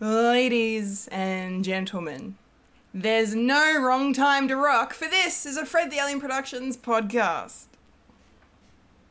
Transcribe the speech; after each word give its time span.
Ladies 0.00 1.08
and 1.08 1.64
gentlemen, 1.64 2.36
there's 2.94 3.34
no 3.34 3.80
wrong 3.82 4.12
time 4.12 4.46
to 4.46 4.54
rock, 4.54 4.94
for 4.94 5.08
this 5.08 5.44
is 5.44 5.56
a 5.56 5.66
Fred 5.66 5.90
the 5.90 5.96
Alien 5.96 6.20
Productions 6.20 6.76
podcast. 6.76 7.64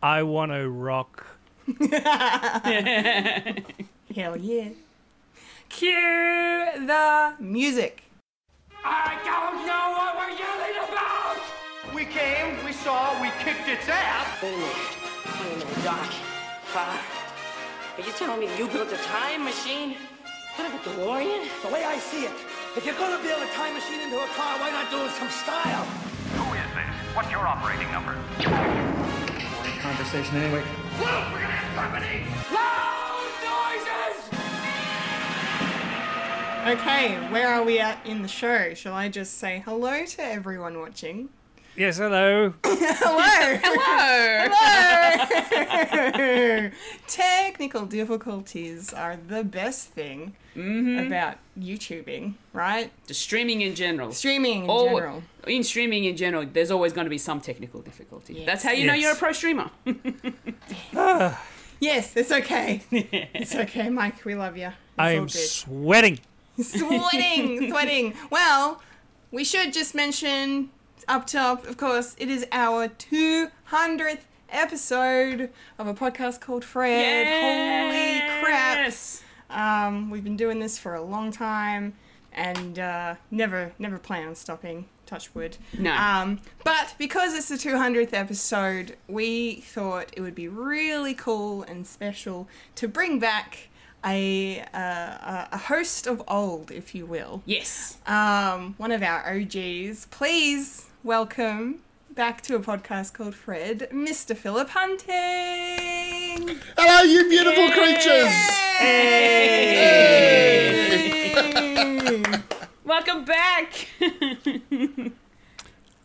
I 0.01 0.23
want 0.23 0.53
to 0.53 0.69
rock. 0.69 1.27
Hell 4.15 4.37
yeah. 4.37 4.69
Cue 5.67 6.70
the 6.86 7.33
music. 7.38 8.04
I 8.85 9.19
don't 9.25 9.67
know 9.67 9.91
what 9.91 10.15
we're 10.15 10.38
yelling 10.38 10.77
about! 10.88 11.41
We 11.93 12.05
came, 12.05 12.63
we 12.63 12.71
saw, 12.71 13.21
we 13.21 13.27
kicked 13.43 13.67
its 13.67 13.89
ass. 13.89 14.41
Wait 14.41 14.54
a 14.54 14.57
minute. 14.57 14.73
Wait 15.25 15.51
a 15.51 15.65
minute, 15.65 15.83
Doc. 15.83 16.13
Uh, 16.73 16.97
are 17.97 18.04
you 18.05 18.11
telling 18.13 18.39
me 18.39 18.47
you 18.57 18.67
built 18.69 18.93
a 18.93 18.97
time 18.97 19.43
machine? 19.43 19.97
Kind 20.57 20.73
of 20.73 20.81
a 20.81 20.89
DeLorean? 20.89 21.47
The 21.61 21.69
way 21.69 21.83
I 21.83 21.99
see 21.99 22.25
it, 22.25 22.33
if 22.75 22.84
you're 22.84 22.98
gonna 22.98 23.21
build 23.21 23.43
a 23.43 23.48
time 23.53 23.75
machine 23.75 24.02
into 24.02 24.17
a 24.17 24.25
car, 24.34 24.57
why 24.59 24.71
not 24.71 24.89
do 24.89 25.05
it 25.05 25.11
some 25.11 25.29
style? 25.29 25.85
Who 26.34 26.53
is 26.55 26.65
this? 26.73 27.15
What's 27.15 27.29
your 27.29 27.45
operating 27.45 27.91
number? 27.91 28.17
conversation 29.88 30.35
anyway. 30.38 30.63
Look, 30.99 31.31
we're 31.31 31.41
gonna 31.41 31.53
have 31.53 31.75
company! 31.77 32.25
Loud 32.51 33.29
noises! 33.45 34.17
Okay, 36.79 37.15
where 37.31 37.48
are 37.49 37.63
we 37.63 37.79
at 37.79 38.03
in 38.05 38.23
the 38.23 38.27
show? 38.27 38.73
Shall 38.73 38.95
I 38.95 39.09
just 39.09 39.37
say 39.37 39.62
hello 39.63 40.05
to 40.05 40.23
everyone 40.23 40.79
watching? 40.79 41.29
Yes, 41.77 41.98
hello. 41.99 42.55
Hello! 42.63 43.59
Hello. 43.63 44.48
Hello! 46.09 46.71
Technical 47.07 47.85
difficulties 47.85 48.91
are 48.93 49.15
the 49.15 49.43
best 49.43 49.89
thing 49.89 50.35
Mm-hmm. 50.57 51.05
about 51.07 51.35
YouTubing, 51.59 52.34
right? 52.52 52.91
Just 53.07 53.21
streaming 53.21 53.61
in 53.61 53.75
general. 53.75 54.11
Streaming 54.11 54.63
in 54.63 54.70
Or- 54.70 54.90
general. 54.99 55.23
In 55.45 55.63
streaming 55.63 56.04
in 56.05 56.18
general, 56.18 56.45
there's 56.51 56.71
always 56.71 56.93
going 56.93 57.05
to 57.05 57.09
be 57.12 57.18
some 57.20 57.40
technical 57.41 57.82
difficulty. 57.82 58.34
Yes. 58.34 58.45
That's 58.48 58.63
how 58.63 58.71
you 58.71 58.87
know 58.87 58.93
you're 58.93 59.13
a 59.13 59.15
pro 59.15 59.32
streamer. 59.34 59.70
Yes, 61.79 62.17
it's 62.17 62.32
okay. 62.32 62.82
it's 62.91 63.54
okay, 63.54 63.90
Mike. 63.90 64.25
We 64.25 64.34
love 64.34 64.57
you. 64.57 64.66
It's 64.67 64.75
I 64.97 65.12
am 65.12 65.29
sweating. 65.29 66.19
sweating, 66.59 67.69
sweating. 67.69 68.16
Well, 68.31 68.81
we 69.31 69.44
should 69.44 69.73
just 69.73 69.94
mention 69.94 70.72
up 71.07 71.28
top, 71.28 71.67
of 71.67 71.78
course, 71.78 72.16
it 72.17 72.29
is 72.29 72.47
our 72.51 72.88
200th 72.88 74.22
episode 74.50 75.51
of 75.78 75.85
a 75.85 75.94
podcast 75.94 76.41
called 76.41 76.66
Fred. 76.66 77.00
Yes. 77.00 78.31
Holy 78.31 78.44
crap. 78.44 78.94
Um, 79.50 80.09
we've 80.09 80.23
been 80.23 80.38
doing 80.38 80.59
this 80.59 80.78
for 80.78 80.95
a 80.95 81.01
long 81.01 81.31
time 81.31 81.94
and 82.34 82.78
uh, 82.79 83.16
never, 83.31 83.73
never 83.79 83.97
plan 83.97 84.28
on 84.28 84.35
stopping. 84.35 84.85
Touch 85.06 85.34
wood. 85.34 85.57
No. 85.78 85.94
Um, 85.94 86.41
but 86.66 86.94
because 86.97 87.34
it's 87.34 87.47
the 87.47 87.56
200th 87.56 88.12
episode, 88.12 88.97
we 89.07 89.56
thought 89.62 90.09
it 90.13 90.22
would 90.22 90.35
be 90.35 90.50
really 90.50 91.13
cool 91.13 91.63
and 91.63 91.88
special 91.88 92.47
to 92.75 92.89
bring 92.89 93.17
back 93.17 93.69
a, 94.06 94.59
uh, 94.73 94.78
a 94.78 95.47
a 95.53 95.57
host 95.57 96.07
of 96.07 96.22
old, 96.28 96.72
if 96.72 96.94
you 96.94 97.06
will. 97.06 97.41
Yes. 97.45 97.97
Um, 98.06 98.75
one 98.78 98.91
of 98.91 99.01
our 99.01 99.28
OGs. 99.34 100.07
Please 100.07 100.88
welcome 101.03 101.79
back 102.18 102.41
to 102.41 102.56
a 102.56 102.59
podcast 102.59 103.13
called 103.13 103.35
Fred, 103.35 103.90
Mr. 103.94 104.35
Philip 104.35 104.69
Hunting. 104.69 106.59
Hello, 106.75 107.03
you 107.03 107.29
beautiful 107.29 107.69
creatures! 107.69 108.34
Welcome 112.84 113.23
back. 113.23 113.88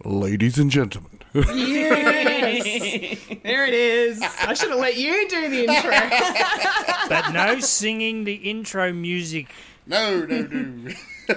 Ladies 0.04 0.58
and 0.58 0.70
gentlemen. 0.70 1.18
Yes. 1.32 3.18
there 3.42 3.64
it 3.64 3.72
is. 3.72 4.20
I 4.20 4.52
should 4.52 4.68
have 4.68 4.80
let 4.80 4.98
you 4.98 5.26
do 5.30 5.48
the 5.48 5.64
intro. 5.64 5.92
But 7.08 7.30
no 7.30 7.58
singing 7.60 8.24
the 8.24 8.34
intro 8.34 8.92
music. 8.92 9.50
No, 9.86 10.26
no, 10.26 10.42
no. 10.42 10.90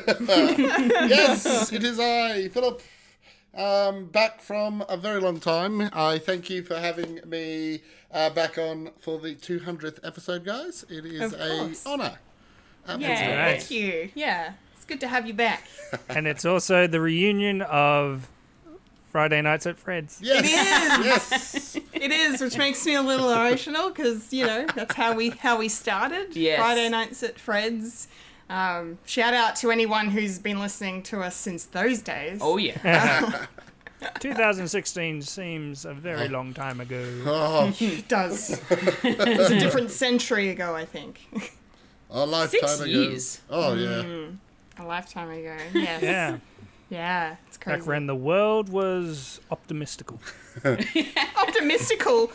yes, 1.07 1.71
it 1.71 1.85
is 1.85 1.97
I, 1.97 2.49
Philip. 2.49 2.81
Um, 3.55 4.05
back 4.07 4.41
from 4.41 4.83
a 4.89 4.97
very 4.97 5.21
long 5.21 5.39
time. 5.39 5.89
I 5.93 6.17
thank 6.17 6.49
you 6.49 6.61
for 6.63 6.75
having 6.77 7.21
me 7.25 7.81
uh, 8.13 8.29
back 8.31 8.57
on 8.57 8.91
for 8.99 9.17
the 9.19 9.33
200th 9.35 9.99
episode, 10.03 10.43
guys. 10.43 10.83
It 10.89 11.05
is 11.05 11.33
Of 11.33 11.39
a 11.39 11.59
course. 11.59 11.85
honour. 11.85 12.19
yeah, 12.97 13.45
Right. 13.45 13.57
thank 13.61 13.71
you. 13.71 14.09
Yeah, 14.13 14.53
it's 14.75 14.83
good 14.85 14.99
to 15.01 15.07
have 15.07 15.25
you 15.25 15.33
back. 15.33 15.67
And 16.09 16.27
it's 16.27 16.43
also 16.43 16.85
the 16.87 16.99
reunion 16.99 17.61
of 17.61 18.27
Friday 19.11 19.41
Nights 19.41 19.65
at 19.65 19.79
Fred's. 19.79 20.19
Yes, 20.21 20.43
It 20.43 20.99
is. 20.99 21.05
yes. 21.05 21.75
It 21.93 22.11
is, 22.11 22.41
which 22.41 22.57
makes 22.57 22.85
me 22.85 22.95
a 22.95 23.01
little 23.01 23.29
emotional 23.31 23.89
because 23.89 24.33
you 24.33 24.45
know 24.45 24.65
that's 24.75 24.93
how 24.95 25.13
we 25.15 25.29
how 25.29 25.57
we 25.57 25.69
started. 25.69 26.35
Yes. 26.35 26.59
Friday 26.59 26.89
nights 26.89 27.23
at 27.23 27.39
Fred's. 27.39 28.09
Um, 28.49 28.99
shout 29.05 29.33
out 29.33 29.55
to 29.57 29.71
anyone 29.71 30.09
who's 30.09 30.37
been 30.39 30.59
listening 30.59 31.01
to 31.03 31.21
us 31.21 31.35
since 31.35 31.65
those 31.65 32.01
days. 32.01 32.39
Oh 32.41 32.57
yeah. 32.57 33.45
2016 34.19 35.21
seems 35.23 35.85
a 35.85 35.93
very 35.93 36.27
long 36.27 36.53
time 36.53 36.79
ago. 36.79 37.03
Oh, 37.25 37.73
it 37.79 38.07
does. 38.07 38.61
it's 38.69 39.49
a 39.49 39.59
different 39.59 39.89
century 39.89 40.49
ago, 40.49 40.75
I 40.75 40.85
think. 40.85 41.21
a 42.11 42.25
lifetime 42.25 42.59
Six 42.61 42.75
ago. 42.81 42.85
years. 42.85 43.41
Oh, 43.49 43.73
yeah. 43.73 44.27
A 44.77 44.85
lifetime 44.85 45.29
ago. 45.31 45.57
Yes. 45.73 46.03
Yeah, 46.03 46.37
Yeah. 46.89 47.35
It's 47.47 47.57
crazy. 47.57 47.79
back 47.79 47.87
when 47.87 48.05
the 48.05 48.15
world 48.15 48.69
was 48.69 49.39
optimistical. 49.51 50.19
Optimistical. 50.63 52.31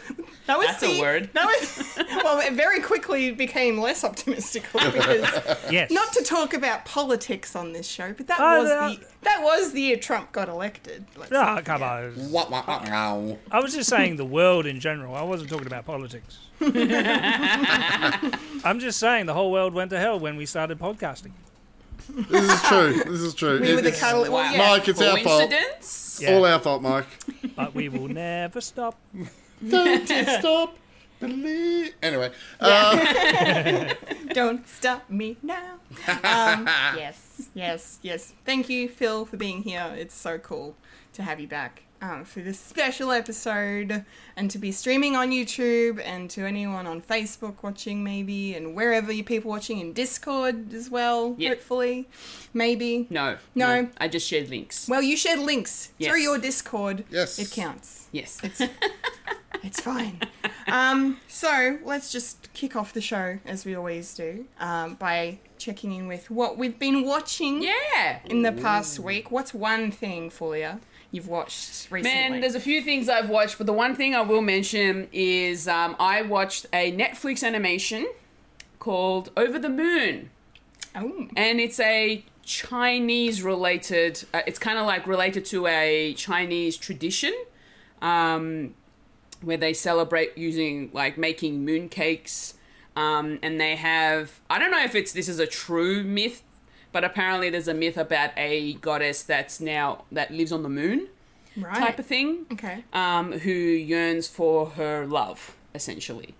That 0.47 0.59
was 0.59 0.67
That's 0.67 0.83
a 0.83 0.95
the, 0.95 1.01
word. 1.01 1.31
That 1.33 1.47
was 1.47 1.99
well. 2.25 2.41
It 2.41 2.53
very 2.55 2.81
quickly 2.81 3.31
became 3.31 3.79
less 3.81 4.03
optimistical 4.05 4.81
because 4.93 5.29
Yes. 5.71 5.91
not 5.91 6.13
to 6.15 6.23
talk 6.25 6.55
about 6.55 6.85
politics 6.85 7.55
on 7.55 7.73
this 7.73 7.87
show, 7.89 8.13
but 8.13 8.27
that 8.27 8.41
Oh, 8.41 8.61
was 8.63 8.69
no. 8.69 8.89
the 8.91 9.01
that 9.23 9.43
was 9.43 9.73
the 9.73 9.81
year 9.83 9.97
Trump 9.97 10.33
got 10.33 10.49
elected. 10.49 11.05
Let's 11.17 11.33
ah, 11.33 11.57
not 11.57 11.65
come 11.65 11.83
on. 11.83 13.39
I 13.51 13.61
was 13.61 13.75
just 13.75 13.89
saying 13.89 14.17
the 14.17 14.25
world 14.25 14.67
in 14.67 14.81
general. 14.81 15.15
I 15.15 15.23
wasn't 15.23 15.51
talking 15.51 15.67
about 15.67 15.85
politics. 15.87 16.39
I'm 18.65 18.81
just 18.81 18.99
saying 18.99 19.27
the 19.27 19.35
whole 19.35 19.51
world 19.53 19.73
went 19.75 19.91
to 19.91 19.99
hell 19.99 20.19
when 20.19 20.37
we 20.37 20.47
started 20.47 20.79
podcasting. 20.79 21.33
This 22.09 22.53
is 22.53 22.63
true. 22.63 22.93
This 23.05 23.21
is 23.21 23.35
true. 23.35 23.61
We 23.61 23.75
were 23.75 23.83
the 23.83 23.93
It's. 23.93 24.29
Wow. 24.29 24.35
Well, 24.37 24.53
yeah. 24.53 24.59
Mike, 24.59 24.89
it's 24.89 25.01
our 25.01 25.19
fault. 25.19 25.51
Coincidence? 25.51 26.21
Yeah. 26.23 26.35
all 26.35 26.45
our 26.45 26.59
fault, 26.59 26.83
Mike. 26.83 27.07
But 27.57 27.75
we 27.75 27.89
will 27.89 28.09
never 28.09 28.61
stop. 28.61 28.99
Don't 29.69 30.07
stop. 30.07 30.77
Believe. 31.21 31.95
Anyway, 32.03 32.33
uh, 32.61 33.95
Don't 34.33 34.67
stop 34.67 35.11
me 35.11 35.37
now. 35.43 35.75
Um, 36.09 36.67
yes, 36.97 37.51
yes, 37.53 37.99
yes. 38.01 38.33
Thank 38.47 38.71
you, 38.71 38.89
Phil, 38.89 39.27
for 39.27 39.37
being 39.37 39.63
here. 39.63 39.93
It's 39.97 40.15
so 40.15 40.39
cool 40.39 40.77
to 41.13 41.23
have 41.23 41.39
you 41.39 41.47
back 41.47 41.83
um, 42.03 42.25
for 42.25 42.41
this 42.41 42.59
special 42.59 43.13
episode 43.13 44.05
and 44.37 44.51
to 44.51 44.59
be 44.59 44.73
streaming 44.73 45.17
on 45.17 45.31
YouTube 45.31 46.01
and 46.05 46.31
to 46.31 46.47
anyone 46.47 46.87
on 46.87 47.03
Facebook 47.03 47.57
watching, 47.63 48.03
maybe, 48.03 48.55
and 48.55 48.75
wherever 48.75 49.13
you 49.13 49.23
people 49.25 49.51
watching 49.51 49.79
in 49.81 49.93
Discord 49.93 50.73
as 50.73 50.89
well, 50.91 51.35
Yeah. 51.39 51.51
hopefully. 51.51 52.09
Maybe. 52.55 53.07
No. 53.11 53.37
No. 53.55 53.89
I 53.99 54.09
just 54.09 54.27
shared 54.27 54.49
links. 54.51 54.89
Well, 54.89 55.03
you 55.03 55.17
shared 55.17 55.41
links 55.41 55.91
Yes. 55.99 56.11
through 56.11 56.21
your 56.21 56.39
Discord. 56.39 57.05
Yes. 57.11 57.39
It 57.39 57.51
counts. 57.51 58.09
Yes. 58.13 58.41
It's 59.63 59.79
fine. 59.79 60.19
um, 60.69 61.19
so 61.29 61.79
let's 61.85 62.11
just 62.11 62.51
kick 62.55 62.77
off 62.77 62.95
the 62.95 63.03
show 63.03 63.39
as 63.45 63.67
we 63.67 63.75
always 63.75 64.15
do 64.15 64.47
um, 64.59 64.95
by 64.95 65.39
checking 65.59 65.93
in 65.93 66.07
with 66.07 66.31
what 66.31 66.57
we've 66.57 66.79
been 66.79 67.05
watching 67.05 67.63
yeah. 67.63 68.21
in 68.25 68.41
the 68.41 68.53
past 68.53 68.99
week. 68.99 69.31
What's 69.31 69.53
one 69.53 69.91
thing, 69.91 70.31
Fulia, 70.31 70.81
you've 71.11 71.29
watched 71.29 71.91
recently? 71.91 72.31
Man, 72.31 72.41
there's 72.41 72.55
a 72.55 72.61
few 72.61 72.83
things 72.83 73.09
I've 73.09 73.29
watched, 73.29 73.59
but 73.59 73.67
the 73.67 73.73
one 73.73 73.95
thing 73.95 74.15
I 74.15 74.21
will 74.23 74.43
mention 74.43 75.09
is 75.13 75.69
um, 75.69 75.97
I 75.99 76.23
watched 76.23 76.67
a 76.73 76.93
Netflix 76.93 77.45
animation 77.45 78.09
called 78.79 79.31
Over 79.37 79.59
the 79.59 79.69
Moon. 79.69 80.31
oh, 80.97 81.29
and 81.37 81.61
it's 81.61 81.79
a 81.81 82.25
Chinese 82.43 83.43
related. 83.43 84.25
Uh, 84.35 84.43
it's 84.47 84.59
kind 84.59 84.79
of 84.79 84.87
like 84.87 85.07
related 85.07 85.45
to 85.47 85.67
a 85.67 86.15
Chinese 86.15 86.77
tradition, 86.77 87.35
um, 88.03 88.75
where 89.43 89.57
they 89.57 89.73
celebrate 89.73 90.37
using 90.37 90.91
like 90.93 91.17
making 91.17 91.65
moon 91.65 91.89
cakes, 91.89 92.55
um, 92.97 93.39
and 93.43 93.61
they 93.61 93.77
have. 93.77 94.41
I 94.49 94.59
don't 94.59 94.71
know 94.71 94.83
if 94.83 94.95
it's 94.95 95.13
this 95.13 95.29
is 95.29 95.39
a 95.39 95.47
true 95.47 96.03
myth, 96.03 96.43
but 96.93 97.05
apparently 97.05 97.51
there's 97.51 97.69
a 97.69 97.75
myth 97.75 97.97
about 97.97 98.31
a 98.37 98.75
goddess 98.75 99.23
that's 99.23 99.61
now 99.61 100.05
that 100.13 100.31
lives 100.31 100.53
on 100.53 100.63
the 100.63 100.69
moon 100.69 101.09
right. 101.57 101.77
type 101.77 101.99
of 101.99 102.07
thing 102.07 102.47
Okay. 102.53 102.85
um, 102.93 103.33
who 103.33 103.51
yearns 103.51 104.27
for 104.29 104.71
her 104.71 105.07
love, 105.07 105.55
essentially. 105.75 106.35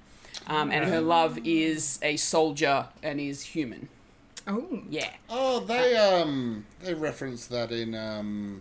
Um, 0.47 0.71
and 0.73 0.85
her 0.87 1.01
love 1.01 1.39
is 1.45 1.99
a 2.03 2.17
soldier 2.17 2.89
and 3.03 3.21
is 3.21 3.43
human. 3.43 3.89
Oh. 4.49 4.81
Yeah. 4.89 5.11
Oh, 5.29 5.61
they 5.61 5.97
um 5.97 6.67
they 6.83 6.95
referenced 6.95 7.51
that 7.51 7.71
in 7.71 7.95
um 7.95 8.61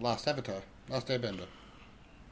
Last 0.00 0.26
Avatar, 0.26 0.62
Last 0.88 1.06
Airbender. 1.08 1.46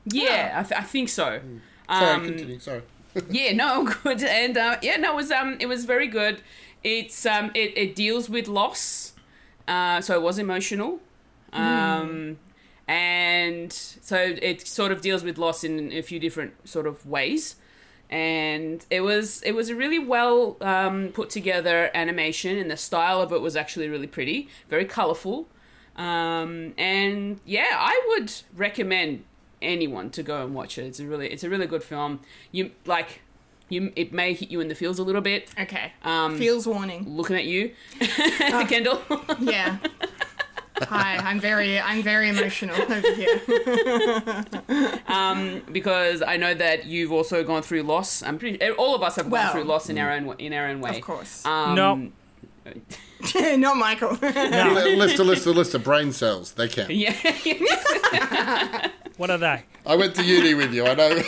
Yeah, 0.06 0.54
I, 0.56 0.62
th- 0.62 0.80
I 0.80 0.84
think 0.84 1.08
so. 1.08 1.40
Sorry, 1.88 2.10
Um, 2.14 2.24
continue. 2.24 2.58
Sorry. 2.58 2.82
yeah, 3.30 3.52
no, 3.52 3.84
good, 4.02 4.22
and 4.22 4.56
uh, 4.56 4.78
yeah, 4.82 4.96
no, 4.96 5.12
it 5.12 5.16
was 5.16 5.30
um, 5.30 5.56
it 5.60 5.66
was 5.66 5.84
very 5.84 6.06
good. 6.08 6.40
It's 6.82 7.26
um, 7.26 7.50
it, 7.54 7.76
it 7.76 7.94
deals 7.94 8.28
with 8.28 8.48
loss, 8.48 9.12
uh, 9.66 10.00
so 10.00 10.14
it 10.14 10.22
was 10.22 10.38
emotional, 10.38 11.00
um, 11.52 12.38
and 12.86 13.72
so 13.72 14.36
it 14.40 14.66
sort 14.66 14.92
of 14.92 15.00
deals 15.00 15.24
with 15.24 15.38
loss 15.38 15.64
in 15.64 15.92
a 15.92 16.02
few 16.02 16.20
different 16.20 16.68
sort 16.68 16.86
of 16.86 17.04
ways. 17.06 17.56
And 18.10 18.86
it 18.90 19.00
was 19.02 19.42
it 19.42 19.52
was 19.52 19.68
a 19.68 19.74
really 19.74 19.98
well 19.98 20.56
um, 20.60 21.08
put 21.08 21.30
together 21.30 21.90
animation, 21.94 22.56
and 22.56 22.70
the 22.70 22.76
style 22.76 23.20
of 23.20 23.32
it 23.32 23.40
was 23.40 23.56
actually 23.56 23.88
really 23.88 24.06
pretty, 24.06 24.48
very 24.68 24.84
colorful. 24.84 25.48
Um, 25.96 26.74
and 26.78 27.40
yeah, 27.44 27.76
I 27.76 28.00
would 28.08 28.32
recommend 28.56 29.24
anyone 29.60 30.10
to 30.10 30.22
go 30.22 30.44
and 30.44 30.54
watch 30.54 30.78
it. 30.78 30.86
It's 30.86 31.00
a 31.00 31.06
really 31.06 31.28
it's 31.28 31.44
a 31.44 31.50
really 31.50 31.66
good 31.66 31.82
film. 31.82 32.20
You 32.52 32.70
like 32.86 33.20
you 33.68 33.92
it 33.96 34.12
may 34.12 34.32
hit 34.34 34.50
you 34.50 34.60
in 34.60 34.68
the 34.68 34.74
feels 34.74 34.98
a 34.98 35.02
little 35.02 35.20
bit. 35.20 35.50
Okay. 35.60 35.92
Um, 36.02 36.38
Feels 36.38 36.66
warning. 36.66 37.04
Looking 37.08 37.36
at 37.36 37.44
you, 37.44 37.72
Kendall. 38.68 39.02
Yeah. 39.40 39.78
Hi, 40.82 41.16
I'm 41.16 41.40
very 41.40 41.78
I'm 41.80 42.02
very 42.02 42.28
emotional 42.28 42.76
over 42.80 43.00
here. 43.14 43.40
because 45.72 46.22
I 46.22 46.36
know 46.36 46.54
that 46.54 46.86
you've 46.86 47.10
also 47.12 47.42
gone 47.44 47.62
through 47.62 47.82
loss. 47.82 48.22
I'm 48.22 48.38
pretty. 48.38 48.62
All 48.70 48.94
of 48.94 49.02
us 49.02 49.16
have 49.16 49.26
Well- 49.26 49.42
gone 49.44 49.52
through 49.52 49.64
loss 49.64 49.88
in 49.90 49.98
our 49.98 50.12
own 50.12 50.34
in 50.38 50.52
our 50.52 50.66
own 50.68 50.80
way. 50.80 50.96
Of 50.96 51.02
course. 51.02 51.44
Um, 51.44 51.74
No. 51.74 52.10
Not 53.56 53.76
Michael. 53.76 54.16
Li- 54.22 54.96
List 54.96 55.18
a 55.18 55.24
list 55.24 55.46
a 55.46 55.50
list 55.50 55.74
of 55.74 55.82
brain 55.82 56.12
cells. 56.12 56.52
They 56.52 56.68
count. 56.68 56.90
Yeah. 56.90 57.12
What 59.16 59.30
are 59.30 59.38
they? 59.38 59.64
I 59.84 59.96
went 59.96 60.14
to 60.16 60.22
uni 60.24 60.54
with 60.54 60.72
you. 60.72 60.84
I 60.86 60.94
know. 60.94 61.22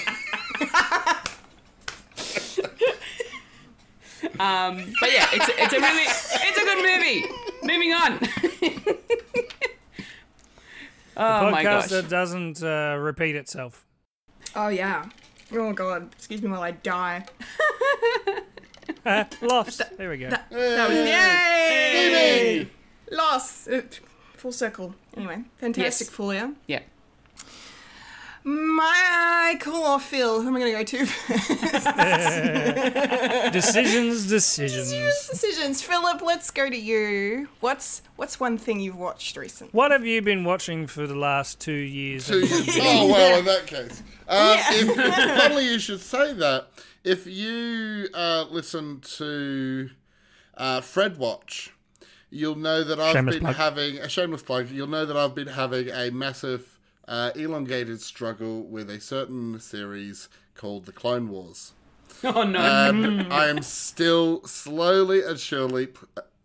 um, 4.40 4.92
but 5.00 5.12
yeah, 5.12 5.26
it's 5.32 5.48
it's 5.56 5.72
a 5.72 5.80
really 5.80 6.02
it's 6.04 6.58
a 6.58 6.64
good 6.64 6.82
movie. 6.84 7.24
Moving 7.62 7.92
on. 7.92 8.18
oh 11.16 11.50
my 11.50 11.62
Podcast 11.62 11.62
gosh. 11.64 11.88
that 11.90 12.08
doesn't 12.08 12.62
uh, 12.62 12.96
repeat 12.98 13.36
itself. 13.36 13.84
oh 14.56 14.68
yeah. 14.68 15.06
Oh 15.52 15.72
god. 15.72 16.10
Excuse 16.14 16.42
me 16.42 16.48
while 16.50 16.62
I 16.62 16.70
die. 16.72 17.24
Uh, 19.06 19.24
lost. 19.40 19.80
There 19.96 20.10
we 20.10 20.18
go. 20.18 20.28
That 20.30 20.50
was 20.50 20.96
yay! 20.98 22.68
Lost. 23.10 23.68
Uh, 23.68 23.82
full 24.36 24.52
circle. 24.52 24.94
Anyway, 25.16 25.44
fantastic 25.58 26.08
Yes. 26.08 26.16
Fulia. 26.16 26.54
Yeah. 26.66 26.80
Michael 28.42 29.74
or 29.74 30.00
Phil? 30.00 30.40
Who 30.40 30.48
am 30.48 30.56
I 30.56 30.60
going 30.60 30.86
to 30.86 30.96
go 30.96 31.04
to? 31.04 31.06
Decisions, 33.52 34.26
decisions. 34.26 34.90
Decisions. 35.30 35.82
Philip, 35.82 36.22
let's 36.22 36.50
go 36.50 36.68
to 36.70 36.76
you. 36.76 37.48
What's 37.60 38.02
what's 38.16 38.40
one 38.40 38.56
thing 38.58 38.80
you've 38.80 38.96
watched 38.96 39.36
recently? 39.36 39.70
What 39.72 39.90
have 39.90 40.06
you 40.06 40.22
been 40.22 40.44
watching 40.44 40.86
for 40.86 41.06
the 41.06 41.14
last 41.14 41.60
two 41.60 41.72
years? 41.72 42.26
Two 42.26 42.40
years. 42.40 42.68
Oh 42.80 43.08
well, 43.08 43.38
in 43.40 43.44
that 43.44 43.66
case, 43.66 44.02
um, 44.28 44.56
if, 44.58 44.96
funny 45.50 45.64
you 45.66 45.78
should 45.78 46.00
say 46.00 46.32
that. 46.34 46.68
If 47.02 47.26
you 47.26 48.08
uh, 48.14 48.44
listen 48.50 49.00
to 49.16 49.88
uh, 50.56 50.80
Fred 50.82 51.16
Watch, 51.16 51.72
you'll 52.30 52.56
know 52.56 52.84
that 52.84 53.00
I've 53.00 53.12
Shameless 53.12 53.36
been 53.36 53.44
plug. 53.44 53.56
having 53.56 53.98
a 53.98 54.08
shameless 54.08 54.42
plug. 54.42 54.68
You'll 54.70 54.86
know 54.86 55.06
that 55.06 55.16
I've 55.16 55.34
been 55.34 55.48
having 55.48 55.88
a 55.88 56.10
massive, 56.10 56.78
uh, 57.10 57.32
elongated 57.34 58.00
struggle 58.00 58.62
with 58.62 58.88
a 58.88 59.00
certain 59.00 59.58
series 59.58 60.28
called 60.54 60.86
the 60.86 60.92
Clone 60.92 61.28
Wars. 61.28 61.72
Oh 62.22 62.42
no. 62.42 62.60
Um, 62.60 63.28
I 63.30 63.46
am 63.46 63.62
still 63.62 64.42
slowly 64.44 65.22
and 65.22 65.38
surely 65.38 65.88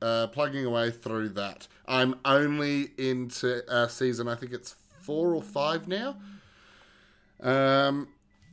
uh, 0.01 0.27
plugging 0.27 0.63
away 0.63 0.91
through 0.91 1.29
that. 1.29 1.67
I'm 1.85 2.15
only 2.23 2.91
into 2.97 3.69
uh, 3.69 3.87
season, 3.87 4.29
I 4.29 4.35
think 4.35 4.53
it's 4.53 4.75
four 5.01 5.35
or 5.35 5.41
five 5.41 5.87
now. 5.87 6.15
Um, 7.41 8.07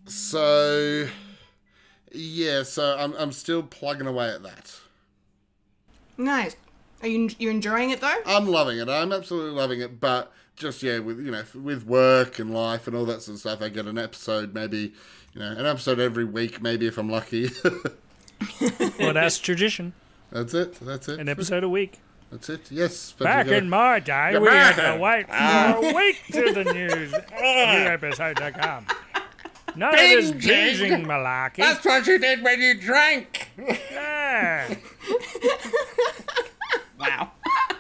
so 0.07 1.07
yeah, 2.11 2.65
so 2.65 2.97
I'm 2.99 3.15
I'm 3.15 3.31
still 3.31 3.63
plugging 3.63 4.09
away 4.09 4.31
at 4.31 4.43
that. 4.43 4.81
Nice. 6.19 6.57
Are 7.03 7.09
you 7.09 7.31
you 7.39 7.51
enjoying 7.51 7.91
it 7.91 8.01
though? 8.01 8.21
I'm 8.27 8.49
loving 8.49 8.79
it. 8.79 8.89
I'm 8.89 9.13
absolutely 9.13 9.53
loving 9.53 9.81
it. 9.81 10.01
But 10.01 10.33
just 10.57 10.83
yeah, 10.83 10.99
with 10.99 11.19
you 11.19 11.31
know, 11.31 11.45
with 11.55 11.87
work 11.87 12.39
and 12.39 12.53
life 12.53 12.87
and 12.87 12.97
all 12.97 13.05
that 13.07 13.23
sort 13.23 13.35
of 13.35 13.41
stuff, 13.41 13.63
I 13.63 13.69
get 13.69 13.87
an 13.87 13.99
episode 13.99 14.55
maybe, 14.55 14.93
you 15.33 15.41
know, 15.41 15.53
an 15.53 15.67
episode 15.67 15.99
every 15.99 16.25
week, 16.25 16.63
maybe 16.63 16.87
if 16.87 16.99
I'm 16.99 17.09
lucky. 17.11 17.51
Well, 18.99 19.15
that's 19.15 19.39
tradition. 19.39 19.93
that's 20.33 20.53
it. 20.55 20.75
That's 20.81 21.09
it. 21.09 21.21
An 21.21 21.29
episode 21.29 21.63
a 21.63 21.69
week. 21.69 22.01
That's 22.31 22.49
it. 22.49 22.71
Yes. 22.71 23.13
Back 23.13 23.47
in 23.49 23.69
my 23.69 24.01
day, 24.01 24.39
we 24.39 24.49
had 24.49 24.95
to 24.95 24.99
wait 24.99 25.27
ah. 25.31 25.77
for 25.79 25.91
a 25.91 25.95
week 25.95 26.23
to 26.33 26.53
the 26.53 26.65
news. 26.65 27.13
New 27.13 27.19
episode 27.39 28.37
to 28.39 28.51
come. 28.53 28.87
None 29.77 29.95
of 29.95 30.01
this 30.01 30.31
binging 30.33 31.07
malarkey. 31.07 31.57
That's 31.57 31.85
what 31.85 32.07
you 32.07 32.19
did 32.19 32.43
when 32.43 32.61
you 32.61 32.79
drank. 32.81 33.51
Yeah. 33.59 34.75
wow. 36.99 37.31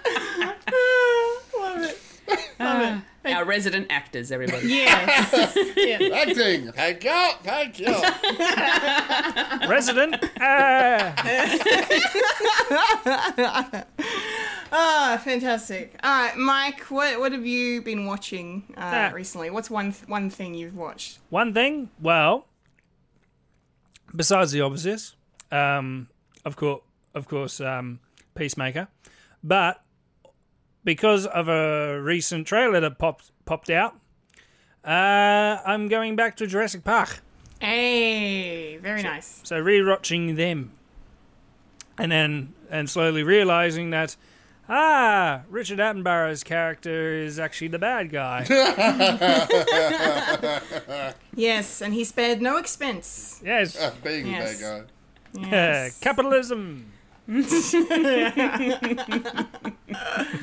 Love 2.60 2.82
it. 2.82 3.28
It. 3.28 3.34
Our 3.36 3.44
resident 3.44 3.86
actors, 3.90 4.32
everybody. 4.32 4.66
Yes. 4.68 5.32
yeah. 5.76 5.98
Acting. 6.16 6.72
Thank 6.72 7.04
you. 7.04 7.30
Thank 7.44 7.78
you. 7.78 7.86
Resident. 9.68 10.16
Ah. 10.40 11.14
Ah, 14.74 15.20
fantastic. 15.22 15.94
All 16.02 16.10
right, 16.10 16.36
Mike. 16.36 16.80
What 16.90 17.20
what 17.20 17.32
have 17.32 17.44
you 17.46 17.82
been 17.82 18.06
watching 18.06 18.64
uh, 18.76 18.80
Ah. 18.80 19.10
recently? 19.14 19.50
What's 19.50 19.70
one 19.70 19.92
th- 19.92 20.08
one 20.08 20.30
thing 20.30 20.54
you've 20.54 20.74
watched? 20.76 21.18
One 21.30 21.52
thing, 21.52 21.90
well, 22.00 22.46
besides 24.16 24.52
the 24.52 24.62
obvious, 24.62 25.14
um, 25.50 26.08
of 26.44 26.56
course, 26.56 26.80
of 27.14 27.28
course, 27.28 27.60
um, 27.60 28.00
Peacemaker, 28.34 28.88
but 29.44 29.81
because 30.84 31.26
of 31.26 31.48
a 31.48 32.00
recent 32.00 32.46
trailer 32.46 32.80
that 32.80 32.98
popped 32.98 33.30
popped 33.44 33.70
out, 33.70 33.94
uh, 34.84 35.58
I'm 35.66 35.88
going 35.88 36.16
back 36.16 36.36
to 36.36 36.46
Jurassic 36.46 36.84
Park. 36.84 37.20
Hey, 37.60 38.76
very 38.78 39.02
nice. 39.02 39.40
So 39.44 39.62
rewatching 39.62 40.36
them, 40.36 40.72
and 41.98 42.10
then 42.10 42.54
and 42.70 42.88
slowly 42.90 43.22
realizing 43.22 43.90
that. 43.90 44.16
Ah, 44.68 45.42
Richard 45.50 45.80
Attenborough's 45.80 46.44
character 46.44 47.12
is 47.14 47.38
actually 47.38 47.68
the 47.68 47.78
bad 47.80 48.10
guy. 48.10 48.46
Yes, 51.34 51.80
and 51.82 51.92
he 51.94 52.04
spared 52.04 52.40
no 52.42 52.58
expense. 52.58 53.40
yes, 53.44 53.76
Being 54.04 54.26
Yes. 54.28 54.60
a 54.60 54.62
bad 54.62 54.86
guy. 55.42 55.48
Yes. 55.50 55.98
capitalism. 56.00 56.91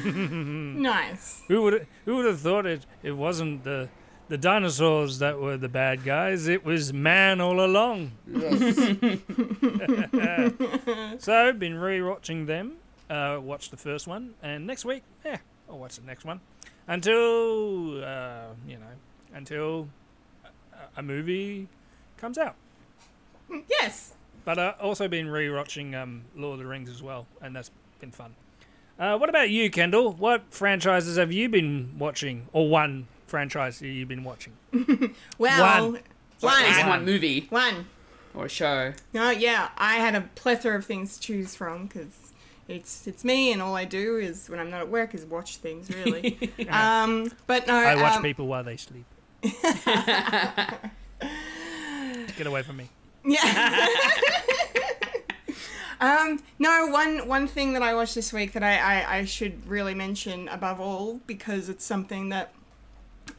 nice. 0.06 1.44
Who 1.48 1.62
would 1.64 1.88
who 2.06 2.16
would 2.16 2.26
have 2.26 2.40
thought 2.40 2.66
it? 2.66 2.86
It 3.04 3.12
wasn't 3.12 3.64
the 3.64 3.90
the 4.30 4.38
dinosaurs 4.38 5.20
that 5.20 5.40
were 5.40 5.58
the 5.58 5.68
bad 5.68 6.04
guys. 6.06 6.48
It 6.48 6.64
was 6.64 6.94
man 6.94 7.42
all 7.42 7.64
along. 7.64 8.12
Yes. 8.28 8.60
So 11.20 11.54
been 11.54 11.74
rewatching 11.74 12.46
them. 12.46 12.74
Uh, 13.10 13.40
watched 13.42 13.72
the 13.72 13.78
first 13.78 14.08
one, 14.08 14.36
and 14.44 14.68
next 14.68 14.86
week, 14.86 15.04
yeah, 15.26 15.38
I'll 15.70 15.80
watch 15.80 15.96
the 15.98 16.06
next 16.06 16.24
one 16.26 16.40
until 16.88 18.04
uh, 18.04 18.50
you 18.68 18.78
know 18.78 18.94
until 19.34 19.88
a, 20.46 21.00
a 21.00 21.04
movie 21.04 21.68
comes 22.18 22.38
out. 22.38 22.56
Yes. 23.70 24.14
But 24.50 24.58
I've 24.58 24.80
uh, 24.80 24.84
also 24.84 25.08
been 25.08 25.28
rewatching 25.28 25.94
um, 25.94 26.24
Lord 26.36 26.54
of 26.54 26.60
the 26.66 26.68
Rings 26.68 26.90
as 26.90 27.04
well, 27.04 27.28
and 27.40 27.56
that's 27.56 27.70
been 28.00 28.10
fun. 28.10 28.34
Uh, 28.98 29.16
what 29.16 29.30
about 29.30 29.52
you, 29.52 29.70
Kendall? 29.70 30.14
What 30.14 30.42
franchises 30.50 31.20
have 31.20 31.32
you 31.32 31.50
been 31.50 31.94
watching, 32.00 32.48
or 32.52 32.68
one 32.68 33.06
franchise 33.28 33.78
that 33.78 33.88
you've 33.88 34.08
been 34.08 34.24
watching? 34.24 34.54
Well, 35.38 35.92
One. 35.92 36.02
one. 36.40 36.66
At 36.66 36.80
One. 36.80 36.90
one 36.90 37.06
movie 37.06 37.46
One. 37.52 37.86
or 38.34 38.46
a 38.46 38.50
show. 38.50 38.94
No, 39.14 39.30
yeah, 39.30 39.70
I 39.78 39.98
had 39.98 40.16
a 40.16 40.22
plethora 40.34 40.80
of 40.80 40.86
things 40.86 41.20
to 41.20 41.22
choose 41.22 41.54
from 41.54 41.86
because 41.86 42.34
it's 42.68 43.06
it's 43.06 43.24
me, 43.24 43.54
and 43.54 43.62
all 43.62 43.76
I 43.76 43.86
do 43.86 44.18
is 44.18 44.50
when 44.50 44.60
I'm 44.60 44.72
not 44.72 44.80
at 44.80 44.90
work 44.90 45.14
is 45.14 45.26
watch 45.26 45.58
things. 45.58 45.92
Really. 45.92 46.52
um, 46.70 47.32
but 47.46 47.68
no, 47.68 47.76
I 47.76 48.02
watch 48.02 48.16
um, 48.16 48.24
people 48.24 48.48
while 48.48 48.64
they 48.64 48.78
sleep. 48.78 49.06
Get 49.44 49.54
away 52.48 52.64
from 52.64 52.78
me. 52.78 52.90
Yeah. 53.30 53.88
Um, 56.02 56.42
no, 56.58 56.88
one 56.88 57.28
one 57.28 57.46
thing 57.48 57.74
that 57.74 57.82
I 57.84 57.94
watched 57.94 58.16
this 58.16 58.32
week 58.32 58.54
that 58.54 58.64
I, 58.64 58.78
I, 58.78 59.18
I 59.18 59.26
should 59.26 59.68
really 59.68 59.94
mention 59.94 60.48
above 60.48 60.80
all 60.80 61.20
because 61.28 61.68
it's 61.68 61.84
something 61.84 62.30
that 62.30 62.54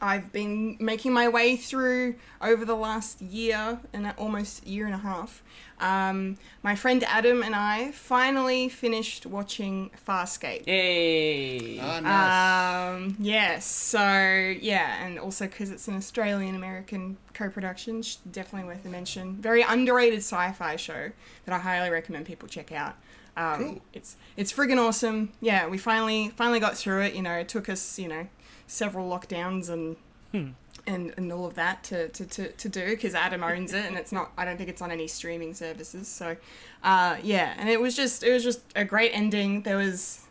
I've 0.01 0.33
been 0.33 0.77
making 0.79 1.13
my 1.13 1.29
way 1.29 1.55
through 1.55 2.15
over 2.41 2.65
the 2.65 2.75
last 2.75 3.21
year 3.21 3.79
and 3.93 4.11
almost 4.17 4.65
year 4.65 4.85
and 4.87 4.95
a 4.95 4.97
half. 4.97 5.43
Um, 5.79 6.37
my 6.63 6.75
friend 6.75 7.03
Adam 7.03 7.43
and 7.43 7.55
I 7.55 7.91
finally 7.91 8.67
finished 8.67 9.25
watching 9.25 9.91
Farscape. 10.07 10.65
Hey. 10.65 11.79
Ah, 11.79 11.99
nice. 11.99 12.95
Um, 13.05 13.15
yes, 13.19 13.65
so 13.65 13.99
yeah, 13.99 15.05
and 15.05 15.19
also 15.19 15.45
because 15.45 15.69
it's 15.69 15.87
an 15.87 15.95
Australian 15.95 16.55
American 16.55 17.17
co 17.33 17.49
production, 17.49 18.01
definitely 18.31 18.67
worth 18.67 18.85
a 18.85 18.89
mention. 18.89 19.35
Very 19.35 19.61
underrated 19.61 20.19
sci 20.19 20.51
fi 20.53 20.75
show 20.75 21.11
that 21.45 21.53
I 21.53 21.59
highly 21.59 21.89
recommend 21.89 22.25
people 22.25 22.47
check 22.47 22.71
out. 22.71 22.95
Um, 23.37 23.57
Cool. 23.57 23.81
It's 23.93 24.15
it's 24.35 24.51
friggin' 24.51 24.77
awesome. 24.77 25.31
Yeah, 25.41 25.67
we 25.67 25.77
finally 25.77 26.29
finally 26.35 26.59
got 26.59 26.75
through 26.77 27.01
it. 27.03 27.15
You 27.15 27.21
know, 27.21 27.33
it 27.33 27.47
took 27.47 27.69
us 27.69 27.97
you 27.97 28.07
know 28.07 28.27
several 28.71 29.09
lockdowns 29.09 29.69
and 29.69 29.97
and, 30.87 31.13
and 31.17 31.31
all 31.31 31.45
of 31.45 31.55
that 31.55 31.83
to, 31.83 32.07
to, 32.09 32.25
to, 32.25 32.51
to 32.53 32.69
do 32.69 32.85
because 32.91 33.13
Adam 33.13 33.43
owns 33.43 33.73
it 33.73 33.85
and 33.85 33.97
it's 33.97 34.11
not 34.11 34.31
I 34.37 34.45
don't 34.45 34.57
think 34.57 34.69
it's 34.69 34.81
on 34.81 34.91
any 34.91 35.07
streaming 35.07 35.53
services 35.53 36.07
so 36.07 36.37
uh, 36.83 37.17
yeah. 37.21 37.53
And 37.57 37.69
it 37.69 37.79
was 37.79 37.95
just 37.95 38.23
it 38.23 38.31
was 38.31 38.43
just 38.43 38.61
a 38.75 38.83
great 38.85 39.11
ending. 39.13 39.61
There 39.61 39.77
was 39.77 40.21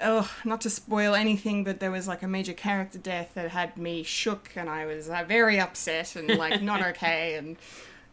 oh 0.00 0.30
not 0.44 0.60
to 0.62 0.70
spoil 0.70 1.14
anything 1.14 1.64
but 1.64 1.78
there 1.78 1.90
was 1.90 2.08
like 2.08 2.22
a 2.22 2.28
major 2.28 2.52
character 2.54 2.98
death 2.98 3.32
that 3.34 3.50
had 3.50 3.76
me 3.76 4.02
shook 4.02 4.50
and 4.56 4.68
I 4.68 4.86
was 4.86 5.08
uh, 5.08 5.24
very 5.28 5.60
upset 5.60 6.16
and 6.16 6.28
like 6.38 6.62
not 6.62 6.82
okay 6.90 7.34
and 7.34 7.56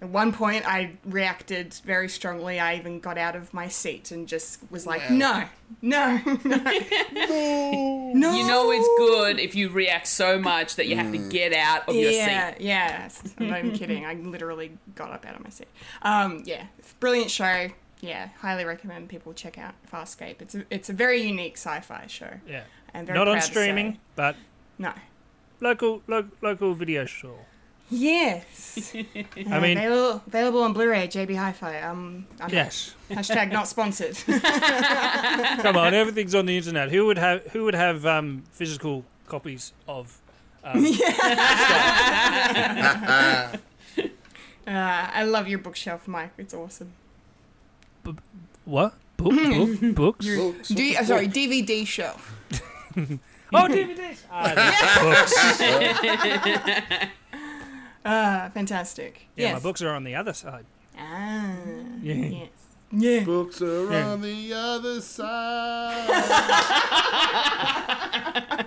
at 0.02 0.08
one 0.10 0.32
point 0.32 0.66
I 0.66 0.92
reacted 1.06 1.74
very 1.86 2.08
strongly 2.10 2.60
I 2.60 2.76
even 2.78 3.00
got 3.00 3.18
out 3.18 3.36
of 3.36 3.54
my 3.54 3.68
seat 3.68 4.12
and 4.12 4.28
just 4.28 4.60
was 4.72 4.86
like 4.88 5.02
Wow. 5.10 5.16
no 5.16 5.44
no 5.82 6.22
no 6.46 6.58
no 8.14 8.36
You 8.36 8.48
know 8.48 8.72
it's 8.72 8.90
good 8.98 9.40
if 9.40 9.56
you 9.56 9.70
react 9.70 10.08
so 10.08 10.40
much 10.40 10.76
that 10.78 10.88
you 10.88 10.96
have 10.96 11.12
to 11.12 11.18
get 11.30 11.54
out 11.54 11.88
of 11.90 11.96
your 11.96 12.12
seat. 12.12 12.56
yeah. 12.60 13.10
I'm 13.40 13.72
kidding. 13.74 14.06
I 14.06 14.14
literally 14.14 14.72
got 14.96 15.12
up 15.12 15.26
out 15.26 15.36
of 15.36 15.44
my 15.44 15.50
seat. 15.50 15.68
Um, 16.02 16.44
yeah, 16.46 16.66
brilliant 17.00 17.32
show. 17.32 17.68
Yeah, 18.02 18.30
highly 18.40 18.64
recommend 18.66 19.10
people 19.10 19.34
check 19.34 19.58
out 19.58 19.74
Farscape. 19.92 20.42
It's 20.42 20.56
a, 20.56 20.64
it's 20.70 20.90
a 20.90 20.94
very 20.94 21.22
unique 21.22 21.58
sci-fi 21.58 22.06
show. 22.08 22.32
Yeah. 22.48 22.64
And 22.94 23.06
very 23.06 23.20
Not 23.20 23.28
on 23.28 23.42
streaming, 23.42 24.00
but 24.16 24.36
No. 24.78 24.94
local 25.60 26.02
lo- 26.08 26.30
local 26.42 26.74
video 26.74 27.06
store. 27.06 27.46
Yes. 27.90 28.94
I 29.50 29.60
mean, 29.60 29.78
available, 29.78 30.22
available 30.28 30.64
on 30.64 30.74
Blu-ray, 30.74 31.08
JB 31.08 31.36
Hi-Fi. 31.36 31.82
Um, 31.82 32.28
I'm- 32.40 32.50
yes. 32.52 32.96
Hashtag 33.10 33.52
not 33.52 33.68
sponsored. 33.68 34.16
Come 35.64 35.76
on, 35.76 35.94
everything's 35.94 36.36
on 36.36 36.46
the 36.46 36.56
internet. 36.56 36.92
Who 36.92 37.06
would 37.08 37.18
have 37.18 37.44
who 37.48 37.64
would 37.66 37.74
have 37.76 38.06
um, 38.06 38.44
physical 38.52 39.04
copies 39.28 39.74
of? 39.88 40.20
uh, 40.64 40.74
I 44.68 45.24
love 45.24 45.48
your 45.48 45.60
bookshelf, 45.60 46.08
Mike. 46.08 46.32
It's 46.38 46.54
awesome. 46.54 46.92
What 48.66 48.94
book, 49.18 49.34
book 49.34 49.96
books? 49.96 50.26
Books, 50.28 50.68
D- 50.70 50.94
what's 50.96 51.10
uh, 51.10 51.14
sorry. 51.16 51.28
DVD 51.28 51.86
shelf. 51.88 52.36
Oh, 53.52 53.68
DVDs. 53.68 54.20
Ah, 54.32 54.54
books. 55.02 55.34
Uh, 58.06 58.50
fantastic. 58.52 59.28
Yeah, 59.36 59.48
yes. 59.48 59.54
my 59.56 59.60
books 59.70 59.82
are 59.82 59.94
on 59.94 60.04
the 60.04 60.16
other 60.16 60.34
side. 60.34 60.66
Ah, 60.98 61.56
Yeah. 62.02 62.14
yes. 62.16 62.50
Yeah. 62.92 63.24
Books 63.24 63.62
are 63.62 63.92
Yeah. 63.92 64.10
on 64.12 64.22
the 64.22 64.54
other 64.54 65.02
side. 65.02 66.08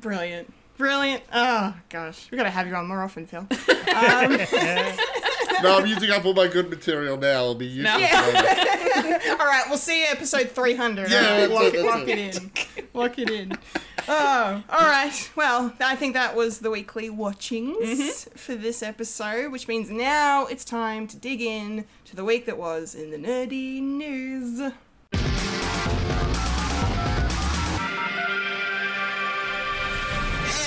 Brilliant. 0.00 0.52
Brilliant. 0.76 1.22
Oh, 1.32 1.74
gosh. 1.88 2.28
we 2.30 2.36
got 2.36 2.44
to 2.44 2.50
have 2.50 2.66
you 2.66 2.74
on 2.74 2.86
more 2.88 3.02
often, 3.02 3.26
Phil. 3.26 3.46
no, 5.62 5.78
I'm 5.78 5.86
using 5.86 6.10
up 6.10 6.24
all 6.24 6.34
my 6.34 6.48
good 6.48 6.70
material 6.70 7.16
now. 7.16 7.44
I'll 7.44 7.54
be 7.54 7.66
using 7.66 7.84
No. 7.84 7.96
it. 7.98 9.30
All 9.40 9.46
right, 9.46 9.64
we'll 9.68 9.78
see 9.78 10.02
you 10.02 10.06
episode 10.10 10.50
300. 10.50 11.10
Yeah, 11.10 11.16
All 11.16 11.22
right, 11.22 11.40
that's 11.40 11.52
lock, 11.52 11.64
it, 11.64 11.72
that's 11.72 11.84
lock 11.86 12.08
it. 12.08 12.18
it 12.18 12.36
in. 12.36 12.88
Lock 12.94 13.18
it 13.18 13.30
in. 13.30 13.58
Oh, 14.06 14.62
all 14.68 14.80
right. 14.86 15.30
Well, 15.34 15.72
I 15.80 15.96
think 15.96 16.14
that 16.14 16.36
was 16.36 16.58
the 16.58 16.70
weekly 16.70 17.08
watchings 17.08 17.76
mm-hmm. 17.78 18.36
for 18.36 18.54
this 18.54 18.82
episode, 18.82 19.50
which 19.50 19.66
means 19.66 19.90
now 19.90 20.46
it's 20.46 20.64
time 20.64 21.06
to 21.08 21.16
dig 21.16 21.40
in 21.40 21.86
to 22.04 22.16
the 22.16 22.24
week 22.24 22.44
that 22.46 22.58
was 22.58 22.94
in 22.94 23.10
the 23.10 23.16
nerdy 23.16 23.80
news. 23.80 24.72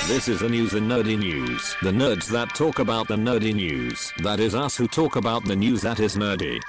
This 0.08 0.30
is 0.30 0.40
the 0.40 0.48
news 0.48 0.74
in 0.74 0.88
nerdy 0.88 1.20
news. 1.20 1.76
The 1.82 1.92
nerds 1.92 2.30
that 2.30 2.56
talk 2.56 2.80
about 2.80 3.10
the 3.10 3.18
nerdy 3.18 3.54
news. 3.54 4.14
That 4.24 4.40
is 4.40 4.56
us 4.56 4.78
who 4.78 4.88
talk 4.88 5.18
about 5.18 5.44
the 5.44 5.54
news 5.54 5.82
that 5.82 6.00
is 6.00 6.16
nerdy. 6.16 6.62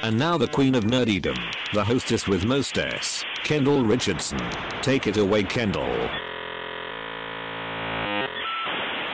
And 0.00 0.18
now 0.18 0.38
the 0.38 0.48
queen 0.48 0.74
of 0.74 0.84
nerdydom, 0.84 1.36
the 1.74 1.84
hostess 1.84 2.26
with 2.26 2.46
most 2.46 2.78
S, 2.78 3.22
Kendall 3.44 3.84
Richardson. 3.84 4.40
Take 4.80 5.06
it 5.06 5.18
away, 5.18 5.42
Kendall. 5.42 5.82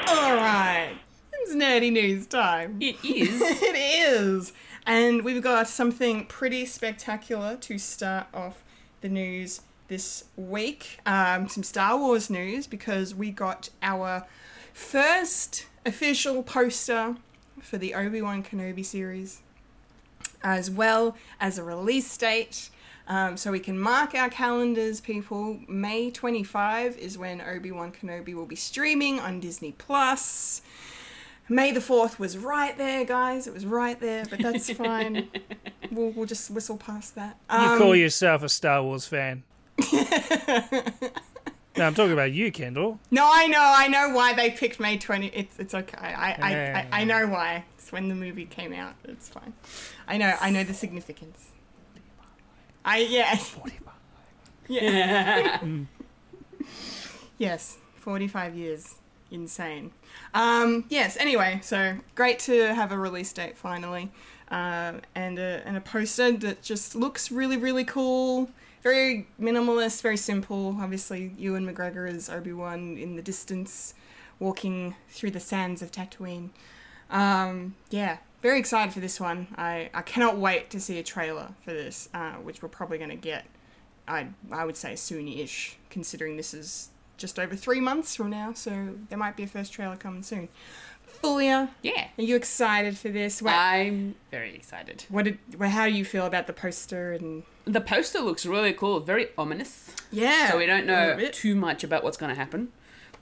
All 0.06 0.36
right. 0.36 0.94
It's 1.32 1.52
nerdy 1.56 1.90
news 1.90 2.28
time. 2.28 2.78
It 2.80 2.94
is. 3.04 3.40
it 3.60 3.76
is. 3.76 4.52
And 4.86 5.24
we've 5.24 5.42
got 5.42 5.66
something 5.66 6.26
pretty 6.26 6.64
spectacular 6.64 7.56
to 7.56 7.78
start 7.78 8.28
off 8.32 8.62
the 9.00 9.08
news 9.08 9.62
this 9.88 10.24
week. 10.36 10.98
Um, 11.06 11.48
some 11.48 11.62
Star 11.62 11.96
Wars 11.96 12.30
news 12.30 12.66
because 12.66 13.14
we 13.14 13.30
got 13.30 13.68
our 13.82 14.26
first 14.72 15.66
official 15.86 16.42
poster 16.42 17.16
for 17.60 17.78
the 17.78 17.94
Obi 17.94 18.20
Wan 18.22 18.42
Kenobi 18.42 18.84
series, 18.84 19.40
as 20.42 20.70
well 20.70 21.16
as 21.40 21.58
a 21.58 21.62
release 21.64 22.16
date. 22.16 22.70
Um, 23.06 23.36
so 23.36 23.52
we 23.52 23.60
can 23.60 23.78
mark 23.78 24.14
our 24.14 24.30
calendars, 24.30 25.00
people. 25.00 25.58
May 25.68 26.10
25 26.10 26.96
is 26.96 27.18
when 27.18 27.40
Obi 27.42 27.70
Wan 27.70 27.92
Kenobi 27.92 28.34
will 28.34 28.46
be 28.46 28.56
streaming 28.56 29.20
on 29.20 29.40
Disney 29.40 29.72
Plus. 29.72 30.62
May 31.46 31.70
the 31.72 31.80
4th 31.80 32.18
was 32.18 32.38
right 32.38 32.76
there, 32.78 33.04
guys. 33.04 33.46
It 33.46 33.52
was 33.52 33.66
right 33.66 34.00
there, 34.00 34.24
but 34.30 34.38
that's 34.38 34.70
fine. 34.72 35.28
we'll, 35.90 36.10
we'll 36.12 36.24
just 36.24 36.50
whistle 36.50 36.78
past 36.78 37.14
that. 37.16 37.36
You 37.52 37.58
Um, 37.58 37.78
call 37.78 37.94
yourself 37.94 38.42
a 38.42 38.48
Star 38.48 38.82
Wars 38.82 39.06
fan? 39.06 39.42
No, 41.76 41.86
I'm 41.86 41.94
talking 41.94 42.12
about 42.12 42.32
you, 42.32 42.52
Kendall. 42.52 43.00
No, 43.10 43.28
I 43.30 43.46
know, 43.46 43.60
I 43.60 43.88
know 43.88 44.10
why 44.14 44.32
they 44.32 44.50
picked 44.50 44.78
May 44.78 44.96
20. 44.98 45.28
It's, 45.28 45.58
it's 45.58 45.74
okay. 45.74 45.96
I, 45.98 46.36
I, 46.40 46.50
Yeah. 46.50 46.86
I, 46.92 47.00
I 47.00 47.04
know 47.04 47.26
why. 47.26 47.64
It's 47.76 47.90
when 47.90 48.08
the 48.08 48.14
movie 48.14 48.44
came 48.44 48.72
out. 48.72 48.94
It's 49.04 49.28
fine. 49.28 49.52
I 50.06 50.16
know, 50.16 50.34
I 50.40 50.50
know 50.50 50.64
the 50.64 50.74
significance. 50.74 51.48
I, 52.84 52.98
yeah. 52.98 53.34
45. 53.36 53.94
Yeah. 54.68 55.58
yes, 57.38 57.78
45 57.96 58.54
years. 58.54 58.94
Insane. 59.30 59.90
Um, 60.32 60.84
yes, 60.90 61.16
anyway, 61.16 61.58
so 61.62 61.96
great 62.14 62.38
to 62.40 62.72
have 62.74 62.92
a 62.92 62.98
release 62.98 63.32
date 63.32 63.58
finally. 63.58 64.12
Um, 64.48 65.00
and, 65.14 65.38
a, 65.38 65.62
and 65.64 65.76
a 65.76 65.80
poster 65.80 66.30
that 66.32 66.62
just 66.62 66.94
looks 66.94 67.32
really, 67.32 67.56
really 67.56 67.84
cool. 67.84 68.48
Very 68.84 69.26
minimalist, 69.40 70.02
very 70.02 70.18
simple. 70.18 70.76
Obviously, 70.78 71.32
Ewan 71.38 71.66
McGregor 71.66 72.06
is 72.08 72.28
Obi 72.28 72.52
Wan 72.52 72.98
in 72.98 73.16
the 73.16 73.22
distance, 73.22 73.94
walking 74.38 74.94
through 75.08 75.30
the 75.30 75.40
sands 75.40 75.80
of 75.80 75.90
Tatooine. 75.90 76.50
Um, 77.08 77.76
yeah, 77.88 78.18
very 78.42 78.58
excited 78.58 78.92
for 78.92 79.00
this 79.00 79.18
one. 79.18 79.48
I, 79.56 79.88
I 79.94 80.02
cannot 80.02 80.36
wait 80.36 80.68
to 80.70 80.80
see 80.80 80.98
a 80.98 81.02
trailer 81.02 81.48
for 81.64 81.72
this, 81.72 82.10
uh, 82.12 82.32
which 82.34 82.62
we're 82.62 82.68
probably 82.68 82.98
going 82.98 83.08
to 83.08 83.16
get, 83.16 83.46
I, 84.06 84.26
I 84.52 84.66
would 84.66 84.76
say, 84.76 84.96
soon-ish, 84.96 85.78
considering 85.88 86.36
this 86.36 86.52
is 86.52 86.90
just 87.16 87.38
over 87.38 87.56
three 87.56 87.80
months 87.80 88.14
from 88.14 88.28
now, 88.28 88.52
so 88.52 88.96
there 89.08 89.16
might 89.16 89.34
be 89.34 89.44
a 89.44 89.46
first 89.46 89.72
trailer 89.72 89.96
coming 89.96 90.22
soon. 90.22 90.50
Fulia, 91.22 91.70
Yeah. 91.82 92.08
are 92.18 92.22
you 92.22 92.36
excited 92.36 92.98
for 92.98 93.08
this? 93.08 93.40
What, 93.40 93.54
I'm 93.54 94.14
very 94.30 94.54
excited. 94.54 95.06
what 95.08 95.24
did, 95.24 95.38
well, 95.56 95.70
how 95.70 95.86
do 95.86 95.92
you 95.92 96.04
feel 96.04 96.26
about 96.26 96.46
the 96.46 96.52
poster 96.52 97.12
and 97.14 97.44
The 97.66 97.80
poster 97.80 98.20
looks 98.20 98.44
really 98.46 98.72
cool, 98.72 99.00
very 99.00 99.28
ominous. 99.38 99.90
yeah? 100.10 100.50
So 100.50 100.58
we 100.58 100.66
don't 100.66 100.86
know 100.86 101.18
too 101.32 101.54
much 101.54 101.82
about 101.84 102.04
what's 102.04 102.16
going 102.18 102.28
to 102.30 102.36
happen, 102.38 102.68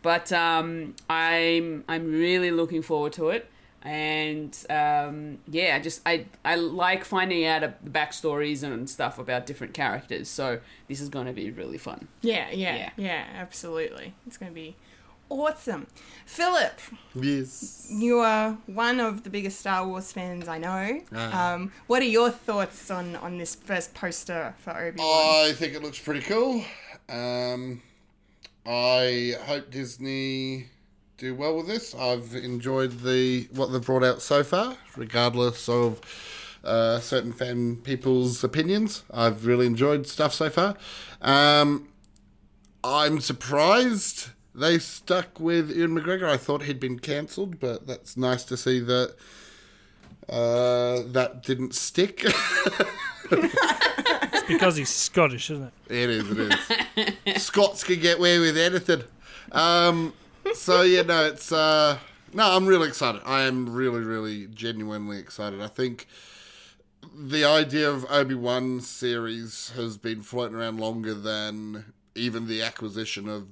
but 0.03 0.33
um, 0.33 0.95
I'm 1.09 1.85
I'm 1.89 2.11
really 2.11 2.51
looking 2.51 2.83
forward 2.83 3.13
to 3.15 3.29
it. 3.31 3.49
And 3.85 4.57
um, 4.71 5.39
yeah, 5.49 5.75
I 5.77 5.81
just 5.81 6.03
I 6.07 6.27
I 6.45 6.55
like 6.55 7.05
finding 7.05 7.45
out 7.45 7.63
the 7.63 7.91
backstories 7.91 8.63
and 8.63 8.89
stuff 8.89 9.19
about 9.19 9.45
different 9.47 9.75
characters. 9.75 10.29
So 10.29 10.61
this 10.89 11.01
is 11.01 11.09
going 11.09 11.27
to 11.27 11.33
be 11.33 11.51
really 11.51 11.79
fun. 11.79 12.09
Yeah, 12.21 12.49
yeah, 12.53 12.77
Yeah. 12.77 12.91
yeah, 12.97 13.25
absolutely. 13.35 14.15
It's 14.27 14.37
going 14.37 14.51
to 14.53 14.55
be 14.55 14.77
awesome. 15.41 15.87
Philip, 16.27 16.79
Yes. 17.15 17.89
you 17.91 18.19
are 18.21 18.57
one 18.67 19.01
of 19.01 19.25
the 19.25 19.31
biggest 19.31 19.59
Star 19.59 19.87
Wars 19.87 20.13
fans 20.13 20.49
I 20.49 20.59
know. 20.59 21.01
Ah. 21.15 21.55
Um, 21.55 21.73
what 21.87 22.01
are 22.03 22.07
your 22.07 22.31
thoughts 22.31 22.91
on, 22.91 23.17
on 23.17 23.39
this 23.39 23.55
first 23.55 23.95
poster 23.95 24.55
for 24.59 24.71
Obi 24.71 24.99
Wan? 24.99 25.47
I 25.49 25.53
think 25.53 25.75
it 25.75 25.83
looks 25.83 25.99
pretty 25.99 26.21
cool. 26.21 26.65
Um, 27.09 27.83
I 28.65 29.35
hope 29.45 29.71
Disney 29.71 30.67
do 31.19 31.35
well 31.35 31.57
with 31.57 31.67
this. 31.67 31.95
I've 31.95 32.35
enjoyed 32.35 33.01
the 33.01 33.49
what 33.53 33.67
they've 33.73 33.85
brought 33.85 34.05
out 34.05 34.23
so 34.23 34.43
far, 34.45 34.77
regardless 34.97 35.69
of 35.69 36.01
uh, 36.65 37.01
certain 37.01 37.33
fan 37.33 37.77
people's 37.77 38.43
opinions. 38.45 39.03
I've 39.13 39.45
really 39.47 39.67
enjoyed 39.67 40.07
stuff 40.07 40.33
so 40.33 40.49
far. 40.49 40.77
Um, 41.21 41.89
I'm 42.85 43.21
surprised 43.21 44.29
they 44.55 44.79
stuck 44.79 45.41
with 45.41 45.71
Ewan 45.71 45.99
McGregor. 45.99 46.29
I 46.29 46.37
thought 46.37 46.63
he'd 46.63 46.81
been 46.81 46.99
cancelled, 46.99 47.59
but 47.61 47.87
that's 47.87 48.17
nice 48.17 48.45
to 48.45 48.57
see 48.57 48.81
that 48.81 49.15
uh, 50.29 51.03
that 51.07 51.43
didn't 51.43 51.75
stick. 51.75 52.25
It's 54.43 54.49
because 54.49 54.77
he's 54.77 54.89
Scottish, 54.89 55.51
isn't 55.51 55.73
it? 55.89 55.95
It 55.95 56.11
is, 56.11 56.31
it 56.31 57.17
is. 57.27 57.43
Scots 57.43 57.85
can 57.85 58.01
get 58.01 58.19
away 58.19 58.39
with 58.39 58.57
anything. 58.59 59.03
Um, 59.53 60.13
so 60.55 60.83
yeah, 60.83 61.03
no, 61.03 61.27
it's 61.27 61.53
uh, 61.53 61.99
no, 62.33 62.57
I'm 62.57 62.67
really 62.67 62.89
excited. 62.89 63.23
I 63.25 63.43
am 63.43 63.73
really, 63.73 64.01
really, 64.01 64.47
genuinely 64.49 65.19
excited. 65.19 65.61
I 65.61 65.69
think 65.69 66.07
the 67.15 67.45
idea 67.45 67.91
of 67.91 68.07
Obi 68.11 68.35
Wan 68.35 68.81
series 68.81 69.73
has 69.77 69.97
been 69.97 70.23
floating 70.23 70.57
around 70.57 70.81
longer 70.81 71.15
than 71.15 71.93
even 72.15 72.47
the 72.47 72.63
acquisition 72.63 73.29
of 73.29 73.49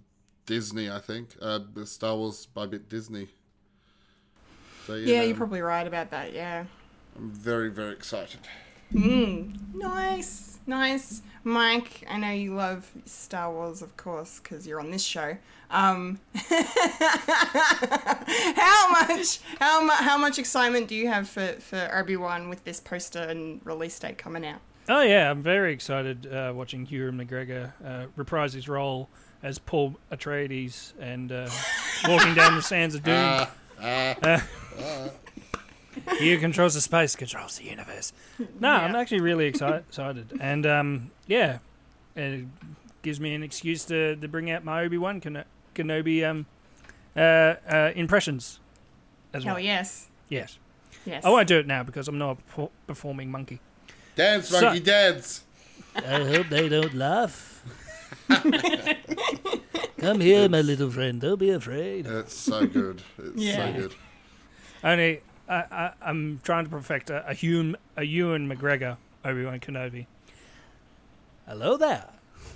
Disney. 0.50 0.90
I 0.90 0.98
think 0.98 1.36
uh, 1.40 1.60
Star 1.84 2.16
Wars 2.16 2.46
by 2.46 2.66
bit 2.66 2.88
Disney. 2.88 3.28
So 4.84 4.96
yeah, 4.96 5.06
yeah, 5.06 5.20
no, 5.20 5.26
you're 5.28 5.36
probably 5.36 5.60
right 5.60 5.86
about 5.86 6.10
that, 6.10 6.32
yeah. 6.32 6.64
I'm 7.16 7.30
very, 7.30 7.70
very 7.70 7.92
excited. 7.92 8.40
Nice, 8.92 10.58
nice. 10.66 11.22
Mike, 11.44 12.04
I 12.10 12.18
know 12.18 12.30
you 12.30 12.56
love 12.56 12.90
Star 13.04 13.52
Wars, 13.52 13.80
of 13.80 13.96
course, 13.96 14.40
because 14.40 14.66
you're 14.66 14.80
on 14.80 14.90
this 14.90 15.04
show. 15.04 15.36
Um, 15.70 16.18
how 16.34 16.56
much, 18.90 19.38
how 19.60 19.84
much, 19.84 20.00
how 20.00 20.18
much 20.18 20.40
excitement 20.40 20.88
do 20.88 20.96
you 20.96 21.06
have 21.06 21.28
for 21.28 21.52
for 21.60 21.88
Obi 21.96 22.16
Wan 22.16 22.48
with 22.48 22.64
this 22.64 22.80
poster 22.80 23.20
and 23.20 23.60
release 23.64 23.96
date 24.00 24.18
coming 24.18 24.44
out? 24.44 24.58
Oh 24.88 25.02
yeah, 25.02 25.30
I'm 25.30 25.44
very 25.44 25.72
excited 25.72 26.26
uh, 26.26 26.52
watching 26.52 26.88
Ewan 26.90 27.24
McGregor 27.24 27.70
uh, 27.84 28.06
reprise 28.16 28.54
his 28.54 28.68
role 28.68 29.08
as 29.42 29.58
Paul 29.58 29.96
Atreides 30.12 30.92
and 31.00 31.32
uh, 31.32 31.48
walking 32.08 32.34
down 32.34 32.56
the 32.56 32.62
sands 32.62 32.94
of 32.94 33.02
doom. 33.02 33.46
Uh, 33.80 34.40
he 36.18 36.32
who 36.32 36.38
controls 36.38 36.74
the 36.74 36.80
space 36.80 37.16
controls 37.16 37.58
the 37.58 37.64
universe. 37.64 38.12
No, 38.60 38.68
I'm 38.70 38.94
actually 38.94 39.20
really 39.20 39.46
excited, 39.46 39.84
excited. 39.88 40.38
and 40.40 40.66
um, 40.66 41.10
yeah, 41.26 41.58
it 42.16 42.44
gives 43.02 43.18
me 43.20 43.34
an 43.34 43.42
excuse 43.42 43.84
to, 43.86 44.16
to 44.16 44.28
bring 44.28 44.50
out 44.50 44.64
my 44.64 44.82
Obi 44.84 44.98
Wan 44.98 45.20
Ken- 45.20 45.44
Kenobi 45.74 46.24
um, 46.28 46.46
uh, 47.16 47.20
uh, 47.20 47.92
impressions 47.96 48.60
as 49.32 49.44
Hell 49.44 49.54
well. 49.54 49.62
yes, 49.64 50.08
Yes, 50.28 50.58
yes. 51.04 51.24
I 51.24 51.30
won't 51.30 51.48
do 51.48 51.58
it 51.58 51.66
now 51.66 51.82
because 51.82 52.06
I'm 52.08 52.18
not 52.18 52.38
a 52.58 52.68
performing 52.86 53.30
monkey. 53.30 53.60
Dance, 54.16 54.48
So- 54.48 54.60
monkey, 54.60 54.80
dance. 54.80 55.44
I 55.96 56.22
hope 56.24 56.48
they 56.48 56.68
don't 56.68 56.94
laugh. 56.94 57.64
Come 60.00 60.20
here, 60.20 60.48
my 60.48 60.62
little 60.62 60.90
friend. 60.90 61.20
Don't 61.20 61.38
be 61.38 61.50
afraid. 61.50 62.06
It's 62.06 62.34
so 62.34 62.66
good. 62.66 63.02
It's 63.18 63.36
Yeah. 63.36 63.66
so 63.74 63.80
good. 63.80 63.94
Only 64.82 65.20
I, 65.48 65.54
I, 65.70 65.92
I'm 66.02 66.40
trying 66.42 66.64
to 66.64 66.70
perfect 66.70 67.10
a, 67.10 67.28
a, 67.30 67.34
Ewan, 67.34 67.76
a 67.96 68.04
Ewan 68.04 68.48
McGregor 68.48 68.96
Obi 69.24 69.44
Wan 69.44 69.60
Kenobi. 69.60 70.06
Hello 71.46 71.76
there. 71.76 72.08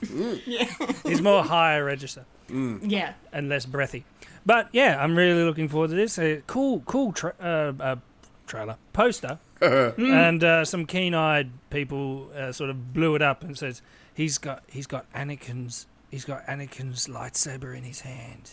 Yeah, 0.46 0.66
He's 1.04 1.22
more 1.22 1.42
higher 1.44 1.84
register 1.84 2.24
yeah. 2.48 3.14
and 3.32 3.48
less 3.48 3.64
breathy. 3.66 4.04
But 4.44 4.68
yeah, 4.72 5.02
I'm 5.02 5.16
really 5.16 5.44
looking 5.44 5.68
forward 5.68 5.90
to 5.90 5.96
this. 5.96 6.18
A 6.18 6.42
cool, 6.46 6.80
cool 6.80 7.12
tra- 7.12 7.34
uh, 7.40 7.72
uh, 7.82 7.96
trailer 8.46 8.76
poster, 8.92 9.38
and 9.62 10.44
uh, 10.44 10.64
some 10.66 10.84
keen-eyed 10.84 11.50
people 11.70 12.30
uh, 12.36 12.52
sort 12.52 12.68
of 12.70 12.92
blew 12.92 13.14
it 13.14 13.22
up 13.22 13.42
and 13.42 13.56
says 13.56 13.80
he's 14.12 14.36
got 14.36 14.62
he's 14.66 14.86
got 14.86 15.10
Anakin's 15.14 15.86
he's 16.14 16.24
got 16.24 16.46
Anakin's 16.46 17.08
lightsaber 17.08 17.76
in 17.76 17.82
his 17.82 18.00
hand. 18.02 18.52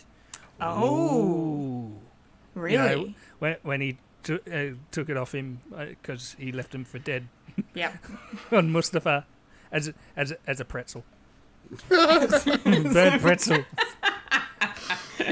Oh, 0.60 1.92
Ooh. 1.94 2.60
really? 2.60 2.72
You 2.74 3.06
know, 3.06 3.14
when 3.38 3.56
when 3.62 3.80
he 3.80 3.98
t- 4.24 4.38
uh, 4.52 4.74
took 4.90 5.08
it 5.08 5.16
off 5.16 5.32
him 5.32 5.60
because 5.70 6.34
he 6.38 6.50
left 6.50 6.74
him 6.74 6.84
for 6.84 6.98
dead 6.98 7.28
yeah. 7.74 7.92
on 8.52 8.70
Mustafar 8.70 9.24
as 9.70 9.88
a, 9.88 9.94
as 10.16 10.34
as 10.46 10.58
a 10.60 10.64
pretzel. 10.64 11.04
Burnt 11.88 13.22
pretzel. 13.22 13.64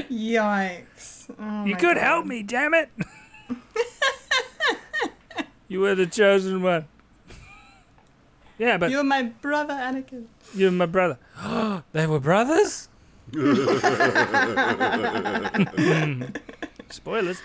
Yikes! 0.09 1.29
Oh 1.37 1.65
You 1.65 1.75
could 1.75 1.95
God. 1.95 1.97
help 1.97 2.25
me, 2.25 2.43
damn 2.43 2.73
it! 2.73 2.89
you 5.67 5.81
were 5.81 5.95
the 5.95 6.07
chosen 6.07 6.63
one. 6.63 6.87
Yeah, 8.61 8.77
but 8.77 8.91
You're 8.91 9.03
my 9.03 9.23
brother, 9.23 9.73
Anakin. 9.73 10.25
you're 10.53 10.69
my 10.71 10.85
brother. 10.85 11.17
they 11.93 12.05
were 12.05 12.19
brothers? 12.19 12.89
Spoilers. 16.91 17.41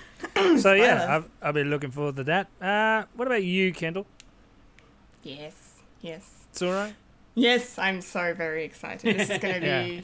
So 0.58 0.74
yeah, 0.74 1.16
I've, 1.16 1.28
I've 1.40 1.54
been 1.54 1.70
looking 1.70 1.90
forward 1.90 2.16
to 2.16 2.24
that. 2.24 2.48
Uh, 2.60 3.04
what 3.14 3.26
about 3.28 3.42
you, 3.44 3.72
Kendall? 3.72 4.06
Yes, 5.22 5.54
yes. 6.02 6.44
It's 6.50 6.60
all 6.60 6.72
right. 6.72 6.94
Yes, 7.34 7.78
I'm 7.78 8.02
so 8.02 8.34
very 8.34 8.64
excited. 8.64 9.16
This 9.16 9.30
is 9.30 9.38
going 9.38 9.54
to 9.60 9.60
be 9.60 9.66
Yeah. 9.66 10.00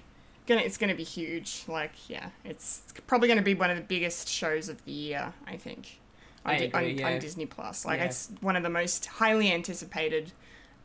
gonna 0.46 0.60
it's 0.62 0.78
going 0.78 0.88
to 0.90 0.96
be 0.96 1.04
huge. 1.04 1.64
Like, 1.68 2.08
yeah, 2.08 2.30
it's 2.44 2.82
probably 3.06 3.28
going 3.28 3.38
to 3.38 3.44
be 3.44 3.54
one 3.54 3.68
of 3.70 3.76
the 3.76 3.82
biggest 3.82 4.28
shows 4.28 4.70
of 4.70 4.82
the 4.86 4.92
year, 4.92 5.34
I 5.46 5.56
think. 5.58 5.98
On, 6.46 6.54
I 6.54 6.58
Di- 6.58 6.64
agree, 6.64 6.92
on, 6.92 6.98
yeah. 6.98 7.06
on 7.08 7.18
Disney 7.18 7.44
Plus. 7.46 7.84
Like 7.84 7.98
Yeah. 8.00 8.06
it's 8.06 8.30
one 8.40 8.56
of 8.56 8.62
the 8.62 8.70
most 8.70 9.04
highly 9.06 9.52
anticipated 9.52 10.32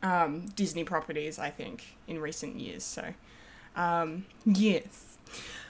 um, 0.03 0.45
Disney 0.55 0.83
properties, 0.83 1.39
I 1.39 1.49
think, 1.49 1.95
in 2.07 2.19
recent 2.19 2.59
years. 2.59 2.83
So, 2.83 3.13
um, 3.75 4.25
yes. 4.45 5.17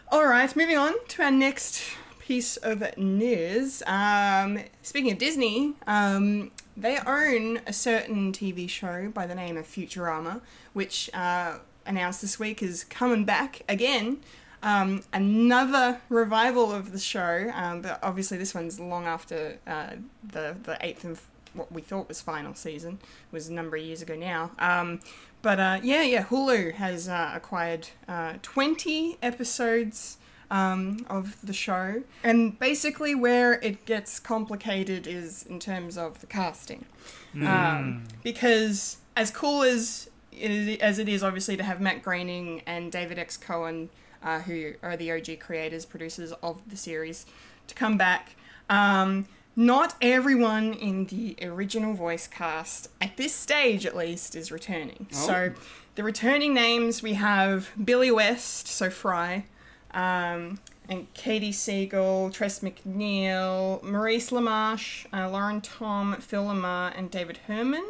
All 0.10 0.26
right, 0.26 0.54
moving 0.56 0.78
on 0.78 0.94
to 1.10 1.24
our 1.24 1.32
next 1.32 1.84
piece 2.20 2.58
of 2.58 2.84
news. 2.98 3.84
Um, 3.88 4.60
speaking 4.82 5.12
of 5.12 5.18
Disney, 5.18 5.74
um, 5.86 6.52
they 6.76 6.98
own 7.00 7.62
a 7.66 7.74
certain 7.74 8.32
TV 8.32 8.70
show 8.70 9.10
by 9.10 9.26
the 9.26 9.36
name 9.36 9.58
of 9.58 9.66
Futurama, 9.66 10.42
which 10.74 11.10
uh, 11.14 11.60
announced 11.86 12.22
this 12.22 12.38
week 12.40 12.62
is 12.62 12.84
coming 12.84 13.26
back 13.26 13.64
again. 13.68 14.20
Um, 14.62 15.04
another 15.14 16.02
revival 16.10 16.72
of 16.72 16.92
the 16.92 17.00
show, 17.00 17.52
um, 17.54 17.82
but 17.82 18.00
obviously 18.04 18.38
this 18.38 18.54
one's 18.54 18.80
long 18.80 19.06
after 19.06 19.60
uh, 19.66 19.92
the 20.24 20.56
the 20.64 20.78
eighth 20.82 21.04
and 21.04 21.18
what 21.58 21.72
we 21.72 21.82
thought 21.82 22.08
was 22.08 22.22
final 22.22 22.54
season 22.54 23.00
It 23.02 23.34
was 23.34 23.48
a 23.48 23.54
number 23.54 23.78
of 23.78 23.84
years 23.84 24.02
ago 24.02 24.16
now. 24.16 24.52
Um, 24.60 25.00
but 25.42 25.60
uh, 25.60 25.80
yeah, 25.84 26.02
yeah, 26.02 26.24
Hulu 26.24 26.74
has 26.74 27.08
uh, 27.08 27.32
acquired 27.34 27.90
uh, 28.08 28.36
20 28.42 29.18
episodes 29.22 30.18
um, 30.50 31.06
of 31.10 31.38
the 31.46 31.54
show. 31.54 32.04
And 32.24 32.58
basically, 32.58 33.16
where 33.16 33.54
it 33.62 33.86
gets 33.86 34.20
complicated 34.20 35.08
is 35.08 35.44
in 35.44 35.60
terms 35.60 35.98
of 35.98 36.20
the 36.22 36.28
casting. 36.28 36.86
Um, 37.36 38.04
because, 38.24 38.98
as 39.16 39.30
cool 39.30 39.64
as 39.64 40.10
it, 40.32 40.52
is, 40.52 40.78
as 40.80 41.00
it 41.00 41.10
is, 41.10 41.24
obviously, 41.24 41.58
to 41.58 41.64
have 41.64 41.80
Matt 41.80 42.02
Groening 42.02 42.62
and 42.66 42.92
David 42.92 43.20
X. 43.20 43.38
Cohen, 43.38 43.90
uh, 44.24 44.40
who 44.40 44.74
are 44.82 44.98
the 44.98 45.12
OG 45.12 45.40
creators, 45.40 45.86
producers 45.86 46.32
of 46.42 46.68
the 46.70 46.78
series, 46.78 47.26
to 47.68 47.76
come 47.76 47.98
back. 47.98 48.36
Um, 48.70 49.28
not 49.58 49.96
everyone 50.04 50.72
in 50.74 51.06
the 51.06 51.36
original 51.42 51.96
voice 51.96 52.28
cast, 52.28 52.90
at 53.02 53.18
this 53.18 53.34
stage 53.34 53.88
at 53.88 53.98
least, 53.98 54.36
is 54.36 54.52
returning. 54.52 55.08
So, 55.10 55.52
the 55.96 56.04
returning 56.04 56.54
names 56.54 57.02
we 57.02 57.16
have 57.16 57.72
Billy 57.84 58.12
West, 58.12 58.68
so 58.68 58.92
Fry, 58.92 59.46
um, 59.92 60.60
and 60.88 61.12
Katey 61.16 61.50
Sagal, 61.50 62.32
Tress 62.32 62.60
MacNeille, 62.60 63.82
Maurice 63.82 64.30
LaMarche, 64.30 65.08
uh, 65.12 65.28
Lauren 65.28 65.60
Tom, 65.60 66.16
Phil 66.18 66.46
LaMarr, 66.46 66.94
and 66.96 67.10
David 67.10 67.38
Herman 67.48 67.86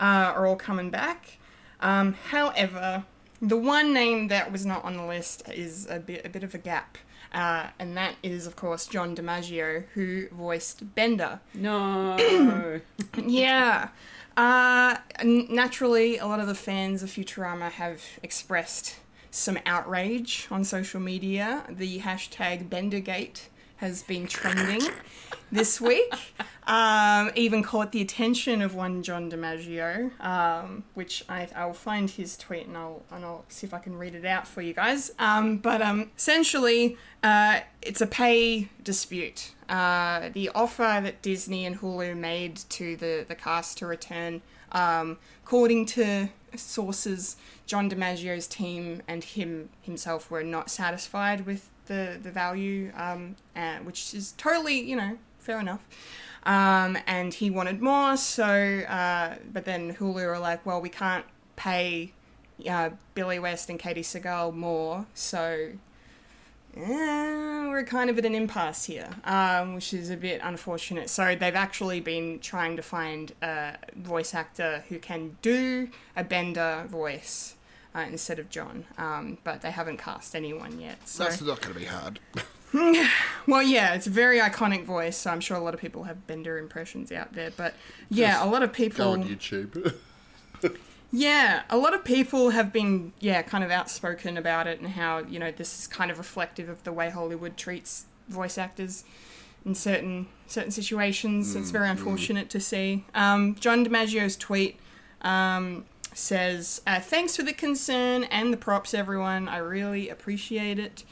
uh, 0.00 0.32
are 0.34 0.46
all 0.46 0.56
coming 0.56 0.88
back. 0.88 1.36
Um, 1.80 2.14
however, 2.30 3.04
the 3.42 3.58
one 3.58 3.92
name 3.92 4.28
that 4.28 4.50
was 4.50 4.64
not 4.64 4.82
on 4.82 4.96
the 4.96 5.04
list 5.04 5.42
is 5.50 5.86
a 5.90 5.98
bit 5.98 6.24
a 6.24 6.30
bit 6.30 6.42
of 6.42 6.54
a 6.54 6.58
gap, 6.58 6.96
uh, 7.32 7.68
and 7.78 7.96
that 7.96 8.14
is 8.22 8.46
of 8.46 8.56
course 8.56 8.86
John 8.86 9.14
DiMaggio, 9.16 9.84
who 9.94 10.28
voiced 10.28 10.94
Bender. 10.94 11.40
No. 11.54 12.80
Yeah. 13.26 13.88
Uh, 14.36 14.96
naturally, 15.22 16.16
a 16.16 16.26
lot 16.26 16.40
of 16.40 16.46
the 16.46 16.54
fans 16.54 17.02
of 17.02 17.10
Futurama 17.10 17.70
have 17.72 18.02
expressed 18.22 18.96
some 19.30 19.58
outrage 19.66 20.46
on 20.50 20.64
social 20.64 21.00
media. 21.00 21.64
The 21.68 22.00
hashtag 22.00 22.70
Bendergate 22.70 23.48
has 23.82 24.04
been 24.04 24.28
trending 24.28 24.80
this 25.50 25.80
week. 25.80 26.14
Um, 26.68 27.32
even 27.34 27.64
caught 27.64 27.90
the 27.90 28.00
attention 28.00 28.62
of 28.62 28.76
one 28.76 29.02
John 29.02 29.28
DiMaggio, 29.28 30.20
um, 30.24 30.84
which 30.94 31.24
I, 31.28 31.48
I'll 31.56 31.72
find 31.72 32.08
his 32.08 32.36
tweet 32.36 32.68
and 32.68 32.76
I'll, 32.76 33.02
and 33.10 33.24
I'll 33.24 33.44
see 33.48 33.66
if 33.66 33.74
I 33.74 33.80
can 33.80 33.98
read 33.98 34.14
it 34.14 34.24
out 34.24 34.46
for 34.46 34.62
you 34.62 34.72
guys. 34.72 35.10
Um, 35.18 35.58
but 35.58 35.82
um, 35.82 36.12
essentially, 36.16 36.96
uh, 37.24 37.60
it's 37.82 38.00
a 38.00 38.06
pay 38.06 38.68
dispute. 38.84 39.50
Uh, 39.68 40.28
the 40.32 40.48
offer 40.50 41.00
that 41.02 41.20
Disney 41.20 41.66
and 41.66 41.80
Hulu 41.80 42.16
made 42.16 42.58
to 42.68 42.94
the, 42.94 43.26
the 43.26 43.34
cast 43.34 43.78
to 43.78 43.86
return, 43.88 44.42
um, 44.70 45.18
according 45.42 45.86
to 45.86 46.28
sources, 46.54 47.36
John 47.66 47.90
DiMaggio's 47.90 48.46
team 48.46 49.02
and 49.08 49.24
him 49.24 49.70
himself 49.80 50.30
were 50.30 50.44
not 50.44 50.70
satisfied 50.70 51.46
with 51.46 51.68
the 51.86 52.18
the 52.22 52.30
value, 52.30 52.92
um, 52.96 53.36
uh, 53.56 53.78
which 53.78 54.14
is 54.14 54.32
totally 54.32 54.80
you 54.80 54.96
know 54.96 55.18
fair 55.38 55.60
enough. 55.60 55.80
Um, 56.44 56.98
and 57.06 57.32
he 57.32 57.50
wanted 57.50 57.80
more, 57.80 58.16
so 58.16 58.44
uh, 58.88 59.36
but 59.52 59.64
then 59.64 59.94
Hulu 59.94 60.24
are 60.24 60.38
like, 60.40 60.66
well, 60.66 60.80
we 60.80 60.88
can't 60.88 61.24
pay 61.54 62.12
uh, 62.68 62.90
Billy 63.14 63.38
West 63.38 63.70
and 63.70 63.78
Katey 63.78 64.00
Sagal 64.00 64.52
more, 64.52 65.06
so 65.14 65.70
eh, 66.76 67.68
we're 67.68 67.84
kind 67.84 68.10
of 68.10 68.18
at 68.18 68.24
an 68.24 68.34
impasse 68.34 68.86
here, 68.86 69.08
um, 69.24 69.74
which 69.74 69.94
is 69.94 70.10
a 70.10 70.16
bit 70.16 70.40
unfortunate. 70.42 71.10
So 71.10 71.36
they've 71.36 71.54
actually 71.54 72.00
been 72.00 72.40
trying 72.40 72.74
to 72.76 72.82
find 72.82 73.32
a 73.40 73.76
voice 73.94 74.34
actor 74.34 74.84
who 74.88 74.98
can 74.98 75.36
do 75.42 75.88
a 76.16 76.24
Bender 76.24 76.84
voice 76.88 77.54
uh, 77.94 78.00
instead 78.00 78.38
of 78.38 78.50
John, 78.50 78.84
um, 78.98 79.38
but 79.44 79.62
they 79.62 79.70
haven't 79.70 79.98
cast 79.98 80.34
anyone 80.34 80.80
yet. 80.80 81.08
So. 81.08 81.24
That's 81.24 81.40
not 81.40 81.60
going 81.60 81.74
to 81.74 81.80
be 81.80 81.86
hard. 81.86 82.20
Well, 83.46 83.62
yeah, 83.62 83.92
it's 83.92 84.06
a 84.06 84.10
very 84.10 84.38
iconic 84.38 84.84
voice, 84.86 85.18
so 85.18 85.30
I'm 85.30 85.40
sure 85.40 85.58
a 85.58 85.60
lot 85.60 85.74
of 85.74 85.80
people 85.80 86.04
have 86.04 86.26
Bender 86.26 86.56
impressions 86.56 87.12
out 87.12 87.34
there. 87.34 87.50
But 87.54 87.74
yeah, 88.08 88.42
a 88.42 88.48
lot 88.48 88.62
of 88.62 88.70
Go 88.70 88.74
people. 88.76 89.08
on 89.08 89.24
YouTube. 89.24 89.94
Yeah, 91.14 91.64
a 91.68 91.76
lot 91.76 91.92
of 91.92 92.04
people 92.06 92.50
have 92.50 92.72
been, 92.72 93.12
yeah, 93.20 93.42
kind 93.42 93.62
of 93.62 93.70
outspoken 93.70 94.38
about 94.38 94.66
it 94.66 94.80
and 94.80 94.88
how, 94.88 95.18
you 95.18 95.38
know, 95.38 95.50
this 95.50 95.80
is 95.80 95.86
kind 95.86 96.10
of 96.10 96.16
reflective 96.16 96.70
of 96.70 96.82
the 96.84 96.92
way 96.92 97.10
Hollywood 97.10 97.58
treats 97.58 98.06
voice 98.28 98.56
actors 98.56 99.04
in 99.66 99.74
certain 99.74 100.26
certain 100.46 100.70
situations. 100.70 101.54
it's 101.54 101.70
very 101.70 101.90
unfortunate 101.90 102.48
to 102.50 102.60
see. 102.60 103.04
Um, 103.14 103.56
John 103.60 103.84
DiMaggio's 103.84 104.36
tweet 104.36 104.80
um, 105.20 105.84
says, 106.14 106.80
uh, 106.86 107.00
Thanks 107.00 107.36
for 107.36 107.42
the 107.42 107.52
concern 107.52 108.24
and 108.24 108.52
the 108.52 108.56
props, 108.56 108.94
everyone. 108.94 109.48
I 109.48 109.58
really 109.58 110.08
appreciate 110.08 110.78
it. 110.78 111.04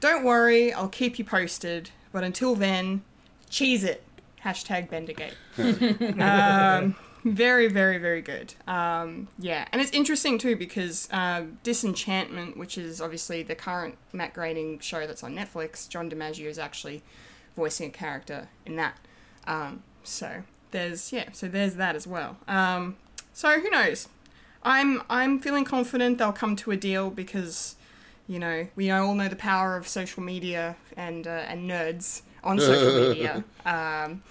Don't 0.00 0.24
worry, 0.24 0.72
I'll 0.72 0.88
keep 0.88 1.18
you 1.18 1.24
posted. 1.24 1.90
But 2.12 2.24
until 2.24 2.54
then, 2.54 3.02
cheese 3.48 3.84
it. 3.84 4.02
Hashtag 4.44 4.90
Bendergate. 4.90 5.34
um, 6.20 6.94
very, 7.24 7.68
very, 7.68 7.96
very 7.96 8.20
good. 8.20 8.54
Um, 8.66 9.28
yeah, 9.38 9.66
and 9.72 9.80
it's 9.80 9.90
interesting 9.92 10.38
too 10.38 10.56
because 10.56 11.08
uh, 11.10 11.44
Disenchantment, 11.62 12.56
which 12.56 12.76
is 12.76 13.00
obviously 13.00 13.42
the 13.42 13.54
current 13.54 13.96
Matt 14.12 14.34
Groening 14.34 14.78
show 14.80 15.06
that's 15.06 15.24
on 15.24 15.34
Netflix, 15.34 15.88
John 15.88 16.10
DiMaggio 16.10 16.46
is 16.46 16.58
actually 16.58 17.02
voicing 17.56 17.88
a 17.88 17.92
character 17.92 18.48
in 18.66 18.76
that. 18.76 18.98
Um, 19.46 19.82
so 20.02 20.42
there's 20.70 21.12
yeah, 21.12 21.30
so 21.32 21.48
there's 21.48 21.76
that 21.76 21.96
as 21.96 22.06
well. 22.06 22.36
Um, 22.46 22.96
so 23.32 23.58
who 23.58 23.70
knows? 23.70 24.08
I'm 24.64 25.02
I'm 25.10 25.40
feeling 25.40 25.64
confident 25.64 26.18
they'll 26.18 26.32
come 26.32 26.56
to 26.56 26.70
a 26.70 26.76
deal 26.76 27.10
because 27.10 27.76
you 28.26 28.38
know 28.38 28.66
we 28.76 28.90
all 28.90 29.14
know 29.14 29.28
the 29.28 29.36
power 29.36 29.76
of 29.76 29.86
social 29.86 30.22
media 30.22 30.76
and 30.96 31.26
uh, 31.26 31.44
and 31.48 31.68
nerds 31.68 32.22
on 32.42 32.58
social 32.58 33.08
media. 33.08 33.44
Um, 33.66 34.22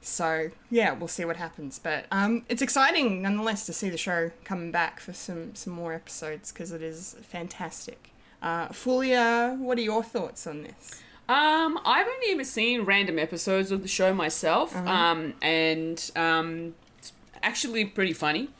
so 0.00 0.50
yeah, 0.70 0.92
we'll 0.92 1.08
see 1.08 1.24
what 1.24 1.36
happens. 1.36 1.78
But 1.78 2.06
um, 2.10 2.44
it's 2.48 2.62
exciting 2.62 3.22
nonetheless 3.22 3.66
to 3.66 3.72
see 3.72 3.90
the 3.90 3.98
show 3.98 4.30
coming 4.44 4.70
back 4.70 5.00
for 5.00 5.12
some 5.12 5.54
some 5.54 5.72
more 5.72 5.92
episodes 5.92 6.52
because 6.52 6.72
it 6.72 6.82
is 6.82 7.16
fantastic. 7.22 8.10
Uh, 8.42 8.68
Fulia, 8.68 9.58
what 9.58 9.78
are 9.78 9.82
your 9.82 10.02
thoughts 10.02 10.46
on 10.46 10.64
this? 10.64 11.02
Um, 11.26 11.80
I've 11.86 12.06
only 12.06 12.32
ever 12.32 12.44
seen 12.44 12.82
random 12.82 13.18
episodes 13.18 13.70
of 13.70 13.80
the 13.80 13.88
show 13.88 14.12
myself, 14.12 14.76
um, 14.76 15.32
and 15.40 16.10
um, 16.14 16.74
it's 16.98 17.12
actually 17.42 17.86
pretty 17.86 18.12
funny. 18.12 18.50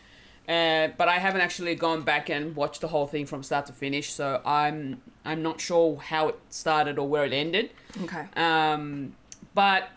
Uh, 0.48 0.88
but 0.98 1.09
I 1.09 1.18
haven't 1.18 1.40
actually 1.40 1.74
gone 1.74 2.02
back 2.02 2.28
and 2.28 2.54
watched 2.54 2.83
the 2.83 2.88
whole 2.88 3.07
thing 3.07 3.24
from 3.24 3.42
start 3.42 3.66
to 3.66 3.72
finish, 3.72 4.12
so 4.12 4.42
I'm 4.44 5.00
I'm 5.24 5.42
not 5.42 5.61
sure 5.61 5.96
how 5.96 6.28
it 6.28 6.38
started 6.50 6.98
or 6.98 7.09
where 7.09 7.24
it 7.24 7.33
ended. 7.33 7.70
Okay. 8.02 8.26
Um, 8.37 9.16
but 9.54 9.88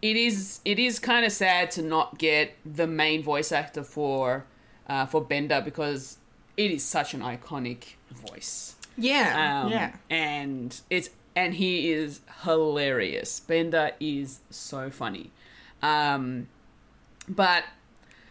it 0.00 0.16
is 0.16 0.60
it 0.64 0.78
is 0.78 0.98
kind 0.98 1.26
of 1.26 1.32
sad 1.32 1.70
to 1.72 1.82
not 1.82 2.18
get 2.18 2.56
the 2.64 2.86
main 2.86 3.22
voice 3.22 3.52
actor 3.52 3.82
for 3.82 4.46
uh, 4.88 5.04
for 5.04 5.20
Bender 5.22 5.60
because 5.62 6.16
it 6.56 6.70
is 6.70 6.82
such 6.82 7.12
an 7.12 7.20
iconic 7.20 7.94
voice. 8.10 8.76
Yeah. 8.96 9.62
Um, 9.64 9.70
yeah. 9.70 9.96
and 10.08 10.80
it's 10.88 11.10
and 11.36 11.54
he 11.54 11.90
is 11.92 12.20
hilarious. 12.42 13.40
Bender 13.40 13.92
is 14.00 14.40
so 14.50 14.90
funny. 14.90 15.30
Um, 15.82 16.48
but 17.28 17.64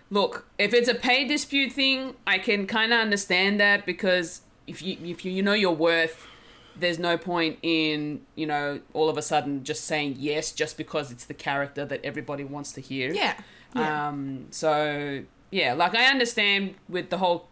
look, 0.10 0.48
if 0.58 0.74
it's 0.74 0.90
a 0.90 0.96
pay 0.96 1.28
dispute 1.28 1.72
thing, 1.72 2.16
I 2.26 2.40
can 2.40 2.68
kind 2.68 2.94
of 2.94 3.00
understand 3.00 3.60
that 3.60 3.86
because 3.86 4.42
if 4.68 4.82
you 4.82 4.98
if 5.04 5.26
you, 5.26 5.32
you 5.32 5.44
know 5.44 5.54
your 5.54 5.76
worth, 5.76 6.28
there's 6.76 7.00
no 7.00 7.18
point 7.18 7.60
in 7.62 8.22
you 8.36 8.46
know 8.46 8.80
all 8.94 9.10
of 9.10 9.18
a 9.18 9.22
sudden 9.22 9.64
just 9.64 9.86
saying 9.86 10.16
yes 10.18 10.52
just 10.52 10.78
because 10.78 11.12
it's 11.12 11.26
the 11.26 11.34
character 11.34 11.86
that 11.86 12.04
everybody 12.04 12.44
wants 12.44 12.72
to 12.74 12.82
hear. 12.82 13.14
Yeah. 13.14 13.36
Yeah. 13.76 14.08
Um, 14.08 14.48
so 14.50 15.24
yeah, 15.52 15.74
like 15.74 15.96
I 15.96 16.06
understand 16.06 16.76
with 16.88 17.10
the 17.10 17.18
whole 17.18 17.48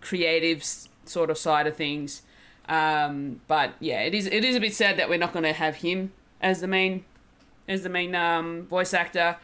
creative 0.00 0.64
sort 1.04 1.30
of 1.30 1.38
side 1.38 1.66
of 1.66 1.76
things, 1.76 2.22
um, 2.68 3.40
but 3.46 3.74
yeah, 3.80 4.00
it 4.00 4.14
is 4.14 4.26
it 4.26 4.44
is 4.44 4.56
a 4.56 4.60
bit 4.60 4.74
sad 4.74 4.96
that 4.98 5.08
we're 5.08 5.18
not 5.18 5.32
going 5.32 5.44
to 5.44 5.52
have 5.52 5.76
him 5.76 6.12
as 6.40 6.60
the 6.60 6.66
main 6.66 7.04
as 7.68 7.82
the 7.82 7.88
main 7.88 8.14
um, 8.14 8.66
voice 8.66 8.92
actor. 8.94 9.36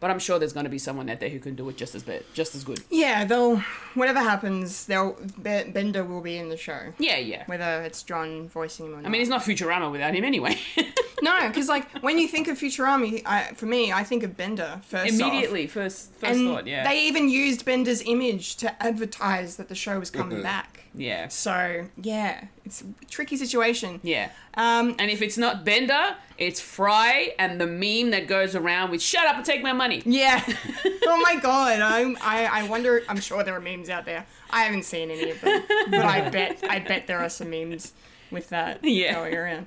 But 0.00 0.10
I'm 0.10 0.18
sure 0.18 0.38
there's 0.38 0.54
going 0.54 0.64
to 0.64 0.70
be 0.70 0.78
someone 0.78 1.10
out 1.10 1.20
there 1.20 1.28
who 1.28 1.38
can 1.38 1.54
do 1.54 1.68
it 1.68 1.76
just 1.76 1.94
as 1.94 2.02
bad, 2.02 2.24
just 2.32 2.54
as 2.54 2.64
good. 2.64 2.80
yeah, 2.90 3.24
they'll 3.24 3.56
whatever 3.94 4.20
happens, 4.20 4.86
they'll 4.86 5.12
Be- 5.42 5.64
Bender 5.64 6.04
will 6.04 6.22
be 6.22 6.38
in 6.38 6.48
the 6.48 6.56
show. 6.56 6.94
Yeah, 6.98 7.18
yeah. 7.18 7.44
Whether 7.46 7.82
it's 7.82 8.02
John 8.02 8.48
voicing 8.48 8.86
him 8.86 8.94
or 8.94 8.96
not. 8.96 9.06
I 9.06 9.08
mean, 9.10 9.20
he's 9.20 9.28
not 9.28 9.42
Futurama 9.42 9.92
without 9.92 10.14
him 10.14 10.24
anyway. 10.24 10.58
no, 11.22 11.48
because 11.48 11.68
like 11.68 11.90
when 11.98 12.18
you 12.18 12.28
think 12.28 12.48
of 12.48 12.58
Futurama, 12.58 13.22
I, 13.26 13.52
for 13.54 13.66
me, 13.66 13.92
I 13.92 14.02
think 14.04 14.22
of 14.22 14.36
Bender 14.36 14.80
first. 14.86 15.12
off. 15.12 15.20
Immediately, 15.20 15.66
first 15.66 16.12
first 16.14 16.38
and 16.38 16.48
thought, 16.48 16.66
yeah. 16.66 16.84
They 16.84 17.04
even 17.06 17.28
used 17.28 17.64
Bender's 17.64 18.02
image 18.02 18.56
to 18.56 18.82
advertise 18.82 19.56
that 19.56 19.68
the 19.68 19.74
show 19.74 19.98
was 19.98 20.10
coming 20.10 20.38
mm-hmm. 20.38 20.42
back. 20.42 20.79
Yeah. 20.94 21.28
So 21.28 21.86
yeah, 22.02 22.44
it's 22.64 22.82
a 22.82 22.84
tricky 23.06 23.36
situation. 23.36 24.00
Yeah. 24.02 24.30
Um, 24.54 24.96
And 24.98 25.10
if 25.10 25.22
it's 25.22 25.38
not 25.38 25.64
Bender, 25.64 26.16
it's 26.38 26.60
Fry 26.60 27.34
and 27.38 27.60
the 27.60 27.66
meme 27.66 28.10
that 28.10 28.26
goes 28.26 28.54
around 28.56 28.90
with 28.90 29.00
"Shut 29.02 29.26
up 29.26 29.36
and 29.36 29.44
take 29.44 29.62
my 29.62 29.72
money." 29.72 30.02
yeah. 30.04 30.42
oh 31.06 31.20
my 31.22 31.36
god, 31.36 31.80
I'm, 31.80 32.16
I 32.20 32.46
I 32.46 32.62
wonder. 32.68 33.02
I'm 33.08 33.20
sure 33.20 33.42
there 33.44 33.54
are 33.56 33.60
memes 33.60 33.88
out 33.88 34.04
there. 34.04 34.26
I 34.50 34.62
haven't 34.64 34.84
seen 34.84 35.10
any 35.10 35.30
of 35.30 35.40
them, 35.40 35.62
but 35.90 36.04
I 36.04 36.28
bet 36.36 36.64
I 36.68 36.78
bet 36.80 37.06
there 37.06 37.18
are 37.18 37.28
some 37.30 37.50
memes 37.50 37.92
with 38.30 38.48
that 38.50 38.80
Yeah. 38.84 39.14
going 39.14 39.34
around. 39.34 39.66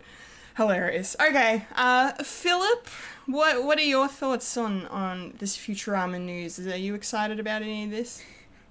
Hilarious. 0.58 1.16
Okay, 1.20 1.66
uh, 1.76 2.12
Philip, 2.24 2.88
what 3.26 3.64
what 3.64 3.80
are 3.80 3.82
your 3.96 4.08
thoughts 4.08 4.56
on 4.58 4.86
on 4.88 5.34
this 5.40 5.58
Futurama 5.58 6.20
news? 6.22 6.60
Are 6.60 6.78
you 6.78 6.94
excited 6.96 7.40
about 7.40 7.62
any 7.64 7.86
of 7.86 7.92
this? 7.92 8.22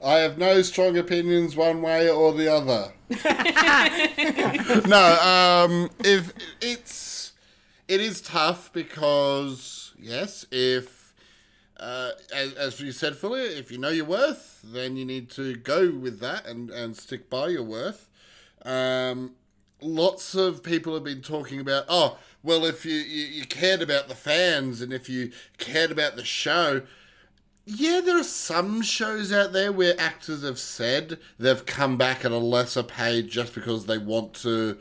I 0.05 0.19
have 0.19 0.37
no 0.37 0.62
strong 0.62 0.97
opinions 0.97 1.55
one 1.55 1.81
way 1.81 2.09
or 2.09 2.33
the 2.33 2.53
other. 2.53 2.93
no, 4.88 5.21
um, 5.23 5.91
if 6.05 6.33
it's 6.61 7.33
it 7.87 8.01
is 8.01 8.21
tough 8.21 8.73
because 8.73 9.93
yes, 9.99 10.45
if 10.51 11.15
uh, 11.79 12.11
as, 12.35 12.53
as 12.55 12.81
you 12.81 12.91
said, 12.91 13.17
Philly, 13.17 13.43
if 13.43 13.71
you 13.71 13.79
know 13.79 13.91
your 13.91 14.05
worth, 14.05 14.61
then 14.65 14.97
you 14.97 15.05
need 15.05 15.31
to 15.31 15.55
go 15.55 15.91
with 15.91 16.21
that 16.21 16.47
and 16.47 16.71
and 16.71 16.97
stick 16.97 17.31
by 17.31 17.49
your 17.49 17.62
worth. 17.62 18.09
Um, 18.65 19.33
lots 19.81 20.35
of 20.35 20.62
people 20.62 20.95
have 20.95 21.05
been 21.05 21.23
talking 21.23 21.59
about 21.59 21.85
oh 21.88 22.17
well 22.43 22.65
if 22.65 22.87
you, 22.87 22.95
you, 22.95 23.27
you 23.27 23.45
cared 23.45 23.83
about 23.83 24.07
the 24.09 24.15
fans 24.15 24.81
and 24.81 24.93
if 24.93 25.09
you 25.09 25.33
cared 25.59 25.91
about 25.91 26.15
the 26.15 26.25
show 26.25 26.83
yeah, 27.64 28.01
there 28.05 28.18
are 28.18 28.25
some 28.25 28.83
shows 28.83 29.33
out 29.33 29.53
there 29.53 29.72
where 29.72 29.94
actors 29.98 30.42
have 30.42 30.59
said 30.59 31.18
they've 31.38 31.64
come 31.64 31.96
back 31.96 32.25
at 32.25 32.33
a 32.33 32.38
lesser 32.38 32.83
pay 32.83 33.22
just 33.22 33.55
because 33.55 33.87
they 33.87 33.98
want 33.98 34.35
to, 34.35 34.79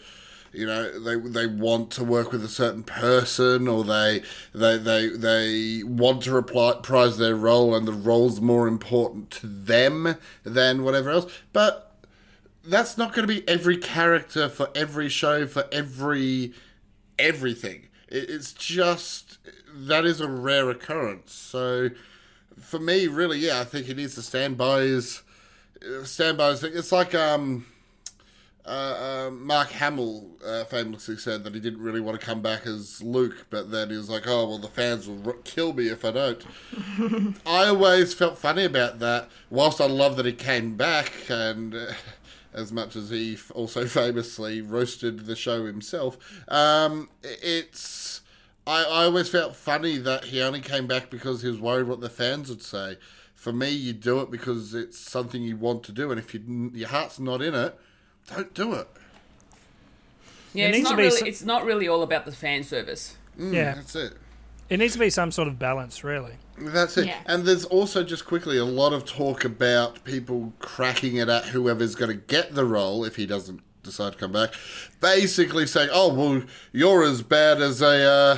you 0.52 0.66
know, 0.66 1.00
they 1.00 1.16
they 1.30 1.46
want 1.46 1.92
to 1.92 2.04
work 2.04 2.32
with 2.32 2.44
a 2.44 2.50
certain 2.50 2.84
person 2.84 3.68
or 3.68 3.84
they 3.84 4.24
they 4.54 4.78
they 4.78 5.10
they 5.10 5.84
want 5.84 6.24
to 6.24 6.32
reprise 6.32 7.18
their 7.18 7.36
role 7.36 7.76
and 7.76 7.88
the 7.88 7.94
role's 7.94 8.42
more 8.42 8.68
important 8.68 9.30
to 9.32 9.48
them 9.48 10.16
than 10.44 10.84
whatever 10.84 11.12
else. 11.12 11.32
But 11.54 11.96
that's 12.64 12.98
not 12.98 13.14
going 13.14 13.28
to 13.28 13.34
be 13.34 13.48
every 13.48 13.78
character 13.78 14.50
for 14.50 14.70
every 14.74 15.10
show 15.10 15.46
for 15.46 15.66
every 15.72 16.54
everything. 17.20 17.90
It, 18.08 18.28
it's 18.28 18.54
just 18.54 19.38
that 19.72 20.04
is 20.04 20.20
a 20.20 20.28
rare 20.28 20.70
occurrence. 20.72 21.32
So 21.32 21.90
for 22.72 22.80
me, 22.80 23.08
really, 23.08 23.38
yeah, 23.40 23.60
I 23.60 23.66
think 23.66 23.86
he 23.86 23.94
needs 23.94 24.16
to 24.16 24.22
stand 24.22 24.58
by 24.58 24.80
his 24.82 25.22
stand 26.04 26.38
by 26.38 26.50
his 26.52 26.62
thing. 26.62 26.72
It's 26.74 26.92
like 26.92 27.14
um. 27.14 27.66
Uh, 28.64 29.26
uh, 29.28 29.32
Mark 29.32 29.72
Hamill 29.72 30.38
uh, 30.46 30.64
famously 30.66 31.18
said 31.18 31.44
that 31.44 31.56
he 31.56 31.60
didn't 31.60 31.82
really 31.82 32.00
want 32.00 32.20
to 32.20 32.24
come 32.24 32.44
back 32.44 32.68
as 32.68 33.02
Luke, 33.02 33.48
but 33.50 33.72
then 33.72 33.90
he 33.90 33.98
was 33.98 34.08
like, 34.08 34.28
"Oh 34.28 34.48
well, 34.48 34.60
the 34.60 34.68
fans 34.68 35.08
will 35.08 35.20
r- 35.26 35.36
kill 35.44 35.74
me 35.74 35.88
if 35.88 36.06
I 36.06 36.12
don't." 36.12 36.46
I 37.48 37.66
always 37.66 38.14
felt 38.14 38.38
funny 38.38 38.64
about 38.64 39.00
that. 39.00 39.30
Whilst 39.50 39.82
I 39.82 39.88
love 39.88 40.16
that 40.18 40.28
he 40.28 40.34
came 40.34 40.78
back, 40.78 41.12
and 41.28 41.74
uh, 41.74 41.94
as 42.54 42.72
much 42.72 42.96
as 42.96 43.10
he 43.10 43.34
f- 43.34 43.52
also 43.56 43.88
famously 43.88 44.62
roasted 44.62 45.26
the 45.26 45.36
show 45.36 45.66
himself, 45.66 46.20
um, 46.48 47.10
it's 47.24 47.82
I, 48.68 48.84
I 48.84 49.04
always 49.06 49.28
felt 49.30 49.56
funny 49.56 49.98
that 49.98 50.26
he 50.26 50.42
only 50.42 50.62
came 50.62 50.88
back 50.88 51.10
because 51.10 51.42
he 51.42 51.48
was 51.50 51.60
worried 51.60 51.88
what 51.88 52.00
the 52.02 52.10
fans 52.10 52.50
would 52.50 52.62
say. 52.62 52.98
For 53.36 53.52
me, 53.52 53.70
you 53.72 53.92
do 53.94 54.20
it 54.22 54.30
because 54.30 54.74
it's 54.76 54.98
something 55.00 55.42
you 55.42 55.58
want 55.58 55.84
to 55.86 55.92
do, 55.92 56.12
and 56.12 56.20
if 56.20 56.34
you, 56.34 56.70
your 56.74 56.90
heart's 56.90 57.20
not 57.20 57.42
in 57.42 57.56
it, 57.56 57.76
don't 58.30 58.54
do 58.54 58.74
it. 58.74 58.88
Yeah, 60.54 60.68
It 60.68 60.76
it's 60.76 60.84
not 60.84 60.98
really. 60.98 61.18
some- 61.18 61.28
It's 61.28 61.44
not 61.44 61.66
really 61.66 61.88
all 61.88 62.04
about 62.04 62.26
the 62.26 62.32
fan 62.32 62.64
service. 62.64 63.16
yeah, 63.38 63.74
That's 63.76 63.96
it. 63.96 64.14
it 64.70 64.78
needs 64.78 64.94
to 64.94 65.00
be 65.00 65.10
some 65.10 65.32
sort 65.32 65.48
of 65.48 65.58
balance, 65.58 66.04
really. 66.04 66.34
That's 66.58 66.98
it. 66.98 67.08
Yeah. 67.08 67.18
And 67.26 67.46
there's 67.46 67.66
also 67.66 68.04
just 68.04 68.26
quickly 68.26 68.58
a 68.58 68.66
lot 68.66 68.94
of 68.94 69.06
talk 69.06 69.44
about 69.44 70.04
people 70.04 70.54
cracking 70.60 71.16
it 71.16 71.30
at 71.30 71.46
whoever's 71.46 71.96
going 71.96 72.12
to 72.12 72.18
get 72.28 72.54
the 72.54 72.66
role 72.66 73.04
if 73.06 73.16
he 73.16 73.26
doesn't 73.26 73.62
decide 73.82 74.12
to 74.14 74.18
come 74.20 74.32
back. 74.34 74.54
Basically 75.00 75.66
saying, 75.66 75.90
"Oh, 75.92 76.14
well, 76.14 76.44
you're 76.72 77.04
as 77.04 77.24
bad 77.24 77.60
as 77.62 77.82
a, 77.82 77.88
uh, 78.04 78.38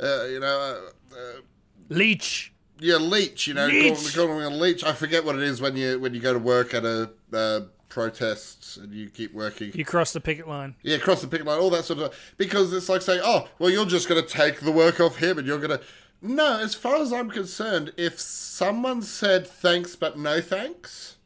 uh, 0.00 0.24
you 0.24 0.40
know, 0.40 0.80
uh, 1.12 1.16
uh, 1.16 1.40
Leech. 1.88 2.52
yeah, 2.78 2.96
leech. 2.96 3.46
You 3.46 3.54
know, 3.54 3.66
Leech. 3.66 4.14
calling, 4.14 4.40
calling 4.40 4.42
a 4.42 4.50
leech. 4.56 4.84
I 4.84 4.92
forget 4.92 5.24
what 5.24 5.36
it 5.36 5.42
is 5.42 5.60
when 5.60 5.76
you 5.76 5.98
when 5.98 6.14
you 6.14 6.20
go 6.20 6.32
to 6.32 6.38
work 6.38 6.74
at 6.74 6.84
a 6.84 7.10
uh, 7.32 7.60
protest 7.88 8.76
and 8.78 8.92
you 8.92 9.08
keep 9.08 9.32
working. 9.32 9.70
You 9.72 9.84
cross 9.84 10.12
the 10.12 10.20
picket 10.20 10.48
line. 10.48 10.74
Yeah, 10.82 10.98
cross 10.98 11.20
the 11.20 11.28
picket 11.28 11.46
line, 11.46 11.60
all 11.60 11.70
that 11.70 11.84
sort 11.84 12.00
of 12.00 12.14
Because 12.36 12.72
it's 12.72 12.88
like 12.88 13.02
saying, 13.02 13.20
oh, 13.22 13.48
well, 13.58 13.70
you're 13.70 13.86
just 13.86 14.08
going 14.08 14.22
to 14.22 14.28
take 14.28 14.60
the 14.60 14.72
work 14.72 14.98
off 15.00 15.16
him 15.16 15.38
and 15.38 15.46
you're 15.46 15.58
going 15.60 15.78
to. 15.78 15.80
No, 16.20 16.58
as 16.58 16.74
far 16.74 16.96
as 16.96 17.12
I'm 17.12 17.30
concerned, 17.30 17.92
if 17.96 18.18
someone 18.18 19.02
said 19.02 19.46
thanks 19.46 19.94
but 19.94 20.18
no 20.18 20.40
thanks, 20.40 21.16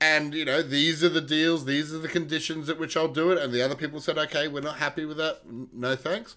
and, 0.00 0.32
you 0.32 0.44
know, 0.44 0.62
these 0.62 1.04
are 1.04 1.08
the 1.08 1.20
deals, 1.20 1.64
these 1.64 1.92
are 1.92 1.98
the 1.98 2.08
conditions 2.08 2.68
at 2.68 2.78
which 2.78 2.96
I'll 2.96 3.08
do 3.08 3.30
it, 3.30 3.38
and 3.38 3.52
the 3.52 3.62
other 3.62 3.74
people 3.74 4.00
said, 4.00 4.18
okay, 4.18 4.48
we're 4.48 4.60
not 4.60 4.76
happy 4.76 5.04
with 5.04 5.16
that, 5.16 5.40
no 5.72 5.96
thanks, 5.96 6.36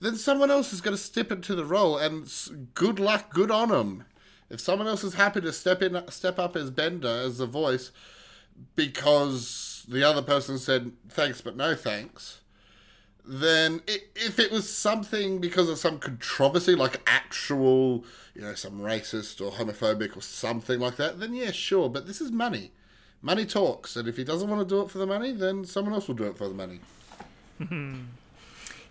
then 0.00 0.16
someone 0.16 0.50
else 0.50 0.72
is 0.72 0.80
going 0.80 0.96
to 0.96 1.02
step 1.02 1.32
into 1.32 1.54
the 1.54 1.64
role, 1.64 1.96
and 1.96 2.30
good 2.74 2.98
luck, 2.98 3.32
good 3.32 3.50
on 3.50 3.70
them. 3.70 4.04
If 4.50 4.60
someone 4.60 4.86
else 4.86 5.02
is 5.02 5.14
happy 5.14 5.40
to 5.40 5.52
step 5.52 5.82
in, 5.82 6.00
step 6.10 6.38
up 6.38 6.54
as 6.54 6.70
Bender, 6.70 7.08
as 7.08 7.38
the 7.38 7.46
voice, 7.46 7.90
because 8.74 9.84
the 9.88 10.04
other 10.04 10.22
person 10.22 10.58
said 10.58 10.92
thanks 11.08 11.40
but 11.40 11.56
no 11.56 11.74
thanks, 11.74 12.40
then 13.24 13.82
if 13.86 14.38
it 14.38 14.52
was 14.52 14.72
something 14.72 15.40
because 15.40 15.68
of 15.68 15.78
some 15.78 15.98
controversy, 15.98 16.74
like 16.74 17.00
actual, 17.06 18.04
you 18.34 18.42
know, 18.42 18.54
some 18.54 18.80
racist 18.80 19.44
or 19.44 19.50
homophobic 19.50 20.16
or 20.16 20.20
something 20.20 20.78
like 20.78 20.96
that, 20.96 21.18
then 21.18 21.34
yeah, 21.34 21.50
sure. 21.50 21.88
But 21.88 22.06
this 22.06 22.20
is 22.20 22.30
money. 22.30 22.70
Money 23.22 23.46
talks, 23.46 23.96
and 23.96 24.06
if 24.06 24.16
he 24.16 24.24
doesn't 24.24 24.48
want 24.48 24.60
to 24.60 24.74
do 24.74 24.82
it 24.82 24.90
for 24.90 24.98
the 24.98 25.06
money, 25.06 25.32
then 25.32 25.64
someone 25.64 25.94
else 25.94 26.06
will 26.06 26.14
do 26.14 26.24
it 26.24 26.38
for 26.38 26.48
the 26.48 26.54
money. 26.54 26.80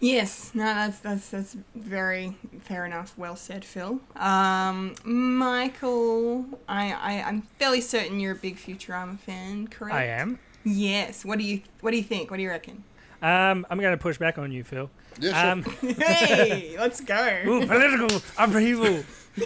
Yes, 0.05 0.51
no, 0.53 0.65
that's 0.65 0.99
that's 0.99 1.29
that's 1.29 1.57
very 1.73 2.35
fair 2.61 2.85
enough. 2.85 3.17
Well 3.17 3.35
said, 3.35 3.65
Phil. 3.65 3.99
Um, 4.15 4.93
Michael, 5.03 6.45
I, 6.69 6.91
I 6.91 7.23
I'm 7.27 7.41
fairly 7.57 7.81
certain 7.81 8.19
you're 8.19 8.33
a 8.33 8.35
big 8.35 8.57
Futurama 8.57 9.17
fan, 9.17 9.67
correct? 9.67 9.95
I 9.95 10.03
am. 10.03 10.37
Yes. 10.63 11.25
What 11.25 11.39
do 11.39 11.43
you 11.43 11.61
What 11.81 11.89
do 11.89 11.97
you 11.97 12.03
think? 12.03 12.29
What 12.29 12.37
do 12.37 12.43
you 12.43 12.49
reckon? 12.49 12.83
Um, 13.23 13.65
I'm 13.71 13.79
going 13.79 13.97
to 13.97 13.97
push 13.97 14.19
back 14.19 14.37
on 14.37 14.51
you, 14.51 14.63
Phil. 14.63 14.91
Yeah, 15.19 15.41
sure. 15.41 15.51
Um, 15.51 15.63
Hey, 15.97 16.75
let's 16.77 17.01
go. 17.01 17.41
ooh, 17.47 17.65
political 17.65 18.21
upheaval. 18.37 19.03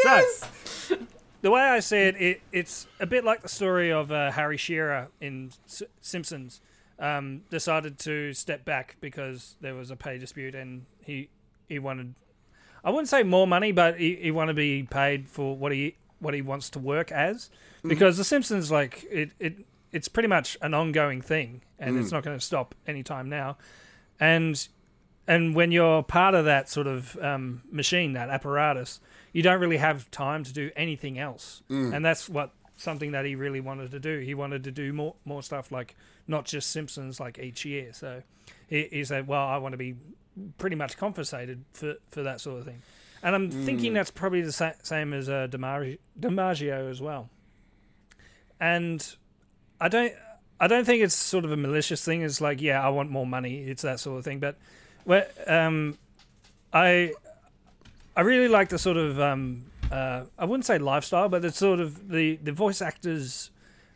So, 0.04 0.48
the 1.42 1.52
way 1.52 1.62
I 1.62 1.80
see 1.80 1.98
it, 1.98 2.16
it 2.22 2.42
it's 2.52 2.88
a 3.00 3.06
bit 3.06 3.24
like 3.24 3.42
the 3.42 3.50
story 3.50 3.92
of 3.92 4.12
uh, 4.12 4.32
Harry 4.32 4.58
Shearer 4.58 5.10
in 5.22 5.52
S- 5.66 5.84
Simpsons. 6.02 6.62
Um, 7.02 7.44
decided 7.50 7.98
to 8.00 8.34
step 8.34 8.66
back 8.66 8.98
because 9.00 9.56
there 9.62 9.74
was 9.74 9.90
a 9.90 9.96
pay 9.96 10.18
dispute 10.18 10.54
and 10.54 10.86
he 11.02 11.30
he 11.70 11.80
wanted 11.80 12.14
I 12.84 12.92
wouldn't 12.92 13.10
say 13.10 13.24
more 13.24 13.48
money, 13.48 13.72
but 13.72 14.00
he, 14.00 14.16
he 14.16 14.32
wanted 14.32 14.54
to 14.54 14.58
be 14.58 14.84
paid 14.84 15.28
for 15.28 15.56
what 15.56 15.72
he 15.72 15.96
what 16.20 16.34
he 16.34 16.42
wants 16.42 16.70
to 16.72 16.80
work 16.80 17.12
as. 17.12 17.50
Because 17.84 18.18
the 18.18 18.24
Simpsons, 18.24 18.72
like 18.72 19.06
it, 19.10 19.32
it 19.40 19.66
it's 19.92 20.08
pretty 20.08 20.28
much 20.28 20.58
an 20.62 20.74
ongoing 20.74 21.22
thing, 21.22 21.62
and 21.80 21.98
it's 21.98 22.12
not 22.12 22.24
going 22.24 22.38
to 22.38 22.44
stop 22.44 22.76
anytime 22.88 23.30
now. 23.30 23.58
And 24.20 24.68
and 25.28 25.56
when 25.56 25.72
you're 25.72 26.04
part 26.04 26.36
of 26.36 26.46
that 26.46 26.70
sort 26.70 26.88
of 26.88 27.18
um, 27.22 27.62
machine, 27.72 28.14
that 28.14 28.30
apparatus, 28.30 29.00
you 29.34 29.42
don't 29.44 29.60
really 29.60 29.78
have 29.78 30.10
time 30.12 30.44
to 30.44 30.54
do 30.54 30.72
anything 30.76 31.20
else. 31.20 31.62
And 31.94 32.04
that's 32.04 32.28
what 32.30 32.52
something 32.78 33.12
that 33.12 33.26
he 33.26 33.36
really 33.36 33.60
wanted 33.60 33.92
to 33.92 34.00
do. 34.00 34.20
He 34.20 34.34
wanted 34.34 34.64
to 34.66 34.72
do 34.72 34.94
more 34.94 35.16
more 35.26 35.44
stuff 35.44 35.72
like 35.72 35.96
not 36.28 36.46
just 36.46 36.72
Simpsons 36.72 37.20
like 37.20 37.40
each 37.40 37.66
year. 37.66 37.92
So 37.94 38.24
he, 38.68 38.88
he 38.92 39.04
said, 39.04 39.28
"Well, 39.28 39.46
I 39.46 39.58
want 39.58 39.74
to 39.74 39.78
be 39.78 39.96
pretty 40.58 40.76
much 40.76 40.98
compensated 40.98 41.64
for 41.74 41.96
for 42.10 42.24
that 42.24 42.42
sort 42.42 42.60
of 42.60 42.66
thing." 42.66 42.82
And 43.22 43.36
I'm 43.36 43.52
thinking 43.52 43.92
that's 43.94 44.12
probably 44.12 44.42
the 44.42 44.54
sa- 44.54 44.72
same 44.82 45.14
as 45.14 45.28
uh, 45.28 45.48
DiMaggio, 45.52 45.98
DiMaggio 46.18 46.90
as 46.90 47.02
well. 47.02 47.30
And 48.60 49.06
I 49.80 49.90
don't 49.90 50.14
I 50.60 50.68
don't 50.68 50.86
think 50.86 51.04
it's 51.04 51.16
sort 51.16 51.46
of 51.46 51.52
a 51.52 51.58
malicious 51.58 52.04
thing. 52.04 52.22
It's 52.22 52.42
like, 52.42 52.62
yeah, 52.62 52.82
I 52.86 52.90
want 52.90 53.10
more 53.10 53.26
money. 53.26 53.64
It's 53.64 53.82
that 53.84 54.00
sort 54.00 54.20
of 54.20 54.26
thing. 54.26 54.40
But 54.40 54.58
well, 55.06 55.26
um, 55.48 55.98
I 56.74 57.14
I 58.20 58.22
really 58.24 58.50
like 58.50 58.68
the 58.68 58.78
sort 58.78 58.98
of 58.98 59.18
um, 59.18 59.72
uh, 59.90 60.26
I 60.38 60.44
wouldn't 60.44 60.66
say 60.66 60.78
lifestyle, 60.78 61.30
but 61.30 61.46
it's 61.46 61.58
sort 61.58 61.80
of 61.80 62.10
the 62.10 62.36
the 62.36 62.52
voice 62.52 62.82
actors 62.82 63.50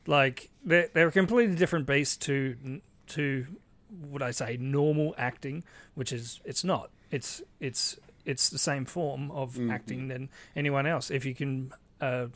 like 0.08 0.50
they're 0.64 0.90
they're 0.94 1.10
a 1.10 1.12
completely 1.12 1.58
different 1.58 1.86
beast 1.86 2.22
to 2.22 2.80
to 3.08 3.46
would 4.10 4.22
I 4.22 4.32
say 4.32 4.56
normal 4.56 5.14
acting, 5.18 5.66
which 5.96 6.14
is 6.14 6.40
it's 6.46 6.64
not. 6.64 6.90
It's 7.12 7.42
it's 7.60 8.00
it's 8.24 8.48
the 8.48 8.58
same 8.58 8.86
form 8.86 9.30
of 9.32 9.58
acting 9.70 10.08
than 10.08 10.30
anyone 10.56 10.88
else. 10.88 11.12
If 11.12 11.26
you 11.26 11.36
can 11.36 11.74
uh, 12.00 12.28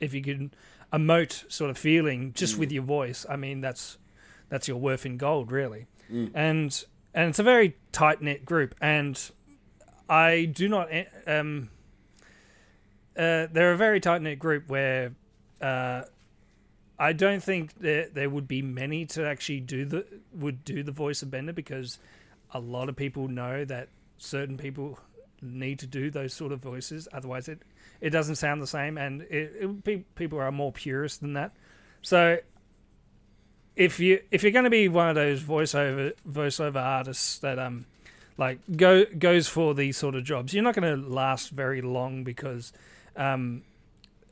if 0.00 0.14
you 0.14 0.22
can 0.22 0.50
emote 0.94 1.44
sort 1.52 1.68
of 1.68 1.76
feeling 1.76 2.32
just 2.32 2.54
with 2.60 2.72
your 2.72 2.84
voice, 2.84 3.26
I 3.28 3.36
mean 3.36 3.60
that's 3.60 3.98
that's 4.48 4.66
your 4.66 4.78
worth 4.78 5.04
in 5.04 5.18
gold, 5.18 5.52
really. 5.52 5.88
And 6.32 6.84
and 7.12 7.28
it's 7.28 7.38
a 7.38 7.42
very 7.42 7.76
tight 7.92 8.22
knit 8.22 8.46
group, 8.46 8.74
and 8.80 9.30
I 10.08 10.46
do 10.46 10.68
not. 10.68 10.88
eh, 10.90 11.04
Um, 11.26 11.70
uh, 13.16 13.48
they're 13.52 13.72
a 13.72 13.76
very 13.76 14.00
tight 14.00 14.22
knit 14.22 14.38
group 14.38 14.68
where 14.68 15.12
uh, 15.60 16.02
I 16.98 17.12
don't 17.12 17.42
think 17.42 17.74
there 17.78 18.08
there 18.08 18.30
would 18.30 18.46
be 18.48 18.62
many 18.62 19.06
to 19.06 19.26
actually 19.26 19.60
do 19.60 19.84
the 19.84 20.06
would 20.32 20.64
do 20.64 20.82
the 20.82 20.92
voice 20.92 21.22
of 21.22 21.30
Bender 21.30 21.52
because 21.52 21.98
a 22.52 22.60
lot 22.60 22.88
of 22.88 22.96
people 22.96 23.28
know 23.28 23.64
that 23.64 23.88
certain 24.18 24.56
people 24.56 24.98
need 25.42 25.78
to 25.80 25.86
do 25.86 26.10
those 26.10 26.32
sort 26.32 26.52
of 26.52 26.60
voices, 26.60 27.08
otherwise 27.12 27.48
it 27.48 27.60
it 28.00 28.10
doesn't 28.10 28.36
sound 28.36 28.62
the 28.62 28.66
same, 28.66 28.96
and 28.96 29.22
it, 29.22 29.52
it 29.60 29.84
be, 29.84 30.04
people 30.14 30.38
are 30.40 30.52
more 30.52 30.72
purist 30.72 31.20
than 31.20 31.32
that. 31.34 31.52
So 32.02 32.38
if 33.76 33.98
you 34.00 34.20
if 34.30 34.42
you're 34.42 34.52
going 34.52 34.64
to 34.64 34.70
be 34.70 34.88
one 34.88 35.08
of 35.08 35.14
those 35.16 35.42
voiceover 35.42 36.12
voiceover 36.28 36.82
artists 36.82 37.38
that 37.38 37.58
um 37.58 37.86
like 38.38 38.60
go 38.76 39.04
goes 39.04 39.46
for 39.48 39.74
these 39.74 39.96
sort 39.98 40.14
of 40.14 40.24
jobs, 40.24 40.54
you're 40.54 40.64
not 40.64 40.74
going 40.74 41.02
to 41.02 41.08
last 41.08 41.50
very 41.50 41.82
long 41.82 42.24
because 42.24 42.72
um 43.16 43.62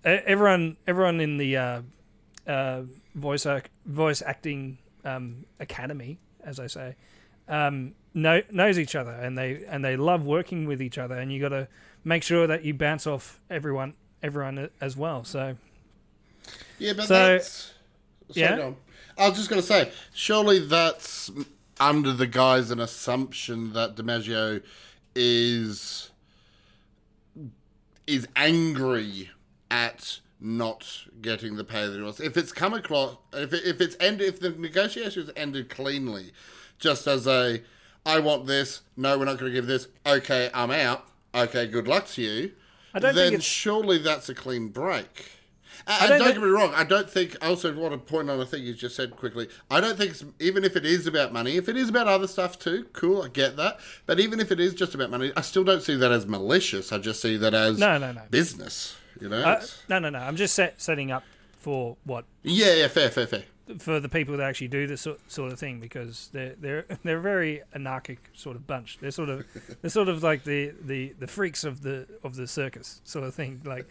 everyone 0.05 0.77
everyone 0.87 1.21
in 1.21 1.37
the 1.37 1.57
uh, 1.57 1.83
uh, 2.47 2.83
voice 3.15 3.45
ac- 3.47 3.65
voice 3.85 4.23
acting 4.23 4.79
um, 5.05 5.45
academy, 5.61 6.19
as 6.45 6.61
I 6.61 6.69
say, 6.69 6.95
um, 7.49 7.95
know, 8.15 8.41
knows 8.51 8.79
each 8.79 8.95
other 8.95 9.11
and 9.11 9.37
they 9.37 9.65
and 9.69 9.85
they 9.85 9.97
love 9.97 10.25
working 10.25 10.67
with 10.67 10.81
each 10.81 10.97
other, 10.99 11.17
and 11.17 11.33
you 11.33 11.41
got 11.41 11.49
to 11.51 11.67
make 12.05 12.23
sure 12.23 12.47
that 12.47 12.65
you 12.65 12.73
bounce 12.75 13.07
off 13.07 13.41
everyone 13.51 13.95
everyone 14.23 14.71
as 14.81 14.97
well. 14.97 15.25
So 15.25 15.57
Yeah, 16.79 16.93
but 16.97 17.07
So- 17.07 17.15
that's. 17.15 17.73
Sorry, 18.33 18.41
yeah? 18.59 18.61
on. 18.61 18.77
I 19.19 19.29
was 19.29 19.39
just 19.39 19.49
going 19.49 19.63
to 19.63 19.67
say, 19.67 19.93
surely 20.13 20.59
that's 20.67 21.31
under 21.79 22.13
the 22.13 22.27
guise 22.27 22.71
and 22.71 22.81
assumption 22.81 23.73
that 23.73 23.97
DiMaggio 23.97 24.63
is 25.15 26.11
is 28.07 28.29
angry 28.37 29.31
at 29.71 30.21
not 30.41 31.07
getting 31.21 31.57
the 31.57 31.65
pay 31.65 31.87
that 31.89 31.99
it 31.99 32.03
was. 32.03 32.21
If 32.21 32.37
it's 32.37 32.53
come 32.53 32.75
across, 32.75 33.17
if 33.33 33.53
it, 33.53 33.65
if 33.65 33.81
it's 33.81 33.97
ended, 33.99 34.29
if 34.29 34.41
the 34.41 34.51
negotiations 34.51 35.31
ended 35.37 35.69
cleanly, 35.69 36.33
just 36.79 37.07
as 37.07 37.27
a, 37.27 37.63
I 38.05 38.21
want 38.21 38.47
this. 38.47 38.83
No, 38.97 39.19
we're 39.19 39.25
not 39.25 39.39
going 39.39 39.51
to 39.51 39.55
give 39.55 39.67
this. 39.67 39.89
Okay, 40.07 40.51
I'm 40.55 40.71
out. 40.71 41.07
Okay, 41.35 41.67
good 41.67 41.89
luck 41.89 42.07
to 42.09 42.23
you. 42.23 42.53
I 42.95 42.99
don't 42.99 43.15
then 43.15 43.31
think 43.33 43.43
surely 43.43 43.99
that's 43.99 44.29
a 44.29 44.35
clean 44.35 44.69
break. 44.69 45.31
And, 45.87 46.09
don't 46.09 46.19
don't 46.19 46.33
get 46.35 46.43
me 46.43 46.49
wrong, 46.49 46.73
I 46.75 46.83
don't 46.85 47.09
think. 47.09 47.37
I 47.41 47.47
also 47.47 47.73
want 47.73 47.93
to 47.93 47.99
point 47.99 48.29
on 48.29 48.41
a 48.41 48.47
thing 48.47 48.65
you 48.65 48.75
just 48.75 48.97
said 48.97 49.17
quickly. 49.17 49.49
I 49.71 49.81
don't 49.81 49.97
think, 49.97 50.11
it's, 50.11 50.25
even 50.41 50.65
if 50.65 50.75
it 50.75 50.85
is 50.85 51.07
about 51.07 51.33
money, 51.33 51.57
if 51.57 51.69
it 51.69 51.77
is 51.77 51.89
about 51.89 52.09
other 52.09 52.27
stuff 52.27 52.59
too, 52.59 52.87
cool, 52.93 53.23
I 53.23 53.29
get 53.29 53.57
that. 53.57 53.79
But 54.05 54.19
even 54.19 54.41
if 54.41 54.51
it 54.51 54.59
is 54.59 54.75
just 54.75 54.95
about 54.97 55.11
money, 55.11 55.33
I 55.37 55.43
still 55.43 55.63
don't 55.63 55.83
see 55.83 55.95
that 55.97 56.11
as 56.11 56.27
malicious. 56.27 56.91
I 56.91 56.99
just 56.99 57.23
see 57.23 57.37
that 57.37 57.55
as 57.55 57.79
No, 57.79 57.99
no, 57.99 58.11
no. 58.13 58.23
business. 58.31 58.97
You 59.21 59.29
know? 59.29 59.43
Uh, 59.43 59.63
no, 59.89 59.99
no, 60.01 60.11
no. 60.11 60.19
I'm 60.19 60.37
just 60.37 60.55
set, 60.55 60.81
setting 60.81 61.11
up 61.13 61.23
for 61.59 61.97
what 62.05 62.25
yeah, 62.43 62.75
yeah, 62.75 62.89
fair, 62.89 63.11
fair, 63.11 63.27
fair. 63.27 63.43
for 63.79 63.99
the 63.99 64.09
people 64.09 64.37
that 64.37 64.45
actually 64.45 64.69
do 64.69 64.87
this 64.87 65.01
sort, 65.01 65.19
sort 65.31 65.53
of 65.53 65.59
thing 65.59 65.81
because 65.81 66.29
they're 66.33 66.55
they're 66.61 66.85
they're 67.03 67.19
a 67.19 67.23
very 67.23 67.63
anarchic 67.75 68.31
sort 68.35 68.57
of 68.57 68.67
bunch. 68.67 68.99
They're 69.01 69.11
sort 69.11 69.29
of 69.29 69.45
they're 69.81 69.91
sort 69.91 70.09
of 70.09 70.23
like 70.23 70.45
the, 70.45 70.73
the, 70.81 71.15
the 71.19 71.27
freaks 71.27 71.65
of 71.65 71.83
the 71.83 72.07
of 72.23 72.37
the 72.37 72.47
circus 72.47 73.01
sort 73.05 73.25
of 73.25 73.35
thing. 73.35 73.63
Like 73.65 73.89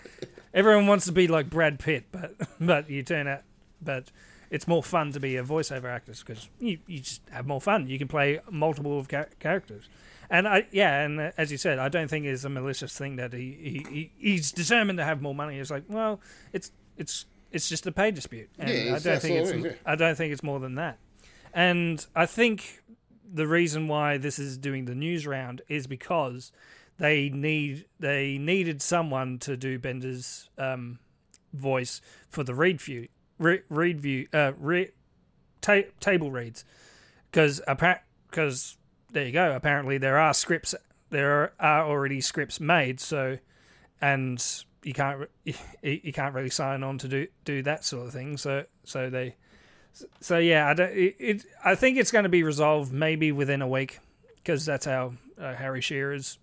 everyone 0.56 0.88
wants 0.88 1.06
to 1.06 1.12
be 1.12 1.28
like 1.28 1.52
Brad 1.52 1.78
Pitt, 1.78 2.06
but 2.12 2.34
but 2.60 2.90
you 2.90 3.04
turn 3.04 3.28
out 3.28 3.42
but 3.82 4.12
it's 4.50 4.68
more 4.68 4.82
fun 4.84 5.12
to 5.12 5.20
be 5.20 5.36
a 5.38 5.44
voiceover 5.44 5.86
actress 5.86 6.24
because 6.24 6.50
you, 6.60 6.80
you 6.88 7.00
just 7.00 7.22
have 7.30 7.46
more 7.46 7.62
fun. 7.62 7.88
You 7.88 7.98
can 8.00 8.08
play 8.08 8.40
multiple 8.50 8.98
of 8.98 9.08
cha- 9.08 9.26
characters. 9.40 9.90
And 10.30 10.48
I, 10.48 10.66
yeah, 10.72 11.02
and 11.02 11.20
uh, 11.20 11.32
as 11.38 11.52
you 11.52 11.58
said, 11.58 11.78
I 11.78 11.90
don't 11.90 12.08
think 12.08 12.26
it's 12.26 12.44
a 12.44 12.50
malicious 12.50 12.98
thing 12.98 13.18
that 13.18 13.34
he, 13.34 13.52
he, 13.62 13.86
he 13.94 14.12
he's 14.18 14.52
determined 14.52 14.98
to 14.98 15.06
have 15.06 15.22
more 15.22 15.36
money. 15.36 15.60
It's 15.60 15.70
like, 15.70 15.84
well, 15.88 16.20
it's 16.52 16.72
it's 16.98 17.26
it's 17.52 17.70
just 17.70 17.86
a 17.86 17.92
pay 17.92 18.12
dispute, 18.12 18.50
and 18.58 18.70
Yeah, 18.70 18.96
I 18.96 19.00
don't 19.00 19.22
think 19.22 19.36
it's 19.36 19.50
it 19.52 19.58
is, 19.58 19.66
yeah. 19.66 19.72
I 19.86 19.96
don't 19.96 20.16
think 20.16 20.34
it's 20.34 20.42
more 20.44 20.60
than 20.60 20.76
that. 20.76 20.98
And 21.54 22.06
I 22.16 22.26
think 22.26 22.82
the 23.32 23.48
reason 23.48 23.88
why 23.88 24.18
this 24.18 24.40
is 24.40 24.58
doing 24.58 24.86
the 24.86 24.96
news 24.96 25.28
round 25.28 25.62
is 25.68 25.86
because 25.86 26.52
they 26.98 27.30
need 27.30 27.86
they 28.00 28.38
needed 28.38 28.82
someone 28.82 29.40
to 29.40 29.58
do 29.58 29.80
Bender's 29.80 30.50
um, 30.58 31.00
voice 31.54 32.02
for 32.30 32.44
the 32.44 32.54
read 32.56 32.82
view 32.82 33.08
re, 33.40 33.62
read 33.70 34.00
view 34.00 34.28
uh, 34.34 34.54
re, 34.58 34.90
ta- 35.62 35.90
table 36.00 36.32
reads 36.32 36.64
because 37.32 37.62
because 38.30 38.78
there 39.12 39.26
you 39.26 39.32
go 39.32 39.56
apparently 39.56 39.98
there 39.98 40.18
are 40.18 40.34
scripts 40.34 40.76
there 41.10 41.54
are, 41.60 41.86
already 41.88 42.20
scripts 42.20 42.60
made 42.60 43.00
so 43.00 43.38
and 44.02 44.64
you 44.84 44.94
can't 44.94 45.30
you 45.82 46.14
can't 46.14 46.34
really 46.34 46.50
sign 46.50 46.84
on 46.84 46.98
to 46.98 47.08
do 47.08 47.28
do 47.44 47.62
that 47.62 47.84
sort 47.84 48.08
of 48.08 48.14
thing 48.14 48.38
so 48.38 48.66
so 48.84 49.10
they 49.10 49.36
so 50.20 50.38
yeah, 50.38 50.68
I 50.68 50.74
don't. 50.74 50.92
It, 50.92 51.16
it 51.20 51.46
I 51.64 51.76
think 51.76 51.98
it's 51.98 52.12
going 52.12 52.24
to 52.24 52.30
be 52.30 52.44
resolved 52.44 52.92
maybe 52.92 53.32
within 53.32 53.62
a 53.62 53.68
week 53.68 54.00
because 54.36 54.66
that's 54.66 54.86
how 54.86 55.14
uh, 55.40 55.54
Harry 55.54 55.82
Shearer's 55.82 56.38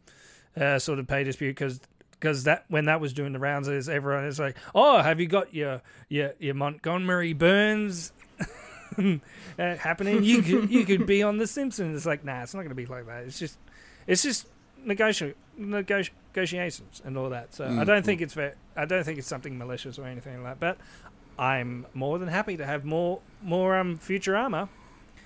uh, 0.58 0.78
sort 0.78 0.98
of 0.98 1.06
pay 1.06 1.24
dispute 1.24 1.50
because 1.50 1.80
because 2.10 2.44
that 2.44 2.64
when 2.68 2.84
that 2.84 3.00
was 3.00 3.12
doing 3.12 3.32
the 3.32 3.38
rounds 3.38 3.68
is 3.68 3.88
everyone 3.88 4.24
is 4.26 4.38
like, 4.38 4.56
oh, 4.74 5.00
have 5.02 5.20
you 5.20 5.26
got 5.26 5.52
your 5.54 5.82
your 6.08 6.34
your 6.38 6.54
Montgomery 6.54 7.32
Burns 7.32 8.12
uh, 8.98 9.18
happening? 9.58 10.22
You 10.22 10.42
could 10.42 10.70
you 10.70 10.84
could 10.84 11.06
be 11.06 11.22
on 11.22 11.38
The 11.38 11.46
Simpsons. 11.46 11.96
It's 11.96 12.06
like, 12.06 12.24
nah, 12.24 12.42
it's 12.42 12.54
not 12.54 12.60
going 12.60 12.70
to 12.70 12.74
be 12.76 12.86
like 12.86 13.06
that. 13.06 13.24
It's 13.24 13.38
just 13.38 13.58
it's 14.06 14.22
just 14.22 14.46
negoti- 14.86 15.34
negoti- 15.58 16.10
negotiations 16.34 17.02
and 17.04 17.16
all 17.16 17.30
that. 17.30 17.54
So 17.54 17.66
I 17.66 17.84
don't 17.84 18.04
think 18.04 18.20
it's 18.20 18.34
fair. 18.34 18.54
I 18.76 18.84
don't 18.84 19.04
think 19.04 19.18
it's 19.18 19.28
something 19.28 19.58
malicious 19.58 19.98
or 19.98 20.06
anything 20.06 20.42
like 20.42 20.60
that. 20.60 20.78
But 20.78 21.42
I'm 21.42 21.86
more 21.94 22.18
than 22.18 22.28
happy 22.28 22.56
to 22.56 22.66
have 22.66 22.84
more 22.84 23.20
more 23.42 23.76
um 23.76 23.98
Futurama. 23.98 24.68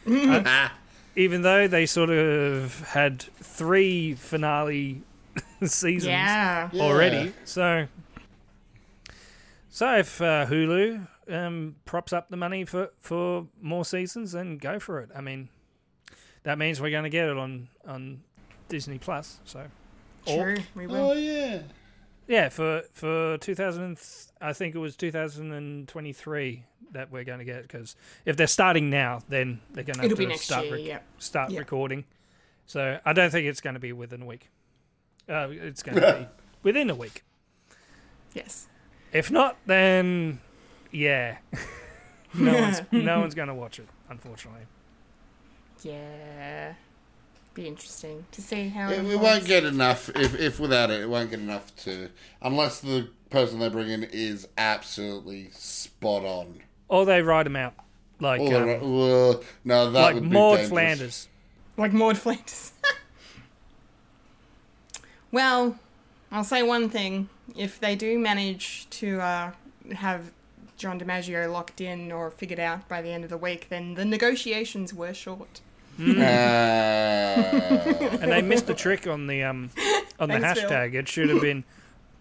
Uh, 0.08 0.68
even 1.16 1.42
though 1.42 1.66
they 1.66 1.84
sort 1.84 2.10
of 2.10 2.80
had 2.82 3.20
three 3.22 4.14
finale 4.14 5.02
seasons 5.68 6.04
Yeah. 6.06 6.70
already. 6.74 7.16
Yeah. 7.26 7.30
So 7.44 7.86
so 9.68 9.96
if 9.98 10.20
uh, 10.20 10.46
Hulu 10.46 11.06
um, 11.30 11.76
props 11.84 12.12
up 12.12 12.28
the 12.30 12.36
money 12.36 12.64
for, 12.64 12.90
for 12.98 13.46
more 13.60 13.84
seasons, 13.84 14.32
then 14.32 14.56
go 14.58 14.78
for 14.78 15.00
it. 15.00 15.10
I 15.14 15.20
mean, 15.20 15.48
that 16.44 16.58
means 16.58 16.80
we're 16.80 16.90
going 16.90 17.04
to 17.04 17.10
get 17.10 17.28
it 17.28 17.36
on 17.36 17.68
on 17.86 18.22
Disney 18.68 18.98
Plus. 18.98 19.38
So 19.44 19.66
or- 20.26 20.54
True, 20.54 20.62
we 20.74 20.86
will. 20.86 21.10
Oh 21.10 21.12
yeah. 21.12 21.60
yeah, 22.26 22.48
for 22.48 22.82
for 22.92 23.38
2000, 23.38 23.98
I 24.40 24.52
think 24.52 24.74
it 24.74 24.78
was 24.78 24.96
2023 24.96 26.62
that 26.92 27.10
we're 27.10 27.24
going 27.24 27.40
to 27.40 27.44
get 27.44 27.62
because 27.62 27.96
if 28.24 28.36
they're 28.36 28.46
starting 28.46 28.88
now, 28.90 29.20
then 29.28 29.60
they're 29.72 29.84
going 29.84 29.96
to 29.96 30.02
have 30.02 30.12
It'll 30.12 30.30
to 30.30 30.38
start 30.38 30.64
year, 30.66 30.74
rec- 30.76 30.84
yeah. 30.84 30.98
start 31.18 31.50
Yeah. 31.50 31.58
recording. 31.58 32.04
So 32.66 32.98
I 33.04 33.12
don't 33.12 33.30
think 33.30 33.46
it's 33.46 33.60
going 33.60 33.74
to 33.74 33.80
be 33.80 33.92
within 33.92 34.22
a 34.22 34.26
week. 34.26 34.48
Uh, 35.28 35.48
it's 35.50 35.82
going 35.82 36.00
to 36.00 36.18
be 36.20 36.26
within 36.62 36.90
a 36.90 36.94
week. 36.94 37.22
Yes. 38.34 38.68
If 39.12 39.30
not, 39.30 39.56
then 39.66 40.40
yeah, 40.92 41.38
no 42.34 42.52
one's 42.54 42.80
no 42.92 43.20
one's 43.20 43.34
going 43.34 43.48
to 43.48 43.54
watch 43.54 43.78
it. 43.78 43.88
Unfortunately, 44.08 44.62
Yeah. 45.82 46.74
Be 47.54 47.66
interesting 47.66 48.26
to 48.32 48.42
see 48.42 48.68
how 48.68 48.90
It, 48.90 48.98
it, 48.98 48.98
it 48.98 49.06
evolves. 49.06 49.22
won't 49.22 49.44
get 49.46 49.64
enough 49.64 50.10
if, 50.10 50.38
if 50.38 50.60
without 50.60 50.90
it, 50.90 51.00
it 51.00 51.08
won't 51.08 51.30
get 51.30 51.40
enough 51.40 51.74
to 51.84 52.10
unless 52.42 52.80
the 52.80 53.08
person 53.30 53.58
they 53.60 53.70
bring 53.70 53.88
in 53.88 54.02
is 54.04 54.46
absolutely 54.58 55.48
spot 55.52 56.22
on. 56.22 56.60
or 56.88 57.06
they 57.06 57.22
write 57.22 57.44
them 57.44 57.56
out 57.56 57.72
like 58.20 58.40
Or 58.42 58.54
um, 58.56 58.66
they're- 58.66 58.76
uh, 58.82 59.42
no, 59.64 59.90
that 59.90 60.00
like 60.00 60.14
would 60.16 60.24
be 60.24 60.28
Maud 60.28 60.56
dangerous. 60.56 60.68
Flanders. 60.68 61.28
like 61.78 61.92
Maud 61.94 62.18
Flanders. 62.18 62.72
well, 65.36 65.78
I'll 66.32 66.44
say 66.44 66.62
one 66.62 66.88
thing: 66.88 67.28
if 67.54 67.78
they 67.78 67.94
do 67.94 68.18
manage 68.18 68.88
to 69.00 69.20
uh, 69.20 69.50
have 69.92 70.32
John 70.78 70.98
DiMaggio 70.98 71.52
locked 71.52 71.82
in 71.82 72.10
or 72.10 72.30
figured 72.30 72.58
out 72.58 72.88
by 72.88 73.02
the 73.02 73.10
end 73.10 73.22
of 73.22 73.28
the 73.28 73.36
week, 73.36 73.68
then 73.68 73.96
the 73.96 74.06
negotiations 74.06 74.94
were 74.94 75.12
short. 75.12 75.60
Uh, 76.00 76.02
and 78.22 78.32
they 78.32 78.40
missed 78.40 78.66
the 78.66 78.72
trick 78.72 79.06
on 79.06 79.26
the 79.26 79.42
um 79.42 79.68
on 80.18 80.30
the 80.30 80.40
Thanks, 80.40 80.60
Phil. 80.60 80.70
hashtag. 80.70 80.94
It 80.94 81.06
should 81.06 81.28
have 81.28 81.42
been 81.42 81.64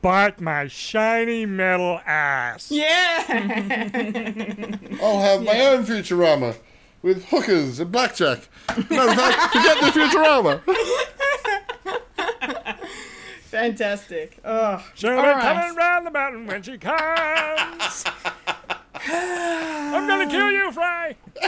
bite 0.02 0.42
my 0.42 0.68
shiny 0.68 1.46
metal 1.46 2.02
ass. 2.06 2.70
Yeah. 2.70 3.24
I'll 5.02 5.22
have 5.22 5.42
my 5.42 5.62
own 5.68 5.86
Futurama 5.86 6.58
with 7.02 7.24
hookers 7.30 7.80
and 7.80 7.92
blackjack. 7.94 8.50
No, 8.76 9.08
forget 9.08 9.78
the 9.80 9.92
Futurama. 9.94 10.62
Fantastic. 13.56 14.38
Oh, 14.44 14.86
She'll 14.96 15.12
be 15.12 15.16
All 15.16 15.24
right. 15.24 15.42
coming 15.42 15.76
round 15.78 16.06
the 16.06 16.12
mountain 16.12 16.46
when 16.46 16.62
she 16.62 16.78
comes. 16.78 18.04
I'm 19.08 20.08
gonna 20.08 20.30
kill 20.30 20.52
you, 20.52 20.74
Fry. 20.74 21.16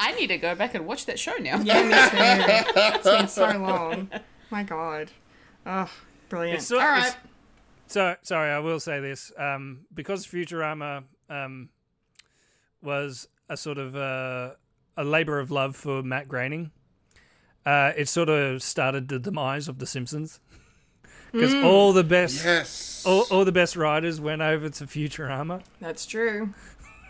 I 0.00 0.14
need 0.18 0.26
to 0.26 0.36
go 0.36 0.54
back 0.54 0.74
and 0.74 0.86
watch 0.86 1.06
that 1.06 1.18
show 1.18 1.32
now. 1.40 1.58
yeah, 1.60 1.82
me 1.82 1.94
too. 1.94 2.72
It's 2.76 3.04
been 3.04 3.28
so 3.28 3.46
long. 3.58 4.10
My 4.50 4.64
God. 4.64 5.10
Oh, 5.64 5.90
brilliant. 6.28 6.58
It's 6.58 6.66
so- 6.66 6.78
All 6.78 6.84
right. 6.86 7.16
So 7.86 8.16
sorry, 8.20 8.50
I 8.50 8.58
will 8.58 8.80
say 8.80 9.00
this 9.00 9.32
um, 9.38 9.86
because 9.94 10.26
Futurama 10.26 11.04
um, 11.30 11.70
was 12.82 13.28
a 13.48 13.56
sort 13.56 13.78
of 13.78 13.96
uh, 13.96 14.50
a 14.98 15.04
labor 15.04 15.38
of 15.38 15.50
love 15.50 15.74
for 15.74 16.02
Matt 16.02 16.28
Groening. 16.28 16.70
Uh, 17.66 17.92
it 17.96 18.08
sort 18.08 18.28
of 18.28 18.62
started 18.62 19.08
the 19.08 19.18
demise 19.18 19.68
of 19.68 19.78
The 19.78 19.86
Simpsons 19.86 20.40
because 21.32 21.52
all 21.54 21.92
the 21.92 22.04
best 22.04 22.42
Yes. 22.44 23.04
all, 23.06 23.26
all 23.30 23.44
the 23.44 23.52
best 23.52 23.76
writers 23.76 24.20
went 24.20 24.40
over 24.42 24.68
to 24.70 24.84
Futurama, 24.86 25.62
That's 25.80 26.06
true. 26.06 26.54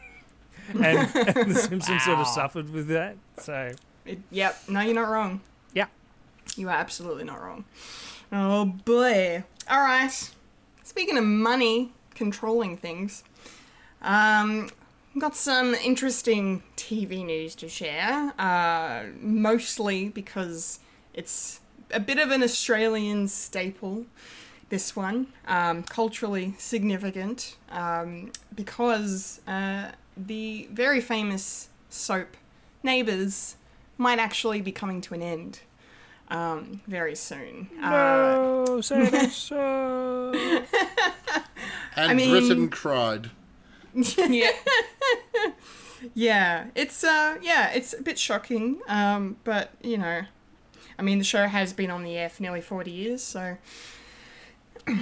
and, 0.69 0.83
and 1.15 1.51
The 1.51 1.55
Simpsons 1.55 2.03
sort 2.05 2.19
of 2.19 2.27
suffered 2.27 2.71
with 2.71 2.89
that. 2.89 3.17
So 3.39 3.73
It, 4.05 4.19
yep. 4.31 4.59
No, 4.69 4.81
you're 4.81 4.95
not 4.95 5.09
wrong. 5.11 5.41
yeah, 5.75 5.87
You 6.57 6.69
are 6.69 6.75
absolutely 6.77 7.25
not 7.25 7.41
wrong. 7.41 7.65
Oh 8.33 8.65
boy. 8.65 9.45
All 9.71 9.81
right. 9.81 10.31
Speaking 10.83 11.17
of 11.19 11.25
money 11.25 11.93
controlling 12.15 12.77
things, 12.77 13.23
um, 14.03 14.71
got 15.19 15.37
some 15.37 15.75
interesting 15.75 16.63
TV 16.77 17.25
news 17.25 17.55
to 17.57 17.69
share. 17.69 18.33
Uh, 18.39 19.05
mostly 19.21 20.09
because 20.09 20.81
it's 21.15 21.61
a 21.91 22.01
bit 22.01 22.19
of 22.19 22.31
an 22.31 22.43
Australian 22.43 23.29
staple. 23.29 24.07
This 24.69 24.95
one, 24.95 25.29
um, 25.47 25.83
culturally 25.83 26.55
significant, 26.59 27.57
um, 27.71 28.33
because 28.55 29.41
uh, 29.47 29.93
the 30.15 30.69
very 30.71 31.01
famous 31.01 31.71
soap 31.89 32.37
Neighbours 32.83 33.57
might 33.97 34.19
actually 34.19 34.61
be 34.61 34.71
coming 34.71 35.01
to 35.01 35.15
an 35.15 35.23
end 35.23 35.61
um, 36.29 36.83
very 36.87 37.15
soon. 37.15 37.69
Uh, 37.83 38.65
no, 38.67 38.81
say 38.83 39.09
that 39.09 39.31
so. 39.31 40.33
And 41.97 42.13
I 42.13 42.15
mean- 42.15 42.31
Britain 42.31 42.69
cried. 42.69 43.31
Yeah. 44.29 44.51
Yeah, 46.15 46.67
it's 46.75 47.03
uh 47.05 47.39
yeah, 47.43 47.71
it's 47.71 47.93
a 47.93 48.03
bit 48.03 48.19
shocking. 48.19 48.81
Um, 48.89 49.37
but 49.45 49.71
you 49.83 49.99
know, 49.99 50.23
I 50.99 51.03
mean 51.03 51.19
the 51.19 51.25
show 51.25 51.47
has 51.47 51.73
been 51.73 51.91
on 51.91 52.05
the 52.05 52.17
air 52.17 52.29
for 52.29 52.43
nearly 52.43 52.61
forty 52.61 52.91
years, 52.91 53.23
so 53.23 53.57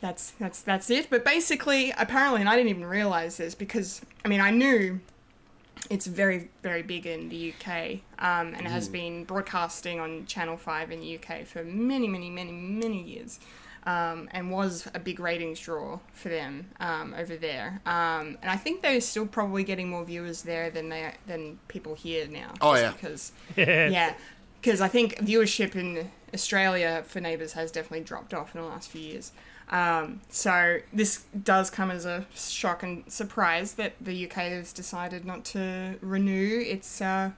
that's 0.00 0.32
that's 0.32 0.62
that's 0.62 0.90
it. 0.90 1.08
But 1.10 1.24
basically, 1.24 1.92
apparently, 1.96 2.40
and 2.40 2.48
I 2.48 2.56
didn't 2.56 2.70
even 2.70 2.84
realize 2.84 3.36
this 3.36 3.54
because 3.54 4.02
I 4.24 4.28
mean 4.28 4.40
I 4.40 4.50
knew 4.50 5.00
it's 5.90 6.06
very 6.06 6.50
very 6.62 6.82
big 6.82 7.06
in 7.06 7.28
the 7.28 7.52
UK, 7.52 8.00
um, 8.18 8.54
and 8.54 8.66
it 8.66 8.70
has 8.70 8.88
been 8.88 9.24
broadcasting 9.24 10.00
on 10.00 10.26
Channel 10.26 10.56
Five 10.56 10.90
in 10.90 11.00
the 11.00 11.18
UK 11.18 11.46
for 11.46 11.64
many 11.64 12.08
many 12.08 12.30
many 12.30 12.52
many 12.52 13.02
years. 13.02 13.40
Um, 13.86 14.28
and 14.32 14.50
was 14.50 14.88
a 14.94 14.98
big 14.98 15.20
ratings 15.20 15.60
draw 15.60 16.00
for 16.12 16.28
them 16.28 16.66
um, 16.80 17.14
over 17.16 17.36
there. 17.36 17.80
Um, 17.86 18.36
and 18.42 18.50
I 18.50 18.56
think 18.56 18.82
they're 18.82 19.00
still 19.00 19.28
probably 19.28 19.62
getting 19.62 19.88
more 19.88 20.04
viewers 20.04 20.42
there 20.42 20.70
than 20.70 20.88
they 20.88 21.14
than 21.28 21.60
people 21.68 21.94
here 21.94 22.26
now. 22.26 22.52
Oh, 22.60 22.72
just 22.74 22.82
yeah. 22.82 22.92
because 22.92 23.32
Yeah. 23.56 23.88
yeah, 23.88 24.14
because 24.60 24.80
I 24.80 24.88
think 24.88 25.18
viewership 25.18 25.76
in 25.76 26.10
Australia 26.34 27.04
for 27.06 27.20
Neighbours 27.20 27.52
has 27.52 27.70
definitely 27.70 28.04
dropped 28.04 28.34
off 28.34 28.56
in 28.56 28.60
the 28.60 28.66
last 28.66 28.90
few 28.90 29.00
years. 29.02 29.30
Um, 29.70 30.20
so 30.30 30.78
this 30.92 31.24
does 31.42 31.70
come 31.70 31.90
as 31.90 32.04
a 32.04 32.26
shock 32.34 32.82
and 32.82 33.10
surprise 33.10 33.74
that 33.74 33.94
the 34.00 34.26
UK 34.26 34.34
has 34.34 34.72
decided 34.72 35.24
not 35.24 35.44
to 35.46 35.96
renew 36.00 36.60
its 36.64 37.00
uh, 37.00 37.30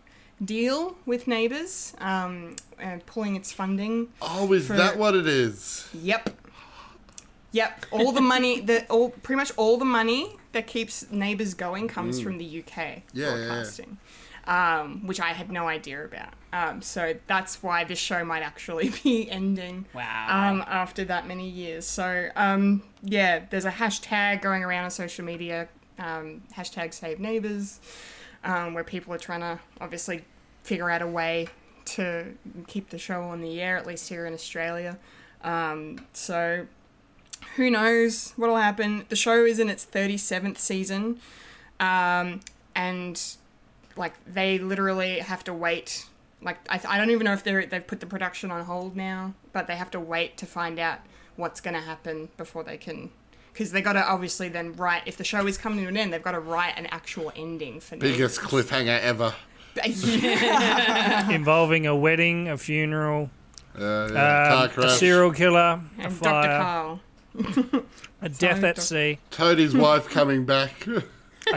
deal 0.44 0.96
with 1.06 1.26
Neighbours 1.26 1.94
um, 1.98 2.56
and 2.78 3.04
pulling 3.06 3.36
its 3.36 3.52
funding. 3.52 4.08
Oh, 4.22 4.52
is 4.52 4.66
For- 4.66 4.74
that 4.74 4.96
what 4.98 5.14
it 5.14 5.26
is? 5.26 5.88
Yep. 5.94 6.30
Yep. 7.52 7.86
All 7.90 8.12
the 8.12 8.20
money 8.20 8.60
that 8.60 8.90
all 8.90 9.10
pretty 9.10 9.38
much 9.38 9.52
all 9.56 9.78
the 9.78 9.84
money 9.84 10.36
that 10.52 10.66
keeps 10.66 11.10
Neighbours 11.10 11.54
going 11.54 11.88
comes 11.88 12.20
from 12.20 12.38
the 12.38 12.44
UK 12.60 12.74
Mm. 12.74 13.02
Yeah, 13.12 13.26
yeah, 13.26 13.36
yeah. 13.36 13.46
broadcasting. 13.46 13.98
Um, 14.46 15.06
which 15.06 15.20
I 15.20 15.28
had 15.34 15.50
no 15.50 15.68
idea 15.68 16.02
about. 16.04 16.32
Um, 16.54 16.80
so 16.80 17.14
that's 17.26 17.62
why 17.62 17.84
this 17.84 17.98
show 17.98 18.24
might 18.24 18.42
actually 18.42 18.88
be 19.04 19.30
ending. 19.30 19.84
Wow. 19.94 20.26
Um, 20.30 20.64
after 20.66 21.04
that 21.04 21.26
many 21.26 21.48
years. 21.48 21.86
So 21.86 22.28
um, 22.36 22.82
yeah, 23.02 23.44
there's 23.50 23.66
a 23.66 23.70
hashtag 23.70 24.40
going 24.42 24.62
around 24.64 24.84
on 24.84 24.90
social 24.90 25.24
media, 25.24 25.68
um, 25.98 26.42
hashtag 26.54 26.94
Save 26.94 27.18
Neighbours, 27.20 27.80
um, 28.44 28.74
where 28.74 28.84
people 28.84 29.12
are 29.12 29.18
trying 29.18 29.40
to 29.40 29.58
obviously 29.80 30.24
figure 30.62 30.90
out 30.90 31.02
a 31.02 31.06
way 31.06 31.48
to 31.84 32.34
keep 32.66 32.90
the 32.90 32.98
show 32.98 33.22
on 33.22 33.40
the 33.40 33.60
air, 33.60 33.76
at 33.76 33.86
least 33.86 34.08
here 34.08 34.26
in 34.26 34.34
Australia. 34.34 34.98
Um, 35.42 36.06
so 36.12 36.66
who 37.56 37.70
knows 37.70 38.32
what'll 38.36 38.56
happen? 38.56 39.06
The 39.08 39.16
show 39.16 39.44
is 39.44 39.58
in 39.58 39.68
its 39.68 39.86
37th 39.86 40.58
season, 40.58 41.20
um, 41.80 42.40
and 42.74 43.20
like 43.96 44.14
they 44.26 44.58
literally 44.58 45.20
have 45.20 45.44
to 45.44 45.54
wait. 45.54 46.06
Like 46.40 46.58
I, 46.70 46.80
I 46.86 46.98
don't 46.98 47.10
even 47.10 47.24
know 47.24 47.32
if 47.32 47.42
they're 47.42 47.66
they've 47.66 47.86
put 47.86 48.00
the 48.00 48.06
production 48.06 48.50
on 48.50 48.64
hold 48.64 48.96
now, 48.96 49.34
but 49.52 49.66
they 49.66 49.76
have 49.76 49.90
to 49.92 50.00
wait 50.00 50.36
to 50.38 50.46
find 50.46 50.78
out 50.78 51.00
what's 51.36 51.60
going 51.60 51.74
to 51.74 51.80
happen 51.80 52.28
before 52.36 52.64
they 52.64 52.76
can. 52.76 53.10
Because 53.52 53.72
they 53.72 53.80
got 53.82 53.94
to 53.94 54.04
obviously 54.04 54.48
then 54.48 54.74
write. 54.74 55.02
If 55.06 55.16
the 55.16 55.24
show 55.24 55.46
is 55.46 55.58
coming 55.58 55.80
to 55.80 55.86
an 55.88 55.96
end, 55.96 56.12
they've 56.12 56.22
got 56.22 56.32
to 56.32 56.40
write 56.40 56.74
an 56.76 56.86
actual 56.86 57.32
ending 57.34 57.80
for 57.80 57.96
Biggest 57.96 58.42
Neighbours. 58.42 58.66
cliffhanger 58.66 59.00
ever. 59.00 59.34
yeah. 59.84 61.30
Involving 61.30 61.86
a 61.86 61.94
wedding, 61.96 62.48
a 62.48 62.56
funeral, 62.58 63.30
Uh, 63.78 64.08
yeah, 64.12 64.68
car 64.68 64.84
um, 64.84 64.84
a 64.84 64.90
serial 64.90 65.30
killer, 65.32 65.80
a 65.98 66.02
and 66.02 66.20
Dr. 66.20 66.20
fire, 66.20 66.58
Karl. 66.60 67.00
a 68.22 68.28
death 68.28 68.64
at 68.64 68.76
Doc- 68.76 68.84
sea, 68.84 69.18
Toadie's 69.30 69.74
wife 69.76 70.08
coming 70.08 70.44
back. 70.44 70.84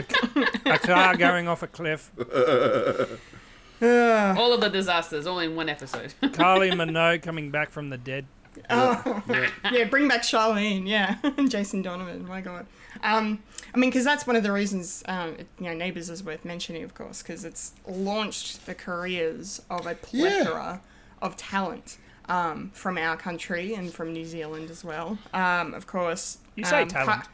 a 0.66 0.78
car 0.78 1.16
going 1.16 1.48
off 1.48 1.62
a 1.64 1.66
cliff, 1.66 2.10
All 3.82 4.52
of 4.52 4.60
the 4.60 4.68
disasters, 4.68 5.26
all 5.26 5.40
in 5.40 5.56
one 5.56 5.68
episode. 5.68 6.14
Carly 6.32 6.70
Minogue 6.70 7.22
coming 7.22 7.50
back 7.50 7.70
from 7.70 7.90
the 7.90 7.98
dead. 7.98 8.26
yeah, 8.70 9.84
bring 9.90 10.08
back 10.08 10.22
Charlene. 10.22 10.86
Yeah, 10.86 11.16
and 11.22 11.50
Jason 11.50 11.82
Donovan. 11.82 12.26
My 12.26 12.40
God. 12.40 12.66
Um, 13.02 13.42
I 13.74 13.78
mean, 13.78 13.90
because 13.90 14.04
that's 14.04 14.26
one 14.26 14.36
of 14.36 14.42
the 14.42 14.52
reasons 14.52 15.02
um, 15.06 15.30
it, 15.38 15.46
you 15.58 15.64
know 15.66 15.74
Neighbours 15.74 16.10
is 16.10 16.22
worth 16.22 16.44
mentioning, 16.44 16.82
of 16.84 16.94
course, 16.94 17.22
because 17.22 17.44
it's 17.44 17.72
launched 17.86 18.66
the 18.66 18.74
careers 18.74 19.62
of 19.70 19.86
a 19.86 19.94
plethora 19.94 20.80
of 21.20 21.36
talent 21.36 21.98
um, 22.28 22.70
from 22.74 22.98
our 22.98 23.16
country 23.16 23.74
and 23.74 23.92
from 23.92 24.12
New 24.12 24.24
Zealand 24.24 24.70
as 24.70 24.84
well. 24.84 25.18
Um, 25.32 25.74
of 25.74 25.86
course, 25.86 26.38
You 26.54 26.64
say 26.64 26.82
um, 26.82 26.88
talent. 26.88 27.22
Ka- 27.22 27.28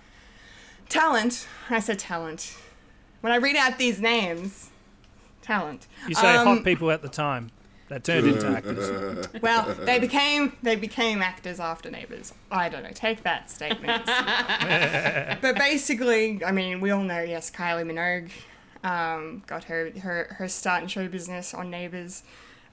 talent. 0.89 1.47
I 1.70 1.81
said 1.81 1.99
talent. 1.99 2.57
When 3.20 3.33
I 3.33 3.37
read 3.37 3.57
out 3.57 3.79
these 3.79 4.01
names, 4.01 4.70
talent. 5.43 5.87
You 6.07 6.14
say 6.14 6.37
Um, 6.37 6.47
hot 6.47 6.64
people 6.64 6.91
at 6.91 7.03
the 7.03 7.09
time 7.09 7.51
that 7.89 8.05
turned 8.05 8.26
into 8.26 8.47
actors. 8.47 9.28
Well, 9.43 9.74
they 9.74 9.99
became 9.99 10.53
they 10.62 10.76
became 10.76 11.22
actors 11.22 11.61
after 11.61 11.91
Neighbours. 11.91 12.32
I 12.51 12.68
don't 12.68 12.82
know. 12.82 12.91
Take 12.93 13.22
that 13.22 13.51
statement. 13.51 14.05
but 15.41 15.57
basically, 15.57 16.45
I 16.45 16.53
mean, 16.53 16.80
we 16.80 16.91
all 16.91 17.03
know. 17.03 17.20
Yes, 17.20 17.51
Kylie 17.51 17.86
Minogue 17.86 18.30
um, 18.84 19.43
got 19.47 19.64
her, 19.64 19.91
her 20.01 20.36
her 20.39 20.49
start 20.49 20.82
in 20.82 20.89
show 20.89 21.09
business 21.09 21.55
on 21.55 21.70
Neighbours. 21.70 22.22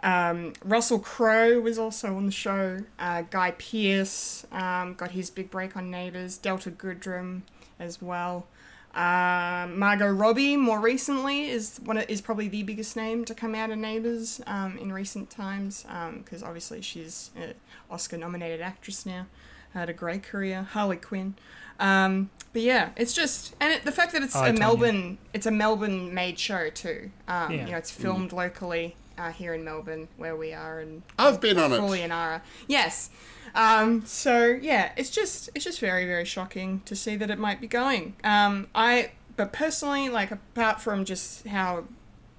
Um, 0.03 0.53
Russell 0.63 0.99
Crowe 0.99 1.59
was 1.61 1.80
also 1.80 2.16
on 2.16 2.26
the 2.26 2.32
show. 2.32 2.80
Uh, 2.99 3.24
Guy 3.24 3.51
Pearce 3.51 4.45
um, 4.51 4.93
got 4.93 5.11
his 5.11 5.30
big 5.30 5.49
break 5.49 5.76
on 5.76 5.89
Neighbours. 5.89 6.38
Delta 6.38 6.72
Goodrem 6.72 7.41
as 7.80 8.01
well. 8.01 8.47
Um, 8.96 9.78
Margot 9.78 10.10
Robbie, 10.10 10.56
more 10.56 10.80
recently, 10.80 11.50
is 11.50 11.80
one 11.84 11.98
of, 11.98 12.10
is 12.10 12.22
probably 12.22 12.48
the 12.48 12.64
biggest 12.64 12.96
name 12.96 13.26
to 13.26 13.36
come 13.36 13.54
out 13.54 13.70
of 13.70 13.78
Neighbours 13.78 14.39
um, 14.48 14.78
in 14.78 14.93
recent 14.93 15.30
times 15.30 15.86
because 16.20 16.41
obviously 16.41 16.82
she's 16.82 17.30
an 17.36 17.56
Oscar-nominated 17.91 18.62
actress 18.62 19.06
now. 19.06 19.28
Had 19.74 19.89
a 19.89 19.93
great 19.93 20.24
career. 20.24 20.64
Harley 20.64 20.96
Quinn. 20.96 21.36
Um, 21.78 22.30
but 22.54 22.62
yeah, 22.62 22.91
it's 22.96 23.12
just 23.12 23.54
and 23.60 23.74
it, 23.74 23.84
the 23.84 23.91
fact 23.91 24.14
that 24.14 24.24
it's 24.24 24.34
Hi, 24.34 24.48
a. 24.48 24.54
Melbourne, 24.54 25.18
it's 25.34 25.46
a 25.46 25.52
Melbourne-made 25.52 26.39
show 26.39 26.70
too. 26.70 27.12
Um, 27.28 27.52
Yeah. 27.52 27.66
You 27.66 27.72
know, 27.74 27.78
it's 27.78 27.91
filmed 27.91 28.32
locally 28.32 28.96
uh, 29.18 29.32
here 29.32 29.53
in 29.53 29.63
Melbourne 29.63 30.07
where 30.18 30.36
we 30.36 30.53
are, 30.53 30.80
and 30.80 31.03
I've 31.18 31.41
been 31.41 31.57
on 31.57 31.72
Crawley 31.72 32.01
it. 32.01 32.11
Ara. 32.11 32.41
Yes. 32.68 33.09
Um, 33.53 34.05
so 34.05 34.47
yeah, 34.47 34.91
it's 34.97 35.09
just 35.09 35.49
it's 35.55 35.66
just 35.66 35.80
very 35.80 36.05
very 36.05 36.26
shocking 36.26 36.82
to 36.86 36.95
see 36.95 37.16
that 37.16 37.30
it 37.30 37.39
might 37.39 37.61
be 37.61 37.68
going. 37.68 38.16
Um, 38.24 38.68
I 38.76 39.11
but 39.38 39.53
personally, 39.53 40.09
like 40.09 40.32
apart 40.32 40.82
from 40.82 41.05
just 41.05 41.47
how 41.47 41.86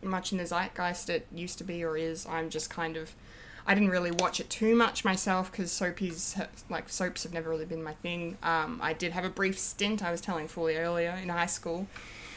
much 0.02 0.32
in 0.32 0.38
the 0.38 0.44
zeitgeist 0.44 1.10
it 1.10 1.26
used 1.34 1.58
to 1.58 1.64
be 1.64 1.82
or 1.82 1.96
is, 1.96 2.26
I'm 2.26 2.50
just 2.50 2.70
kind 2.70 2.96
of 2.96 3.14
I 3.66 3.74
didn't 3.74 3.90
really 3.90 4.12
watch 4.12 4.38
it 4.38 4.48
too 4.48 4.76
much 4.76 5.04
myself 5.04 5.50
because 5.50 5.70
soapies 5.70 6.46
like 6.68 6.88
soaps 6.88 7.24
have 7.24 7.34
never 7.34 7.50
really 7.50 7.64
been 7.64 7.82
my 7.82 7.94
thing. 7.94 8.38
Um, 8.42 8.78
I 8.82 8.92
did 8.92 9.12
have 9.12 9.24
a 9.24 9.30
brief 9.30 9.58
stint. 9.58 10.04
I 10.04 10.10
was 10.10 10.20
telling 10.20 10.46
Fulia 10.46 10.78
earlier 10.80 11.18
in 11.22 11.28
high 11.30 11.46
school 11.46 11.88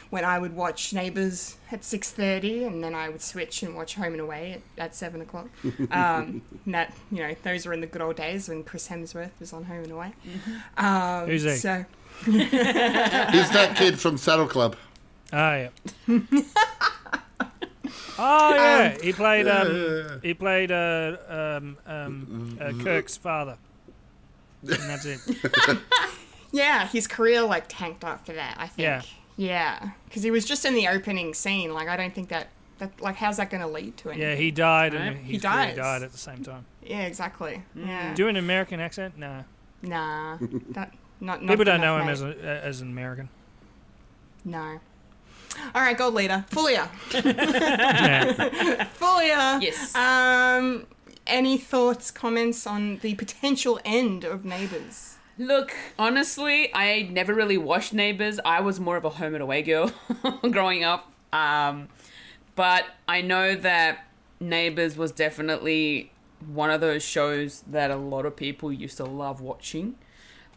when 0.09 0.25
I 0.25 0.39
would 0.39 0.55
watch 0.55 0.91
Neighbours 0.93 1.57
at 1.71 1.83
six 1.83 2.11
thirty, 2.11 2.63
and 2.63 2.83
then 2.83 2.95
I 2.95 3.09
would 3.09 3.21
switch 3.21 3.61
and 3.63 3.75
watch 3.75 3.95
Home 3.95 4.13
and 4.13 4.21
Away 4.21 4.61
at, 4.77 4.83
at 4.85 4.95
seven 4.95 5.21
o'clock. 5.21 5.47
Um, 5.91 6.41
and 6.65 6.73
that 6.73 6.93
you 7.11 7.19
know, 7.19 7.35
those 7.43 7.65
were 7.65 7.73
in 7.73 7.81
the 7.81 7.87
good 7.87 8.01
old 8.01 8.15
days 8.15 8.49
when 8.49 8.63
Chris 8.63 8.87
Hemsworth 8.87 9.31
was 9.39 9.53
on 9.53 9.63
Home 9.65 9.83
and 9.83 9.91
Away. 9.91 10.13
Um, 10.77 11.27
Who's 11.27 11.43
he? 11.43 11.55
So 11.55 11.85
He's 12.25 12.41
that 12.41 13.75
kid 13.75 13.99
from 13.99 14.17
Saddle 14.17 14.47
Club. 14.47 14.75
Oh 15.31 15.37
yeah. 15.37 15.69
oh 18.17 18.55
yeah, 18.55 18.97
he 19.01 19.13
played 19.13 19.47
um, 19.47 20.19
he 20.21 20.33
played 20.33 20.71
uh, 20.71 21.17
um, 21.27 21.77
um, 21.85 22.57
uh, 22.59 22.71
Kirk's 22.83 23.15
father, 23.15 23.57
and 24.63 24.71
that's 24.71 25.05
it. 25.05 25.19
yeah, 26.51 26.87
his 26.87 27.07
career 27.07 27.41
like 27.43 27.65
tanked 27.67 28.03
after 28.03 28.33
that. 28.33 28.55
I 28.57 28.67
think. 28.67 28.79
Yeah. 28.79 29.01
Yeah, 29.39 29.91
because 30.05 30.21
he 30.23 30.31
was 30.31 30.43
just 30.43 30.65
in 30.65 30.73
the 30.73 30.89
opening 30.89 31.33
scene. 31.33 31.73
Like 31.73 31.87
I 31.87 31.95
don't 31.95 32.13
think 32.13 32.27
that 32.27 32.47
that 32.79 32.99
like 32.99 33.15
how's 33.15 33.37
that 33.37 33.49
going 33.49 33.61
to 33.61 33.67
lead 33.67 33.95
to 33.97 34.09
anything? 34.09 34.29
Yeah, 34.29 34.35
he 34.35 34.51
died 34.51 34.93
and 34.93 35.15
Right. 35.15 35.17
his 35.23 35.31
He 35.31 35.39
career 35.39 35.53
dies. 35.67 35.75
died 35.77 36.03
at 36.03 36.11
the 36.11 36.17
same 36.17 36.43
time. 36.43 36.65
Yeah, 36.83 37.03
exactly. 37.03 37.63
Yeah. 37.73 38.13
Do 38.13 38.27
an 38.27 38.35
American 38.35 38.79
accent? 38.81 39.17
No, 39.17 39.45
Nah, 39.81 40.37
that 40.71 40.93
not. 41.21 41.41
not 41.41 41.47
people 41.49 41.63
don't 41.63 41.79
know 41.79 41.97
him 41.99 42.07
mate. 42.07 42.11
as 42.11 42.21
a, 42.21 42.35
as 42.65 42.81
an 42.81 42.89
American. 42.89 43.29
No. 44.43 44.79
All 45.73 45.81
right, 45.81 45.97
gold 45.97 46.13
leader, 46.15 46.43
Fulia. 46.51 46.89
Yeah. 47.13 48.85
Fulia. 48.99 49.61
Yes. 49.61 49.95
Um, 49.95 50.85
any 51.27 51.57
thoughts, 51.57 52.11
comments 52.11 52.65
on 52.67 52.97
the 52.99 53.15
potential 53.15 53.79
end 53.85 54.23
of 54.23 54.43
Neighbours? 54.45 55.15
Look, 55.39 55.73
honestly, 55.97 56.69
I 56.75 57.03
never 57.09 57.33
really 57.33 57.57
watched 57.57 57.93
Neighbours. 57.93 58.41
I 58.43 58.59
was 58.59 58.77
more 58.77 58.97
of 58.97 59.05
a 59.05 59.09
home 59.09 59.35
and 59.35 59.41
away 59.41 59.61
girl 59.61 59.89
growing 60.51 60.83
up. 60.83 61.09
Um, 61.31 61.87
but 62.55 62.83
I 63.07 63.21
know 63.21 63.55
that 63.55 64.05
Neighbours 64.41 64.97
was 64.97 65.13
definitely 65.13 66.11
one 66.45 66.69
of 66.71 66.81
those 66.81 67.03
shows 67.03 67.63
that 67.67 67.89
a 67.89 67.95
lot 67.95 68.25
of 68.25 68.35
people 68.35 68.69
used 68.69 68.97
to 68.97 69.05
love 69.05 69.39
watching. 69.39 69.95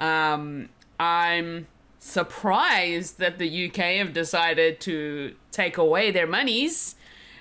Um, 0.00 0.68
I'm 0.98 1.68
surprised 2.00 3.20
that 3.20 3.38
the 3.38 3.68
UK 3.68 3.76
have 3.98 4.12
decided 4.12 4.80
to 4.80 5.36
take 5.52 5.76
away 5.76 6.10
their 6.10 6.26
monies 6.26 6.96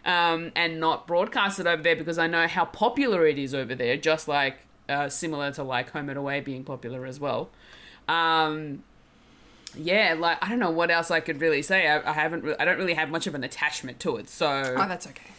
um, 0.05 0.51
and 0.55 0.79
not 0.79 1.07
broadcast 1.07 1.59
it 1.59 1.65
over 1.65 1.81
there 1.81 1.95
because 1.95 2.19
I 2.19 2.27
know 2.27 2.47
how 2.47 2.65
popular 2.65 3.25
it 3.25 3.39
is 3.39 3.55
over 3.55 3.73
there, 3.73 3.97
just 3.97 4.27
like 4.27 4.57
uh, 4.89 5.09
similar 5.09 5.51
to 5.53 5.63
like 5.63 5.91
Home 5.91 6.09
and 6.09 6.17
Away 6.17 6.39
being 6.41 6.63
popular 6.63 7.05
as 7.05 7.19
well. 7.19 7.49
Um, 8.07 8.83
yeah, 9.75 10.15
like 10.17 10.37
I 10.43 10.49
don't 10.49 10.59
know 10.59 10.71
what 10.71 10.91
else 10.91 11.11
I 11.11 11.19
could 11.21 11.39
really 11.39 11.61
say. 11.61 11.87
I, 11.87 12.09
I 12.09 12.13
haven't. 12.13 12.43
Re- 12.43 12.55
I 12.59 12.65
don't 12.65 12.77
really 12.77 12.93
have 12.95 13.09
much 13.09 13.27
of 13.27 13.35
an 13.35 13.43
attachment 13.43 13.99
to 14.01 14.17
it, 14.17 14.29
so 14.29 14.47
Oh, 14.77 14.87
that's 14.87 15.07
okay. 15.07 15.31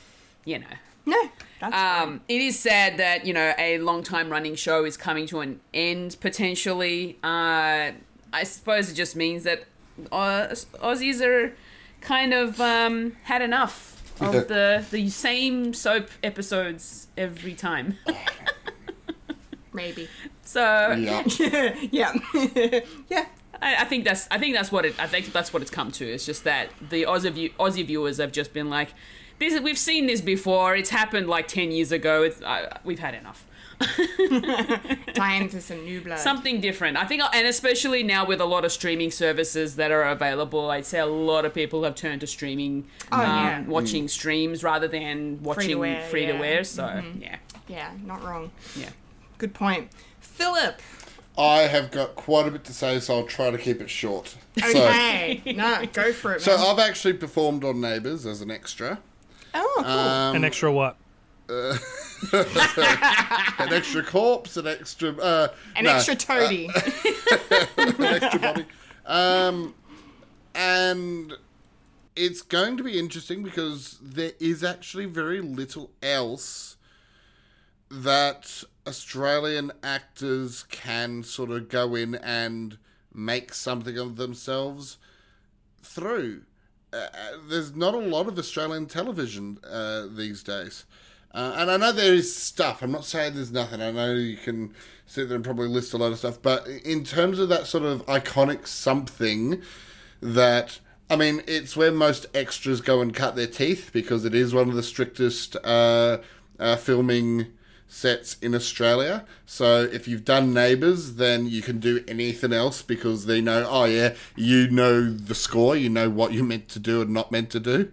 you 0.45 0.59
know. 0.59 0.67
No, 1.05 1.21
that's 1.61 1.75
fine. 1.75 2.03
Um, 2.03 2.21
it 2.29 2.41
is 2.41 2.59
sad 2.59 2.97
that 2.99 3.27
you 3.27 3.35
know 3.35 3.53
a 3.59 3.79
long 3.79 4.03
time 4.03 4.31
running 4.31 4.55
show 4.55 4.85
is 4.85 4.97
coming 4.97 5.27
to 5.27 5.41
an 5.41 5.61
end 5.75 6.17
potentially. 6.21 7.19
Uh, 7.23 7.91
I 8.33 8.45
suppose 8.45 8.91
it 8.91 8.95
just 8.95 9.17
means 9.17 9.43
that 9.45 9.65
Oz- 10.11 10.67
Aussies 10.81 11.21
are 11.21 11.55
kind 12.01 12.33
of 12.33 12.59
um, 12.61 13.17
had 13.25 13.43
enough 13.43 14.01
of 14.21 14.33
the 14.49 14.85
the 14.93 15.11
same 15.11 15.75
soap 15.75 16.09
episodes 16.23 17.09
every 17.19 17.55
time. 17.55 17.99
maybe. 19.73 20.09
So 20.43 20.93
Yeah. 20.93 21.23
Yeah, 21.91 22.13
yeah. 23.09 23.27
I, 23.61 23.77
I 23.83 23.85
think 23.85 24.05
that's 24.05 24.27
I 24.31 24.39
think 24.39 24.55
that's 24.55 24.73
what 24.73 24.85
it 24.85 24.95
I 24.99 25.07
think 25.07 25.33
that's 25.33 25.53
what 25.53 25.63
it's 25.63 25.71
come 25.71 25.91
to. 25.93 26.05
It's 26.07 26.27
just 26.27 26.45
that 26.45 26.71
the 26.91 27.05
Aussie 27.05 27.31
view, 27.33 27.51
Aussie 27.61 27.87
viewers 27.87 28.19
have 28.19 28.33
just 28.33 28.53
been 28.53 28.69
like, 28.71 28.89
this 29.39 29.61
we've 29.61 29.79
seen 29.79 30.07
this 30.07 30.21
before. 30.21 30.75
It's 30.75 30.91
happened 30.91 31.29
like 31.29 31.47
ten 31.49 31.71
years 31.71 31.93
ago. 31.93 32.23
It's 32.23 32.41
uh, 32.43 32.79
we've 32.85 32.99
had 32.99 33.15
enough. 33.15 33.47
Time 35.15 35.49
for 35.49 35.61
some 35.61 35.85
new 35.85 36.01
blood. 36.01 36.19
something 36.21 36.61
different. 36.61 36.97
I 36.97 37.05
think, 37.05 37.23
and 37.35 37.47
especially 37.47 38.03
now 38.03 38.25
with 38.25 38.41
a 38.41 38.45
lot 38.45 38.65
of 38.65 38.71
streaming 38.73 39.11
services 39.11 39.77
that 39.77 39.91
are 39.91 40.05
available, 40.05 40.71
I'd 40.71 40.87
say 40.87 40.99
a 41.01 41.07
lot 41.07 41.45
of 41.45 41.53
people 41.55 41.83
have 41.85 41.95
turned 41.95 42.21
to 42.21 42.27
streaming, 42.27 42.87
Oh, 43.11 43.21
yeah. 43.21 43.63
watching 43.63 44.07
streams 44.09 44.63
rather 44.63 44.87
than 44.89 45.43
watching 45.43 45.79
Free-to-air, 45.79 46.09
free 46.11 46.27
to 46.27 46.33
air. 46.35 46.55
yeah. 46.59 46.63
So 46.63 47.03
yeah, 47.19 47.37
Yeah, 47.69 47.91
not 48.05 48.23
wrong. 48.23 48.51
yeah. 48.77 48.91
Good 49.43 49.55
point. 49.55 49.91
Philip. 50.21 50.81
I 51.37 51.63
have 51.63 51.91
got 51.91 52.15
quite 52.15 52.47
a 52.47 52.53
bit 52.53 52.63
to 52.63 52.73
say, 52.73 53.01
so 53.01 53.17
I'll 53.17 53.27
try 53.27 53.51
to 53.51 53.59
keep 53.59 53.81
it 53.81 53.91
short. 53.91 54.37
So, 54.57 54.69
Okay. 54.69 55.43
no, 55.57 55.85
go 55.93 56.13
for 56.13 56.35
it, 56.35 56.43
so. 56.43 56.55
I've 56.55 56.79
actually 56.79 57.15
performed 57.15 57.65
on 57.65 57.81
Neighbours 57.81 58.25
as 58.25 58.41
an 58.41 58.53
extra. 58.53 59.01
oh, 59.53 59.73
cool. 59.79 59.85
Um, 59.85 60.37
An 60.37 60.45
extra 60.45 60.71
what? 60.71 60.97
an 61.49 61.75
extra 63.73 64.05
corpse, 64.05 64.57
an 64.57 64.69
extra. 64.69 65.11
Uh, 65.17 65.49
An 65.75 65.87
no, 65.87 65.91
extra 65.97 66.15
toady. 66.15 66.67
an 67.79 68.05
extra 68.05 68.39
body. 68.39 68.67
Um, 69.07 69.75
and 70.55 71.33
it's 72.15 72.43
going 72.43 72.77
to 72.77 72.85
be 72.85 72.97
interesting 72.97 73.43
because 73.43 73.99
there 74.01 74.35
is 74.39 74.63
actually 74.63 75.07
very 75.07 75.41
little 75.41 75.91
else 76.01 76.77
that 77.91 78.63
Australian 78.87 79.73
actors 79.83 80.65
can 80.65 81.23
sort 81.23 81.51
of 81.51 81.69
go 81.69 81.95
in 81.95 82.17
and 82.17 82.79
make 83.15 83.55
something 83.55 83.97
of 83.99 84.17
themselves 84.17 84.99
through. 85.83 86.43
Uh, 86.93 87.07
there's 87.49 87.75
not 87.75 87.95
a 87.95 87.99
lot 87.99 88.29
of 88.29 88.39
Australian 88.39 88.87
television 88.87 89.59
uh, 89.69 90.07
these 90.11 90.43
days. 90.43 90.85
Uh, 91.35 91.55
and 91.57 91.71
I 91.71 91.77
know 91.79 91.93
there 91.93 92.13
is 92.13 92.35
stuff. 92.35 92.83
I'm 92.83 92.93
not 92.93 93.07
saying 93.07 93.35
there's 93.35 93.53
nothing. 93.53 93.81
I 93.81 93.91
know 93.91 94.13
you 94.13 94.37
can 94.37 94.75
sit 95.07 95.29
there 95.29 95.37
and 95.37 95.45
probably 95.45 95.69
list 95.69 95.95
a 95.95 95.97
lot 95.97 96.13
of 96.13 96.19
stuff. 96.19 96.43
But 96.43 96.67
in 96.69 97.05
terms 97.05 97.39
of 97.39 97.49
that 97.49 97.67
sort 97.67 97.85
of 97.85 98.05
iconic 98.07 98.67
something 98.67 99.63
that. 100.21 100.81
I 101.11 101.17
mean, 101.17 101.43
it's 101.47 101.77
where 101.77 101.93
most 101.93 102.25
extras 102.33 102.81
go 102.81 103.03
and 103.03 103.13
cut 103.13 103.37
their 103.37 103.47
teeth 103.47 103.91
because 103.93 104.25
it 104.25 104.35
is 104.35 104.55
one 104.55 104.71
of 104.71 104.75
the 104.75 104.83
strictest 104.83 105.57
uh, 105.63 106.19
uh, 106.59 106.77
filming 106.77 107.49
sets 107.93 108.39
in 108.41 108.55
Australia. 108.55 109.27
So 109.45 109.83
if 109.83 110.09
you've 110.09 110.25
done 110.25 110.55
Neighbours, 110.55 111.17
then 111.17 111.47
you 111.47 111.61
can 111.61 111.79
do 111.79 112.03
anything 112.09 112.53
else 112.53 112.81
because 112.81 113.27
they 113.27 113.43
know, 113.43 113.67
oh 113.69 113.85
yeah, 113.85 114.15
you 114.35 114.71
know 114.71 115.13
the 115.13 115.35
score, 115.35 115.77
you 115.77 115.91
know 115.91 116.09
what 116.09 116.33
you're 116.33 116.43
meant 116.43 116.69
to 116.71 116.79
do 116.79 117.03
and 117.03 117.11
not 117.11 117.31
meant 117.31 117.51
to 117.51 117.61
do. 117.61 117.93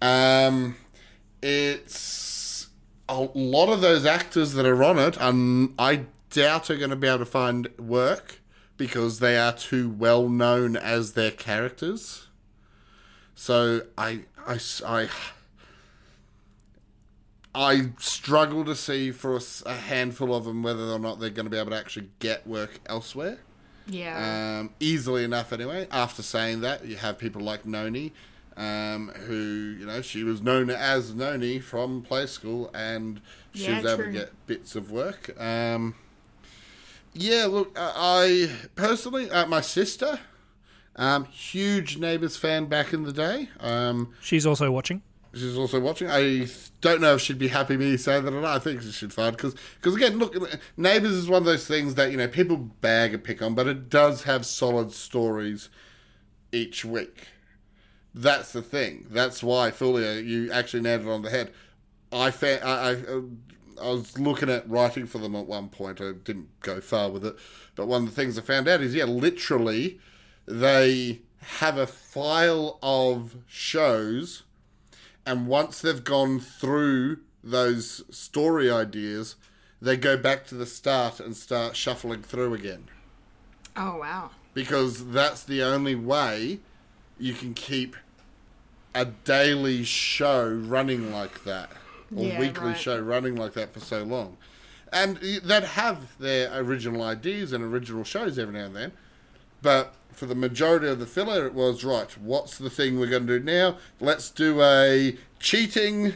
Um, 0.00 0.76
it's 1.42 2.68
a 3.08 3.22
lot 3.34 3.72
of 3.72 3.80
those 3.80 4.06
actors 4.06 4.52
that 4.52 4.66
are 4.66 4.84
on 4.84 5.00
it. 5.00 5.20
Um, 5.20 5.74
I 5.80 6.04
doubt 6.30 6.70
are 6.70 6.76
going 6.76 6.90
to 6.90 6.96
be 6.96 7.08
able 7.08 7.18
to 7.18 7.26
find 7.26 7.68
work 7.76 8.40
because 8.76 9.18
they 9.18 9.36
are 9.36 9.52
too 9.52 9.88
well 9.90 10.28
known 10.28 10.76
as 10.76 11.14
their 11.14 11.32
characters. 11.32 12.28
So 13.34 13.82
I, 13.98 14.20
I, 14.46 14.60
I, 14.86 15.08
I 17.54 17.90
struggle 17.98 18.64
to 18.64 18.74
see 18.74 19.12
for 19.12 19.38
a 19.66 19.74
handful 19.74 20.34
of 20.34 20.44
them 20.44 20.62
whether 20.62 20.84
or 20.90 20.98
not 20.98 21.20
they're 21.20 21.30
going 21.30 21.46
to 21.46 21.50
be 21.50 21.58
able 21.58 21.70
to 21.70 21.76
actually 21.78 22.08
get 22.18 22.46
work 22.46 22.80
elsewhere. 22.86 23.38
yeah. 23.86 24.58
Um, 24.60 24.70
easily 24.80 25.24
enough, 25.24 25.52
anyway. 25.52 25.86
After 25.90 26.22
saying 26.22 26.62
that, 26.62 26.84
you 26.86 26.96
have 26.96 27.18
people 27.18 27.42
like 27.42 27.64
Noni, 27.66 28.12
um, 28.56 29.12
who 29.26 29.76
you 29.78 29.86
know 29.86 30.02
she 30.02 30.24
was 30.24 30.42
known 30.42 30.68
as 30.70 31.14
Noni 31.14 31.60
from 31.60 32.02
Play 32.02 32.26
School, 32.26 32.70
and 32.74 33.20
she 33.54 33.64
Yeah, 33.70 33.76
was 33.82 33.84
able 33.86 33.96
true. 34.04 34.12
to 34.12 34.18
get 34.18 34.46
bits 34.46 34.74
of 34.74 34.90
work. 34.90 35.38
Um, 35.40 35.94
yeah, 37.12 37.46
look, 37.46 37.78
uh, 37.78 37.92
I 37.94 38.50
personally, 38.74 39.30
uh, 39.30 39.46
my 39.46 39.60
sister, 39.60 40.18
um, 40.96 41.26
huge 41.26 41.98
Neighbours 41.98 42.36
fan 42.36 42.66
back 42.66 42.92
in 42.92 43.04
the 43.04 43.12
day. 43.12 43.48
Um, 43.60 44.14
She's 44.20 44.46
also 44.46 44.70
watching. 44.72 45.02
She's 45.34 45.56
also 45.56 45.80
watching. 45.80 46.08
I 46.10 46.46
don't 46.80 47.00
know 47.00 47.14
if 47.14 47.20
she'd 47.20 47.38
be 47.38 47.48
happy 47.48 47.76
me 47.76 47.96
saying 47.96 48.24
that 48.24 48.34
or 48.34 48.40
not. 48.40 48.56
I 48.56 48.58
think 48.58 48.82
she 48.82 48.92
should 48.92 49.12
find 49.12 49.36
because 49.36 49.54
because 49.76 49.94
again, 49.96 50.18
look, 50.18 50.36
Neighbours 50.76 51.12
is 51.12 51.28
one 51.28 51.42
of 51.42 51.46
those 51.46 51.66
things 51.66 51.94
that 51.96 52.10
you 52.10 52.16
know 52.16 52.28
people 52.28 52.56
bag 52.56 53.14
and 53.14 53.24
pick 53.24 53.42
on, 53.42 53.54
but 53.54 53.66
it 53.66 53.88
does 53.88 54.24
have 54.24 54.46
solid 54.46 54.92
stories 54.92 55.68
each 56.52 56.84
week. 56.84 57.28
That's 58.14 58.52
the 58.52 58.62
thing. 58.62 59.06
That's 59.10 59.42
why 59.42 59.70
Fulia, 59.70 60.24
you 60.24 60.50
actually 60.52 60.82
nailed 60.82 61.02
it 61.02 61.08
on 61.08 61.22
the 61.22 61.30
head. 61.30 61.52
I 62.12 62.30
fa- 62.30 62.64
I, 62.64 62.92
I, 62.92 62.96
I 63.82 63.90
was 63.90 64.18
looking 64.18 64.48
at 64.48 64.68
writing 64.70 65.06
for 65.06 65.18
them 65.18 65.34
at 65.34 65.46
one 65.46 65.68
point. 65.68 66.00
I 66.00 66.12
didn't 66.12 66.48
go 66.60 66.80
far 66.80 67.10
with 67.10 67.26
it, 67.26 67.36
but 67.74 67.86
one 67.88 68.04
of 68.04 68.08
the 68.10 68.14
things 68.14 68.38
I 68.38 68.42
found 68.42 68.68
out 68.68 68.80
is 68.80 68.94
yeah, 68.94 69.04
literally, 69.04 69.98
they 70.46 71.22
have 71.58 71.76
a 71.76 71.86
file 71.86 72.78
of 72.82 73.36
shows 73.48 74.44
and 75.26 75.46
once 75.46 75.80
they've 75.80 76.02
gone 76.04 76.40
through 76.40 77.18
those 77.42 78.02
story 78.14 78.70
ideas, 78.70 79.36
they 79.80 79.96
go 79.96 80.16
back 80.16 80.46
to 80.46 80.54
the 80.54 80.66
start 80.66 81.20
and 81.20 81.36
start 81.36 81.76
shuffling 81.76 82.22
through 82.22 82.54
again. 82.54 82.84
oh, 83.76 83.98
wow. 83.98 84.30
Because 84.54 85.10
that's 85.10 85.42
the 85.42 85.62
only 85.64 85.96
way 85.96 86.60
you 87.18 87.34
can 87.34 87.54
keep 87.54 87.96
a 88.94 89.04
daily 89.04 89.82
show 89.82 90.48
running 90.48 91.10
like 91.12 91.42
that, 91.42 91.70
or 92.16 92.24
Yeah, 92.24 92.38
weekly 92.38 92.68
right. 92.68 92.78
show 92.78 92.98
running 93.00 93.34
like 93.34 93.54
that 93.54 93.74
for 93.74 93.80
so 93.80 94.04
long. 94.04 94.36
And 94.92 95.16
they'd 95.16 95.64
have 95.64 96.16
their 96.18 96.56
original 96.56 97.02
ideas 97.02 97.52
and 97.52 97.64
original 97.64 98.04
shows 98.04 98.38
every 98.38 98.54
now 98.54 98.66
and 98.66 98.76
then, 98.76 98.92
but 99.64 99.94
for 100.12 100.26
the 100.26 100.34
majority 100.34 100.86
of 100.86 101.00
the 101.00 101.06
filler, 101.06 101.46
it 101.46 101.54
was 101.54 101.82
right. 101.82 102.16
What's 102.18 102.58
the 102.58 102.70
thing 102.70 103.00
we're 103.00 103.08
going 103.08 103.26
to 103.26 103.38
do 103.38 103.44
now? 103.44 103.78
Let's 103.98 104.30
do 104.30 104.62
a 104.62 105.16
cheating 105.40 106.12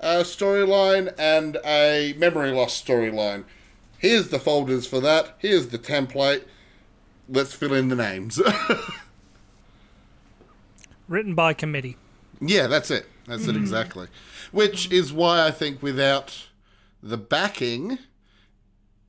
uh, 0.00 0.22
storyline 0.22 1.12
and 1.18 1.58
a 1.64 2.14
memory 2.16 2.52
loss 2.52 2.80
storyline. 2.80 3.44
Here's 3.98 4.28
the 4.28 4.38
folders 4.38 4.86
for 4.86 5.00
that. 5.00 5.34
Here's 5.38 5.66
the 5.68 5.78
template. 5.78 6.44
Let's 7.28 7.52
fill 7.52 7.74
in 7.74 7.88
the 7.88 7.96
names. 7.96 8.40
Written 11.08 11.34
by 11.34 11.52
committee. 11.52 11.96
yeah, 12.40 12.66
that's 12.68 12.90
it. 12.90 13.06
That's 13.26 13.46
it 13.46 13.56
exactly. 13.56 14.06
Which 14.52 14.90
is 14.92 15.12
why 15.12 15.46
I 15.46 15.50
think 15.50 15.82
without 15.82 16.46
the 17.02 17.16
backing, 17.16 17.98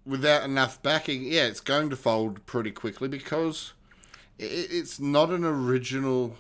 without 0.06 0.44
enough 0.44 0.82
backing, 0.84 1.24
yeah, 1.24 1.46
it's 1.46 1.60
going 1.60 1.90
to 1.90 1.96
fold 1.96 2.46
pretty 2.46 2.72
quickly 2.72 3.08
because 3.08 3.74
i 4.40 4.44
it's 4.44 5.00
not 5.00 5.30
an 5.30 5.44
original. 5.46 6.36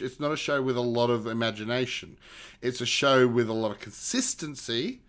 It's 0.00 0.18
not 0.18 0.32
a 0.32 0.36
show 0.36 0.62
with 0.62 0.76
a 0.76 0.80
lot 0.80 1.10
of 1.10 1.26
imagination. 1.26 2.16
It's 2.62 2.80
a 2.80 2.86
show 2.86 3.26
with 3.26 3.50
a 3.50 3.52
lot 3.52 3.70
of 3.72 3.80
consistency, 3.80 5.00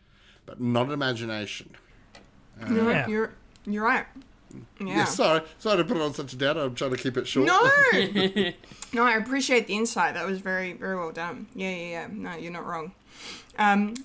but 0.46 0.60
not 0.60 0.91
imagination. 0.91 1.76
No, 2.70 2.89
Yeah. 2.89 3.08
you're 3.08 3.34
you're 3.66 3.84
right. 3.84 4.06
Yeah. 4.80 4.88
Yeah, 4.88 5.06
sorry, 5.06 5.41
sorry 5.60 5.78
to 5.78 5.84
put 5.84 5.98
it 5.98 6.04
on 6.04 6.14
such 6.14 6.34
a 6.34 6.36
downer. 6.38 6.62
I'm 6.62 6.76
trying 6.76 6.91
to 6.91 6.98
keep 6.98 7.18
it 7.18 7.28
short. 7.28 7.48
No. 7.48 7.62
no, 8.93 9.04
I 9.04 9.14
appreciate 9.16 9.68
the 9.68 9.76
insight. 9.76 10.14
That 10.14 10.26
was 10.26 10.39
very 10.39 10.74
very 10.74 10.96
well 10.96 11.12
done. 11.12 11.48
Yeah, 11.56 11.70
yeah, 11.70 11.89
yeah. 11.89 12.08
No, 12.12 12.36
you're 12.36 12.52
not 12.52 12.66
wrong. 12.66 12.93
Um, 13.58 13.96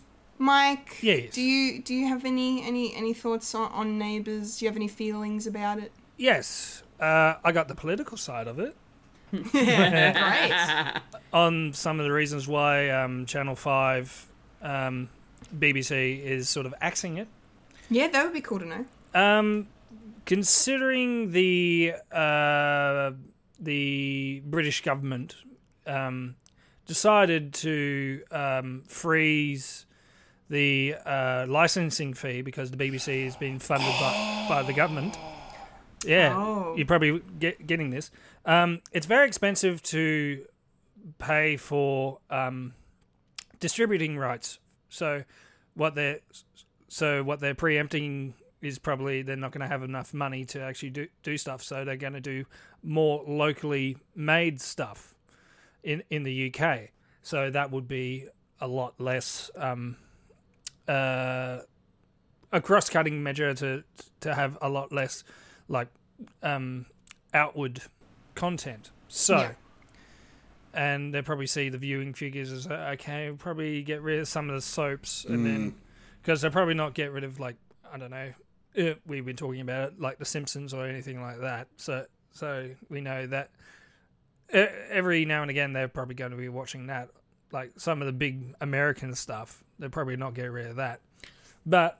Mike. 0.41 1.03
Yes. 1.03 1.35
Do 1.35 1.43
you 1.43 1.83
do 1.83 1.95
you 1.95 2.09
have 2.09 2.25
any 2.25 2.63
any 2.67 2.95
any 2.97 3.13
thoughts 3.13 3.55
on, 3.55 3.71
on 3.73 3.99
Neighbours? 3.99 4.59
Do 4.59 4.65
you 4.65 4.71
have 4.71 4.77
any 4.77 4.89
feelings 4.89 5.47
about 5.47 5.79
it? 5.79 5.93
Yes. 6.17 6.83
uh, 6.99 7.35
I 7.45 7.53
got 7.53 7.69
the 7.69 7.75
political 7.75 8.17
side 8.17 8.47
of 8.49 8.59
it 8.59 8.75
Great. 9.31 10.53
on 11.33 11.73
some 11.73 12.01
of 12.01 12.05
the 12.05 12.13
reasons 12.13 12.49
why 12.49 12.89
um, 12.91 13.27
Channel 13.27 13.55
Five, 13.55 14.27
um, 14.63 15.09
BBC 15.57 16.21
is 16.23 16.49
sort 16.49 16.67
of 16.67 16.75
axing 16.81 17.19
it. 17.19 17.29
Yeah, 17.91 18.09
that 18.09 18.25
would 18.25 18.33
be 18.33 18.41
cool 18.41 18.59
to 18.59 18.67
know. 18.67 18.85
Um, 19.15 19.69
considering 20.25 21.33
the 21.33 21.95
uh, 22.11 23.13
the 23.61 24.43
British 24.47 24.83
government 24.83 25.37
um, 25.87 26.35
decided 26.87 27.53
to 27.55 28.23
um, 28.33 28.83
freeze 28.89 29.87
the 30.51 30.97
uh, 31.07 31.47
licensing 31.49 32.13
fee 32.13 32.43
because 32.43 32.71
the 32.71 32.77
BBC 32.77 33.25
is 33.27 33.37
being 33.37 33.59
funded 33.59 33.89
by, 34.01 34.47
by 34.49 34.63
the 34.63 34.73
government. 34.75 35.17
Yeah, 36.05 36.35
Oh. 36.37 36.75
you're 36.77 36.87
probably 36.87 37.23
get, 37.39 37.67
getting 37.67 37.91
this. 37.91 38.11
Um, 38.45 38.81
it's 38.93 39.07
very 39.07 39.27
expensive 39.29 39.83
to 39.85 40.45
pay 41.19 41.57
for 41.57 42.19
um, 42.31 42.75
distributing 43.61 44.19
rights. 44.19 44.59
So 44.89 45.25
what 45.75 45.95
they're 45.95 46.19
so 46.89 47.23
what 47.23 47.39
they're 47.41 47.55
preempting 47.55 48.35
is 48.61 48.79
probably 48.79 49.23
they're 49.23 49.37
not 49.37 49.53
going 49.53 49.61
to 49.63 49.69
have 49.69 49.83
enough 49.83 50.13
money 50.13 50.45
to 50.47 50.61
actually 50.61 50.91
do 50.91 51.07
do 51.23 51.37
stuff. 51.37 51.63
So 51.63 51.85
they're 51.85 51.97
going 51.97 52.15
to 52.15 52.21
do 52.21 52.45
more 52.83 53.23
locally 53.27 53.97
made 54.17 54.61
stuff 54.61 55.15
in 55.85 56.03
in 56.11 56.25
the 56.25 56.53
UK. 56.53 56.91
So 57.23 57.51
that 57.51 57.71
would 57.71 57.87
be 57.87 58.27
a 58.61 58.67
lot 58.67 58.99
less 59.01 59.51
um, 59.55 59.97
uh, 60.91 61.61
a 62.53 62.61
cross 62.61 62.91
cutting 62.91 63.23
measure 63.23 63.55
to 63.55 63.85
to 64.21 64.35
have 64.35 64.59
a 64.61 64.69
lot 64.69 64.93
less 64.93 65.25
like 65.69 65.89
um, 66.43 66.87
outward 67.33 67.83
content. 68.35 68.91
So. 69.09 69.39
Yeah. 69.39 69.53
And 70.73 71.13
they 71.13 71.21
probably 71.21 71.49
see 71.49 71.69
the 71.69 71.79
viewing 71.79 72.15
figures 72.15 72.53
as 72.53 72.69
uh, 72.69 72.91
okay, 72.93 73.33
probably 73.37 73.83
get 73.83 74.03
rid 74.03 74.21
of 74.21 74.29
some 74.29 74.49
of 74.49 74.55
the 74.55 74.61
soaps, 74.61 75.25
and 75.25 75.45
then 75.45 75.75
because 76.23 76.43
they'll 76.43 76.53
probably 76.53 76.75
not 76.75 76.95
get 76.95 77.11
rid 77.11 77.25
of 77.25 77.41
like 77.41 77.57
I 77.93 77.99
don't 77.99 78.13
know, 78.13 78.33
uh, 78.79 78.95
we've 79.05 79.25
been 79.25 79.35
talking 79.35 79.63
about 79.63 79.89
it 79.89 80.01
like 80.01 80.19
The 80.19 80.25
Simpsons 80.25 80.73
or 80.73 80.87
anything 80.87 81.21
like 81.21 81.41
that. 81.41 81.67
So 81.75 82.07
so 82.31 82.71
we 82.89 83.01
know 83.01 83.27
that 83.27 83.51
uh, 84.55 84.67
every 84.91 85.25
now 85.25 85.43
and 85.43 85.51
again 85.51 85.73
they're 85.73 85.89
probably 85.89 86.15
going 86.15 86.31
to 86.31 86.37
be 86.37 86.49
watching 86.49 86.87
that. 86.87 87.09
Like 87.53 87.73
some 87.79 88.01
of 88.03 88.07
the 88.07 88.13
big 88.13 88.55
American 88.61 89.15
stuff, 89.15 89.63
they're 89.79 89.89
probably 89.89 90.17
not 90.17 90.35
get 90.35 90.47
rid 90.53 90.67
of 90.67 90.77
that. 90.77 91.01
But 91.67 91.99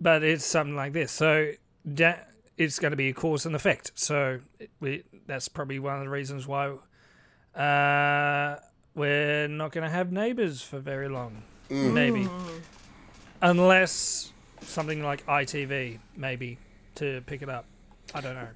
but 0.00 0.22
it's 0.24 0.44
something 0.44 0.74
like 0.76 0.92
this. 0.92 1.12
So 1.12 1.52
that 1.84 2.28
it's 2.58 2.78
going 2.78 2.90
to 2.90 2.96
be 2.96 3.08
a 3.08 3.12
cause 3.14 3.46
and 3.46 3.54
effect. 3.54 3.92
So 3.94 4.40
we 4.80 5.04
that's 5.26 5.48
probably 5.48 5.78
one 5.78 5.96
of 5.98 6.02
the 6.04 6.10
reasons 6.10 6.46
why 6.46 6.72
uh, 7.54 8.58
we're 8.94 9.48
not 9.48 9.72
going 9.72 9.84
to 9.84 9.90
have 9.90 10.10
neighbours 10.12 10.62
for 10.62 10.78
very 10.80 11.08
long. 11.08 11.42
Maybe 11.70 12.28
unless 13.40 14.32
something 14.62 15.02
like 15.02 15.24
ITV 15.26 15.98
maybe 16.16 16.58
to 16.96 17.22
pick 17.26 17.42
it 17.42 17.48
up. 17.48 17.64
I 18.14 18.20
don't 18.20 18.34
know 18.34 18.48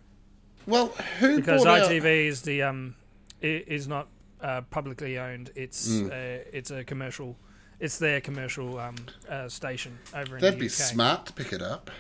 Well, 0.67 0.89
who 1.21 1.37
because 1.37 1.65
bought 1.65 1.81
out- 1.81 1.91
ITV 1.91 2.27
is 2.27 2.43
the 2.43 2.63
um 2.63 2.95
i- 3.43 3.65
is 3.67 3.89
not 3.89 4.09
uh, 4.41 4.63
publicly 4.71 5.19
owned. 5.19 5.51
It's 5.55 5.89
Mm. 5.89 6.11
uh, 6.11 6.45
it's 6.53 6.71
a 6.71 6.85
commercial. 6.85 7.37
It's 7.79 7.99
their 7.99 8.21
commercial 8.21 8.79
um, 8.79 8.95
uh, 9.29 9.49
station 9.49 9.99
over 10.15 10.37
in 10.37 10.41
That'd 10.43 10.59
the 10.59 10.65
be 10.65 10.69
smart 10.69 11.27
to 11.27 11.33
pick 11.33 11.53
it 11.53 11.61
up. 11.63 11.91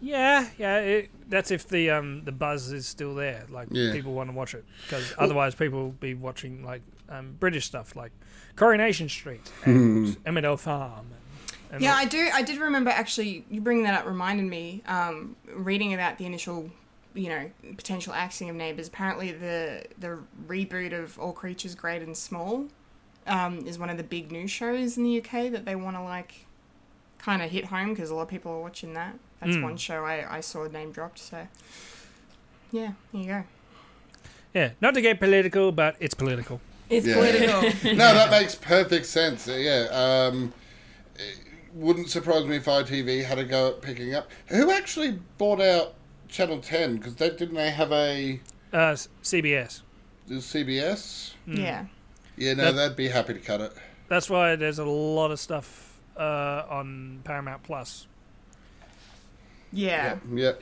Yeah, 0.00 0.48
yeah. 0.58 0.78
It, 0.80 1.10
that's 1.28 1.50
if 1.50 1.68
the 1.68 1.90
um 1.90 2.24
the 2.24 2.32
buzz 2.32 2.72
is 2.72 2.86
still 2.86 3.14
there. 3.14 3.44
Like 3.48 3.68
Yeah. 3.70 3.92
people 3.92 4.12
want 4.12 4.28
to 4.30 4.36
watch 4.36 4.54
it 4.54 4.64
because 4.82 5.14
otherwise 5.18 5.54
people 5.54 5.78
will 5.84 5.90
be 5.92 6.14
watching 6.14 6.64
like 6.64 6.82
um, 7.08 7.36
British 7.38 7.66
stuff 7.66 7.94
like 7.96 8.12
Coronation 8.56 9.08
Street 9.08 9.50
and 9.64 10.22
Emmerdale 10.24 10.58
Farm. 10.58 11.06
And, 11.70 11.74
and 11.76 11.82
Yeah, 11.82 11.92
like- 11.94 12.06
I 12.06 12.08
do. 12.10 12.28
I 12.34 12.42
did 12.42 12.58
remember 12.58 12.90
actually. 12.90 13.44
You 13.50 13.60
bringing 13.60 13.84
that 13.84 14.00
up 14.00 14.06
reminded 14.06 14.46
me. 14.46 14.82
Um, 14.86 15.36
reading 15.54 15.94
about 15.94 16.18
the 16.18 16.26
initial, 16.26 16.70
you 17.14 17.28
know, 17.28 17.50
potential 17.76 18.12
axing 18.12 18.50
of 18.50 18.56
neighbours. 18.56 18.88
Apparently, 18.88 19.32
the 19.32 19.84
the 19.98 20.18
reboot 20.46 20.92
of 20.92 21.18
All 21.18 21.32
Creatures 21.32 21.74
Great 21.74 22.02
and 22.02 22.16
Small 22.16 22.66
um, 23.26 23.66
is 23.66 23.78
one 23.78 23.90
of 23.90 23.96
the 23.96 24.02
big 24.02 24.30
new 24.32 24.46
shows 24.48 24.96
in 24.98 25.04
the 25.04 25.18
UK 25.18 25.50
that 25.52 25.64
they 25.64 25.76
want 25.76 25.96
to 25.96 26.02
like 26.02 26.46
kind 27.18 27.40
of 27.42 27.50
hit 27.50 27.66
home 27.66 27.90
because 27.94 28.10
a 28.10 28.14
lot 28.14 28.22
of 28.22 28.28
people 28.28 28.52
are 28.52 28.60
watching 28.60 28.94
that. 28.94 29.14
That's 29.40 29.56
one 29.58 29.76
show 29.76 30.04
I, 30.04 30.36
I 30.36 30.40
saw 30.40 30.66
name 30.66 30.90
dropped. 30.90 31.18
So 31.18 31.46
yeah, 32.72 32.92
there 33.12 33.22
you 33.22 33.26
go. 33.28 33.44
yeah, 34.54 34.70
not 34.80 34.94
to 34.94 35.00
get 35.02 35.20
political, 35.20 35.70
but 35.70 35.96
it's 36.00 36.14
political. 36.14 36.60
It's 36.90 37.06
Yeah. 37.06 37.14
political. 37.14 37.62
no, 37.96 38.14
that 38.14 38.30
makes 38.30 38.54
perfect 38.54 39.06
sense. 39.06 39.46
Uh, 39.48 39.52
Yeah. 39.52 39.88
Um, 40.32 40.52
it 41.16 41.38
wouldn't 41.74 42.08
surprise 42.08 42.44
me 42.46 42.56
if 42.56 42.64
ITV 42.64 43.24
had 43.24 43.38
a 43.38 43.44
go 43.44 43.68
at 43.68 43.82
picking 43.82 44.14
up. 44.14 44.30
Who 44.46 44.70
actually 44.70 45.18
bought 45.38 45.60
out 45.60 45.94
Channel 46.34 46.58
10? 46.58 46.96
Because 46.96 47.14
they, 47.14 47.30
didn't 47.30 47.54
they 47.54 47.70
have 47.70 47.92
a 47.92 48.40
Uh, 48.72 48.78
s- 48.90 49.08
CBS. 49.22 49.82
the 50.26 50.34
CBS? 50.40 51.34
yeah. 51.46 51.84
Yeah, 52.36 52.54
no, 52.54 52.72
That- 52.72 52.88
they'd 52.88 52.96
be 52.96 53.08
happy 53.08 53.34
to 53.34 53.38
cut 53.38 53.60
it. 53.60 53.72
That's 54.08 54.28
why 54.28 54.56
there's 54.56 54.80
a 54.80 54.84
lot 54.84 55.30
of 55.30 55.38
stuff 55.38 56.00
uh, 56.16 56.64
on 56.68 57.20
Paramount 57.22 57.62
Plus. 57.62 58.08
Yeah. 59.72 60.16
Yeah. 60.32 60.52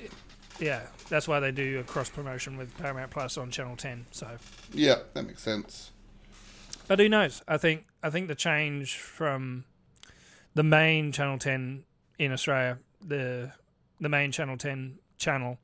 Yeah, 0.61 0.83
that's 1.09 1.27
why 1.27 1.41
they 1.41 1.51
do 1.53 1.81
a 1.81 1.83
cross 1.85 2.11
promotion 2.11 2.57
with 2.59 2.77
Paramount 2.79 3.11
Plus 3.11 3.37
on 3.39 3.51
Channel 3.51 3.77
10. 3.77 4.07
So, 4.11 4.29
Yeah, 4.73 4.97
that 5.15 5.27
makes 5.27 5.43
sense. 5.43 5.91
but 6.87 6.99
who 6.99 7.09
knows? 7.09 7.43
I 7.49 7.57
think 7.57 7.87
I 8.03 8.11
think 8.11 8.29
the 8.29 8.35
change 8.35 8.97
from 8.97 9.65
the 10.55 10.63
main 10.63 11.13
Channel 11.13 11.39
10 11.39 11.85
in 12.19 12.31
Australia, 12.33 12.79
the 13.05 13.53
the 14.01 14.09
main 14.11 14.31
Channel 14.33 14.57
10 14.59 14.99
channel, 15.23 15.59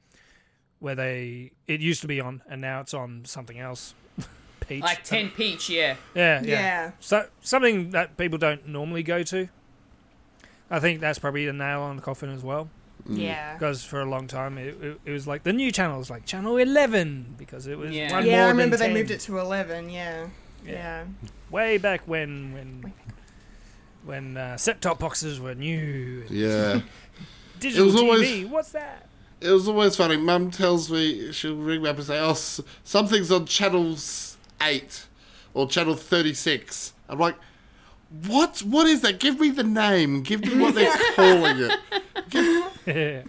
where 0.79 0.95
they 0.95 1.51
it 1.67 1.81
used 1.81 2.01
to 2.03 2.09
be 2.09 2.21
on, 2.21 2.43
and 2.49 2.61
now 2.61 2.81
it's 2.81 2.95
on 2.95 3.25
something 3.25 3.59
else. 3.59 3.95
Peach, 4.69 4.83
Like 4.83 5.03
10 5.05 5.31
Peach, 5.31 5.69
yeah. 5.71 5.97
yeah, 6.15 6.41
yeah, 6.43 6.51
Yeah. 6.51 6.91
So 7.01 7.27
something 7.41 7.91
that 7.91 8.17
people 8.17 8.39
don't 8.39 8.67
normally 8.69 9.03
go 9.03 9.23
to. 9.23 9.49
I 10.71 10.79
think 10.81 11.01
that's 11.01 11.19
probably 11.19 11.47
a 11.47 11.53
nail 11.53 11.81
on 11.81 11.97
the 11.97 12.03
coffin 12.03 12.31
as 12.31 12.43
well. 12.43 12.69
Yeah. 13.09 13.55
because 13.55 13.85
for 13.85 14.01
a 14.01 14.05
long 14.05 14.27
time 14.27 14.59
it, 14.59 14.77
it, 14.83 15.01
it 15.07 15.11
was 15.13 15.27
like 15.27 15.43
the 15.43 15.53
new 15.55 15.73
channels 15.73 16.11
like 16.11 16.27
channel 16.27 16.59
11 16.59 17.37
because 17.39 17.67
it 17.67 17.79
was 17.79 17.91
Yeah. 17.93 18.13
one 18.13 18.27
Yeah, 18.27 18.37
more 18.39 18.47
I 18.47 18.49
remember 18.51 18.77
than 18.77 18.89
they 18.93 18.95
10. 18.95 19.03
moved 19.03 19.11
it 19.13 19.21
to 19.21 19.39
eleven. 19.39 19.89
Yeah. 19.89 20.27
Yeah. 20.67 21.05
way 21.49 21.79
back 21.79 22.03
when 22.07 22.53
when 22.53 22.93
when 24.05 24.37
uh, 24.37 24.57
set 24.59 24.83
top 24.83 24.99
boxes 24.99 25.41
were 25.41 25.55
new 25.55 26.25
Yeah. 26.29 26.81
digital 27.61 27.87
was 27.87 27.95
TV 27.95 28.03
always- 28.03 28.47
what's 28.47 28.73
that 28.73 29.08
It 29.41 29.51
was 29.51 29.69
always 29.69 29.95
funny. 29.97 30.17
Mum 30.17 30.51
tells 30.51 30.91
me 30.91 31.33
she'll 31.33 31.55
ring 31.57 31.83
me 31.83 31.89
up 31.89 31.97
and 31.97 32.05
say, 32.07 32.19
"Oh, 32.21 32.35
something's 32.85 33.31
on 33.31 33.47
channel 33.47 33.97
eight 34.63 35.07
or 35.55 35.69
channel 35.69 35.95
thirty-six. 35.95 36.93
I'm 37.09 37.19
like, 37.21 37.37
"What? 38.27 38.59
What 38.61 38.87
is 38.89 39.01
that? 39.03 39.21
Give 39.21 39.39
me 39.39 39.51
the 39.51 39.63
name. 39.65 40.23
Give 40.23 40.41
me 40.45 40.59
what 40.61 40.75
they're 40.75 40.97
calling 41.15 41.71
it. 42.87 43.27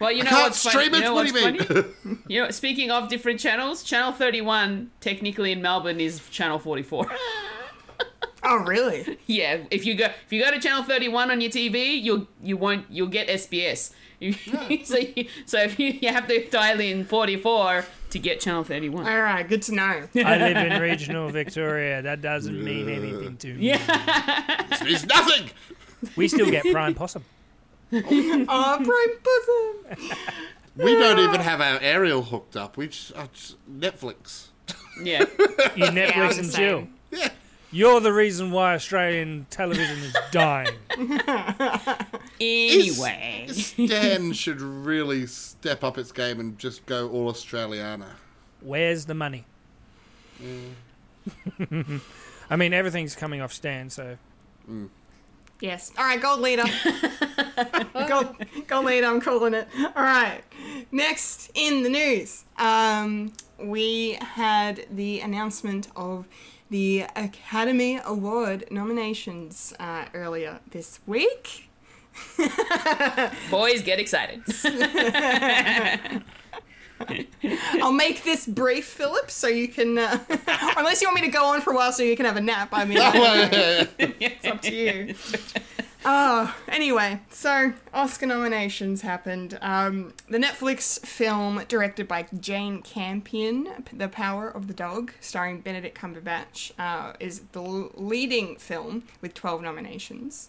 Well, 0.00 0.10
you 0.12 0.24
know 0.24 0.30
Can't 0.30 0.42
what's 0.44 0.62
funny? 0.62 0.86
stream 0.88 0.92
You 0.94 0.98
it. 0.98 1.04
know 1.04 1.14
What 1.14 1.26
do 1.26 1.38
you 1.38 1.40
funny? 1.40 1.84
mean?" 2.04 2.18
You 2.26 2.42
know, 2.44 2.50
speaking 2.50 2.90
of 2.90 3.08
different 3.08 3.38
channels, 3.38 3.82
Channel 3.82 4.12
31, 4.12 4.90
technically 5.00 5.52
in 5.52 5.60
Melbourne, 5.62 6.00
is 6.00 6.20
Channel 6.30 6.58
44. 6.58 7.06
Oh, 8.42 8.56
really? 8.56 9.18
yeah, 9.26 9.58
if 9.70 9.84
you 9.84 9.94
go 9.94 10.06
if 10.06 10.32
you 10.32 10.42
go 10.42 10.50
to 10.50 10.58
Channel 10.58 10.82
31 10.82 11.30
on 11.30 11.42
your 11.42 11.50
TV, 11.50 12.02
you'll 12.02 12.26
you 12.42 12.56
won't 12.56 12.86
you'll 12.88 13.06
get 13.08 13.28
SBS. 13.28 13.92
You, 14.20 14.32
so 14.84 14.98
you, 14.98 15.26
so 15.46 15.58
if 15.58 15.78
you, 15.78 15.88
you 16.00 16.08
have 16.10 16.28
to 16.28 16.46
dial 16.48 16.78
in 16.80 17.04
44 17.04 17.84
to 18.10 18.18
get 18.18 18.40
Channel 18.40 18.64
31. 18.64 19.06
All 19.06 19.22
right. 19.22 19.48
Good 19.48 19.62
to 19.62 19.74
know. 19.74 19.82
i 20.14 20.36
live 20.36 20.56
in 20.56 20.80
regional 20.82 21.30
victoria 21.30 22.02
that 22.02 22.20
doesn't 22.20 22.62
mean 22.62 22.88
anything 22.88 23.36
to 23.38 23.54
me 23.54 23.68
Yeah. 23.68 24.66
it's 24.82 25.06
nothing. 25.06 25.50
we 26.16 26.28
still 26.28 26.50
get 26.50 26.70
prime 26.70 26.94
possum 26.94 27.24
oh, 27.92 28.78
prime 29.88 29.96
possum. 29.96 30.18
We 30.76 30.94
don't 30.94 31.18
even 31.18 31.40
have 31.40 31.60
our 31.60 31.78
aerial 31.80 32.22
hooked 32.22 32.56
up. 32.56 32.76
We 32.76 32.88
just, 32.88 33.16
uh, 33.16 33.26
just 33.32 33.56
Netflix. 33.70 34.48
Yeah. 35.02 35.20
you 35.76 35.86
netflix 35.86 36.14
I'm 36.14 36.38
and 36.38 36.48
the 36.48 36.56
chill. 36.56 36.88
Yeah. 37.10 37.30
You're 37.72 38.00
the 38.00 38.12
reason 38.12 38.50
why 38.50 38.74
australian 38.74 39.46
television 39.50 39.98
is 39.98 40.16
dying 40.30 40.74
Anyway. 42.42 43.46
Stan 43.50 44.32
should 44.32 44.60
really 44.62 45.26
step 45.26 45.84
up 45.84 45.98
its 45.98 46.10
game 46.10 46.40
and 46.40 46.58
just 46.58 46.86
go 46.86 47.08
all 47.10 47.30
Australiana. 47.30 48.06
where's 48.60 49.04
the 49.06 49.14
money 49.14 49.44
i 52.50 52.56
mean 52.56 52.72
everything's 52.72 53.14
coming 53.14 53.40
off 53.40 53.52
stan 53.52 53.90
so 53.90 54.16
Yes. 55.60 55.92
All 55.98 56.04
right, 56.06 56.18
gold 56.20 56.40
leader. 56.40 56.64
gold, 58.08 58.34
gold 58.66 58.86
leader, 58.86 59.06
I'm 59.06 59.20
calling 59.20 59.52
it. 59.52 59.68
All 59.94 60.02
right. 60.02 60.40
Next 60.90 61.50
in 61.54 61.82
the 61.82 61.90
news, 61.90 62.44
um, 62.56 63.34
we 63.58 64.16
had 64.22 64.86
the 64.90 65.20
announcement 65.20 65.88
of 65.96 66.26
the 66.70 67.04
Academy 67.16 68.00
Award 68.04 68.64
nominations 68.70 69.74
uh, 69.78 70.06
earlier 70.14 70.60
this 70.70 71.00
week. 71.06 71.68
Boys, 73.50 73.82
get 73.82 73.98
excited. 73.98 74.42
I'll 77.82 77.92
make 77.92 78.24
this 78.24 78.46
brief, 78.46 78.86
Philip, 78.86 79.30
so 79.30 79.48
you 79.48 79.68
can. 79.68 79.98
Uh, 79.98 80.18
unless 80.76 81.00
you 81.00 81.08
want 81.08 81.20
me 81.20 81.26
to 81.26 81.32
go 81.32 81.44
on 81.46 81.60
for 81.60 81.72
a 81.72 81.76
while 81.76 81.92
so 81.92 82.02
you 82.02 82.16
can 82.16 82.26
have 82.26 82.36
a 82.36 82.40
nap. 82.40 82.68
I 82.72 82.84
mean, 82.84 82.98
it's 83.00 84.46
up 84.46 84.62
to 84.62 84.74
you. 84.74 85.14
Oh, 86.02 86.56
anyway, 86.66 87.20
so 87.30 87.74
Oscar 87.92 88.24
nominations 88.26 89.02
happened. 89.02 89.58
Um, 89.60 90.14
the 90.30 90.38
Netflix 90.38 90.98
film 91.04 91.62
directed 91.68 92.08
by 92.08 92.26
Jane 92.38 92.80
Campion, 92.80 93.84
The 93.92 94.08
Power 94.08 94.48
of 94.48 94.66
the 94.66 94.72
Dog, 94.72 95.12
starring 95.20 95.60
Benedict 95.60 95.98
Cumberbatch, 95.98 96.72
uh, 96.78 97.12
is 97.20 97.40
the 97.52 97.60
leading 97.60 98.56
film 98.56 99.02
with 99.20 99.34
12 99.34 99.60
nominations. 99.62 100.48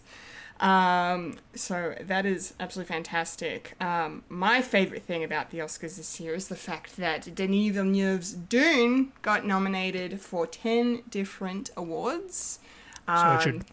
Um, 0.58 1.36
so 1.54 1.96
that 2.00 2.24
is 2.24 2.54
absolutely 2.58 2.94
fantastic. 2.94 3.74
Um, 3.78 4.22
my 4.30 4.62
favorite 4.62 5.02
thing 5.02 5.22
about 5.22 5.50
the 5.50 5.58
Oscars 5.58 5.96
this 5.96 6.18
year 6.18 6.34
is 6.34 6.48
the 6.48 6.56
fact 6.56 6.96
that 6.96 7.34
Denis 7.34 7.74
Villeneuve's 7.74 8.32
Dune 8.32 9.12
got 9.20 9.44
nominated 9.44 10.20
for 10.20 10.46
10 10.46 11.02
different 11.10 11.70
awards. 11.76 12.58
So 13.06 13.12
Um, 13.12 13.36
it 13.36 13.42
should. 13.42 13.64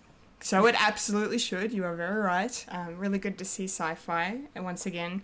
So 0.41 0.65
it 0.67 0.75
absolutely 0.79 1.37
should. 1.37 1.73
You 1.73 1.83
are 1.85 1.95
very 1.95 2.21
right. 2.21 2.65
Um, 2.69 2.97
really 2.97 3.19
good 3.19 3.37
to 3.39 3.45
see 3.45 3.65
sci-fi 3.65 4.39
and 4.55 4.63
once 4.63 4.85
again 4.85 5.21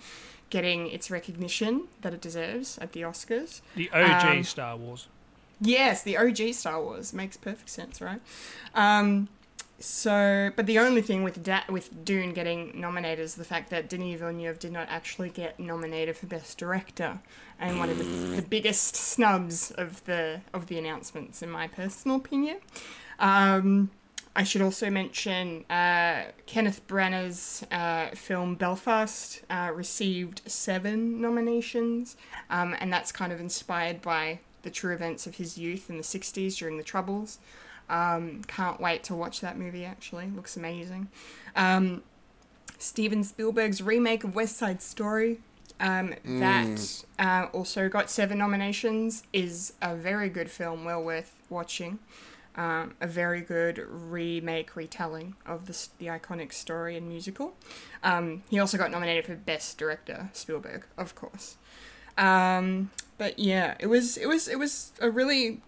getting 0.50 0.88
its 0.88 1.10
recognition 1.10 1.88
that 2.02 2.14
it 2.14 2.22
deserves 2.22 2.78
at 2.80 2.92
the 2.92 3.02
Oscars. 3.02 3.62
The 3.76 3.90
OG 3.92 4.26
um, 4.26 4.44
Star 4.44 4.78
Wars. 4.78 5.08
Yes, 5.60 6.04
the 6.04 6.18
OG 6.18 6.54
Star 6.54 6.82
Wars 6.82 7.14
makes 7.14 7.38
perfect 7.38 7.70
sense, 7.70 8.02
right? 8.02 8.22
Um, 8.74 9.30
so, 9.80 10.52
but 10.56 10.66
the 10.66 10.80
only 10.80 11.02
thing 11.02 11.24
with 11.24 11.44
da- 11.44 11.64
with 11.70 12.06
Dune 12.06 12.34
getting 12.34 12.80
nominated 12.80 13.24
is 13.24 13.36
the 13.36 13.44
fact 13.44 13.70
that 13.72 13.90
Denis 13.90 14.20
Villeneuve 14.20 14.60
did 14.60 14.72
not 14.72 14.88
actually 14.90 15.30
get 15.30 15.60
nominated 15.60 16.16
for 16.16 16.28
Best 16.28 16.58
Director, 16.58 17.20
and 17.60 17.78
one 17.78 17.90
of 17.90 17.98
the, 17.98 18.04
the 18.04 18.42
biggest 18.42 18.96
snubs 18.96 19.72
of 19.72 20.04
the 20.06 20.42
of 20.54 20.68
the 20.68 20.78
announcements, 20.78 21.42
in 21.42 21.50
my 21.50 21.68
personal 21.68 22.18
opinion. 22.18 22.58
Um, 23.20 23.92
I 24.36 24.44
should 24.44 24.62
also 24.62 24.90
mention 24.90 25.64
uh, 25.70 26.24
Kenneth 26.46 26.86
Branagh's 26.88 27.66
uh, 27.72 28.10
film 28.16 28.56
Belfast 28.56 29.42
uh, 29.50 29.72
received 29.74 30.42
seven 30.46 31.22
nominations, 31.22 32.18
um, 32.50 32.76
and 32.80 32.92
that's 32.92 33.12
kind 33.14 33.32
of 33.32 33.40
inspired 33.40 34.02
by 34.02 34.40
the 34.64 34.70
true 34.70 34.94
events 34.94 35.26
of 35.26 35.36
his 35.36 35.58
youth 35.58 35.90
in 35.90 35.98
the 35.98 36.04
60s 36.04 36.58
during 36.58 36.78
the 36.78 36.84
Troubles. 36.84 37.40
Um, 37.90 38.42
can't 38.48 38.82
wait 38.82 39.04
to 39.06 39.16
watch 39.16 39.40
that 39.42 39.58
movie, 39.58 39.86
actually. 39.86 40.28
Looks 40.36 40.58
amazing. 40.58 41.08
Um, 41.56 42.04
Steven 42.78 43.24
Spielberg's 43.24 43.82
remake 43.82 44.24
of 44.24 44.36
West 44.36 44.58
Side 44.58 44.82
Story. 44.82 45.40
Um, 45.80 46.16
That 46.26 47.04
uh, 47.20 47.48
also 47.54 47.88
got 47.90 48.10
seven 48.10 48.38
nominations. 48.38 49.24
Is 49.34 49.74
a 49.82 49.96
very 49.96 50.30
good 50.30 50.50
film, 50.50 50.84
well 50.84 51.04
worth 51.04 51.36
watching. 51.50 52.00
Um, 52.58 52.96
a 53.02 53.08
very 53.08 53.42
good 53.42 53.86
remake 53.90 54.78
retelling 54.78 55.36
of 55.46 55.66
the, 55.66 55.88
the 55.98 56.06
iconic 56.06 56.54
story 56.54 56.96
and 56.96 57.10
musical. 57.10 57.54
Um, 58.02 58.44
he 58.50 58.60
also 58.60 58.78
got 58.78 58.92
nominated 58.92 59.26
for 59.26 59.36
Best 59.36 59.78
Director, 59.78 60.30
Spielberg, 60.32 60.86
of 60.98 61.16
course. 61.16 61.58
Um, 62.18 62.92
but 63.18 63.40
yeah, 63.40 63.76
it 63.80 63.88
was 63.88 64.16
it 64.18 64.28
was 64.28 64.48
it 64.48 64.58
was 64.58 64.94
a 65.02 65.10
really 65.10 65.62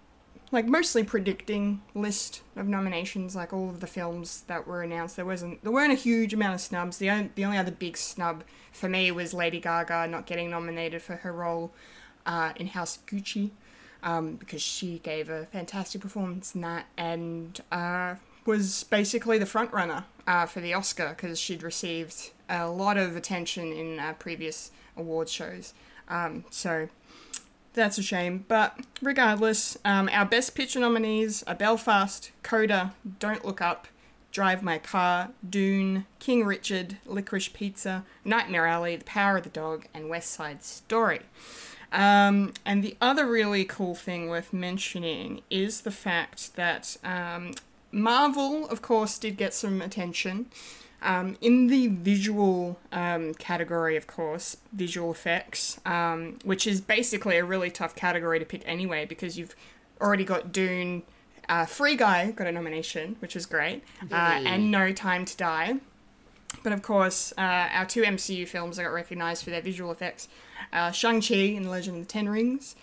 like 0.52 0.66
mostly 0.66 1.04
predicting 1.04 1.82
list 1.94 2.42
of 2.56 2.68
nominations. 2.68 3.36
Like 3.36 3.52
all 3.52 3.70
of 3.70 3.80
the 3.80 3.88
films 3.88 4.44
that 4.48 4.66
were 4.66 4.82
announced, 4.82 5.16
there 5.16 5.26
wasn't 5.26 5.62
there 5.64 5.72
weren't 5.72 5.92
a 5.92 5.96
huge 5.96 6.34
amount 6.34 6.56
of 6.56 6.62
snubs. 6.62 6.98
The 6.98 7.10
only, 7.10 7.32
the 7.36 7.46
only 7.46 7.58
other 7.58 7.72
big 7.72 7.98
snub 7.98 8.44
for 8.72 8.88
me 8.88 9.12
was 9.12 9.34
Lady 9.34 9.60
Gaga 9.60 10.08
not 10.08 10.26
getting 10.26 10.50
nominated 10.50 11.02
for 11.02 11.18
her 11.18 11.34
role 11.34 11.74
uh, 12.26 12.54
in 12.56 12.68
House 12.68 12.98
of 12.98 13.06
Gucci 13.06 13.52
um, 14.08 14.36
because 14.36 14.62
she 14.62 15.00
gave 15.00 15.30
a 15.30 15.46
fantastic 15.48 16.00
performance 16.00 16.56
in 16.56 16.62
that 16.62 16.86
and 16.98 17.60
uh, 17.74 18.16
was 18.46 18.86
basically 18.86 19.38
the 19.38 19.46
front 19.46 19.74
runner 19.74 20.06
uh, 20.26 20.46
for 20.46 20.62
the 20.62 20.74
Oscar 20.74 21.10
because 21.10 21.38
she'd 21.38 21.62
received 21.62 22.32
a 22.50 22.70
lot 22.70 22.96
of 22.98 23.18
attention 23.18 23.74
in 23.74 24.00
uh, 24.00 24.14
previous 24.14 24.72
award 24.96 25.28
shows. 25.28 25.74
Um, 26.08 26.46
so 26.50 26.88
that's 27.74 27.98
a 27.98 28.02
shame. 28.02 28.46
But 28.48 28.80
regardless, 29.02 29.78
um, 29.84 30.10
our 30.14 30.26
Best 30.26 30.56
Picture 30.56 30.80
nominees 30.80 31.44
are 31.44 31.56
Belfast, 31.56 32.32
Coda, 32.44 32.94
Don't 33.20 33.44
Look 33.44 33.60
Up, 33.60 33.90
Drive 34.32 34.64
My 34.64 34.78
Car, 34.78 35.32
Dune, 35.48 36.06
King 36.20 36.46
Richard, 36.46 36.96
Licorice 37.06 37.52
Pizza, 37.52 38.06
Nightmare 38.24 38.68
Alley, 38.68 38.96
The 38.96 39.04
Power 39.04 39.38
of 39.38 39.44
the 39.44 39.50
Dog, 39.50 39.88
and 39.94 40.08
West 40.08 40.32
Side 40.32 40.64
Story. 40.64 41.24
Um, 41.92 42.54
and 42.66 42.84
the 42.84 42.98
other 43.00 43.26
really 43.26 43.64
cool 43.64 43.96
thing 43.96 44.30
worth 44.30 44.52
mentioning 44.52 45.42
is 45.50 45.82
the 45.82 45.92
fact 45.92 46.56
that 46.56 46.98
um, 47.04 47.54
Marvel, 47.92 48.68
of 48.68 48.82
course, 48.82 49.18
did 49.18 49.38
get 49.38 49.54
some 49.54 49.82
attention. 49.82 50.48
Um, 51.02 51.38
in 51.42 51.68
the 51.68 51.88
visual 51.88 52.80
um, 52.92 53.36
category, 53.36 53.96
of 53.96 54.08
course, 54.08 54.58
visual 54.74 55.12
effects, 55.12 55.80
um, 55.86 56.40
which 56.44 56.66
is 56.66 56.82
basically 56.82 57.38
a 57.38 57.46
really 57.46 57.70
tough 57.70 57.96
category 57.96 58.40
to 58.40 58.46
pick 58.46 58.64
anyway 58.66 59.06
because 59.06 59.38
you've 59.38 59.56
already 60.02 60.26
got 60.26 60.52
Dune, 60.52 61.04
uh, 61.50 61.66
Free 61.66 61.96
Guy 61.96 62.32
got 62.32 62.48
a 62.48 62.52
nomination, 62.52 63.16
which 63.20 63.36
was 63.36 63.46
great, 63.46 63.84
uh, 64.12 64.16
and 64.16 64.72
No 64.72 64.92
Time 64.92 65.24
to 65.26 65.38
Die. 65.38 65.76
But 66.64 66.74
of 66.74 66.82
course, 66.82 67.32
uh, 67.38 67.42
our 67.42 67.86
two 67.86 68.02
MCU 68.02 68.48
films 68.48 68.78
that 68.78 68.84
got 68.84 68.90
recognised 68.90 69.44
for 69.44 69.52
their 69.52 69.62
visual 69.62 69.92
effects 69.92 70.28
uh, 70.74 70.92
Shang-Chi 70.92 71.36
and 71.36 71.66
the 71.66 71.70
Legend 71.70 71.98
of 71.98 72.08
the 72.08 72.12
Ten 72.12 72.30
Rings, 72.30 72.76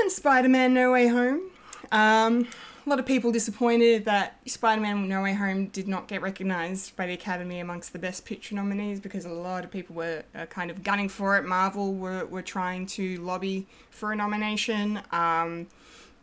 and 0.00 0.10
Spider-Man 0.10 0.74
No 0.74 0.92
Way 0.92 1.08
Home. 1.08 1.50
Um, 1.92 2.48
a 2.86 2.88
lot 2.88 2.98
of 2.98 3.06
people 3.06 3.30
disappointed 3.30 4.06
that 4.06 4.40
Spider-Man 4.46 5.06
No 5.08 5.22
Way 5.22 5.34
Home 5.34 5.66
did 5.66 5.86
not 5.86 6.08
get 6.08 6.22
recognised 6.22 6.96
by 6.96 7.06
the 7.06 7.12
Academy 7.12 7.60
amongst 7.60 7.92
the 7.92 7.98
Best 7.98 8.24
Picture 8.24 8.54
nominees 8.54 9.00
because 9.00 9.24
a 9.24 9.30
lot 9.30 9.64
of 9.64 9.70
people 9.70 9.94
were 9.94 10.22
uh, 10.34 10.46
kind 10.46 10.70
of 10.70 10.82
gunning 10.82 11.08
for 11.08 11.36
it. 11.36 11.44
Marvel 11.44 11.94
were, 11.94 12.24
were 12.26 12.42
trying 12.42 12.86
to 12.86 13.20
lobby 13.20 13.66
for 13.90 14.12
a 14.12 14.16
nomination, 14.16 15.00
um, 15.12 15.66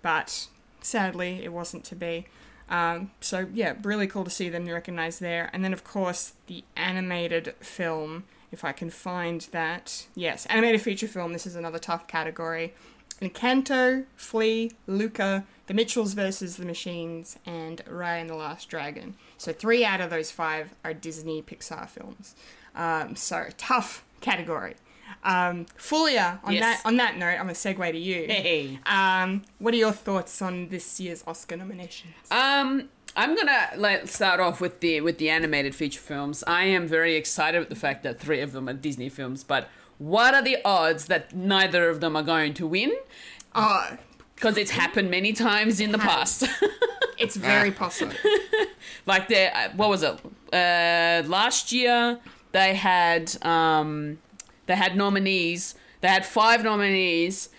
but 0.01 0.47
sadly 0.81 1.43
it 1.43 1.53
wasn't 1.53 1.83
to 1.85 1.95
be. 1.95 2.25
Um, 2.69 3.11
so 3.21 3.47
yeah, 3.53 3.75
really 3.83 4.07
cool 4.07 4.23
to 4.23 4.29
see 4.29 4.49
them 4.49 4.65
recognised 4.65 5.21
there. 5.21 5.49
And 5.53 5.63
then 5.63 5.73
of 5.73 5.83
course 5.83 6.33
the 6.47 6.63
animated 6.75 7.55
film, 7.59 8.25
if 8.51 8.63
I 8.63 8.71
can 8.71 8.89
find 8.89 9.41
that. 9.51 10.07
Yes, 10.15 10.45
animated 10.47 10.81
feature 10.81 11.07
film. 11.07 11.33
This 11.33 11.47
is 11.47 11.55
another 11.55 11.79
tough 11.79 12.07
category. 12.07 12.73
Encanto, 13.21 14.05
Flee, 14.15 14.71
Luca, 14.85 15.45
The 15.65 15.73
Mitchells 15.73 16.13
versus 16.13 16.57
the 16.57 16.65
Machines, 16.65 17.39
and 17.45 17.83
Raya 17.85 18.21
and 18.21 18.29
the 18.29 18.35
Last 18.35 18.69
Dragon. 18.69 19.15
So 19.37 19.51
three 19.51 19.83
out 19.83 20.01
of 20.01 20.09
those 20.09 20.31
five 20.31 20.73
are 20.83 20.93
Disney 20.93 21.41
Pixar 21.41 21.89
films. 21.89 22.35
Um, 22.75 23.15
so 23.15 23.47
tough 23.57 24.05
category. 24.21 24.75
Um, 25.23 25.65
Fulia, 25.77 26.39
on 26.43 26.53
Yes. 26.53 26.61
that 26.81 26.87
on 26.87 26.97
that 26.97 27.17
note, 27.17 27.31
I'm 27.39 27.47
gonna 27.47 27.53
segue 27.53 27.91
to 27.91 27.97
you. 27.97 28.25
Hey. 28.27 28.79
Um, 28.85 29.43
what 29.59 29.73
are 29.73 29.77
your 29.77 29.91
thoughts 29.91 30.41
on 30.41 30.69
this 30.69 30.99
year's 30.99 31.23
Oscar 31.27 31.57
nominations? 31.57 32.13
Um, 32.31 32.89
I'm 33.15 33.35
gonna 33.35 33.69
like 33.75 34.07
start 34.07 34.39
off 34.39 34.61
with 34.61 34.79
the 34.79 35.01
with 35.01 35.17
the 35.17 35.29
animated 35.29 35.73
feature 35.75 35.99
films. 35.99 36.43
I 36.45 36.65
am 36.65 36.87
very 36.87 37.15
excited 37.15 37.59
with 37.59 37.69
the 37.69 37.75
fact 37.75 38.03
that 38.03 38.19
three 38.19 38.41
of 38.41 38.51
them 38.51 38.69
are 38.69 38.73
Disney 38.73 39.09
films, 39.09 39.43
but 39.43 39.69
what 39.97 40.33
are 40.35 40.43
the 40.43 40.57
odds 40.63 41.05
that 41.07 41.35
neither 41.35 41.89
of 41.89 41.99
them 42.01 42.15
are 42.15 42.23
going 42.23 42.53
to 42.55 42.67
win? 42.67 42.93
Oh, 43.55 43.97
Because 44.35 44.55
it's 44.55 44.69
happened 44.71 45.09
many 45.09 45.33
times 45.33 45.79
in 45.79 45.91
the 45.91 45.97
past. 45.97 46.43
it's 47.17 47.35
very 47.35 47.71
possible. 47.71 48.13
like 49.07 49.27
they, 49.27 49.47
uh, 49.49 49.69
what 49.75 49.89
was 49.89 50.03
it? 50.03 50.13
Uh, 50.53 51.27
last 51.27 51.71
year 51.71 52.19
they 52.51 52.75
had 52.75 53.35
um, 53.43 54.19
they 54.67 54.75
had 54.75 54.95
nominees. 54.95 55.75
They 56.01 56.07
had 56.07 56.25
five 56.25 56.63
nominees, 56.63 57.49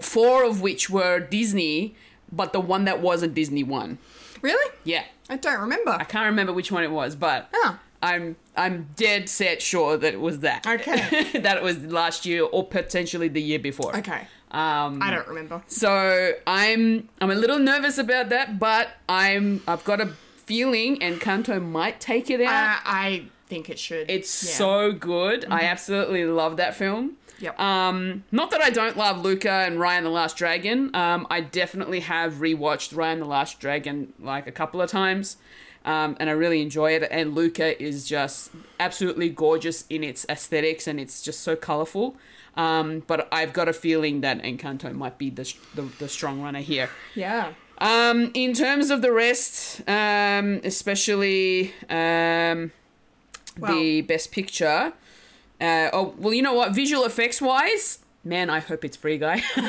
four 0.00 0.44
of 0.44 0.60
which 0.62 0.88
were 0.88 1.20
Disney, 1.20 1.94
but 2.32 2.52
the 2.52 2.60
one 2.60 2.84
that 2.86 3.00
wasn't 3.00 3.34
Disney 3.34 3.62
won. 3.62 3.98
Really? 4.40 4.72
Yeah. 4.84 5.04
I 5.28 5.36
don't 5.36 5.60
remember. 5.60 5.90
I 5.92 6.04
can't 6.04 6.26
remember 6.26 6.52
which 6.52 6.72
one 6.72 6.82
it 6.84 6.90
was, 6.90 7.14
but 7.16 7.48
Oh. 7.54 7.78
I'm 8.02 8.36
I'm 8.56 8.88
dead 8.96 9.28
set 9.30 9.62
sure 9.62 9.96
that 9.96 10.12
it 10.12 10.20
was 10.20 10.40
that. 10.40 10.66
Okay. 10.66 11.38
that 11.40 11.56
it 11.56 11.62
was 11.62 11.78
last 11.86 12.26
year 12.26 12.42
or 12.44 12.66
potentially 12.66 13.28
the 13.28 13.40
year 13.40 13.58
before. 13.58 13.96
Okay. 13.96 14.26
Um, 14.50 15.02
I 15.02 15.10
don't 15.10 15.26
remember. 15.26 15.62
so 15.66 16.32
I'm 16.46 17.08
I'm 17.20 17.30
a 17.30 17.34
little 17.34 17.58
nervous 17.58 17.96
about 17.98 18.28
that, 18.28 18.58
but 18.58 18.88
I'm 19.08 19.62
I've 19.66 19.84
got 19.84 20.00
a 20.00 20.12
feeling 20.46 20.98
Encanto 20.98 21.60
might 21.62 21.98
take 22.00 22.28
it 22.30 22.40
out. 22.42 22.50
I, 22.52 22.80
I 22.84 23.24
think 23.54 23.70
it 23.70 23.78
should. 23.78 24.10
It's 24.10 24.32
Yeah. 24.44 24.54
so 24.54 24.92
good. 24.92 25.46
I 25.48 25.62
absolutely 25.62 26.24
love 26.24 26.56
that 26.56 26.74
film. 26.74 27.12
Yep. 27.40 27.58
Um, 27.60 28.24
not 28.32 28.50
that 28.52 28.60
I 28.62 28.70
don't 28.70 28.96
love 28.96 29.22
Luca 29.24 29.50
and 29.50 29.78
Raya 29.78 29.98
and 29.98 30.06
the 30.06 30.10
Last 30.10 30.36
Dragon. 30.36 30.94
Um, 30.94 31.26
I 31.30 31.40
definitely 31.40 32.00
have 32.00 32.34
rewatched 32.34 32.92
Raya 32.94 33.12
and 33.12 33.22
the 33.22 33.26
Last 33.26 33.60
Dragon 33.60 34.12
like 34.20 34.46
a 34.46 34.52
couple 34.52 34.80
of 34.82 34.90
times. 34.90 35.36
Um, 35.84 36.16
and 36.18 36.30
I 36.30 36.32
really 36.32 36.62
enjoy 36.62 36.92
it. 36.92 37.06
And 37.10 37.34
Luca 37.34 37.80
is 37.82 38.06
just 38.08 38.50
absolutely 38.80 39.28
gorgeous 39.28 39.84
in 39.90 40.02
its 40.02 40.24
aesthetics 40.28 40.86
and 40.86 40.98
it's 40.98 41.22
just 41.22 41.40
so 41.40 41.54
colorful. 41.56 42.16
Um, 42.56 43.02
but 43.06 43.28
I've 43.32 43.52
got 43.52 43.68
a 43.68 43.72
feeling 43.72 44.20
that 44.22 44.42
Encanto 44.42 44.92
might 44.94 45.18
be 45.18 45.28
the, 45.30 45.52
the, 45.74 45.82
the 45.98 46.08
strong 46.08 46.40
runner 46.40 46.60
here. 46.60 46.88
yeah. 47.14 47.52
Um, 47.78 48.30
in 48.34 48.52
terms 48.54 48.90
of 48.90 49.02
the 49.02 49.10
rest, 49.10 49.82
um, 49.88 50.60
especially 50.62 51.72
um, 53.62 53.76
the 53.76 54.02
best 54.02 54.32
picture. 54.32 54.92
Uh, 55.60 55.88
oh 55.92 56.14
well, 56.18 56.34
you 56.34 56.42
know 56.42 56.54
what? 56.54 56.74
Visual 56.74 57.04
effects 57.04 57.40
wise, 57.40 58.00
man, 58.24 58.50
I 58.50 58.60
hope 58.60 58.84
it's 58.84 58.96
Free 58.96 59.18
Guy. 59.18 59.42
uh, 59.56 59.62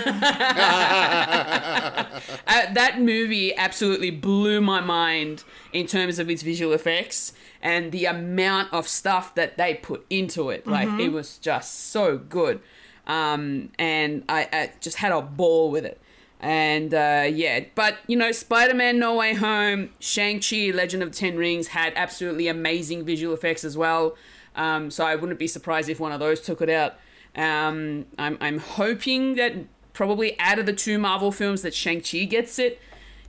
that 2.74 3.00
movie 3.00 3.56
absolutely 3.56 4.12
blew 4.12 4.62
my 4.62 4.82
mind 4.82 5.44
in 5.74 5.86
terms 5.88 6.20
of 6.20 6.30
its 6.30 6.42
visual 6.42 6.74
effects 6.74 7.34
and 7.62 7.92
the 7.92 8.06
amount 8.06 8.74
of 8.74 8.88
stuff 8.88 9.36
that 9.36 9.58
they 9.58 9.76
put 9.76 10.06
into 10.10 10.50
it. 10.50 10.66
Like 10.66 10.88
it 11.00 11.12
was 11.12 11.38
just 11.38 11.90
so 11.92 12.18
good, 12.18 12.62
um, 13.06 13.70
and 13.78 14.24
I, 14.30 14.48
I 14.52 14.72
just 14.80 14.98
had 14.98 15.12
a 15.12 15.22
ball 15.22 15.70
with 15.70 15.86
it. 15.86 16.02
And 16.40 16.94
uh, 16.94 17.28
yeah, 17.32 17.66
but 17.76 17.98
you 18.08 18.18
know, 18.18 18.32
Spider 18.32 18.74
Man 18.74 19.00
No 19.00 19.16
Way 19.16 19.34
Home, 19.34 19.90
Shang-Chi, 20.00 20.72
Legend 20.74 21.02
of 21.02 21.12
the 21.12 21.18
Ten 21.18 21.38
Rings 21.38 21.68
had 21.68 21.94
absolutely 21.96 22.48
amazing 22.48 23.06
visual 23.06 23.34
effects 23.34 23.64
as 23.64 23.78
well. 23.78 24.16
Um, 24.56 24.92
so 24.92 25.06
I 25.06 25.16
wouldn't 25.16 25.40
be 25.40 25.48
surprised 25.48 25.90
if 25.90 26.00
one 26.00 26.12
of 26.12 26.20
those 26.20 26.42
took 26.42 26.62
it 26.62 26.70
out. 26.70 26.96
Um, 27.36 28.06
I'm, 28.18 28.38
I'm 28.40 28.60
hoping 28.60 29.36
that 29.36 29.54
probably 29.94 30.40
out 30.40 30.60
of 30.60 30.66
the 30.66 30.74
two 30.74 30.98
Marvel 30.98 31.32
films 31.32 31.62
that 31.64 31.74
Shang-Chi 31.74 32.26
gets 32.26 32.60
it, 32.60 32.80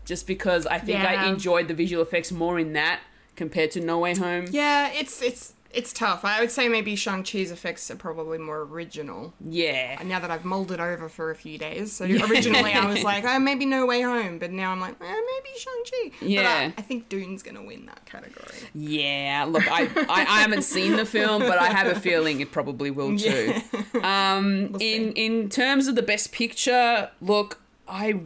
just 0.04 0.26
because 0.26 0.66
I 0.66 0.78
think 0.78 1.00
I 1.00 1.26
enjoyed 1.28 1.68
the 1.68 1.74
visual 1.74 2.02
effects 2.02 2.30
more 2.30 2.58
in 2.58 2.74
that 2.74 3.00
compared 3.34 3.70
to 3.72 3.80
No 3.80 3.98
Way 3.98 4.14
Home. 4.16 4.46
Yeah, 4.50 4.90
it's 4.92 5.22
it's 5.22 5.54
it's 5.76 5.92
tough. 5.92 6.24
I 6.24 6.40
would 6.40 6.50
say 6.50 6.68
maybe 6.68 6.96
Shang 6.96 7.22
Chi's 7.22 7.50
effects 7.50 7.90
are 7.90 7.96
probably 7.96 8.38
more 8.38 8.62
original. 8.62 9.34
Yeah. 9.40 10.02
Now 10.04 10.18
that 10.18 10.30
I've 10.30 10.44
mulled 10.44 10.72
it 10.72 10.80
over 10.80 11.08
for 11.08 11.30
a 11.30 11.36
few 11.36 11.58
days, 11.58 11.92
so 11.92 12.04
originally 12.06 12.72
I 12.72 12.86
was 12.86 13.02
like, 13.10 13.24
oh, 13.24 13.38
maybe 13.38 13.66
No 13.66 13.86
Way 13.86 14.00
Home, 14.02 14.38
but 14.38 14.50
now 14.50 14.72
I'm 14.72 14.80
like, 14.80 14.94
eh, 15.00 15.04
maybe 15.04 15.58
Shang 15.58 15.82
Chi. 15.84 16.16
But 16.20 16.28
Yeah. 16.28 16.50
I, 16.50 16.74
I 16.78 16.82
think 16.82 17.08
Dune's 17.08 17.42
gonna 17.42 17.62
win 17.62 17.86
that 17.86 18.04
category. 18.06 18.56
Yeah, 18.74 19.44
look, 19.48 19.70
I, 19.70 19.82
I, 20.08 20.22
I 20.22 20.40
haven't 20.40 20.62
seen 20.62 20.96
the 20.96 21.04
film, 21.06 21.42
but 21.42 21.58
I 21.58 21.66
have 21.66 21.86
a 21.94 22.00
feeling 22.00 22.40
it 22.40 22.50
probably 22.50 22.90
will 22.90 23.16
too. 23.16 23.54
Um, 24.02 24.76
in 24.80 25.12
in 25.12 25.48
terms 25.48 25.86
of 25.88 25.94
the 25.94 26.02
best 26.02 26.32
picture, 26.32 27.10
look, 27.20 27.60
I 27.88 28.20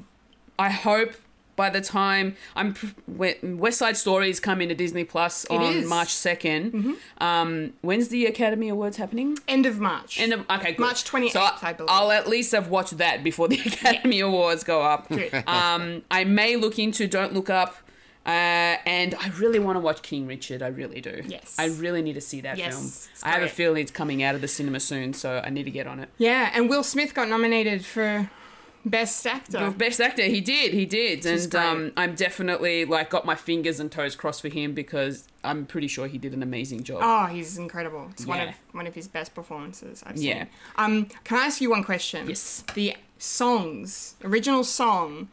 I 0.59 0.71
hope 0.71 1.13
by 1.61 1.69
the 1.69 1.83
time 1.83 2.37
I'm 2.57 2.75
West 3.07 3.79
Side 3.79 3.97
Story 3.99 4.31
is 4.31 4.41
coming 4.41 4.71
to 4.71 4.75
Disney 4.75 5.05
Plus 5.05 5.45
on. 5.47 5.87
March 5.87 6.09
2nd 6.09 6.97
Um, 7.19 7.75
when's 7.83 8.09
the 8.09 8.25
Academy 8.25 8.71
Awards 8.71 8.97
happening? 8.97 9.37
End 9.47 9.67
of 9.67 9.79
March. 9.79 10.19
End 10.19 10.33
of 10.33 10.41
okay, 10.49 10.73
good. 10.73 10.81
March 10.81 11.05
28th, 11.05 11.33
So 11.33 11.47
I 11.63 11.73
believe. 11.75 11.91
I'll 11.91 12.11
at 12.13 12.27
least 12.27 12.53
have 12.53 12.69
watched 12.69 12.97
that 12.97 13.23
before 13.23 13.47
the 13.47 13.61
Academy 13.67 14.21
Awards 14.21 14.65
go 14.65 14.81
up. 14.83 15.09
Um, 15.47 16.03
I 16.11 16.25
may 16.25 16.57
look 16.57 16.79
into 16.79 17.07
Don't 17.07 17.35
Look 17.35 17.51
Up. 17.51 17.77
Uh, 18.27 18.77
and 18.87 19.15
I 19.15 19.29
really 19.39 19.59
want 19.59 19.77
to 19.77 19.81
watch 19.81 20.03
King 20.03 20.27
Richard. 20.27 20.63
I 20.63 20.69
really 20.69 21.01
do. 21.01 21.23
Yes. 21.27 21.57
I 21.59 21.67
really 21.67 22.03
need 22.03 22.15
to 22.15 22.21
see 22.21 22.41
that 22.43 22.57
Yes, 22.59 22.75
film. 22.75 22.91
I 23.23 23.33
have 23.35 23.43
a 23.43 23.49
feeling 23.49 23.83
it's 23.83 23.91
coming 23.91 24.23
out 24.23 24.35
of 24.35 24.41
the 24.41 24.49
cinema 24.49 24.79
soon, 24.81 25.13
so 25.15 25.43
I 25.45 25.51
need 25.51 25.65
to 25.65 25.71
get 25.71 25.87
on 25.87 26.01
it. 26.01 26.09
yeah, 26.19 26.51
and 26.55 26.69
Will 26.71 26.83
Smith 26.83 27.15
got 27.15 27.29
nominated 27.29 27.85
for 27.85 28.31
Best 28.85 29.27
Actor. 29.27 29.73
Best 29.73 30.01
actor, 30.01 30.23
he 30.23 30.41
did, 30.41 30.73
he 30.73 30.87
did, 30.87 31.27
is 31.27 31.45
and 31.45 31.55
um, 31.55 31.93
I'm 31.97 32.15
definitely 32.15 32.85
like 32.87 33.11
got 33.11 33.27
my 33.27 33.35
fingers 33.35 33.79
and 33.79 33.93
toes 33.93 34.17
crossed 34.17 34.41
for 34.41 34.49
him 34.49 34.73
because 34.73 35.29
I'm 35.45 35.67
pretty 35.67 35.87
sure 35.87 36.07
he 36.07 36.17
did 36.17 36.33
an 36.33 36.43
amazing 36.43 36.85
job. 36.85 37.01
Oh, 37.03 37.27
he's 37.27 37.59
incredible. 37.59 38.09
It's 38.13 38.27
one 38.27 38.41
of 38.41 38.55
one 38.73 38.87
of 38.87 38.95
his 38.95 39.07
best 39.07 39.35
performances 39.35 40.03
I've 40.07 40.19
seen. 40.19 40.29
Yeah. 40.29 40.45
Um, 40.77 41.07
can 41.25 41.39
I 41.39 41.47
ask 41.47 41.61
you 41.61 41.71
one 41.71 41.85
question? 41.85 42.29
Yes. 42.29 42.65
The 42.75 42.97
songs, 43.19 44.17
original 44.25 44.65
song, 44.65 45.29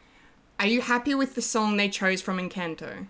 are 0.60 0.66
you 0.66 0.82
happy 0.82 1.14
with 1.14 1.34
the 1.34 1.42
song 1.42 1.76
they 1.76 1.88
chose 1.88 2.20
from 2.20 2.38
Encanto? 2.38 3.06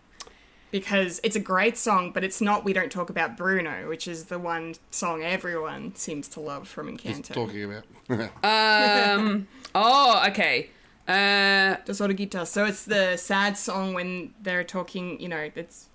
Because 0.71 1.19
it's 1.25 1.35
a 1.35 1.41
great 1.41 1.79
song, 1.79 2.13
but 2.13 2.23
it's 2.23 2.43
not 2.43 2.63
We 2.63 2.75
Don't 2.75 2.93
Talk 2.93 3.09
About 3.09 3.39
Bruno, 3.39 3.89
which 3.89 4.07
is 4.07 4.27
the 4.27 4.39
one 4.39 4.75
song 4.91 5.23
everyone 5.23 5.95
seems 5.95 6.29
to 6.29 6.41
love 6.41 6.69
from 6.69 6.95
Encanto. 6.95 7.33
Talking 7.33 7.65
about. 7.65 7.85
Oh, 9.81 10.25
okay. 10.29 10.71
Uh, 11.07 11.77
Dos 11.85 12.01
Oruguitas. 12.01 12.49
So 12.49 12.65
it's 12.65 12.85
the 12.85 13.17
sad 13.17 13.57
song 13.57 13.95
when 13.95 14.35
they're 14.43 14.65
talking, 14.65 15.21
you 15.21 15.29
know, 15.29 15.51
it's 15.55 15.89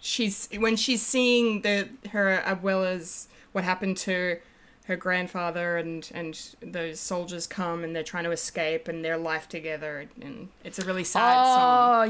she's 0.00 0.48
when 0.58 0.76
she's 0.76 1.02
seeing 1.02 1.62
the 1.62 1.88
her 2.10 2.42
abuela's 2.46 3.28
what 3.52 3.64
happened 3.64 3.96
to 3.98 4.38
her 4.86 4.96
grandfather 4.96 5.76
and 5.76 6.10
and 6.14 6.56
those 6.62 6.98
soldiers 6.98 7.46
come 7.46 7.84
and 7.84 7.94
they're 7.94 8.02
trying 8.02 8.24
to 8.24 8.30
escape 8.30 8.88
and 8.88 9.04
their 9.04 9.18
life 9.18 9.46
together 9.48 10.06
and 10.22 10.48
it's 10.64 10.78
a 10.78 10.84
really 10.86 11.04
sad 11.04 11.34
Oh, 11.36 11.54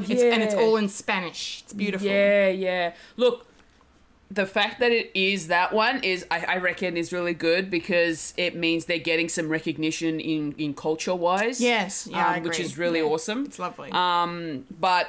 song. 0.00 0.10
It's, 0.12 0.22
and 0.22 0.42
it's 0.42 0.54
all 0.54 0.76
in 0.76 0.88
Spanish. 0.88 1.62
It's 1.64 1.72
beautiful. 1.72 2.06
Yeah, 2.06 2.48
yeah. 2.48 2.92
Look, 3.16 3.47
the 4.30 4.44
fact 4.46 4.78
that 4.80 4.92
it 4.92 5.10
is 5.14 5.46
that 5.48 5.72
one 5.72 6.02
is, 6.04 6.26
I, 6.30 6.44
I 6.46 6.56
reckon, 6.58 6.96
is 6.96 7.12
really 7.12 7.32
good 7.34 7.70
because 7.70 8.34
it 8.36 8.54
means 8.54 8.84
they're 8.84 8.98
getting 8.98 9.28
some 9.28 9.48
recognition 9.48 10.20
in 10.20 10.52
in 10.58 10.74
culture 10.74 11.14
wise. 11.14 11.60
Yes, 11.60 12.06
yeah, 12.10 12.26
I 12.28 12.40
which 12.40 12.60
is 12.60 12.76
really 12.76 12.98
Yeah. 13.00 13.06
awesome. 13.06 13.44
It's 13.46 13.58
lovely. 13.58 13.90
Um, 13.92 14.66
but 14.78 15.08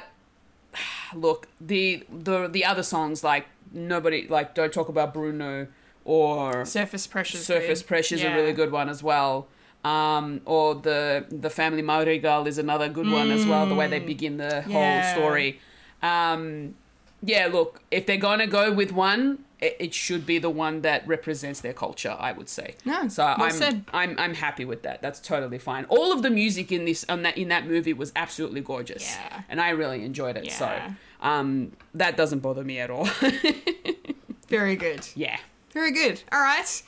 look, 1.14 1.48
the 1.60 2.04
the 2.10 2.48
the 2.48 2.64
other 2.64 2.82
songs 2.82 3.22
like 3.24 3.46
nobody 3.72 4.26
like 4.28 4.54
don't 4.54 4.72
talk 4.72 4.88
about 4.88 5.12
Bruno 5.12 5.66
or 6.04 6.64
Surface 6.64 7.06
Pressure's 7.06 7.44
Surface. 7.44 7.82
Pressure 7.82 8.14
is 8.14 8.22
Yeah. 8.22 8.32
a 8.32 8.36
really 8.36 8.52
good 8.52 8.72
one 8.72 8.88
as 8.88 9.02
well. 9.02 9.48
Um, 9.84 10.40
or 10.44 10.74
the 10.74 11.24
the 11.30 11.50
Family 11.50 11.82
Madrigal 11.82 12.46
is 12.46 12.58
another 12.58 12.88
good 12.88 13.10
one 13.10 13.30
as 13.30 13.46
well. 13.46 13.66
The 13.66 13.74
way 13.74 13.86
they 13.86 13.98
begin 13.98 14.36
the 14.36 14.62
Mm. 14.66 14.72
Whole 14.72 15.02
story. 15.14 15.60
Um, 16.02 16.74
yeah, 17.22 17.46
look, 17.46 17.80
if 17.90 18.06
they're 18.06 18.16
gonna 18.16 18.46
go 18.46 18.72
with 18.72 18.92
one, 18.92 19.44
it, 19.60 19.76
it 19.78 19.94
should 19.94 20.24
be 20.24 20.38
the 20.38 20.48
one 20.50 20.80
that 20.82 21.06
represents 21.06 21.60
their 21.60 21.72
culture. 21.74 22.16
I 22.18 22.32
would 22.32 22.48
say. 22.48 22.74
No, 22.84 23.08
so 23.08 23.24
well 23.24 23.42
I'm 23.42 23.50
said. 23.52 23.84
I'm 23.92 24.18
I'm 24.18 24.34
happy 24.34 24.64
with 24.64 24.82
that. 24.82 25.02
That's 25.02 25.20
totally 25.20 25.58
fine. 25.58 25.84
All 25.88 26.12
of 26.12 26.22
the 26.22 26.30
music 26.30 26.72
in 26.72 26.84
this 26.86 27.04
on 27.08 27.22
that 27.22 27.36
in 27.36 27.48
that 27.48 27.66
movie 27.66 27.92
was 27.92 28.10
absolutely 28.16 28.60
gorgeous. 28.62 29.04
Yeah. 29.14 29.42
and 29.48 29.60
I 29.60 29.70
really 29.70 30.04
enjoyed 30.04 30.36
it. 30.36 30.50
So 30.52 30.78
um, 31.20 31.72
that 31.94 32.16
doesn't 32.16 32.38
bother 32.40 32.64
me 32.64 32.78
at 32.80 32.90
all. 32.90 33.08
Very 34.48 34.74
good. 34.76 35.06
yeah. 35.14 35.38
Very 35.72 35.92
good. 35.92 36.22
All 36.32 36.40
right. 36.40 36.82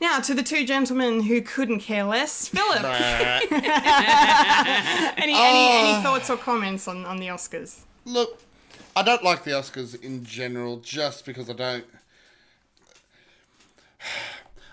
Now 0.00 0.18
to 0.20 0.34
the 0.34 0.42
two 0.42 0.66
gentlemen 0.66 1.22
who 1.22 1.40
couldn't 1.40 1.78
care 1.80 2.02
less, 2.04 2.48
Philip. 2.48 2.82
any, 2.84 3.56
any 5.22 5.34
Oh. 5.34 5.94
any 5.94 6.02
thoughts 6.02 6.28
or 6.28 6.36
comments 6.36 6.88
on, 6.88 7.04
on 7.06 7.18
the 7.18 7.28
Oscars? 7.28 7.82
Look, 8.04 8.40
I 8.94 9.02
don't 9.02 9.24
like 9.24 9.44
the 9.44 9.52
Oscars 9.52 10.00
in 10.02 10.24
general 10.24 10.78
just 10.78 11.24
because 11.24 11.48
I 11.48 11.54
don't. 11.54 11.84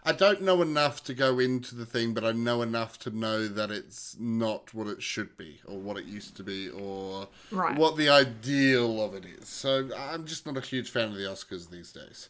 I 0.05 0.11
don't 0.13 0.41
know 0.41 0.61
enough 0.61 1.03
to 1.05 1.13
go 1.13 1.39
into 1.39 1.75
the 1.75 1.85
thing, 1.85 2.13
but 2.13 2.23
I 2.23 2.31
know 2.31 2.61
enough 2.61 2.97
to 2.99 3.15
know 3.15 3.47
that 3.47 3.69
it's 3.69 4.15
not 4.19 4.73
what 4.73 4.87
it 4.87 5.03
should 5.03 5.37
be, 5.37 5.59
or 5.65 5.77
what 5.77 5.97
it 5.97 6.05
used 6.05 6.35
to 6.37 6.43
be, 6.43 6.69
or 6.69 7.27
Right. 7.51 7.77
what 7.77 7.95
the 7.95 8.09
ideal 8.09 9.03
of 9.03 9.13
it 9.13 9.25
is. 9.25 9.47
So 9.47 9.89
I'm 9.95 10.25
just 10.25 10.45
not 10.45 10.57
a 10.57 10.61
huge 10.61 10.89
fan 10.89 11.09
of 11.09 11.15
the 11.15 11.23
Oscars 11.25 11.69
these 11.69 11.91
days. 11.91 12.29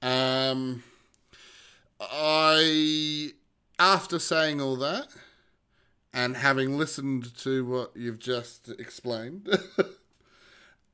Um, 0.00 0.82
I, 2.00 3.32
after 3.78 4.18
saying 4.18 4.60
all 4.60 4.76
that, 4.76 5.08
and 6.12 6.36
having 6.36 6.76
listened 6.76 7.36
to 7.38 7.64
what 7.64 7.92
you've 7.94 8.18
just 8.18 8.68
explained, 8.68 9.48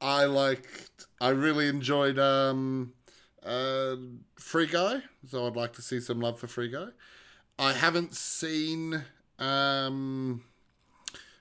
I 0.00 0.24
liked. 0.24 1.06
I 1.20 1.30
really 1.30 1.68
enjoyed 1.68 2.18
um, 2.18 2.92
uh, 3.44 3.96
Free 4.38 4.66
Guy, 4.66 5.02
so 5.28 5.46
I'd 5.46 5.56
like 5.56 5.72
to 5.74 5.82
see 5.82 6.00
some 6.00 6.20
love 6.20 6.38
for 6.38 6.46
Free 6.46 6.70
Guy. 6.70 6.88
I 7.58 7.72
haven't 7.72 8.14
seen 8.14 9.02
um, 9.40 10.44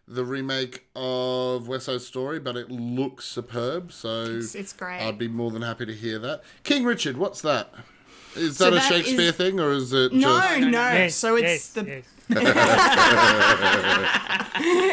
the 0.08 0.26
remake 0.26 0.86
of 0.96 1.68
West 1.68 1.86
Side 1.86 2.02
Story, 2.02 2.40
but 2.40 2.58
it 2.58 2.72
looks 2.72 3.26
superb. 3.26 3.92
So 3.92 4.24
It's, 4.24 4.56
it's 4.56 4.74
great. 4.74 5.02
I'd 5.02 5.20
be 5.20 5.28
more 5.28 5.52
than 5.52 5.62
happy 5.62 5.86
to 5.86 5.94
hear 5.94 6.18
that. 6.20 6.42
King 6.64 6.84
Richard, 6.86 7.18
what's 7.18 7.42
that? 7.42 7.72
Is 8.36 8.58
So 8.58 8.66
that 8.66 8.74
a 8.74 8.76
that 8.78 8.90
Shakespeare 8.90 9.30
is- 9.30 9.36
thing, 9.36 9.60
or 9.60 9.72
is 9.72 9.94
it 9.94 10.12
no, 10.14 10.40
just? 10.40 10.60
no. 10.62 10.70
Yes, 10.92 11.16
so 11.16 11.36
it's 11.36 11.44
yes, 11.44 11.70
the 11.70 11.84
yes. 11.86 12.04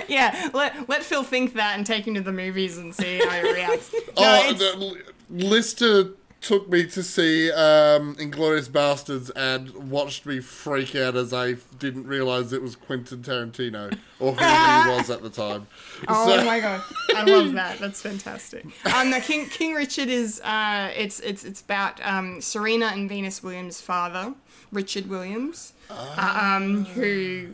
yeah, 0.09 0.51
let 0.55 0.89
let 0.89 1.03
Phil 1.03 1.22
think 1.24 1.55
that 1.55 1.76
and 1.76 1.87
take 1.87 2.07
him 2.07 2.14
to 2.14 2.20
the 2.20 2.32
movies 2.32 2.78
and 2.78 2.95
see 2.95 3.18
how 3.18 3.30
he 3.30 3.53
reacts. 3.53 3.93
No, 4.16 4.22
oh, 4.45 4.49
it's- 4.51 4.59
the, 4.61 5.03
Lister 5.30 6.11
took 6.41 6.68
me 6.68 6.87
to 6.87 7.03
see 7.03 7.51
um, 7.51 8.14
Inglourious 8.16 8.68
Basterds 8.68 9.30
and 9.35 9.91
watched 9.91 10.26
me 10.26 10.39
freak 10.41 10.95
out 10.95 11.16
as 11.16 11.32
I 11.32 11.55
didn't 11.78 12.07
realize 12.07 12.53
it 12.53 12.61
was 12.62 12.76
Quentin 12.76 13.22
Tarantino 13.22 13.91
or 14.20 14.32
who 14.35 14.39
he 14.39 14.91
was 14.97 15.09
at 15.09 15.22
the 15.22 15.30
time. 15.30 15.66
Oh 16.07 16.28
So- 16.28 16.45
my 16.45 16.61
god, 16.61 16.82
I 17.16 17.24
love 17.24 17.53
that. 17.55 17.78
That's 17.80 18.01
fantastic. 18.03 18.66
Um, 18.95 19.11
the 19.11 19.20
King 19.20 19.47
King 19.49 19.74
Richard 19.74 20.09
is 20.09 20.41
uh, 20.43 20.93
it's 20.95 21.18
it's 21.20 21.45
it's 21.45 21.61
about 21.62 21.99
um, 22.07 22.41
Serena 22.41 22.87
and 22.87 23.09
Venus 23.09 23.43
Williams' 23.43 23.80
father, 23.80 24.35
Richard 24.74 25.08
Williams, 25.08 25.72
Ah. 25.90 26.56
um, 26.56 26.84
who 26.84 27.48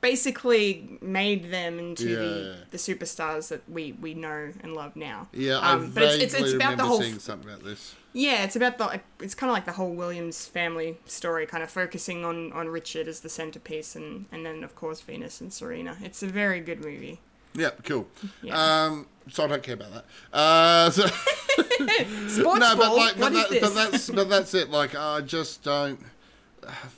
basically 0.00 0.98
made 1.02 1.50
them 1.50 1.78
into 1.78 2.08
Yeah. 2.08 2.16
the, 2.18 2.56
the 2.70 2.76
superstars 2.78 3.48
that 3.48 3.68
we, 3.68 3.92
we 3.92 4.14
know 4.14 4.52
and 4.62 4.74
love 4.74 4.96
now. 4.96 5.28
Yeah, 5.32 5.58
I 5.58 5.72
um, 5.72 5.90
but 5.92 6.02
it's, 6.04 6.22
it's, 6.22 6.34
it's 6.34 6.52
about 6.54 6.76
the 6.78 6.84
whole 6.84 7.00
seeing 7.02 7.18
something 7.18 7.48
about 7.50 7.62
this. 7.64 7.94
yeah, 8.14 8.44
it's 8.44 8.56
about 8.56 8.78
the. 8.78 9.00
It's 9.20 9.34
kind 9.34 9.50
of 9.50 9.54
like 9.54 9.66
the 9.66 9.72
whole 9.72 9.92
Williams 9.92 10.46
family 10.46 10.96
story, 11.06 11.46
kind 11.46 11.62
of 11.62 11.70
focusing 11.70 12.24
on, 12.24 12.50
on 12.52 12.68
Richard 12.68 13.08
as 13.08 13.20
the 13.20 13.28
centerpiece, 13.28 13.94
and, 13.94 14.24
and 14.32 14.44
then 14.46 14.64
of 14.64 14.74
course 14.74 15.00
Venus 15.02 15.40
and 15.40 15.52
Serena. 15.52 15.96
It's 16.02 16.22
a 16.22 16.26
very 16.28 16.60
good 16.60 16.80
movie. 16.80 17.20
Yeah, 17.52 17.70
cool. 17.84 18.06
Yeah. 18.42 18.54
Um, 18.84 19.06
so 19.30 19.44
I 19.44 19.46
don't 19.46 19.62
care 19.62 19.74
about 19.74 19.92
that. 19.92 20.04
Uh, 20.32 20.90
so, 20.90 21.06
Sports 22.28 22.60
no, 22.60 22.76
but 22.76 22.96
like, 22.96 23.18
but, 23.18 23.32
is 23.32 23.42
that, 23.42 23.50
this? 23.50 23.60
but 23.60 23.74
that's 23.74 24.10
but 24.10 24.28
that's 24.28 24.54
it. 24.54 24.70
Like, 24.70 24.94
I 24.94 25.20
just 25.20 25.62
don't. 25.62 26.00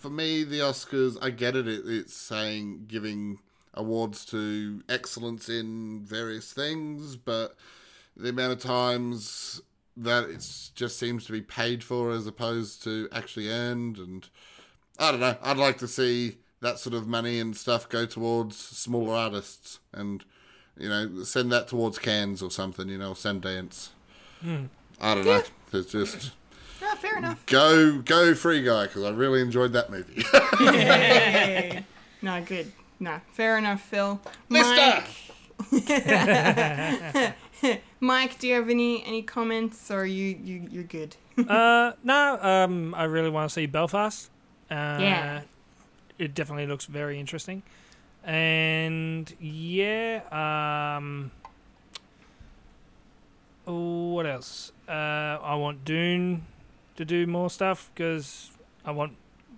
For 0.00 0.10
me, 0.10 0.44
the 0.44 0.58
Oscars, 0.58 1.16
I 1.22 1.30
get 1.30 1.56
it. 1.56 1.68
it 1.68 1.82
it's 1.86 2.14
saying 2.14 2.84
giving 2.88 3.38
awards 3.74 4.24
to 4.26 4.82
excellence 4.88 5.48
in 5.48 6.02
various 6.04 6.52
things, 6.52 7.16
but 7.16 7.56
the 8.16 8.28
amount 8.28 8.52
of 8.52 8.60
times 8.60 9.62
that 9.96 10.24
it 10.24 10.70
just 10.74 10.98
seems 10.98 11.26
to 11.26 11.32
be 11.32 11.42
paid 11.42 11.84
for 11.84 12.12
as 12.12 12.26
opposed 12.26 12.82
to 12.84 13.08
actually 13.12 13.50
earned, 13.50 13.98
and 13.98 14.28
I 14.98 15.10
don't 15.10 15.20
know. 15.20 15.36
I'd 15.42 15.56
like 15.56 15.78
to 15.78 15.88
see 15.88 16.38
that 16.60 16.78
sort 16.78 16.94
of 16.94 17.06
money 17.06 17.38
and 17.40 17.56
stuff 17.56 17.88
go 17.88 18.06
towards 18.06 18.56
smaller 18.56 19.14
artists, 19.14 19.80
and 19.92 20.24
you 20.78 20.88
know, 20.88 21.22
send 21.24 21.52
that 21.52 21.68
towards 21.68 21.98
Cannes 21.98 22.42
or 22.42 22.50
something. 22.50 22.88
You 22.88 22.98
know, 22.98 23.12
Sundance. 23.12 23.88
I 24.44 25.14
don't 25.14 25.24
know. 25.24 25.42
It's 25.72 25.90
just 25.92 26.32
Ah, 26.82 26.96
fair 27.00 27.16
enough. 27.18 27.44
go 27.46 27.98
go 28.00 28.34
free 28.34 28.62
guy 28.62 28.86
because 28.86 29.04
I 29.04 29.10
really 29.10 29.40
enjoyed 29.40 29.72
that 29.74 29.90
movie. 29.90 30.22
Hey. 30.66 31.84
no, 32.22 32.42
good. 32.42 32.72
No, 33.00 33.20
fair 33.32 33.56
enough, 33.58 33.80
Phil. 33.82 34.20
Mister. 34.48 35.02
Mike, 35.70 37.34
Mike, 38.00 38.38
do 38.38 38.48
you 38.48 38.54
have 38.54 38.68
any 38.68 39.04
any 39.04 39.22
comments, 39.22 39.90
or 39.90 40.00
are 40.00 40.06
you 40.06 40.36
you 40.42 40.66
you're 40.70 40.82
good? 40.84 41.16
Uh, 41.38 41.92
no, 42.04 42.38
um, 42.42 42.94
I 42.94 43.04
really 43.04 43.30
want 43.30 43.48
to 43.48 43.54
see 43.54 43.66
Belfast. 43.66 44.28
Uh, 44.70 44.74
Yeah. 45.00 45.42
It 46.18 46.34
definitely 46.34 46.66
looks 46.66 46.84
very 46.84 47.18
interesting. 47.18 47.62
And 48.24 49.32
yeah, 49.40 50.20
um, 50.94 51.32
what 53.64 54.26
else? 54.26 54.72
Uh, 54.88 54.92
I 55.42 55.54
want 55.56 55.84
Dune 55.84 56.46
to 56.96 57.04
do 57.04 57.26
more 57.26 57.50
stuff 57.50 57.90
because 57.94 58.50
I 58.84 58.92
want 58.92 59.16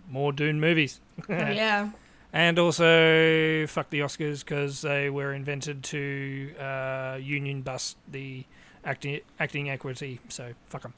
more 0.09 0.33
Dune 0.33 0.61
movies. 0.61 1.01
yeah. 1.29 1.91
And 2.33 2.59
also, 2.59 3.67
fuck 3.69 3.91
the 3.91 4.01
Oscars 4.01 4.41
because 4.41 4.83
they 4.83 5.09
were 5.09 5.35
invented 5.35 5.85
to 5.85 6.53
uh, 6.59 7.19
union 7.21 7.63
bust 7.63 7.97
the 8.11 8.45
acting 8.85 9.21
acting 9.39 9.71
equity. 9.71 10.21
So 10.29 10.53
fuck 10.69 10.83
them. 10.83 10.95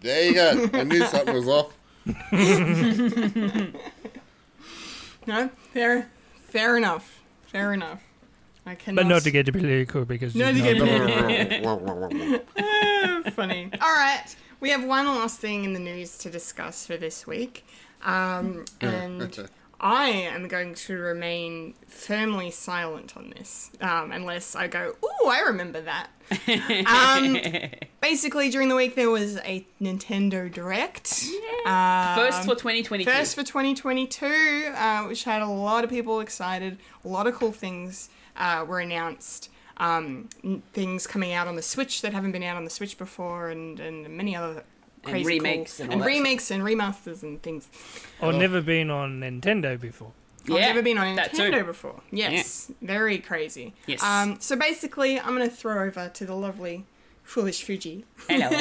there 0.00 0.24
you 0.24 0.34
go. 0.34 0.68
I 0.72 0.82
knew 0.82 1.06
something 1.06 1.34
was 1.34 1.48
off. 1.48 1.76
No, 5.26 5.48
fair, 5.72 6.10
fair 6.54 6.76
enough. 6.76 7.20
Fair 7.46 7.72
enough. 7.72 8.00
I 8.64 8.74
cannot. 8.76 9.02
But 9.02 9.08
not 9.08 9.22
to 9.22 9.30
get 9.30 9.52
political 9.52 10.04
because 10.04 10.34
Not 10.34 10.54
you 10.54 10.62
to 10.62 10.74
know- 10.86 11.28
get 11.28 11.64
funny. 13.40 13.70
All 13.80 13.94
right, 13.94 14.24
we 14.60 14.70
have 14.70 14.84
one 14.84 15.06
last 15.06 15.38
thing 15.40 15.64
in 15.64 15.72
the 15.74 15.80
news 15.80 16.16
to 16.18 16.30
discuss 16.30 16.86
for 16.86 16.96
this 16.96 17.26
week, 17.26 17.66
um, 18.02 18.64
and 18.80 19.48
I 19.80 20.08
am 20.08 20.48
going 20.48 20.74
to 20.86 20.96
remain 20.96 21.74
firmly 21.88 22.50
silent 22.50 23.16
on 23.16 23.30
this, 23.36 23.70
um, 23.80 24.12
unless 24.12 24.54
I 24.56 24.68
go, 24.68 24.94
"Ooh, 25.04 25.28
I 25.28 25.40
remember 25.40 25.80
that." 25.82 26.08
um, 26.86 27.36
basically, 28.00 28.50
during 28.50 28.68
the 28.68 28.76
week 28.76 28.94
there 28.94 29.10
was 29.10 29.36
a 29.38 29.66
Nintendo 29.80 30.50
Direct. 30.52 31.24
Um, 31.66 32.16
First 32.16 32.42
for 32.44 32.54
2022. 32.54 33.10
First 33.10 33.34
for 33.34 33.42
2022, 33.42 34.72
uh, 34.74 35.02
which 35.04 35.24
had 35.24 35.42
a 35.42 35.46
lot 35.46 35.84
of 35.84 35.90
people 35.90 36.20
excited. 36.20 36.78
A 37.04 37.08
lot 37.08 37.26
of 37.26 37.34
cool 37.34 37.52
things 37.52 38.08
uh, 38.36 38.64
were 38.66 38.80
announced. 38.80 39.50
Um, 39.76 40.28
n- 40.44 40.62
things 40.72 41.06
coming 41.06 41.32
out 41.32 41.48
on 41.48 41.56
the 41.56 41.62
Switch 41.62 42.00
that 42.02 42.12
haven't 42.12 42.32
been 42.32 42.42
out 42.44 42.56
on 42.56 42.64
the 42.64 42.70
Switch 42.70 42.96
before, 42.96 43.50
and, 43.50 43.80
and 43.80 44.08
many 44.08 44.36
other 44.36 44.62
crazy 45.02 45.26
remakes 45.26 45.76
cool, 45.78 45.84
and 45.84 45.92
all 45.94 45.98
that 46.00 46.06
remakes 46.06 46.50
and 46.50 46.62
remasters 46.62 47.22
and 47.22 47.42
things. 47.42 47.68
or 48.20 48.32
never 48.32 48.60
been 48.60 48.90
on 48.90 49.20
Nintendo 49.20 49.78
before. 49.80 50.12
I've 50.44 50.50
Yeah, 50.50 50.66
never 50.68 50.82
been 50.82 50.98
on 50.98 51.16
Nintendo 51.16 51.64
before. 51.64 52.00
Yes, 52.10 52.70
very 52.82 53.18
crazy. 53.18 53.72
Yes. 53.86 54.02
Um, 54.02 54.36
so 54.40 54.56
basically, 54.56 55.18
I'm 55.18 55.34
going 55.36 55.48
to 55.48 55.54
throw 55.54 55.84
over 55.86 56.08
to 56.08 56.24
the 56.26 56.34
lovely 56.34 56.84
Foolish 57.22 57.62
Fuji, 57.64 58.04
Hello. 58.28 58.48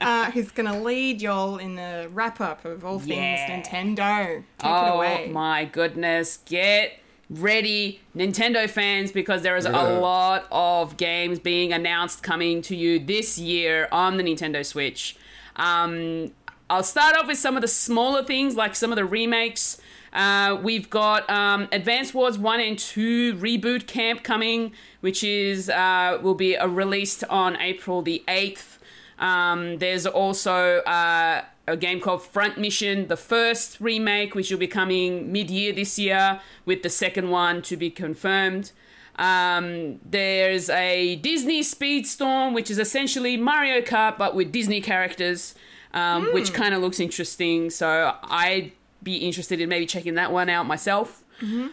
uh, 0.00 0.30
who's 0.30 0.50
going 0.50 0.66
to 0.70 0.78
lead 0.78 1.20
y'all 1.22 1.58
in 1.58 1.74
the 1.76 2.08
wrap 2.12 2.40
up 2.40 2.64
of 2.64 2.84
all 2.84 2.98
things 2.98 3.10
Yeah. 3.10 3.60
Nintendo. 3.62 4.26
Take 4.26 4.36
it 4.36 4.44
oh 4.64 4.96
away. 4.96 5.28
my 5.30 5.64
goodness. 5.66 6.38
Get 6.46 6.98
ready, 7.30 8.00
Nintendo 8.16 8.68
fans, 8.68 9.12
because 9.12 9.42
there 9.42 9.56
is 9.56 9.64
Yeah. 9.64 9.72
a 9.98 10.00
lot 10.00 10.46
of 10.50 10.96
games 10.96 11.38
being 11.38 11.72
announced 11.72 12.22
coming 12.22 12.62
to 12.62 12.76
you 12.76 12.98
this 12.98 13.38
year 13.38 13.88
on 13.92 14.16
the 14.16 14.22
Nintendo 14.22 14.64
Switch. 14.64 15.16
Um, 15.56 16.32
I'll 16.72 16.82
start 16.82 17.14
off 17.18 17.26
with 17.26 17.36
some 17.36 17.54
of 17.54 17.60
the 17.60 17.68
smaller 17.68 18.24
things, 18.24 18.56
like 18.56 18.74
some 18.74 18.92
of 18.92 18.96
the 18.96 19.04
remakes. 19.04 19.78
Uh, 20.10 20.58
we've 20.62 20.88
got 20.88 21.28
um, 21.28 21.68
Advance 21.70 22.14
Wars 22.14 22.38
1 22.38 22.60
and 22.60 22.78
2 22.78 23.34
Reboot 23.34 23.86
Camp 23.86 24.22
coming, 24.22 24.72
which 25.02 25.22
is 25.22 25.68
uh, 25.68 26.18
will 26.22 26.34
be 26.34 26.56
uh, 26.56 26.66
released 26.66 27.24
on 27.24 27.58
April 27.58 28.00
the 28.00 28.24
8th. 28.26 28.78
Um, 29.18 29.80
there's 29.80 30.06
also 30.06 30.78
uh, 30.78 31.44
a 31.68 31.76
game 31.76 32.00
called 32.00 32.22
Front 32.22 32.56
Mission, 32.56 33.08
the 33.08 33.18
first 33.18 33.78
remake, 33.78 34.34
which 34.34 34.50
will 34.50 34.58
be 34.58 34.66
coming 34.66 35.30
mid 35.30 35.50
year 35.50 35.74
this 35.74 35.98
year, 35.98 36.40
with 36.64 36.82
the 36.82 36.88
second 36.88 37.28
one 37.28 37.60
to 37.62 37.76
be 37.76 37.90
confirmed. 37.90 38.72
Um, 39.16 40.00
there's 40.06 40.70
a 40.70 41.16
Disney 41.16 41.60
Speedstorm, 41.60 42.54
which 42.54 42.70
is 42.70 42.78
essentially 42.78 43.36
Mario 43.36 43.82
Kart 43.82 44.16
but 44.16 44.34
with 44.34 44.50
Disney 44.52 44.80
characters, 44.80 45.54
um, 45.94 46.32
which 46.32 46.52
kind 46.52 46.74
of 46.74 46.80
looks 46.80 47.00
interesting. 47.00 47.70
So 47.70 48.16
I'd 48.24 48.72
be 49.02 49.16
interested 49.16 49.60
in 49.60 49.68
maybe 49.68 49.86
checking 49.86 50.14
that 50.14 50.32
one 50.32 50.48
out 50.48 50.66
myself. 50.66 51.22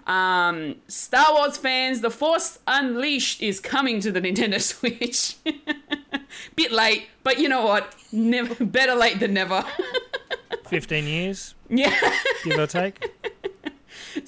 Um, 0.07 0.77
Star 0.87 1.33
Wars 1.33 1.57
fans, 1.57 2.01
The 2.01 2.09
Force 2.09 2.57
Unleashed 2.67 3.41
is 3.41 3.59
coming 3.59 3.99
to 4.01 4.11
the 4.11 4.19
Nintendo 4.25 4.59
Switch. 4.61 5.35
Bit 6.55 6.71
late, 6.71 7.07
but 7.23 7.39
you 7.39 7.49
know 7.49 7.63
what? 7.65 7.95
Never 8.11 8.55
better 8.65 8.95
late 8.95 9.19
than 9.19 9.33
never. 9.33 9.63
15 10.67 11.05
years, 11.05 11.55
yeah. 11.69 11.95
give 12.43 12.59
or 12.59 12.67
take. 12.67 13.08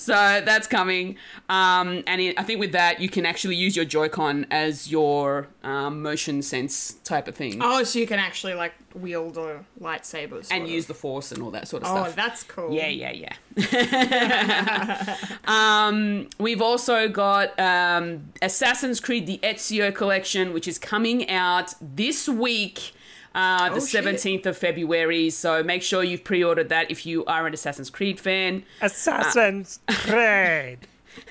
So 0.01 0.13
that's 0.13 0.67
coming. 0.67 1.17
Um, 1.49 2.03
and 2.07 2.19
it, 2.21 2.39
I 2.39 2.43
think 2.43 2.59
with 2.59 2.71
that, 2.71 2.99
you 2.99 3.09
can 3.09 3.25
actually 3.25 3.55
use 3.55 3.75
your 3.75 3.85
Joy-Con 3.85 4.47
as 4.49 4.91
your 4.91 5.47
um, 5.63 6.01
motion 6.01 6.41
sense 6.41 6.93
type 7.03 7.27
of 7.27 7.35
thing. 7.35 7.59
Oh, 7.61 7.83
so 7.83 7.99
you 7.99 8.07
can 8.07 8.19
actually 8.19 8.53
like 8.55 8.73
wield 8.93 9.37
a 9.37 9.63
lightsaber 9.79 10.45
and 10.51 10.63
of. 10.63 10.69
use 10.69 10.85
the 10.87 10.93
Force 10.93 11.31
and 11.31 11.41
all 11.43 11.51
that 11.51 11.67
sort 11.67 11.83
of 11.83 11.89
Oh, 11.89 11.95
stuff. 11.95 12.07
Oh, 12.09 12.13
that's 12.15 12.43
cool. 12.43 12.73
Yeah, 12.73 12.87
yeah, 12.87 13.11
yeah. 13.57 15.17
um, 15.45 16.27
we've 16.39 16.61
also 16.61 17.07
got 17.07 17.57
um, 17.59 18.31
Assassin's 18.41 18.99
Creed: 18.99 19.27
The 19.27 19.39
Ezio 19.43 19.93
Collection, 19.93 20.53
which 20.53 20.67
is 20.67 20.77
coming 20.79 21.29
out 21.29 21.73
this 21.81 22.27
week. 22.27 22.93
Uh, 23.33 23.69
the 23.69 23.75
Oh, 23.75 23.79
17th 23.79 24.45
of 24.45 24.57
February. 24.57 25.29
So 25.29 25.63
make 25.63 25.81
sure 25.83 26.03
you've 26.03 26.23
pre 26.23 26.43
ordered 26.43 26.69
that 26.69 26.91
if 26.91 27.05
you 27.05 27.23
are 27.25 27.47
an 27.47 27.53
Assassin's 27.53 27.89
Creed 27.89 28.19
fan. 28.19 28.63
Assassin's 28.81 29.79
Creed. 29.87 30.79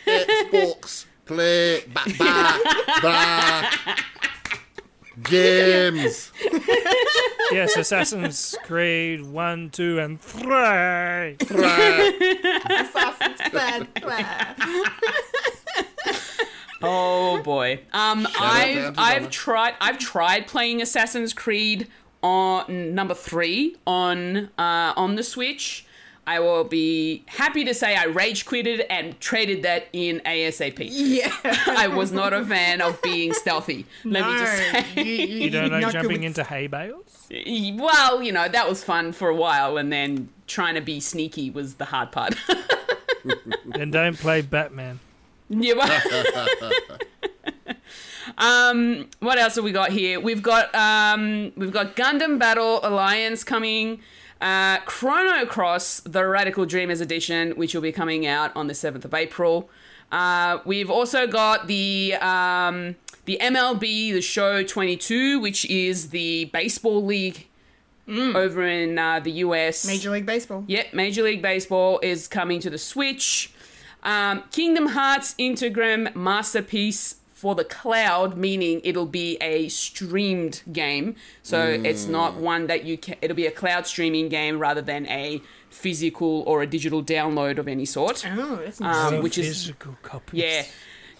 Xbox, 0.07 1.05
play, 1.27 1.83
ba, 1.93 2.01
ba, 2.19 2.59
ba. 3.03 3.69
Games. 5.25 6.33
Yes, 7.53 7.77
Assassin's 7.77 8.57
Creed 8.65 9.21
1, 9.23 9.71
2, 9.71 9.99
and 9.99 10.21
3. 10.21 11.37
Assassin's 12.71 13.41
Creed. 13.51 13.89
Oh 16.83 17.43
boy. 17.43 17.81
Um, 17.93 18.27
out 18.27 18.33
I've 18.41 18.95
I've 18.99 19.15
Donna. 19.19 19.31
tried 19.31 19.75
I've 19.81 19.99
tried 19.99 20.47
playing 20.47 20.81
Assassin's 20.83 21.33
Creed 21.33 21.89
on 22.23 22.95
number 22.95 23.15
three 23.15 23.77
on 23.87 24.51
uh, 24.59 24.93
on 24.97 25.17
the 25.17 25.23
Switch. 25.23 25.87
I 26.27 26.39
will 26.39 26.65
be 26.65 27.25
happy 27.27 27.65
to 27.65 27.75
say 27.75 27.97
I 27.97 28.05
rage 28.05 28.47
quitted 28.47 28.83
and 28.89 29.19
traded 29.21 29.63
that 29.65 29.89
in 29.93 30.21
ASAP. 30.25 30.79
Yeah. 30.91 31.33
I 31.67 31.89
was 31.89 32.13
not 32.13 32.33
a 32.33 32.45
fan 32.45 32.81
of 32.81 33.03
being 33.03 33.33
stealthy. 33.33 33.85
Let 34.05 34.25
me 34.27 34.39
just 34.39 34.57
say. 34.95 35.03
you, 35.03 35.13
you, 35.13 35.27
You 35.45 35.51
don't 35.51 35.71
know 35.73 35.91
jumping 35.91 36.19
with- 36.19 36.23
into 36.23 36.45
hay 36.45 36.67
bales? 36.69 37.27
Well, 37.31 38.23
you 38.23 38.31
know, 38.33 38.49
that 38.49 38.69
was 38.69 38.85
fun 38.85 39.13
for 39.13 39.29
a 39.29 39.35
while, 39.35 39.77
and 39.77 39.91
then 39.93 40.29
trying 40.47 40.75
to 40.77 40.81
be 40.81 41.01
sneaky 41.01 41.51
was 41.51 41.75
the 41.77 41.87
hard 41.87 42.13
part. 42.13 42.35
Then 43.67 43.91
don't 43.91 44.17
play 44.19 44.41
Batman. 44.41 44.99
Yeah. 45.51 45.75
um, 48.39 49.09
what 49.19 49.37
else 49.39 49.57
have 49.57 49.65
we 49.65 49.73
got 49.73 49.91
here? 49.91 50.21
We've 50.21 50.43
got 50.43 50.73
um, 50.75 51.53
we've 51.57 51.73
got 51.73 51.97
Gundam 51.97 52.39
Battle 52.39 52.81
Alliance 52.83 53.43
coming. 53.45 54.01
Uh, 54.41 54.79
Chrono 54.87 55.45
Cross: 55.45 56.01
The 56.01 56.27
Radical 56.27 56.67
Dreamers 56.67 57.01
Edition, 57.01 57.51
which 57.53 57.75
will 57.75 57.83
be 57.83 57.93
coming 57.93 58.27
out 58.27 58.55
on 58.55 58.69
the 58.69 58.75
seventh 58.75 59.05
of 59.05 59.13
April. 59.13 59.69
Uh, 60.13 60.59
we've 60.65 60.91
also 60.91 61.27
got 61.27 61.67
the 61.67 62.15
um, 62.21 62.95
the 63.25 63.39
MLB 63.41 64.13
The 64.13 64.23
Show 64.23 64.63
22, 64.63 65.41
which 65.41 65.65
is 65.67 66.11
the 66.11 66.47
baseball 66.47 67.05
league 67.05 67.47
over 68.09 68.67
in 68.67 68.99
uh, 68.99 69.21
the 69.21 69.31
US. 69.33 69.87
Major 69.87 70.11
League 70.11 70.27
Baseball. 70.27 70.65
Yep, 70.67 70.95
Major 70.95 71.23
League 71.23 71.43
Baseball 71.43 72.01
is 72.03 72.29
coming 72.29 72.61
to 72.61 72.71
the 72.71 72.79
Switch. 72.79 73.53
Um, 74.03 74.45
Kingdom 74.51 74.87
Hearts 74.89 75.35
Integrum 75.39 76.15
Masterpiece 76.15 77.17
for 77.33 77.55
the 77.55 77.65
cloud, 77.65 78.37
meaning 78.37 78.81
it'll 78.85 79.07
be 79.07 79.37
a 79.41 79.69
streamed 79.69 80.63
game. 80.73 81.17
So 81.43 81.65
it's 81.83 82.07
not 82.07 82.35
one 82.37 82.67
that 82.67 82.85
you 82.85 82.99
can, 82.99 83.17
it'll 83.23 83.37
be 83.37 83.47
a 83.47 83.51
cloud 83.51 83.87
streaming 83.87 84.29
game 84.29 84.59
rather 84.59 84.83
than 84.83 85.07
a 85.07 85.41
physical 85.71 86.43
or 86.47 86.61
a 86.63 86.67
digital 86.67 87.03
download 87.03 87.57
of 87.59 87.67
any 87.67 87.87
sort. 87.87 88.25
Oh, 88.27 88.57
that's 88.57 88.81
Um, 88.81 88.87
interesting. 88.87 89.23
which 89.23 89.39
is 89.39 89.47
Physical 89.63 89.97
copies. 90.03 90.43
yeah. 90.43 90.65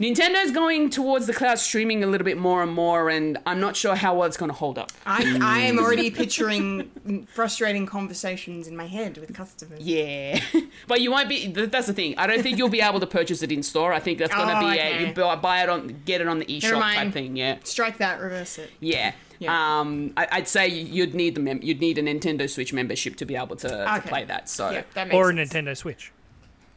Nintendo's 0.01 0.51
going 0.51 0.89
towards 0.89 1.27
the 1.27 1.35
cloud 1.35 1.59
streaming 1.59 2.03
a 2.03 2.07
little 2.07 2.25
bit 2.25 2.39
more 2.39 2.63
and 2.63 2.73
more, 2.73 3.11
and 3.11 3.37
I'm 3.45 3.61
not 3.61 3.77
sure 3.77 3.95
how 3.95 4.15
well 4.17 4.27
it's 4.27 4.39
going 4.39 4.51
to 4.51 4.57
hold 4.57 4.79
up. 4.79 4.91
I, 5.05 5.39
I 5.43 5.59
am 5.61 5.79
already 5.79 6.11
picturing 6.11 7.27
frustrating 7.35 7.85
conversations 7.85 8.67
in 8.67 8.75
my 8.77 8.87
head 8.87 9.19
with 9.19 9.35
customers. 9.35 9.81
Yeah, 9.83 10.41
but 10.89 11.03
you 11.03 11.11
won't 11.11 11.29
be. 11.29 11.49
That's 11.49 11.87
the 11.87 11.93
thing. 11.93 12.15
I 12.17 12.27
don't 12.27 12.43
think 12.43 12.57
you'll 12.57 12.71
be 12.71 12.81
able 12.81 13.01
to 13.01 13.07
purchase 13.07 13.43
it 13.43 13.53
in 13.53 13.63
store. 13.63 13.93
I 13.93 14.01
think 14.01 14.19
that's 14.19 14.35
going 14.35 14.49
to 14.49 14.57
Oh, 14.57 14.61
be 14.61 14.67
okay. 14.79 15.05
a 15.05 15.09
you 15.09 15.13
buy 15.15 15.37
buy 15.37 15.63
it 15.63 15.69
on, 15.69 16.01
get 16.07 16.21
it 16.23 16.29
on 16.29 16.39
the 16.39 16.47
eShop 16.47 16.81
type 16.81 17.13
thing. 17.13 17.37
Yeah, 17.37 17.59
Strike 17.65 17.99
that, 17.99 18.21
reverse 18.21 18.59
it. 18.59 18.71
yeah. 18.81 19.13
Yeah. 19.39 19.81
Um, 19.81 20.13
I, 20.19 20.29
I'd 20.33 20.49
say 20.49 20.69
you'd 20.69 21.15
need 21.15 21.35
the 21.35 21.41
mem- 21.41 21.61
you'd 21.63 21.81
need 21.81 21.97
a 21.97 22.03
Nintendo 22.03 22.49
Switch 22.49 22.75
membership 22.75 23.17
to 23.17 23.25
be 23.25 23.37
able 23.37 23.57
to, 23.57 23.69
to 23.69 24.03
play 24.07 24.25
that. 24.25 24.51
So 24.51 24.69
Yeah, 24.71 24.83
that 24.93 25.09
makes 25.09 25.15
Or 25.17 25.31
a 25.31 25.35
sense. 25.35 25.51
Nintendo 25.55 25.75
Switch. 25.75 26.13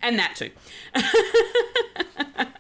And 0.04 0.20
that 0.20 0.36
too. 0.36 0.52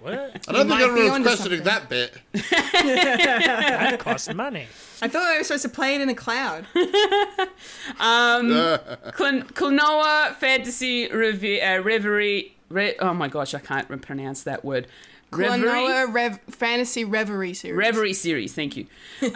What? 0.00 0.14
I 0.48 0.52
don't 0.52 0.54
think 0.54 0.68
might 0.68 0.78
be 0.78 0.84
everyone's 0.84 1.12
onto 1.14 1.22
questioning 1.28 1.62
that 1.62 1.88
bit. 1.88 2.12
That 2.32 4.00
costs 4.00 4.32
money. 4.34 4.66
I 5.00 5.06
thought 5.06 5.22
I 5.22 5.38
was 5.38 5.46
supposed 5.46 5.62
to 5.62 5.68
play 5.68 5.94
it 5.94 6.00
in 6.00 6.08
a 6.08 6.14
cloud. 6.14 6.66
Cl- 6.74 6.88
Klonoa 9.52 10.34
Phantasy 10.36 11.08
Revi- 11.08 11.62
uh, 11.62 11.82
Reverie. 11.82 12.56
Re- 12.68 12.96
oh 12.98 13.14
my 13.14 13.28
gosh, 13.28 13.54
I 13.54 13.60
can't 13.60 13.88
re- 13.88 13.96
pronounce 13.98 14.42
that 14.42 14.64
word. 14.64 14.88
Reverie. 15.30 15.68
Klonoa 15.68 16.12
Rev- 16.12 16.40
Phantasy 16.50 17.04
Reverie 17.04 17.54
series. 17.54 17.78
Reverie 17.78 18.12
series, 18.14 18.54
thank 18.54 18.76
you. 18.76 18.86
uh, 19.22 19.26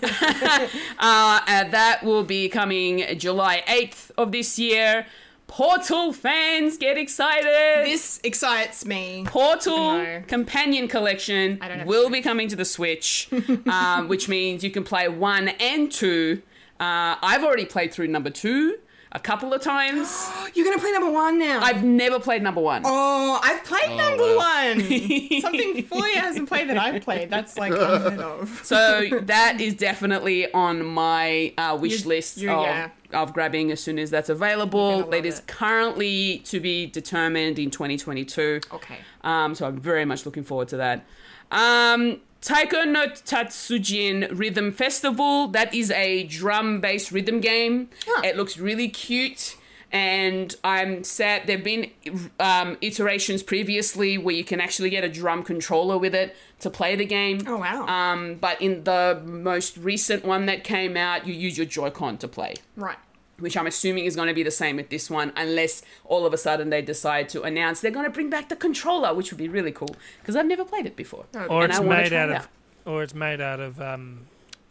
uh, 1.00 1.64
that 1.68 2.00
will 2.02 2.24
be 2.24 2.48
coming 2.48 3.04
July 3.18 3.62
8th 3.68 4.10
of 4.18 4.32
this 4.32 4.58
year. 4.58 5.06
Portal 5.46 6.12
fans 6.12 6.76
get 6.76 6.98
excited. 6.98 7.86
This 7.86 8.20
excites 8.24 8.84
me. 8.84 9.24
Portal 9.26 9.98
No. 9.98 10.22
Companion 10.26 10.88
Collection 10.88 11.58
I 11.60 11.68
don't 11.68 11.78
have 11.78 11.86
will 11.88 12.10
be 12.10 12.20
coming 12.20 12.48
to 12.48 12.56
the 12.56 12.64
Switch, 12.64 13.28
um, 13.66 14.08
which 14.08 14.28
means 14.28 14.64
you 14.64 14.70
can 14.70 14.84
play 14.84 15.08
one 15.08 15.48
and 15.48 15.90
two. 15.90 16.42
Uh, 16.80 17.16
I've 17.22 17.42
already 17.44 17.64
played 17.64 17.92
through 17.94 18.08
number 18.08 18.28
two 18.30 18.76
a 19.16 19.18
couple 19.18 19.52
of 19.54 19.62
times. 19.62 20.30
You're 20.54 20.64
gonna 20.66 20.78
play 20.78 20.92
number 20.92 21.10
one 21.10 21.38
now. 21.38 21.60
I've 21.60 21.82
never 21.82 22.20
played 22.20 22.42
number 22.42 22.60
one. 22.60 22.82
Oh, 22.84 23.40
I've 23.42 23.64
played 23.64 23.96
number 23.96 24.22
wow. 24.36 24.36
one. 24.36 24.80
Something 25.40 25.82
Fulia 25.84 26.14
hasn't 26.16 26.48
played 26.48 26.68
that 26.68 26.76
I've 26.78 27.02
played. 27.02 27.30
That's 27.30 27.56
like 27.58 27.72
unheard 27.72 28.18
of. 28.32 28.60
So 28.62 29.08
that 29.22 29.60
is 29.60 29.74
definitely 29.74 30.52
on 30.52 30.84
my 30.84 31.52
uh, 31.58 31.76
wish 31.80 32.02
You- 32.02 32.08
list 32.08 32.36
you- 32.38 32.50
of, 32.50 32.66
yeah. 32.66 32.90
of 33.14 33.32
grabbing 33.32 33.72
as 33.72 33.82
soon 33.82 33.98
as 33.98 34.10
that's 34.10 34.28
available. 34.28 34.90
gonna 35.00 35.04
love 35.06 35.14
It 35.14 35.24
is 35.26 35.38
it. 35.40 35.46
currently 35.46 36.38
to 36.44 36.60
be 36.60 36.86
determined 36.86 37.58
in 37.58 37.70
2022. 37.70 38.60
Okay. 38.72 38.98
Um, 39.24 39.54
so 39.54 39.66
I'm 39.66 39.78
very 39.80 40.04
much 40.04 40.26
looking 40.26 40.44
forward 40.44 40.68
to 40.68 40.76
that. 40.76 41.04
Um, 41.50 42.20
Taiko 42.46 42.84
no 42.84 43.08
Tatsujin 43.08 44.28
Rhythm 44.30 44.70
Festival. 44.70 45.48
That 45.48 45.74
is 45.74 45.90
a 45.90 46.22
drum-based 46.22 47.10
rhythm 47.10 47.40
game. 47.40 47.90
Huh. 48.06 48.22
It 48.24 48.36
looks 48.36 48.56
really 48.56 48.88
cute. 48.88 49.56
And 49.90 50.54
I'm 50.62 51.02
sad 51.02 51.46
there've 51.46 51.64
been 51.64 51.90
um, 52.38 52.76
iterations 52.80 53.42
previously 53.42 54.16
where 54.16 54.34
you 54.34 54.44
can 54.44 54.60
actually 54.60 54.90
get 54.90 55.02
a 55.02 55.08
drum 55.08 55.42
controller 55.42 55.98
with 55.98 56.14
it 56.14 56.36
to 56.60 56.70
play 56.70 56.94
the 56.94 57.04
game. 57.04 57.40
Oh, 57.48 57.56
wow. 57.56 57.84
Um, 57.86 58.36
but 58.36 58.62
in 58.62 58.84
the 58.84 59.20
most 59.24 59.76
recent 59.76 60.24
one 60.24 60.46
that 60.46 60.62
came 60.62 60.96
out, 60.96 61.26
you 61.26 61.34
use 61.34 61.58
your 61.58 61.66
Joy-Con 61.66 62.18
to 62.18 62.28
play 62.28 62.54
Right. 62.76 62.98
Which 63.38 63.56
I'm 63.56 63.66
assuming 63.66 64.04
is 64.06 64.16
going 64.16 64.28
to 64.28 64.34
be 64.34 64.42
the 64.42 64.50
same 64.50 64.76
with 64.76 64.88
this 64.88 65.10
one, 65.10 65.32
unless 65.36 65.82
all 66.04 66.24
of 66.26 66.32
a 66.32 66.38
sudden 66.38 66.70
they 66.70 66.82
decide 66.82 67.28
to 67.30 67.42
announce 67.42 67.80
they're 67.80 67.90
going 67.90 68.06
to 68.06 68.10
bring 68.10 68.30
back 68.30 68.48
the 68.48 68.56
controller, 68.56 69.12
which 69.14 69.30
would 69.30 69.38
be 69.38 69.48
really 69.48 69.72
cool 69.72 69.94
because 70.20 70.36
I've 70.36 70.46
never 70.46 70.64
played 70.64 70.86
it 70.86 70.96
before. 70.96 71.26
Or 71.34 71.62
And 71.64 71.70
it's 71.72 71.78
I 71.78 71.82
wanna 71.82 72.02
made 72.02 72.08
try 72.08 72.18
out 72.18 72.30
it 72.30 72.36
of, 72.36 72.48
or 72.86 73.02
it's 73.02 73.14
made 73.14 73.40
out 73.40 73.60
of 73.60 73.80
um, 73.80 74.20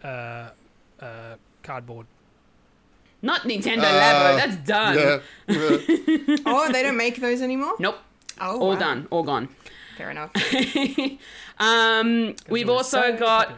uh, 0.04 0.50
uh, 1.00 1.36
cardboard. 1.64 2.08
Not 3.22 3.42
Nintendo 3.42 3.84
Uh, 3.84 4.02
Labo, 4.02 4.38
that's 4.38 4.56
done. 4.68 5.22
Yeah. 5.48 6.38
Oh, 6.46 6.72
they 6.72 6.84
don't 6.84 6.98
make 6.98 7.20
those 7.22 7.42
anymore. 7.42 7.74
Nope, 7.80 7.98
Oh, 8.40 8.60
all 8.60 8.70
wow. 8.70 8.80
done, 8.80 9.08
all 9.10 9.24
gone. 9.24 9.50
Fair 9.98 10.12
enough. 10.12 10.32
Um, 11.58 12.36
we've 12.50 12.68
also 12.70 13.02
so 13.02 13.18
got 13.18 13.54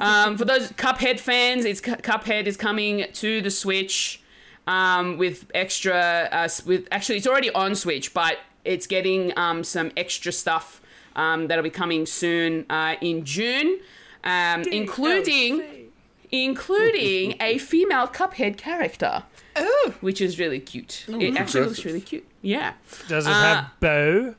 um, 0.00 0.38
for 0.38 0.46
those 0.46 0.72
Cuphead 0.72 1.20
fans, 1.20 1.66
it's 1.66 1.80
Cuphead 1.80 2.46
is 2.46 2.56
coming 2.56 3.04
to 3.12 3.42
the 3.42 3.50
Switch 3.50 4.22
um, 4.68 5.16
with 5.18 5.46
extra. 5.54 6.28
Uh, 6.30 6.48
with 6.66 6.86
actually, 6.92 7.16
it's 7.18 7.26
already 7.26 7.50
on 7.50 7.74
Switch, 7.74 8.12
but 8.14 8.36
it's 8.64 8.86
getting 8.86 9.32
um, 9.36 9.64
some 9.64 9.90
extra 9.96 10.30
stuff 10.30 10.80
um, 11.16 11.46
that'll 11.48 11.64
be 11.64 11.70
coming 11.70 12.06
soon 12.06 12.64
uh, 12.70 12.94
in 13.00 13.24
June, 13.24 13.80
um, 14.24 14.62
including 14.70 15.90
including 16.30 17.34
a 17.40 17.56
female 17.58 18.06
Cuphead 18.06 18.58
character, 18.58 19.22
Ooh. 19.58 19.94
which 20.02 20.20
is 20.20 20.38
really 20.38 20.60
cute. 20.60 21.06
it 21.08 21.36
actually 21.36 21.64
looks 21.64 21.84
really 21.84 22.00
cute. 22.02 22.26
Yeah, 22.42 22.74
Does 23.08 23.26
it 23.26 23.30
Uh, 23.30 23.42
have 23.42 23.70
bow 23.80 24.34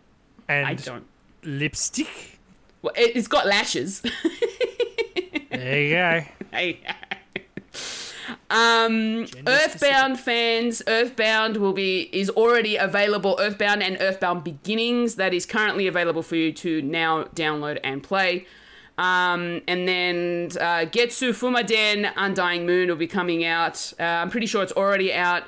and 0.47 0.67
I 0.67 0.73
don't. 0.75 1.05
lipstick? 1.43 2.39
Well, 2.81 2.93
it, 2.95 3.15
it's 3.15 3.27
got 3.27 3.45
lashes. 3.47 4.01
There 5.51 5.81
you 5.81 5.89
go. 5.95 6.21
Hey. 6.51 6.79
Um, 8.49 9.25
Earthbound 9.45 10.19
fans, 10.19 10.81
Earthbound 10.87 11.57
will 11.57 11.73
be 11.73 12.09
is 12.11 12.29
already 12.29 12.75
available. 12.75 13.37
Earthbound 13.39 13.83
and 13.83 13.97
Earthbound 13.99 14.43
Beginnings 14.43 15.15
that 15.15 15.33
is 15.33 15.45
currently 15.45 15.87
available 15.87 16.23
for 16.23 16.35
you 16.35 16.51
to 16.53 16.81
now 16.81 17.25
download 17.35 17.79
and 17.83 18.01
play. 18.03 18.45
Um, 18.97 19.61
and 19.67 19.87
then 19.87 20.49
uh, 20.59 20.85
Getsu 20.85 21.29
Fumaden 21.31 22.11
Undying 22.17 22.65
Moon 22.65 22.89
will 22.89 22.97
be 22.97 23.07
coming 23.07 23.45
out. 23.45 23.93
Uh, 23.99 24.03
I'm 24.03 24.29
pretty 24.29 24.45
sure 24.45 24.61
it's 24.61 24.73
already 24.73 25.13
out. 25.13 25.43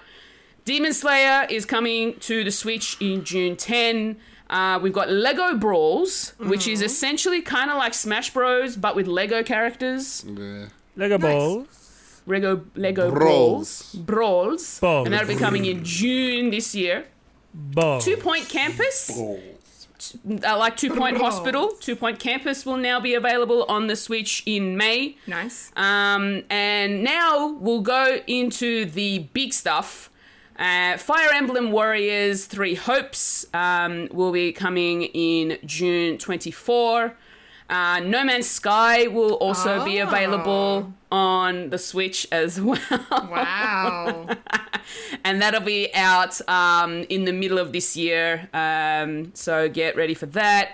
Demon 0.64 0.94
Slayer 0.94 1.48
is 1.50 1.66
coming 1.66 2.18
to 2.20 2.44
the 2.44 2.52
Switch 2.52 2.96
in 3.02 3.26
June 3.26 3.58
10. 3.58 4.18
Uh, 4.50 4.80
we've 4.82 4.94
got 4.94 5.10
Lego 5.10 5.56
Brawls, 5.56 6.34
which 6.38 6.68
is 6.68 6.82
essentially 6.82 7.42
kind 7.42 7.72
of 7.72 7.78
like 7.78 7.94
Smash 7.94 8.32
Bros, 8.34 8.76
but 8.78 8.96
with 8.96 9.08
Lego 9.08 9.44
characters. 9.44 10.24
Yeah. 10.26 10.68
Lego 10.96 11.18
balls. 11.18 11.81
Lego 12.26 12.66
Lego 12.76 13.12
Brawls. 13.12 13.94
Brawls. 13.96 14.80
Brawls. 14.80 15.06
And 15.06 15.14
that'll 15.14 15.28
be 15.28 15.36
coming 15.36 15.66
in 15.66 15.84
June 15.84 16.52
this 16.52 16.76
year. 16.76 17.06
Balls. 17.54 18.06
Two 18.06 18.18
Point 18.18 18.48
Campus. 18.50 19.10
uh, 19.20 20.58
like 20.58 20.78
Two 20.78 20.94
Point 20.96 21.18
Hospital, 21.18 21.74
Two 21.80 21.96
Point 21.96 22.20
Campus 22.20 22.66
will 22.66 22.78
now 22.78 23.00
be 23.00 23.14
available 23.14 23.66
on 23.68 23.88
the 23.88 23.96
Switch 23.96 24.44
in 24.46 24.78
May. 24.78 25.18
Nice. 25.28 25.72
Um, 25.76 26.44
and 26.50 27.04
now 27.04 27.54
we'll 27.60 27.82
go 27.82 28.20
into 28.28 28.86
the 28.86 29.20
big 29.34 29.54
stuff. 29.54 30.10
Uh, 30.58 30.98
Fire 30.98 31.30
Emblem 31.34 31.72
Warriors 31.72 32.46
Three 32.46 32.76
Hopes 32.76 33.46
um, 33.54 34.08
will 34.12 34.32
be 34.32 34.52
coming 34.52 35.04
in 35.04 35.58
June 35.66 36.18
24. 36.18 37.16
Uh, 37.72 38.00
no 38.02 38.24
Man's 38.24 38.50
Sky 38.50 39.08
will 39.08 39.34
also 39.36 39.84
be 39.86 40.02
Oh. 40.02 40.08
available 40.08 40.94
on 41.12 41.70
the 41.70 41.78
Switch 41.78 42.28
as 42.32 42.60
well. 42.72 42.78
Wow. 43.12 44.28
and 45.24 45.42
that'll 45.42 45.62
be 45.62 45.94
out 45.96 46.40
um, 46.50 47.06
in 47.10 47.24
the 47.26 47.34
middle 47.34 47.58
of 47.58 47.72
this 47.72 47.96
year. 47.96 48.50
Um, 48.54 49.32
so 49.34 49.70
get 49.70 49.96
ready 49.96 50.14
for 50.14 50.26
that. 50.28 50.74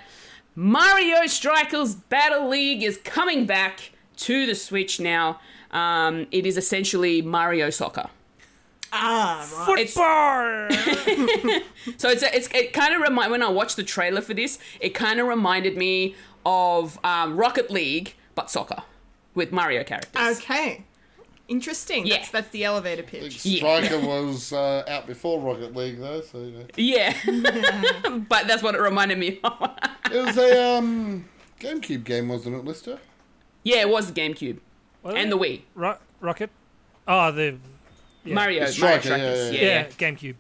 Mario 0.56 1.28
Strikers 1.28 1.94
Battle 1.95 2.49
League 2.49 2.82
is 2.82 2.98
coming 3.03 3.45
back 3.45 3.91
to 4.18 4.45
the 4.48 4.56
Switch 4.56 4.99
now. 4.99 5.40
Um, 5.69 6.26
it 6.32 6.45
is 6.48 6.57
essentially 6.57 7.22
Mario 7.22 7.69
Soccer. 7.69 8.10
ah, 8.91 9.65
right. 9.68 9.80
It's, 9.82 9.94
so 11.98 12.10
it's, 12.10 12.24
it's 12.24 12.48
it 12.53 12.74
kind 12.74 12.95
of 12.95 13.02
remind 13.02 13.32
when 13.32 13.44
I 13.44 13.49
watched 13.49 13.76
the 13.76 13.84
trailer 13.84 14.22
for 14.22 14.34
this, 14.34 14.57
it 14.80 14.95
kind 14.95 15.19
of 15.19 15.28
reminded 15.28 15.78
me 15.78 16.15
of 16.48 16.98
um, 17.03 17.36
Rocket 17.36 17.69
League 17.69 18.15
but 18.34 18.49
soccer 18.49 18.84
with 19.36 19.52
Mario 19.52 19.84
characters. 19.84 20.38
Okay. 20.40 20.84
Interesting. 21.49 22.06
Yeah. 22.07 22.18
That's, 22.18 22.32
that's 22.32 22.49
the 22.49 22.64
elevator 22.64 23.03
pitch. 23.03 23.40
Striker 23.40 23.99
was 24.06 24.52
uh, 24.53 24.84
out 24.88 25.07
before 25.07 25.40
Rocket 25.41 25.76
League 25.76 25.99
though, 25.99 26.22
so 26.22 26.40
yeah. 26.76 27.14
Yeah, 27.26 28.18
but 28.30 28.48
that's 28.48 28.64
what 28.64 28.76
it 28.76 28.82
reminded 28.82 29.18
me 29.18 29.40
of. 29.44 29.72
it 30.11 30.26
was 30.26 30.38
a 30.38 30.78
um, 30.78 31.26
GameCube 31.60 32.03
game, 32.06 32.28
wasn't 32.30 32.56
it, 32.56 32.65
Lister? 32.65 32.99
yeah, 33.64 33.82
it 33.82 33.90
was 33.90 34.11
the 34.11 34.19
GameCube 34.22 34.60
Was 35.03 35.15
and 35.15 35.28
it? 35.28 35.30
the 35.30 35.38
Wii. 35.38 35.61
Ro- 35.76 35.98
Rocket? 36.22 36.49
Oh, 37.07 37.32
the. 37.32 37.57
Yeah. 38.24 38.34
Mario, 38.36 38.60
The 38.65 38.65
Mario 38.65 38.65
Striker, 38.72 39.10
yeah, 39.10 39.15
Strikers. 39.15 39.52
yeah, 39.53 39.61
yeah. 39.61 39.68
Yeah, 39.68 39.88
GameCube. 40.11 40.36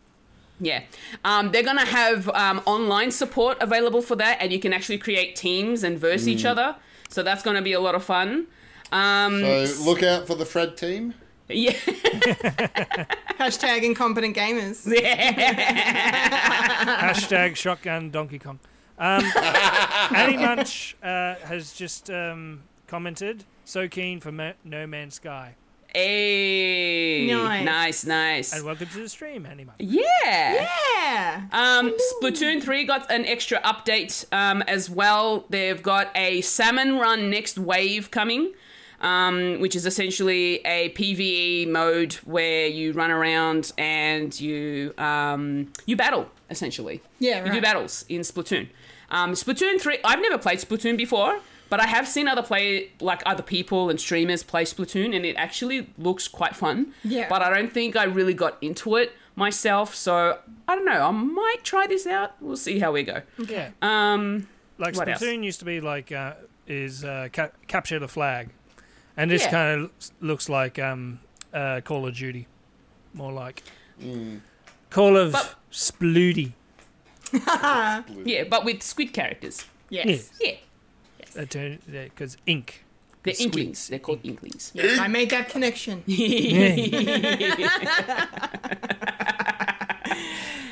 Yeah. 0.59 0.83
Um, 1.23 1.51
they're 1.51 1.63
going 1.63 1.77
to 1.77 1.85
have 1.85 2.27
um, 2.29 2.61
online 2.65 3.11
support 3.11 3.57
available 3.61 4.01
for 4.01 4.15
that, 4.15 4.37
and 4.41 4.51
you 4.51 4.59
can 4.59 4.73
actually 4.73 4.97
create 4.97 5.35
teams 5.35 5.83
and 5.83 5.99
verse 5.99 6.27
each 6.27 6.45
other. 6.45 6.75
So 7.09 7.21
that's 7.23 7.43
going 7.43 7.55
to 7.55 7.61
be 7.61 7.73
a 7.73 7.79
lot 7.79 7.95
of 7.95 8.03
fun. 8.03 8.47
Um, 8.91 9.41
So 9.41 9.67
look 9.83 10.01
out 10.03 10.27
for 10.27 10.35
the 10.35 10.45
Fred 10.45 10.75
team. 10.77 11.13
yeah. 11.47 11.71
Hashtag 13.39 13.83
incompetent 13.83 14.35
gamers. 14.35 14.83
Yeah. 14.85 15.33
Hashtag 17.13 17.55
shotgun 17.55 18.09
Donkey 18.09 18.39
Kong. 18.39 18.59
Um, 18.97 19.23
Annie 20.15 20.37
Munch 20.37 20.95
uh, 21.03 21.35
has 21.35 21.73
just 21.73 22.09
um, 22.09 22.63
commented, 22.87 23.43
so 23.63 23.87
keen 23.87 24.19
for 24.19 24.31
Ma- 24.31 24.53
No 24.63 24.87
Man's 24.87 25.15
Sky. 25.15 25.53
Hey. 25.97 27.25
Nice. 27.25 27.65
Nice, 27.65 28.05
nice. 28.05 28.53
And 28.53 28.63
welcome 28.63 28.85
to 28.85 28.99
the 29.01 29.09
stream, 29.09 29.47
Annie 29.47 29.63
Munch. 29.63 29.77
Yeah. 29.79 30.67
Yeah. 31.01 31.41
Um, 31.51 31.95
Splatoon 32.21 32.61
3 32.61 32.83
got 32.85 33.09
an 33.11 33.25
extra 33.25 33.59
update 33.61 34.23
um, 34.31 34.61
as 34.67 34.91
well. 34.91 35.45
They've 35.49 35.81
got 35.81 36.11
a 36.13 36.41
Salmon 36.41 36.99
Run 36.99 37.31
Next 37.31 37.57
Wave 37.57 38.11
coming, 38.11 38.53
um, 39.01 39.59
which 39.59 39.75
is 39.75 39.87
essentially 39.87 40.57
a 40.67 40.89
PvE 40.91 41.67
mode 41.69 42.13
where 42.25 42.67
you 42.67 42.91
run 42.91 43.09
around 43.09 43.71
and 43.79 44.39
you 44.39 44.93
um, 44.99 45.73
you 45.87 45.95
battle, 45.97 46.29
essentially. 46.51 47.01
Yeah, 47.17 47.43
You 47.43 47.51
do 47.53 47.59
battles 47.59 48.05
in 48.07 48.21
Splatoon. 48.21 48.69
Um, 49.09 49.33
Splatoon 49.33 49.81
3, 49.81 49.97
I've 50.03 50.21
never 50.21 50.37
played 50.37 50.59
Splatoon 50.59 50.95
before. 50.95 51.39
But 51.69 51.79
I 51.79 51.87
have 51.87 52.07
seen 52.07 52.27
other 52.27 52.43
play 52.43 52.91
like 53.01 53.21
other 53.25 53.43
people 53.43 53.89
and 53.89 53.99
streamers 53.99 54.43
play 54.43 54.63
Splatoon, 54.63 55.15
and 55.15 55.25
it 55.25 55.35
actually 55.35 55.89
looks 55.97 56.27
quite 56.27 56.55
fun. 56.55 56.93
Yeah. 57.03 57.27
But 57.29 57.41
I 57.41 57.49
don't 57.53 57.71
think 57.71 57.95
I 57.95 58.03
really 58.05 58.33
got 58.33 58.57
into 58.61 58.95
it 58.95 59.11
myself, 59.35 59.93
so 59.93 60.39
I 60.67 60.75
don't 60.75 60.85
know. 60.85 61.01
I 61.07 61.11
might 61.11 61.63
try 61.63 61.85
this 61.87 62.07
out. 62.07 62.35
We'll 62.41 62.57
see 62.57 62.79
how 62.79 62.91
we 62.91 63.03
go. 63.03 63.21
Yeah. 63.37 63.69
Um, 63.81 64.47
Like 64.77 64.95
What 64.95 65.09
else? 65.09 65.21
Splatoon 65.21 65.43
used 65.43 65.59
to 65.59 65.65
be 65.65 65.81
like 65.81 66.11
uh, 66.11 66.33
is 66.67 67.03
uh, 67.03 67.29
ca- 67.33 67.51
capture 67.67 67.99
the 67.99 68.07
flag, 68.07 68.49
and 69.15 69.29
this 69.31 69.43
Yeah. 69.43 69.51
kind 69.51 69.81
of 69.83 69.91
looks 70.21 70.47
like 70.49 70.79
um, 70.79 71.19
uh, 71.53 71.81
Call 71.83 72.07
of 72.07 72.15
Duty, 72.15 72.47
more 73.13 73.31
like 73.33 73.63
Call 74.89 75.17
of 75.17 75.31
But- 75.33 75.55
Sploody. 75.71 76.53
yeah, 77.33 78.43
but 78.49 78.63
with 78.63 78.81
squid 78.83 79.13
characters. 79.13 79.65
Yes. 79.89 80.31
Yeah, 80.41 80.55
Because 81.37 82.37
ink. 82.45 82.83
they're 83.23 83.35
inklings. 83.39 83.87
They're 83.87 83.99
called 83.99 84.19
inklings. 84.23 84.71
Yes, 84.73 84.99
I 84.99 85.07
made 85.07 85.29
that 85.29 85.49
connection. 85.49 86.03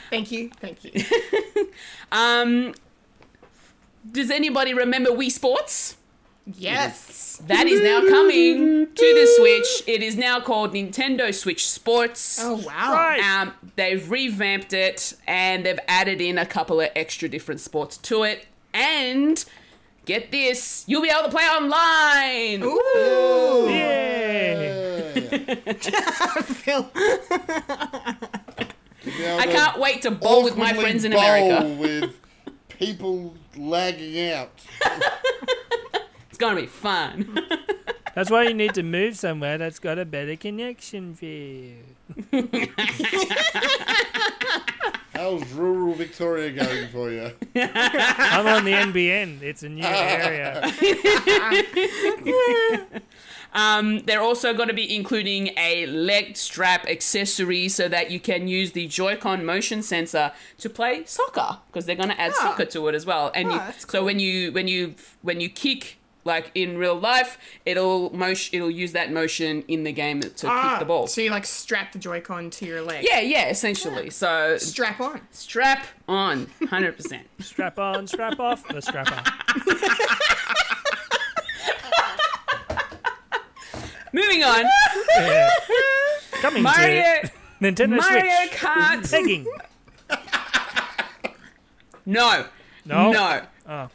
Thank 0.10 0.32
you. 0.32 0.50
Thank 0.60 0.84
you. 0.84 0.92
Um, 2.12 2.74
does 4.10 4.30
anybody 4.30 4.74
remember 4.74 5.10
Wii 5.10 5.30
Sports? 5.32 5.98
Yes. 6.46 7.42
That 7.48 7.68
is 7.68 7.82
now 7.82 8.08
coming 8.08 8.88
to 8.88 8.94
the 8.94 9.28
Switch. 9.38 9.84
It 9.88 10.04
is 10.04 10.16
now 10.16 10.40
called 10.40 10.74
Nintendo 10.74 11.34
Switch 11.34 11.68
Sports. 11.68 12.40
Oh 12.42 12.56
wow. 12.56 12.94
Right. 12.94 13.20
Um, 13.20 13.54
they've 13.76 14.10
revamped 14.10 14.72
it 14.74 15.14
and 15.28 15.66
they've 15.66 15.80
added 15.88 16.22
in 16.22 16.38
a 16.38 16.46
couple 16.46 16.80
of 16.80 16.90
extra 16.96 17.28
different 17.28 17.60
sports 17.62 17.98
to 17.98 18.24
it. 18.24 18.46
And 18.74 19.44
get 20.06 20.32
this, 20.32 20.84
you'll 20.88 21.02
be 21.02 21.10
able 21.10 21.24
to 21.24 21.30
play 21.30 21.44
online. 21.44 22.64
Ooh. 22.64 23.70
Yay! 23.70 24.86
Phil. 26.44 26.90
I 29.08 29.48
can't 29.52 29.80
wait 29.80 30.02
to 30.04 30.12
bowl 30.12 30.44
with 30.44 30.58
my 30.58 30.74
friends 30.74 31.04
in 31.04 31.14
America. 31.14 31.68
with 31.80 32.16
people 32.70 33.36
lagging 33.58 34.32
out. 34.32 34.52
It's 36.30 36.42
gonna 36.42 36.60
be 36.60 36.68
fun. 36.68 37.40
That's 38.14 38.30
why 38.30 38.44
you 38.44 38.54
need 38.54 38.74
to 38.74 38.84
move 38.84 39.16
somewhere 39.16 39.58
that's 39.58 39.80
got 39.80 39.98
a 39.98 40.04
better 40.04 40.36
connection 40.36 41.16
for 41.16 41.24
you. 41.24 41.78
How's 45.16 45.48
rural 45.54 45.94
Victoria 45.96 46.52
going 46.52 46.88
for 46.90 47.10
you? 47.10 47.32
I'm 47.56 48.46
on 48.48 48.66
the 48.66 48.74
NBN. 48.74 49.42
It's 49.42 49.64
a 49.64 49.70
new 49.70 49.84
area. 49.84 50.62
Um, 53.54 54.00
they're 54.00 54.22
also 54.22 54.54
going 54.54 54.68
to 54.68 54.74
be 54.74 54.94
including 54.94 55.52
a 55.56 55.86
leg 55.86 56.36
strap 56.36 56.86
accessory 56.90 57.70
so 57.70 57.88
that 57.88 58.12
you 58.12 58.20
can 58.20 58.50
use 58.50 58.74
the 58.74 58.86
Joy-Con 58.86 59.46
motion 59.46 59.82
sensor 59.82 60.34
to 60.58 60.70
play 60.70 61.06
soccer 61.06 61.60
because 61.68 61.86
they're 61.86 61.96
going 61.96 62.10
to 62.10 62.20
add 62.20 62.34
Ah. 62.36 62.42
soccer 62.42 62.66
to 62.66 62.86
it 62.90 62.96
as 62.96 63.06
well. 63.06 63.32
And 63.34 63.48
Ah, 63.48 63.52
you, 63.54 63.58
that's 63.60 63.90
so 63.90 64.04
when 64.04 64.20
you 64.20 64.52
when 64.52 64.68
you 64.68 64.96
when 65.22 65.40
you 65.40 65.48
kick 65.48 66.00
like 66.26 66.52
in 66.56 66.78
real 66.78 67.00
life, 67.00 67.38
it'll 67.66 68.14
motion 68.16 68.56
it'll 68.58 68.72
use 68.72 68.92
that 68.94 69.12
motion 69.14 69.64
in 69.68 69.84
the 69.84 69.92
game 69.94 70.20
to 70.22 70.30
kick 70.30 70.50
ah, 70.50 70.78
the 70.80 70.86
ball. 70.86 71.08
So 71.08 71.22
you 71.22 71.30
like 71.30 71.46
strap 71.46 71.92
the 71.94 72.00
Joy-Con 72.00 72.50
to 72.50 72.66
your 72.66 72.82
leg. 72.82 73.06
Yeah, 73.10 73.22
yeah, 73.22 73.48
essentially. 73.50 74.10
So 74.10 74.58
Strap 74.58 75.00
on. 75.00 75.22
strap 75.32 75.86
on, 76.08 76.48
hundred 76.70 76.98
percent. 76.98 77.28
Strap 77.40 77.78
on, 77.80 78.08
strap 78.08 78.40
off, 78.40 78.68
the 78.68 78.82
strap 78.82 79.12
on. 79.12 79.24
Moving 84.14 84.44
on, 84.44 84.64
Yeah. 85.18 85.50
Coming 86.42 86.64
Mario 86.64 87.04
to 87.24 87.32
Nintendo 87.62 87.98
Mario 87.98 88.22
Switch. 88.48 88.52
Kart. 88.60 89.12
Begging. 89.12 89.46
No, 92.06 92.46
No. 92.86 93.12
no. 93.12 93.42
But 93.66 93.90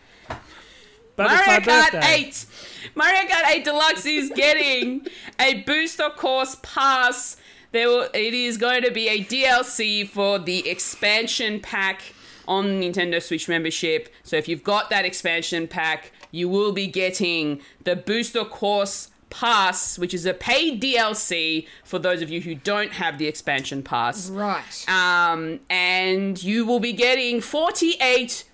Mario 1.24 1.60
Kart 1.60 1.92
birthday. 1.92 2.14
8. 2.14 2.46
Mario 2.94 3.28
Kart 3.28 3.50
8 3.56 3.64
Deluxe 3.64 4.06
is 4.06 4.32
getting 4.34 5.06
a 5.38 5.62
booster 5.62 6.10
course 6.10 6.56
pass. 6.62 7.36
There 7.72 7.88
will, 7.88 8.08
it 8.12 8.34
is 8.34 8.56
going 8.56 8.82
to 8.82 8.90
be 8.90 9.08
a 9.08 9.24
DLC 9.24 10.08
for 10.08 10.38
the 10.38 10.68
expansion 10.68 11.60
pack 11.60 12.02
on 12.48 12.80
Nintendo 12.80 13.22
Switch 13.22 13.48
membership. 13.48 14.12
So 14.24 14.36
if 14.36 14.48
you've 14.48 14.64
got 14.64 14.90
that 14.90 15.04
expansion 15.04 15.68
pack, 15.68 16.12
you 16.32 16.48
will 16.48 16.72
be 16.72 16.86
getting 16.86 17.60
the 17.84 17.94
booster 17.96 18.44
course 18.44 19.10
pass, 19.30 19.98
which 19.98 20.12
is 20.12 20.26
a 20.26 20.34
paid 20.34 20.82
DLC 20.82 21.66
for 21.84 21.98
those 21.98 22.20
of 22.20 22.28
you 22.30 22.40
who 22.40 22.56
don't 22.56 22.92
have 22.92 23.18
the 23.18 23.26
expansion 23.26 23.82
pass. 23.82 24.28
Right. 24.28 24.88
Um, 24.88 25.60
and 25.70 26.42
you 26.42 26.66
will 26.66 26.80
be 26.80 26.92
getting 26.92 27.40
48 27.40 28.44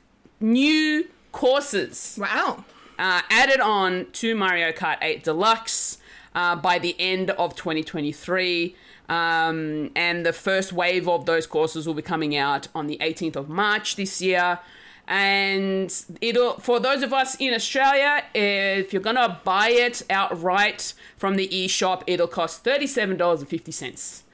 new 0.40 1.08
courses 1.36 2.16
wow. 2.18 2.64
uh, 2.98 3.20
added 3.30 3.60
on 3.60 4.06
to 4.12 4.34
Mario 4.34 4.72
Kart 4.72 4.96
8 5.02 5.22
Deluxe 5.22 5.98
uh, 6.34 6.56
by 6.56 6.78
the 6.78 6.96
end 6.98 7.30
of 7.32 7.54
2023. 7.54 8.74
Um, 9.10 9.90
and 9.94 10.24
the 10.24 10.32
first 10.32 10.72
wave 10.72 11.06
of 11.06 11.26
those 11.26 11.46
courses 11.46 11.86
will 11.86 11.94
be 11.94 12.00
coming 12.02 12.34
out 12.34 12.68
on 12.74 12.86
the 12.86 12.96
18th 13.02 13.36
of 13.36 13.48
March 13.50 13.96
this 13.96 14.22
year. 14.22 14.58
and 15.06 16.04
it'll 16.20 16.54
for 16.58 16.80
those 16.80 17.02
of 17.02 17.12
us 17.12 17.36
in 17.38 17.54
Australia, 17.54 18.24
if 18.34 18.92
you're 18.92 19.02
gonna 19.02 19.40
buy 19.44 19.68
it 19.68 20.02
outright 20.10 20.94
from 21.16 21.36
the 21.36 21.46
eShop, 21.48 22.02
it'll 22.08 22.26
cost 22.26 22.64
thirty-seven 22.64 23.16
dollars 23.16 23.40
and 23.40 23.48
fifty 23.48 23.70
cents 23.70 24.24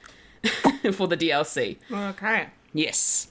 for 0.93 1.07
the 1.07 1.17
DLC. 1.17 1.77
Okay. 1.91 2.47
Yes. 2.73 3.27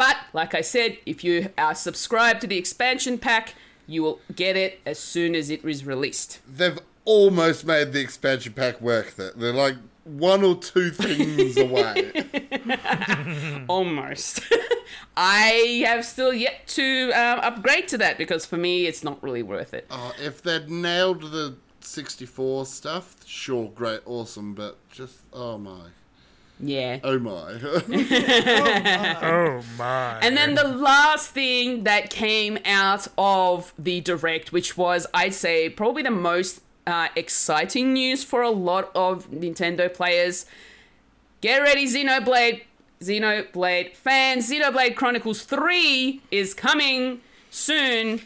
But, 0.00 0.16
like 0.32 0.54
I 0.54 0.62
said, 0.62 0.96
if 1.04 1.22
you 1.22 1.50
are 1.58 1.74
subscribed 1.74 2.40
to 2.40 2.46
the 2.46 2.56
expansion 2.56 3.18
pack, 3.18 3.54
you 3.86 4.02
will 4.02 4.18
get 4.34 4.56
it 4.56 4.80
as 4.86 4.98
soon 4.98 5.34
as 5.34 5.50
it 5.50 5.62
is 5.62 5.84
released. 5.84 6.40
They've 6.48 6.78
almost 7.04 7.66
made 7.66 7.92
the 7.92 8.00
expansion 8.00 8.54
pack 8.54 8.80
worth 8.80 9.20
it. 9.20 9.38
They're 9.38 9.52
like 9.52 9.76
one 10.04 10.42
or 10.42 10.56
two 10.56 10.88
things 10.88 11.54
away. 11.58 12.12
Almost. 13.68 14.40
I 15.18 15.84
have 15.84 16.06
still 16.06 16.32
yet 16.32 16.66
to 16.68 17.12
um, 17.12 17.40
upgrade 17.40 17.86
to 17.88 17.98
that 17.98 18.16
because 18.16 18.46
for 18.46 18.56
me, 18.56 18.86
it's 18.86 19.04
not 19.04 19.22
really 19.22 19.42
worth 19.42 19.74
it. 19.74 19.86
Oh, 19.90 20.14
if 20.18 20.40
they'd 20.40 20.70
nailed 20.70 21.30
the 21.30 21.56
64 21.80 22.64
stuff, 22.64 23.16
sure, 23.26 23.68
great, 23.68 24.00
awesome, 24.06 24.54
but 24.54 24.78
just, 24.88 25.18
oh 25.34 25.58
my. 25.58 25.88
Yeah. 26.62 26.98
Oh 27.02 27.18
my. 27.18 27.52
Oh 29.22 29.62
my! 29.78 30.18
And 30.20 30.36
then 30.36 30.54
the 30.54 30.66
last 30.68 31.30
thing 31.30 31.84
that 31.84 32.10
came 32.10 32.58
out 32.64 33.08
of 33.18 33.72
the 33.78 34.00
direct, 34.00 34.52
which 34.52 34.76
was, 34.76 35.06
I'd 35.12 35.34
say, 35.34 35.68
probably 35.68 36.02
the 36.02 36.10
most 36.10 36.62
uh, 36.86 37.08
exciting 37.16 37.92
news 37.92 38.24
for 38.24 38.42
a 38.42 38.50
lot 38.50 38.90
of 38.94 39.30
Nintendo 39.30 39.92
players. 39.92 40.46
Get 41.40 41.58
ready, 41.58 41.86
Xenoblade, 41.86 42.62
Xenoblade 43.00 43.96
fans. 43.96 44.50
Xenoblade 44.50 44.94
Chronicles 44.96 45.42
3 45.42 46.20
is 46.30 46.52
coming 46.54 47.20
soon. 47.50 48.20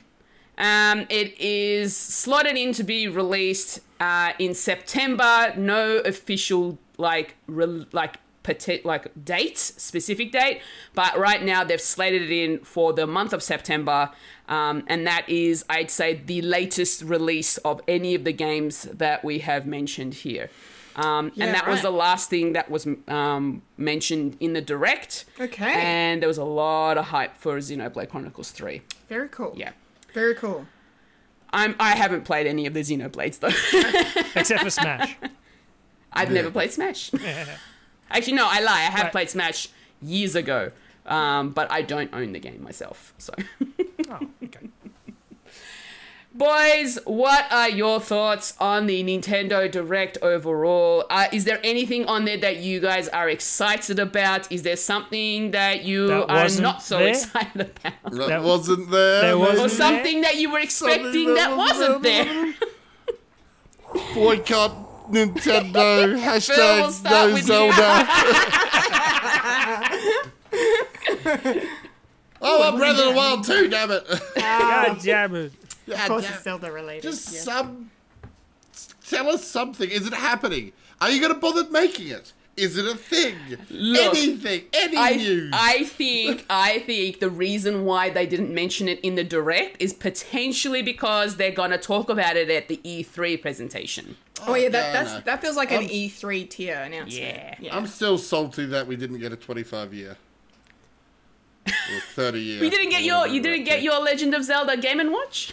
Um, 0.58 1.06
it 1.08 1.38
is 1.40 1.96
slotted 1.96 2.56
in 2.56 2.72
to 2.74 2.84
be 2.84 3.08
released 3.08 3.80
uh, 4.00 4.32
in 4.38 4.54
September. 4.54 5.52
No 5.56 5.98
official 5.98 6.78
like 6.96 7.34
re- 7.46 7.86
like 7.92 8.18
pati- 8.44 8.82
like 8.84 9.10
date, 9.24 9.58
specific 9.58 10.30
date, 10.30 10.60
but 10.94 11.18
right 11.18 11.42
now 11.42 11.64
they've 11.64 11.80
slated 11.80 12.22
it 12.22 12.30
in 12.30 12.58
for 12.60 12.92
the 12.92 13.06
month 13.08 13.32
of 13.32 13.42
September, 13.42 14.10
um, 14.48 14.84
and 14.86 15.04
that 15.08 15.28
is, 15.28 15.64
I'd 15.68 15.90
say, 15.90 16.14
the 16.14 16.40
latest 16.42 17.02
release 17.02 17.56
of 17.58 17.80
any 17.88 18.14
of 18.14 18.22
the 18.22 18.32
games 18.32 18.84
that 18.84 19.24
we 19.24 19.40
have 19.40 19.66
mentioned 19.66 20.14
here. 20.14 20.48
Um, 20.96 21.32
Yeah, 21.34 21.46
and 21.46 21.54
that 21.56 21.66
was 21.66 21.82
the 21.82 21.90
last 21.90 22.30
thing 22.30 22.52
that 22.52 22.70
was 22.70 22.86
um, 23.08 23.62
mentioned 23.76 24.36
in 24.38 24.52
the 24.52 24.60
direct. 24.60 25.24
Okay. 25.40 25.72
And 25.74 26.22
there 26.22 26.28
was 26.28 26.38
a 26.38 26.44
lot 26.44 26.96
of 26.98 27.06
hype 27.06 27.36
for 27.36 27.56
Xenoblade 27.58 28.10
Chronicles 28.10 28.52
3. 28.52 28.80
Very 29.08 29.28
cool. 29.28 29.54
Yeah. 29.56 29.72
Very 30.12 30.36
cool. 30.36 30.66
I'm, 31.52 31.74
I 31.80 31.96
haven't 31.96 32.24
played 32.24 32.46
any 32.46 32.66
of 32.66 32.74
the 32.74 32.80
Xenoblades 32.80 33.40
though. 33.40 33.48
Except 34.40 34.62
for 34.62 34.70
Smash. 34.70 35.16
I've 36.12 36.30
never 36.30 36.50
played 36.52 36.70
Smash. 36.72 37.10
Actually, 38.10 38.34
no, 38.34 38.46
I 38.48 38.60
lie. 38.60 38.72
I 38.72 38.90
have 38.90 39.02
Right. 39.04 39.12
played 39.12 39.30
Smash 39.30 39.68
years 40.02 40.34
ago, 40.34 40.70
um, 41.06 41.50
but 41.50 41.70
I 41.70 41.82
don't 41.82 42.10
own 42.14 42.32
the 42.32 42.38
game 42.40 42.62
myself. 42.62 43.12
So, 43.18 43.32
Oh, 44.10 44.18
okay. 44.44 44.68
boys, 46.34 46.98
what 47.04 47.46
are 47.50 47.68
your 47.70 48.00
thoughts 48.00 48.54
on 48.60 48.86
the 48.86 49.02
Nintendo 49.02 49.70
Direct 49.70 50.18
overall? 50.20 51.04
Uh, 51.08 51.28
is 51.32 51.44
there 51.44 51.60
anything 51.64 52.04
on 52.06 52.24
there 52.26 52.36
that 52.36 52.58
you 52.58 52.80
guys 52.80 53.08
are 53.08 53.28
excited 53.28 53.98
about? 53.98 54.50
Is 54.52 54.62
there 54.62 54.76
something 54.76 55.52
that 55.52 55.84
you 55.84 56.08
That 56.08 56.28
are 56.30 56.42
wasn't 56.44 56.82
so 56.82 56.98
there? 56.98 57.08
excited 57.08 57.60
about? 57.62 57.94
that 58.12 58.28
That- 58.28 58.42
wasn't 58.42 58.90
there. 58.90 59.20
there? 59.22 59.34
Or 59.34 59.38
wasn't 59.38 59.70
something 59.72 60.20
that 60.20 60.36
you 60.36 60.50
were 60.52 60.60
expecting 60.60 61.34
that 61.34 61.56
wasn't 61.56 62.02
there? 62.02 62.54
Boycott 64.14 64.83
Nintendo. 65.10 66.12
we'll 66.12 66.18
Hashtag 66.18 66.90
start 66.90 67.28
no 67.28 67.34
with 67.34 67.42
you. 67.42 67.46
Zelda. 67.46 67.74
oh, 72.40 72.60
well, 72.60 72.76
Breath 72.76 72.98
of 72.98 73.06
the 73.06 73.12
Wild 73.14 73.44
too, 73.44 73.68
damn 73.68 73.90
it. 73.90 74.06
God 74.36 74.98
damn 75.02 75.34
it! 75.34 75.52
Of 75.88 75.98
course, 76.06 76.28
it's 76.28 76.42
Zelda 76.42 76.72
related. 76.72 77.02
Just 77.02 77.32
yeah. 77.32 77.40
some. 77.40 77.90
Tell 79.08 79.28
us 79.28 79.46
something. 79.46 79.90
Is 79.90 80.06
it 80.06 80.14
happening? 80.14 80.72
Are 81.00 81.10
you 81.10 81.20
going 81.20 81.34
to 81.34 81.38
bother 81.38 81.68
making 81.70 82.08
it? 82.08 82.32
Is 82.56 82.76
it 82.78 82.86
a 82.86 82.94
thing? 82.94 83.34
Look, 83.68 84.14
Anything? 84.14 84.62
Any 84.72 84.96
I, 84.96 85.16
news? 85.16 85.50
I 85.52 85.84
think 85.84 86.46
I 86.48 86.78
think 86.80 87.18
the 87.18 87.28
reason 87.30 87.84
why 87.84 88.10
they 88.10 88.26
didn't 88.26 88.54
mention 88.54 88.88
it 88.88 89.00
in 89.00 89.16
the 89.16 89.24
direct 89.24 89.82
is 89.82 89.92
potentially 89.92 90.80
because 90.80 91.36
they're 91.36 91.50
gonna 91.50 91.78
talk 91.78 92.08
about 92.08 92.36
it 92.36 92.50
at 92.50 92.68
the 92.68 92.76
E3 92.84 93.40
presentation. 93.42 94.16
oh 94.46 94.54
yeah, 94.54 94.68
that 94.68 94.86
yeah, 94.86 94.92
that's 94.92 95.12
no. 95.14 95.20
that 95.22 95.40
feels 95.40 95.56
like 95.56 95.72
an 95.72 95.78
I'm- 95.80 95.88
E3 95.88 96.48
tier 96.48 96.76
announcement. 96.76 97.34
Yeah. 97.36 97.54
yeah. 97.58 97.76
I'm 97.76 97.86
still 97.88 98.18
salty 98.18 98.66
that 98.66 98.86
we 98.86 98.94
didn't 98.94 99.18
get 99.18 99.32
a 99.32 99.36
25 99.36 99.92
year. 99.92 100.16
Or 101.66 102.00
30 102.14 102.38
year. 102.38 102.62
You 102.64 102.70
didn't 102.70 102.90
get 102.90 103.02
your 103.02 103.26
you 103.26 103.42
didn't 103.42 103.64
get 103.64 103.82
your 103.82 103.98
Legend 104.00 104.32
of 104.34 104.44
Zelda 104.44 104.76
Game 104.76 105.00
and 105.00 105.10
Watch. 105.12 105.52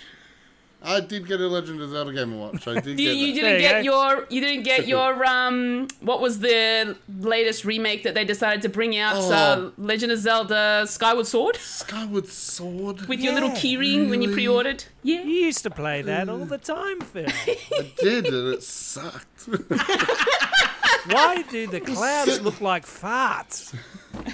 I 0.83 0.99
did 0.99 1.27
get 1.27 1.39
a 1.39 1.47
Legend 1.47 1.79
of 1.79 1.91
Zelda 1.91 2.11
Game 2.11 2.31
and 2.33 2.39
Watch. 2.41 2.67
I 2.67 2.79
did 2.79 2.99
You, 2.99 3.05
get 3.09 3.15
you 3.17 3.27
that. 3.27 3.33
didn't 3.33 3.43
There 3.43 3.53
you 3.55 3.59
get 3.69 3.83
your 3.83 4.25
you 4.29 4.41
didn't 4.41 4.63
get 4.63 4.87
your 4.87 5.23
um 5.25 5.87
what 5.99 6.19
was 6.21 6.39
the 6.39 6.97
latest 7.19 7.65
remake 7.65 8.01
that 8.03 8.15
they 8.15 8.25
decided 8.25 8.63
to 8.63 8.69
bring 8.69 8.97
out? 8.97 9.13
Oh. 9.15 9.31
Uh, 9.31 9.71
Legend 9.77 10.11
of 10.11 10.17
Zelda 10.19 10.85
Skyward 10.87 11.27
Sword 11.27 11.57
Skyward 11.57 12.27
Sword. 12.27 13.07
with 13.07 13.19
your 13.19 13.33
little 13.33 13.49
Yeah, 13.49 13.55
keyring 13.55 14.09
when 14.09 14.21
you 14.23 14.31
pre-ordered. 14.33 14.85
Yeah. 15.03 15.21
You 15.21 15.29
used 15.45 15.61
to 15.63 15.69
play 15.69 16.01
that 16.01 16.29
all 16.29 16.45
the 16.45 16.57
time, 16.57 17.01
Phil. 17.01 17.25
I 17.47 17.91
did, 18.01 18.25
and 18.27 18.53
it 18.55 18.63
sucked. 18.63 19.47
Why 21.09 21.43
do 21.49 21.67
the 21.67 21.79
clouds 21.81 22.41
look 22.41 22.61
like 22.61 22.85
farts? 22.85 23.73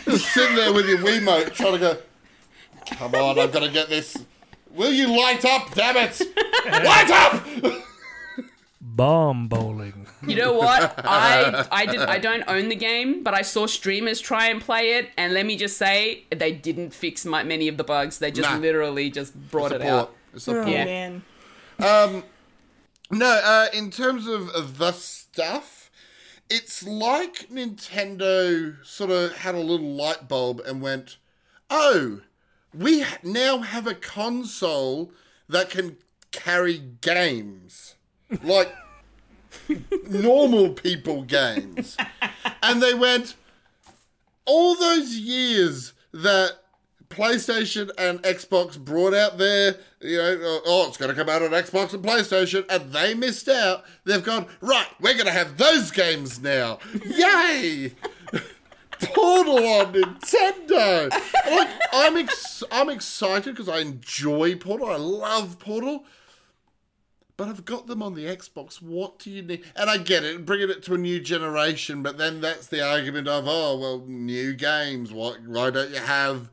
Just 0.05 0.33
sitting 0.33 0.55
there 0.55 0.73
with 0.73 0.87
your 0.87 0.97
Wiimote 0.99 1.53
trying 1.53 1.73
to 1.73 1.79
go, 1.79 1.97
come 2.97 3.15
on, 3.15 3.39
I've 3.39 3.51
got 3.53 3.61
to 3.63 3.69
get 3.69 3.87
this. 3.89 4.17
Will 4.77 4.91
you 4.93 5.07
light 5.17 5.43
up, 5.43 5.73
damn 5.73 5.97
it? 5.97 6.21
light 6.65 7.09
up! 7.09 7.83
Bomb 8.79 9.47
bowling. 9.47 10.07
You 10.25 10.35
know 10.35 10.53
what? 10.53 10.93
I 11.05 11.67
I 11.71 11.85
did 11.85 11.99
I 12.01 12.19
don't 12.19 12.43
own 12.47 12.69
the 12.69 12.75
game, 12.75 13.23
but 13.23 13.33
I 13.33 13.41
saw 13.41 13.65
streamers 13.67 14.19
try 14.19 14.47
and 14.47 14.61
play 14.61 14.93
it, 14.93 15.09
and 15.17 15.33
let 15.33 15.45
me 15.45 15.55
just 15.57 15.77
say 15.77 16.23
they 16.35 16.51
didn't 16.51 16.93
fix 16.93 17.25
my, 17.25 17.43
many 17.43 17.67
of 17.67 17.77
the 17.77 17.83
bugs. 17.83 18.19
They 18.19 18.31
just 18.31 18.49
Nah. 18.49 18.57
literally 18.57 19.09
just 19.09 19.35
brought 19.51 19.71
it 19.71 19.81
out. 19.81 20.13
Support. 20.35 20.41
Support. 20.41 20.67
oh 20.67 20.71
Yeah. 20.71 20.85
man. 20.85 22.23
No, 23.09 23.25
uh, 23.43 23.67
in 23.73 23.89
terms 23.91 24.27
of 24.27 24.77
the 24.77 24.91
stuff, 24.91 25.89
it's 26.49 26.83
like 26.85 27.47
Nintendo 27.49 28.83
sort 28.85 29.11
of 29.11 29.37
had 29.37 29.55
a 29.55 29.59
little 29.59 29.93
light 29.93 30.27
bulb 30.27 30.59
and 30.65 30.81
went, 30.81 31.17
oh, 31.69 32.21
we 32.77 33.03
now 33.23 33.59
have 33.59 33.87
a 33.87 33.93
console 33.93 35.11
that 35.49 35.69
can 35.69 35.97
carry 36.31 36.77
games. 37.01 37.95
Like 38.43 38.73
normal 40.09 40.69
people 40.71 41.23
games. 41.23 41.97
And 42.61 42.81
they 42.81 42.93
went, 42.93 43.35
all 44.45 44.75
those 44.75 45.15
years 45.15 45.93
that 46.13 46.57
PlayStation 47.09 47.89
and 47.97 48.21
Xbox 48.23 48.77
brought 48.77 49.13
out 49.13 49.37
their, 49.37 49.75
you 50.01 50.17
know, 50.17 50.37
oh, 50.41 50.61
oh 50.65 50.87
it's 50.87 50.97
going 50.97 51.09
to 51.09 51.15
come 51.15 51.29
out 51.29 51.41
on 51.41 51.51
Xbox 51.51 51.93
and 51.93 52.03
PlayStation, 52.03 52.65
and 52.69 52.91
they 52.91 53.13
missed 53.13 53.47
out. 53.47 53.85
They've 54.03 54.23
gone, 54.23 54.47
right, 54.61 54.87
we're 54.99 55.13
going 55.13 55.25
to 55.25 55.31
have 55.31 55.57
those 55.57 55.91
games 55.91 56.41
now. 56.41 56.79
Yay! 57.05 57.93
Portal 59.01 59.57
on 59.57 59.93
Nintendo. 59.93 61.09
Like, 61.11 61.69
I'm 61.93 62.17
ex- 62.17 62.63
I'm 62.71 62.89
excited 62.89 63.55
because 63.55 63.69
I 63.69 63.79
enjoy 63.79 64.55
Portal. 64.55 64.89
I 64.89 64.97
love 64.97 65.59
Portal. 65.59 66.05
But 67.37 67.49
I've 67.49 67.65
got 67.65 67.85
them 67.85 68.01
on 68.01 68.15
the 68.15 68.25
Xbox. 68.25 68.81
What 68.81 69.19
do 69.19 69.29
you 69.29 69.43
need? 69.43 69.63
And 69.75 69.91
I 69.91 69.97
get 69.97 70.23
it, 70.23 70.43
bringing 70.43 70.71
it 70.71 70.81
to 70.83 70.95
a 70.95 70.97
new 70.97 71.19
generation. 71.19 72.01
But 72.01 72.17
then 72.17 72.41
that's 72.41 72.65
the 72.65 72.81
argument 72.81 73.27
of, 73.27 73.45
oh 73.47 73.77
well, 73.77 74.03
new 74.07 74.53
games. 74.53 75.13
What? 75.13 75.45
Why 75.45 75.69
don't 75.69 75.91
you 75.91 75.99
have? 75.99 76.49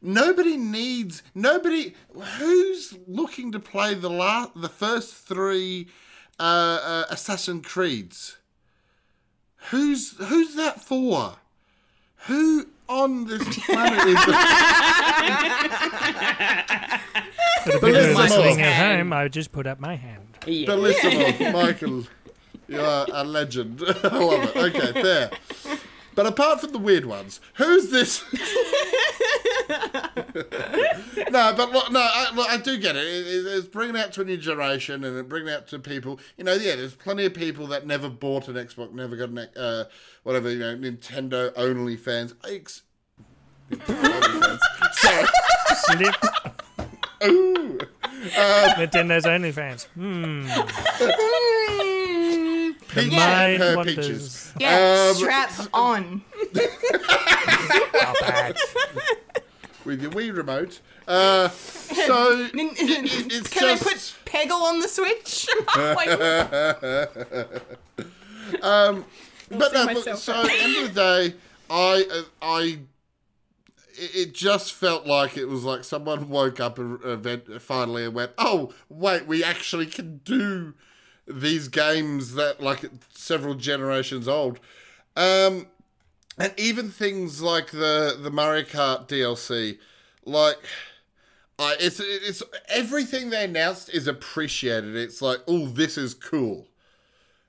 Nobody 0.00 0.56
needs. 0.56 1.24
Nobody. 1.34 1.96
Who's 2.38 2.96
looking 3.08 3.50
to 3.50 3.58
play 3.58 3.94
the 3.94 4.10
last, 4.10 4.50
the 4.54 4.68
first 4.68 5.14
three 5.14 5.88
uh, 6.38 6.78
uh, 6.84 7.04
Assassin 7.10 7.60
Creeds? 7.60 8.38
Who's 9.70 10.16
who's 10.18 10.54
that 10.54 10.80
for? 10.80 11.38
Who 12.26 12.66
on 12.88 13.26
this 13.26 13.42
planet 13.66 14.06
is? 14.08 14.18
For 17.64 17.72
the 17.72 17.78
people 17.78 17.90
listen, 17.90 18.16
listening 18.16 18.62
at 18.62 18.96
home, 18.96 19.12
I 19.12 19.22
would 19.24 19.32
just 19.32 19.52
put 19.52 19.66
up 19.66 19.80
my 19.80 19.94
hand. 19.96 20.22
Yeah. 20.46 20.66
Bellissimo, 20.68 21.52
Michael. 21.52 22.04
You 22.68 22.80
are 22.80 23.06
a 23.12 23.24
legend. 23.24 23.82
I 24.04 24.18
love 24.18 24.56
it. 24.56 24.76
Okay, 24.76 24.92
fair. 25.02 25.30
But 26.18 26.26
apart 26.26 26.60
from 26.60 26.72
the 26.72 26.80
weird 26.80 27.04
ones, 27.04 27.40
who's 27.54 27.90
this? 27.92 28.24
no, 31.30 31.54
but 31.56 31.70
look, 31.70 31.92
no, 31.92 32.00
I, 32.00 32.32
look, 32.34 32.48
I 32.50 32.56
do 32.56 32.76
get 32.76 32.96
it. 32.96 33.04
It- 33.06 33.26
it- 33.28 33.46
It's 33.46 33.68
bringing 33.68 33.96
out 33.96 34.12
to 34.14 34.22
a 34.22 34.24
new 34.24 34.36
generation 34.36 35.04
and 35.04 35.16
it 35.16 35.28
bringing 35.28 35.54
out 35.54 35.68
to 35.68 35.78
people. 35.78 36.18
You 36.36 36.42
know, 36.42 36.54
yeah, 36.54 36.74
there's 36.74 36.96
plenty 36.96 37.24
of 37.24 37.34
people 37.34 37.68
that 37.68 37.86
never 37.86 38.08
bought 38.08 38.48
an 38.48 38.56
Xbox, 38.56 38.92
never 38.92 39.14
got 39.14 39.28
an 39.28 39.38
uh, 39.56 39.84
whatever. 40.24 40.50
You 40.50 40.58
know, 40.58 40.76
Nintendo 40.76 41.52
only 41.54 41.96
fans. 41.96 42.34
Ex- 42.50 42.82
Nintendo 43.70 44.24
only 44.24 44.40
fans. 44.40 44.60
Sorry. 44.94 45.26
Slip. 45.76 46.16
Ooh. 47.26 47.78
Nintendo's 48.74 49.24
OnlyFans. 49.24 49.86
Hmm. 49.94 50.48
The 52.94 53.02
Peach 53.02 53.12
mind 53.12 53.58
her 53.62 53.76
wanders. 53.76 53.96
peaches. 53.96 54.52
Yeah, 54.58 55.08
Um, 55.10 55.14
strap 55.16 55.52
on. 55.74 56.22
with 59.84 60.02
your 60.02 60.10
Wii 60.12 60.34
remote. 60.36 60.80
Uh, 61.06 61.48
so 61.48 62.48
Can 62.54 62.70
it's 62.76 63.56
I 63.56 63.76
just- 63.76 63.82
put 63.84 64.32
Peggle 64.32 64.60
on 64.62 64.80
the 64.80 64.88
Switch? 64.88 65.46
Like, 65.78 66.18
but 68.60 69.72
no, 69.72 69.84
look, 69.84 69.86
myself 69.94 70.18
so 70.20 70.32
at 70.34 70.46
the 70.46 70.52
end 70.52 70.76
of 70.88 70.94
the 70.94 71.00
day, 71.00 71.34
I, 71.70 72.04
uh, 72.10 72.22
I, 72.40 72.78
it 73.94 74.10
it 74.14 74.34
just 74.34 74.72
felt 74.72 75.06
like 75.06 75.36
it 75.36 75.46
was 75.46 75.64
like 75.64 75.84
someone 75.84 76.28
woke 76.28 76.60
up 76.60 76.78
and 76.78 77.02
event 77.04 77.60
finally 77.60 78.04
and 78.04 78.14
went, 78.14 78.32
"Oh, 78.38 78.72
wait, 78.88 79.26
we 79.26 79.42
actually 79.44 79.86
can 79.86 80.18
do 80.24 80.74
these 81.28 81.68
games 81.68 82.34
that 82.34 82.60
like 82.62 82.84
several 83.14 83.54
generations 83.54 84.28
old." 84.28 84.58
Um, 85.16 85.66
and 86.38 86.52
even 86.56 86.90
things 86.90 87.42
like 87.42 87.70
the 87.70 88.18
the 88.20 88.30
Mario 88.30 88.64
Kart 88.64 89.08
DLC, 89.08 89.78
like. 90.24 90.58
I 91.60 91.74
it's 91.80 91.98
it's 91.98 92.40
everything 92.68 93.30
they 93.30 93.42
announced 93.42 93.90
is 93.90 94.06
appreciated. 94.06 94.94
It's 94.94 95.20
like, 95.20 95.40
oh, 95.48 95.66
this 95.66 95.98
is 95.98 96.14
cool, 96.14 96.68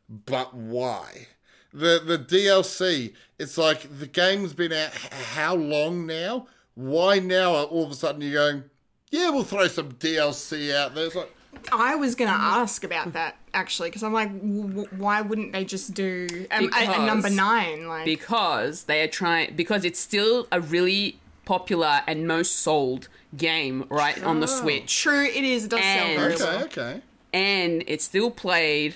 but 0.10 0.56
why? 0.56 1.27
The 1.72 2.01
the 2.03 2.18
DLC, 2.18 3.14
it's 3.38 3.57
like 3.57 3.99
the 3.99 4.07
game's 4.07 4.53
been 4.53 4.73
out 4.73 4.93
how 4.95 5.53
long 5.53 6.07
now? 6.07 6.47
Why 6.73 7.19
now? 7.19 7.53
All 7.53 7.84
of 7.84 7.91
a 7.91 7.95
sudden 7.95 8.22
you're 8.22 8.34
going, 8.34 8.64
yeah, 9.11 9.30
we'll 9.30 9.43
throw 9.43 9.68
some 9.68 9.91
DLC 9.93 10.73
out 10.73 10.95
there. 10.95 11.06
It's 11.06 11.15
like, 11.15 11.31
I 11.71 11.95
was 11.95 12.15
gonna 12.15 12.31
ask 12.31 12.84
about 12.84 13.13
that 13.13 13.35
actually 13.53 13.89
because 13.89 14.03
I'm 14.03 14.13
like, 14.13 14.31
w- 14.34 14.67
w- 14.67 14.88
why 14.97 15.21
wouldn't 15.21 15.51
they 15.53 15.65
just 15.65 15.93
do 15.93 16.27
um, 16.51 16.69
a, 16.76 17.01
a 17.01 17.05
number 17.05 17.30
nine? 17.30 17.88
Like, 17.88 18.05
because 18.05 18.84
they 18.84 19.01
are 19.01 19.07
trying 19.07 19.55
because 19.55 19.84
it's 19.85 19.99
still 19.99 20.47
a 20.51 20.61
really 20.61 21.19
popular 21.45 22.01
and 22.07 22.27
most 22.27 22.57
sold 22.57 23.07
game 23.35 23.85
right 23.89 24.21
on 24.23 24.39
the 24.39 24.47
Switch. 24.47 25.01
true, 25.01 25.26
it 25.26 25.43
is. 25.43 25.65
It 25.65 25.69
does 25.71 25.81
sell 25.81 26.05
And- 26.05 26.19
very 26.19 26.34
okay, 26.35 26.43
well. 26.43 26.63
okay. 26.65 27.01
and 27.34 27.84
it's 27.88 28.03
still 28.05 28.31
played. 28.31 28.95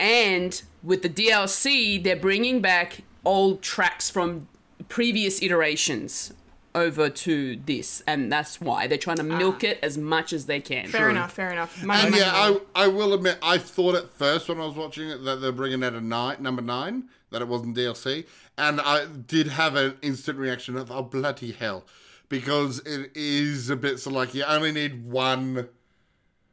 And 0.00 0.60
with 0.82 1.02
the 1.02 1.08
DLC, 1.08 2.02
they're 2.02 2.16
bringing 2.16 2.60
back 2.60 3.02
old 3.24 3.62
tracks 3.62 4.10
from 4.10 4.48
previous 4.88 5.40
iterations 5.40 6.32
over 6.74 7.10
to 7.10 7.56
this, 7.56 8.02
and 8.06 8.32
that's 8.32 8.60
why 8.60 8.86
they're 8.86 8.98
trying 8.98 9.18
to 9.18 9.22
milk 9.22 9.62
it 9.62 9.78
as 9.82 9.98
much 9.98 10.32
as 10.32 10.46
they 10.46 10.60
can. 10.60 10.86
Ah. 10.88 10.90
Fair 10.90 11.10
enough. 11.10 11.32
Fair 11.32 11.52
enough. 11.52 11.82
Money, 11.82 12.00
And 12.02 12.10
money, 12.12 12.22
yeah, 12.22 12.32
money. 12.32 12.60
I 12.74 12.84
I 12.84 12.86
will 12.88 13.12
admit, 13.12 13.38
I 13.42 13.58
thought 13.58 13.94
at 13.94 14.08
first 14.10 14.48
when 14.48 14.58
I 14.60 14.64
was 14.66 14.74
watching 14.74 15.08
it 15.10 15.22
that 15.24 15.40
they're 15.40 15.52
bringing 15.52 15.84
out 15.84 15.94
a 15.94 16.00
nine, 16.00 16.42
number 16.42 16.62
nine, 16.62 17.08
that 17.30 17.42
it 17.42 17.48
wasn't 17.48 17.76
DLC, 17.76 18.26
and 18.56 18.80
I 18.80 19.06
did 19.06 19.48
have 19.48 19.76
an 19.76 19.98
instant 20.02 20.38
reaction 20.38 20.76
of 20.76 20.90
oh 20.90 21.02
bloody 21.02 21.52
hell, 21.52 21.84
because 22.28 22.80
it 22.86 23.10
is 23.14 23.68
a 23.70 23.76
bit 23.76 24.00
so 24.00 24.10
like 24.10 24.34
you 24.34 24.44
only 24.44 24.72
need 24.72 25.04
one, 25.04 25.68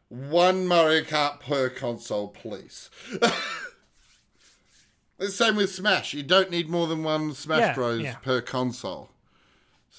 one 0.09 0.67
Mario 0.67 1.01
Kart 1.03 1.39
per 1.39 1.69
console, 1.69 2.27
please. 2.27 2.89
the 5.17 5.29
same 5.29 5.55
with 5.55 5.73
Smash. 5.73 6.13
You 6.13 6.23
don't 6.23 6.51
need 6.51 6.69
more 6.69 6.87
than 6.87 7.03
one 7.03 7.33
Smash 7.33 7.59
Yeah, 7.59 7.73
Bros 7.73 8.01
yeah. 8.01 8.15
per 8.15 8.41
console. 8.41 9.09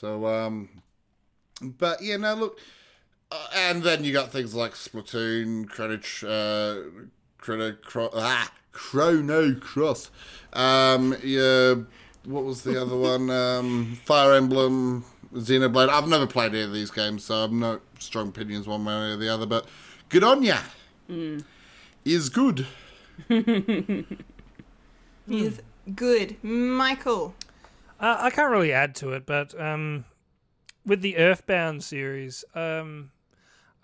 So, 0.01 0.27
um, 0.27 0.70
but 1.60 2.01
yeah, 2.01 2.16
no, 2.16 2.32
look, 2.35 2.59
uh, 3.31 3.48
and 3.55 3.82
then 3.82 4.02
you 4.02 4.14
got 4.14 4.32
things 4.32 4.55
like 4.55 4.72
Splatoon, 4.72 5.68
Chrono, 5.68 5.98
Tr- 5.98 6.27
uh, 6.27 6.77
Chrono, 7.36 7.72
Cro- 7.72 8.09
ah, 8.14 8.51
Chrono 8.72 9.55
Cross. 9.56 10.10
Um, 10.55 11.14
yeah, 11.22 11.74
what 12.24 12.44
was 12.44 12.62
the 12.62 12.81
other 12.81 12.97
one? 12.97 13.28
Um, 13.60 13.98
Fire 14.06 14.32
Emblem, 14.32 15.05
Xenoblade. 15.35 15.90
I've 15.90 16.09
never 16.09 16.27
played 16.27 16.55
any 16.55 16.62
of 16.62 16.72
these 16.72 16.90
games, 16.90 17.24
so 17.24 17.44
I've 17.44 17.52
no 17.52 17.81
strong 17.98 18.28
opinions 18.28 18.66
one 18.66 18.82
way 18.86 18.94
or 18.94 19.16
the 19.18 19.28
other. 19.28 19.44
But 19.44 19.66
good 20.09 20.24
on 20.24 20.43
ya. 20.43 20.60
Is 22.06 22.31
good. 22.31 22.66
is 25.28 25.60
good. 25.94 26.43
Michael. 26.43 27.35
Uh, 28.01 28.16
I 28.18 28.31
can't 28.31 28.51
really 28.51 28.72
add 28.72 28.94
to 28.97 29.12
it, 29.12 29.27
but 29.27 29.59
um, 29.60 30.06
with 30.86 31.02
the 31.02 31.18
Earthbound 31.18 31.85
series, 31.85 32.47
um, 32.55 33.10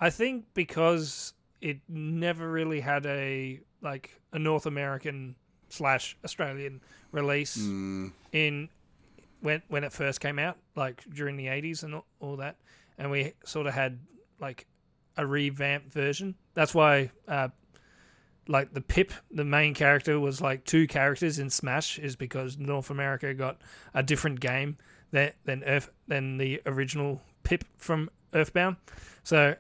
I 0.01 0.09
think 0.09 0.47
because 0.55 1.35
it 1.61 1.81
never 1.89 2.51
really 2.51 2.81
had 2.81 3.05
a 3.05 3.61
like 3.83 4.19
a 4.33 4.39
North 4.39 4.65
American 4.65 5.37
slash 5.69 6.17
Australian 6.25 6.81
release 7.13 7.57
in 8.33 8.69
when 9.41 9.63
when 9.69 9.85
it 9.85 9.93
first 9.93 10.21
came 10.21 10.39
out, 10.39 10.57
like 10.75 11.05
during 11.13 11.37
the 11.37 11.49
eighties 11.49 11.83
and 11.83 11.97
all, 11.97 12.07
all 12.21 12.37
that, 12.37 12.57
and 12.97 13.11
we 13.11 13.35
sort 13.45 13.67
of 13.67 13.75
had 13.75 13.99
like 14.41 14.67
a 15.19 15.27
revamped 15.27 15.93
version. 15.93 16.35
That's 16.55 16.75
why 16.75 17.11
uh, 17.29 17.49
like 18.49 18.73
the 18.73 18.81
Pip, 18.81 19.13
the 19.31 19.45
main 19.45 19.75
character, 19.75 20.19
was 20.21 20.41
like 20.41 20.65
two 20.65 20.87
characters 20.87 21.39
in 21.39 21.51
Smash, 21.51 21.99
is 21.99 22.17
because 22.17 22.59
North 22.59 22.91
America 22.91 23.35
got 23.35 23.59
a 23.95 24.03
different 24.03 24.41
game 24.41 24.77
that 25.13 25.37
than 25.45 25.65
Earth 25.65 25.91
than 26.09 26.39
the 26.39 26.63
original 26.67 27.21
Pip 27.43 27.65
from 27.77 28.11
Earthbound. 28.35 28.77
So, 29.23 29.57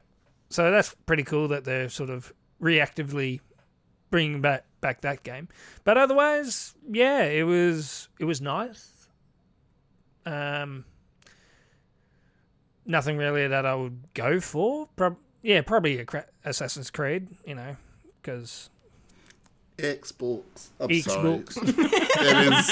so 0.50 0.70
that's 0.70 0.94
pretty 1.06 1.22
cool 1.22 1.48
that 1.48 1.64
they're 1.64 1.88
sort 1.88 2.10
of 2.10 2.32
reactively 2.60 3.40
bringing 4.10 4.40
back 4.40 4.64
back 4.80 5.00
that 5.02 5.22
game. 5.22 5.48
But 5.84 5.98
otherwise, 5.98 6.74
yeah, 6.90 7.24
it 7.24 7.44
was 7.44 8.08
it 8.18 8.24
was 8.24 8.40
nice. 8.40 9.08
Um, 10.24 10.84
nothing 12.84 13.16
really 13.16 13.48
that 13.48 13.66
I 13.66 13.74
would 13.74 14.12
go 14.14 14.40
for. 14.40 14.88
Prob- 14.96 15.18
yeah, 15.42 15.60
probably 15.62 16.04
Assassin's 16.44 16.90
Creed, 16.90 17.28
you 17.46 17.54
know, 17.54 17.76
because 18.20 18.70
Xbox. 19.78 20.68
I'm 20.80 20.88
Xbox. 20.88 21.52
sorry. 21.52 21.74
it 21.76 22.52
is 22.52 22.70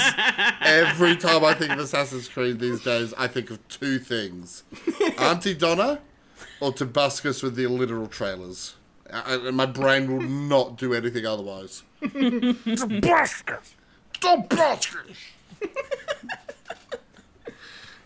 every 0.62 1.16
time 1.16 1.44
I 1.44 1.52
think 1.54 1.72
of 1.72 1.78
Assassin's 1.80 2.28
Creed 2.28 2.58
these 2.60 2.82
days, 2.82 3.12
I 3.18 3.26
think 3.26 3.50
of 3.50 3.66
two 3.68 3.98
things: 3.98 4.62
Aunty 5.18 5.54
Donna 5.54 6.00
or 6.60 6.72
Tobuscus 6.72 7.42
with 7.42 7.56
the 7.56 7.66
literal 7.66 8.06
trailers. 8.06 8.76
I- 9.12 9.34
And 9.34 9.56
my 9.56 9.66
brain 9.66 10.10
will 10.10 10.26
not 10.26 10.78
do 10.78 10.94
anything 10.94 11.26
otherwise. 11.26 11.82
Tobuscus. 12.02 13.74
Tobuscus. 14.20 15.16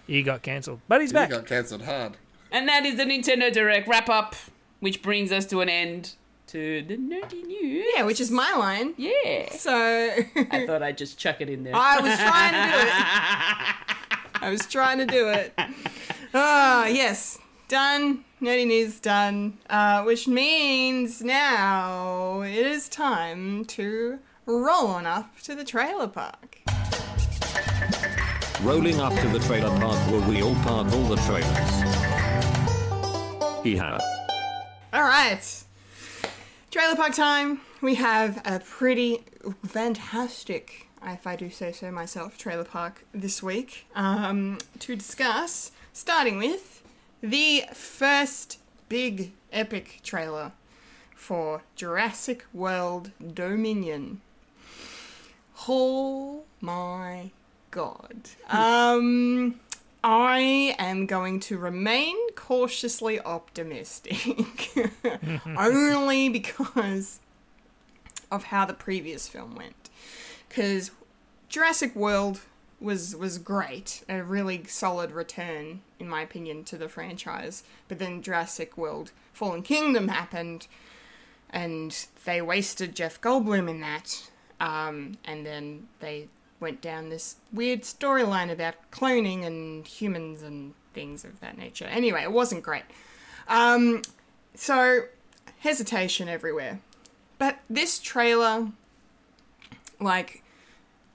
he 0.06 0.22
got 0.22 0.42
cancelled, 0.42 0.80
but 0.88 1.00
he's 1.00 1.12
back. 1.12 1.28
He 1.28 1.34
back. 1.36 1.42
got 1.44 1.48
cancelled 1.48 1.82
hard. 1.82 2.16
And 2.50 2.66
that 2.68 2.84
is 2.86 2.96
the 2.96 3.04
Nintendo 3.04 3.52
Direct 3.52 3.86
wrap 3.86 4.08
up, 4.08 4.34
which 4.80 5.02
brings 5.02 5.30
us 5.30 5.44
to 5.46 5.60
an 5.60 5.68
end 5.68 6.14
to 6.48 6.82
the 6.82 6.96
nerdy 6.96 7.44
news. 7.44 7.86
Yeah, 7.94 8.04
which 8.04 8.20
is 8.20 8.30
my 8.30 8.52
line. 8.54 8.94
Yeah. 8.96 9.50
So 9.52 9.74
I 10.50 10.66
thought 10.66 10.82
I'd 10.82 10.98
just 10.98 11.18
chuck 11.18 11.40
it 11.40 11.48
in 11.48 11.62
there. 11.64 11.74
I 11.74 12.00
was 12.00 12.18
trying 12.18 12.52
to 12.54 12.72
do 12.72 12.78
it. 12.86 12.92
I 14.42 14.50
was 14.50 14.66
trying 14.66 14.98
to 14.98 15.06
do 15.06 15.28
it. 15.28 15.58
Ah, 16.34 16.86
yes. 16.86 17.38
Done. 17.68 18.24
Nerdy 18.40 18.66
news 18.66 19.00
done. 19.00 19.58
Uh, 19.68 20.02
which 20.04 20.26
means 20.26 21.20
now 21.22 22.42
it 22.42 22.54
is 22.66 22.88
time 22.88 23.64
to 23.66 24.18
roll 24.46 24.86
on 24.86 25.06
up 25.06 25.38
to 25.40 25.54
the 25.54 25.64
trailer 25.64 26.08
park. 26.08 26.60
Rolling 28.62 29.00
up 29.00 29.14
to 29.20 29.28
the 29.28 29.38
trailer 29.40 29.76
park 29.78 29.98
where 30.10 30.26
we 30.28 30.42
all 30.42 30.54
park 30.56 30.90
all 30.92 31.04
the 31.04 31.16
trailers. 31.16 31.82
Yeah. 33.64 33.98
All 34.92 35.02
right. 35.02 35.64
Trailer 36.70 36.96
park 36.96 37.14
time. 37.14 37.62
We 37.80 37.94
have 37.94 38.42
a 38.44 38.60
pretty 38.60 39.24
fantastic, 39.64 40.86
if 41.02 41.26
I 41.26 41.34
do 41.34 41.48
say 41.48 41.72
so 41.72 41.90
myself, 41.90 42.36
trailer 42.36 42.64
park 42.64 43.06
this 43.12 43.42
week 43.42 43.86
um, 43.94 44.58
to 44.80 44.94
discuss, 44.94 45.72
starting 45.94 46.36
with 46.36 46.82
the 47.22 47.64
first 47.72 48.58
big 48.90 49.32
epic 49.50 50.00
trailer 50.02 50.52
for 51.14 51.62
Jurassic 51.74 52.44
World 52.52 53.12
Dominion. 53.32 54.20
Oh 55.68 56.42
my 56.60 57.30
God. 57.70 58.28
Um, 58.50 59.58
I 60.10 60.74
am 60.78 61.04
going 61.04 61.38
to 61.40 61.58
remain 61.58 62.16
cautiously 62.34 63.20
optimistic, 63.20 64.70
only 65.46 66.30
because 66.30 67.20
of 68.30 68.44
how 68.44 68.64
the 68.64 68.72
previous 68.72 69.28
film 69.28 69.54
went. 69.54 69.90
Because 70.48 70.92
Jurassic 71.50 71.94
World 71.94 72.40
was 72.80 73.14
was 73.14 73.36
great, 73.36 74.02
a 74.08 74.22
really 74.22 74.64
solid 74.64 75.10
return, 75.10 75.82
in 75.98 76.08
my 76.08 76.22
opinion, 76.22 76.64
to 76.64 76.78
the 76.78 76.88
franchise. 76.88 77.62
But 77.86 77.98
then 77.98 78.22
Jurassic 78.22 78.78
World 78.78 79.12
Fallen 79.34 79.60
Kingdom 79.60 80.08
happened, 80.08 80.68
and 81.50 81.94
they 82.24 82.40
wasted 82.40 82.96
Jeff 82.96 83.20
Goldblum 83.20 83.68
in 83.68 83.82
that. 83.82 84.30
Um, 84.58 85.18
and 85.26 85.44
then 85.44 85.88
they 86.00 86.28
went 86.60 86.80
down 86.80 87.08
this 87.08 87.36
weird 87.52 87.82
storyline 87.82 88.50
about 88.50 88.74
cloning 88.90 89.44
and 89.44 89.86
humans 89.86 90.42
and 90.42 90.74
things 90.92 91.24
of 91.24 91.40
that 91.40 91.56
nature. 91.56 91.84
Anyway, 91.86 92.22
it 92.22 92.32
wasn't 92.32 92.62
great. 92.62 92.84
Um, 93.48 94.02
so 94.54 95.02
hesitation 95.60 96.28
everywhere. 96.28 96.80
But 97.38 97.58
this 97.70 97.98
trailer, 97.98 98.68
like, 100.00 100.42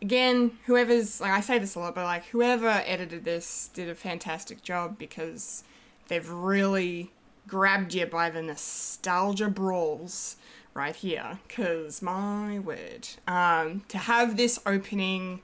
again, 0.01 0.57
whoever's 0.65 1.19
like 1.19 1.31
I 1.31 1.41
say 1.41 1.59
this 1.59 1.75
a 1.75 1.79
lot, 1.79 1.95
but 1.95 2.03
like 2.03 2.25
whoever 2.27 2.67
edited 2.85 3.25
this 3.25 3.69
did 3.73 3.89
a 3.89 3.95
fantastic 3.95 4.61
job 4.61 4.97
because 4.97 5.63
they've 6.07 6.29
really 6.29 7.11
grabbed 7.47 7.93
you 7.93 8.05
by 8.05 8.29
the 8.29 8.41
nostalgia 8.41 9.49
brawls 9.49 10.37
right 10.73 10.95
here. 10.95 11.39
Cause 11.49 12.01
my 12.01 12.59
word, 12.59 13.07
um, 13.27 13.83
to 13.89 13.97
have 13.97 14.37
this 14.37 14.59
opening 14.65 15.41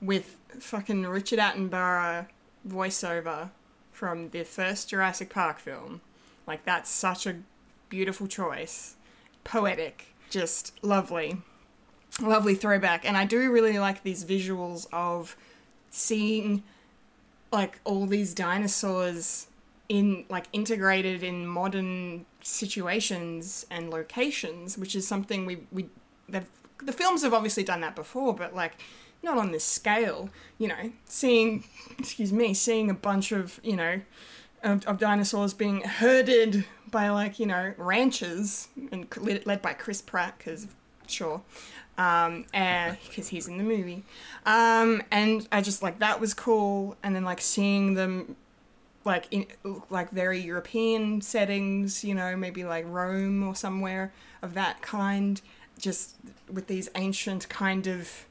with 0.00 0.36
fucking 0.58 1.06
Richard 1.06 1.38
Attenborough 1.38 2.26
voiceover 2.66 3.50
from 3.92 4.30
the 4.30 4.44
first 4.44 4.90
Jurassic 4.90 5.30
Park 5.30 5.58
film, 5.58 6.00
like 6.46 6.64
that's 6.64 6.90
such 6.90 7.26
a 7.26 7.36
beautiful 7.88 8.26
choice, 8.26 8.96
poetic, 9.44 10.14
just 10.30 10.72
lovely. 10.82 11.38
Lovely 12.20 12.54
throwback. 12.54 13.04
And 13.04 13.16
i 13.16 13.24
do 13.24 13.50
really 13.52 13.78
like 13.78 14.02
these 14.02 14.24
visuals 14.24 14.86
of 14.92 15.36
seeing 15.90 16.62
like 17.52 17.80
all 17.84 18.06
these 18.06 18.34
dinosaurs 18.34 19.46
in 19.88 20.24
like 20.28 20.46
integrated 20.52 21.22
in 21.22 21.46
modern 21.46 22.26
situations 22.48 23.66
and 23.70 23.90
locations 23.90 24.78
which 24.78 24.94
is 24.94 25.06
something 25.06 25.46
we 25.46 25.58
we 25.70 25.88
the 26.82 26.92
films 26.92 27.22
have 27.22 27.34
obviously 27.34 27.62
done 27.62 27.80
that 27.80 27.96
before 27.96 28.34
but 28.34 28.54
like 28.54 28.74
not 29.22 29.36
on 29.36 29.52
this 29.52 29.64
scale 29.64 30.28
you 30.58 30.68
know 30.68 30.92
seeing 31.04 31.64
excuse 31.98 32.32
me 32.32 32.54
seeing 32.54 32.90
a 32.90 32.94
bunch 32.94 33.32
of 33.32 33.60
you 33.62 33.76
know 33.76 34.00
of, 34.62 34.84
of 34.86 34.98
dinosaurs 34.98 35.54
being 35.54 35.80
herded 35.82 36.64
by 36.90 37.08
like 37.08 37.38
you 37.38 37.46
know 37.46 37.74
ranchers 37.76 38.68
and 38.90 39.06
led, 39.18 39.46
led 39.46 39.62
by 39.62 39.72
chris 39.72 40.00
pratt 40.00 40.34
because 40.38 40.66
sure 41.06 41.42
um, 41.96 42.46
and 42.54 42.96
because 43.08 43.28
he's 43.28 43.48
in 43.48 43.58
the 43.58 43.64
movie, 43.64 44.04
um, 44.46 45.02
and 45.10 45.48
I 45.50 45.60
just 45.60 45.82
like 45.82 45.98
that 45.98 46.20
was 46.20 46.32
cool, 46.32 46.96
and 47.02 47.16
then 47.16 47.24
like 47.24 47.40
seeing 47.40 47.94
them, 47.94 48.36
like 49.08 49.26
in 49.30 49.46
like 49.90 50.10
very 50.10 50.38
European 50.38 51.20
settings, 51.20 52.04
you 52.04 52.14
know, 52.14 52.36
maybe 52.36 52.62
like 52.62 52.84
Rome 52.86 53.42
or 53.42 53.56
somewhere 53.56 54.12
of 54.42 54.54
that 54.54 54.80
kind, 54.82 55.40
just 55.78 56.14
with 56.52 56.68
these 56.68 56.88
ancient 56.94 57.48
kind 57.48 57.86
of 57.88 58.26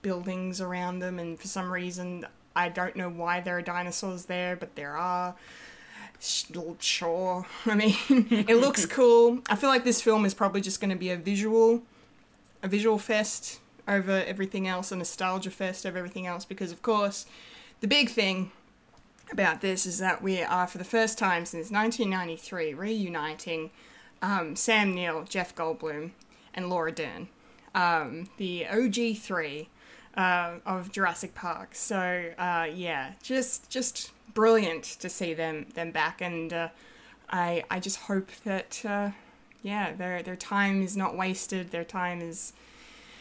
buildings 0.00 0.60
around 0.60 0.98
them, 0.98 1.18
and 1.20 1.38
for 1.38 1.46
some 1.46 1.70
reason 1.70 2.26
I 2.56 2.70
don't 2.70 2.96
know 2.96 3.08
why 3.08 3.40
there 3.40 3.58
are 3.58 3.62
dinosaurs 3.62 4.24
there, 4.24 4.56
but 4.56 4.74
there 4.74 4.96
are. 4.96 5.36
Sure, 6.18 7.46
I 7.66 7.74
mean, 7.74 7.96
it 8.08 8.56
looks 8.56 8.86
cool. 8.98 9.40
I 9.50 9.56
feel 9.56 9.68
like 9.68 9.84
this 9.84 10.00
film 10.00 10.24
is 10.24 10.34
probably 10.34 10.62
just 10.62 10.80
going 10.80 10.90
to 10.90 10.96
be 10.96 11.10
a 11.10 11.16
visual 11.16 11.82
a 12.62 12.68
visual 12.68 12.96
fest 12.96 13.60
over 13.86 14.24
everything 14.26 14.66
else, 14.66 14.92
a 14.92 14.96
nostalgia 14.96 15.50
fest 15.50 15.84
over 15.84 15.98
everything 15.98 16.26
else, 16.26 16.44
because 16.44 16.72
of 16.72 16.80
course, 16.80 17.26
the 17.80 17.88
big 17.88 18.08
thing 18.08 18.52
about 19.30 19.60
this 19.60 19.86
is 19.86 19.98
that 19.98 20.22
we 20.22 20.42
are, 20.42 20.66
for 20.66 20.78
the 20.78 20.84
first 20.84 21.18
time 21.18 21.44
since 21.44 21.70
1993, 21.70 22.74
reuniting 22.74 23.70
um, 24.20 24.56
Sam 24.56 24.94
Neill, 24.94 25.24
Jeff 25.24 25.54
Goldblum, 25.54 26.12
and 26.54 26.68
Laura 26.68 26.92
Dern, 26.92 27.28
um, 27.74 28.28
the 28.36 28.66
OG 28.66 29.16
three 29.16 29.68
uh, 30.16 30.56
of 30.66 30.92
Jurassic 30.92 31.34
Park. 31.34 31.74
So 31.74 32.32
uh, 32.38 32.68
yeah, 32.72 33.12
just 33.22 33.70
just 33.70 34.12
brilliant 34.34 34.84
to 34.84 35.08
see 35.08 35.34
them 35.34 35.66
them 35.74 35.90
back, 35.90 36.20
and 36.20 36.52
uh, 36.52 36.68
I 37.30 37.64
I 37.70 37.80
just 37.80 37.98
hope 38.00 38.30
that 38.44 38.82
uh, 38.84 39.10
yeah, 39.62 39.92
their 39.92 40.22
their 40.22 40.36
time 40.36 40.82
is 40.82 40.96
not 40.96 41.16
wasted. 41.16 41.70
Their 41.70 41.84
time 41.84 42.20
is 42.20 42.52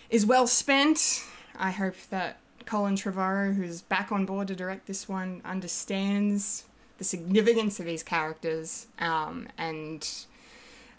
is 0.09 0.25
well 0.25 0.47
spent. 0.47 1.23
I 1.57 1.71
hope 1.71 1.95
that 2.09 2.40
Colin 2.65 2.95
Trevorrow, 2.95 3.55
who's 3.55 3.81
back 3.81 4.11
on 4.11 4.25
board 4.25 4.47
to 4.49 4.55
direct 4.55 4.87
this 4.87 5.07
one, 5.07 5.41
understands 5.43 6.65
the 6.97 7.03
significance 7.03 7.79
of 7.79 7.85
these 7.85 8.03
characters 8.03 8.87
um, 8.99 9.47
and 9.57 10.07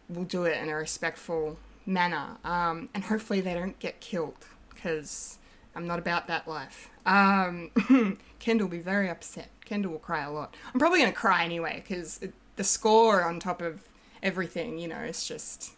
will 0.09 0.25
do 0.25 0.45
it 0.45 0.61
in 0.63 0.69
a 0.69 0.75
respectful 0.75 1.57
manner. 1.87 2.37
Um, 2.45 2.89
and 2.95 3.05
hopefully 3.05 3.41
they 3.41 3.55
don't 3.55 3.79
get 3.79 4.01
killed 4.01 4.47
because 4.71 5.39
I'm 5.75 5.87
not 5.87 5.99
about 5.99 6.27
that 6.27 6.49
life. 6.49 6.91
Um, 7.07 7.71
Kendall 8.39 8.67
will 8.67 8.77
be 8.77 8.83
very 8.83 9.09
upset. 9.09 9.49
Kendall 9.65 9.93
will 9.93 9.99
cry 9.99 10.23
a 10.23 10.31
lot. 10.31 10.57
I'm 10.73 10.81
probably 10.81 11.01
going 11.01 11.13
to 11.13 11.19
cry 11.19 11.45
anyway 11.45 11.83
because 11.87 12.21
the 12.57 12.65
score 12.65 13.23
on 13.23 13.41
top 13.41 13.63
of 13.63 13.83
everything, 14.23 14.79
you 14.79 14.89
know, 14.89 14.99
it's 14.99 15.27
just 15.27 15.73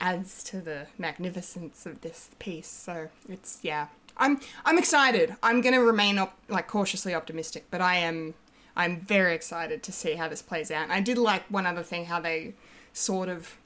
adds 0.00 0.42
to 0.44 0.60
the 0.60 0.86
magnificence 0.98 1.86
of 1.86 2.02
this 2.02 2.30
piece. 2.38 2.68
So 2.68 3.08
it's 3.28 3.60
yeah, 3.62 3.88
I'm 4.16 4.40
I'm 4.64 4.78
excited. 4.78 5.36
I'm 5.42 5.60
gonna 5.60 5.80
remain 5.80 6.18
op- 6.18 6.38
like 6.48 6.68
cautiously 6.68 7.14
optimistic, 7.14 7.66
but 7.70 7.80
I 7.80 7.96
am 7.96 8.34
I'm 8.76 9.00
very 9.00 9.34
excited 9.34 9.82
to 9.84 9.92
see 9.92 10.14
how 10.14 10.28
this 10.28 10.42
plays 10.42 10.70
out. 10.70 10.84
And 10.84 10.92
I 10.92 11.00
did 11.00 11.18
like 11.18 11.44
one 11.50 11.66
other 11.66 11.82
thing 11.82 12.06
how 12.06 12.20
they 12.20 12.54
sort 12.92 13.28
of 13.28 13.56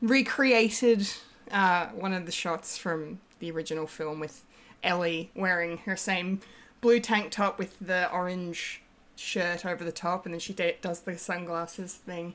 recreated 0.00 1.08
uh, 1.50 1.88
one 1.88 2.12
of 2.12 2.26
the 2.26 2.32
shots 2.32 2.76
from 2.78 3.20
the 3.38 3.50
original 3.50 3.86
film 3.86 4.20
with 4.20 4.44
Ellie 4.82 5.30
wearing 5.34 5.78
her 5.78 5.96
same 5.96 6.40
blue 6.80 7.00
tank 7.00 7.30
top 7.30 7.58
with 7.58 7.76
the 7.80 8.10
orange 8.12 8.82
shirt 9.16 9.64
over 9.64 9.84
the 9.84 9.92
top, 9.92 10.26
and 10.26 10.34
then 10.34 10.40
she 10.40 10.52
d- 10.52 10.74
does 10.80 11.00
the 11.00 11.16
sunglasses 11.16 11.94
thing 11.94 12.34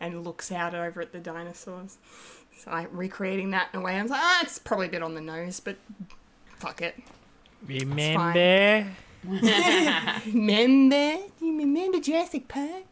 and 0.00 0.24
looks 0.24 0.50
out 0.50 0.74
over 0.74 1.02
at 1.02 1.12
the 1.12 1.18
dinosaurs. 1.18 1.98
So 2.58 2.70
like 2.70 2.88
recreating 2.92 3.50
that 3.50 3.68
in 3.72 3.80
a 3.80 3.82
way, 3.82 3.96
I 3.96 4.02
was 4.02 4.10
like, 4.10 4.20
ah, 4.22 4.40
it's 4.42 4.58
probably 4.58 4.86
a 4.86 4.90
bit 4.90 5.02
on 5.02 5.14
the 5.14 5.20
nose, 5.20 5.60
but 5.60 5.76
fuck 6.60 6.82
it. 6.82 6.96
Remember? 7.66 8.86
remember? 9.24 11.18
Do 11.38 11.46
you 11.46 11.58
remember 11.58 12.00
Jurassic 12.00 12.48
Park? 12.48 12.84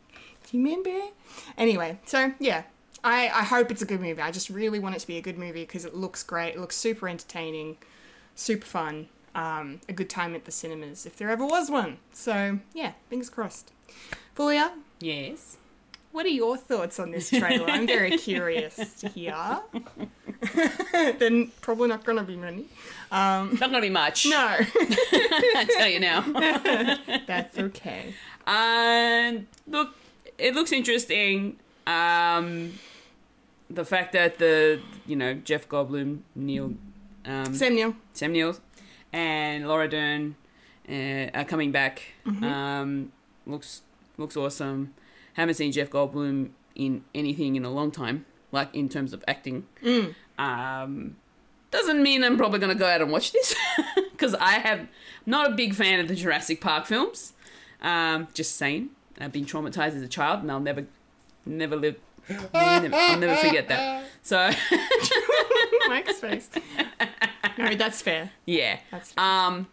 Do 0.50 0.56
you 0.58 0.64
remember? 0.64 1.12
Anyway, 1.56 1.98
so 2.04 2.32
yeah, 2.38 2.64
I, 3.04 3.28
I 3.28 3.44
hope 3.44 3.70
it's 3.70 3.82
a 3.82 3.86
good 3.86 4.00
movie. 4.00 4.20
I 4.20 4.30
just 4.30 4.50
really 4.50 4.78
want 4.78 4.96
it 4.96 5.00
to 5.00 5.06
be 5.06 5.16
a 5.16 5.22
good 5.22 5.38
movie 5.38 5.62
because 5.62 5.84
it 5.84 5.94
looks 5.94 6.22
great. 6.22 6.54
It 6.54 6.60
looks 6.60 6.76
super 6.76 7.08
entertaining, 7.08 7.76
super 8.34 8.66
fun. 8.66 9.08
Um, 9.34 9.80
a 9.88 9.92
good 9.92 10.10
time 10.10 10.34
at 10.34 10.46
the 10.46 10.50
cinemas 10.50 11.06
if 11.06 11.16
there 11.16 11.30
ever 11.30 11.46
was 11.46 11.70
one. 11.70 11.98
So 12.12 12.58
yeah, 12.74 12.92
fingers 13.08 13.30
crossed. 13.30 13.72
Fulia, 14.36 14.72
Yes. 15.00 15.58
What 16.12 16.26
are 16.26 16.30
your 16.30 16.56
thoughts 16.56 16.98
on 16.98 17.10
this 17.10 17.30
trailer? 17.30 17.68
I'm 17.68 17.86
very 17.86 18.16
curious 18.18 18.94
to 19.00 19.08
hear. 19.08 19.60
then 21.18 21.50
probably 21.60 21.88
not 21.88 22.04
going 22.04 22.18
to 22.18 22.24
be 22.24 22.36
many. 22.36 22.66
Not 23.10 23.58
gonna 23.58 23.80
be 23.80 23.90
much. 23.90 24.26
No, 24.26 24.36
I 24.36 25.66
tell 25.76 25.88
you 25.88 26.00
now. 26.00 26.20
that's 27.26 27.58
okay. 27.58 28.14
And 28.46 29.46
look, 29.66 29.94
it 30.36 30.54
looks 30.54 30.72
interesting. 30.72 31.58
Um, 31.86 32.74
the 33.70 33.84
fact 33.84 34.12
that 34.12 34.38
the 34.38 34.80
you 35.06 35.16
know 35.16 35.34
Jeff 35.34 35.68
Goldblum, 35.68 36.20
Neil, 36.34 36.74
um, 37.24 37.54
Sam 37.54 37.74
Neill. 37.74 37.94
Sam 38.12 38.32
Neill, 38.32 38.56
and 39.12 39.66
Laura 39.66 39.88
Dern 39.88 40.36
uh, 40.88 41.30
are 41.34 41.44
coming 41.44 41.72
back. 41.72 42.02
Um, 42.26 43.12
looks 43.46 43.82
looks 44.16 44.36
awesome. 44.36 44.94
Haven't 45.38 45.54
seen 45.54 45.72
Jeff 45.72 45.88
Goldblum 45.88 46.50
in 46.74 47.04
anything 47.14 47.56
in 47.56 47.64
a 47.64 47.70
long 47.70 47.90
time, 47.90 48.26
like 48.52 48.74
in 48.74 48.88
terms 48.88 49.12
of 49.12 49.24
acting. 49.26 49.66
Um, 50.38 51.16
doesn't 51.70 52.02
mean 52.02 52.24
I'm 52.24 52.36
probably 52.36 52.58
gonna 52.58 52.74
go 52.74 52.86
out 52.86 53.00
and 53.00 53.10
watch 53.10 53.32
this 53.32 53.54
because 54.12 54.34
I 54.34 54.52
have 54.52 54.88
not 55.26 55.50
a 55.52 55.54
big 55.54 55.74
fan 55.74 56.00
of 56.00 56.08
the 56.08 56.14
Jurassic 56.14 56.60
Park 56.60 56.86
films. 56.86 57.32
Um, 57.80 58.28
just 58.34 58.56
saying, 58.56 58.90
I've 59.20 59.32
been 59.32 59.44
traumatized 59.44 59.94
as 59.96 60.02
a 60.02 60.08
child, 60.08 60.40
and 60.42 60.50
I'll 60.50 60.60
never, 60.60 60.86
never 61.46 61.76
live. 61.76 61.96
never- 62.28 62.48
I'll 62.94 63.18
never 63.18 63.36
forget 63.36 63.68
that. 63.68 64.04
So 64.22 64.50
Mike's 65.88 66.18
face. 66.20 66.50
No, 67.56 67.74
that's 67.74 68.00
fair. 68.02 68.30
yeah. 68.46 68.78
That's 68.92 69.12
fair. 69.12 69.24
Um, 69.24 69.66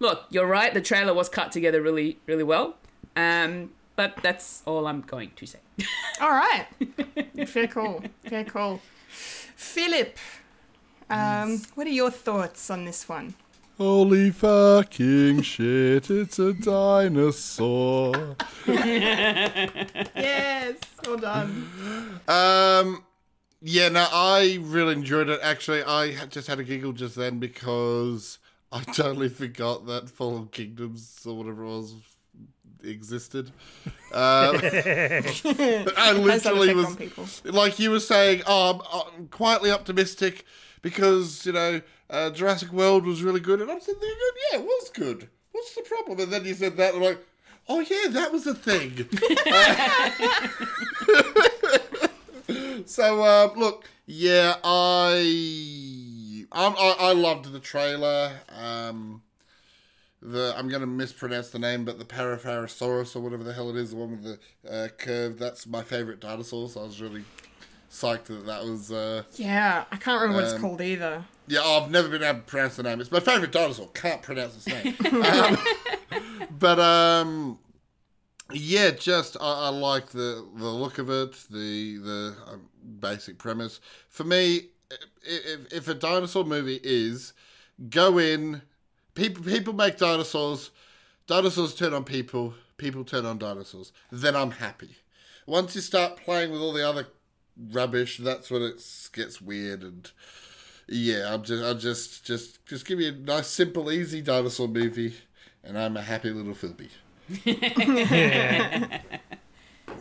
look, 0.00 0.24
you're 0.28 0.46
right. 0.46 0.74
The 0.74 0.82
trailer 0.82 1.14
was 1.14 1.30
cut 1.30 1.50
together 1.50 1.80
really, 1.80 2.18
really 2.26 2.42
well. 2.42 2.76
Um, 3.16 3.70
but 4.02 4.22
that's 4.22 4.62
all 4.66 4.88
I'm 4.88 5.02
going 5.02 5.30
to 5.36 5.46
say. 5.46 5.60
All 6.20 6.30
right. 6.30 6.66
Fair 7.46 7.68
call. 7.68 8.02
Fair 8.24 8.44
call. 8.44 8.80
Philip, 9.54 10.18
um, 11.08 11.62
what 11.76 11.86
are 11.86 11.90
your 11.90 12.10
thoughts 12.10 12.68
on 12.68 12.84
this 12.84 13.08
one? 13.08 13.34
Holy 13.78 14.30
fucking 14.30 15.42
shit, 15.42 16.10
it's 16.10 16.38
a 16.38 16.52
dinosaur. 16.52 18.36
Yes, 18.66 20.78
well 21.04 21.16
done. 21.16 21.68
Um, 22.28 23.04
yeah, 23.60 23.88
no, 23.88 24.06
I 24.12 24.58
really 24.62 24.94
enjoyed 24.94 25.28
it. 25.28 25.40
Actually, 25.42 25.82
I 25.82 26.26
just 26.26 26.48
had 26.48 26.58
a 26.58 26.64
giggle 26.64 26.92
just 26.92 27.16
then 27.16 27.38
because 27.38 28.38
I 28.70 28.82
totally 28.82 29.28
forgot 29.28 29.86
that 29.86 30.08
Fallen 30.08 30.48
Kingdoms 30.48 31.24
or 31.26 31.36
whatever 31.36 31.64
it 31.64 31.68
was 31.68 31.94
existed. 32.84 33.50
Um, 34.12 34.60
I 34.62 36.12
literally 36.18 36.74
was 36.74 37.44
like 37.44 37.78
you 37.78 37.90
were 37.90 38.00
saying. 38.00 38.42
Oh, 38.46 38.70
I'm, 38.70 38.80
I'm 39.16 39.28
quietly 39.28 39.70
optimistic 39.70 40.44
because 40.82 41.46
you 41.46 41.52
know 41.52 41.80
uh, 42.10 42.30
Jurassic 42.30 42.72
World 42.72 43.06
was 43.06 43.22
really 43.22 43.40
good, 43.40 43.60
and 43.60 43.70
I'm 43.70 43.80
sitting 43.80 44.00
there 44.00 44.10
going, 44.10 44.32
"Yeah, 44.52 44.58
it 44.58 44.64
was 44.64 44.90
good. 44.90 45.28
What's 45.52 45.74
the 45.74 45.82
problem?" 45.82 46.20
And 46.20 46.32
then 46.32 46.44
you 46.44 46.54
said 46.54 46.76
that, 46.76 46.94
and 46.94 47.02
I'm 47.02 47.10
like, 47.10 47.24
"Oh 47.68 47.80
yeah, 47.80 48.10
that 48.10 48.32
was 48.32 48.46
a 48.46 48.54
thing." 48.54 49.08
So 52.86 53.24
um, 53.24 53.58
look, 53.58 53.88
yeah, 54.06 54.56
I, 54.64 56.46
I 56.52 56.96
I 56.98 57.12
loved 57.12 57.52
the 57.52 57.60
trailer. 57.60 58.32
Um, 58.48 59.22
the 60.22 60.54
I'm 60.56 60.68
going 60.68 60.80
to 60.82 60.86
mispronounce 60.86 61.50
the 61.50 61.58
name, 61.58 61.84
but 61.84 61.98
the 61.98 62.04
Parapharasaurus 62.04 63.16
or 63.16 63.20
whatever 63.20 63.42
the 63.44 63.52
hell 63.52 63.68
it 63.70 63.76
is, 63.76 63.90
the 63.90 63.96
one 63.96 64.10
with 64.12 64.22
the 64.22 64.72
uh, 64.72 64.88
curve. 64.96 65.38
That's 65.38 65.66
my 65.66 65.82
favorite 65.82 66.20
dinosaur. 66.20 66.68
So 66.68 66.80
I 66.80 66.84
was 66.84 67.00
really 67.00 67.24
psyched 67.90 68.24
that 68.24 68.46
that 68.46 68.62
was. 68.64 68.92
Uh, 68.92 69.24
Yeah, 69.34 69.84
I 69.90 69.96
can't 69.96 70.20
remember 70.20 70.36
what 70.36 70.44
it's 70.44 70.54
Um, 70.54 70.60
called 70.60 70.80
either. 70.80 71.24
yeah, 71.48 71.62
I've 71.62 71.90
never 71.90 72.08
been 72.08 72.22
able 72.22 72.38
to 72.40 72.44
pronounce 72.46 72.76
the 72.76 72.84
name. 72.84 73.00
It's 73.00 73.10
my 73.10 73.20
favorite 73.20 73.52
dinosaur. 73.52 73.88
Can't 73.94 74.22
pronounce 74.22 74.56
its 74.56 74.66
name. 74.68 74.96
um, 75.24 75.58
but 76.58 76.78
um, 76.78 77.58
yeah, 78.52 78.90
just 78.90 79.36
I, 79.40 79.66
I 79.66 79.68
like 79.70 80.10
the 80.10 80.46
the 80.56 80.68
look 80.68 80.98
of 80.98 81.10
it, 81.10 81.32
the 81.50 81.96
the 81.98 82.36
um, 82.46 82.68
basic 83.00 83.38
premise. 83.38 83.80
For 84.08 84.24
me, 84.24 84.68
if, 85.22 85.72
if 85.72 85.88
a 85.88 85.94
dinosaur 85.94 86.44
movie 86.44 86.80
is 86.84 87.32
go 87.90 88.18
in, 88.18 88.62
people 89.14 89.42
people 89.44 89.72
make 89.72 89.98
dinosaurs, 89.98 90.70
dinosaurs 91.26 91.74
turn 91.74 91.94
on 91.94 92.04
people, 92.04 92.54
people 92.76 93.04
turn 93.04 93.26
on 93.26 93.38
dinosaurs. 93.38 93.92
Then 94.10 94.36
I'm 94.36 94.52
happy. 94.52 94.96
Once 95.46 95.74
you 95.74 95.80
start 95.80 96.16
playing 96.16 96.52
with 96.52 96.60
all 96.60 96.72
the 96.72 96.88
other 96.88 97.08
rubbish, 97.72 98.18
that's 98.18 98.50
when 98.50 98.62
it 98.62 98.82
gets 99.12 99.40
weird 99.40 99.82
and. 99.82 100.10
Yeah, 100.88 101.32
I'm 101.32 101.44
just, 101.44 101.64
I'll 101.64 101.76
just, 101.76 102.26
just, 102.26 102.66
just 102.66 102.84
give 102.84 102.98
me 102.98 103.08
a 103.08 103.12
nice, 103.12 103.46
simple, 103.46 103.90
easy 103.90 104.20
dinosaur 104.20 104.66
movie, 104.66 105.14
and 105.62 105.78
I'm 105.78 105.96
a 105.96 106.02
happy 106.02 106.30
little 106.30 106.54
Philby. 106.54 106.90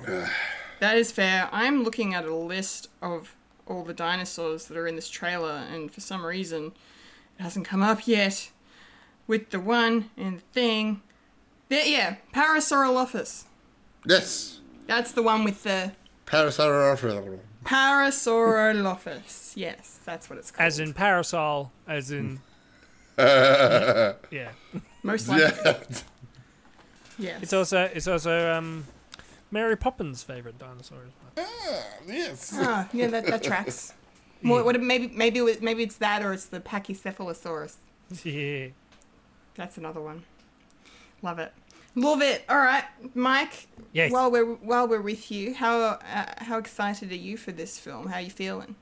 That 0.81 0.97
is 0.97 1.11
fair. 1.11 1.47
I'm 1.51 1.83
looking 1.83 2.15
at 2.15 2.25
a 2.25 2.33
list 2.33 2.87
of 3.03 3.35
all 3.67 3.83
the 3.83 3.93
dinosaurs 3.93 4.65
that 4.65 4.75
are 4.75 4.87
in 4.87 4.95
this 4.95 5.09
trailer, 5.09 5.63
and 5.71 5.93
for 5.93 6.01
some 6.01 6.25
reason, 6.25 6.73
it 7.37 7.43
hasn't 7.43 7.67
come 7.67 7.83
up 7.83 8.07
yet. 8.07 8.49
With 9.27 9.49
the 9.51 9.59
one 9.59 10.09
and 10.17 10.37
the 10.39 10.43
thing. 10.53 11.01
There, 11.69 11.85
yeah, 11.85 12.15
Parasaurolophus. 12.33 13.45
Yes, 14.05 14.59
That's 14.87 15.11
the 15.11 15.21
one 15.23 15.43
with 15.43 15.63
the 15.63 15.93
Parasaurolophus. 16.25 17.39
Parasaurolophus. 17.63 19.53
Yes, 19.55 19.99
that's 20.03 20.29
what 20.29 20.39
it's 20.39 20.51
called. 20.51 20.67
As 20.67 20.79
in 20.79 20.93
parasol, 20.93 21.71
as 21.87 22.11
in. 22.11 22.39
yeah. 23.17 24.13
most 25.03 25.27
likely. 25.27 25.51
Yeah, 25.63 25.83
Yes. 27.21 27.43
It's 27.43 27.53
also 27.53 27.83
it's 27.93 28.07
also 28.07 28.51
um, 28.51 28.85
Mary 29.51 29.77
Poppins' 29.77 30.23
favorite 30.23 30.57
dinosaur 30.57 30.99
as 31.05 31.13
well. 31.35 31.83
yes. 32.07 32.51
Ah, 32.55 32.89
yeah, 32.91 33.07
that, 33.07 33.25
that 33.27 33.43
tracks. 33.43 33.93
What, 34.43 34.65
what, 34.65 34.81
maybe 34.81 35.07
maybe 35.07 35.39
maybe 35.61 35.83
it's 35.83 35.97
that 35.97 36.23
or 36.23 36.33
it's 36.33 36.45
the 36.47 36.59
Pachycephalosaurus. 36.59 37.75
yeah. 38.23 38.69
That's 39.55 39.77
another 39.77 40.01
one. 40.01 40.23
Love 41.21 41.39
it. 41.39 41.53
Love 41.95 42.21
it. 42.21 42.43
All 42.47 42.57
right, 42.57 42.85
Mike. 43.13 43.67
Yes. 43.91 44.11
While 44.11 44.31
we're 44.31 44.45
while 44.45 44.87
we're 44.87 45.01
with 45.01 45.29
you, 45.29 45.53
how 45.53 45.79
uh, 45.79 45.97
how 46.37 46.57
excited 46.57 47.11
are 47.11 47.15
you 47.15 47.37
for 47.37 47.51
this 47.51 47.77
film? 47.77 48.07
How 48.07 48.15
are 48.15 48.21
you 48.21 48.29
feeling? 48.29 48.75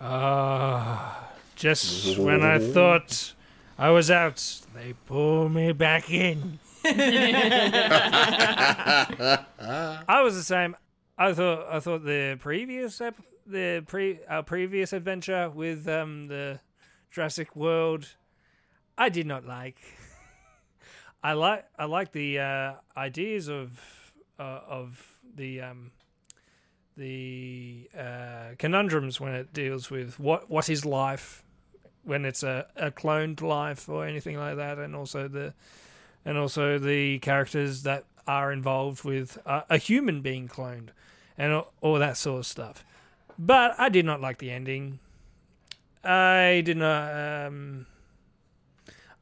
Ah, 0.00 1.30
just 1.56 2.18
when 2.18 2.42
I 2.42 2.58
thought 2.58 3.34
I 3.78 3.90
was 3.90 4.10
out, 4.10 4.60
they 4.74 4.94
pull 5.06 5.48
me 5.48 5.72
back 5.72 6.10
in. 6.10 6.58
I 6.84 6.98
was 10.22 10.36
the 10.36 10.42
same. 10.42 10.76
I 11.18 11.32
thought 11.32 11.66
I 11.70 11.80
thought 11.80 12.04
the 12.04 12.36
previous 12.40 13.00
ep- 13.00 13.20
the 13.46 13.82
pre 13.86 14.20
our 14.28 14.42
previous 14.42 14.92
adventure 14.92 15.50
with 15.50 15.88
um 15.88 16.28
the 16.28 16.60
Jurassic 17.10 17.56
World, 17.56 18.14
I 19.00 19.08
did 19.08 19.26
not 19.26 19.46
like. 19.46 19.80
I 21.22 21.32
like 21.32 21.64
I 21.78 21.86
like 21.86 22.12
the 22.12 22.38
uh, 22.38 22.72
ideas 22.94 23.48
of 23.48 23.80
uh, 24.38 24.60
of 24.68 25.18
the 25.34 25.62
um, 25.62 25.90
the 26.98 27.88
uh, 27.98 28.56
conundrums 28.58 29.18
when 29.18 29.32
it 29.32 29.54
deals 29.54 29.90
with 29.90 30.20
what 30.20 30.50
what 30.50 30.68
is 30.68 30.84
life 30.84 31.42
when 32.04 32.26
it's 32.26 32.42
a, 32.42 32.66
a 32.76 32.90
cloned 32.90 33.40
life 33.40 33.88
or 33.88 34.04
anything 34.04 34.36
like 34.36 34.56
that, 34.56 34.78
and 34.78 34.94
also 34.94 35.28
the 35.28 35.54
and 36.26 36.36
also 36.36 36.78
the 36.78 37.18
characters 37.20 37.84
that 37.84 38.04
are 38.26 38.52
involved 38.52 39.02
with 39.02 39.38
a, 39.46 39.64
a 39.70 39.78
human 39.78 40.20
being 40.20 40.46
cloned 40.46 40.90
and 41.38 41.54
all, 41.54 41.72
all 41.80 41.98
that 41.98 42.18
sort 42.18 42.40
of 42.40 42.46
stuff. 42.46 42.84
But 43.38 43.74
I 43.78 43.88
did 43.88 44.04
not 44.04 44.20
like 44.20 44.36
the 44.36 44.50
ending. 44.50 44.98
I 46.04 46.60
did 46.66 46.76
not. 46.76 47.46
Um, 47.46 47.86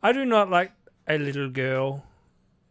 I 0.02 0.12
do 0.12 0.24
not 0.24 0.50
like 0.50 0.72
a 1.06 1.18
little 1.18 1.48
girl 1.48 2.04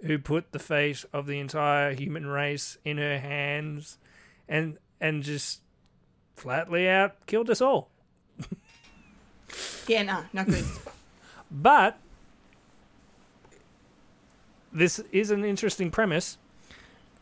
who 0.04 0.18
put 0.18 0.52
the 0.52 0.60
fate 0.60 1.04
of 1.12 1.26
the 1.28 1.40
entire 1.40 1.94
human 1.94 2.26
race 2.26 2.78
in 2.86 2.98
her 2.98 3.20
hands 3.20 3.98
and 4.48 4.78
and 5.02 5.24
just 5.24 5.62
flatly 6.36 6.88
out 6.88 7.26
killed 7.26 7.50
us 7.50 7.62
all. 7.62 7.90
Yeah, 9.88 10.04
no, 10.04 10.24
not 10.34 10.48
good. 10.48 10.66
But 11.50 11.98
this 14.74 15.00
is 15.14 15.32
an 15.32 15.46
interesting 15.46 15.92
premise. 15.92 16.38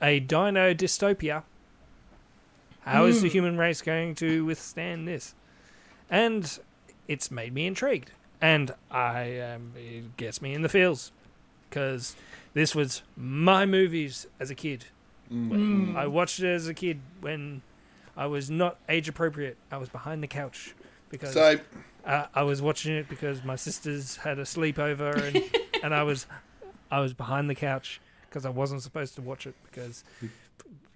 A 0.02 0.20
dino 0.20 0.74
dystopia. 0.74 1.44
How 2.82 3.06
is 3.06 3.22
the 3.22 3.28
hmm. 3.28 3.34
human 3.34 3.58
race 3.58 3.84
going 3.84 4.16
to 4.16 4.44
withstand 4.46 5.08
this? 5.08 5.36
And 6.10 6.60
it's 7.08 7.30
made 7.30 7.54
me 7.54 7.68
intrigued. 7.68 8.12
And 8.46 8.72
I 8.92 9.40
um, 9.40 9.72
it 9.76 10.18
gets 10.18 10.40
me 10.40 10.54
in 10.54 10.62
the 10.62 10.70
feels 10.70 11.12
because 11.68 12.16
this 12.54 12.76
was 12.76 13.02
my 13.18 13.66
movies 13.66 14.28
as 14.40 14.52
a 14.52 14.56
kid. 14.56 14.86
I 15.98 16.06
watched 16.06 16.40
it 16.40 16.54
as 16.54 16.68
a 16.68 16.74
kid 16.76 17.00
when 17.22 17.64
I 18.16 18.28
was 18.28 18.52
not 18.52 18.78
age 18.88 19.10
appropriate. 19.10 19.58
I 19.72 19.78
was 19.78 19.90
behind 19.90 20.22
the 20.22 20.28
couch 20.28 20.76
because 21.10 21.34
So, 21.34 21.60
uh, 22.06 22.28
I 22.36 22.44
was 22.44 22.62
watching 22.62 22.96
it 22.96 23.10
because 23.10 23.44
my 23.44 23.56
sisters 23.56 24.18
had 24.18 24.38
a 24.38 24.44
sleepover, 24.44 25.16
and 25.28 25.44
and 25.84 25.96
I 25.96 26.04
was 26.04 26.28
I 26.92 27.00
was 27.00 27.14
behind 27.14 27.50
the 27.50 27.56
couch 27.56 28.00
because 28.30 28.46
I 28.46 28.50
wasn't 28.52 28.84
supposed 28.84 29.16
to 29.16 29.24
watch 29.24 29.48
it 29.48 29.56
because 29.64 30.04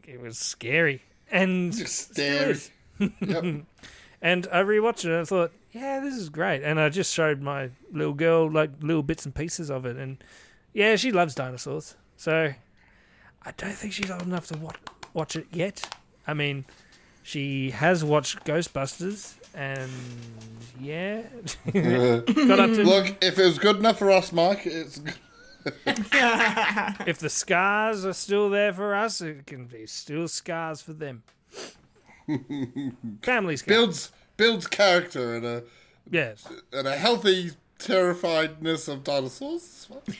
it 0.07 0.21
was 0.21 0.37
scary. 0.37 1.01
And 1.31 1.73
just 1.75 2.11
stare. 2.11 2.55
yep. 2.99 3.63
And 4.21 4.47
I 4.51 4.61
rewatched 4.63 5.05
it 5.05 5.11
and 5.11 5.21
I 5.21 5.23
thought, 5.23 5.51
yeah, 5.71 5.99
this 5.99 6.15
is 6.15 6.29
great. 6.29 6.63
And 6.63 6.79
I 6.79 6.89
just 6.89 7.13
showed 7.13 7.41
my 7.41 7.69
little 7.91 8.13
girl 8.13 8.51
like 8.51 8.71
little 8.81 9.03
bits 9.03 9.25
and 9.25 9.33
pieces 9.33 9.69
of 9.69 9.85
it, 9.85 9.97
and 9.97 10.23
yeah, 10.73 10.95
she 10.95 11.11
loves 11.11 11.35
dinosaurs. 11.35 11.95
So 12.17 12.53
I 13.43 13.51
don't 13.57 13.73
think 13.73 13.93
she's 13.93 14.11
old 14.11 14.23
enough 14.23 14.47
to 14.47 14.57
watch 14.57 14.77
watch 15.13 15.35
it 15.35 15.47
yet. 15.51 15.95
I 16.27 16.33
mean, 16.33 16.65
she 17.23 17.71
has 17.71 18.03
watched 18.03 18.45
Ghostbusters, 18.45 19.35
and 19.53 19.91
yeah, 20.79 21.21
got 21.71 22.59
up 22.59 22.71
to 22.71 22.83
Look, 22.83 23.15
if 23.21 23.37
it 23.37 23.45
was 23.45 23.59
good 23.59 23.77
enough 23.77 23.99
for 23.99 24.11
us, 24.11 24.31
Mike, 24.31 24.65
it's 24.65 24.99
good. 24.99 25.15
if 25.85 27.19
the 27.19 27.29
scars 27.29 28.05
are 28.05 28.13
still 28.13 28.49
there 28.49 28.73
for 28.73 28.95
us, 28.95 29.21
it 29.21 29.45
can 29.45 29.65
be 29.65 29.85
still 29.85 30.27
scars 30.27 30.81
for 30.81 30.93
them. 30.93 31.23
Family 33.23 33.57
scars. 33.57 33.67
builds 33.67 34.11
builds 34.37 34.67
character 34.67 35.35
and 35.35 35.45
a 35.45 35.63
Yes. 36.11 36.47
and 36.73 36.87
a 36.87 36.95
healthy 36.95 37.51
terrifiedness 37.79 38.87
of 38.87 39.03
dinosaurs. 39.03 39.87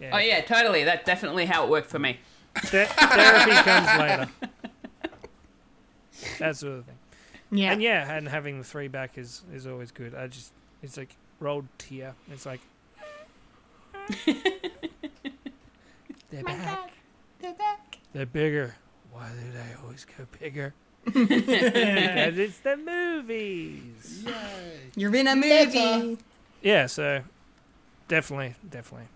Yeah. 0.00 0.12
Oh 0.12 0.18
yeah, 0.18 0.40
totally. 0.42 0.82
That's 0.84 1.04
definitely 1.06 1.46
how 1.46 1.64
it 1.64 1.70
worked 1.70 1.88
for 1.88 1.98
me. 2.00 2.18
Th- 2.66 2.88
therapy 2.88 3.52
comes 3.52 3.98
later. 4.00 4.28
That 6.40 6.56
sort 6.56 6.78
of 6.78 6.84
thing. 6.84 6.96
Yeah. 7.52 7.72
And 7.72 7.80
yeah, 7.82 8.12
and 8.12 8.28
having 8.28 8.58
the 8.58 8.64
three 8.64 8.88
back 8.88 9.16
is 9.16 9.42
is 9.54 9.66
always 9.66 9.92
good. 9.92 10.14
I 10.14 10.26
just 10.26 10.52
it's 10.82 10.96
like 10.96 11.14
rolled 11.40 11.66
tear. 11.78 12.14
It's 12.30 12.44
like 12.44 12.60
they're 16.30 16.42
back. 16.44 16.90
They're 17.40 17.54
back. 17.54 17.98
They're 18.12 18.26
bigger. 18.26 18.74
Why 19.14 19.28
do 19.28 19.52
they 19.52 19.80
always 19.80 20.04
go 20.04 20.26
bigger? 20.40 20.74
because 21.04 22.36
it's 22.36 22.58
the 22.58 22.76
movies. 22.76 24.26
You're 24.96 25.14
in 25.14 25.28
a 25.28 25.36
movie. 25.36 26.18
Yeah, 26.62 26.86
so 26.86 27.22
definitely, 28.08 28.56
definitely. 28.68 29.06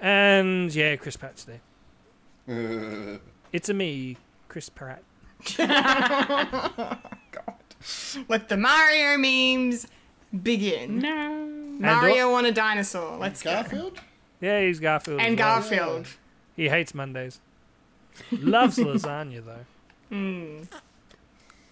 And 0.00 0.72
yeah, 0.72 0.94
Chris 0.96 1.16
Pratt's 1.16 1.44
there. 1.44 1.60
It's 3.52 3.68
a 3.70 3.74
me, 3.74 4.18
Chris 4.48 4.68
Pratt. 4.68 5.02
God. 5.56 6.98
Let 8.28 8.48
the 8.48 8.56
Mario 8.56 9.16
memes 9.16 9.86
begin. 10.42 10.98
No. 10.98 11.46
Mario 11.78 12.32
on 12.34 12.44
a 12.44 12.52
dinosaur. 12.52 13.16
Let's 13.16 13.42
go. 13.42 13.52
Garfield? 13.52 13.98
Yeah, 14.40 14.60
he's 14.60 14.78
Garfield. 14.78 15.20
And 15.20 15.40
as 15.40 15.44
well. 15.44 15.60
Garfield. 15.60 16.08
He 16.54 16.68
hates 16.68 16.92
Mondays. 16.92 17.40
Loves 18.32 18.78
lasagna 18.78 19.44
though. 19.44 19.64
Hmm. 20.08 20.62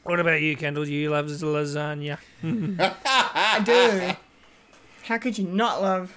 What 0.03 0.19
about 0.19 0.41
you, 0.43 0.57
Kendall? 0.57 0.89
You 0.89 1.11
love 1.11 1.27
lasagna. 1.27 2.19
I 2.43 3.62
do. 3.65 4.16
How 5.05 5.19
could 5.19 5.39
you 5.39 5.47
not 5.47 5.81
love 5.81 6.12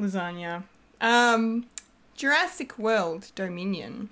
lasagna? 0.00 0.62
Um, 1.00 1.66
Jurassic 2.16 2.78
World 2.78 3.30
Dominion 3.34 4.08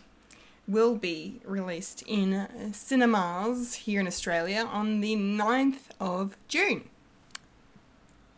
will 0.68 0.96
be 0.96 1.40
released 1.44 2.02
in 2.02 2.34
uh, 2.34 2.72
cinemas 2.72 3.74
here 3.74 4.00
in 4.00 4.06
Australia 4.06 4.64
on 4.64 5.00
the 5.00 5.16
9th 5.16 5.88
of 5.98 6.36
June. 6.48 6.88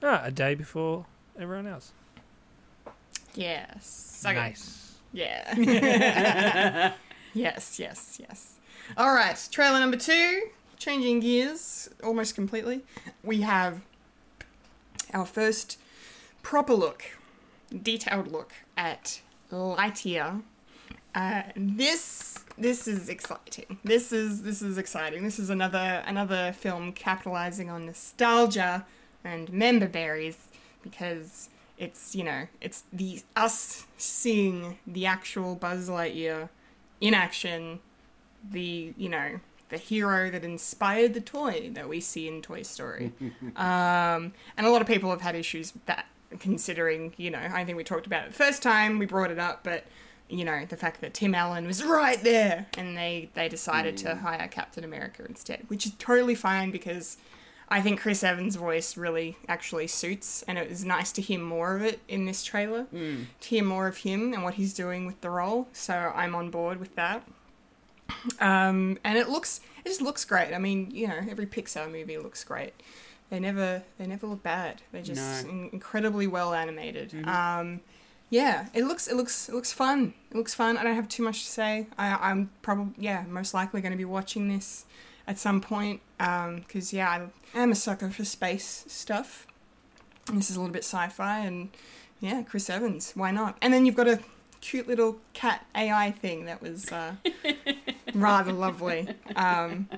Ah, 0.03 0.23
a 0.25 0.31
day 0.31 0.55
before 0.55 1.07
everyone 1.39 1.67
else. 1.67 1.93
Yes. 3.35 4.23
Okay. 4.25 4.35
Nice. 4.35 4.95
Yeah. 5.13 6.93
yes, 7.39 7.79
yes, 7.79 8.19
yes. 8.21 8.55
All 8.97 9.13
right, 9.13 9.49
trailer 9.51 9.81
number 9.81 9.97
two. 9.97 10.49
Changing 10.79 11.21
gears 11.21 11.91
almost 12.05 12.35
completely. 12.35 12.83
We 13.23 13.41
have 13.41 13.81
our 15.13 15.27
first 15.27 15.79
proper 16.43 16.75
look, 16.75 17.05
detailed 17.83 18.31
look 18.31 18.53
at 18.77 19.21
Lightyear. 19.51 20.43
Uh, 21.15 21.43
this 21.57 22.45
this 22.57 22.87
is 22.87 23.09
exciting. 23.09 23.79
This 23.83 24.13
is 24.13 24.43
this 24.43 24.63
is 24.63 24.79
exciting. 24.79 25.25
This 25.25 25.39
is 25.39 25.51
another 25.51 26.03
another 26.07 26.53
film 26.53 26.93
capitalizing 26.93 27.71
on 27.71 27.87
nostalgia 27.87 28.87
and 29.25 29.53
member 29.53 29.89
berries 29.89 30.39
because 30.83 31.49
it's 31.77 32.15
you 32.15 32.25
know 32.25 32.47
it's 32.61 32.85
the 32.93 33.23
us 33.35 33.85
seeing 33.97 34.79
the 34.87 35.07
actual 35.07 35.55
Buzz 35.55 35.89
Lightyear 35.89 36.49
in 37.01 37.15
action, 37.15 37.81
the 38.51 38.93
you 38.97 39.09
know 39.09 39.41
the 39.69 39.77
hero 39.77 40.31
that 40.31 40.45
inspired 40.45 41.15
the 41.15 41.21
toy 41.21 41.71
that 41.75 41.89
we 41.89 42.01
see 42.01 42.27
in 42.27 42.41
Toy 42.41 42.63
Story. 42.63 43.13
um, 43.57 44.33
and 44.57 44.67
a 44.67 44.71
lot 44.71 44.81
of 44.81 44.87
people 44.87 45.11
have 45.11 45.21
had 45.21 45.35
issues 45.35 45.75
with 45.75 45.85
that, 45.87 46.07
considering 46.41 47.15
you 47.17 47.31
know 47.31 47.41
I 47.53 47.65
think 47.65 47.77
we 47.77 47.85
talked 47.85 48.07
about 48.07 48.25
it 48.25 48.29
the 48.29 48.37
first 48.37 48.63
time 48.63 48.99
we 48.99 49.07
brought 49.07 49.31
it 49.31 49.39
up, 49.39 49.65
but 49.65 49.85
you 50.29 50.45
know 50.45 50.65
the 50.67 50.77
fact 50.77 51.01
that 51.01 51.15
Tim 51.15 51.35
Allen 51.35 51.67
was 51.67 51.85
right 51.85 52.23
there, 52.23 52.67
and 52.77 52.97
they 52.97 53.31
they 53.35 53.49
decided 53.49 53.97
to 53.99 54.17
hire 54.17 54.49
Captain 54.49 54.85
America 54.85 55.25
instead, 55.29 55.65
which 55.69 55.87
is 55.87 55.93
totally 55.99 56.35
fine 56.35 56.71
because. 56.71 57.17
I 57.71 57.81
think 57.83 58.01
Chris 58.01 58.25
Evans' 58.25 58.57
voice 58.57 58.97
really 58.97 59.37
actually 59.47 59.89
suits, 59.89 60.43
and 60.49 60.57
it 60.57 60.69
was 60.71 60.85
nice 60.85 61.13
to 61.13 61.21
hear 61.23 61.39
more 61.39 61.77
of 61.77 61.83
it 61.83 62.01
in 62.09 62.25
this 62.25 62.43
trailer. 62.43 62.87
To 62.93 63.27
hear 63.49 63.63
more 63.63 63.87
of 63.87 63.99
him 63.99 64.33
and 64.33 64.43
what 64.43 64.55
he's 64.55 64.73
doing 64.73 65.05
with 65.07 65.21
the 65.21 65.29
role, 65.31 65.69
so 65.73 66.11
I'm 66.15 66.35
on 66.35 66.51
board 66.51 66.81
with 66.81 66.95
that. 66.97 67.25
Um, 68.41 68.99
and 69.05 69.19
it 69.19 69.29
looks, 69.29 69.61
it 69.85 69.89
just 69.89 70.01
looks 70.03 70.25
great. 70.25 70.55
I 70.55 70.59
mean, 70.59 70.91
you 70.91 71.09
know, 71.09 71.21
every 71.31 71.47
Pixar 71.47 71.91
movie 71.91 72.17
looks 72.19 72.43
great. 72.45 72.73
They 73.31 73.39
never, 73.39 73.83
they 73.99 74.07
never 74.07 74.27
look 74.27 74.43
bad. 74.43 74.81
They're 74.93 75.03
just 75.03 75.45
No. 75.45 75.51
in- 75.51 75.71
incredibly 75.73 76.27
well 76.27 76.55
animated. 76.55 77.15
Um, 77.29 77.81
yeah, 78.31 78.69
it 78.75 78.85
looks, 78.85 79.07
it 79.09 79.17
looks, 79.17 79.49
it 79.49 79.55
looks 79.55 79.73
fun. 79.73 80.15
It 80.31 80.37
looks 80.37 80.55
fun. 80.55 80.77
I 80.79 80.83
don't 80.85 80.95
have 80.95 81.09
too 81.09 81.23
much 81.23 81.45
to 81.45 81.51
say. 81.51 81.87
I, 81.99 82.31
I'm 82.31 82.51
probably, 82.63 82.95
yeah, 83.03 83.25
most 83.29 83.53
likely 83.55 83.81
going 83.83 83.93
to 83.93 83.99
be 83.99 84.05
watching 84.07 84.49
this 84.49 84.87
at 85.29 85.39
some 85.39 85.61
point. 85.61 86.01
Um, 86.19 86.57
because 86.57 86.93
yeah, 86.93 87.09
I 87.55 87.61
am 87.61 87.71
a 87.71 87.77
sucker 87.77 88.11
for 88.11 88.25
space 88.25 88.85
stuff. 88.89 89.47
This 90.33 90.51
is 90.51 90.57
a 90.57 90.61
little 90.61 90.73
bit 90.73 90.83
sci-fi, 90.83 91.39
and 91.39 91.69
yeah, 92.21 92.43
Chris 92.43 92.69
Evans. 92.69 93.13
Why 93.15 93.31
not? 93.31 93.57
And 93.63 93.73
then 93.73 93.87
you've 93.87 93.95
got 93.95 94.09
a 94.09 94.19
cute 94.61 94.89
little 94.89 95.19
cat 95.35 95.65
AI 95.77 96.11
thing 96.11 96.47
that 96.47 96.61
was 96.61 96.91
uh, 96.91 97.15
rather 98.15 98.53
lovely. 98.53 99.09
Um, 99.37 99.89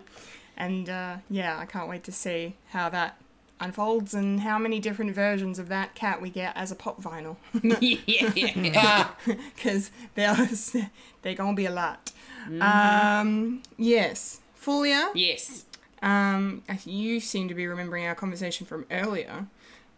and 0.56 0.90
uh, 0.90 1.16
yeah, 1.30 1.58
I 1.58 1.64
can't 1.64 1.88
wait 1.88 2.04
to 2.04 2.12
see 2.12 2.56
how 2.68 2.90
that 2.90 3.16
unfolds 3.60 4.14
and 4.14 4.40
how 4.40 4.58
many 4.58 4.78
different 4.78 5.14
versions 5.14 5.58
of 5.58 5.68
that 5.68 5.94
cat 5.94 6.20
we 6.20 6.30
get 6.30 6.56
as 6.56 6.70
a 6.70 6.74
pop 6.74 7.00
vinyl. 7.00 7.36
yeah. 7.62 9.08
Because 9.26 9.90
there's 10.14 10.76
they're 11.22 11.34
gonna 11.34 11.54
be 11.54 11.66
a 11.66 11.70
lot. 11.70 12.12
Um, 12.60 13.62
yes, 13.76 14.40
Fulia. 14.70 15.10
yes. 15.14 15.64
Um, 16.02 16.62
you 16.86 17.20
seem 17.20 17.48
to 17.48 17.54
be 17.54 17.66
remembering 17.66 18.06
our 18.06 18.14
conversation 18.14 18.66
from 18.66 18.86
earlier 18.90 19.46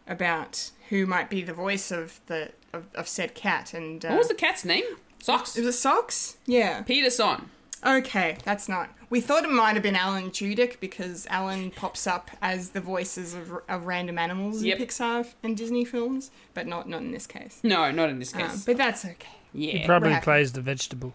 about 0.09 0.71
who 0.89 1.07
might 1.07 1.31
be 1.31 1.43
the 1.43 1.53
voice 1.53 1.91
of 1.93 2.21
the 2.27 2.51
of, 2.73 2.87
of 2.95 3.07
said 3.07 3.35
cat, 3.35 3.75
and 3.75 4.05
uh, 4.05 4.09
What 4.09 4.19
was 4.19 4.29
the 4.29 4.35
cat's 4.35 4.65
name? 4.65 4.85
Socks. 5.21 5.57
it 5.57 5.65
was 5.65 5.79
Socks. 5.79 6.39
Yeah. 6.47 6.83
Peter 6.83 7.11
Sohn. 7.11 7.51
Okay, 7.85 8.37
that's 8.45 8.69
not. 8.69 8.91
We 9.11 9.21
thought 9.21 9.45
it 9.45 9.51
might 9.51 9.75
have 9.75 9.83
been 9.83 9.95
Alan 9.97 10.31
Tudyk 10.31 10.81
because 10.81 11.27
Alan 11.29 11.71
pops 11.71 12.07
up 12.07 12.31
as 12.41 12.71
the 12.71 12.81
voices 12.81 13.35
of, 13.35 13.53
of 13.69 13.85
random 13.87 14.19
animals 14.19 14.63
Yep. 14.63 14.79
in 14.81 14.87
Pixar 14.87 15.27
and 15.43 15.57
Disney 15.57 15.85
films, 15.85 16.31
but 16.55 16.67
not 16.67 16.89
not 16.89 17.03
in 17.03 17.11
this 17.13 17.27
case. 17.27 17.61
No, 17.63 17.91
not 17.91 18.09
in 18.09 18.19
this 18.19 18.35
Um, 18.35 18.41
case. 18.41 18.65
but 18.65 18.77
that's 18.77 19.05
okay. 19.05 19.29
yeah. 19.53 19.79
He 19.79 19.87
probably 19.87 20.17
plays 20.23 20.53
the 20.53 20.61
vegetable. 20.63 21.13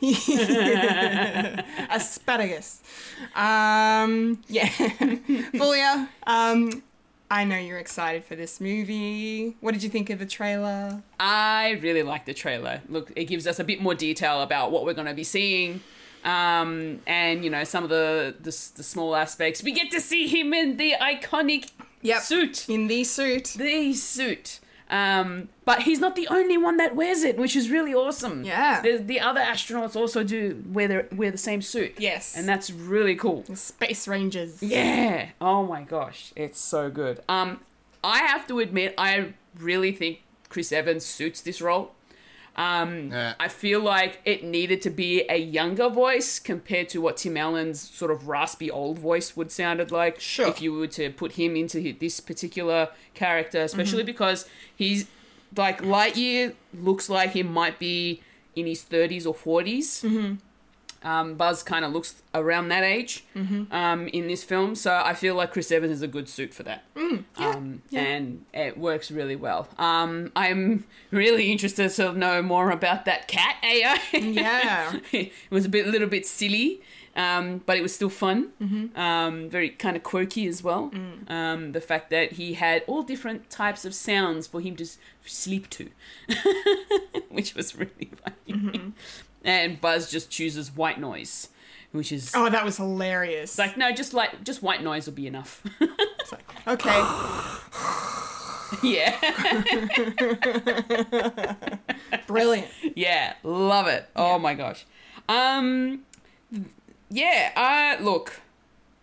Asparagus. 1.90 2.82
Um, 3.34 4.42
yeah. 4.48 4.66
Fulia, 4.68 6.08
um, 6.26 6.82
I 7.30 7.44
know 7.44 7.56
you're 7.58 7.78
excited 7.78 8.24
for 8.24 8.34
this 8.36 8.60
movie. 8.60 9.56
What 9.60 9.72
did 9.72 9.82
you 9.82 9.88
think 9.90 10.10
of 10.10 10.18
the 10.18 10.26
trailer? 10.26 11.02
I 11.20 11.78
really 11.82 12.02
like 12.02 12.24
the 12.26 12.34
trailer. 12.34 12.80
Look, 12.88 13.12
it 13.16 13.24
gives 13.24 13.46
us 13.46 13.58
a 13.58 13.64
bit 13.64 13.80
more 13.80 13.94
detail 13.94 14.42
about 14.42 14.70
what 14.70 14.84
we're 14.84 14.94
going 14.94 15.08
to 15.08 15.14
be 15.14 15.24
seeing. 15.24 15.80
Um, 16.24 17.00
and 17.06 17.44
you 17.44 17.50
know 17.50 17.62
some 17.62 17.84
of 17.84 17.90
the, 17.90 18.34
the 18.40 18.50
the 18.76 18.82
small 18.82 19.14
aspects. 19.14 19.62
We 19.62 19.70
get 19.72 19.92
to 19.92 20.00
see 20.00 20.26
him 20.26 20.52
in 20.52 20.76
the 20.76 20.94
iconic 21.00 21.70
Yep. 22.02 22.22
suit, 22.22 22.68
In 22.68 22.86
the 22.88 23.04
suit. 23.04 23.54
the 23.56 23.92
suit. 23.94 24.60
Um, 24.90 25.48
but 25.64 25.82
he's 25.82 26.00
not 26.00 26.16
the 26.16 26.26
only 26.28 26.56
one 26.56 26.78
that 26.78 26.96
wears 26.96 27.22
it, 27.22 27.36
which 27.36 27.54
is 27.54 27.70
really 27.70 27.92
awesome. 27.94 28.42
Yeah. 28.44 28.80
the, 28.80 28.96
the 28.96 29.20
other 29.20 29.40
astronauts 29.40 29.94
also 29.96 30.24
do 30.24 30.62
wear 30.72 30.88
their, 30.88 31.08
wear 31.12 31.30
the 31.30 31.38
same 31.38 31.60
suit. 31.60 31.94
Yes. 31.98 32.34
and 32.36 32.48
that's 32.48 32.70
really 32.70 33.14
cool. 33.14 33.44
Space 33.54 34.08
Rangers. 34.08 34.62
Yeah. 34.62 35.28
Oh 35.40 35.66
my 35.66 35.82
gosh, 35.82 36.32
it's 36.36 36.58
so 36.60 36.90
good. 36.90 37.20
Um, 37.28 37.60
I 38.02 38.18
have 38.18 38.46
to 38.48 38.60
admit, 38.60 38.94
I 38.96 39.34
really 39.58 39.92
think 39.92 40.22
Chris 40.48 40.72
Evans 40.72 41.04
suits 41.04 41.40
this 41.42 41.60
role. 41.60 41.92
Um, 42.58 43.10
Yeah. 43.12 43.34
I 43.38 43.48
feel 43.48 43.80
like 43.80 44.20
it 44.24 44.42
needed 44.42 44.82
to 44.82 44.90
be 44.90 45.22
a 45.30 45.36
younger 45.38 45.88
voice 45.88 46.38
compared 46.40 46.88
to 46.90 47.00
what 47.00 47.16
Tim 47.18 47.36
Allen's 47.36 47.80
sort 47.80 48.10
of 48.10 48.28
raspy 48.28 48.70
old 48.70 48.98
voice 48.98 49.36
would 49.36 49.50
sounded 49.52 49.90
like. 49.92 50.18
Sure. 50.20 50.48
If 50.48 50.60
you 50.60 50.72
were 50.72 50.88
to 50.88 51.10
put 51.10 51.32
him 51.32 51.54
into 51.56 51.92
this 51.92 52.18
particular 52.20 52.88
character, 53.14 53.60
especially 53.62 54.02
because 54.02 54.48
he's 54.74 55.06
like 55.56 55.80
Lightyear 55.82 56.54
looks 56.74 57.08
like 57.08 57.30
he 57.30 57.42
might 57.42 57.78
be 57.78 58.20
in 58.56 58.66
his 58.66 58.82
30s 58.82 59.24
or 59.24 59.34
40s. 59.34 60.02
Mm-hmm. 60.04 60.34
Um, 61.02 61.34
Buzz 61.36 61.62
kind 61.62 61.84
of 61.84 61.92
looks 61.92 62.22
around 62.34 62.68
that 62.68 62.82
age 62.82 63.24
um, 63.70 64.08
in 64.08 64.26
this 64.26 64.42
film, 64.42 64.74
so 64.74 65.00
I 65.04 65.14
feel 65.14 65.34
like 65.36 65.52
Chris 65.52 65.70
Evans 65.70 65.92
is 65.92 66.02
a 66.02 66.08
good 66.08 66.28
suit 66.28 66.52
for 66.52 66.64
that. 66.64 66.84
um, 67.36 67.82
And 68.00 68.44
it 68.52 68.76
works 68.76 69.10
really 69.10 69.36
well. 69.36 69.68
Um, 69.78 70.32
I'm 70.34 70.84
really 71.10 71.52
interested 71.52 71.90
to 71.92 72.12
know 72.12 72.42
more 72.42 72.70
about 72.70 73.04
that 73.04 73.28
cat 73.28 73.56
AI. 73.62 73.98
Yeah. 74.12 74.98
it 75.12 75.32
was 75.50 75.64
a 75.64 75.68
bit, 75.68 75.86
little 75.86 76.08
bit 76.08 76.26
silly. 76.26 76.80
Um, 77.16 77.62
but 77.66 77.76
it 77.76 77.82
was 77.82 77.92
still 77.92 78.10
fun. 78.10 78.50
Um, 78.94 79.48
very 79.50 79.70
kind 79.70 79.96
of 79.96 80.04
quirky 80.04 80.46
as 80.46 80.62
well. 80.62 80.92
Um, 81.26 81.72
the 81.72 81.80
fact 81.80 82.10
that 82.10 82.32
he 82.32 82.54
had 82.54 82.84
all 82.86 83.02
different 83.02 83.50
types 83.50 83.84
of 83.84 83.92
sounds 83.92 84.46
for 84.46 84.60
him 84.60 84.76
to 84.76 84.86
sleep 85.24 85.68
to, 85.70 85.90
which 87.28 87.54
was 87.56 87.74
really 87.76 88.10
funny. 88.22 88.92
And 89.44 89.80
Buzz 89.80 90.10
just 90.10 90.30
chooses 90.30 90.74
white 90.74 90.98
noise, 91.00 91.48
which 91.92 92.10
is 92.12 92.32
Oh, 92.34 92.48
that 92.50 92.64
was 92.64 92.76
hilarious. 92.76 93.56
like 93.58 93.76
no, 93.76 93.92
just 93.92 94.12
like 94.14 94.42
just 94.44 94.62
white 94.62 94.82
noise 94.82 95.06
will 95.06 95.14
be 95.14 95.26
enough. 95.26 95.62
okay, 96.66 97.00
yeah, 98.82 99.16
brilliant. 102.26 102.68
yeah, 102.94 103.34
love 103.42 103.86
it. 103.86 104.06
Oh 104.16 104.38
my 104.38 104.54
gosh. 104.54 104.84
Um, 105.28 106.00
yeah. 107.10 107.96
Uh, 107.98 108.02
look, 108.02 108.40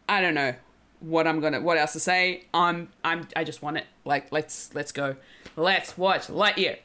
I 0.10 0.22
don't 0.22 0.34
know 0.36 0.56
what 1.00 1.28
I'm 1.28 1.40
gonna 1.40 1.62
what 1.62 1.78
else 1.78 1.94
to 1.94 2.00
say. 2.00 2.44
I'm 2.54 2.90
I'm 3.04 3.28
I 3.36 3.44
just 3.44 3.62
want 3.62 3.78
it. 3.78 3.86
Like 4.04 4.32
let's 4.32 4.74
let's 4.74 4.92
go. 4.92 5.16
Let's 5.56 5.98
watch 5.98 6.28
Lightyear. 6.28 6.82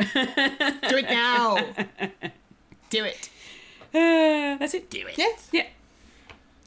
Do 0.89 0.97
it 0.97 1.10
now. 1.10 1.56
Do 2.90 3.05
it. 3.05 3.28
Uh, 3.95 4.57
that's 4.59 4.75
it. 4.75 4.91
Do 4.91 5.07
it. 5.07 5.19
Yes. 5.19 5.49
Yeah. 5.53 5.67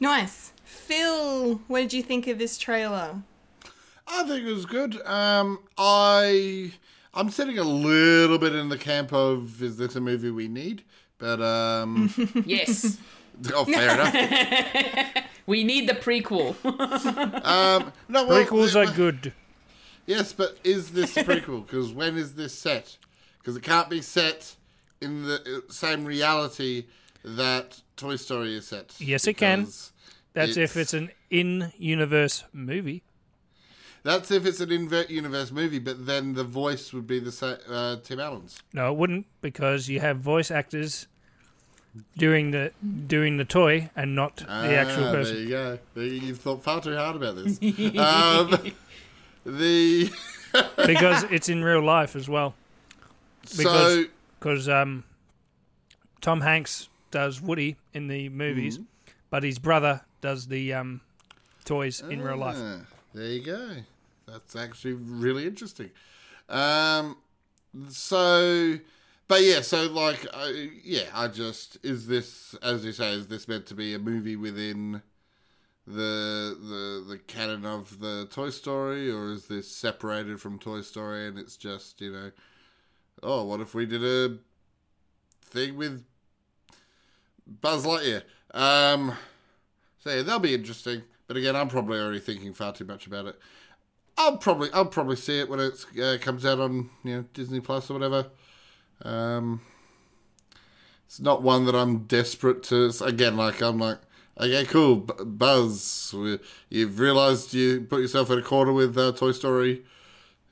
Nice. 0.00 0.52
Phil, 0.64 1.56
what 1.68 1.80
did 1.80 1.92
you 1.92 2.02
think 2.02 2.26
of 2.26 2.38
this 2.38 2.58
trailer? 2.58 3.22
I 4.06 4.24
think 4.24 4.46
it 4.46 4.52
was 4.52 4.66
good. 4.66 5.00
Um, 5.06 5.60
I 5.78 6.72
I'm 7.14 7.30
sitting 7.30 7.58
a 7.58 7.62
little 7.62 8.38
bit 8.38 8.54
in 8.54 8.68
the 8.68 8.78
camp 8.78 9.12
of 9.12 9.62
is 9.62 9.76
this 9.76 9.96
a 9.96 10.00
movie 10.00 10.30
we 10.30 10.48
need? 10.48 10.82
But 11.18 11.40
um, 11.40 12.12
Yes. 12.44 12.98
oh, 13.54 13.64
fair 13.64 13.94
enough. 13.94 15.24
we 15.46 15.64
need 15.64 15.88
the 15.88 15.94
prequel. 15.94 16.54
Um, 17.44 17.92
no, 18.08 18.26
well, 18.26 18.44
Prequels 18.44 18.76
are 18.76 18.92
good. 18.92 19.32
Yes, 20.06 20.32
but 20.32 20.58
is 20.64 20.90
this 20.90 21.16
a 21.16 21.24
prequel? 21.24 21.66
Because 21.66 21.92
when 21.92 22.18
is 22.18 22.34
this 22.34 22.52
set? 22.52 22.98
Because 23.38 23.56
it 23.56 23.62
can't 23.62 23.88
be 23.88 24.02
set 24.02 24.56
in 25.00 25.24
the 25.24 25.62
uh, 25.66 25.72
same 25.72 26.04
reality 26.04 26.86
that 27.24 27.80
Toy 27.96 28.16
Story 28.16 28.54
is 28.56 28.66
set. 28.66 28.94
Yes, 28.98 29.26
it 29.26 29.34
can. 29.34 29.66
That's 30.34 30.56
if 30.56 30.76
it's 30.76 30.94
an 30.94 31.10
in-universe 31.30 32.44
movie. 32.52 33.02
That's 34.02 34.30
if 34.30 34.44
it's 34.44 34.60
an 34.60 34.70
invert 34.70 35.08
universe 35.08 35.50
movie, 35.50 35.78
but 35.78 36.04
then 36.04 36.34
the 36.34 36.44
voice 36.44 36.92
would 36.92 37.06
be 37.06 37.20
the 37.20 37.32
same, 37.32 37.56
uh, 37.70 37.96
Tim 38.02 38.20
Allen's. 38.20 38.60
No, 38.74 38.92
it 38.92 38.98
wouldn't 38.98 39.26
because 39.40 39.88
you 39.88 40.00
have 40.00 40.18
voice 40.18 40.50
actors 40.50 41.06
doing 42.18 42.50
the 42.50 42.72
doing 43.06 43.36
the 43.38 43.44
toy 43.46 43.88
and 43.96 44.14
not 44.14 44.38
the 44.38 44.50
actual 44.50 45.04
Ah, 45.04 45.12
There 45.12 45.22
person. 45.22 45.36
you 45.38 45.48
go. 45.48 45.78
You've 45.96 46.38
thought 46.40 46.62
far 46.62 46.82
too 46.82 46.94
hard 46.96 47.16
about 47.16 47.36
this. 47.36 47.58
um, 47.98 48.72
the 49.46 50.10
because 50.86 51.22
it's 51.30 51.48
in 51.48 51.64
real 51.64 51.80
life 51.82 52.14
as 52.14 52.28
well. 52.28 52.54
so 53.46 53.56
Because 53.56 54.06
because 54.38 54.68
um, 54.68 55.04
Tom 56.20 56.42
Hanks 56.42 56.88
does 57.14 57.40
Woody 57.40 57.76
in 57.92 58.08
the 58.08 58.28
movies, 58.28 58.78
Mm-hmm. 58.78 59.12
but 59.30 59.44
his 59.44 59.58
brother 59.60 60.00
does 60.20 60.48
the 60.48 60.74
um, 60.74 61.00
toys 61.64 62.00
in 62.00 62.20
real 62.20 62.36
life. 62.36 62.56
Ah, 62.58 62.80
there 63.14 63.28
you 63.28 63.42
go. 63.44 63.70
That's 64.26 64.56
actually 64.56 64.94
really 64.94 65.46
interesting. 65.46 65.90
Um, 66.48 67.16
so, 67.88 68.78
but 69.28 69.42
yeah, 69.42 69.60
so 69.60 69.86
like, 69.86 70.26
uh, 70.32 70.50
yeah, 70.82 71.04
I 71.14 71.28
just 71.28 71.78
is 71.84 72.08
this, 72.08 72.54
as 72.62 72.84
you 72.84 72.90
say, 72.92 73.12
is 73.12 73.28
this 73.28 73.46
meant 73.46 73.66
to 73.66 73.74
be 73.74 73.94
a 73.94 73.98
movie 74.00 74.36
within 74.36 75.02
the 75.86 76.56
the 76.72 77.04
the 77.12 77.18
canon 77.26 77.64
of 77.64 78.00
the 78.00 78.26
Toy 78.30 78.50
Story, 78.50 79.08
or 79.10 79.30
is 79.30 79.46
this 79.46 79.70
separated 79.70 80.40
from 80.40 80.58
Toy 80.58 80.80
Story 80.80 81.28
and 81.28 81.38
it's 81.38 81.56
just 81.56 82.00
you 82.00 82.10
know, 82.12 82.30
oh, 83.22 83.44
what 83.44 83.60
if 83.60 83.72
we 83.74 83.86
did 83.86 84.02
a 84.02 84.38
thing 85.44 85.76
with 85.76 86.04
Buzz 87.46 87.84
Lightyear? 87.84 88.22
Um, 88.52 89.16
so 89.98 90.10
yeah, 90.10 90.22
that'll 90.22 90.40
be 90.40 90.54
interesting. 90.54 91.02
But 91.26 91.36
again, 91.36 91.56
I'm 91.56 91.68
probably 91.68 91.98
already 91.98 92.20
thinking 92.20 92.52
far 92.52 92.72
too 92.72 92.84
much 92.84 93.06
about 93.06 93.26
it. 93.26 93.38
I'll 94.16 94.36
probably 94.36 94.70
I'll 94.72 94.86
probably 94.86 95.16
see 95.16 95.40
it 95.40 95.48
when 95.48 95.60
it 95.60 95.84
uh, 96.00 96.18
comes 96.20 96.46
out 96.46 96.60
on 96.60 96.90
you 97.02 97.16
know 97.16 97.24
Disney 97.32 97.60
Plus 97.60 97.90
or 97.90 97.94
whatever. 97.94 98.30
Um, 99.02 99.62
it's 101.06 101.20
not 101.20 101.42
one 101.42 101.64
that 101.66 101.74
I'm 101.74 102.04
desperate 102.04 102.62
to. 102.64 102.92
Again, 103.02 103.36
like 103.36 103.60
I'm 103.60 103.78
like, 103.78 103.98
okay, 104.38 104.64
cool, 104.66 104.96
B- 104.96 105.24
Buzz. 105.24 106.14
You've 106.68 106.98
realised 106.98 107.54
you 107.54 107.82
put 107.82 108.00
yourself 108.00 108.30
in 108.30 108.38
a 108.38 108.42
corner 108.42 108.72
with 108.72 108.96
uh, 108.96 109.12
Toy 109.12 109.32
Story, 109.32 109.84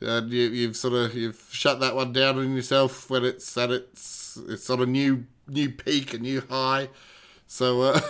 and 0.01 0.33
you, 0.33 0.49
you've 0.49 0.77
sort 0.77 0.95
of 0.95 1.15
you've 1.15 1.49
shut 1.51 1.81
that 1.81 1.95
one 1.95 2.13
down 2.13 2.39
on 2.39 2.57
yourself 2.57 3.09
when 3.11 3.25
it's 3.25 3.57
at 3.57 3.71
its 3.71 4.39
it's 4.49 4.69
on 4.71 4.81
a 4.83 4.87
new 4.87 5.27
new 5.49 5.71
peak, 5.71 6.15
a 6.15 6.19
new 6.19 6.43
high. 6.49 6.89
So 7.47 7.83
uh, 7.83 8.01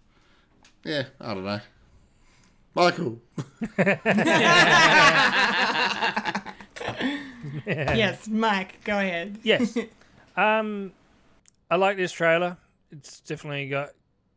yeah, 0.84 1.04
I 1.20 1.34
don't 1.34 1.44
know. 1.44 1.60
Michael. 2.74 3.20
Yes, 7.66 8.28
Mike, 8.28 8.82
go 8.84 8.98
ahead. 8.98 9.38
Yes. 9.42 9.76
um, 10.36 10.92
I 11.70 11.76
like 11.76 11.96
this 11.96 12.12
trailer. 12.12 12.56
It's 12.90 13.20
definitely 13.20 13.68
got 13.68 13.90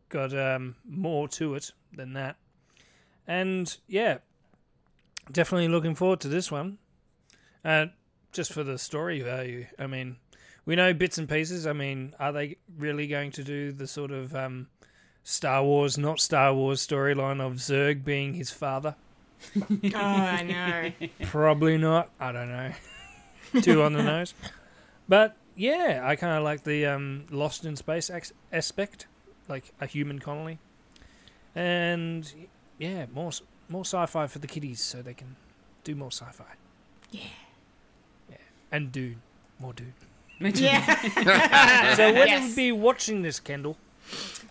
got 0.09 0.37
um, 0.37 0.75
more 0.87 1.27
to 1.29 1.55
it 1.55 1.71
than 1.93 2.13
that, 2.13 2.37
and 3.27 3.75
yeah, 3.87 4.19
definitely 5.31 5.67
looking 5.67 5.95
forward 5.95 6.19
to 6.21 6.27
this 6.27 6.51
one. 6.51 6.77
Uh, 7.63 7.87
just 8.31 8.53
for 8.53 8.63
the 8.63 8.77
story 8.77 9.21
value. 9.21 9.65
I 9.79 9.87
mean, 9.87 10.17
we 10.65 10.75
know 10.75 10.93
bits 10.93 11.17
and 11.17 11.27
pieces. 11.29 11.65
I 11.67 11.73
mean, 11.73 12.15
are 12.19 12.31
they 12.31 12.57
really 12.77 13.07
going 13.07 13.31
to 13.31 13.43
do 13.43 13.71
the 13.71 13.87
sort 13.87 14.11
of 14.11 14.35
um, 14.35 14.67
Star 15.23 15.63
Wars, 15.63 15.97
not 15.97 16.19
Star 16.19 16.53
Wars 16.53 16.85
storyline 16.85 17.41
of 17.41 17.53
Zurg 17.55 18.03
being 18.03 18.33
his 18.33 18.51
father? 18.51 18.95
Oh, 19.93 19.97
I 19.97 20.43
know. 20.43 21.07
Probably 21.27 21.77
not. 21.77 22.09
I 22.19 22.31
don't 22.31 22.49
know. 22.49 22.71
Too 23.61 23.83
on 23.83 23.93
the 23.93 24.01
nose. 24.01 24.33
But 25.07 25.35
yeah, 25.55 26.01
I 26.03 26.15
kind 26.15 26.37
of 26.37 26.43
like 26.43 26.63
the 26.63 26.85
um, 26.87 27.25
Lost 27.29 27.63
in 27.65 27.75
Space 27.75 28.09
ex- 28.09 28.33
aspect, 28.51 29.07
like 29.47 29.71
a 29.79 29.85
human 29.85 30.19
colony, 30.19 30.57
and 31.53 32.31
yeah, 32.79 33.05
more 33.13 33.31
more 33.69 33.85
sci-fi 33.85 34.25
for 34.27 34.39
the 34.39 34.47
kiddies, 34.47 34.79
so 34.81 35.01
they 35.01 35.13
can 35.13 35.35
do 35.83 35.95
more 35.95 36.11
sci-fi. 36.11 36.43
Yeah. 37.11 37.21
Yeah, 38.29 38.37
and 38.71 38.91
dude, 38.91 39.17
more 39.59 39.73
dude. 39.73 39.93
Yeah. 40.39 41.95
So 41.95 42.13
when 42.13 42.27
Yes. 42.27 42.41
will 42.41 42.49
we 42.49 42.55
be 42.55 42.71
watching 42.71 43.21
this, 43.21 43.39
Kendall? 43.39 43.77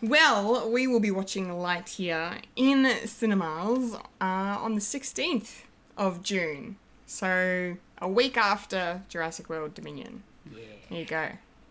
Well, 0.03 0.71
we 0.71 0.87
will 0.87 1.01
be 1.01 1.11
watching 1.11 1.49
Lightyear 1.49 2.41
in 2.57 2.87
cinemas 3.07 3.95
uh, 3.95 3.99
on 4.21 4.75
the 4.75 4.81
16th 4.81 5.63
of 5.97 6.23
June. 6.23 6.77
So, 7.07 7.77
a 7.99 8.09
week 8.09 8.37
after 8.37 9.03
Jurassic 9.09 9.49
World 9.49 9.75
Dominion. 9.75 10.23
Yeah. 10.51 10.59
There 10.91 10.99
you 10.99 11.05
go. 11.05 11.29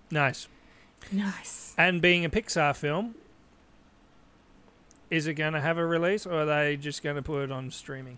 Nice. 0.09 0.47
Nice. 1.11 1.73
And 1.77 2.01
being 2.01 2.23
a 2.23 2.29
Pixar 2.29 2.75
film, 2.75 3.15
is 5.09 5.27
it 5.27 5.33
going 5.35 5.53
to 5.53 5.61
have 5.61 5.77
a 5.77 5.85
release, 5.85 6.25
or 6.25 6.41
are 6.41 6.45
they 6.45 6.77
just 6.77 7.03
going 7.03 7.15
to 7.17 7.21
put 7.21 7.43
it 7.43 7.51
on 7.51 7.69
streaming? 7.71 8.17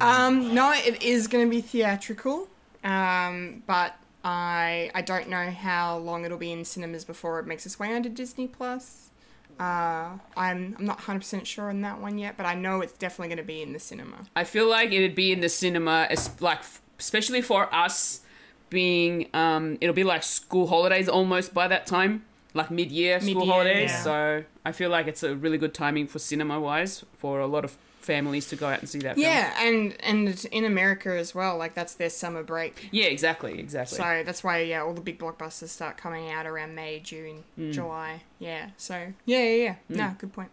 Um, 0.00 0.54
no, 0.54 0.72
it 0.72 1.02
is 1.02 1.26
going 1.26 1.46
to 1.46 1.50
be 1.50 1.60
theatrical, 1.60 2.48
um, 2.84 3.62
but 3.66 3.94
I 4.24 4.90
I 4.94 5.02
don't 5.02 5.28
know 5.28 5.50
how 5.50 5.98
long 5.98 6.24
it'll 6.24 6.38
be 6.38 6.52
in 6.52 6.64
cinemas 6.64 7.04
before 7.04 7.38
it 7.40 7.46
makes 7.46 7.64
its 7.66 7.78
way 7.78 7.94
onto 7.94 8.08
Disney 8.08 8.46
Plus. 8.46 9.10
Uh, 9.58 10.16
I'm 10.36 10.74
I'm 10.78 10.86
not 10.86 10.98
100% 11.00 11.44
sure 11.44 11.68
on 11.68 11.82
that 11.82 12.00
one 12.00 12.16
yet, 12.18 12.36
but 12.36 12.46
I 12.46 12.54
know 12.54 12.80
it's 12.80 12.94
definitely 12.94 13.28
going 13.28 13.38
to 13.38 13.44
be 13.44 13.60
in 13.62 13.72
the 13.74 13.78
cinema. 13.78 14.26
I 14.34 14.44
feel 14.44 14.68
like 14.68 14.90
it'd 14.92 15.14
be 15.14 15.32
in 15.32 15.40
the 15.40 15.50
cinema, 15.50 16.08
like 16.40 16.60
especially 16.98 17.42
for 17.42 17.72
us, 17.74 18.20
being 18.70 19.28
um, 19.34 19.76
it'll 19.80 19.94
be 19.94 20.04
like 20.04 20.22
school 20.22 20.66
holidays 20.68 21.08
almost 21.10 21.52
by 21.52 21.68
that 21.68 21.86
time, 21.86 22.24
like 22.54 22.70
mid-year 22.70 23.20
school 23.20 23.34
Mid-year, 23.34 23.52
holidays. 23.52 23.90
yeah. 23.90 24.02
So 24.02 24.44
I 24.64 24.72
feel 24.72 24.88
like 24.88 25.06
it's 25.06 25.22
a 25.22 25.34
really 25.36 25.58
good 25.58 25.74
timing 25.74 26.06
for 26.06 26.18
cinema-wise 26.18 27.04
for 27.18 27.40
a 27.40 27.46
lot 27.46 27.64
of 27.64 27.76
families 28.10 28.48
to 28.48 28.56
go 28.56 28.68
out 28.68 28.80
and 28.80 28.88
see 28.88 28.98
that. 29.00 29.14
Film. 29.16 29.24
Yeah, 29.26 29.54
and 29.62 29.96
and 30.00 30.44
in 30.50 30.64
America 30.64 31.16
as 31.16 31.34
well, 31.34 31.56
like 31.56 31.74
that's 31.74 31.94
their 31.94 32.10
summer 32.10 32.42
break. 32.42 32.88
yeah, 32.90 33.06
exactly, 33.06 33.58
exactly. 33.58 33.96
So 33.96 34.22
that's 34.24 34.42
why 34.42 34.60
yeah, 34.62 34.82
all 34.82 34.92
the 34.94 35.00
big 35.00 35.18
blockbusters 35.18 35.68
start 35.68 35.96
coming 35.96 36.30
out 36.30 36.46
around 36.46 36.74
May, 36.74 37.00
June, 37.00 37.44
July. 37.70 38.22
Yeah. 38.38 38.70
So 38.76 39.12
yeah, 39.24 39.42
yeah, 39.42 39.54
yeah. 39.64 39.74
No, 39.88 40.14
good 40.18 40.32
point. 40.32 40.50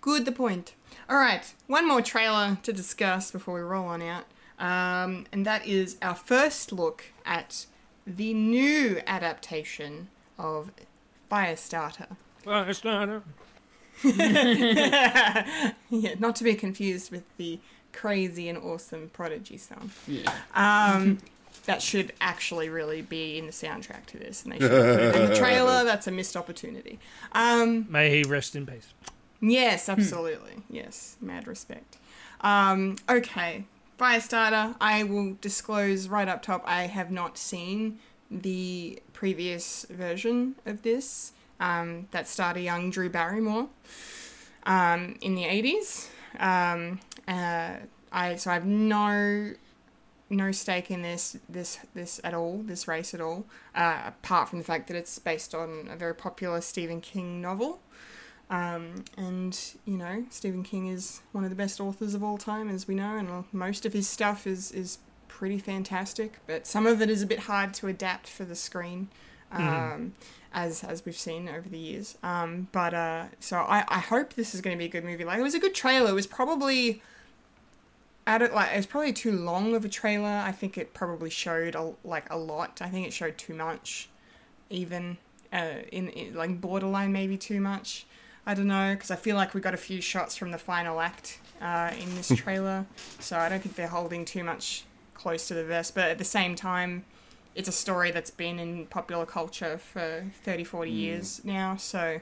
Good 0.00 0.24
the 0.24 0.32
point. 0.32 0.74
All 1.08 1.16
right, 1.16 1.52
one 1.66 1.86
more 1.86 2.02
trailer 2.02 2.58
to 2.62 2.72
discuss 2.72 3.30
before 3.30 3.54
we 3.54 3.60
roll 3.60 3.86
on 3.86 4.02
out, 4.02 4.24
um, 4.58 5.26
and 5.32 5.46
that 5.46 5.66
is 5.66 5.96
our 6.02 6.14
first 6.14 6.72
look 6.72 7.04
at 7.24 7.66
the 8.06 8.34
new 8.34 9.00
adaptation 9.06 10.08
of 10.38 10.72
Firestarter. 11.30 12.16
Well, 12.44 12.64
it's 12.68 12.84
not. 12.84 13.22
yeah, 14.04 15.72
not 16.18 16.36
to 16.36 16.44
be 16.44 16.54
confused 16.54 17.10
with 17.10 17.24
the 17.36 17.58
crazy 17.92 18.48
and 18.48 18.58
awesome 18.58 19.10
Prodigy 19.12 19.58
song. 19.58 19.90
Yeah. 20.06 20.32
Um, 20.54 21.18
that 21.66 21.82
should 21.82 22.12
actually 22.20 22.68
really 22.68 23.02
be 23.02 23.38
in 23.38 23.46
the 23.46 23.52
soundtrack 23.52 24.06
to 24.06 24.18
this, 24.18 24.42
and 24.42 24.52
they 24.52 24.58
should 24.58 24.70
put 24.70 24.80
it 24.80 25.14
in 25.14 25.28
the 25.30 25.34
trailer. 25.36 25.84
That's 25.84 26.06
a 26.06 26.10
missed 26.10 26.36
opportunity. 26.36 26.98
Um, 27.32 27.86
May 27.88 28.10
he 28.10 28.24
rest 28.24 28.56
in 28.56 28.66
peace. 28.66 28.92
yes, 29.40 29.88
absolutely. 29.88 30.62
Yes, 30.68 31.16
mad 31.20 31.46
respect. 31.46 31.98
Um, 32.40 32.96
okay, 33.08 33.64
Firestarter. 33.98 34.74
I 34.80 35.04
will 35.04 35.36
disclose 35.40 36.08
right 36.08 36.28
up 36.28 36.42
top. 36.42 36.64
I 36.66 36.88
have 36.88 37.12
not 37.12 37.38
seen 37.38 38.00
the 38.30 39.00
previous 39.12 39.86
version 39.88 40.56
of 40.66 40.82
this. 40.82 41.32
Um, 41.62 42.08
that 42.10 42.26
starred 42.26 42.56
a 42.56 42.60
young 42.60 42.90
Drew 42.90 43.08
Barrymore 43.08 43.68
um, 44.64 45.16
in 45.20 45.36
the 45.36 45.44
eighties. 45.44 46.08
Um, 46.38 46.98
uh, 47.28 47.76
I 48.10 48.36
so 48.36 48.50
I 48.50 48.54
have 48.54 48.66
no 48.66 49.52
no 50.28 50.50
stake 50.50 50.90
in 50.90 51.02
this 51.02 51.36
this 51.48 51.78
this 51.94 52.20
at 52.24 52.34
all, 52.34 52.62
this 52.64 52.88
race 52.88 53.14
at 53.14 53.20
all, 53.20 53.46
uh, 53.76 54.02
apart 54.06 54.48
from 54.48 54.58
the 54.58 54.64
fact 54.64 54.88
that 54.88 54.96
it's 54.96 55.18
based 55.20 55.54
on 55.54 55.88
a 55.88 55.96
very 55.96 56.14
popular 56.14 56.60
Stephen 56.60 57.00
King 57.00 57.40
novel. 57.40 57.80
Um, 58.50 59.04
and 59.16 59.56
you 59.84 59.96
know, 59.96 60.24
Stephen 60.30 60.64
King 60.64 60.88
is 60.88 61.22
one 61.32 61.44
of 61.44 61.50
the 61.50 61.56
best 61.56 61.80
authors 61.80 62.14
of 62.14 62.24
all 62.24 62.38
time, 62.38 62.68
as 62.68 62.88
we 62.88 62.94
know, 62.94 63.16
and 63.16 63.44
most 63.52 63.86
of 63.86 63.92
his 63.92 64.08
stuff 64.08 64.46
is 64.46 64.72
is 64.72 64.98
pretty 65.28 65.58
fantastic. 65.58 66.40
But 66.46 66.66
some 66.66 66.86
of 66.86 67.00
it 67.00 67.08
is 67.08 67.22
a 67.22 67.26
bit 67.26 67.40
hard 67.40 67.72
to 67.74 67.86
adapt 67.86 68.26
for 68.26 68.44
the 68.44 68.56
screen, 68.56 69.08
um, 69.52 70.14
as 70.52 70.84
as 70.84 71.04
we've 71.04 71.16
seen 71.16 71.48
over 71.48 71.68
the 71.68 71.78
years. 71.78 72.16
Um, 72.22 72.68
but 72.72 72.94
uh, 72.94 73.26
so 73.40 73.58
I, 73.58 73.84
I 73.88 73.98
hope 73.98 74.34
this 74.34 74.54
is 74.54 74.60
going 74.60 74.76
to 74.76 74.78
be 74.78 74.86
a 74.86 74.88
good 74.88 75.04
movie. 75.04 75.24
Like 75.24 75.38
it 75.38 75.42
was 75.42 75.54
a 75.54 75.60
good 75.60 75.74
trailer. 75.74 76.10
It 76.10 76.14
was 76.14 76.26
probably 76.26 77.02
at 78.26 78.42
it 78.42 78.54
like 78.54 78.72
it 78.72 78.76
was 78.76 78.86
probably 78.86 79.12
too 79.12 79.32
long 79.32 79.74
of 79.74 79.84
a 79.84 79.88
trailer. 79.88 80.28
I 80.28 80.52
think 80.52 80.78
it 80.78 80.94
probably 80.94 81.30
showed 81.30 81.74
a, 81.74 81.92
like 82.04 82.30
a 82.30 82.36
lot. 82.36 82.80
I 82.80 82.88
think 82.88 83.06
it 83.06 83.12
showed 83.12 83.38
too 83.38 83.54
much, 83.54 84.08
even 84.70 85.18
uh, 85.52 85.82
in, 85.90 86.08
in 86.10 86.34
like 86.34 86.60
borderline 86.60 87.12
maybe 87.12 87.36
too 87.36 87.60
much. 87.60 88.06
I 88.44 88.54
don't 88.54 88.66
know 88.66 88.94
because 88.94 89.10
I 89.10 89.16
feel 89.16 89.36
like 89.36 89.54
we 89.54 89.60
got 89.60 89.74
a 89.74 89.78
few 89.78 90.00
shots 90.00 90.36
from 90.36 90.50
the 90.50 90.58
final 90.58 91.00
act 91.00 91.38
uh, 91.60 91.92
in 91.98 92.14
this 92.16 92.32
trailer, 92.36 92.86
so 93.20 93.38
I 93.38 93.48
don't 93.48 93.60
think 93.60 93.76
they're 93.76 93.86
holding 93.86 94.24
too 94.24 94.42
much 94.42 94.84
close 95.14 95.46
to 95.48 95.54
the 95.54 95.64
verse. 95.64 95.90
But 95.90 96.10
at 96.10 96.18
the 96.18 96.24
same 96.24 96.56
time, 96.56 97.04
it's 97.54 97.68
a 97.68 97.72
story 97.72 98.10
that's 98.10 98.30
been 98.30 98.58
in 98.58 98.86
popular 98.86 99.26
culture 99.26 99.78
for 99.78 100.24
30, 100.44 100.64
40 100.64 100.90
years 100.90 101.44
now, 101.44 101.76
so 101.76 102.20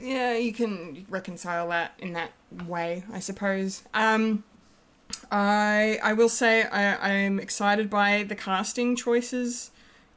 yeah, 0.00 0.36
you 0.36 0.52
can 0.52 1.06
reconcile 1.08 1.68
that 1.70 1.92
in 1.98 2.12
that 2.12 2.32
way, 2.66 3.04
I 3.12 3.20
suppose. 3.20 3.82
Um, 3.94 4.44
I 5.30 5.98
I 6.02 6.12
will 6.12 6.28
say 6.28 6.64
I 6.64 7.22
I'm 7.24 7.38
excited 7.38 7.90
by 7.90 8.24
the 8.24 8.34
casting 8.34 8.96
choices 8.96 9.70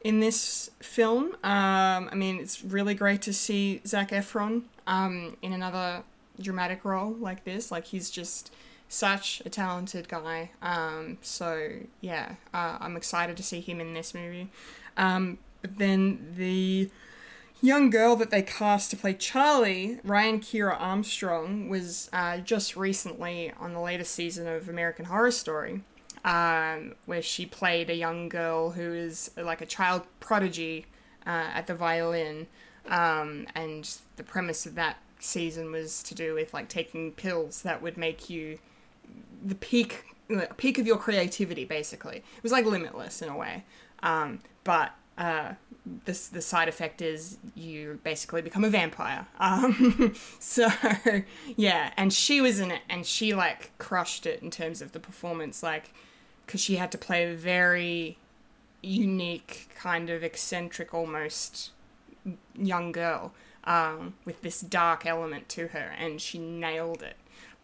in 0.04 0.20
this 0.20 0.70
film. 0.80 1.36
Um, 1.44 2.10
I 2.12 2.16
mean, 2.16 2.40
it's 2.40 2.64
really 2.64 2.94
great 2.94 3.22
to 3.24 3.34
see 3.34 3.82
Zac 3.86 4.12
Efron 4.12 4.64
um, 4.88 5.36
in 5.42 5.54
another 5.54 6.04
dramatic 6.40 6.86
role 6.86 7.14
like 7.14 7.44
this. 7.44 7.72
Like 7.72 7.86
he's 7.86 8.10
just 8.10 8.52
such 8.88 9.42
a 9.46 9.50
talented 9.50 10.08
guy. 10.08 10.52
Um, 10.62 11.18
so 11.22 11.80
yeah, 12.02 12.36
uh, 12.54 12.78
I'm 12.80 12.96
excited 12.96 13.38
to 13.38 13.44
see 13.44 13.62
him 13.62 13.80
in 13.80 13.94
this 13.94 14.14
movie. 14.14 14.50
Um, 14.98 15.38
but 15.62 15.78
then 15.78 16.34
the 16.38 16.90
young 17.62 17.90
girl 17.90 18.16
that 18.16 18.30
they 18.30 18.42
cast 18.42 18.92
to 18.92 18.98
play 18.98 19.14
Charlie, 19.14 20.00
Ryan 20.04 20.40
Kira 20.40 20.80
Armstrong, 20.80 21.70
was 21.70 22.10
uh, 22.14 22.38
just 22.38 22.76
recently 22.76 23.52
on 23.60 23.74
the 23.74 23.80
latest 23.80 24.14
season 24.14 24.48
of 24.48 24.70
American 24.70 25.06
Horror 25.06 25.32
Story, 25.32 25.82
um, 26.24 26.96
where 27.06 27.22
she 27.22 27.46
played 27.46 27.90
a 27.90 27.96
young 27.96 28.30
girl 28.30 28.72
who 28.72 28.94
is 28.94 29.32
like 29.38 29.62
a 29.62 29.66
child 29.66 30.04
prodigy 30.20 30.86
uh, 31.26 31.50
at 31.54 31.68
the 31.68 31.76
violin. 31.76 32.48
Um, 32.88 33.48
and 33.56 33.90
the 34.16 34.24
premise 34.24 34.68
of 34.68 34.76
that 34.76 34.98
season 35.20 35.72
was 35.72 36.04
to 36.04 36.14
do 36.14 36.36
with 36.36 36.54
like 36.54 36.70
taking 36.70 37.12
pills 37.12 37.64
that 37.64 37.82
would 37.82 37.98
make 37.98 38.30
you 38.30 38.60
the 39.46 39.56
peak 39.56 40.06
the 40.28 40.50
peak 40.58 40.78
of 40.78 40.88
your 40.88 40.98
creativity 40.98 41.66
basically. 41.66 42.18
It 42.18 42.44
was 42.44 42.52
like 42.52 42.66
limitless 42.66 43.22
in 43.22 43.30
a 43.30 43.38
way. 43.38 43.64
Um, 44.02 44.40
but 44.64 44.92
uh, 45.18 45.54
this 46.06 46.28
the 46.28 46.42
side 46.42 46.68
effect 46.68 47.02
is 47.02 47.38
you 47.54 48.00
basically 48.04 48.42
become 48.42 48.64
a 48.64 48.70
vampire. 48.70 49.28
Um, 49.40 50.16
so 50.40 50.68
yeah 51.56 51.92
and 51.96 52.12
she 52.12 52.42
was 52.42 52.60
in 52.60 52.72
it 52.72 52.82
and 52.90 53.06
she 53.06 53.34
like 53.34 53.78
crushed 53.78 54.26
it 54.26 54.42
in 54.42 54.52
terms 54.52 54.82
of 54.82 54.92
the 54.92 55.00
performance 55.00 55.62
like 55.62 55.94
because 56.46 56.62
she 56.62 56.76
had 56.76 56.92
to 56.92 56.98
play 56.98 57.32
a 57.32 57.36
very 57.36 58.18
unique 58.82 59.70
kind 59.76 60.10
of 60.10 60.24
eccentric 60.24 60.94
almost 60.94 61.72
young 62.56 62.92
girl 62.92 63.34
um, 63.64 64.14
with 64.26 64.42
this 64.42 64.62
dark 64.62 65.06
element 65.06 65.50
to 65.50 65.68
her 65.70 65.92
and 65.98 66.22
she 66.22 66.38
nailed 66.38 67.02
it 67.02 67.16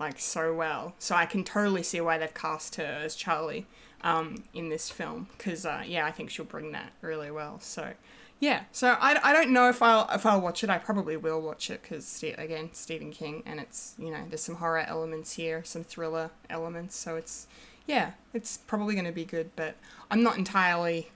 like 0.01 0.19
so 0.19 0.53
well. 0.53 0.93
So 0.99 1.15
i 1.15 1.25
can 1.25 1.43
totally 1.43 1.83
see 1.83 2.01
why 2.01 2.17
they've 2.17 2.33
cast 2.33 2.75
her 2.75 3.01
as 3.05 3.15
charlie 3.15 3.67
um, 4.01 4.43
in 4.53 4.69
this 4.69 4.89
film 4.89 5.27
because 5.37 5.65
uh, 5.65 5.83
yeah 5.85 6.05
i 6.05 6.11
think 6.11 6.29
she'll 6.29 6.45
bring 6.45 6.71
that 6.73 6.91
really 7.01 7.31
well. 7.31 7.59
So 7.59 7.93
yeah. 8.41 8.63
So 8.71 8.97
I, 8.99 9.19
I 9.23 9.33
don't 9.33 9.51
know 9.51 9.69
if 9.69 9.81
i'll 9.83 10.09
if 10.11 10.25
i'll 10.25 10.41
watch 10.41 10.63
it. 10.63 10.69
I 10.69 10.79
probably 10.79 11.15
will 11.15 11.41
watch 11.41 11.69
it 11.69 11.83
because 11.83 12.23
again 12.23 12.69
stephen 12.73 13.11
king 13.11 13.43
and 13.45 13.59
it's 13.59 13.93
you 13.99 14.09
know 14.11 14.23
there's 14.27 14.41
some 14.41 14.55
horror 14.55 14.85
elements 14.87 15.33
here 15.33 15.63
some 15.63 15.83
thriller 15.83 16.31
elements. 16.49 16.95
So 16.97 17.15
it's 17.15 17.47
yeah 17.85 18.11
it's 18.33 18.57
probably 18.57 18.95
going 18.95 19.05
to 19.05 19.11
be 19.11 19.25
good 19.25 19.49
but 19.55 19.75
i'm 20.11 20.21
not 20.23 20.37
entirely 20.37 21.11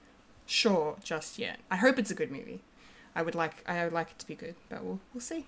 sure 0.45 0.97
just 1.03 1.39
yet. 1.39 1.59
I 1.71 1.77
hope 1.77 1.97
it's 1.97 2.11
a 2.11 2.15
good 2.15 2.31
movie. 2.31 2.61
I 3.15 3.23
would 3.23 3.35
like 3.35 3.63
i 3.67 3.83
would 3.83 3.93
like 3.93 4.11
it 4.11 4.19
to 4.19 4.27
be 4.27 4.35
good 4.35 4.55
but 4.69 4.83
we'll, 4.83 4.99
we'll 5.13 5.21
see 5.21 5.47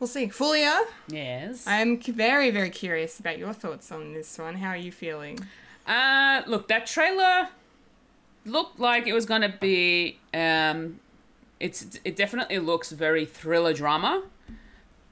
We'll 0.00 0.08
see. 0.08 0.26
Fulia, 0.28 0.82
Yes. 1.08 1.66
I'm 1.66 1.98
very, 2.00 2.50
very 2.50 2.70
curious 2.70 3.18
about 3.20 3.38
your 3.38 3.52
thoughts 3.52 3.90
on 3.92 4.12
this 4.12 4.38
one. 4.38 4.56
How 4.56 4.68
are 4.70 4.76
you 4.76 4.92
feeling? 4.92 5.38
Uh, 5.86 6.42
look, 6.46 6.68
that 6.68 6.86
trailer 6.86 7.48
looked 8.44 8.78
like 8.80 9.06
it 9.06 9.12
was 9.12 9.26
gonna 9.26 9.54
be. 9.60 10.18
Um, 10.32 11.00
it's 11.60 11.98
it 12.04 12.16
definitely 12.16 12.58
looks 12.58 12.90
very 12.90 13.24
thriller 13.24 13.72
drama. 13.72 14.24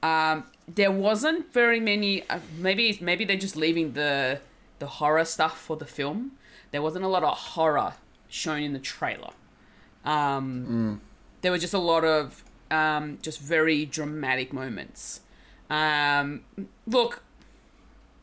Um, 0.03 0.43
there 0.67 0.91
wasn't 0.91 1.51
very 1.53 1.79
many. 1.79 2.27
Uh, 2.29 2.39
maybe 2.57 2.97
maybe 3.01 3.23
they're 3.25 3.37
just 3.37 3.55
leaving 3.55 3.93
the 3.93 4.39
the 4.79 4.87
horror 4.87 5.25
stuff 5.25 5.57
for 5.59 5.77
the 5.77 5.85
film. 5.85 6.33
There 6.71 6.81
wasn't 6.81 7.05
a 7.05 7.07
lot 7.07 7.23
of 7.23 7.37
horror 7.37 7.93
shown 8.27 8.61
in 8.61 8.73
the 8.73 8.79
trailer. 8.79 9.31
Um, 10.05 11.01
There 11.41 11.51
was 11.51 11.61
just 11.61 11.73
a 11.73 11.79
lot 11.79 12.03
of 12.03 12.43
um, 12.73 13.19
just 13.21 13.39
very 13.39 13.85
dramatic 13.85 14.51
moments. 14.53 15.21
Um, 15.69 16.41
look, 16.87 17.23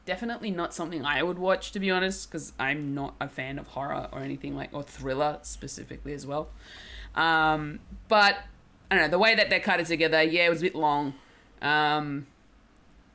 definitely 0.06 0.50
not 0.50 0.74
something 0.74 1.04
I 1.04 1.22
would 1.22 1.38
watch 1.38 1.72
to 1.72 1.80
be 1.80 1.90
honest, 1.90 2.30
because 2.30 2.52
I'm 2.58 2.94
not 2.94 3.14
a 3.20 3.28
fan 3.28 3.58
of 3.58 3.68
horror 3.68 4.08
or 4.12 4.20
anything 4.20 4.56
like 4.56 4.70
or 4.72 4.82
thriller 4.82 5.38
specifically 5.42 6.12
as 6.12 6.26
well. 6.26 6.48
Um, 7.14 7.80
but 8.08 8.36
I 8.90 8.96
don't 8.96 9.04
know 9.04 9.10
the 9.10 9.18
way 9.18 9.34
that 9.34 9.50
they 9.50 9.60
cut 9.60 9.80
it 9.80 9.86
together. 9.86 10.22
Yeah, 10.22 10.46
it 10.46 10.50
was 10.50 10.60
a 10.60 10.62
bit 10.62 10.74
long, 10.74 11.14
um, 11.62 12.26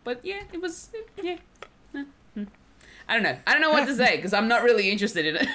but 0.03 0.23
yeah, 0.23 0.41
it 0.53 0.61
was 0.61 0.89
yeah. 1.21 1.37
hmm. 1.93 2.43
I 3.07 3.13
don't 3.13 3.23
know. 3.23 3.37
I 3.45 3.51
don't 3.53 3.61
know 3.61 3.71
what 3.71 3.85
to 3.87 3.95
say 4.03 4.15
because 4.15 4.33
I'm 4.33 4.47
not 4.47 4.63
really 4.63 4.89
interested 4.89 5.25
in 5.25 5.35
it. 5.37 5.47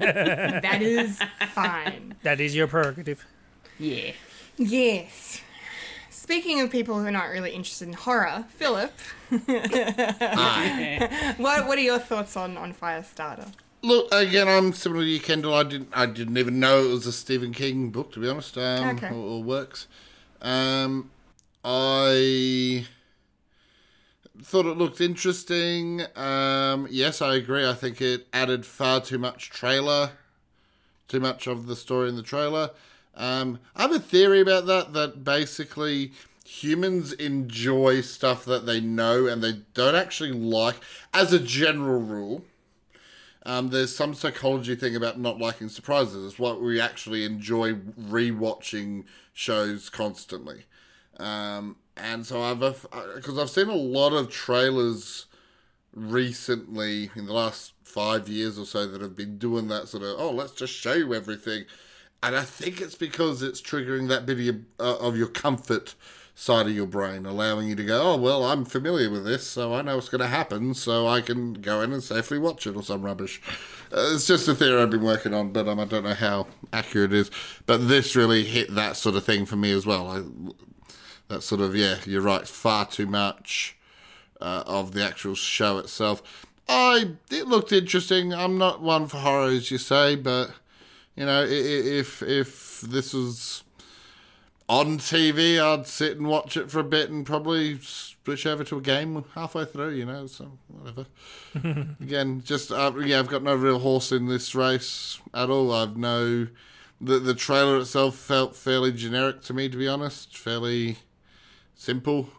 That 0.62 0.82
is 0.82 1.18
fine. 1.54 2.14
That 2.22 2.40
is 2.40 2.54
your 2.56 2.66
prerogative. 2.66 3.24
yeah. 3.78 4.12
Yes. 4.60 5.40
Speaking 6.10 6.60
of 6.60 6.70
people 6.70 7.00
who 7.00 7.06
are 7.06 7.10
not 7.10 7.30
really 7.30 7.50
interested 7.52 7.88
in 7.88 7.94
horror, 7.94 8.44
Philip, 8.50 8.92
what 9.30 9.48
what 11.66 11.78
are 11.78 11.80
your 11.80 11.98
thoughts 11.98 12.36
on 12.36 12.58
on 12.58 12.74
Firestarter? 12.74 13.50
Look, 13.82 14.12
again, 14.12 14.48
I'm 14.48 14.74
similar 14.74 15.00
to 15.02 15.08
you, 15.08 15.18
Kendall. 15.18 15.54
I 15.54 15.62
didn't, 15.62 15.88
I 15.94 16.04
didn't 16.04 16.36
even 16.36 16.60
know 16.60 16.84
it 16.84 16.90
was 16.90 17.06
a 17.06 17.12
Stephen 17.12 17.54
King 17.54 17.88
book, 17.88 18.12
to 18.12 18.20
be 18.20 18.28
honest, 18.28 18.58
um, 18.58 18.96
Okay. 18.98 19.08
or, 19.08 19.14
or 19.14 19.42
works. 19.42 19.86
Um, 20.42 21.10
I 21.64 22.84
thought 24.42 24.66
it 24.66 24.76
looked 24.76 25.00
interesting. 25.00 26.02
Um, 26.14 26.86
yes, 26.90 27.22
I 27.22 27.36
agree. 27.36 27.66
I 27.66 27.72
think 27.72 28.02
it 28.02 28.26
added 28.34 28.66
far 28.66 29.00
too 29.00 29.16
much 29.18 29.48
trailer, 29.48 30.10
too 31.08 31.20
much 31.20 31.46
of 31.46 31.66
the 31.66 31.74
story 31.74 32.10
in 32.10 32.16
the 32.16 32.22
trailer. 32.22 32.70
Um, 33.14 33.58
I 33.76 33.82
have 33.82 33.92
a 33.92 33.98
theory 34.00 34.40
about 34.40 34.66
that. 34.66 34.92
That 34.92 35.24
basically 35.24 36.12
humans 36.44 37.12
enjoy 37.12 38.00
stuff 38.00 38.44
that 38.44 38.66
they 38.66 38.80
know 38.80 39.26
and 39.26 39.42
they 39.42 39.62
don't 39.74 39.94
actually 39.94 40.32
like, 40.32 40.76
as 41.14 41.32
a 41.32 41.38
general 41.38 42.00
rule. 42.00 42.44
Um, 43.46 43.70
there's 43.70 43.94
some 43.94 44.14
psychology 44.14 44.74
thing 44.74 44.94
about 44.96 45.18
not 45.18 45.38
liking 45.38 45.68
surprises. 45.68 46.24
It's 46.24 46.38
what 46.38 46.60
we 46.60 46.80
actually 46.80 47.24
enjoy 47.24 47.74
rewatching 47.74 49.04
shows 49.32 49.88
constantly. 49.88 50.66
Um, 51.18 51.76
and 51.96 52.26
so 52.26 52.42
I've 52.42 52.60
because 52.60 53.38
I've 53.38 53.50
seen 53.50 53.68
a 53.68 53.74
lot 53.74 54.12
of 54.12 54.30
trailers 54.30 55.26
recently 55.94 57.10
in 57.16 57.26
the 57.26 57.32
last 57.32 57.72
five 57.82 58.28
years 58.28 58.58
or 58.58 58.64
so 58.64 58.86
that 58.86 59.00
have 59.00 59.16
been 59.16 59.38
doing 59.38 59.66
that 59.66 59.88
sort 59.88 60.04
of 60.04 60.14
oh 60.20 60.30
let's 60.30 60.52
just 60.52 60.72
show 60.72 60.92
you 60.92 61.14
everything, 61.14 61.64
and 62.22 62.36
I 62.36 62.42
think 62.42 62.80
it's 62.80 62.94
because 62.94 63.42
it's 63.42 63.60
triggering 63.60 64.08
that 64.08 64.26
bit 64.26 64.38
of 64.38 64.44
your, 64.44 64.56
uh, 64.78 64.96
of 64.98 65.16
your 65.16 65.28
comfort 65.28 65.94
side 66.34 66.66
of 66.66 66.72
your 66.74 66.86
brain, 66.86 67.26
allowing 67.26 67.68
you 67.68 67.76
to 67.76 67.84
go 67.84 68.12
oh 68.12 68.16
well 68.16 68.44
I'm 68.44 68.64
familiar 68.64 69.10
with 69.10 69.24
this 69.24 69.46
so 69.46 69.74
I 69.74 69.82
know 69.82 69.96
what's 69.96 70.08
going 70.08 70.22
to 70.22 70.26
happen 70.26 70.72
so 70.72 71.06
I 71.06 71.20
can 71.20 71.54
go 71.54 71.82
in 71.82 71.92
and 71.92 72.02
safely 72.02 72.38
watch 72.38 72.66
it 72.66 72.76
or 72.76 72.82
some 72.82 73.02
rubbish. 73.02 73.42
Uh, 73.92 74.12
it's 74.14 74.26
just 74.26 74.48
a 74.48 74.54
theory 74.54 74.80
I've 74.80 74.90
been 74.90 75.02
working 75.02 75.34
on, 75.34 75.52
but 75.52 75.68
um, 75.68 75.80
I 75.80 75.84
don't 75.84 76.04
know 76.04 76.14
how 76.14 76.46
accurate 76.72 77.12
it 77.12 77.18
is. 77.18 77.30
But 77.66 77.88
this 77.88 78.16
really 78.16 78.44
hit 78.44 78.74
that 78.74 78.96
sort 78.96 79.16
of 79.16 79.24
thing 79.24 79.44
for 79.44 79.56
me 79.56 79.72
as 79.72 79.84
well. 79.84 80.08
I, 80.08 80.22
that 81.28 81.42
sort 81.42 81.60
of 81.60 81.74
yeah, 81.76 81.96
you're 82.06 82.22
right, 82.22 82.46
far 82.46 82.86
too 82.86 83.06
much 83.06 83.76
uh, 84.40 84.62
of 84.66 84.92
the 84.92 85.04
actual 85.04 85.34
show 85.34 85.78
itself. 85.78 86.22
I 86.68 87.16
it 87.30 87.48
looked 87.48 87.72
interesting. 87.72 88.32
I'm 88.32 88.56
not 88.56 88.80
one 88.80 89.08
for 89.08 89.18
horror, 89.18 89.50
as 89.50 89.70
you 89.70 89.78
say, 89.78 90.14
but 90.14 90.52
you 91.20 91.26
know, 91.26 91.44
if 91.46 92.22
if 92.22 92.80
this 92.80 93.12
was 93.12 93.62
on 94.70 94.96
TV, 94.96 95.60
I'd 95.62 95.86
sit 95.86 96.16
and 96.16 96.26
watch 96.26 96.56
it 96.56 96.70
for 96.70 96.80
a 96.80 96.84
bit 96.84 97.10
and 97.10 97.26
probably 97.26 97.78
switch 97.78 98.46
over 98.46 98.64
to 98.64 98.78
a 98.78 98.80
game 98.80 99.22
halfway 99.34 99.66
through. 99.66 99.90
You 99.90 100.06
know, 100.06 100.26
so 100.26 100.52
whatever. 100.68 101.04
Again, 102.00 102.40
just 102.42 102.72
uh, 102.72 102.92
yeah, 103.04 103.18
I've 103.18 103.28
got 103.28 103.42
no 103.42 103.54
real 103.54 103.80
horse 103.80 104.12
in 104.12 104.28
this 104.28 104.54
race 104.54 105.20
at 105.34 105.50
all. 105.50 105.70
I've 105.74 105.98
no 105.98 106.46
the 107.02 107.18
the 107.18 107.34
trailer 107.34 107.80
itself 107.80 108.16
felt 108.16 108.56
fairly 108.56 108.90
generic 108.90 109.42
to 109.42 109.52
me, 109.52 109.68
to 109.68 109.76
be 109.76 109.88
honest. 109.88 110.38
Fairly 110.38 111.00
simple. 111.74 112.30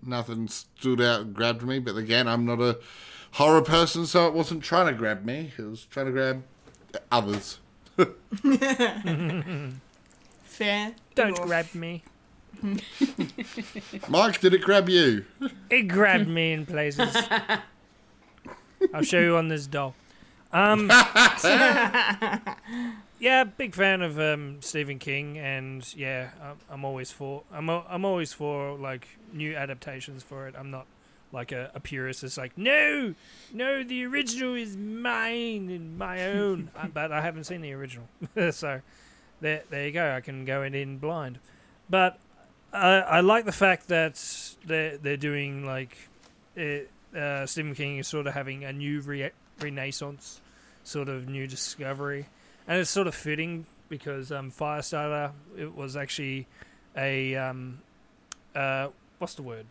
Nothing 0.00 0.46
stood 0.46 1.00
out 1.00 1.22
and 1.22 1.34
grabbed 1.34 1.64
me. 1.64 1.80
But 1.80 1.96
again, 1.96 2.28
I'm 2.28 2.46
not 2.46 2.60
a 2.60 2.78
horror 3.32 3.62
person, 3.62 4.06
so 4.06 4.28
it 4.28 4.32
wasn't 4.32 4.62
trying 4.62 4.86
to 4.86 4.92
grab 4.92 5.24
me. 5.24 5.50
It 5.58 5.62
was 5.62 5.86
trying 5.86 6.06
to 6.06 6.12
grab 6.12 6.44
others. 7.10 7.58
Fair. 10.44 10.94
Don't 11.14 11.28
enough. 11.28 11.46
grab 11.46 11.74
me. 11.74 12.02
Mike, 14.08 14.40
did 14.40 14.54
it 14.54 14.62
grab 14.62 14.88
you? 14.88 15.24
It 15.68 15.82
grabbed 15.88 16.28
me 16.28 16.52
in 16.52 16.64
places. 16.66 17.16
I'll 18.94 19.02
show 19.02 19.20
you 19.20 19.36
on 19.36 19.48
this 19.48 19.66
doll. 19.66 19.94
Um, 20.52 20.88
yeah, 23.18 23.44
big 23.56 23.74
fan 23.74 24.02
of 24.02 24.18
um, 24.18 24.58
Stephen 24.60 24.98
King, 24.98 25.38
and 25.38 25.94
yeah, 25.94 26.30
I'm, 26.42 26.56
I'm 26.70 26.84
always 26.84 27.10
for 27.10 27.42
I'm 27.52 27.68
a, 27.70 27.84
I'm 27.88 28.04
always 28.04 28.32
for 28.32 28.76
like 28.76 29.08
new 29.32 29.54
adaptations 29.56 30.22
for 30.22 30.46
it. 30.46 30.54
I'm 30.58 30.70
not 30.70 30.86
like 31.32 31.52
a, 31.52 31.70
a 31.74 31.80
purist. 31.80 32.22
is 32.22 32.36
like 32.36 32.56
no, 32.56 33.14
no, 33.52 33.82
the 33.82 34.04
original 34.04 34.54
is 34.54 34.76
mine 34.76 35.70
and 35.70 35.98
my 35.98 36.26
own. 36.26 36.70
Uh, 36.76 36.86
but 36.86 37.12
I 37.12 37.20
haven't 37.20 37.44
seen 37.44 37.60
the 37.60 37.72
original, 37.72 38.06
so 38.50 38.80
there 39.40 39.62
there 39.70 39.86
you 39.86 39.92
go. 39.92 40.14
I 40.14 40.20
can 40.20 40.44
go 40.44 40.62
in, 40.62 40.74
in 40.74 40.98
blind, 40.98 41.38
but 41.88 42.18
I, 42.72 42.98
I 42.98 43.20
like 43.20 43.44
the 43.44 43.52
fact 43.52 43.88
that 43.88 44.22
they're 44.64 44.96
they're 44.98 45.16
doing 45.16 45.64
like 45.64 45.96
it, 46.56 46.90
uh, 47.16 47.46
Stephen 47.46 47.74
King 47.74 47.98
is 47.98 48.08
sort 48.08 48.26
of 48.26 48.34
having 48.34 48.64
a 48.64 48.72
new 48.72 49.00
re- 49.00 49.30
renaissance, 49.60 50.40
sort 50.84 51.08
of 51.08 51.28
new 51.28 51.46
discovery, 51.46 52.26
and 52.66 52.78
it's 52.78 52.90
sort 52.90 53.06
of 53.06 53.14
fitting 53.14 53.66
because 53.88 54.32
um, 54.32 54.50
Firestarter 54.50 55.32
it 55.56 55.74
was 55.74 55.96
actually 55.96 56.46
a 56.96 57.34
um, 57.36 57.80
uh, 58.54 58.88
what's 59.18 59.34
the 59.34 59.42
word 59.42 59.66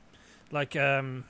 like 0.51 0.75
um, 0.75 1.23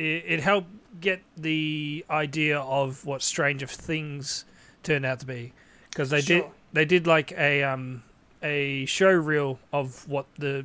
it, 0.00 0.24
it 0.26 0.40
helped 0.40 0.68
get 1.00 1.22
the 1.36 2.04
idea 2.10 2.58
of 2.58 3.04
what 3.04 3.22
Stranger 3.22 3.66
Things 3.66 4.44
turned 4.82 5.04
out 5.04 5.20
to 5.20 5.26
be 5.26 5.52
because 5.90 6.10
they 6.10 6.22
did 6.22 6.44
they 6.72 6.84
did 6.84 7.06
like 7.06 7.32
a 7.32 7.62
um 7.62 8.02
a 8.42 8.86
show 8.86 9.10
reel 9.10 9.58
of 9.72 10.08
what 10.08 10.26
the 10.38 10.64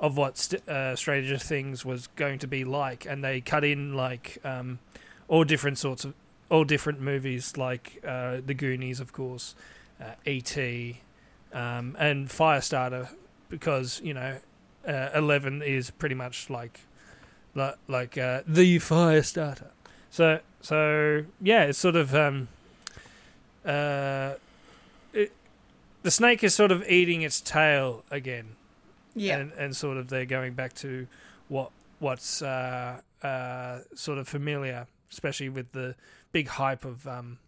of 0.00 0.16
what 0.16 0.36
st- 0.36 0.68
uh, 0.68 0.96
Stranger 0.96 1.38
Things 1.38 1.84
was 1.84 2.08
going 2.08 2.38
to 2.40 2.46
be 2.46 2.64
like, 2.64 3.06
and 3.06 3.22
they 3.22 3.40
cut 3.40 3.64
in 3.64 3.94
like 3.94 4.38
um, 4.44 4.78
all 5.28 5.44
different 5.44 5.78
sorts 5.78 6.04
of 6.04 6.14
all 6.50 6.64
different 6.64 7.00
movies, 7.00 7.56
like 7.56 8.02
uh, 8.06 8.38
the 8.44 8.54
Goonies, 8.54 9.00
of 9.00 9.12
course, 9.12 9.54
uh, 10.00 10.12
E.T., 10.26 11.00
um, 11.52 11.96
and 11.98 12.28
Firestarter, 12.28 13.08
because 13.48 14.00
you 14.02 14.12
know 14.12 14.38
uh, 14.86 15.10
Eleven 15.14 15.62
is 15.62 15.90
pretty 15.90 16.14
much 16.14 16.50
like 16.50 16.80
like 17.54 17.76
like 17.88 18.18
uh, 18.18 18.42
the 18.46 18.78
Firestarter. 18.78 19.68
So 20.10 20.40
so 20.60 21.24
yeah, 21.40 21.64
it's 21.64 21.78
sort 21.78 21.96
of 21.96 22.14
um, 22.14 22.48
uh, 23.64 24.34
it, 25.12 25.32
the 26.02 26.10
snake 26.10 26.44
is 26.44 26.54
sort 26.54 26.70
of 26.72 26.86
eating 26.88 27.22
its 27.22 27.40
tail 27.40 28.04
again 28.10 28.56
Yeah. 29.14 29.38
and, 29.38 29.52
and 29.52 29.76
sort 29.76 29.96
of 29.96 30.08
they're 30.08 30.26
going 30.26 30.54
back 30.54 30.74
to 30.74 31.06
what 31.48 31.70
what's 31.98 32.42
uh, 32.42 33.00
uh, 33.22 33.78
sort 33.94 34.18
of 34.18 34.28
familiar, 34.28 34.86
especially 35.10 35.48
with 35.48 35.72
the 35.72 35.94
big 36.32 36.48
hype 36.48 36.84
of 36.84 37.06
um, 37.06 37.38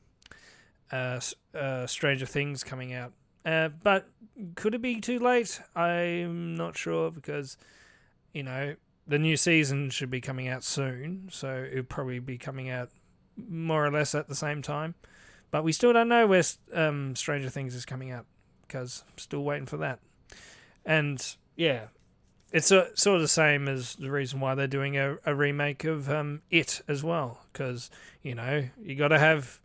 uh, 0.92 1.20
uh, 1.54 1.86
Stranger 1.86 2.26
Things 2.26 2.62
coming 2.64 2.92
out. 2.94 3.12
Uh, 3.44 3.68
but 3.82 4.08
could 4.54 4.74
it 4.74 4.82
be 4.82 5.00
too 5.00 5.18
late? 5.18 5.60
I'm 5.74 6.54
not 6.56 6.76
sure 6.76 7.10
because 7.10 7.56
you 8.32 8.42
know 8.42 8.74
the 9.06 9.18
new 9.18 9.36
season 9.36 9.90
should 9.90 10.10
be 10.10 10.20
coming 10.20 10.48
out 10.48 10.64
soon, 10.64 11.28
so 11.30 11.66
it'll 11.70 11.84
probably 11.84 12.18
be 12.18 12.38
coming 12.38 12.68
out 12.70 12.90
more 13.48 13.84
or 13.84 13.90
less 13.90 14.14
at 14.14 14.28
the 14.28 14.34
same 14.34 14.62
time. 14.62 14.94
But 15.50 15.62
we 15.64 15.72
still 15.72 15.92
don't 15.92 16.08
know 16.08 16.26
where 16.26 16.42
um, 16.74 17.14
Stranger 17.16 17.48
Things 17.50 17.74
is 17.74 17.84
coming 17.84 18.10
out 18.10 18.26
because 18.66 19.04
I'm 19.08 19.18
still 19.18 19.44
waiting 19.44 19.66
for 19.66 19.76
that. 19.78 20.00
And 20.84 21.24
yeah, 21.54 21.84
it's 22.52 22.70
a, 22.70 22.88
sort 22.96 23.16
of 23.16 23.22
the 23.22 23.28
same 23.28 23.68
as 23.68 23.94
the 23.96 24.10
reason 24.10 24.40
why 24.40 24.54
they're 24.54 24.66
doing 24.66 24.96
a, 24.96 25.18
a 25.24 25.34
remake 25.34 25.84
of 25.84 26.10
um, 26.10 26.42
It 26.50 26.80
as 26.88 27.02
well, 27.04 27.40
because 27.52 27.90
you 28.22 28.34
know 28.34 28.68
you 28.82 28.96
got 28.96 29.08
to 29.08 29.18
have 29.18 29.60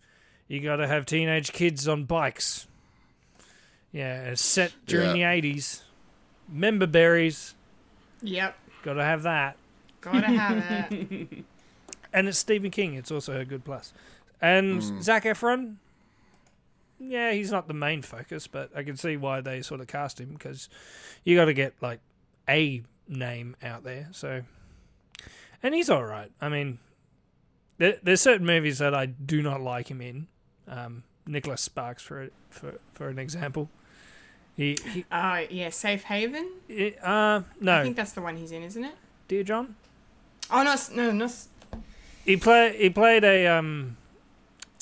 you 0.47 0.59
got 0.61 0.77
to 0.77 0.88
have 0.88 1.05
teenage 1.05 1.51
kids 1.51 1.88
on 1.88 2.05
bikes. 2.05 2.68
Yeah, 3.91 4.23
it's 4.26 4.41
set 4.41 4.73
during 4.85 5.07
Yeah. 5.07 5.13
the 5.13 5.23
eighties. 5.23 5.84
Member 6.49 6.85
berries, 6.88 7.55
Yep. 8.22 8.55
Got 8.83 8.93
to 8.93 9.03
have 9.03 9.23
that. 9.23 9.57
Gotta 10.01 10.27
have 10.27 10.91
it. 10.91 11.43
And 12.13 12.27
it's 12.27 12.37
Stephen 12.37 12.71
King. 12.71 12.95
It's 12.95 13.09
also 13.09 13.39
a 13.39 13.45
good 13.45 13.63
plus. 13.63 13.93
And 14.41 14.83
Zac 15.01 15.23
Efron, 15.23 15.75
yeah, 16.99 17.31
he's 17.31 17.51
not 17.51 17.69
the 17.69 17.73
main 17.73 18.01
focus, 18.01 18.47
but 18.47 18.69
I 18.75 18.83
can 18.83 18.97
see 18.97 19.15
why 19.15 19.39
they 19.39 19.61
sort 19.61 19.79
of 19.79 19.87
cast 19.87 20.19
him 20.19 20.33
because 20.33 20.67
you 21.23 21.37
got 21.37 21.45
to 21.45 21.53
get 21.53 21.73
like 21.79 22.01
a 22.49 22.83
name 23.07 23.55
out 23.63 23.85
there. 23.85 24.09
So, 24.11 24.41
and 25.63 25.73
he's 25.73 25.89
all 25.89 26.03
right. 26.03 26.31
I 26.41 26.49
mean, 26.49 26.79
there, 27.77 27.97
there's 28.03 28.19
certain 28.19 28.45
movies 28.45 28.79
that 28.79 28.93
I 28.93 29.05
do 29.05 29.41
not 29.41 29.61
like 29.61 29.89
him 29.89 30.01
in. 30.01 30.27
Um, 30.67 31.03
Nicholas 31.25 31.61
Sparks, 31.61 32.03
for 32.03 32.29
for 32.49 32.79
for 32.93 33.07
an 33.07 33.19
example. 33.19 33.69
He, 34.57 34.78
he 34.94 35.06
Oh, 35.11 35.45
yeah. 35.49 35.69
Safe 35.69 36.03
Haven? 36.03 36.49
eh, 36.69 36.91
uh 37.02 37.41
I 37.65 37.84
think 37.84 37.95
that's 37.95 38.11
the 38.14 38.22
one 38.22 38.38
he's 38.38 38.52
in, 38.52 38.64
isn't 38.64 38.84
it? 38.84 38.95
dear 39.28 39.44
John. 39.44 39.76
Oh, 40.49 40.64
no, 40.64 40.76
no, 40.94 41.11
no. 41.11 41.30
He 42.26 42.38
play 42.38 42.76
he 42.78 42.90
played 42.90 43.23
a 43.23 43.48
um 43.48 43.98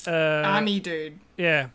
uh, 0.07 0.11
Army 0.11 0.79
dude. 0.79 1.19
Yeah. 1.37 1.67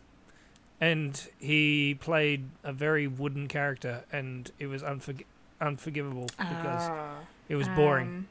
And 0.81 1.29
he 1.39 1.95
played 2.01 2.51
a 2.63 2.73
very 2.73 3.07
wooden 3.07 3.47
character, 3.49 4.05
and 4.13 4.51
it 4.59 4.67
was 4.67 4.83
unforg- 4.83 5.25
unforgivable 5.61 6.27
because 6.37 6.89
Ah, 6.91 7.19
it 7.49 7.55
was 7.57 7.69
boring. 7.69 8.09
um, 8.09 8.29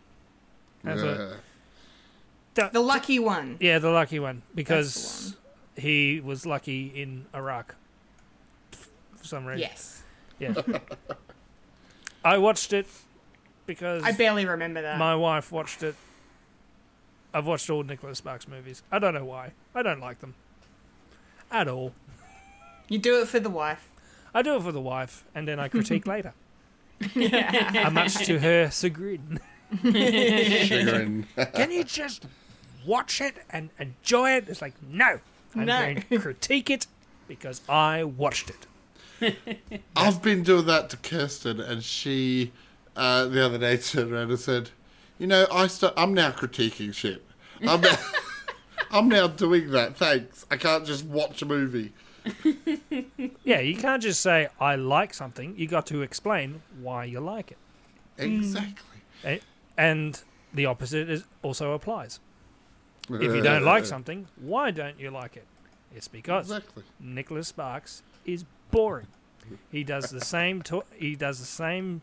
That's 0.83 1.01
a- 1.01 1.39
Yeah. 2.55 2.69
the 2.69 2.79
lucky 2.81 3.17
one. 3.17 3.57
yeah, 3.59 3.79
the 3.79 3.89
lucky 3.89 4.19
one 4.19 4.41
because 4.53 4.93
That's 5.73 5.83
he 5.85 6.19
was 6.19 6.45
lucky 6.45 6.87
in 7.01 7.25
Iraq 7.33 7.75
for 9.23 9.27
some 9.29 9.45
reason. 9.45 9.61
Yes. 9.61 10.03
Yeah. 10.39 10.53
I 12.25 12.37
watched 12.37 12.73
it 12.73 12.87
because 13.65 14.03
I 14.03 14.11
barely 14.11 14.45
remember 14.45 14.81
that. 14.81 14.97
my 14.99 15.15
wife 15.15 15.51
watched 15.51 15.81
it. 15.83 15.95
I've 17.33 17.45
watched 17.47 17.69
all 17.69 17.83
Nicholas 17.83 18.17
Sparks 18.19 18.47
movies. 18.47 18.83
I 18.91 18.99
don't 18.99 19.13
know 19.13 19.25
why. 19.25 19.53
I 19.73 19.81
don't 19.81 19.99
like 20.01 20.19
them 20.19 20.35
at 21.51 21.67
all. 21.67 21.93
you 22.89 22.99
do 22.99 23.21
it 23.21 23.27
for 23.27 23.39
the 23.39 23.49
wife. 23.49 23.89
I 24.33 24.41
do 24.41 24.55
it 24.55 24.63
for 24.63 24.71
the 24.71 24.81
wife, 24.81 25.23
and 25.33 25.47
then 25.47 25.59
I 25.59 25.67
critique 25.67 26.05
later. 26.15 26.33
Uh, 27.15 27.89
much 27.91 28.25
to 28.25 28.39
her 28.39 28.69
chagrin. 28.71 29.39
Sugaring. 29.81 31.25
Can 31.53 31.71
you 31.71 31.83
just 31.83 32.25
watch 32.85 33.21
it 33.21 33.35
and 33.49 33.69
enjoy 33.79 34.31
it? 34.31 34.49
It's 34.49 34.61
like, 34.61 34.73
no. 34.83 35.19
I'm 35.55 35.65
No. 35.65 35.79
going 35.79 36.01
to 36.09 36.19
critique 36.19 36.69
it 36.69 36.87
because 37.27 37.61
I 37.69 38.03
watched 38.03 38.49
it. 38.49 38.67
I've 39.95 40.21
been 40.21 40.43
doing 40.43 40.65
that 40.65 40.89
to 40.91 40.97
Kirsten, 40.97 41.59
and 41.59 41.83
she 41.83 42.51
uh, 42.95 43.25
the 43.25 43.45
other 43.45 43.57
day 43.57 43.77
turned 43.77 44.11
around 44.11 44.29
and 44.29 44.39
said, 44.39 44.69
"You 45.19 45.27
know, 45.27 45.45
I 45.51 45.67
st- 45.67 45.93
I'm 45.97 46.13
now 46.13 46.31
critiquing 46.31 46.93
shit. 46.93 47.23
I'm 47.67 47.81
now, 47.81 47.97
I'm 48.91 49.07
now 49.07 49.27
doing 49.27 49.71
that. 49.71 49.95
Thanks. 49.97 50.45
I 50.51 50.57
can't 50.57 50.85
just 50.85 51.05
watch 51.05 51.41
a 51.41 51.45
movie." 51.45 51.93
Yeah, 53.43 53.59
you 53.59 53.75
can't 53.75 54.01
just 54.01 54.21
say 54.21 54.47
I 54.59 54.75
like 54.75 55.13
something. 55.13 55.55
You 55.57 55.67
got 55.67 55.85
to 55.87 56.01
explain 56.01 56.61
why 56.81 57.03
you 57.05 57.19
like 57.19 57.51
it. 57.51 57.57
Exactly. 58.17 59.01
Eh, 59.25 59.39
And 59.77 60.21
the 60.53 60.65
opposite 60.65 61.09
is 61.09 61.25
also 61.41 61.73
applies. 61.73 62.19
If 63.09 63.35
you 63.35 63.41
don't 63.41 63.63
like 63.63 63.85
something, 63.85 64.27
why 64.37 64.71
don't 64.71 64.97
you 64.99 65.11
like 65.11 65.35
it? 65.35 65.45
It's 65.93 66.07
because 66.07 66.49
Exactly. 66.49 66.83
Nicholas 66.99 67.49
Sparks 67.49 68.01
is 68.25 68.45
boring. 68.73 69.07
He 69.71 69.83
does 69.83 70.09
the 70.09 70.19
same. 70.21 70.61
To- 70.63 70.83
he 70.95 71.15
does 71.15 71.39
the 71.39 71.45
same. 71.45 72.01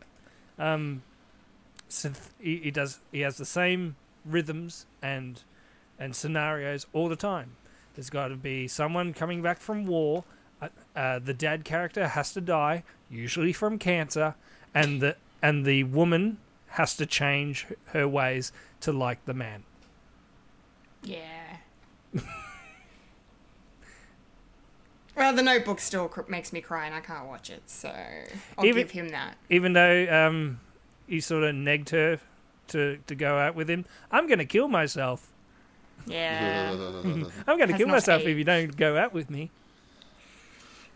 Um, 0.58 1.02
synth- 1.88 2.30
he, 2.40 2.56
he 2.58 2.70
does. 2.70 3.00
He 3.12 3.20
has 3.20 3.36
the 3.36 3.44
same 3.44 3.96
rhythms 4.24 4.86
and 5.02 5.42
and 5.98 6.14
scenarios 6.14 6.86
all 6.92 7.08
the 7.08 7.16
time. 7.16 7.56
There's 7.94 8.10
got 8.10 8.28
to 8.28 8.36
be 8.36 8.68
someone 8.68 9.12
coming 9.12 9.42
back 9.42 9.58
from 9.58 9.84
war. 9.86 10.24
Uh, 10.62 10.68
uh, 10.94 11.18
the 11.18 11.34
dad 11.34 11.64
character 11.64 12.08
has 12.08 12.32
to 12.34 12.40
die, 12.40 12.84
usually 13.10 13.52
from 13.52 13.78
cancer, 13.78 14.34
and 14.74 15.00
the 15.00 15.16
and 15.42 15.64
the 15.64 15.84
woman 15.84 16.38
has 16.68 16.96
to 16.96 17.06
change 17.06 17.66
her 17.86 18.06
ways 18.06 18.52
to 18.80 18.92
like 18.92 19.24
the 19.24 19.34
man. 19.34 19.64
Yeah. 21.02 21.56
well, 25.20 25.32
the 25.34 25.42
Notebook 25.42 25.78
still 25.80 26.08
cr- 26.08 26.22
makes 26.28 26.52
me 26.52 26.60
cry, 26.60 26.86
and 26.86 26.94
I 26.94 27.00
can't 27.00 27.26
watch 27.28 27.50
it, 27.50 27.62
so 27.66 27.94
I'll 28.58 28.64
Even- 28.66 28.82
give 28.82 28.90
him 28.90 29.08
that. 29.10 29.36
even 29.50 29.74
though 29.74 30.06
um, 30.10 30.58
he 31.06 31.20
sort 31.20 31.44
of 31.44 31.54
negged 31.54 31.90
her 31.90 32.18
to, 32.68 32.98
to 33.06 33.14
go 33.14 33.36
out 33.38 33.54
with 33.54 33.68
him. 33.68 33.84
I'm 34.10 34.26
going 34.26 34.38
to 34.38 34.44
kill 34.46 34.66
myself. 34.68 35.28
Yeah. 36.06 36.70
I'm 37.46 37.58
going 37.58 37.68
to 37.68 37.76
kill 37.76 37.88
myself 37.88 38.22
if 38.22 38.36
you 38.38 38.44
don't 38.44 38.76
go 38.76 38.96
out 38.96 39.12
with 39.12 39.28
me. 39.30 39.50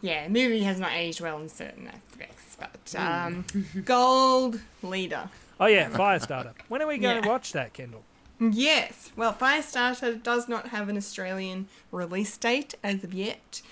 Yeah, 0.01 0.29
movie 0.29 0.63
has 0.63 0.79
not 0.79 0.93
aged 0.93 1.21
well 1.21 1.39
in 1.41 1.49
certain 1.49 1.89
aspects, 1.89 2.57
but 2.59 2.95
Hmm. 2.97 3.07
um, 3.07 3.45
Gold 3.85 4.61
Leader. 4.83 5.29
Oh 5.61 5.67
yeah, 5.67 5.89
Firestarter. 5.91 6.53
When 6.69 6.83
are 6.83 6.87
we 6.87 6.99
going 6.99 7.21
to 7.23 7.27
Yeah. 7.27 7.33
watch 7.33 7.53
that, 7.53 7.73
Kendall? 7.73 8.03
Yes, 8.41 9.13
well, 9.17 9.33
Firestarter 9.33 10.21
does 10.23 10.49
not 10.49 10.69
have 10.69 10.89
an 10.89 10.97
Australian 10.97 11.69
release 11.93 12.37
date 12.37 12.75
as 12.83 13.05
of 13.05 13.15
yet, 13.15 13.63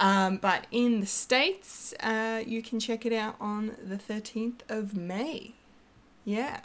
um, 0.00 0.38
but 0.38 0.66
in 0.72 0.98
the 1.00 1.06
States, 1.06 1.94
uh, 2.00 2.42
you 2.44 2.60
can 2.62 2.80
check 2.80 3.06
it 3.06 3.12
out 3.12 3.36
on 3.40 3.76
the 3.82 3.96
13th 3.96 4.60
of 4.68 4.96
May. 4.96 5.52
Yeah. 6.24 6.60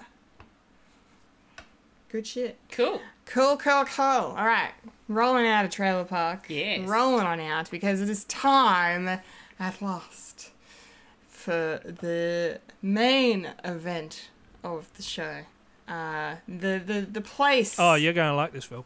Good 2.09 2.25
shit. 2.25 2.57
Cool. 2.71 3.01
Cool, 3.25 3.57
cool, 3.57 3.85
cool. 3.85 4.03
All 4.05 4.45
right, 4.45 4.71
rolling 5.07 5.47
out 5.47 5.65
of 5.65 5.71
Trailer 5.71 6.03
Park. 6.05 6.45
Yes. 6.47 6.87
Rolling 6.87 7.25
on 7.25 7.39
out 7.39 7.69
because 7.71 7.99
it 8.01 8.09
is 8.09 8.23
time 8.25 9.19
at 9.59 9.81
last 9.81 10.51
for 11.27 11.81
the 11.83 12.59
main 12.81 13.49
event 13.63 14.29
of 14.63 14.93
the 14.95 15.01
show. 15.03 15.39
Uh, 15.87 16.35
the 16.47 16.81
the 16.85 17.07
the 17.11 17.21
place. 17.21 17.75
Oh, 17.79 17.95
you're 17.95 18.13
going 18.13 18.29
to 18.29 18.35
like 18.35 18.53
this, 18.53 18.65
Phil. 18.65 18.85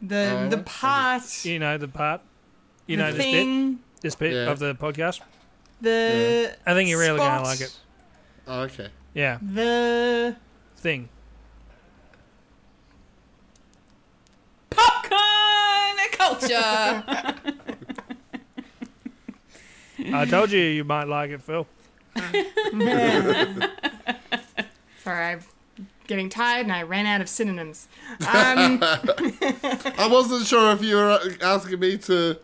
The 0.00 0.30
Oh, 0.46 0.48
the 0.48 0.56
okay. 0.56 0.64
part. 0.64 1.44
You 1.44 1.58
know 1.58 1.76
the 1.76 1.88
part. 1.88 2.22
You 2.88 2.96
the 2.96 3.02
know 3.04 3.12
this 3.12 3.24
bit. 3.24 3.76
This 4.00 4.14
bit 4.16 4.32
Yeah. 4.32 4.50
of 4.50 4.58
the 4.58 4.74
podcast. 4.74 5.20
The. 5.80 6.56
I 6.66 6.74
think 6.74 6.90
you're 6.90 6.98
really 6.98 7.18
gonna 7.18 7.44
like 7.44 7.60
it. 7.60 7.72
Oh, 8.48 8.62
okay. 8.62 8.88
Yeah, 9.14 9.38
The 9.42 10.34
thing. 10.76 11.08
Popcorn 14.70 15.96
culture. 16.12 16.56
I 20.14 20.24
told 20.24 20.50
you 20.52 20.60
you 20.60 20.84
might 20.84 21.08
like 21.08 21.30
it, 21.30 21.42
Phil. 21.42 21.66
sorry, 25.02 25.26
I'm 25.32 25.40
getting 26.06 26.28
tired 26.30 26.66
and 26.66 26.72
I 26.72 26.82
ran 26.82 27.06
out 27.06 27.20
of 27.20 27.28
synonyms. 27.28 27.88
Um, 28.20 28.26
I 28.82 30.08
wasn't 30.10 30.46
sure 30.46 30.72
if 30.72 30.82
you 30.82 30.96
were 30.96 31.18
asking 31.42 31.80
me 31.80 31.98
to 31.98 32.38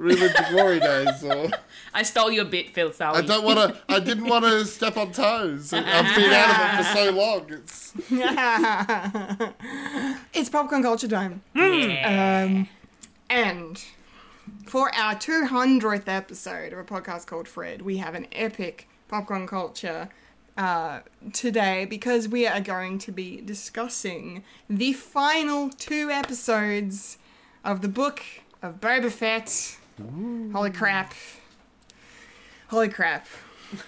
relive 0.00 0.32
the 0.32 0.46
glory 0.50 0.80
days 0.80 1.22
or. 1.22 1.50
I 1.94 2.02
stole 2.02 2.30
your 2.30 2.44
bit, 2.44 2.70
Phil. 2.70 2.92
Sorry. 2.92 3.18
I 3.18 3.22
don't 3.22 3.44
want 3.44 3.58
to. 3.58 3.76
I 3.88 4.00
didn't 4.08 4.26
want 4.26 4.44
to 4.44 4.64
step 4.64 4.96
on 4.96 5.12
toes. 5.12 5.72
I've 5.72 6.16
been 6.16 6.32
out 6.32 6.50
of 6.50 6.56
it 6.62 6.76
for 6.76 6.82
so 6.96 7.10
long. 7.12 7.46
It's 7.50 7.92
it's 10.32 10.48
popcorn 10.48 10.82
culture 10.82 11.08
time. 11.08 11.42
Um, 11.54 12.68
and 13.28 13.84
for 14.66 14.94
our 14.94 15.14
200th 15.14 16.08
episode 16.08 16.72
of 16.72 16.78
a 16.78 16.84
podcast 16.84 17.26
called 17.26 17.48
Fred, 17.48 17.82
we 17.82 17.98
have 17.98 18.14
an 18.14 18.26
epic 18.32 18.88
popcorn 19.08 19.46
culture 19.46 20.08
uh, 20.56 21.00
today 21.32 21.84
because 21.84 22.28
we 22.28 22.46
are 22.46 22.60
going 22.60 22.98
to 22.98 23.12
be 23.12 23.40
discussing 23.40 24.44
the 24.68 24.92
final 24.92 25.70
two 25.70 26.10
episodes 26.10 27.18
of 27.64 27.82
the 27.82 27.88
book 27.88 28.22
of 28.62 28.80
Boba 28.80 29.10
Fett. 29.10 29.76
Holy 30.52 30.70
crap. 30.70 31.14
Holy 32.68 32.88
crap. 32.88 33.26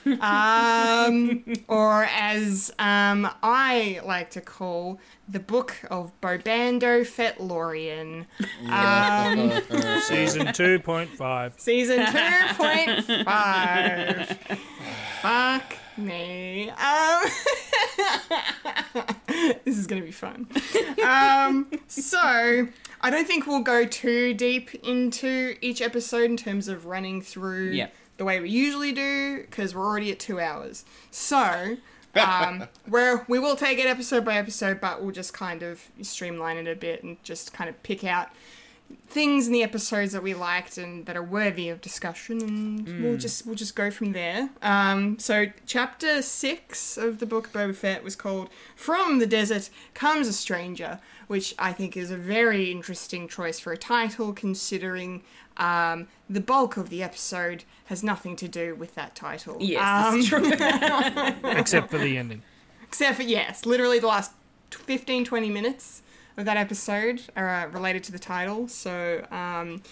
um, 0.21 1.43
or 1.67 2.05
as 2.05 2.71
um, 2.79 3.29
I 3.43 4.01
like 4.05 4.31
to 4.31 4.41
call 4.41 5.01
the 5.29 5.41
book 5.41 5.77
of 5.91 6.13
Bobando 6.21 7.01
Fetlorian. 7.03 8.27
Um, 8.71 9.51
Season 10.03 10.53
two 10.53 10.79
point 10.79 11.11
five. 11.11 11.55
season 11.59 11.99
2.5. 11.99 14.59
Fuck 15.21 15.77
me. 15.97 16.71
Um, 16.71 17.23
this 19.65 19.79
is 19.79 19.89
going 19.89 20.01
to 20.01 20.07
be 20.07 20.13
fun. 20.13 20.47
Um, 21.05 21.67
so, 21.89 22.69
I 23.03 23.11
don't 23.11 23.27
think 23.27 23.47
we'll 23.47 23.61
go 23.61 23.85
too 23.85 24.33
deep 24.35 24.75
into 24.85 25.57
each 25.61 25.83
episode 25.83 26.31
in 26.31 26.37
terms 26.37 26.69
of 26.69 26.87
running 26.87 27.21
through 27.21 27.71
Yep. 27.71 27.95
the 28.19 28.25
way 28.25 28.41
we 28.41 28.49
usually 28.51 28.93
do, 28.93 29.41
because 29.43 29.75
we're 29.75 29.85
already 29.85 30.13
at 30.13 30.19
two 30.21 30.39
hours. 30.39 30.85
So, 31.11 31.79
um, 32.15 32.69
where 32.87 33.25
we 33.29 33.39
will 33.39 33.57
take 33.57 33.79
it 33.79 33.87
episode 33.87 34.25
by 34.25 34.37
episode, 34.37 34.81
but 34.81 35.03
we'll 35.03 35.13
just 35.13 35.33
kind 35.35 35.63
of 35.63 35.83
streamline 36.03 36.59
it 36.59 36.69
a 36.69 36.77
bit 36.77 37.03
and 37.03 37.23
just 37.25 37.53
kind 37.53 37.69
of 37.71 37.83
pick 37.83 38.05
out 38.05 38.29
things 39.09 39.47
in 39.47 39.53
the 39.53 39.63
episodes 39.63 40.13
that 40.13 40.23
we 40.23 40.35
liked 40.35 40.79
and 40.79 41.05
that 41.07 41.17
are 41.17 41.23
worthy 41.23 41.69
of 41.69 41.81
discussion, 41.81 42.41
and 42.41 43.03
we'll 43.05 43.17
just 43.17 43.47
we'll 43.47 43.55
just 43.55 43.75
go 43.77 43.91
from 43.91 44.13
there. 44.13 44.51
Um, 44.63 45.19
so 45.19 45.47
chapter 45.67 46.23
six 46.23 46.97
of 46.97 47.19
the 47.19 47.27
book 47.27 47.47
of 47.49 47.53
Boba 47.53 47.75
Fett 47.75 48.03
was 48.05 48.17
called 48.17 48.49
"From 48.77 49.19
the 49.19 49.27
Desert 49.27 49.71
Comes 49.95 50.29
a 50.29 50.33
Stranger," 50.33 50.99
which 51.27 51.55
I 51.59 51.73
think 51.73 51.97
is 51.97 52.11
a 52.11 52.17
very 52.17 52.71
interesting 52.71 53.29
choice 53.29 53.59
for 53.61 53.73
a 53.73 53.77
title, 53.79 54.33
considering 54.33 55.23
um, 55.57 56.09
the 56.31 56.41
bulk 56.41 56.77
of 56.77 56.89
the 56.89 57.03
episode 57.03 57.65
has 57.87 58.03
nothing 58.03 58.37
to 58.37 58.49
do 58.49 58.75
with 58.75 58.95
that 58.95 59.15
title. 59.15 59.59
Yes, 59.61 60.13
Um, 60.13 60.23
true. 60.25 60.51
Except 61.51 61.91
for 61.91 61.99
the 61.99 62.17
ending. 62.17 62.43
Except 62.85 63.17
for, 63.17 63.23
yes, 63.23 63.67
literally 63.67 63.99
the 63.99 64.07
last 64.07 64.33
15, 64.71 65.25
20 65.25 65.51
minutes 65.51 66.02
of 66.37 66.45
that 66.45 66.57
episode 66.57 67.23
are 67.37 67.49
uh, 67.49 67.67
related 67.69 68.05
to 68.05 68.13
the 68.13 68.19
title. 68.19 68.69
So, 68.69 69.27
um, 69.31 69.83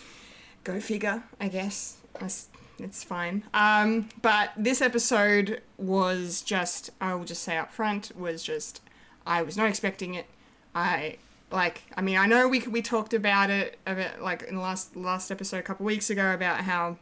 go 0.65 0.81
figure, 0.81 1.23
I 1.41 1.49
guess. 1.49 1.99
It's, 2.21 2.49
it's 2.79 3.05
fine. 3.05 3.45
Um, 3.55 4.09
but 4.23 4.51
this 4.57 4.81
episode 4.81 5.63
was 5.77 6.43
just, 6.43 6.91
I 7.01 7.15
will 7.15 7.25
just 7.25 7.43
say 7.43 7.57
up 7.57 7.71
front, 7.71 8.17
was 8.17 8.43
just, 8.43 8.81
I 9.27 9.43
was 9.43 9.57
not 9.57 9.69
expecting 9.69 10.15
it. 10.15 10.27
I, 10.75 11.17
like, 11.51 11.83
I 11.97 12.01
mean, 12.01 12.17
I 12.17 12.27
know 12.27 12.49
we, 12.49 12.61
we 12.61 12.81
talked 12.81 13.13
about 13.13 13.51
it, 13.51 13.79
about, 13.87 14.23
like, 14.23 14.43
in 14.43 14.55
the 14.55 14.61
last, 14.61 14.97
last 14.97 15.31
episode 15.31 15.59
a 15.59 15.63
couple 15.63 15.85
weeks 15.85 16.11
ago 16.11 16.33
about 16.33 16.61
how 16.61 16.97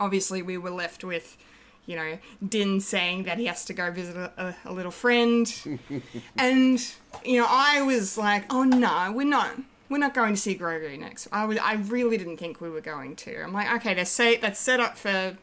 obviously 0.00 0.42
we 0.42 0.56
were 0.56 0.70
left 0.70 1.04
with 1.04 1.36
you 1.86 1.96
know 1.96 2.18
din 2.46 2.80
saying 2.80 3.24
that 3.24 3.38
he 3.38 3.46
has 3.46 3.64
to 3.64 3.72
go 3.72 3.90
visit 3.90 4.16
a, 4.16 4.32
a, 4.36 4.56
a 4.66 4.72
little 4.72 4.92
friend. 4.92 5.52
And 6.38 6.78
you 7.24 7.40
know 7.40 7.46
i 7.48 7.80
was 7.82 8.18
like 8.18 8.44
oh 8.52 8.62
no 8.64 9.12
we're 9.12 9.26
not 9.26 9.56
we're 9.88 9.98
not 9.98 10.14
going 10.14 10.34
to 10.34 10.40
see 10.40 10.56
grogu 10.58 10.98
next. 10.98 11.28
I 11.32 11.44
would 11.46 11.58
i 11.58 11.74
really 11.74 12.18
didn't 12.18 12.36
think 12.38 12.60
we 12.60 12.68
were 12.68 12.80
going 12.80 13.16
to. 13.16 13.42
I'm 13.42 13.52
like 13.52 13.72
okay 13.76 13.94
that's 13.94 14.10
set 14.10 14.40
that's 14.40 14.58
set 14.60 14.80
up 14.80 14.98
for 14.98 15.36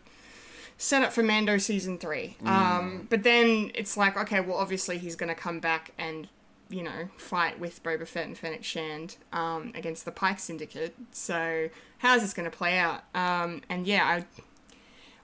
set 0.78 1.04
up 1.04 1.14
for 1.14 1.24
mando 1.24 1.58
season 1.58 1.98
three. 1.98 2.38
Um 2.46 3.08
but 3.10 3.24
then 3.24 3.72
it's 3.74 3.96
like 3.98 4.18
okay 4.18 4.40
well 4.42 4.58
obviously 4.58 4.98
he's 4.98 5.16
going 5.16 5.30
to 5.30 5.36
come 5.36 5.60
back 5.60 5.92
and 5.98 6.28
you 6.70 6.84
know 6.84 7.10
fight 7.18 7.60
with 7.60 7.82
boba 7.84 8.08
fett 8.08 8.26
and 8.26 8.38
fennec 8.38 8.64
shand 8.64 9.18
um 9.32 9.72
against 9.76 10.06
the 10.06 10.12
pike 10.12 10.40
syndicate. 10.40 10.96
So 11.12 11.70
how's 12.00 12.22
this 12.22 12.34
going 12.34 12.50
to 12.50 12.56
play 12.56 12.78
out? 12.78 13.04
Um 13.16 13.62
and 13.70 13.88
yeah 13.88 14.06
i 14.06 14.26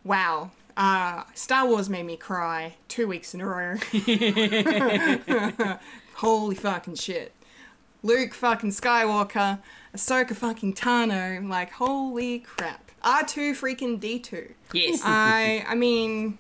wow. 0.04 0.52
Uh, 0.80 1.24
Star 1.34 1.68
Wars 1.68 1.90
made 1.90 2.06
me 2.06 2.16
cry 2.16 2.76
two 2.88 3.06
weeks 3.06 3.34
in 3.34 3.42
a 3.42 3.46
row. 3.46 3.76
Holy 6.16 6.56
fucking 6.56 6.96
shit. 6.96 7.34
Luke 8.02 8.34
fucking 8.34 8.70
Skywalker, 8.70 9.60
Ahsoka 9.94 10.34
fucking 10.34 10.74
Tano, 10.74 11.46
like 11.50 11.72
holy 11.72 12.40
crap. 12.40 12.92
R2 13.04 13.52
freaking 13.52 14.00
D2. 14.00 14.54
Yes. 14.72 15.02
I 15.04 15.66
I 15.68 15.76
mean 15.76 16.38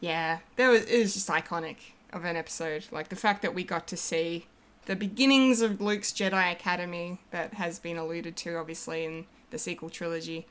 yeah, 0.00 0.40
there 0.56 0.68
was 0.68 0.84
it 0.84 0.98
was 0.98 1.14
just 1.14 1.28
iconic 1.28 1.76
of 2.12 2.26
an 2.26 2.36
episode. 2.36 2.84
Like 2.92 3.08
the 3.08 3.16
fact 3.16 3.40
that 3.40 3.54
we 3.54 3.64
got 3.64 3.86
to 3.88 3.96
see 3.96 4.44
the 4.84 4.94
beginnings 4.94 5.62
of 5.62 5.80
Luke's 5.80 6.12
Jedi 6.12 6.52
Academy 6.52 7.18
that 7.30 7.54
has 7.54 7.78
been 7.78 7.96
alluded 7.96 8.36
to 8.36 8.56
obviously 8.56 9.06
in 9.06 9.24
the 9.50 9.58
sequel 9.58 9.88
trilogy. 9.88 10.46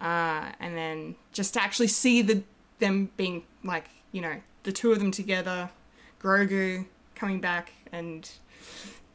Uh, 0.00 0.52
and 0.60 0.76
then 0.76 1.14
just 1.32 1.54
to 1.54 1.62
actually 1.62 1.88
see 1.88 2.22
the 2.22 2.42
them 2.78 3.10
being 3.16 3.44
like, 3.62 3.86
you 4.12 4.20
know, 4.20 4.40
the 4.64 4.72
two 4.72 4.92
of 4.92 4.98
them 4.98 5.10
together, 5.10 5.70
Grogu 6.20 6.86
coming 7.14 7.40
back 7.40 7.72
and 7.92 8.28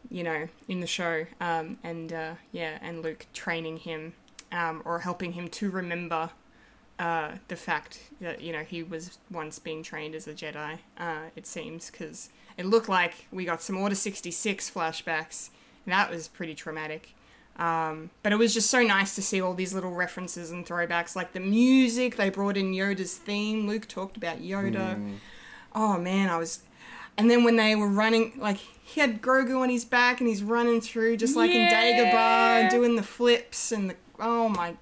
you 0.10 0.24
know, 0.24 0.48
in 0.68 0.80
the 0.80 0.88
show, 0.88 1.26
um, 1.40 1.78
and 1.84 2.12
uh, 2.14 2.34
yeah, 2.52 2.80
and 2.82 3.04
Luke 3.04 3.28
training 3.34 3.78
him 3.78 4.14
um, 4.52 4.82
or 4.86 5.00
helping 5.00 5.34
him 5.34 5.48
to 5.50 5.70
remember 5.70 6.32
uh, 6.98 7.32
the 7.48 7.56
fact 7.56 8.00
that 8.20 8.42
you 8.42 8.52
know 8.52 8.64
he 8.64 8.84
was 8.84 9.20
once 9.32 9.60
being 9.60 9.84
trained 9.84 10.16
as 10.16 10.28
a 10.28 10.34
Jedi. 10.34 10.80
Uh, 10.98 11.30
it 11.36 11.46
seems 11.46 11.90
because 11.90 12.30
it 12.58 12.66
looked 12.66 12.90
like 12.90 13.28
we 13.32 13.46
got 13.46 13.62
some 13.62 13.78
Order 13.78 13.96
sixty 13.96 14.32
six 14.32 14.70
flashbacks, 14.70 15.50
and 15.86 15.94
that 15.94 16.10
was 16.10 16.28
pretty 16.28 16.56
traumatic. 16.56 17.14
Um, 17.60 18.10
but 18.24 18.32
it 18.32 18.38
was 18.38 18.54
just 18.54 18.70
so 18.70 18.82
nice 18.82 19.16
to 19.16 19.22
see 19.22 19.42
all 19.42 19.54
these 19.54 19.74
little 19.74 19.92
references 19.92 20.50
and 20.50 20.66
throwbacks, 20.66 21.14
like 21.16 21.34
the 21.34 21.42
music. 21.42 22.16
They 22.16 22.30
brought 22.30 22.56
in 22.56 22.72
Yoda's 22.72 23.16
theme. 23.18 23.68
Luke 23.68 23.86
talked 23.88 24.16
about 24.18 24.40
Yoda. 24.42 25.18
Oh 25.76 26.00
man, 26.00 26.30
I 26.30 26.38
was. 26.38 26.62
And 27.18 27.30
then 27.30 27.44
when 27.44 27.58
they 27.58 27.76
were 27.76 27.90
running, 27.90 28.32
like 28.38 28.58
he 28.58 29.02
had 29.02 29.22
Grogu 29.22 29.60
on 29.62 29.70
his 29.70 29.84
back 29.84 30.22
and 30.22 30.30
he's 30.30 30.42
running 30.42 30.80
through 30.80 31.18
just 31.18 31.36
like 31.36 31.52
in 31.52 31.58
Yeah. 31.62 32.70
Dagobah, 32.70 32.72
doing 32.72 32.96
the 32.96 33.04
flips 33.04 33.74
and 33.74 33.90
the 33.90 33.96
oh 34.20 34.48
my, 34.48 34.76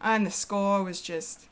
and 0.00 0.26
the 0.26 0.30
score 0.32 0.82
was 0.82 1.00
just, 1.00 1.46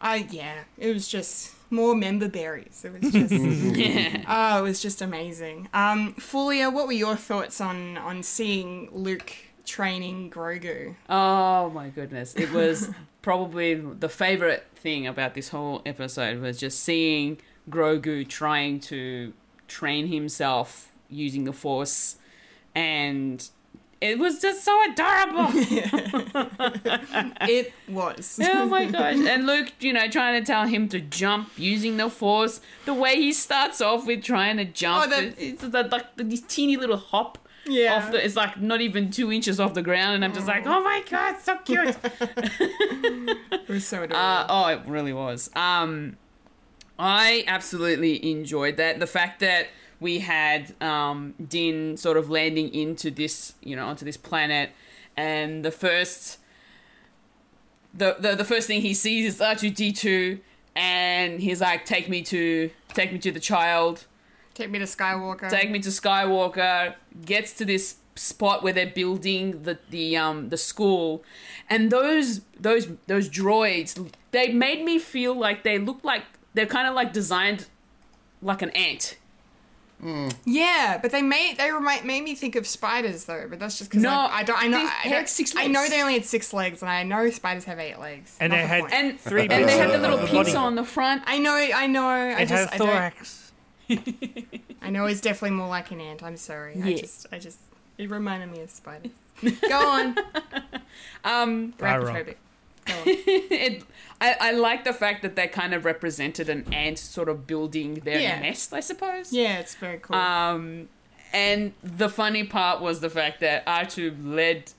I 0.00 0.26
yeah, 0.30 0.60
it 0.78 0.94
was 0.94 1.06
just 1.06 1.52
more 1.70 1.94
member 1.94 2.28
berries. 2.28 2.82
It 2.82 2.92
was 2.98 3.12
just, 3.12 3.32
oh, 4.26 4.58
it 4.58 4.62
was 4.62 4.80
just 4.80 5.02
amazing. 5.02 5.68
Um, 5.74 6.14
Fulia, 6.14 6.72
what 6.72 6.86
were 6.86 6.94
your 6.94 7.16
thoughts 7.16 7.60
on 7.60 7.98
on 7.98 8.22
seeing 8.22 8.88
Luke 8.90 9.32
training 9.68 10.30
Grogu? 10.30 10.96
Oh 11.08 11.70
my 11.70 11.88
goodness. 11.88 12.34
It 12.34 12.50
was 12.52 12.90
probably 13.22 13.74
the 13.74 14.08
favorite 14.08 14.66
thing 14.74 15.06
about 15.06 15.34
this 15.34 15.50
whole 15.50 15.82
episode 15.84 16.40
was 16.40 16.58
just 16.58 16.80
seeing 16.80 17.38
Grogu 17.70 18.26
trying 18.26 18.80
to 18.80 19.32
train 19.68 20.06
himself 20.06 20.92
using 21.10 21.44
the 21.44 21.52
force 21.52 22.16
and 22.74 23.48
it 24.00 24.18
was 24.18 24.40
just 24.40 24.64
so 24.64 24.74
adorable. 24.90 25.48
It 27.42 27.72
was. 27.88 28.38
oh 28.42 28.66
my 28.66 28.84
gosh. 28.86 29.16
And 29.16 29.46
Luke, 29.46 29.72
you 29.80 29.92
know, 29.92 30.08
trying 30.08 30.40
to 30.42 30.46
tell 30.46 30.66
him 30.66 30.88
to 30.90 31.00
jump 31.00 31.50
using 31.56 31.96
the 31.96 32.10
force. 32.10 32.60
The 32.84 32.94
way 32.94 33.16
he 33.16 33.32
starts 33.32 33.80
off 33.80 34.06
with 34.06 34.22
trying 34.22 34.56
to 34.58 34.64
jump, 34.64 35.06
Oh, 35.06 35.10
that- 35.10 35.34
it's 35.38 35.62
like 35.92 36.16
this 36.16 36.40
teeny 36.42 36.76
little 36.76 36.96
hop. 36.96 37.38
Yeah. 37.66 37.96
Off 37.96 38.12
the, 38.12 38.24
it's 38.24 38.34
like 38.36 38.58
not 38.60 38.80
even 38.80 39.10
two 39.10 39.30
inches 39.30 39.60
off 39.60 39.74
the 39.74 39.82
ground, 39.82 40.14
and 40.14 40.24
I'm 40.24 40.32
just 40.32 40.46
like, 40.46 40.66
oh 40.66 40.82
my 40.82 41.02
god, 41.10 41.36
so 41.40 41.56
cute. 41.58 41.96
It 42.60 43.68
was 43.68 43.86
so 43.86 44.02
adorable. 44.04 44.16
Uh, 44.16 44.46
oh, 44.48 44.66
it 44.68 44.80
really 44.86 45.12
was. 45.12 45.50
Um, 45.54 46.16
I 46.98 47.44
absolutely 47.46 48.30
enjoyed 48.32 48.78
that. 48.78 48.98
The 49.00 49.06
fact 49.06 49.40
that 49.40 49.66
we 50.00 50.20
had 50.20 50.74
um, 50.82 51.34
Din 51.48 51.96
sort 51.96 52.16
of 52.16 52.30
landing 52.30 52.72
into 52.72 53.10
this, 53.10 53.54
you 53.62 53.76
know, 53.76 53.86
onto 53.86 54.04
this 54.04 54.16
planet, 54.16 54.70
and 55.16 55.64
the 55.64 55.70
first, 55.70 56.38
the 57.94 58.16
the, 58.18 58.34
the 58.34 58.44
first 58.44 58.66
thing 58.66 58.80
he 58.80 58.94
sees 58.94 59.34
is 59.34 59.40
R 59.40 59.54
two 59.54 59.70
D 59.70 59.92
two, 59.92 60.40
and 60.76 61.40
he's 61.40 61.60
like, 61.60 61.84
"Take 61.84 62.08
me 62.08 62.22
to, 62.22 62.70
take 62.94 63.12
me 63.12 63.18
to 63.18 63.32
the 63.32 63.40
child." 63.40 64.06
Take 64.54 64.70
me 64.70 64.80
to 64.80 64.86
Skywalker. 64.86 65.48
take 65.48 65.70
me 65.70 65.78
to 65.78 65.88
Skywalker, 65.88 66.94
gets 67.24 67.52
to 67.54 67.64
this 67.64 67.98
spot 68.16 68.64
where 68.64 68.72
they're 68.72 68.86
building 68.86 69.62
the 69.62 69.78
the 69.90 70.16
um 70.16 70.48
the 70.48 70.56
school, 70.56 71.22
and 71.70 71.92
those 71.92 72.40
those 72.58 72.88
those 73.06 73.28
droids 73.28 74.10
they 74.32 74.48
made 74.52 74.84
me 74.84 74.98
feel 74.98 75.32
like 75.34 75.62
they 75.62 75.78
look 75.78 76.00
like 76.02 76.24
they're 76.54 76.66
kind 76.66 76.88
of 76.88 76.94
like 76.94 77.12
designed 77.12 77.66
like 78.42 78.62
an 78.62 78.70
ant. 78.70 79.16
Yeah, 80.44 80.98
but 81.02 81.10
they 81.10 81.22
made 81.22 81.56
they 81.58 81.72
remind, 81.72 82.04
made 82.04 82.22
me 82.22 82.34
think 82.34 82.54
of 82.56 82.66
spiders 82.66 83.24
though. 83.24 83.46
But 83.50 83.58
that's 83.58 83.78
just 83.78 83.90
because 83.90 84.02
No, 84.02 84.10
I, 84.10 84.38
I 84.38 84.42
don't. 84.44 84.62
I 84.62 84.66
know. 84.68 84.78
they 84.78 84.84
I, 84.84 84.88
had 84.88 85.10
don't- 85.12 85.28
six 85.28 85.54
I 85.56 85.66
know 85.66 85.88
they 85.88 86.00
only 86.00 86.14
had 86.14 86.24
six 86.24 86.52
legs, 86.52 86.82
and 86.82 86.90
I 86.90 87.02
know 87.02 87.28
spiders 87.30 87.64
have 87.64 87.78
eight 87.80 87.98
legs. 87.98 88.36
And 88.40 88.50
Not 88.52 88.56
they 88.56 88.62
the 88.62 88.68
had 88.68 88.80
point. 88.82 88.92
And 88.94 89.20
Three 89.20 89.42
and 89.48 89.50
they 89.68 89.76
had 89.76 89.90
the 89.90 89.98
little 89.98 90.18
the 90.18 90.26
pincer 90.26 90.58
on 90.58 90.74
the 90.76 90.84
front. 90.84 91.22
I 91.26 91.38
know. 91.38 91.54
I 91.54 91.86
know. 91.88 92.06
I 92.06 92.40
It 92.42 92.48
just. 92.48 92.70
has 92.70 92.80
I, 92.80 92.84
thorax. 92.84 93.52
I 94.82 94.90
know 94.90 95.06
it's 95.06 95.20
definitely 95.20 95.56
more 95.56 95.68
like 95.68 95.90
an 95.90 96.00
ant. 96.00 96.22
I'm 96.22 96.36
sorry. 96.36 96.80
I 96.82 96.94
just. 96.94 97.26
I 97.32 97.38
just. 97.38 97.58
It 97.96 98.08
reminded 98.10 98.52
me 98.52 98.60
of 98.60 98.70
spiders. 98.70 99.10
Go 99.68 99.78
on. 99.88 100.16
Um, 101.24 101.72
Arachnophobic. 101.78 102.36
Go 102.86 102.94
on. 102.94 103.02
it, 103.06 103.82
I, 104.20 104.36
I 104.40 104.50
like 104.52 104.84
the 104.84 104.92
fact 104.92 105.22
that 105.22 105.36
they 105.36 105.46
kind 105.46 105.72
of 105.74 105.84
represented 105.84 106.48
an 106.48 106.72
ant 106.74 106.98
sort 106.98 107.28
of 107.28 107.46
building 107.46 107.94
their 108.04 108.18
Yeah. 108.20 108.40
nest, 108.40 108.72
I 108.74 108.80
suppose. 108.80 109.32
Yeah, 109.32 109.58
it's 109.58 109.74
very 109.76 109.98
cool. 109.98 110.16
Um, 110.16 110.88
and 111.32 111.72
the 111.82 112.08
funny 112.08 112.44
part 112.44 112.80
was 112.80 113.00
the 113.00 113.10
fact 113.10 113.40
that 113.40 113.64
R2 113.66 114.16
led 114.24 114.72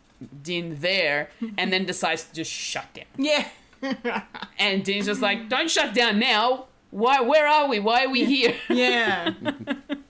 Din 0.44 0.76
there 0.82 1.30
and 1.58 1.72
then 1.72 1.86
decides 1.86 2.24
to 2.26 2.34
just 2.34 2.52
shut 2.52 2.88
down. 2.94 3.06
yeah. 3.18 3.48
And 4.60 4.84
Din's 4.84 5.06
just 5.06 5.22
like, 5.22 5.48
don't 5.48 5.70
shut 5.72 5.94
down 5.94 6.20
now. 6.20 6.66
Why? 6.92 7.22
Where 7.22 7.48
are 7.48 7.70
we? 7.70 7.80
Why 7.80 8.04
are 8.06 8.10
we 8.10 8.26
here? 8.26 8.56
Yeah. 8.70 9.32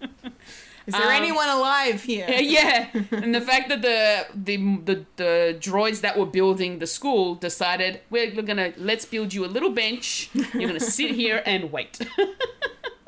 Is 0.89 0.93
there 0.93 1.03
Um, 1.15 1.21
anyone 1.23 1.49
alive 1.49 2.01
here? 2.03 2.27
yeah, 2.57 2.87
and 3.11 3.33
the 3.33 3.41
fact 3.51 3.65
that 3.69 3.81
the, 3.81 4.25
the 4.47 4.55
the 4.89 4.97
the 5.23 5.33
droids 5.67 5.99
that 6.01 6.17
were 6.19 6.25
building 6.39 6.79
the 6.79 6.87
school 6.87 7.35
decided 7.35 8.01
we're, 8.09 8.29
we're 8.35 8.41
gonna 8.51 8.73
let's 8.77 9.05
build 9.05 9.29
you 9.35 9.41
a 9.45 9.51
little 9.55 9.71
bench. 9.83 10.29
You're 10.33 10.67
gonna 10.71 10.79
sit 10.99 11.11
here 11.23 11.41
and 11.45 11.61
wait. 11.71 11.93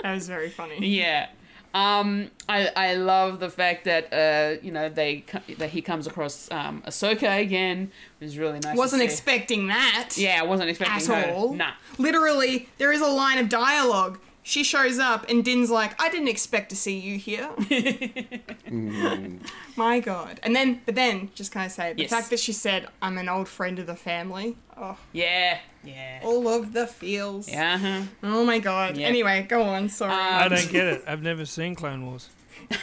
That 0.03 0.13
was 0.15 0.27
very 0.27 0.49
funny. 0.49 0.77
Yeah. 0.99 1.27
Um, 1.75 2.31
I 2.49 2.59
I 2.75 2.95
love 2.95 3.39
the 3.39 3.49
fact 3.49 3.85
that 3.85 4.03
uh 4.11 4.59
you 4.65 4.71
know 4.71 4.89
they 4.89 5.23
that 5.59 5.69
he 5.69 5.81
comes 5.81 6.07
across 6.07 6.49
um 6.51 6.81
Ahsoka 6.87 7.39
again. 7.39 7.91
It 8.19 8.23
was 8.25 8.35
really 8.37 8.59
nice. 8.59 8.75
Wasn't 8.77 8.99
see. 8.99 9.05
expecting 9.05 9.67
that. 9.67 10.09
Yeah, 10.17 10.39
I 10.41 10.45
wasn't 10.45 10.69
expecting 10.71 11.07
that 11.07 11.17
at 11.17 11.29
her. 11.29 11.33
all. 11.35 11.53
Nah. 11.53 11.73
Literally, 11.99 12.67
there 12.79 12.91
is 12.91 13.01
a 13.01 13.07
line 13.23 13.37
of 13.37 13.47
dialogue. 13.47 14.17
She 14.43 14.63
shows 14.63 14.97
up, 14.97 15.29
and 15.29 15.45
Din's 15.45 15.69
like, 15.69 16.01
"I 16.01 16.09
didn't 16.09 16.29
expect 16.29 16.69
to 16.71 16.75
see 16.75 16.97
you 16.97 17.17
here." 17.19 17.49
My 19.75 19.99
God! 19.99 20.39
And 20.43 20.55
then, 20.55 20.81
but 20.85 20.95
then, 20.95 21.29
just 21.35 21.51
can 21.51 21.61
I 21.61 21.67
say 21.67 21.93
the 21.93 22.01
Yes. 22.03 22.09
fact 22.09 22.29
that 22.31 22.39
she 22.39 22.51
said, 22.51 22.87
"I'm 23.01 23.17
an 23.19 23.29
old 23.29 23.47
friend 23.47 23.77
of 23.79 23.85
the 23.87 23.95
family." 23.95 24.57
Oh, 24.75 24.97
Yeah. 25.13 25.59
Yeah. 25.83 26.21
all 26.23 26.47
of 26.47 26.73
the 26.73 26.87
feels. 26.87 27.47
Yeah. 27.49 27.75
uh-huh. 27.75 28.01
Oh 28.23 28.43
my 28.45 28.57
God! 28.59 28.97
Yeah. 28.97 29.07
Anyway, 29.07 29.45
go 29.47 29.61
on. 29.63 29.89
Sorry. 29.89 30.11
I 30.11 30.47
don't 30.47 30.71
get 30.71 30.87
it. 30.87 31.03
I've 31.07 31.21
never 31.21 31.45
seen 31.45 31.75
Clone 31.75 32.05
Wars. 32.07 32.29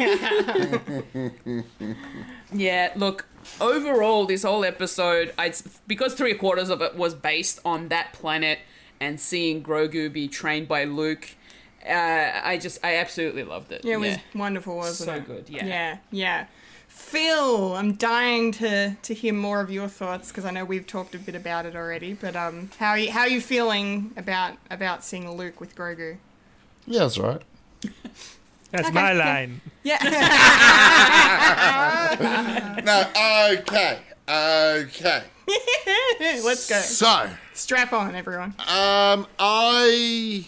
Yeah. 2.52 2.92
Look, 2.96 3.26
overall, 3.60 4.24
this 4.26 4.42
whole 4.42 4.64
episode, 4.64 5.34
I 5.38 5.52
because 5.86 6.14
three 6.14 6.34
quarters 6.34 6.70
of 6.70 6.80
it 6.82 6.94
was 6.96 7.14
based 7.14 7.60
on 7.64 7.88
that 7.88 8.12
planet 8.14 8.60
and 9.00 9.20
seeing 9.20 9.62
Grogu 9.62 10.10
be 10.12 10.28
trained 10.28 10.66
by 10.66 10.84
Luke. 10.84 11.34
Uh, 11.86 12.40
I 12.44 12.58
just, 12.58 12.84
I 12.84 12.96
absolutely 12.96 13.44
loved 13.44 13.72
it. 13.72 13.84
yeah, 13.84 13.94
it 13.94 14.00
was 14.00 14.16
wonderful, 14.34 14.76
wasn't 14.76 15.06
So 15.08 15.14
it? 15.14 15.26
good, 15.26 15.48
yeah. 15.48 15.66
Yeah. 15.66 15.96
Yeah. 16.10 16.46
Phil, 16.88 17.74
I'm 17.76 17.92
dying 17.94 18.50
to 18.52 18.96
to 19.00 19.14
hear 19.14 19.32
more 19.32 19.60
of 19.60 19.70
your 19.70 19.88
thoughts 19.88 20.28
because 20.28 20.44
I 20.44 20.50
know 20.50 20.64
we've 20.64 20.86
talked 20.86 21.14
a 21.14 21.18
bit 21.18 21.34
about 21.34 21.64
it 21.64 21.76
already. 21.76 22.12
But 22.14 22.34
um, 22.34 22.70
how 22.78 22.90
are 22.90 22.98
you, 22.98 23.12
how 23.12 23.20
are 23.20 23.28
you 23.28 23.40
feeling 23.40 24.12
about 24.16 24.54
about 24.70 25.04
seeing 25.04 25.30
Luke 25.30 25.60
with 25.60 25.76
Grogu? 25.76 26.16
Yeah, 26.86 27.00
that's 27.00 27.18
right. 27.18 27.40
That's 28.70 28.92
my 28.92 29.12
line. 29.14 29.62
Yeah. 29.82 29.98
No, 32.84 33.04
okay, 33.60 33.98
okay. 34.28 35.22
Let's 36.20 36.68
go. 36.68 36.78
So, 36.80 37.30
Strap 37.54 37.92
on, 37.92 38.14
everyone. 38.14 38.54
Um, 38.66 39.26
I 39.38 40.46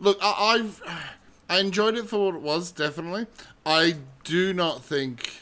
look, 0.00 0.18
I, 0.20 0.68
I 0.88 1.56
I 1.56 1.60
enjoyed 1.60 1.96
it 1.96 2.08
for 2.08 2.26
what 2.26 2.34
it 2.36 2.42
was. 2.42 2.72
Definitely, 2.72 3.26
I 3.64 3.96
do 4.24 4.52
not 4.52 4.84
think. 4.84 5.32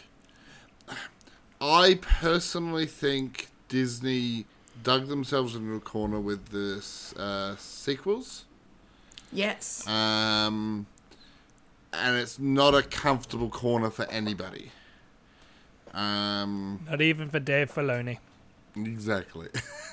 I 1.60 1.98
personally 2.02 2.86
think 2.86 3.48
Disney 3.68 4.44
dug 4.82 5.08
themselves 5.08 5.54
into 5.54 5.74
a 5.74 5.80
corner 5.80 6.20
with 6.20 6.50
the 6.50 6.84
uh, 7.20 7.56
sequels. 7.56 8.44
Yes. 9.32 9.86
Um, 9.88 10.86
and 11.92 12.16
it's 12.16 12.38
not 12.38 12.74
a 12.74 12.82
comfortable 12.82 13.48
corner 13.48 13.90
for 13.90 14.04
anybody. 14.10 14.70
Um, 15.94 16.80
Not 16.88 17.00
even 17.00 17.30
for 17.30 17.40
Dave 17.40 17.72
Filoni. 17.72 18.18
Exactly. 18.76 19.48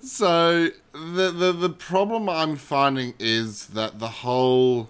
so 0.00 0.68
the, 0.92 1.30
the 1.32 1.52
the 1.52 1.70
problem 1.70 2.28
I'm 2.28 2.54
finding 2.56 3.14
is 3.18 3.66
that 3.68 3.98
the 3.98 4.08
whole 4.08 4.88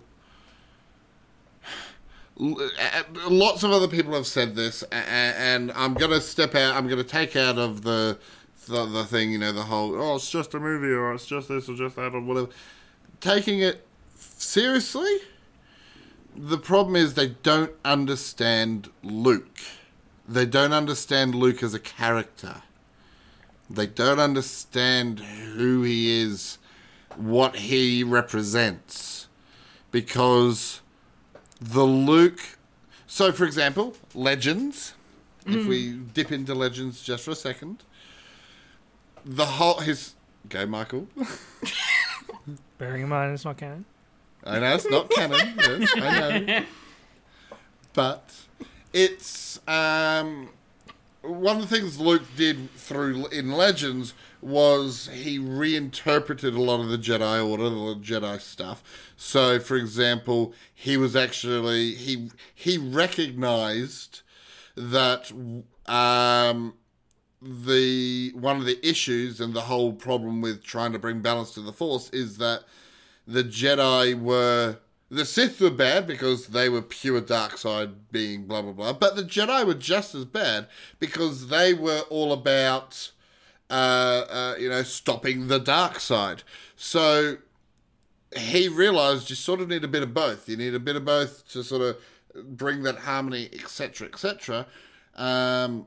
lots 2.37 3.63
of 3.63 3.71
other 3.71 3.89
people 3.89 4.15
have 4.15 4.27
said 4.27 4.55
this, 4.55 4.83
and 4.93 5.73
I'm 5.73 5.95
gonna 5.95 6.21
step 6.21 6.55
out. 6.55 6.75
I'm 6.75 6.89
gonna 6.89 7.05
take 7.05 7.37
out 7.37 7.59
of 7.59 7.83
the 7.83 8.19
the, 8.67 8.87
the 8.87 9.05
thing. 9.05 9.33
You 9.33 9.39
know, 9.39 9.53
the 9.53 9.63
whole 9.65 9.95
oh, 10.01 10.17
it's 10.17 10.31
just 10.31 10.55
a 10.55 10.61
movie, 10.61 10.93
or 10.93 11.13
it's 11.15 11.27
just 11.27 11.49
this, 11.49 11.69
or 11.69 11.75
just 11.75 11.97
that, 11.97 12.15
or 12.15 12.21
whatever. 12.21 12.49
Taking 13.21 13.61
it 13.61 13.87
seriously, 14.17 15.19
the 16.37 16.59
problem 16.59 16.97
is 16.97 17.15
they 17.15 17.29
don't 17.43 17.73
understand 17.85 18.89
Luke. 19.03 19.59
They 20.29 20.45
don't 20.45 20.75
understand 20.75 21.35
Luke 21.35 21.63
as 21.63 21.73
a 21.73 21.79
character. 21.79 22.63
They 23.71 23.87
don't 23.87 24.19
understand 24.19 25.21
who 25.21 25.83
he 25.83 26.21
is, 26.21 26.59
what 27.17 27.57
he 27.57 28.05
represents. 28.05 29.29
Because 29.91 30.83
the 31.61 31.85
Luke. 31.85 32.41
So, 33.07 33.33
for 33.33 33.45
example, 33.45 33.95
Legends. 34.15 34.95
If 35.47 35.65
mm. 35.65 35.67
we 35.67 35.93
dip 35.93 36.31
into 36.31 36.55
Legends 36.55 37.03
just 37.03 37.25
for 37.25 37.31
a 37.31 37.35
second, 37.35 37.83
the 39.25 39.47
whole. 39.47 39.81
His. 39.81 40.15
Go, 40.49 40.67
Michael. 40.67 41.09
Bearing 42.79 43.03
in 43.03 43.09
mind 43.09 43.33
it's 43.33 43.45
not 43.45 43.57
canon. 43.57 43.85
I 44.45 44.59
know 44.61 44.75
it's 44.75 44.89
not 44.89 45.11
canon. 45.11 45.55
Yes, 45.59 45.91
I 45.97 46.39
know. 46.39 46.65
But 47.95 48.31
it's 48.99 49.61
um, 49.69 50.49
one 51.23 51.57
of 51.57 51.69
the 51.69 51.77
things 51.77 52.01
Luke 52.01 52.25
did 52.37 52.69
through 52.75 53.29
in 53.29 53.53
Legends 53.53 54.13
was 54.41 55.09
he 55.13 55.39
reinterpreted 55.39 56.55
a 56.55 56.61
lot 56.61 56.81
of 56.81 56.89
the 56.89 56.99
Jedi 56.99 57.49
Order, 57.49 57.71
the 57.71 57.95
Jedi 58.01 58.41
stuff. 58.41 58.83
So, 59.17 59.61
for 59.61 59.77
example, 59.77 60.53
he 60.75 60.97
was 60.97 61.15
actually 61.15 61.95
he 61.95 62.31
he 62.53 62.77
recognized 62.77 64.23
that 64.75 65.31
um, 65.87 66.75
the 67.41 68.33
one 68.35 68.57
of 68.57 68.65
the 68.65 68.85
issues 68.87 69.41
and 69.41 69.55
the 69.55 69.63
whole 69.63 69.93
problem 69.93 70.41
with 70.41 70.65
trying 70.65 70.91
to 70.93 70.99
bring 70.99 71.21
balance 71.21 71.55
to 71.55 71.61
the 71.61 71.73
Force 71.73 72.11
is 72.11 72.39
that 72.39 72.65
the 73.29 73.45
Jedi 73.45 74.21
were 74.21 74.79
the 75.11 75.25
Sith 75.25 75.61
were 75.61 75.71
bad 75.71 76.07
because 76.07 76.49
they 76.49 76.69
were 76.69 76.83
pure 76.83 77.21
dark 77.21 77.57
side 77.57 78.11
being 78.13 78.47
blah 78.47 78.63
blah 78.63 78.73
blah, 78.73 78.93
but 78.93 79.17
the 79.17 79.23
Jedi 79.23 79.67
were 79.67 79.75
just 79.75 80.15
as 80.15 80.25
bad 80.25 80.69
because 80.99 81.49
they 81.49 81.73
were 81.73 82.03
all 82.11 82.33
about 82.33 83.11
uh, 83.71 83.73
uh, 83.73 84.55
you 84.59 84.69
know 84.69 84.83
stopping 84.83 85.49
the 85.49 85.59
dark 85.59 86.01
side. 86.01 86.43
So 86.77 87.39
he 88.37 88.69
realized 88.69 89.31
you 89.31 89.37
sort 89.37 89.61
of 89.61 89.69
need 89.69 89.85
a 89.85 89.89
bit 89.89 90.03
of 90.03 90.13
both. 90.13 90.49
You 90.49 90.57
need 90.57 90.75
a 90.75 90.81
bit 90.81 90.97
of 90.97 91.05
both 91.05 91.49
to 91.53 91.65
sort 91.65 91.83
of 91.83 91.97
bring 92.57 92.83
that 92.83 92.99
harmony, 92.99 93.49
etc., 93.53 94.09
etc. 94.09 94.67
Um, 95.15 95.87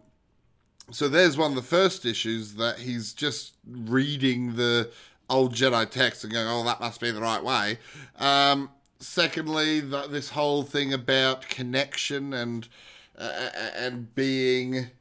so 0.89 1.07
there's 1.07 1.37
one 1.37 1.51
of 1.51 1.55
the 1.55 1.61
first 1.61 2.05
issues 2.05 2.55
that 2.55 2.79
he's 2.79 3.13
just 3.13 3.55
reading 3.65 4.55
the 4.55 4.89
old 5.29 5.53
Jedi 5.53 5.89
text 5.89 6.23
and 6.23 6.33
going, 6.33 6.47
"Oh, 6.47 6.63
that 6.63 6.79
must 6.79 6.99
be 6.99 7.11
the 7.11 7.21
right 7.21 7.43
way." 7.43 7.77
Um, 8.17 8.71
secondly, 9.01 9.81
th 9.81 10.09
this 10.09 10.29
whole 10.29 10.63
thing 10.63 10.93
about 10.93 11.49
connection 11.49 12.33
and 12.33 12.67
uh, 13.17 13.49
and 13.75 14.13
being 14.15 14.91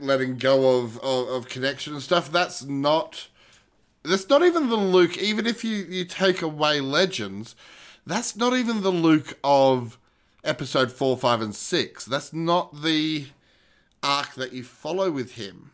letting 0.00 0.36
go 0.36 0.78
of, 0.78 0.98
of 0.98 1.28
of 1.28 1.48
connection 1.48 1.94
and 1.94 2.02
stuff. 2.02 2.30
That's 2.30 2.64
not. 2.64 3.28
That's 4.04 4.28
not 4.28 4.42
even 4.42 4.68
the 4.68 4.76
Luke. 4.76 5.18
Even 5.18 5.46
if 5.46 5.64
you 5.64 5.76
you 5.76 6.04
take 6.04 6.42
away 6.42 6.80
Legends, 6.80 7.54
that's 8.06 8.36
not 8.36 8.54
even 8.54 8.82
the 8.82 8.92
Luke 8.92 9.38
of 9.42 9.98
episode 10.44 10.92
four, 10.92 11.16
five, 11.16 11.40
and 11.40 11.54
six. 11.54 12.04
That's 12.04 12.32
not 12.32 12.82
the 12.82 13.26
arc 14.02 14.34
that 14.34 14.52
you 14.52 14.62
follow 14.62 15.10
with 15.10 15.32
him. 15.32 15.72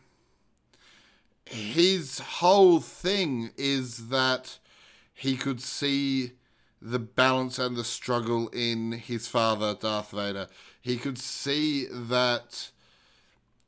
His 1.45 2.19
whole 2.19 2.79
thing 2.79 3.51
is 3.57 4.09
that 4.09 4.57
he 5.13 5.37
could 5.37 5.61
see 5.61 6.31
the 6.85 6.99
balance 6.99 7.57
and 7.57 7.75
the 7.75 7.83
struggle 7.83 8.47
in 8.49 8.91
his 8.91 9.27
father, 9.27 9.73
Darth 9.73 10.11
Vader. 10.11 10.47
He 10.79 10.97
could 10.97 11.17
see 11.17 11.87
that 11.89 12.69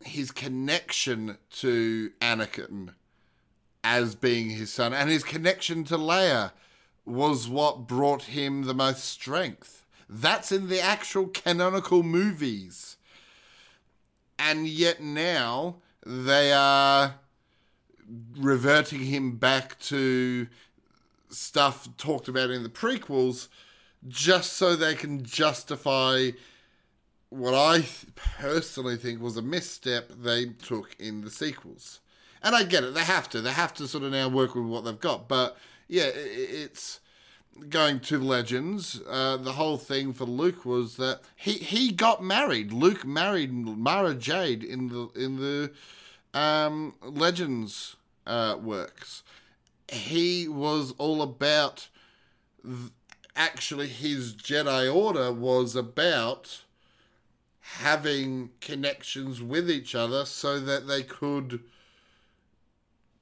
his 0.06 0.30
connection 0.30 1.40
to 1.54 2.12
Anakin 2.22 2.94
as 3.84 4.14
being 4.14 4.52
his 4.52 4.72
son 4.72 4.94
and 4.94 5.10
his 5.10 5.24
connection 5.24 5.84
to 5.86 5.98
Leia 5.98 6.52
was 7.06 7.50
what 7.50 7.88
brought 7.88 8.24
him 8.24 8.66
the 8.66 8.76
most 8.76 9.04
strength. 9.04 9.84
That's 10.08 10.52
in 10.52 10.70
the 10.70 10.80
actual 10.80 11.26
canonical 11.28 12.04
movies. 12.04 12.98
And 14.38 14.68
yet 14.68 15.02
now 15.02 15.78
they 16.06 16.54
are 16.54 17.16
reverting 18.38 19.00
him 19.00 19.38
back 19.38 19.80
to 19.80 20.48
stuff 21.30 21.90
talked 21.98 22.28
about 22.28 22.50
in 22.50 22.64
the 22.64 22.70
prequels 22.70 23.48
just 24.08 24.54
so 24.54 24.76
they 24.76 24.96
can 24.96 25.24
justify 25.24 26.32
what 27.30 27.54
I 27.54 27.86
personally 28.16 28.96
think 28.96 29.22
was 29.22 29.38
a 29.38 29.42
misstep 29.42 30.10
they 30.10 30.46
took 30.46 30.96
in 31.00 31.22
the 31.22 31.30
sequels. 31.30 32.00
And 32.42 32.56
I 32.56 32.64
get 32.64 32.84
it, 32.84 32.94
they 32.94 33.04
have 33.04 33.30
to. 33.30 33.42
They 33.42 33.52
have 33.52 33.74
to 33.76 33.88
sort 33.88 34.04
of 34.04 34.12
now 34.12 34.30
work 34.30 34.56
with 34.56 34.66
what 34.66 34.86
they've 34.86 35.00
got. 35.00 35.28
But 35.28 35.58
yeah, 35.88 36.10
it's 36.14 37.00
going 37.70 38.00
to 38.02 38.20
Legends. 38.20 39.02
Uh, 39.10 39.38
the 39.38 39.54
whole 39.54 39.78
thing 39.78 40.14
for 40.14 40.26
Luke 40.26 40.66
was 40.66 40.98
that 40.98 41.22
he, 41.36 41.54
he 41.54 41.92
got 41.92 42.24
married. 42.24 42.72
Luke 42.72 43.06
married 43.06 43.52
Mara 43.52 44.14
Jade 44.14 44.64
in 44.64 44.90
the 44.90 45.10
in 45.16 45.38
the 45.38 45.72
um, 46.40 46.94
Legends 47.02 47.96
uh, 48.26 48.58
works. 48.62 49.24
He 49.92 50.48
was 50.48 50.94
all 50.98 51.22
about 51.22 51.88
actually 53.36 53.88
his 53.88 54.34
Jedi 54.34 54.94
Order 54.94 55.32
was 55.32 55.76
about 55.76 56.64
having 57.62 58.50
connections 58.62 59.42
with 59.42 59.70
each 59.70 59.94
other 59.94 60.26
so 60.26 60.60
that 60.60 60.88
they 60.88 61.04
could 61.04 61.62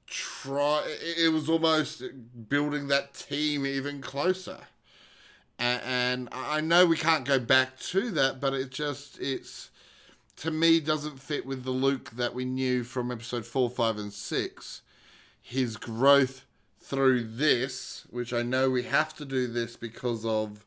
try 0.06 0.84
it 0.86 1.24
it 1.26 1.28
was 1.32 1.48
almost 1.48 2.02
building 2.48 2.88
that 2.88 3.12
team 3.12 3.66
even 3.66 4.00
closer. 4.00 4.58
And 5.58 6.28
i 6.32 6.60
know 6.60 6.86
we 6.86 6.96
can't 6.96 7.24
go 7.24 7.38
back 7.38 7.78
to 7.78 8.10
that 8.10 8.40
but 8.40 8.52
it 8.52 8.70
just 8.70 9.18
it's 9.18 9.70
to 10.36 10.50
me 10.50 10.80
doesn't 10.80 11.18
fit 11.18 11.46
with 11.46 11.64
the 11.64 11.70
luke 11.70 12.10
that 12.10 12.34
we 12.34 12.44
knew 12.44 12.84
from 12.84 13.10
episode 13.10 13.46
4 13.46 13.70
5 13.70 13.96
and 13.96 14.12
6 14.12 14.82
his 15.40 15.76
growth 15.76 16.45
through 16.86 17.22
this 17.22 18.06
which 18.10 18.32
i 18.32 18.42
know 18.42 18.70
we 18.70 18.84
have 18.84 19.14
to 19.14 19.24
do 19.24 19.46
this 19.46 19.76
because 19.76 20.24
of 20.24 20.64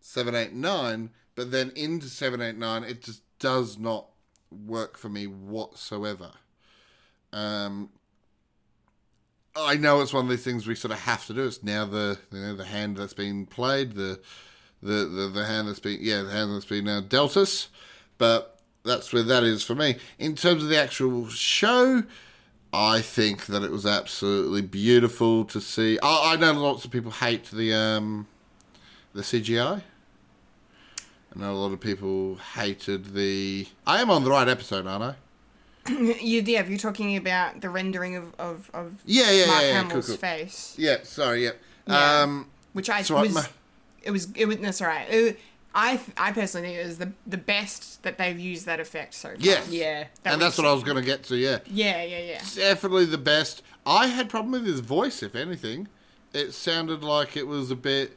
789 0.00 1.10
but 1.34 1.50
then 1.50 1.72
into 1.74 2.08
789 2.08 2.84
it 2.88 3.02
just 3.02 3.22
does 3.38 3.78
not 3.78 4.06
work 4.50 4.96
for 4.96 5.08
me 5.08 5.26
whatsoever 5.26 6.32
um 7.32 7.88
I 9.56 9.76
know 9.76 10.00
it's 10.00 10.12
one 10.12 10.24
of 10.24 10.30
these 10.30 10.42
things 10.42 10.66
we 10.66 10.74
sort 10.74 10.92
of 10.92 11.00
have 11.00 11.26
to 11.26 11.34
do. 11.34 11.46
It's 11.46 11.62
now 11.62 11.84
the 11.84 12.18
you 12.32 12.40
know 12.40 12.56
the 12.56 12.64
hand 12.64 12.96
that's 12.96 13.14
been 13.14 13.46
played, 13.46 13.92
the 13.92 14.20
the 14.82 15.04
the, 15.04 15.30
the 15.32 15.44
hand 15.44 15.68
that's 15.68 15.80
been 15.80 15.98
yeah 16.00 16.22
the 16.22 16.30
hand 16.30 16.54
that's 16.54 16.64
been 16.64 16.88
uh, 16.88 17.02
dealt 17.02 17.36
us, 17.36 17.68
but 18.18 18.60
that's 18.84 19.12
where 19.12 19.22
that 19.22 19.44
is 19.44 19.62
for 19.62 19.74
me. 19.74 19.96
In 20.18 20.34
terms 20.34 20.62
of 20.62 20.68
the 20.68 20.78
actual 20.78 21.28
show, 21.28 22.02
I 22.74 23.00
think 23.00 23.46
that 23.46 23.62
it 23.62 23.70
was 23.70 23.86
absolutely 23.86 24.62
beautiful 24.62 25.44
to 25.46 25.60
see. 25.60 25.98
I, 26.02 26.32
I 26.32 26.36
know 26.36 26.52
lots 26.52 26.84
of 26.84 26.90
people 26.90 27.10
hate 27.10 27.44
the 27.50 27.72
um 27.74 28.26
the 29.14 29.22
CGI. 29.22 29.82
I 31.34 31.40
know 31.40 31.52
a 31.52 31.54
lot 31.54 31.72
of 31.72 31.80
people 31.80 32.36
hated 32.54 33.14
the. 33.14 33.66
I 33.86 34.00
am 34.00 34.10
on 34.10 34.24
the 34.24 34.30
right 34.30 34.48
episode, 34.48 34.86
aren't 34.86 35.02
I? 35.04 35.14
You, 35.90 36.42
yeah, 36.46 36.60
if 36.60 36.70
you're 36.70 36.78
talking 36.78 37.14
about 37.16 37.60
the 37.60 37.68
rendering 37.68 38.16
of, 38.16 38.34
of, 38.38 38.70
of 38.72 39.02
Yeah, 39.04 39.30
yeah, 39.30 39.46
Mark 39.46 39.60
yeah, 39.62 39.68
yeah, 39.68 39.74
Hamill's 39.74 40.06
cool, 40.06 40.16
cool. 40.16 40.16
face, 40.16 40.74
Yeah, 40.78 40.96
sorry, 41.02 41.44
yeah. 41.44 41.50
Yeah. 41.86 42.22
Um, 42.22 42.48
which 42.72 42.88
I 42.88 43.02
all 43.10 43.16
right, 43.16 43.22
was, 43.26 43.34
ma- 43.34 43.42
it 44.02 44.10
was, 44.10 44.28
it 44.34 44.46
was, 44.46 44.56
that's 44.58 44.80
all 44.80 44.88
right. 44.88 45.06
It, 45.10 45.38
I 45.74 46.00
I 46.16 46.30
personally 46.32 46.68
think 46.68 46.80
it 46.80 46.86
was 46.86 46.98
the 46.98 47.12
the 47.26 47.36
best 47.38 48.02
that 48.04 48.16
they've 48.18 48.38
used 48.38 48.66
that 48.66 48.78
effect 48.80 49.14
so 49.14 49.28
far. 49.30 49.36
Yes. 49.38 49.68
Yeah. 49.70 50.04
That 50.22 50.34
and 50.34 50.42
that's 50.42 50.56
what 50.56 50.66
I 50.66 50.72
was 50.72 50.84
going 50.84 50.96
to 50.96 51.02
get 51.02 51.24
to. 51.24 51.36
Yeah, 51.36 51.58
Yeah, 51.66 52.02
yeah, 52.04 52.18
yeah. 52.20 52.42
definitely 52.54 53.06
the 53.06 53.18
best. 53.18 53.62
I 53.84 54.06
had 54.06 54.28
problem 54.28 54.52
with 54.52 54.66
his 54.66 54.80
voice. 54.80 55.22
If 55.22 55.34
anything, 55.34 55.88
it 56.32 56.52
sounded 56.52 57.02
like 57.02 57.36
it 57.36 57.46
was 57.48 57.70
a 57.72 57.76
bit 57.76 58.16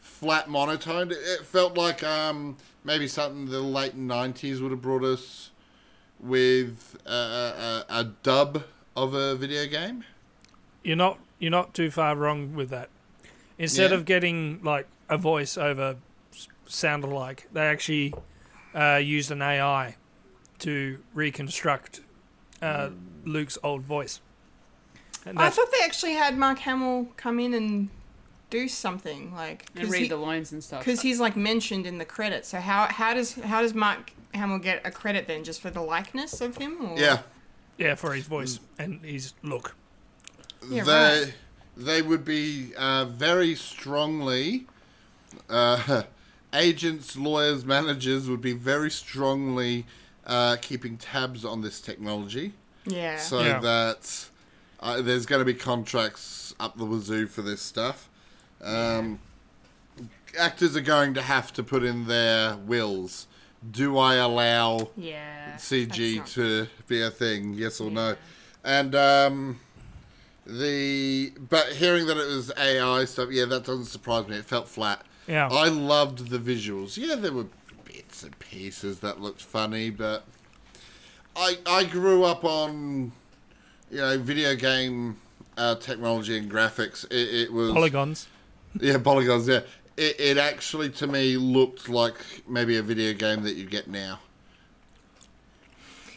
flat 0.00 0.48
monotoned. 0.48 1.12
It- 1.12 1.18
It 1.18 1.44
felt 1.46 1.76
like 1.76 2.02
um 2.02 2.56
maybe 2.84 3.06
something 3.08 3.46
the 3.50 3.60
late 3.60 3.96
'90s 3.96 4.60
would 4.62 4.70
have 4.70 4.82
brought 4.82 5.04
us 5.04 5.50
with 6.18 6.96
a, 7.04 7.10
a, 7.10 7.84
a 8.00 8.04
dub 8.22 8.64
of 8.96 9.12
a 9.12 9.34
video 9.36 9.66
game. 9.66 10.04
You're 10.82 10.96
not 10.96 11.18
you're 11.38 11.50
not 11.50 11.74
too 11.74 11.90
far 11.90 12.16
wrong 12.16 12.54
with 12.54 12.70
that. 12.70 12.88
Instead 13.58 13.90
Yeah. 13.90 13.96
of 13.98 14.04
getting 14.06 14.60
like 14.62 14.86
a 15.10 15.18
voice 15.18 15.58
over 15.58 15.90
s- 15.90 15.96
sounded 16.66 17.08
like, 17.08 17.48
they 17.52 17.66
actually 17.66 18.14
uh, 18.74 18.96
used 18.96 19.30
an 19.30 19.42
AI 19.42 19.96
to 20.60 20.98
reconstruct 21.14 22.00
uh, 22.62 22.90
Luke's 23.24 23.58
old 23.62 23.82
voice. 23.82 24.20
And 25.24 25.38
I 25.38 25.44
that's, 25.44 25.56
thought 25.56 25.68
they 25.72 25.84
actually 25.84 26.12
had 26.12 26.38
Mark 26.38 26.58
Hamill 26.60 27.08
come 27.16 27.40
in 27.40 27.52
and 27.54 27.88
do 28.48 28.68
something 28.68 29.34
like 29.34 29.66
And 29.74 29.90
read 29.90 30.10
the 30.10 30.16
lines 30.16 30.52
and 30.52 30.62
stuff. 30.62 30.80
because 30.80 31.00
he's 31.00 31.18
like 31.18 31.36
mentioned 31.36 31.86
in 31.86 31.98
the 31.98 32.04
credits. 32.04 32.48
So 32.48 32.60
how 32.60 32.86
how 32.86 33.12
does 33.12 33.34
how 33.34 33.60
does 33.62 33.74
Mark 33.74 34.12
Hamill 34.34 34.58
get 34.58 34.86
a 34.86 34.90
credit 34.90 35.26
then? 35.26 35.42
Just 35.42 35.60
for 35.60 35.70
the 35.70 35.80
likeness 35.80 36.40
of 36.40 36.56
him? 36.56 36.78
Or? 36.90 36.98
Yeah, 36.98 37.22
yeah, 37.76 37.96
for 37.96 38.12
his 38.14 38.26
voice 38.26 38.60
and 38.78 39.04
his 39.04 39.32
look. 39.42 39.74
Yeah, 40.68 40.84
they 40.84 40.92
right. 41.24 41.34
they 41.76 42.02
would 42.02 42.24
be 42.24 42.72
uh, 42.76 43.06
very 43.06 43.56
strongly 43.56 44.66
uh, 45.50 46.04
agents, 46.54 47.16
lawyers, 47.16 47.64
managers 47.64 48.28
would 48.28 48.40
be 48.40 48.52
very 48.52 48.90
strongly 48.90 49.86
uh, 50.26 50.56
keeping 50.60 50.96
tabs 50.96 51.44
on 51.44 51.60
this 51.62 51.80
technology, 51.80 52.52
Yeah. 52.86 53.18
so 53.18 53.40
Yeah. 53.40 53.60
that 53.60 54.26
uh, 54.80 55.00
there's 55.02 55.24
going 55.26 55.38
to 55.40 55.44
be 55.44 55.54
contracts 55.54 56.54
up 56.60 56.76
the 56.76 56.84
wazoo 56.84 57.26
for 57.26 57.42
this 57.42 57.62
stuff. 57.62 58.08
Um, 58.62 59.20
Actors 60.38 60.76
are 60.76 60.80
going 60.82 61.14
to 61.14 61.22
have 61.22 61.52
to 61.54 61.62
put 61.62 61.82
in 61.82 62.06
their 62.08 62.56
wills. 62.56 63.26
Do 63.70 63.96
I 63.96 64.16
allow 64.16 64.90
yeah. 64.96 65.56
CG 65.56 66.16
not- 66.18 66.26
to 66.28 66.66
be 66.86 67.00
a 67.02 67.10
thing, 67.10 67.54
yes 67.54 67.80
or 67.80 67.90
no. 67.90 68.16
And 68.64 68.94
um, 68.94 69.60
the 70.44 71.32
but 71.48 71.68
hearing 71.72 72.06
that 72.06 72.16
it 72.18 72.26
was 72.26 72.52
AI 72.58 73.04
stuff, 73.06 73.28
yeah, 73.30 73.44
that 73.46 73.64
doesn't 73.64 73.86
surprise 73.86 74.28
me. 74.28 74.36
It 74.36 74.44
felt 74.44 74.68
flat. 74.68 75.04
Yeah. 75.26 75.48
I 75.48 75.68
loved 75.68 76.28
the 76.28 76.38
visuals. 76.38 76.96
Yeah, 76.96 77.16
there 77.16 77.32
were 77.32 77.46
bits 77.84 78.22
and 78.22 78.38
pieces 78.38 79.00
that 79.00 79.20
looked 79.20 79.42
funny, 79.42 79.90
but 79.90 80.24
I 81.36 81.58
I 81.66 81.84
grew 81.84 82.24
up 82.24 82.44
on 82.44 83.12
you 83.90 83.98
know 83.98 84.18
video 84.18 84.54
game 84.54 85.18
uh, 85.56 85.74
technology 85.76 86.36
and 86.38 86.50
graphics. 86.50 87.04
It, 87.10 87.34
it 87.34 87.52
was 87.52 87.72
Polygons. 87.72 88.28
yeah, 88.80 88.98
polygons. 88.98 89.48
Yeah, 89.48 89.60
it, 89.96 90.20
it 90.20 90.38
actually 90.38 90.90
to 90.90 91.06
me 91.06 91.36
looked 91.36 91.88
like 91.88 92.16
maybe 92.48 92.76
a 92.76 92.82
video 92.82 93.12
game 93.14 93.42
that 93.42 93.54
you 93.56 93.64
get 93.66 93.88
now 93.88 94.20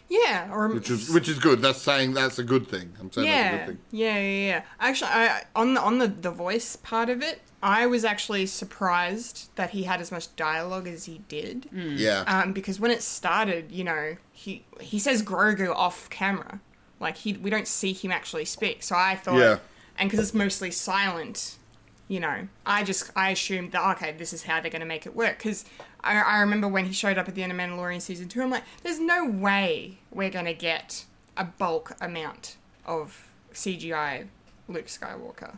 Yeah. 0.07 0.51
Or 0.51 0.67
which 0.69 0.89
is 0.89 1.09
which 1.09 1.29
is 1.29 1.39
good. 1.39 1.61
That's 1.61 1.81
saying 1.81 2.13
that's 2.13 2.39
a 2.39 2.43
good 2.43 2.67
thing. 2.67 2.93
I'm 2.99 3.11
saying 3.11 3.27
that's 3.27 3.39
a 3.39 3.43
yeah, 3.43 3.57
good 3.57 3.67
thing. 3.67 3.79
yeah, 3.91 4.17
yeah, 4.19 4.47
yeah. 4.47 4.61
Actually, 4.79 5.11
I, 5.11 5.43
on 5.55 5.73
the 5.75 5.81
on 5.81 5.97
the 5.99 6.07
the 6.07 6.31
voice 6.31 6.75
part 6.75 7.09
of 7.09 7.21
it, 7.21 7.41
I 7.61 7.85
was 7.87 8.05
actually 8.05 8.45
surprised 8.45 9.49
that 9.55 9.71
he 9.71 9.83
had 9.83 9.99
as 10.01 10.11
much 10.11 10.33
dialogue 10.35 10.87
as 10.87 11.05
he 11.05 11.21
did. 11.27 11.67
Yeah, 11.73 12.23
Um, 12.27 12.53
because 12.53 12.79
when 12.79 12.91
it 12.91 13.01
started, 13.01 13.71
you 13.71 13.83
know, 13.83 14.15
he 14.31 14.63
he 14.79 14.99
says 14.99 15.21
Grogu 15.23 15.73
off 15.75 16.09
camera, 16.09 16.59
like 16.99 17.17
he 17.17 17.33
we 17.33 17.49
don't 17.49 17.67
see 17.67 17.91
him 17.93 18.11
actually 18.11 18.45
speak. 18.45 18.83
So 18.83 18.95
I 18.95 19.15
thought, 19.15 19.37
Yeah. 19.39 19.57
and 19.97 20.09
because 20.09 20.23
it's 20.25 20.33
mostly 20.33 20.71
silent, 20.71 21.57
you 22.07 22.19
know, 22.21 22.47
I 22.65 22.83
just 22.83 23.11
I 23.15 23.31
assumed 23.31 23.73
that 23.73 23.83
okay, 23.97 24.13
this 24.13 24.31
is 24.33 24.43
how 24.43 24.61
they're 24.61 24.71
going 24.71 24.79
to 24.81 24.85
make 24.87 25.05
it 25.05 25.15
work. 25.15 25.37
Because 25.37 25.65
I, 26.01 26.15
I 26.21 26.39
remember 26.39 26.67
when 26.67 26.85
he 26.85 26.93
showed 26.93 27.17
up 27.17 27.27
at 27.27 27.35
the 27.35 27.43
end 27.43 27.51
of 27.51 27.57
Mandalorian 27.57 28.01
season 28.01 28.29
two, 28.29 28.41
I'm 28.41 28.49
like, 28.49 28.63
there's 28.83 28.99
no 29.01 29.25
way 29.25 29.97
we're 30.11 30.29
going 30.29 30.45
to 30.45 30.53
get 30.53 31.03
a 31.35 31.43
bulk 31.43 31.95
amount 31.99 32.55
of 32.85 33.27
CGI 33.53 34.27
Luke 34.69 34.87
Skywalker. 34.87 35.57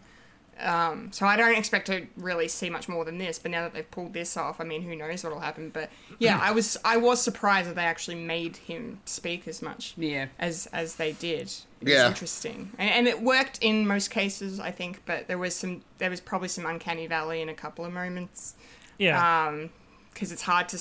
Um, 0.61 1.11
so 1.11 1.25
I 1.25 1.35
don't 1.35 1.57
expect 1.57 1.87
to 1.87 2.05
really 2.15 2.47
see 2.47 2.69
much 2.69 2.87
more 2.87 3.03
than 3.05 3.17
this. 3.17 3.39
But 3.39 3.51
now 3.51 3.61
that 3.63 3.73
they've 3.73 3.89
pulled 3.91 4.13
this 4.13 4.37
off, 4.37 4.59
I 4.61 4.63
mean, 4.63 4.81
who 4.81 4.95
knows 4.95 5.23
what'll 5.23 5.39
happen? 5.39 5.69
But 5.69 5.89
yeah, 6.19 6.39
I 6.41 6.51
was 6.51 6.77
I 6.85 6.97
was 6.97 7.21
surprised 7.21 7.69
that 7.69 7.75
they 7.75 7.83
actually 7.85 8.15
made 8.23 8.57
him 8.57 8.99
speak 9.05 9.47
as 9.47 9.61
much 9.61 9.93
Yeah. 9.97 10.27
as 10.39 10.67
as 10.73 10.95
they 10.95 11.11
did. 11.13 11.47
It 11.81 11.87
Yeah. 11.89 12.03
was 12.03 12.11
interesting, 12.11 12.71
and, 12.77 12.89
and 12.91 13.07
it 13.07 13.21
worked 13.21 13.57
in 13.61 13.87
most 13.87 14.11
cases, 14.11 14.59
I 14.59 14.71
think. 14.71 15.01
But 15.05 15.27
there 15.27 15.37
was 15.37 15.55
some 15.55 15.81
there 15.97 16.09
was 16.09 16.21
probably 16.21 16.47
some 16.47 16.65
uncanny 16.65 17.07
valley 17.07 17.41
in 17.41 17.49
a 17.49 17.55
couple 17.55 17.83
of 17.85 17.91
moments 17.93 18.55
Yeah. 18.97 19.47
um, 19.47 19.69
because 20.13 20.31
it's 20.31 20.43
hard 20.43 20.69
to 20.69 20.79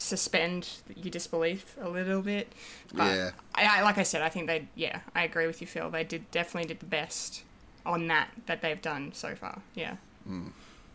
suspend 0.00 0.68
your 0.94 1.10
disbelief 1.10 1.76
a 1.80 1.88
little 1.88 2.22
bit. 2.22 2.52
But 2.94 3.04
Yeah. 3.14 3.30
I, 3.54 3.78
I, 3.78 3.82
like 3.82 3.98
I 3.98 4.02
said, 4.04 4.22
I 4.22 4.28
think 4.28 4.46
they, 4.46 4.68
yeah, 4.76 5.00
I 5.14 5.24
agree 5.24 5.46
with 5.46 5.60
you, 5.60 5.66
Phil. 5.66 5.90
They 5.90 6.04
did 6.04 6.30
definitely 6.30 6.68
did 6.68 6.78
the 6.80 6.86
best 6.86 7.42
on 7.88 8.06
that 8.06 8.28
that 8.46 8.62
they've 8.62 8.80
done 8.80 9.12
so 9.12 9.34
far. 9.34 9.60
Yeah, 9.74 9.96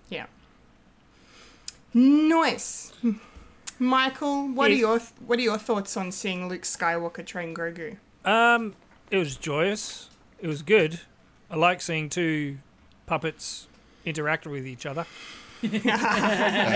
yeah. 0.09 0.27
Nice, 1.93 2.93
Michael. 3.79 4.47
What 4.47 4.71
are 4.71 4.73
Yes. 4.73 4.79
your 4.79 4.99
what 5.25 5.39
are 5.39 5.41
your 5.41 5.57
thoughts 5.57 5.97
on 5.97 6.11
seeing 6.11 6.47
Luke 6.47 6.61
Skywalker 6.63 7.25
train 7.25 7.53
Grogu? 7.53 7.97
Um, 8.23 8.73
it 9.11 9.17
was 9.17 9.35
joyous. 9.35 10.09
It 10.39 10.47
was 10.47 10.61
good. 10.61 11.01
I 11.51 11.57
like 11.57 11.81
seeing 11.81 12.09
two 12.09 12.59
puppets 13.05 13.67
interact 14.05 14.47
with 14.47 14.65
each 14.65 14.85
other. 14.85 15.05
and 15.63 16.69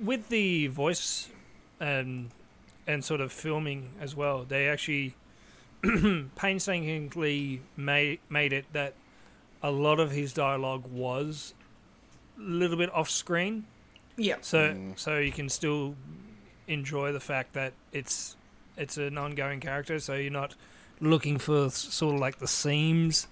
with 0.00 0.28
the 0.28 0.68
voice 0.68 1.28
and 1.80 2.30
and 2.86 3.04
sort 3.04 3.20
of 3.20 3.32
filming 3.32 3.90
as 4.00 4.14
well, 4.14 4.44
they 4.44 4.68
actually 4.68 5.14
painstakingly 6.36 7.60
made 7.76 8.20
made 8.28 8.52
it 8.52 8.64
that 8.72 8.94
a 9.62 9.70
lot 9.70 10.00
of 10.00 10.10
his 10.10 10.32
dialogue 10.32 10.84
was 10.86 11.54
a 12.38 12.42
little 12.42 12.76
bit 12.76 12.92
off 12.92 13.08
screen. 13.10 13.64
Yeah, 14.16 14.36
So 14.40 14.76
so 14.96 15.18
you 15.18 15.32
can 15.32 15.48
still 15.48 15.96
enjoy 16.68 17.12
the 17.12 17.20
fact 17.20 17.52
that 17.54 17.72
it's 17.92 18.36
it's 18.76 18.96
an 18.96 19.18
ongoing 19.18 19.60
character. 19.60 19.98
So 19.98 20.14
you're 20.14 20.30
not 20.32 20.54
looking 21.00 21.38
for 21.38 21.70
sort 21.70 22.14
of 22.14 22.20
like 22.20 22.38
the 22.38 22.46
seams, 22.48 23.26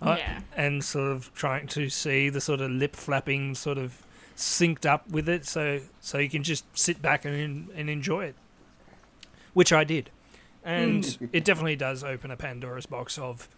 uh, 0.00 0.16
Yeah. 0.18 0.40
and 0.56 0.84
sort 0.84 1.10
of 1.12 1.32
trying 1.34 1.66
to 1.68 1.88
see 1.90 2.28
the 2.28 2.40
sort 2.40 2.60
of 2.60 2.70
lip 2.70 2.94
flapping 2.96 3.54
sort 3.54 3.78
of 3.78 4.02
synced 4.36 4.86
up 4.86 5.08
with 5.10 5.28
it. 5.28 5.44
So 5.46 5.80
so 6.00 6.18
you 6.18 6.30
can 6.30 6.42
just 6.42 6.64
sit 6.78 7.02
back 7.02 7.24
and 7.24 7.68
and 7.70 7.90
enjoy 7.90 8.26
it, 8.26 8.34
which 9.52 9.72
I 9.72 9.84
did, 9.84 10.10
and 10.64 11.18
it 11.32 11.44
definitely 11.44 11.76
does 11.76 12.04
open 12.04 12.30
a 12.30 12.36
Pandora's 12.36 12.86
box 12.86 13.18
of 13.18 13.48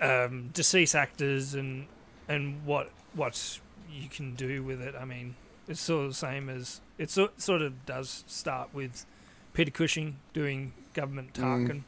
um, 0.00 0.50
deceased 0.52 0.94
actors 0.94 1.54
and 1.54 1.86
and 2.28 2.64
what 2.64 2.90
what 3.14 3.60
you 3.90 4.08
can 4.08 4.34
do 4.34 4.62
with 4.62 4.80
it. 4.80 4.94
I 4.98 5.04
mean, 5.04 5.34
it's 5.68 5.80
sort 5.80 6.04
of 6.04 6.10
the 6.10 6.16
same 6.16 6.48
as 6.48 6.80
it 6.98 7.10
sort 7.10 7.40
sort 7.40 7.62
of 7.62 7.84
does 7.86 8.24
start 8.26 8.70
with 8.72 9.04
Peter 9.52 9.70
Cushing 9.70 10.16
doing 10.32 10.72
government 10.94 11.34
Tarkin, 11.34 11.82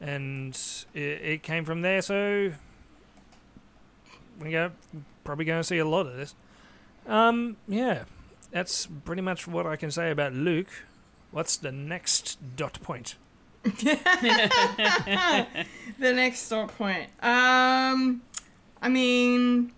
and 0.00 0.58
it, 0.94 1.00
it 1.00 1.42
came 1.42 1.64
from 1.64 1.82
there. 1.82 2.02
So 2.02 2.52
we're 4.40 4.50
go, 4.50 4.72
probably 5.24 5.44
going 5.44 5.60
to 5.60 5.64
see 5.64 5.78
a 5.78 5.84
lot 5.84 6.06
of 6.06 6.16
this. 6.16 6.34
Um, 7.06 7.56
yeah, 7.68 8.04
that's 8.50 8.86
pretty 9.04 9.22
much 9.22 9.46
what 9.46 9.66
I 9.66 9.76
can 9.76 9.90
say 9.90 10.10
about 10.10 10.32
Luke. 10.32 10.68
What's 11.36 11.58
the 11.58 11.70
next 11.70 12.38
dot 12.56 12.80
point? 12.80 13.16
the 13.62 13.98
next 15.98 16.48
dot 16.48 16.68
point. 16.78 17.10
Um, 17.22 18.22
I 18.80 18.88
mean, 18.88 19.70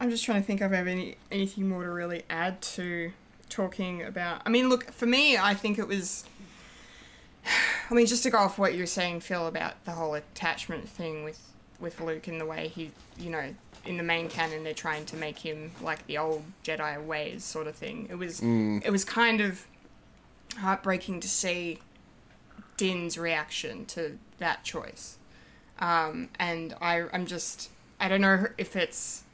I'm 0.00 0.08
just 0.08 0.24
trying 0.24 0.40
to 0.40 0.46
think 0.46 0.62
if 0.62 0.72
I 0.72 0.76
have 0.76 0.86
any 0.86 1.16
anything 1.30 1.68
more 1.68 1.84
to 1.84 1.90
really 1.90 2.22
add 2.30 2.62
to 2.62 3.12
talking 3.50 4.04
about. 4.04 4.40
I 4.46 4.48
mean, 4.48 4.70
look, 4.70 4.90
for 4.90 5.04
me, 5.04 5.36
I 5.36 5.52
think 5.52 5.78
it 5.78 5.86
was. 5.86 6.24
I 7.90 7.92
mean, 7.92 8.06
just 8.06 8.22
to 8.22 8.30
go 8.30 8.38
off 8.38 8.58
what 8.58 8.72
you 8.72 8.80
were 8.80 8.86
saying, 8.86 9.20
Phil, 9.20 9.46
about 9.46 9.84
the 9.84 9.90
whole 9.90 10.14
attachment 10.14 10.88
thing 10.88 11.24
with 11.24 11.42
with 11.78 12.00
Luke 12.00 12.26
and 12.26 12.40
the 12.40 12.46
way 12.46 12.68
he, 12.68 12.90
you 13.18 13.28
know, 13.28 13.54
in 13.84 13.98
the 13.98 14.02
main 14.02 14.30
canon, 14.30 14.64
they're 14.64 14.72
trying 14.72 15.04
to 15.04 15.16
make 15.16 15.40
him 15.40 15.72
like 15.82 16.06
the 16.06 16.16
old 16.16 16.42
Jedi 16.64 17.04
ways, 17.04 17.44
sort 17.44 17.66
of 17.66 17.74
thing. 17.74 18.08
It 18.10 18.14
was 18.14 18.40
it 18.40 18.88
was 18.88 19.04
kind 19.04 19.42
of 19.42 19.66
heartbreaking 20.56 21.20
to 21.20 21.28
see 21.28 21.80
Din's 22.76 23.16
reaction 23.18 23.86
to 23.86 24.18
that 24.38 24.64
choice. 24.64 25.18
Um, 25.78 26.28
and 26.38 26.74
I, 26.80 27.04
I'm 27.12 27.26
just, 27.26 27.70
I 28.00 28.08
don't 28.08 28.20
know 28.20 28.46
if 28.58 28.76
it's 28.76 29.24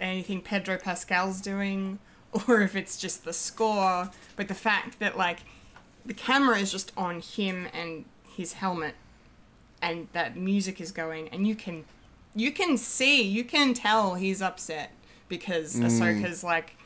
anything 0.00 0.40
Pedro 0.40 0.76
Pascal's 0.78 1.40
doing 1.40 1.98
or 2.48 2.60
if 2.60 2.74
it's 2.76 2.96
just 2.96 3.24
the 3.24 3.32
score, 3.32 4.10
but 4.36 4.48
the 4.48 4.54
fact 4.54 4.98
that 4.98 5.16
like 5.16 5.40
the 6.04 6.14
camera 6.14 6.58
is 6.58 6.70
just 6.70 6.92
on 6.96 7.20
him 7.20 7.68
and 7.72 8.04
his 8.36 8.54
helmet 8.54 8.94
and 9.80 10.08
that 10.12 10.36
music 10.36 10.80
is 10.80 10.92
going 10.92 11.28
and 11.28 11.46
you 11.46 11.54
can 11.54 11.84
you 12.34 12.50
can 12.50 12.76
see, 12.76 13.22
you 13.22 13.44
can 13.44 13.74
tell 13.74 14.14
he's 14.14 14.42
upset 14.42 14.90
because 15.28 15.76
Ahsoka's 15.76 16.42
like 16.42 16.76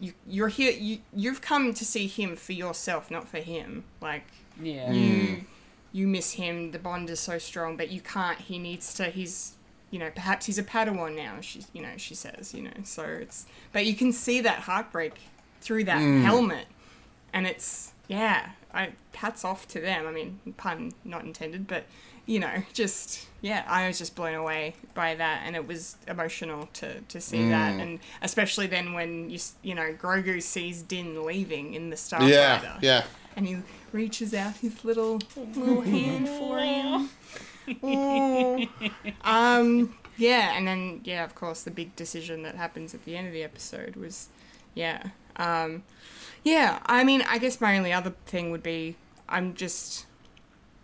you 0.00 0.12
you're 0.26 0.48
here 0.48 0.72
you 0.72 0.98
you've 1.14 1.40
come 1.40 1.74
to 1.74 1.84
see 1.84 2.06
him 2.06 2.36
for 2.36 2.52
yourself, 2.52 3.10
not 3.10 3.28
for 3.28 3.38
him. 3.38 3.84
Like 4.00 4.26
Yeah. 4.60 4.90
you 4.92 5.10
mm. 5.10 5.44
you 5.92 6.06
miss 6.06 6.32
him, 6.32 6.70
the 6.70 6.78
bond 6.78 7.10
is 7.10 7.20
so 7.20 7.38
strong, 7.38 7.76
but 7.76 7.90
you 7.90 8.00
can't 8.00 8.38
he 8.38 8.58
needs 8.58 8.94
to 8.94 9.06
he's 9.06 9.54
you 9.90 9.98
know, 9.98 10.10
perhaps 10.10 10.44
he's 10.44 10.58
a 10.58 10.62
Padawan 10.62 11.16
now, 11.16 11.40
she 11.40 11.64
you 11.72 11.82
know, 11.82 11.96
she 11.96 12.14
says, 12.14 12.54
you 12.54 12.62
know. 12.62 12.82
So 12.84 13.04
it's 13.04 13.46
but 13.72 13.86
you 13.86 13.94
can 13.94 14.12
see 14.12 14.40
that 14.40 14.60
heartbreak 14.60 15.14
through 15.60 15.84
that 15.84 16.00
mm. 16.00 16.22
helmet. 16.22 16.66
And 17.32 17.46
it's 17.46 17.92
yeah, 18.08 18.50
I 18.72 18.92
hats 19.14 19.44
off 19.44 19.66
to 19.68 19.80
them. 19.80 20.06
I 20.06 20.12
mean, 20.12 20.40
pun 20.56 20.92
not 21.04 21.24
intended, 21.24 21.66
but 21.66 21.84
you 22.28 22.38
know, 22.38 22.62
just 22.72 23.26
yeah, 23.40 23.64
I 23.66 23.88
was 23.88 23.98
just 23.98 24.14
blown 24.14 24.34
away 24.34 24.74
by 24.94 25.14
that, 25.14 25.42
and 25.46 25.56
it 25.56 25.66
was 25.66 25.96
emotional 26.06 26.68
to 26.74 27.00
to 27.00 27.20
see 27.20 27.48
that, 27.48 27.80
and 27.80 27.98
especially 28.22 28.66
then 28.68 28.92
when 28.92 29.30
you 29.30 29.38
you 29.62 29.74
know 29.74 29.92
Grogu 29.94 30.40
sees 30.42 30.82
Din 30.82 31.24
leaving 31.24 31.74
in 31.74 31.88
the 31.90 31.96
Starfighter, 31.96 32.28
Yeah, 32.28 32.78
yeah. 32.82 33.04
and 33.34 33.46
he 33.48 33.56
reaches 33.92 34.34
out 34.34 34.56
his 34.58 34.84
little 34.84 35.18
little 35.56 35.80
hand 35.80 36.28
for 36.28 36.58
him. 36.60 37.08
Oh. 37.82 38.66
Um, 39.24 39.94
yeah, 40.16 40.56
and 40.56 40.66
then 40.66 41.00
yeah, 41.04 41.22
of 41.24 41.34
course, 41.34 41.62
the 41.62 41.70
big 41.70 41.94
decision 41.96 42.42
that 42.44 42.54
happens 42.54 42.94
at 42.94 43.04
the 43.04 43.14
end 43.16 43.26
of 43.26 43.32
the 43.34 43.42
episode 43.42 43.94
was, 43.96 44.28
yeah, 44.74 45.08
um, 45.36 45.82
yeah. 46.44 46.78
I 46.86 47.04
mean, 47.04 47.22
I 47.28 47.36
guess 47.38 47.60
my 47.60 47.76
only 47.76 47.92
other 47.92 48.14
thing 48.26 48.50
would 48.50 48.62
be 48.62 48.96
I'm 49.28 49.52
just, 49.54 50.06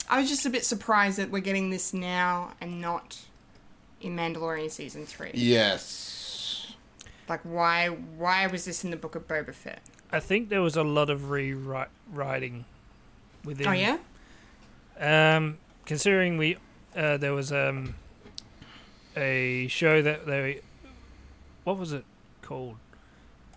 I 0.08 0.20
was 0.20 0.28
just 0.28 0.44
a 0.46 0.50
bit 0.50 0.64
surprised 0.64 1.18
that 1.18 1.30
we're 1.30 1.40
getting 1.40 1.70
this 1.70 1.94
now 1.94 2.52
and 2.60 2.80
not 2.80 3.18
in 4.00 4.14
Mandalorian 4.16 4.70
season 4.70 5.06
three. 5.06 5.30
Yes. 5.34 6.74
Like, 7.28 7.40
why? 7.42 7.88
Why 7.88 8.46
was 8.46 8.64
this 8.64 8.84
in 8.84 8.90
the 8.90 8.96
book 8.96 9.14
of 9.14 9.26
Boba 9.26 9.54
Fett? 9.54 9.80
I 10.12 10.20
think 10.20 10.50
there 10.50 10.60
was 10.62 10.76
a 10.76 10.84
lot 10.84 11.08
of 11.08 11.30
rewriting 11.30 12.66
within. 13.44 13.66
Oh 13.66 13.72
yeah. 13.72 13.98
Um, 14.98 15.58
considering 15.86 16.36
we, 16.36 16.58
uh, 16.94 17.16
there 17.16 17.32
was 17.32 17.50
um, 17.50 17.94
a 19.16 19.66
show 19.68 20.02
that 20.02 20.26
they, 20.26 20.60
what 21.64 21.78
was 21.78 21.92
it 21.92 22.04
called? 22.42 22.76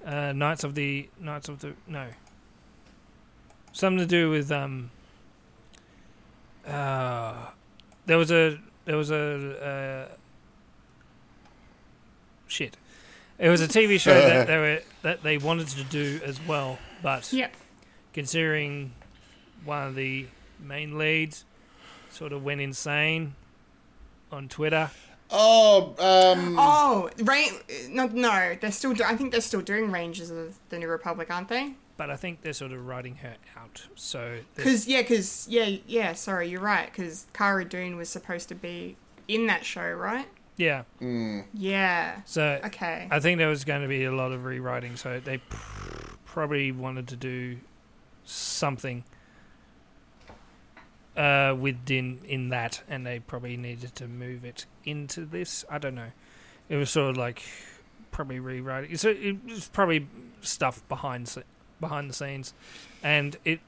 Uh, 0.06 0.32
Knights 0.32 0.64
of 0.64 0.76
the 0.76 1.10
Knights 1.20 1.50
of 1.50 1.60
the 1.60 1.74
no. 1.88 2.08
Something 3.74 4.00
to 4.00 4.06
do 4.06 4.30
with 4.30 4.52
um. 4.52 4.92
Uh, 6.68 7.34
there 8.06 8.18
was 8.18 8.32
a 8.32 8.60
there 8.86 8.98
was 8.98 9.12
a 9.12 10.08
uh, 10.12 10.16
shit. 12.48 12.78
It 13.40 13.50
was 13.50 13.62
a 13.62 13.68
TV 13.68 14.00
show 14.00 14.14
that 14.14 14.48
they 14.48 14.58
were 14.58 14.80
that 15.04 15.24
they 15.24 15.38
wanted 15.38 15.68
to 15.70 15.84
do 15.84 16.20
as 16.26 16.40
well, 16.46 16.80
but 17.02 17.32
Yeah. 17.32 17.50
considering 18.14 18.92
one 19.64 19.88
of 19.88 19.96
the 19.96 20.28
main 20.60 20.98
leads 20.98 21.46
sort 22.10 22.32
of 22.34 22.44
went 22.44 22.62
insane 22.62 23.36
on 24.32 24.48
Twitter. 24.48 24.90
Oh, 25.30 25.94
um, 26.00 26.56
Oh, 26.58 27.10
rain. 27.18 27.52
No, 27.90 28.08
no, 28.08 28.56
they're 28.60 28.72
still. 28.72 28.94
Do- 28.94 29.04
I 29.04 29.16
think 29.18 29.32
they're 29.32 29.42
still 29.42 29.62
doing 29.62 29.92
Rangers 29.92 30.32
of 30.32 30.58
the 30.70 30.80
New 30.80 30.88
Republic, 30.88 31.30
aren't 31.30 31.50
they? 31.50 31.74
But 31.98 32.12
I 32.12 32.16
think 32.16 32.42
they're 32.42 32.54
sort 32.54 32.72
of 32.72 32.86
writing 32.86 33.16
her 33.18 33.36
out. 33.60 33.88
So 33.96 34.38
Because 34.56 34.88
yeah, 34.88 35.02
because 35.02 35.48
yeah, 35.50 35.78
yeah. 35.88 36.14
Sorry, 36.14 36.48
you're 36.48 36.62
right. 36.62 36.86
Because 36.92 37.26
Cara 37.34 37.66
Dune 37.66 37.98
was 37.98 38.08
supposed 38.10 38.48
to 38.50 38.56
be 38.56 38.96
in 39.28 39.48
that 39.48 39.66
show, 39.66 39.92
right? 39.92 40.28
yeah, 40.58 40.84
Yeah. 41.54 42.22
so 42.26 42.60
Okay. 42.66 43.08
I 43.12 43.20
think 43.20 43.38
there 43.38 43.50
was 43.50 43.64
going 43.64 43.82
to 43.84 43.88
be 43.88 44.06
a 44.06 44.12
lot 44.12 44.32
of 44.32 44.44
rewriting. 44.46 44.96
So 44.96 45.20
they 45.20 45.38
pr- 45.38 46.14
probably 46.26 46.72
wanted 46.72 47.08
to 47.10 47.16
do 47.16 47.58
something 48.26 49.04
uh, 51.16 51.56
with 51.60 51.84
Din 51.86 52.20
in 52.28 52.50
that, 52.50 52.82
and 52.88 53.06
they 53.06 53.20
probably 53.20 53.58
needed 53.58 53.96
to 53.96 54.08
move 54.08 54.46
it 54.46 54.66
into 54.86 55.26
this. 55.26 55.66
I 55.70 55.78
don't 55.80 55.96
know. 55.96 56.12
It 56.70 56.76
was 56.78 56.90
sort 56.90 57.12
of 57.12 57.18
like 57.18 57.44
probably 58.12 58.40
rewriting. 58.40 58.96
So 58.98 59.10
it 59.10 59.44
was 59.46 59.68
probably 59.70 60.08
stuff 60.42 60.88
behind 60.90 61.28
se- 61.28 61.44
behind 61.80 62.10
the 62.10 62.14
scenes, 62.14 62.54
and 63.04 63.38
it 63.46 63.60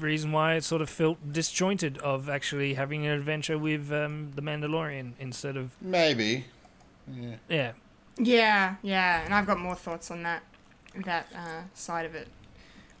reason 0.00 0.32
why 0.32 0.54
it 0.54 0.64
sort 0.64 0.82
of 0.82 0.90
felt 0.90 1.32
disjointed 1.32 1.98
of 1.98 2.28
actually 2.28 2.74
having 2.74 3.06
an 3.06 3.12
adventure 3.12 3.56
with 3.56 3.92
um, 3.92 4.32
the 4.34 4.42
Mandalorian 4.42 5.12
instead 5.18 5.56
of 5.56 5.70
maybe. 5.80 6.44
yeah. 7.12 7.36
Yeah, 7.48 7.72
yeah, 8.18 8.74
yeah. 8.82 9.24
and 9.24 9.32
I've 9.32 9.46
got 9.46 9.58
more 9.58 9.76
thoughts 9.76 10.10
on 10.10 10.22
that 10.24 10.42
that 11.04 11.28
uh, 11.34 11.62
side 11.74 12.06
of 12.06 12.14
it 12.14 12.28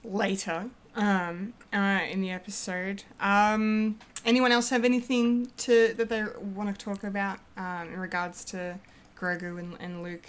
later 0.04 0.70
um, 0.94 1.54
uh, 1.72 2.00
in 2.08 2.20
the 2.20 2.30
episode. 2.30 3.04
Um, 3.20 3.98
anyone 4.24 4.52
else 4.52 4.70
have 4.70 4.84
anything 4.84 5.50
to 5.58 5.94
that 5.94 6.08
they 6.08 6.24
want 6.54 6.76
to 6.76 6.84
talk 6.84 7.04
about 7.04 7.38
um, 7.56 7.88
in 7.92 7.98
regards 7.98 8.44
to 8.46 8.78
Grogu 9.18 9.58
and, 9.58 9.76
and 9.80 10.02
Luke 10.02 10.28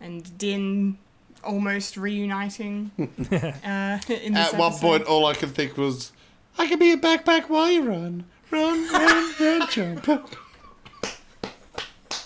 and 0.00 0.36
Din 0.38 0.98
almost 1.46 1.96
reuniting? 1.96 2.90
uh, 2.98 3.02
in 4.08 4.34
this 4.34 4.52
At 4.52 4.58
one 4.58 4.72
episode? 4.72 4.80
point, 4.80 5.04
all 5.04 5.26
I 5.26 5.34
could 5.34 5.54
think 5.54 5.76
was, 5.76 6.12
I 6.58 6.68
could 6.68 6.78
be 6.78 6.92
a 6.92 6.96
backpack 6.96 7.48
while 7.48 7.70
you 7.70 7.82
run. 7.82 8.24
Run, 8.50 8.92
run, 8.92 9.34
run, 9.40 9.68
jump. 9.70 10.36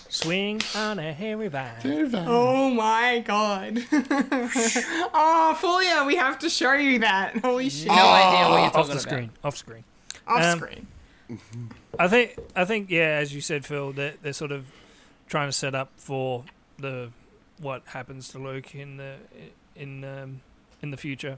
Swing 0.09 0.61
on 0.75 0.99
a 0.99 1.13
hairy 1.13 1.47
vine. 1.47 2.11
Oh 2.13 2.69
my 2.69 3.23
god. 3.25 3.77
oh, 3.91 5.57
Fulia, 5.59 6.05
we 6.05 6.15
have 6.15 6.37
to 6.39 6.49
show 6.49 6.73
you 6.73 6.99
that. 6.99 7.37
Holy 7.37 7.69
shit. 7.69 7.87
No 7.87 7.93
idea 7.93 8.49
what 8.49 8.61
you're 8.61 8.69
talking 8.69 8.69
off 8.69 8.73
talking 8.73 8.87
the 8.87 8.91
about. 8.91 9.01
screen. 9.01 9.31
Off 9.43 9.57
screen. 9.57 9.83
Off 10.27 10.43
um, 10.43 10.59
screen. 10.59 10.87
I 11.97 12.07
think 12.07 12.37
I 12.55 12.65
think 12.65 12.89
yeah, 12.91 13.17
as 13.21 13.33
you 13.33 13.41
said, 13.41 13.65
Phil, 13.65 13.93
they're, 13.93 14.13
they're 14.21 14.33
sort 14.33 14.51
of 14.51 14.65
trying 15.27 15.47
to 15.47 15.53
set 15.53 15.73
up 15.73 15.89
for 15.95 16.43
the 16.77 17.09
what 17.61 17.83
happens 17.87 18.27
to 18.29 18.39
Luke 18.39 18.73
in 18.75 18.97
the 18.97 19.15
in 19.75 20.03
um, 20.03 20.41
in 20.81 20.91
the 20.91 20.97
future, 20.97 21.37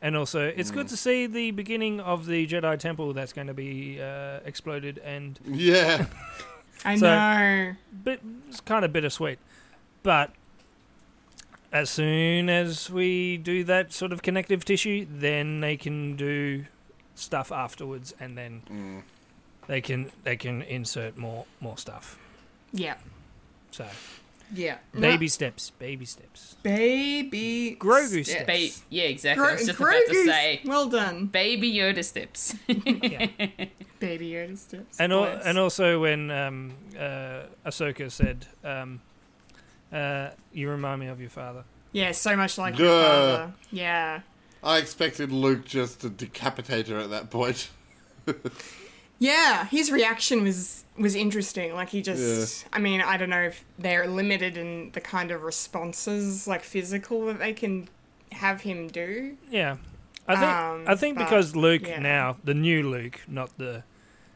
and 0.00 0.16
also 0.16 0.46
it's 0.56 0.70
good 0.70 0.88
to 0.88 0.96
see 0.96 1.26
the 1.26 1.50
beginning 1.50 2.00
of 2.00 2.26
the 2.26 2.46
Jedi 2.46 2.78
Temple 2.78 3.12
that's 3.12 3.32
going 3.32 3.48
to 3.48 3.54
be 3.54 4.00
uh, 4.00 4.40
exploded, 4.44 4.98
and 5.04 5.38
Yeah. 5.44 6.06
I 6.84 6.96
so- 6.96 7.06
know. 7.06 7.72
bit 8.04 8.20
it's 8.48 8.60
kind 8.60 8.84
of 8.84 8.92
bittersweet, 8.92 9.38
but. 10.02 10.30
As 11.72 11.90
soon 11.90 12.48
as 12.48 12.88
we 12.88 13.36
do 13.36 13.64
that 13.64 13.92
sort 13.92 14.12
of 14.12 14.22
connective 14.22 14.64
tissue, 14.64 15.04
then 15.10 15.60
they 15.60 15.76
can 15.76 16.16
do 16.16 16.64
stuff 17.16 17.50
afterwards, 17.52 18.14
and 18.18 18.38
then 18.38 19.02
they 19.66 19.80
can 19.82 20.10
they 20.22 20.36
can 20.36 20.62
insert 20.62 21.18
more 21.18 21.44
more 21.60 21.76
stuff. 21.76 22.18
Yeah. 22.72 22.94
So 23.72 23.84
Yeah. 24.54 24.78
baby 24.98 25.28
steps, 25.28 25.70
baby 25.78 26.04
steps. 26.04 26.56
Baby. 26.62 27.76
Grogu 27.80 28.24
steps. 28.24 28.30
steps. 28.30 28.46
Ba- 28.46 28.84
yeah, 28.90 29.04
exactly. 29.04 29.44
I 29.46 29.52
was 29.52 29.66
just 29.66 29.80
about 29.80 29.92
to 30.06 30.24
say, 30.24 30.60
Well 30.64 30.88
done. 30.88 31.26
baby 31.26 31.72
Yoda 31.72 32.04
steps. 32.04 32.54
Baby 32.66 34.28
Yoda 34.30 34.56
steps. 34.58 35.00
And 35.00 35.12
al- 35.12 35.22
Bless. 35.22 35.44
and 35.46 35.58
also 35.58 36.00
when 36.02 36.30
um, 36.30 36.74
uh, 36.98 37.42
Ahsoka 37.64 38.10
said, 38.10 38.46
um, 38.62 39.00
uh, 39.92 40.30
"You 40.52 40.68
remind 40.68 41.00
me 41.00 41.06
of 41.06 41.18
your 41.20 41.30
father." 41.30 41.64
Yeah, 41.92 42.12
so 42.12 42.36
much 42.36 42.58
like 42.58 42.78
your 42.78 42.88
Duh. 42.88 43.08
father. 43.08 43.52
Yeah. 43.72 44.20
I 44.62 44.78
expected 44.78 45.32
Luke 45.32 45.64
just 45.64 46.00
to 46.02 46.10
decapitate 46.10 46.88
her 46.88 46.98
at 46.98 47.08
that 47.10 47.30
point. 47.30 47.70
Yeah, 49.18 49.66
his 49.66 49.90
reaction 49.90 50.42
was 50.42 50.84
was 50.98 51.14
interesting. 51.14 51.74
Like 51.74 51.90
he 51.90 52.02
just 52.02 52.66
I 52.72 52.78
mean, 52.78 53.00
I 53.00 53.16
don't 53.16 53.30
know 53.30 53.42
if 53.42 53.64
they're 53.78 54.06
limited 54.06 54.56
in 54.56 54.90
the 54.92 55.00
kind 55.00 55.30
of 55.30 55.42
responses 55.42 56.46
like 56.46 56.62
physical 56.62 57.26
that 57.26 57.38
they 57.38 57.52
can 57.52 57.88
have 58.32 58.60
him 58.62 58.88
do. 58.88 59.36
Yeah, 59.50 59.76
I 60.26 60.36
think 60.36 60.52
Um, 60.52 60.84
I 60.86 60.94
think 60.94 61.16
but, 61.16 61.24
because 61.24 61.56
Luke 61.56 61.86
yeah. 61.86 61.98
now, 62.00 62.36
the 62.44 62.54
new 62.54 62.88
Luke, 62.88 63.20
not 63.26 63.56
the 63.58 63.84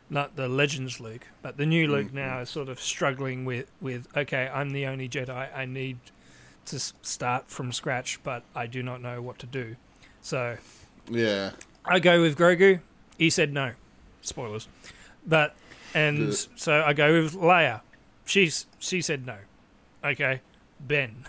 not 0.09 0.37
the 0.37 0.49
Legends 0.49 0.99
Luke, 1.01 1.27
but 1.43 1.57
the 1.57 1.67
new 1.67 1.87
Luke 1.87 2.13
now 2.13 2.41
is 2.41 2.51
sort 2.51 2.69
of 2.69 2.81
struggling 2.81 3.45
with 3.45 3.71
with 3.81 4.09
okay, 4.17 4.49
I'm 4.53 4.71
the 4.71 4.87
only 4.87 5.09
Jedi. 5.09 5.57
I 5.57 5.65
need 5.67 5.99
to 6.67 6.79
start 6.79 7.49
from 7.49 7.73
scratch, 7.73 8.21
but 8.23 8.45
I 8.55 8.67
do 8.67 8.83
not 8.83 9.01
know 9.03 9.21
what 9.21 9.39
to 9.41 9.47
do. 9.47 9.77
So 10.23 10.57
yeah. 11.11 11.51
I 11.85 11.99
go 11.99 12.21
with 12.21 12.37
Grogu. 12.39 12.81
He 13.19 13.31
said 13.31 13.53
no. 13.53 13.73
Spoilers. 14.23 14.69
But 15.27 15.55
and 15.95 16.19
Good. 16.31 16.47
so 16.57 16.83
I 16.83 16.93
go 16.93 17.23
with 17.23 17.35
Leia. 17.35 17.81
She's 18.25 18.67
she 18.79 19.01
said 19.03 19.27
no. 19.27 19.37
Okay. 20.05 20.41
Ben, 20.81 21.25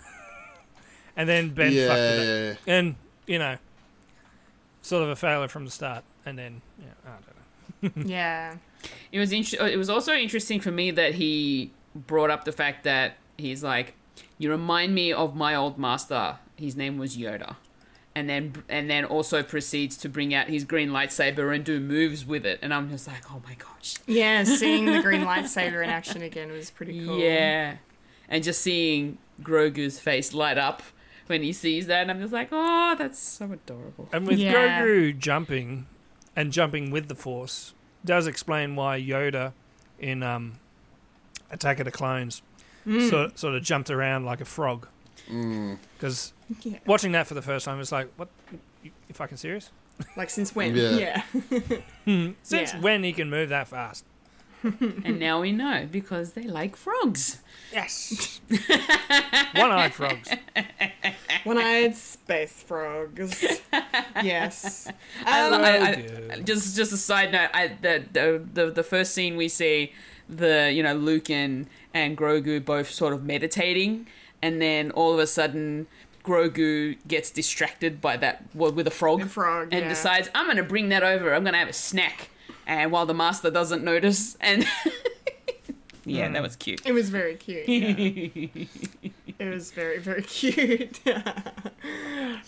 and 1.16 1.28
then 1.28 1.50
Ben 1.50 1.72
Yeah, 1.72 1.88
fucked 1.88 2.00
it 2.00 2.26
yeah, 2.46 2.52
up, 2.52 2.58
and 2.66 2.94
you 3.26 3.38
know, 3.38 3.56
sort 4.80 5.02
of 5.02 5.10
a 5.10 5.16
failure 5.16 5.48
from 5.48 5.64
the 5.66 5.70
start, 5.70 6.04
and 6.24 6.38
then 6.38 6.62
yeah, 6.78 6.86
I 7.06 7.10
don't 7.10 7.96
know. 7.96 8.02
Yeah. 8.08 8.56
It 9.12 9.18
was 9.18 9.32
int- 9.32 9.52
it 9.54 9.76
was 9.76 9.90
also 9.90 10.14
interesting 10.14 10.58
for 10.60 10.70
me 10.72 10.90
that 10.92 11.14
he 11.16 11.70
brought 11.94 12.30
up 12.30 12.44
the 12.44 12.52
fact 12.52 12.84
that 12.84 13.16
he's 13.36 13.62
like, 13.62 13.94
you 14.38 14.50
remind 14.50 14.94
me 14.94 15.12
of 15.12 15.36
my 15.36 15.54
old 15.54 15.78
master. 15.78 16.38
His 16.56 16.76
name 16.76 16.96
was 16.98 17.16
Yoda, 17.16 17.56
and 18.14 18.28
then 18.28 18.52
and 18.68 18.90
then 18.90 19.04
also 19.04 19.42
proceeds 19.42 19.96
to 19.98 20.08
bring 20.08 20.34
out 20.34 20.48
his 20.48 20.64
green 20.64 20.90
lightsaber 20.90 21.54
and 21.54 21.64
do 21.64 21.80
moves 21.80 22.24
with 22.26 22.44
it. 22.44 22.58
And 22.62 22.72
I'm 22.74 22.90
just 22.90 23.06
like, 23.06 23.30
oh 23.30 23.40
my 23.44 23.54
gosh, 23.54 23.94
Yeah, 24.06 24.44
seeing 24.44 24.84
the 24.86 25.00
green 25.02 25.22
lightsaber 25.22 25.82
in 25.82 25.90
action 25.90 26.22
again 26.22 26.50
was 26.52 26.70
pretty 26.70 27.04
cool. 27.04 27.18
yeah, 27.18 27.76
and 28.28 28.42
just 28.44 28.60
seeing 28.60 29.18
Grogu's 29.42 29.98
face 29.98 30.32
light 30.34 30.58
up 30.58 30.82
when 31.28 31.42
he 31.42 31.52
sees 31.52 31.86
that, 31.86 32.02
and 32.02 32.10
I'm 32.10 32.20
just 32.20 32.32
like, 32.32 32.48
oh, 32.52 32.94
that's 32.98 33.18
so 33.18 33.50
adorable. 33.52 34.08
And 34.12 34.26
with 34.26 34.38
Yeah. 34.38 34.82
Grogu 34.82 35.18
jumping 35.18 35.86
and 36.36 36.52
jumping 36.52 36.90
with 36.90 37.08
the 37.08 37.14
Force, 37.14 37.74
does 38.04 38.26
explain 38.26 38.74
why 38.76 39.00
Yoda 39.00 39.52
in 39.98 40.22
um, 40.22 40.58
Attack 41.50 41.78
of 41.78 41.84
the 41.84 41.90
Clones 41.92 42.42
sort, 43.08 43.38
sort 43.38 43.54
of 43.54 43.62
jumped 43.62 43.88
around 43.90 44.24
like 44.24 44.40
a 44.40 44.44
frog. 44.44 44.88
Because 45.28 46.32
Yeah. 46.62 46.78
watching 46.86 47.12
that 47.12 47.26
for 47.26 47.34
the 47.34 47.42
first 47.42 47.64
time, 47.64 47.80
it's 47.80 47.92
like, 47.92 48.08
what? 48.16 48.28
You, 48.82 48.90
you 49.08 49.14
fucking 49.14 49.36
serious? 49.38 49.70
Like 50.16 50.30
since 50.30 50.54
when? 50.54 50.74
Yeah. 50.74 51.22
Yeah. 51.30 51.58
Since 52.42 52.72
Yeah. 52.74 52.80
when 52.80 53.04
he 53.04 53.12
can 53.12 53.30
move 53.30 53.50
that 53.50 53.68
fast? 53.68 54.04
and 54.62 55.18
now 55.18 55.40
we 55.40 55.50
know 55.52 55.88
because 55.90 56.32
they 56.32 56.44
like 56.44 56.76
frogs. 56.76 57.40
Yes. 57.72 58.40
One-eyed 59.54 59.92
frogs. 59.92 60.28
One-eyed 61.44 61.96
space 61.96 62.62
frogs. 62.62 63.44
yes. 64.22 64.88
I- 65.26 65.40
Um, 65.48 65.54
I- 65.54 65.78
I- 65.78 65.94
good. 65.96 66.46
just 66.46 66.76
just 66.76 66.92
a 66.92 66.96
side 66.96 67.32
note, 67.32 67.50
I, 67.52 67.68
the, 67.80 68.04
the 68.12 68.42
the 68.54 68.70
the 68.70 68.82
first 68.82 69.14
scene 69.14 69.36
we 69.36 69.48
see 69.48 69.92
the 70.28 70.70
you 70.72 70.82
know 70.82 70.94
Luke 70.94 71.28
and 71.30 71.66
and 71.92 72.16
Grogu 72.16 72.64
both 72.64 72.90
sort 72.90 73.12
of 73.12 73.24
meditating, 73.24 74.06
and 74.40 74.62
then 74.62 74.90
all 74.92 75.12
of 75.12 75.18
a 75.18 75.26
sudden 75.26 75.86
Grogu 76.24 76.96
gets 77.06 77.30
distracted 77.30 78.00
by 78.00 78.16
that 78.18 78.44
well, 78.54 78.72
with 78.72 78.86
a 78.86 78.90
frog, 78.90 79.22
A 79.22 79.26
frog, 79.26 79.68
and 79.72 79.82
yeah. 79.82 79.88
decides 79.88 80.30
I'm 80.34 80.46
going 80.46 80.56
to 80.56 80.62
bring 80.62 80.88
that 80.90 81.02
over. 81.02 81.34
I'm 81.34 81.42
going 81.42 81.54
to 81.54 81.58
have 81.58 81.68
a 81.68 81.72
snack, 81.72 82.30
and 82.66 82.92
while 82.92 83.06
the 83.06 83.14
master 83.14 83.50
doesn't 83.50 83.82
notice, 83.82 84.36
and 84.40 84.66
yeah, 86.04 86.28
that 86.28 86.42
was 86.42 86.56
cute. 86.56 86.82
It 86.86 86.92
was 86.92 87.10
very 87.10 87.34
cute. 87.36 87.68
yeah. 87.68 88.64
it 89.38 89.48
was 89.48 89.70
very, 89.72 89.98
very 89.98 90.22
cute. 90.22 91.00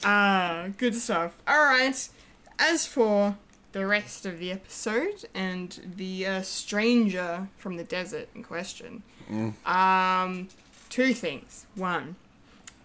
uh, 0.05 0.69
good 0.77 0.95
stuff. 0.95 1.37
All 1.47 1.65
right. 1.65 2.09
As 2.59 2.87
for 2.87 3.37
the 3.73 3.85
rest 3.87 4.25
of 4.27 4.39
the 4.39 4.53
episode 4.53 5.25
and 5.35 5.95
the 5.97 6.25
uh, 6.27 6.43
stranger 6.43 7.49
from 7.57 7.77
the 7.77 7.83
desert 7.83 8.29
in 8.35 8.45
question, 8.45 9.03
um, 9.67 10.49
two 10.91 11.13
things. 11.13 11.67
One, 11.75 12.15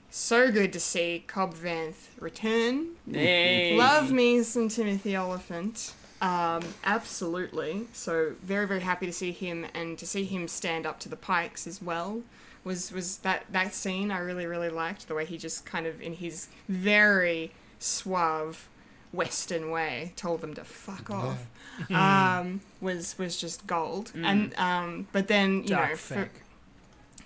so 0.09 0.51
good 0.51 0.73
to 0.73 0.79
see 0.79 1.23
Cobb 1.27 1.53
Vanth 1.53 2.07
return. 2.19 2.89
Hey. 3.09 3.77
Love 3.77 4.11
me 4.11 4.43
some 4.43 4.69
Timothy 4.69 5.15
Olyphant. 5.15 5.93
Um, 6.21 6.63
absolutely. 6.83 7.87
So 7.93 8.33
very 8.43 8.67
very 8.67 8.81
happy 8.81 9.05
to 9.05 9.13
see 9.13 9.31
him 9.31 9.65
and 9.73 9.97
to 9.97 10.05
see 10.05 10.25
him 10.25 10.47
stand 10.47 10.85
up 10.85 10.99
to 11.01 11.09
the 11.09 11.15
Pikes 11.15 11.65
as 11.65 11.81
well. 11.81 12.21
Was 12.63 12.91
was 12.91 13.19
that 13.19 13.45
that 13.51 13.73
scene 13.73 14.11
I 14.11 14.19
really 14.19 14.45
really 14.45 14.69
liked 14.69 15.07
the 15.07 15.15
way 15.15 15.25
he 15.25 15.37
just 15.37 15.65
kind 15.65 15.87
of 15.87 16.01
in 16.01 16.13
his 16.13 16.47
very 16.67 17.51
suave 17.79 18.67
Western 19.11 19.71
way 19.71 20.13
told 20.15 20.41
them 20.41 20.53
to 20.55 20.63
fuck 20.63 21.09
off. 21.09 21.45
Um, 21.89 22.59
was 22.81 23.17
was 23.17 23.37
just 23.37 23.65
gold. 23.65 24.11
And 24.13 24.53
um, 24.57 25.07
but 25.13 25.29
then 25.29 25.61
you 25.61 25.69
Dark 25.69 25.91
know 25.91 25.95
for, 25.95 26.29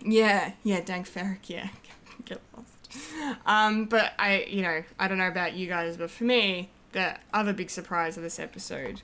yeah, 0.05 0.51
yeah, 0.63 0.81
Dank 0.81 1.07
Farrik, 1.09 1.49
yeah. 1.49 1.69
Get 2.25 2.39
lost. 2.55 2.72
Um, 3.45 3.85
but 3.85 4.13
I, 4.19 4.45
you 4.47 4.61
know, 4.61 4.83
I 4.99 5.07
don't 5.07 5.17
know 5.17 5.27
about 5.27 5.53
you 5.53 5.67
guys, 5.67 5.97
but 5.97 6.09
for 6.11 6.23
me, 6.23 6.69
the 6.91 7.15
other 7.33 7.53
big 7.53 7.69
surprise 7.69 8.17
of 8.17 8.23
this 8.23 8.39
episode 8.39 9.01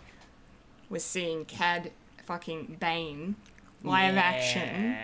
was 0.89 1.03
seeing 1.03 1.45
Cad 1.45 1.91
fucking 2.25 2.77
Bane 2.79 3.35
live 3.83 4.15
action 4.15 4.95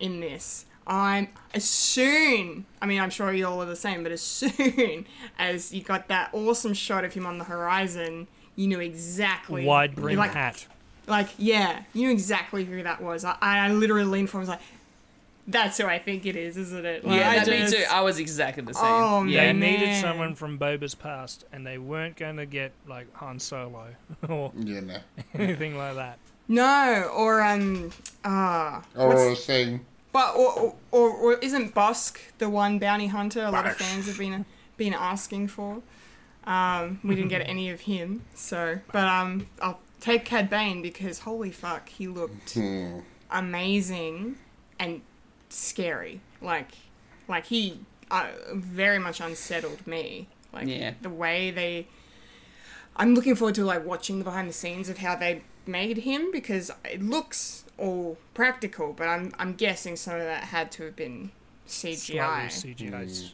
in 0.00 0.20
this. 0.20 0.66
I'm 0.86 1.28
as 1.52 1.64
soon, 1.64 2.64
I 2.80 2.86
mean, 2.86 3.00
I'm 3.00 3.10
sure 3.10 3.32
you 3.32 3.46
all 3.46 3.60
are 3.60 3.66
the 3.66 3.76
same, 3.76 4.02
but 4.02 4.10
as 4.12 4.22
soon 4.22 5.06
as 5.38 5.72
you 5.72 5.82
got 5.82 6.08
that 6.08 6.30
awesome 6.32 6.72
shot 6.72 7.04
of 7.04 7.12
him 7.12 7.26
on 7.26 7.38
the 7.38 7.44
horizon, 7.44 8.26
you 8.56 8.66
knew 8.66 8.80
exactly 8.80 9.64
Wide 9.64 9.94
brim 9.94 10.16
like, 10.16 10.32
hat. 10.32 10.66
like, 11.06 11.28
yeah, 11.36 11.82
you 11.92 12.06
knew 12.06 12.12
exactly 12.12 12.64
who 12.64 12.82
that 12.82 13.02
was. 13.02 13.24
I, 13.24 13.36
I 13.40 13.72
literally 13.72 14.04
leaned 14.04 14.30
forward 14.30 14.48
and 14.48 14.50
was 14.50 14.58
like, 14.58 14.66
that's 15.48 15.78
who 15.78 15.86
I 15.86 15.98
think 15.98 16.26
it 16.26 16.36
is, 16.36 16.56
isn't 16.56 16.84
it? 16.84 17.04
Like, 17.04 17.18
Yeah, 17.18 17.30
I 17.30 17.38
that, 17.44 17.48
me 17.48 17.66
too. 17.70 17.84
I 17.90 18.02
was 18.02 18.18
exactly 18.18 18.62
the 18.62 18.74
same. 18.74 18.84
Oh, 18.86 19.24
yeah. 19.24 19.46
They 19.46 19.52
man. 19.54 19.60
needed 19.80 19.96
someone 20.00 20.34
from 20.34 20.58
Boba's 20.58 20.94
past, 20.94 21.44
and 21.52 21.66
they 21.66 21.78
weren't 21.78 22.16
going 22.16 22.36
to 22.36 22.46
get 22.46 22.72
like 22.86 23.12
Han 23.16 23.38
Solo 23.40 23.86
or 24.28 24.52
Yeah, 24.56 24.80
no. 24.80 24.98
anything 25.34 25.76
like 25.76 25.94
that. 25.96 26.18
No, 26.48 27.10
or, 27.16 27.42
um, 27.42 27.90
ah. 28.24 28.82
Or 28.96 29.08
what's- 29.08 29.40
a 29.40 29.42
thing. 29.42 29.86
but, 30.12 30.34
or, 30.36 30.74
or, 30.92 31.10
or 31.10 31.32
isn't 31.40 31.74
Bossk 31.74 32.18
the 32.38 32.48
one 32.48 32.78
bounty 32.78 33.06
hunter 33.08 33.42
a 33.44 33.50
lot 33.50 33.66
of 33.66 33.76
fans 33.76 34.06
have 34.06 34.18
been, 34.18 34.44
been 34.76 34.94
asking 34.94 35.48
for? 35.48 35.82
Um, 36.44 37.00
we 37.04 37.14
didn't 37.14 37.28
get 37.28 37.46
any 37.46 37.68
of 37.70 37.80
him, 37.82 38.24
so, 38.34 38.78
but, 38.92 39.06
um, 39.06 39.46
I'll 39.60 39.80
take 40.00 40.24
Cad 40.24 40.48
Bane 40.48 40.80
because 40.80 41.18
holy 41.18 41.50
fuck, 41.50 41.88
he 41.90 42.06
looked 42.08 42.56
amazing 43.30 44.36
and 44.78 45.02
scary. 45.50 46.20
Like, 46.40 46.72
like 47.28 47.46
he 47.46 47.80
uh, 48.10 48.28
very 48.54 48.98
much 48.98 49.20
unsettled 49.20 49.86
me. 49.86 50.28
Like 50.52 50.66
Yeah. 50.68 50.94
the 51.02 51.10
way 51.10 51.50
they. 51.50 51.86
I'm 52.96 53.14
looking 53.14 53.34
forward 53.36 53.54
to 53.56 53.64
like 53.64 53.84
watching 53.84 54.18
the 54.18 54.24
behind 54.24 54.48
the 54.48 54.52
scenes 54.52 54.88
of 54.88 54.98
how 54.98 55.14
they 55.14 55.42
made 55.66 55.98
him 55.98 56.32
because 56.32 56.70
it 56.84 57.02
looks 57.02 57.64
all 57.76 58.16
practical, 58.34 58.92
but 58.92 59.06
I'm 59.08 59.32
I'm 59.38 59.54
guessing 59.54 59.94
some 59.96 60.14
of 60.14 60.22
that 60.22 60.44
had 60.44 60.72
to 60.72 60.84
have 60.84 60.96
been 60.96 61.30
CGI. 61.68 62.50
Slightly 62.50 62.74
CGI. 62.90 63.32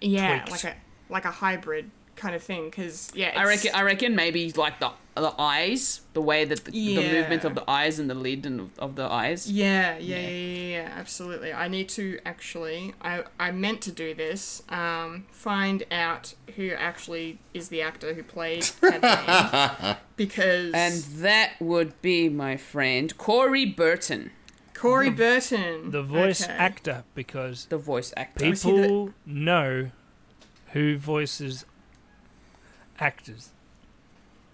yeah, 0.00 0.44
tweaked. 0.44 0.50
like 0.50 0.64
a 0.64 0.76
like 1.08 1.24
a 1.24 1.30
hybrid 1.30 1.90
kind 2.16 2.34
of 2.34 2.42
thing. 2.42 2.66
Because 2.70 3.10
yeah, 3.14 3.32
I 3.36 3.44
reckon. 3.44 3.70
I 3.74 3.82
reckon 3.82 4.14
maybe 4.14 4.50
like 4.52 4.80
the 4.80 4.90
the 5.14 5.34
eyes, 5.38 6.00
the 6.14 6.22
way 6.22 6.46
that 6.46 6.64
the, 6.64 6.70
the 6.70 6.96
movement 7.12 7.44
of 7.44 7.54
the 7.54 7.68
eyes 7.70 7.98
and 7.98 8.08
the 8.08 8.14
lid 8.14 8.46
and 8.46 8.60
of, 8.60 8.78
of 8.78 8.96
the 8.96 9.04
eyes. 9.04 9.50
Yeah, 9.50 9.98
yeah, 9.98 10.16
yeah, 10.16 10.28
yeah, 10.28 10.76
yeah, 10.78 10.92
absolutely. 10.96 11.52
I 11.52 11.68
need 11.68 11.88
to 11.90 12.18
actually. 12.24 12.94
I 13.02 13.24
I 13.38 13.50
meant 13.50 13.80
to 13.82 13.92
do 13.92 14.14
this. 14.14 14.62
Um, 14.70 15.26
find 15.30 15.84
out 15.90 16.34
who 16.56 16.70
actually 16.70 17.38
is 17.52 17.68
the 17.68 17.82
actor 17.82 18.14
who 18.14 18.22
played 18.22 18.68
because 20.16 20.72
And 20.74 20.94
that 21.22 21.52
would 21.60 22.00
be 22.02 22.28
my 22.28 22.56
friend 22.56 23.16
Corey 23.18 23.64
Burton, 23.66 24.30
Corey 24.74 25.10
Burton, 25.10 25.90
The 25.90 26.02
voice 26.02 26.42
Okay. 26.44 26.52
actor, 26.52 27.04
because 27.14 27.66
the 27.66 27.78
voice 27.78 28.12
actor. 28.16 28.48
Was 28.48 28.62
he 28.62 28.70
the- 28.72 28.76
people 28.82 29.10
know 29.26 29.90
who 30.72 30.96
voices 30.98 31.64
actors. 33.02 33.50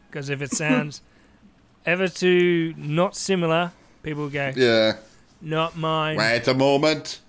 Because 0.09 0.31
if 0.31 0.41
it 0.43 0.53
sounds 0.53 1.03
ever 1.87 2.09
too 2.09 2.75
not 2.77 3.15
similar, 3.17 3.73
people 4.03 4.29
go, 4.29 4.53
Yeah. 4.57 4.97
not 5.41 5.77
mine, 5.77 6.17
Wait 6.17 6.49
a 6.49 6.55
moment. 6.55 7.21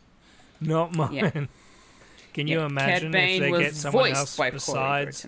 not 0.62 0.96
mine. 0.96 1.14
Yeah. 1.14 1.32
Can 2.34 2.48
you 2.48 2.60
Yeah, 2.60 2.66
imagine 2.68 3.14
if 3.14 3.40
they 3.42 3.52
get 3.52 3.76
someone 3.76 4.12
else 4.14 4.38
besides 4.38 5.28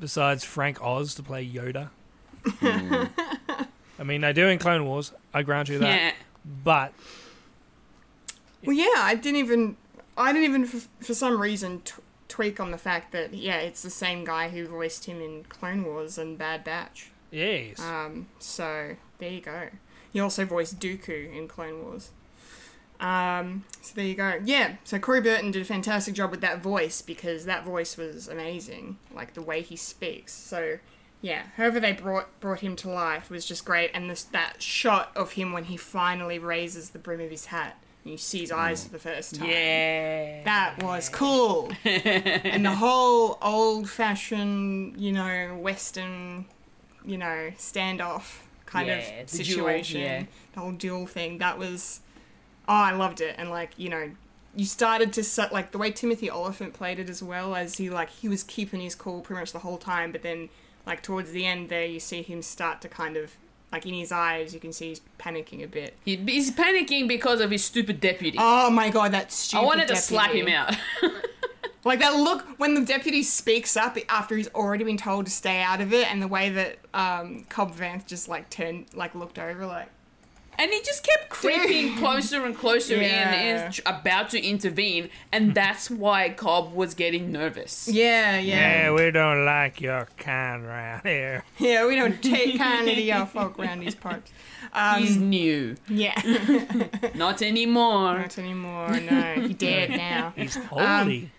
besides 0.00 0.42
Frank 0.42 0.82
Oz 0.82 1.14
to 1.16 1.22
play 1.22 1.46
Yoda? 1.46 1.90
Hmm. 2.46 3.04
I 3.98 4.02
mean, 4.02 4.22
they 4.22 4.32
do 4.32 4.48
in 4.48 4.58
Clone 4.58 4.84
Wars. 4.86 5.12
I 5.32 5.42
grant 5.42 5.68
you 5.68 5.78
that. 5.78 5.86
Yeah, 5.86 6.12
But 6.64 6.92
Well, 8.64 8.74
yeah, 8.74 8.90
I 8.96 9.14
didn't 9.14 9.36
even. 9.36 9.76
I 10.16 10.32
didn't 10.32 10.44
even, 10.48 10.64
for, 10.64 10.80
for 11.04 11.14
some 11.14 11.40
reason, 11.40 11.80
t- 11.82 11.92
tweak 12.34 12.58
on 12.58 12.72
the 12.72 12.78
fact 12.78 13.12
that 13.12 13.32
yeah, 13.32 13.58
it's 13.58 13.80
the 13.82 13.90
same 13.90 14.24
guy 14.24 14.48
who 14.48 14.66
voiced 14.66 15.04
him 15.04 15.20
in 15.20 15.44
Clone 15.44 15.84
Wars 15.84 16.18
and 16.18 16.36
Bad 16.36 16.64
Batch. 16.64 17.12
yes, 17.30 17.78
Um, 17.78 18.26
so 18.40 18.96
there 19.18 19.30
you 19.30 19.40
go. 19.40 19.68
He 20.12 20.18
also 20.18 20.44
voiced 20.44 20.80
Dooku 20.80 21.32
in 21.32 21.46
Clone 21.46 21.84
Wars. 21.84 22.10
Um, 22.98 23.64
so 23.82 23.92
there 23.94 24.04
you 24.04 24.16
go. 24.16 24.40
Yeah, 24.44 24.76
so 24.82 24.98
Corey 24.98 25.20
Burton 25.20 25.52
did 25.52 25.62
a 25.62 25.64
fantastic 25.64 26.14
job 26.14 26.32
with 26.32 26.40
that 26.40 26.60
voice 26.60 27.02
because 27.02 27.44
that 27.44 27.64
voice 27.64 27.96
was 27.96 28.26
amazing, 28.26 28.98
like 29.14 29.34
the 29.34 29.42
way 29.42 29.62
he 29.62 29.76
speaks. 29.76 30.32
So 30.32 30.78
yeah, 31.22 31.42
however 31.56 31.78
they 31.78 31.92
brought 31.92 32.40
brought 32.40 32.60
him 32.60 32.74
to 32.76 32.88
life 32.90 33.30
was 33.30 33.46
just 33.46 33.64
great, 33.64 33.92
and 33.94 34.10
this 34.10 34.24
that 34.24 34.60
shot 34.60 35.12
of 35.14 35.32
him 35.32 35.52
when 35.52 35.64
he 35.64 35.76
finally 35.76 36.40
raises 36.40 36.90
the 36.90 36.98
brim 36.98 37.20
of 37.20 37.30
his 37.30 37.46
hat 37.46 37.76
you 38.04 38.18
see 38.18 38.40
his 38.40 38.52
eyes 38.52 38.84
for 38.84 38.90
the 38.92 38.98
first 38.98 39.36
time. 39.36 39.48
Yeah. 39.48 40.44
That 40.44 40.82
was 40.82 41.08
cool. 41.08 41.72
and 41.84 42.64
the 42.64 42.74
whole 42.74 43.38
old 43.40 43.88
fashioned, 43.88 44.98
you 45.00 45.12
know, 45.12 45.56
Western, 45.60 46.44
you 47.04 47.16
know, 47.18 47.50
standoff 47.56 48.40
kind 48.66 48.88
Yeah, 48.88 48.98
of 49.22 49.30
the 49.30 49.38
duel, 49.38 49.46
situation. 49.46 50.00
yeah. 50.00 50.24
The 50.52 50.60
whole 50.60 50.72
duel 50.72 51.06
thing. 51.06 51.38
That 51.38 51.58
was. 51.58 52.00
Oh, 52.68 52.74
I 52.74 52.92
loved 52.92 53.20
it. 53.20 53.34
And, 53.38 53.50
like, 53.50 53.72
you 53.78 53.88
know, 53.90 54.10
you 54.56 54.64
started 54.64 55.12
to 55.14 55.22
set, 55.24 55.52
like, 55.52 55.72
the 55.72 55.78
way 55.78 55.90
Timothy 55.90 56.30
Olyphant 56.30 56.72
played 56.72 56.98
it 56.98 57.10
as 57.10 57.22
well, 57.22 57.54
as 57.54 57.76
he, 57.76 57.90
like, 57.90 58.08
he 58.08 58.28
was 58.28 58.42
keeping 58.42 58.80
his 58.80 58.94
cool 58.94 59.20
pretty 59.20 59.40
much 59.40 59.52
the 59.52 59.58
whole 59.58 59.76
time, 59.76 60.12
but 60.12 60.22
then, 60.22 60.48
like, 60.86 61.02
towards 61.02 61.32
the 61.32 61.44
end 61.44 61.68
there, 61.68 61.84
you 61.84 62.00
see 62.00 62.22
him 62.22 62.40
start 62.42 62.80
to 62.82 62.88
kind 62.88 63.16
of. 63.18 63.32
Like 63.74 63.86
in 63.86 63.94
his 63.94 64.12
eyes, 64.12 64.54
you 64.54 64.60
can 64.60 64.72
see 64.72 64.90
he's 64.90 65.00
panicking 65.18 65.64
a 65.64 65.66
bit. 65.66 65.94
He, 66.04 66.14
he's 66.14 66.52
panicking 66.52 67.08
because 67.08 67.40
of 67.40 67.50
his 67.50 67.64
stupid 67.64 67.98
deputy. 67.98 68.38
Oh 68.40 68.70
my 68.70 68.88
god, 68.88 69.10
that 69.10 69.32
stupid. 69.32 69.64
I 69.64 69.66
wanted 69.66 69.88
to 69.88 69.96
slap 69.96 70.30
him 70.30 70.46
out. 70.46 70.76
Like 71.86 71.98
that 71.98 72.14
look 72.14 72.46
when 72.58 72.72
the 72.72 72.80
deputy 72.80 73.22
speaks 73.22 73.76
up 73.76 73.98
after 74.08 74.38
he's 74.38 74.48
already 74.54 74.84
been 74.84 74.96
told 74.96 75.26
to 75.26 75.30
stay 75.30 75.60
out 75.60 75.82
of 75.82 75.92
it, 75.92 76.10
and 76.10 76.22
the 76.22 76.28
way 76.28 76.48
that 76.48 76.78
um, 76.94 77.44
Cobb 77.50 77.76
Vanth 77.76 78.06
just 78.06 78.26
like 78.26 78.48
turned, 78.48 78.86
like 78.94 79.14
looked 79.14 79.38
over, 79.38 79.66
like 79.66 79.90
And 80.58 80.70
he 80.70 80.80
just 80.82 81.04
kept 81.04 81.28
creeping 81.30 81.96
closer 81.98 82.44
and 82.44 82.56
closer 82.56 82.96
Yeah. 82.96 83.34
in, 83.34 83.56
and 83.58 83.74
is 83.74 83.80
about 83.86 84.30
to 84.30 84.40
intervene, 84.42 85.10
and 85.32 85.54
that's 85.60 85.90
why 85.90 86.30
Cobb 86.30 86.72
was 86.74 86.94
getting 86.94 87.32
nervous. 87.32 87.88
yeah, 87.88 88.38
Yeah, 88.38 88.84
yeah, 88.88 88.92
we 88.92 89.10
don't 89.10 89.44
like 89.44 89.80
your 89.80 90.08
kind 90.16 90.64
around 90.64 91.02
here. 91.04 91.44
yeah. 91.58 91.86
we 91.86 91.96
don't 91.96 92.22
take 92.22 92.56
kindly 92.58 92.94
to 92.94 93.02
your 93.02 93.26
folk 93.26 93.58
around 93.58 93.80
these 93.80 93.94
parts. 93.94 94.30
He's 94.98 95.16
new. 95.16 95.76
Yeah, 95.88 96.14
Not 97.14 97.42
anymore. 97.42 98.18
not 98.18 98.38
anymore. 98.38 98.98
No, 99.00 99.34
he 99.46 99.54
dead 99.54 99.90
now. 99.90 100.32
He's 100.36 100.56
holy. 100.56 101.30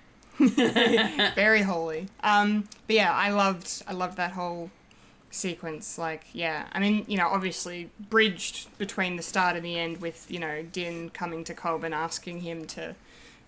very 1.35 1.61
holy. 1.61 2.07
Um, 2.23 2.67
but 2.87 2.95
yeah, 2.95 3.11
I 3.13 3.29
loved 3.31 3.83
I 3.87 3.93
loved 3.93 4.17
that 4.17 4.31
whole 4.31 4.69
sequence. 5.35 5.97
Like, 5.97 6.25
yeah, 6.33 6.67
I 6.71 6.79
mean, 6.79 7.05
you 7.07 7.17
know, 7.17 7.27
obviously 7.27 7.89
bridged 8.09 8.75
between 8.77 9.15
the 9.15 9.23
start 9.23 9.55
and 9.55 9.65
the 9.65 9.77
end 9.77 10.01
with 10.01 10.29
you 10.29 10.39
know 10.39 10.63
Din 10.63 11.09
coming 11.09 11.43
to 11.45 11.53
Cobb 11.53 11.83
and 11.83 11.93
asking 11.93 12.41
him 12.41 12.65
to, 12.67 12.95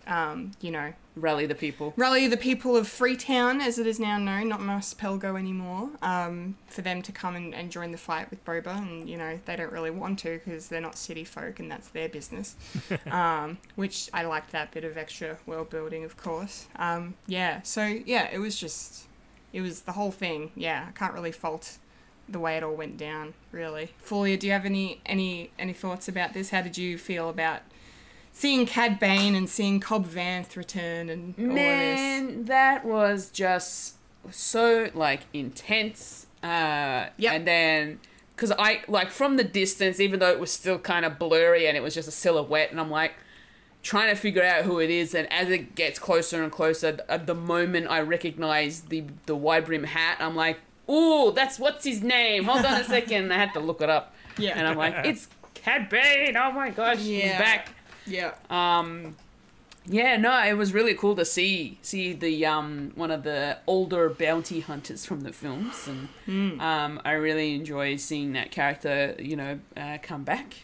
um, 0.06 0.52
you 0.62 0.72
know, 0.72 0.94
Rally 1.20 1.46
the 1.46 1.56
people. 1.56 1.94
rally 1.98 2.28
the 2.28 2.38
people 2.38 2.76
of 2.76 2.88
Freetown, 2.88 3.60
as 3.60 3.80
it 3.80 3.88
is 3.88 4.00
now 4.00 4.18
known, 4.18 4.50
not 4.50 4.62
Mos 4.62 4.94
Pelgo 4.94 5.38
anymore, 5.38 5.90
um, 6.02 6.56
for 6.68 6.82
them 6.82 7.02
to 7.02 7.12
come 7.12 7.36
and, 7.36 7.56
and 7.56 7.72
join 7.72 7.92
the 7.92 7.98
fight 7.98 8.30
with 8.30 8.44
Boba. 8.46 8.78
And, 8.78 9.10
you 9.10 9.18
know, 9.18 9.40
they 9.46 9.56
don't 9.56 9.72
really 9.72 9.90
want 9.90 10.20
to 10.20 10.40
because 10.44 10.68
they're 10.68 10.82
not 10.82 10.98
city 10.98 11.24
folk 11.24 11.60
and 11.60 11.72
that's 11.72 11.88
their 11.90 12.10
business. 12.10 12.56
um, 13.12 13.58
which 13.76 14.10
I 14.14 14.24
liked 14.24 14.52
that 14.52 14.72
bit 14.72 14.84
of 14.84 14.98
extra 14.98 15.38
world 15.46 15.70
building, 15.70 16.04
of 16.04 16.18
course. 16.18 16.68
Um, 16.76 17.16
yeah, 17.26 17.62
so, 17.64 17.86
yeah, 17.86 18.30
it 18.32 18.40
was 18.40 18.58
just, 18.60 19.08
it 19.53 19.61
was 19.61 19.82
the 19.82 19.93
whole 19.93 20.11
thing. 20.11 20.51
Yeah, 20.56 20.85
I 20.90 20.92
can't 20.92 21.14
really 21.14 21.32
fault 21.32 21.77
the 22.30 22.40
way 22.40 22.58
it 22.58 22.64
all 22.64 22.76
went 22.76 22.98
down, 22.98 23.34
really. 23.51 23.93
Fulia, 24.06 24.38
do 24.38 24.48
you 24.48 24.53
have 24.53 24.66
any, 24.66 25.01
any, 25.06 25.51
any 25.58 25.74
thoughts 25.74 26.08
about 26.08 26.34
this? 26.34 26.50
How 26.50 26.61
did 26.61 26.77
you 26.77 26.98
feel 26.98 27.30
about 27.30 27.61
seeing 28.38 28.67
Cad 28.67 29.00
Bane 29.00 29.34
and 29.34 29.50
seeing 29.50 29.80
Cobb 29.80 30.06
Vanth 30.08 30.56
return 30.56 31.09
and 31.09 31.34
all 31.40 31.45
of 31.45 31.56
this. 31.56 31.56
Man, 31.58 32.45
that 32.45 32.85
was 32.85 33.32
just 33.32 33.95
so 34.30 34.90
like 34.93 35.22
intense. 35.34 36.27
Uh, 36.43 37.08
Yep. 37.17 37.34
And 37.34 37.48
then, 37.48 38.00
because 38.35 38.51
I 38.51 38.82
like 38.88 39.09
from 39.09 39.38
the 39.38 39.43
distance, 39.43 40.00
even 40.00 40.19
though 40.19 40.30
it 40.30 40.40
was 40.40 40.51
still 40.51 40.77
kind 40.77 41.03
of 41.03 41.17
blurry 41.17 41.67
and 41.67 41.76
it 41.76 41.82
was 41.82 41.95
just 41.95 42.08
a 42.08 42.11
silhouette, 42.11 42.69
and 42.69 42.80
I'm 42.80 42.92
like 42.92 43.14
trying 43.88 44.14
to 44.14 44.20
figure 44.20 44.44
out 44.44 44.66
who 44.66 44.80
it 44.80 44.90
is. 44.90 45.16
And 45.16 45.32
as 45.32 45.50
it 45.50 45.74
gets 45.74 45.98
closer 45.98 46.44
and 46.44 46.52
closer, 46.52 46.98
at 47.08 47.26
the 47.26 47.34
moment 47.34 47.88
I 47.90 48.02
recognize 48.02 48.82
the 48.82 49.06
the 49.26 49.36
wide 49.36 49.66
brim 49.66 49.86
hat, 49.86 50.18
I'm 50.20 50.36
like, 50.36 50.60
"Ooh, 50.90 51.32
that's 51.32 51.58
what's 51.58 51.86
his 51.86 52.04
name?" 52.04 52.44
Hold 52.44 52.66
on 52.66 52.82
a 52.82 52.84
second, 52.98 53.32
I 53.32 53.38
had 53.38 53.54
to 53.54 53.62
look 53.62 53.82
it 53.82 53.90
up. 53.90 54.14
Yeah. 54.38 54.54
And 54.58 54.68
I'm 54.68 54.78
like, 54.78 54.94
"It's 55.06 55.30
Cad 55.54 55.90
Bane! 55.90 56.36
Oh 56.36 56.52
my 56.52 56.70
gosh, 56.70 57.00
he's 57.00 57.32
back!" 57.32 57.70
Yeah. 58.06 58.34
Um, 58.50 59.16
yeah, 59.90 60.18
no, 60.18 60.38
it 60.44 60.58
was 60.58 60.74
really 60.74 60.94
cool 60.94 61.16
to 61.16 61.24
see 61.24 61.78
see 61.82 62.12
the 62.12 62.46
um 62.46 62.92
one 62.96 63.10
of 63.10 63.24
the 63.24 63.58
older 63.68 64.10
bounty 64.10 64.60
hunters 64.60 65.06
from 65.06 65.22
the 65.22 65.32
films, 65.32 65.88
and 65.88 66.10
um, 66.62 67.00
I 67.06 67.14
really 67.14 67.56
enjoy 67.56 67.96
seeing 67.96 68.34
that 68.34 68.52
character, 68.52 69.16
you 69.18 69.38
know, 69.38 69.60
uh, 69.78 69.98
come 70.02 70.24
back. 70.26 70.56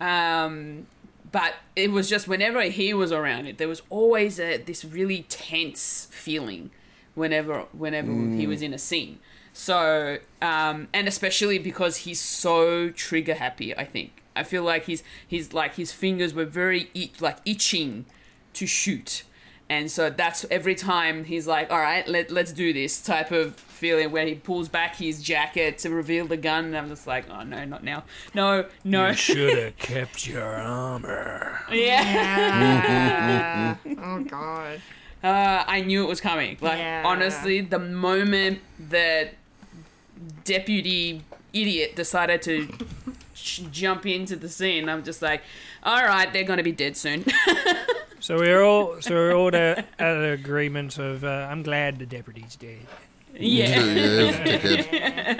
Um, 0.00 0.86
but 1.34 1.54
it 1.74 1.90
was 1.90 2.08
just 2.08 2.28
whenever 2.28 2.62
he 2.62 2.94
was 2.94 3.10
around 3.10 3.46
it, 3.46 3.58
there 3.58 3.66
was 3.66 3.82
always 3.90 4.38
a, 4.38 4.58
this 4.58 4.84
really 4.84 5.24
tense 5.28 6.06
feeling 6.12 6.70
whenever 7.16 7.64
whenever 7.72 8.12
he 8.12 8.46
was 8.46 8.62
in 8.62 8.72
a 8.72 8.78
scene. 8.78 9.18
So, 9.52 10.18
um, 10.40 10.86
and 10.94 11.08
especially 11.08 11.58
because 11.58 11.96
he's 11.98 12.20
so 12.20 12.90
trigger 12.90 13.34
happy, 13.34 13.76
I 13.76 13.84
think. 13.84 14.22
I 14.36 14.44
feel 14.44 14.62
like 14.62 14.84
he's 14.84 15.02
he's 15.26 15.52
like 15.52 15.74
his 15.74 15.90
fingers 15.90 16.34
were 16.34 16.44
very 16.44 16.88
itch, 16.94 17.20
like 17.20 17.38
itching 17.44 18.06
to 18.52 18.64
shoot, 18.64 19.24
and 19.70 19.90
so 19.90 20.10
that's 20.10 20.44
every 20.50 20.74
time 20.74 21.24
he's 21.24 21.46
like, 21.46 21.70
"All 21.70 21.78
right, 21.78 22.06
let 22.06 22.30
let's 22.30 22.52
do 22.52 22.72
this" 22.72 23.00
type 23.02 23.30
of 23.30 23.54
feeling 23.56 24.10
where 24.12 24.26
he 24.26 24.34
pulls 24.34 24.68
back 24.68 24.96
his 24.96 25.22
jacket 25.22 25.78
to 25.78 25.90
reveal 25.90 26.26
the 26.26 26.36
gun, 26.36 26.66
and 26.66 26.76
I'm 26.76 26.88
just 26.88 27.06
like, 27.06 27.24
"Oh 27.30 27.42
no, 27.42 27.64
not 27.64 27.82
now! 27.84 28.04
No, 28.34 28.66
no!" 28.84 29.08
You 29.08 29.14
should 29.14 29.58
have 29.58 29.76
kept 29.78 30.26
your 30.26 30.44
armor. 30.44 31.60
yeah. 31.72 32.02
Yeah. 33.84 33.94
oh 34.02 34.22
god. 34.24 34.80
Uh, 35.22 35.64
I 35.66 35.80
knew 35.80 36.04
it 36.04 36.08
was 36.08 36.20
coming. 36.20 36.58
Like 36.60 36.78
Yeah. 36.78 37.02
honestly, 37.06 37.62
the 37.62 37.78
moment 37.78 38.60
that 38.90 39.34
deputy 40.44 41.22
idiot 41.52 41.96
decided 41.96 42.42
to 42.42 42.68
sh- 43.44 43.60
jump 43.70 44.06
into 44.06 44.36
the 44.36 44.48
scene, 44.48 44.88
I'm 44.88 45.02
just 45.04 45.20
like, 45.22 45.42
all 45.82 46.02
right, 46.02 46.32
they're 46.32 46.44
gonna 46.44 46.62
be 46.62 46.72
dead 46.72 46.96
soon. 46.96 47.24
So 48.20 48.38
we're 48.38 48.62
all 48.62 49.02
so 49.02 49.10
we're 49.14 49.34
all 49.34 49.54
at, 49.54 49.78
at 49.98 50.16
an 50.16 50.24
agreement 50.32 50.96
of 50.98 51.24
uh, 51.24 51.46
I'm 51.50 51.62
glad 51.62 51.98
the 51.98 52.06
deputy's 52.06 52.56
dead. 52.56 52.78
yeah. 53.34 53.84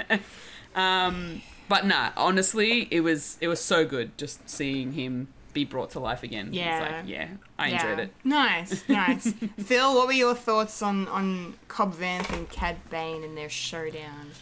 yeah. 0.05 0.19
Um, 0.75 1.41
but 1.69 1.87
nah, 1.87 2.11
honestly, 2.17 2.87
it 2.91 3.01
was 3.01 3.39
it 3.41 3.49
was 3.49 3.61
so 3.65 3.87
good 3.87 4.19
just 4.19 4.49
seeing 4.51 4.93
him 4.93 5.29
be 5.55 5.65
brought 5.65 5.91
to 5.91 6.01
life 6.01 6.23
again. 6.25 6.49
It's 6.49 6.57
Yeah. 6.57 6.81
like, 6.99 7.09
yeah, 7.09 7.29
I 7.59 7.69
enjoyed 7.69 8.01
it. 8.01 8.13
Nice, 8.25 8.87
nice. 8.89 9.33
Phil, 9.65 9.95
what 9.95 10.07
were 10.09 10.13
your 10.13 10.35
thoughts 10.35 10.83
on 10.83 11.07
on 11.09 11.55
Cobb 11.69 11.95
Vanth 11.95 12.31
and 12.37 12.49
Cad 12.51 12.77
Bane 12.91 13.23
and 13.25 13.35
their 13.37 13.49
showdown? 13.49 14.33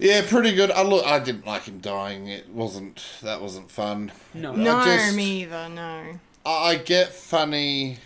Yeah, 0.00 0.22
pretty 0.26 0.54
good. 0.54 0.70
I 0.70 0.82
look, 0.82 1.04
I 1.06 1.18
didn't 1.18 1.46
like 1.46 1.64
him 1.64 1.78
dying. 1.78 2.26
It 2.26 2.48
wasn't. 2.48 3.02
That 3.22 3.40
wasn't 3.42 3.70
fun. 3.70 4.10
No. 4.34 4.52
No, 4.56 4.82
just- 4.84 5.14
me 5.14 5.42
either. 5.42 5.68
No. 5.68 6.18
I 6.46 6.76
get 6.76 7.12
funny 7.12 7.98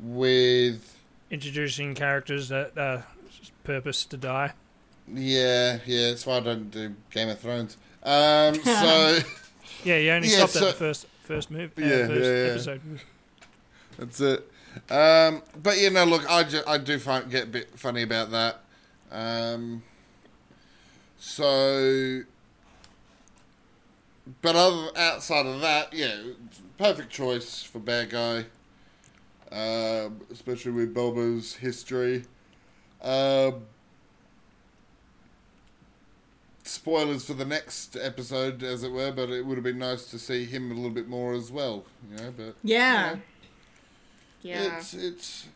with. 0.00 0.96
Introducing 1.30 1.94
characters 1.94 2.48
that 2.48 2.76
uh, 2.76 3.02
purpose 3.64 4.04
to 4.06 4.16
die. 4.16 4.52
Yeah, 5.12 5.78
yeah. 5.86 6.08
That's 6.08 6.26
why 6.26 6.38
I 6.38 6.40
don't 6.40 6.70
do 6.70 6.94
Game 7.10 7.28
of 7.28 7.38
Thrones. 7.38 7.76
Um, 8.02 8.54
so 8.64 9.18
Yeah, 9.84 9.96
you 9.98 10.10
only 10.10 10.28
Yeah, 10.28 10.46
stopped 10.46 10.56
at 10.56 10.62
the 10.62 10.72
first 10.72 11.06
first 11.24 11.50
move. 11.50 11.70
Uh, 11.78 11.82
Yeah, 11.82 12.06
first 12.06 12.24
yeah, 12.24 12.30
yeah. 12.32 12.50
episode. 12.50 12.80
that's 13.98 14.20
it. 14.20 14.50
Um, 14.90 15.42
but 15.62 15.78
you 15.78 15.90
know, 15.90 16.04
look, 16.04 16.28
I, 16.30 16.44
ju- 16.44 16.62
I 16.66 16.78
do 16.78 16.98
find 16.98 17.30
get 17.30 17.44
a 17.44 17.46
bit 17.46 17.78
funny 17.78 18.02
about 18.02 18.30
that. 18.30 18.60
Um, 19.10 19.82
so, 21.18 22.22
but 24.42 24.56
other 24.56 24.90
outside 24.96 25.46
of 25.46 25.60
that, 25.60 25.92
yeah, 25.92 26.16
perfect 26.78 27.10
choice 27.10 27.62
for 27.62 27.78
bad 27.78 28.10
guy. 28.10 28.46
Um, 29.50 30.20
especially 30.30 30.72
with 30.72 30.94
Boba's 30.94 31.54
history. 31.56 32.24
Um, 33.00 33.62
spoilers 36.64 37.24
for 37.24 37.32
the 37.32 37.46
next 37.46 37.96
episode, 37.96 38.62
as 38.62 38.82
it 38.82 38.92
were, 38.92 39.10
but 39.10 39.30
it 39.30 39.46
would 39.46 39.56
have 39.56 39.64
been 39.64 39.78
nice 39.78 40.04
to 40.10 40.18
see 40.18 40.44
him 40.44 40.70
a 40.70 40.74
little 40.74 40.90
bit 40.90 41.08
more 41.08 41.32
as 41.32 41.50
well. 41.50 41.84
You 42.10 42.16
know, 42.18 42.34
but 42.36 42.54
Yeah. 42.62 43.10
you 43.10 43.16
know, 43.16 43.22
Yeah. 44.60 44.76
it's 44.78 44.94
it's 44.94 45.46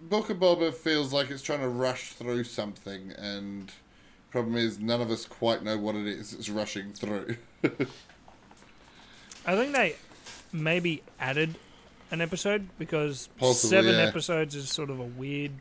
Book 0.00 0.28
of 0.30 0.36
Boba 0.36 0.72
feels 0.72 1.12
like 1.12 1.30
it's 1.30 1.42
trying 1.42 1.60
to 1.60 1.68
rush 1.68 2.12
through 2.12 2.44
something, 2.44 3.10
and 3.12 3.72
problem 4.34 4.56
is 4.56 4.80
none 4.80 5.00
of 5.00 5.12
us 5.12 5.26
quite 5.26 5.62
know 5.62 5.78
what 5.78 5.94
it 5.94 6.08
is 6.08 6.32
it's 6.32 6.48
rushing 6.48 6.92
through. 6.92 7.36
I 9.46 9.54
think 9.54 9.72
they 9.72 9.94
maybe 10.52 11.04
added 11.20 11.54
an 12.10 12.20
episode 12.20 12.66
because 12.76 13.28
Possibly, 13.38 13.70
seven 13.76 13.94
yeah. 13.94 14.06
episodes 14.08 14.56
is 14.56 14.68
sort 14.68 14.90
of 14.90 14.98
a 14.98 15.04
weird. 15.04 15.52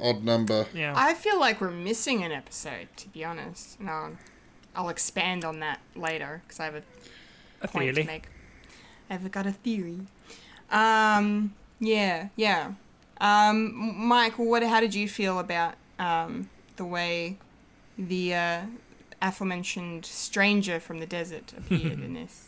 Odd 0.00 0.24
number. 0.24 0.64
Yeah, 0.72 0.94
I 0.96 1.12
feel 1.12 1.38
like 1.38 1.60
we're 1.60 1.70
missing 1.70 2.24
an 2.24 2.32
episode, 2.32 2.88
to 2.96 3.08
be 3.10 3.22
honest. 3.22 3.78
No, 3.78 4.16
I'll 4.74 4.88
expand 4.88 5.44
on 5.44 5.60
that 5.60 5.80
later 5.94 6.40
because 6.46 6.58
I 6.58 6.64
have 6.64 6.76
a 6.76 6.82
a 7.60 7.68
point 7.68 7.94
theory. 7.94 8.06
to 8.06 8.10
make. 8.10 8.28
I've 9.10 9.30
got 9.30 9.46
a 9.46 9.52
theory. 9.52 10.06
Um, 10.70 11.52
yeah, 11.80 12.28
yeah. 12.36 12.72
Um, 13.20 13.66
M- 13.66 14.06
Michael, 14.06 14.46
what? 14.46 14.62
How 14.62 14.80
did 14.80 14.94
you 14.94 15.06
feel 15.06 15.38
about 15.38 15.74
um, 15.98 16.48
the 16.76 16.86
way 16.86 17.36
the 17.98 18.34
uh, 18.34 18.60
aforementioned 19.20 20.04
stranger 20.06 20.80
from 20.80 20.98
the 21.00 21.06
desert 21.06 21.52
appeared 21.56 22.00
in 22.04 22.14
this? 22.14 22.46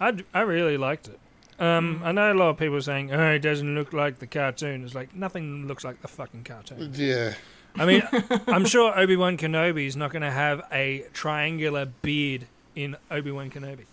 I, 0.00 0.10
d- 0.12 0.24
I 0.32 0.40
really 0.42 0.76
liked 0.76 1.08
it. 1.08 1.18
Um, 1.60 2.02
I 2.04 2.12
know 2.12 2.32
a 2.32 2.34
lot 2.34 2.50
of 2.50 2.56
people 2.58 2.76
are 2.76 2.80
saying, 2.80 3.12
"Oh, 3.12 3.32
it 3.32 3.40
doesn't 3.40 3.74
look 3.74 3.92
like 3.92 4.20
the 4.20 4.28
cartoon." 4.28 4.84
It's 4.84 4.94
like 4.94 5.12
nothing 5.14 5.66
looks 5.66 5.82
like 5.82 6.00
the 6.02 6.06
fucking 6.08 6.44
cartoon. 6.44 6.92
Yeah. 6.94 7.34
I 7.76 7.84
mean, 7.84 8.02
I'm 8.46 8.64
sure 8.64 8.96
Obi 8.96 9.16
Wan 9.16 9.36
Kenobi 9.36 9.86
is 9.86 9.96
not 9.96 10.12
going 10.12 10.22
to 10.22 10.30
have 10.30 10.62
a 10.70 11.04
triangular 11.12 11.86
beard 11.86 12.46
in 12.76 12.96
Obi 13.10 13.32
Wan 13.32 13.50
Kenobi 13.50 13.86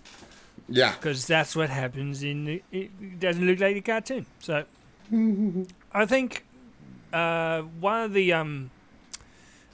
Yeah. 0.69 0.91
because 0.93 1.25
that's 1.25 1.55
what 1.55 1.71
happens 1.71 2.21
in. 2.21 2.45
The, 2.45 2.63
it 2.71 3.19
doesn't 3.19 3.45
look 3.45 3.59
like 3.59 3.73
the 3.73 3.81
cartoon. 3.81 4.27
So, 4.39 4.63
I 5.91 6.05
think 6.05 6.45
uh, 7.13 7.61
one 7.61 8.03
of 8.03 8.13
the 8.13 8.31
um, 8.33 8.69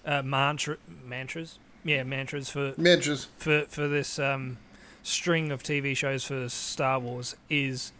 uh, 0.05 0.21
mantra 0.23 0.77
mantras, 1.05 1.59
yeah, 1.83 2.03
mantras 2.03 2.49
for 2.49 2.73
Mantras. 2.77 3.27
for 3.37 3.65
for 3.69 3.87
this 3.87 4.17
um, 4.19 4.57
string 5.03 5.51
of 5.51 5.63
TV 5.63 5.95
shows 5.95 6.23
for 6.25 6.47
Star 6.49 6.99
Wars 6.99 7.35
is 7.49 7.91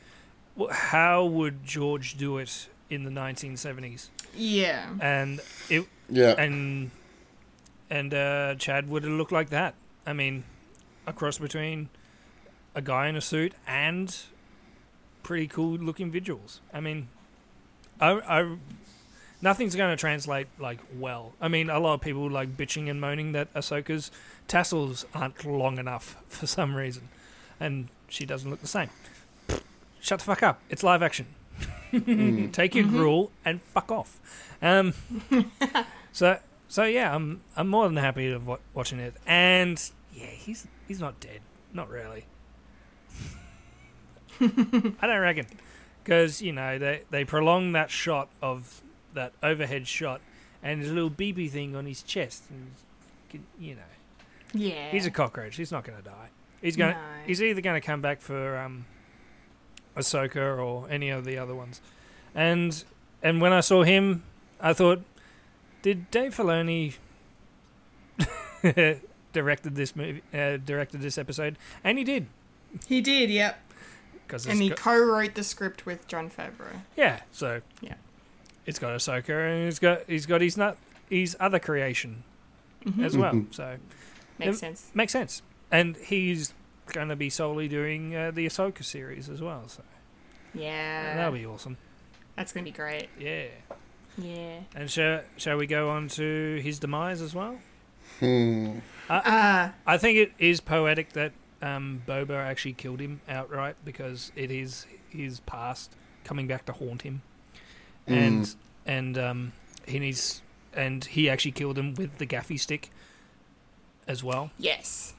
how 0.72 1.26
would 1.26 1.64
George 1.66 2.18
do 2.18 2.38
it 2.38 2.68
in 2.90 3.04
the 3.04 3.10
1970s? 3.10 4.10
Yeah. 4.36 4.90
And 5.00 5.40
it 5.70 5.86
Yeah. 6.10 6.36
and 6.38 6.92
and 7.90 8.14
uh, 8.14 8.56
Chad 8.56 8.90
would 8.90 9.04
have 9.04 9.14
looked 9.14 9.32
like 9.32 9.50
that. 9.50 9.76
I 10.06 10.14
mean, 10.14 10.44
a 11.08 11.14
cross 11.14 11.38
between 11.38 11.90
a 12.76 12.82
guy 12.82 13.08
in 13.08 13.16
a 13.16 13.22
suit 13.22 13.54
and 13.68 14.16
pretty 15.24 15.48
cool 15.48 15.78
looking 15.78 16.12
visuals. 16.12 16.60
I 16.74 16.80
mean, 16.80 17.10
I, 18.00 18.12
I 18.12 18.58
nothing's 19.42 19.76
going 19.76 19.92
to 19.92 20.00
translate 20.00 20.48
like 20.60 20.80
well. 20.98 21.34
I 21.42 21.48
mean, 21.48 21.70
a 21.70 21.80
lot 21.80 21.96
of 21.96 22.02
people 22.02 22.30
like 22.30 22.56
bitching 22.56 22.90
and 22.90 23.02
moaning 23.02 23.32
that 23.34 23.54
Ahsoka's 23.54 24.12
tassels 24.48 25.06
aren't 25.14 25.46
long 25.46 25.78
enough 25.78 26.18
for 26.28 26.48
some 26.48 26.76
reason, 26.76 27.10
and 27.60 27.88
she 28.08 28.26
doesn't 28.26 28.50
look 28.50 28.62
the 28.62 28.68
same. 28.68 28.90
Shut 30.00 30.20
the 30.20 30.26
fuck 30.26 30.44
up! 30.44 30.62
It's 30.70 30.84
live 30.84 31.04
action. 31.04 31.28
Take 32.52 32.74
your 32.76 32.86
gruel 32.86 33.32
and 33.46 33.62
fuck 33.62 33.92
off. 33.92 34.20
Um, 34.62 34.94
so 36.12 36.40
so 36.68 36.86
yeah, 36.86 37.14
I'm 37.14 37.42
I'm 37.56 37.68
more 37.68 37.88
than 37.88 37.98
happy 37.98 38.30
to 38.30 38.38
wa- 38.38 38.58
watching 38.74 39.00
it, 39.00 39.14
and 39.28 39.82
yeah, 40.14 40.28
he's 40.28 40.68
he's 40.88 41.00
not 41.00 41.20
dead, 41.20 41.42
not 41.74 41.90
really. 41.90 42.26
I 44.40 45.08
don't 45.08 45.20
reckon, 45.20 45.46
because 46.04 46.42
you 46.42 46.52
know 46.52 46.80
they 46.80 47.04
they 47.12 47.26
prolong 47.26 47.74
that 47.74 47.92
shot 47.92 48.30
of 48.42 48.82
that 49.14 49.34
overhead 49.44 49.88
shot 49.88 50.22
and 50.64 50.82
his 50.82 50.92
little 50.92 51.10
BB 51.10 51.50
thing 51.50 51.76
on 51.76 51.86
his 51.86 52.02
chest, 52.04 52.44
and 52.50 53.44
you 53.60 53.76
know 53.76 53.82
Yeah. 54.54 54.92
he's 54.92 55.06
a 55.06 55.12
cockroach. 55.12 55.56
He's 55.56 55.72
not 55.72 55.84
going 55.84 55.98
to 55.98 56.04
die. 56.04 56.30
He's 56.62 56.76
going. 56.76 56.94
to 56.94 57.00
No. 57.00 57.06
He's 57.26 57.42
either 57.42 57.62
going 57.62 57.80
to 57.82 57.86
come 57.86 58.02
back 58.02 58.22
for 58.22 58.58
um, 58.58 58.86
Ahsoka 59.98 60.58
or 60.60 60.88
any 60.90 61.10
of 61.10 61.26
the 61.26 61.38
other 61.38 61.56
ones, 61.56 61.82
and 62.36 62.84
and 63.24 63.42
when 63.42 63.54
I 63.54 63.60
saw 63.62 63.84
him, 63.84 64.24
I 64.60 64.74
thought, 64.74 65.02
did 65.82 66.10
Dave 66.12 66.36
Filoni 66.36 66.96
directed 69.34 69.76
this 69.76 69.96
movie, 69.96 70.22
uh, 70.34 70.58
directed 70.58 71.02
this 71.02 71.18
episode, 71.18 71.58
and 71.84 71.98
he 71.98 72.04
did 72.04 72.28
He 72.88 73.02
did, 73.02 73.30
yep. 73.30 73.60
because 74.28 74.46
And 74.46 74.62
he 74.62 74.70
co-wrote 74.70 75.36
the 75.36 75.44
script 75.44 75.86
with 75.86 76.08
Jon 76.08 76.30
Favreau. 76.30 76.82
yeah, 76.96 77.22
so 77.32 77.62
Yeah. 77.82 77.96
It's 78.66 78.80
got 78.80 78.92
Ahsoka 78.92 79.30
and 79.54 79.66
he's 79.66 79.80
got 79.80 80.02
he's 80.08 80.26
got 80.26 80.42
his 80.42 80.58
nut 80.58 80.78
his 81.10 81.36
other 81.40 81.60
creation 81.60 82.24
as 83.02 83.16
well, 83.18 83.46
so 83.52 83.78
Makes 84.40 84.60
sense. 84.60 84.92
makes 84.94 85.12
sense, 85.14 85.42
and 85.72 85.96
he's 85.98 86.54
going 86.88 87.10
to 87.10 87.16
be 87.16 87.30
solely 87.30 87.68
doing 87.68 88.16
uh, 88.16 88.32
the 88.32 88.46
Ahsoka 88.48 88.84
series 88.84 89.30
as 89.30 89.42
well, 89.42 89.68
so 89.68 89.84
Yeah. 90.54 91.16
that'll 91.16 91.32
be 91.34 91.46
awesome. 91.46 91.78
That's 92.36 92.52
gonna 92.52 92.64
be 92.64 92.72
great. 92.72 93.10
Yeah. 93.20 93.46
Yeah. 94.18 94.60
And 94.76 94.90
shall, 94.90 95.22
shall 95.38 95.58
we 95.58 95.68
go 95.68 95.90
on 95.90 96.08
to 96.10 96.60
his 96.64 96.80
demise 96.80 97.22
as 97.22 97.36
well? 97.36 97.58
Uh, 99.10 99.70
I 99.86 99.98
think 99.98 100.18
it 100.18 100.32
is 100.40 100.60
poetic 100.62 101.14
that 101.14 101.34
um, 101.62 102.02
Boba 102.08 102.38
actually 102.38 102.74
killed 102.74 103.00
him 103.00 103.22
outright 103.28 103.76
because 103.86 104.32
it 104.36 104.52
is 104.52 104.86
his 105.10 105.40
past 105.42 105.96
coming 106.24 106.48
back 106.48 106.66
to 106.66 106.72
haunt 106.74 107.02
him, 107.04 107.22
and 108.08 108.54
and 108.86 109.18
um, 109.18 109.54
he 109.88 110.00
needs 110.00 110.42
and 110.74 111.04
he 111.06 111.30
actually 111.30 111.52
killed 111.52 111.78
him 111.78 111.94
with 111.96 112.18
the 112.18 112.26
gaffy 112.26 112.60
stick 112.60 112.90
as 114.08 114.24
well. 114.24 114.52
yes. 114.58 115.14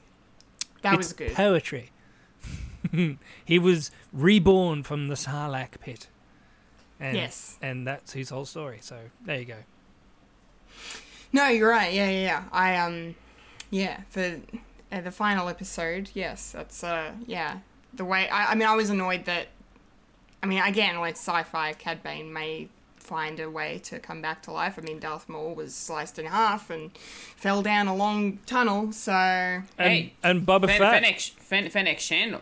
That 0.81 0.95
it's 0.95 0.97
was 0.97 1.13
good. 1.13 1.33
poetry. 1.33 1.91
he 3.45 3.57
was 3.59 3.89
reborn 4.11 4.83
from 4.83 5.07
the 5.07 5.15
Sarlacc 5.15 5.79
pit. 5.79 6.07
And, 6.99 7.15
Yes. 7.15 7.57
and 7.61 7.87
that's 7.87 8.11
his 8.13 8.29
whole 8.29 8.43
story. 8.45 8.79
So 8.81 8.97
there 9.25 9.39
you 9.39 9.45
go. 9.45 9.55
No, 11.31 11.47
you're 11.47 11.69
right. 11.69 11.93
Yeah, 11.93 12.09
yeah, 12.09 12.21
yeah. 12.21 12.43
I 12.51 12.75
um, 12.77 13.15
yeah, 13.69 14.01
for 14.09 14.41
uh, 14.91 15.01
the 15.01 15.11
final 15.11 15.47
episode, 15.49 16.09
yes, 16.13 16.51
that's 16.51 16.83
uh, 16.83 17.13
yeah, 17.25 17.59
the 17.93 18.05
way. 18.05 18.29
I, 18.29 18.51
I 18.51 18.55
mean, 18.55 18.67
I 18.67 18.75
was 18.75 18.89
annoyed 18.89 19.25
that. 19.25 19.47
I 20.43 20.45
mean, 20.45 20.61
again, 20.61 20.99
like 20.99 21.15
sci-fi, 21.15 21.71
Cad 21.73 22.03
Bane 22.03 22.31
may 22.33 22.67
find 22.97 23.39
a 23.39 23.49
way 23.49 23.79
to 23.85 23.97
come 23.99 24.21
back 24.21 24.41
to 24.43 24.51
life. 24.51 24.77
I 24.77 24.81
mean, 24.81 24.99
Darth 24.99 25.27
Maul 25.29 25.55
was 25.55 25.73
sliced 25.73 26.19
in 26.19 26.25
half 26.25 26.69
and 26.69 26.91
fell 27.35 27.61
down 27.61 27.87
a 27.87 27.95
long 27.95 28.39
tunnel. 28.45 28.91
So 28.91 29.11
And, 29.13 29.63
Hey, 29.77 30.13
and 30.21 30.45
Boba 30.45 30.67
Fen- 30.67 30.79
Fett. 30.79 30.93
Fennec, 30.93 31.19
Fen- 31.19 31.69
Fennec 31.69 31.99
Shand 31.99 32.39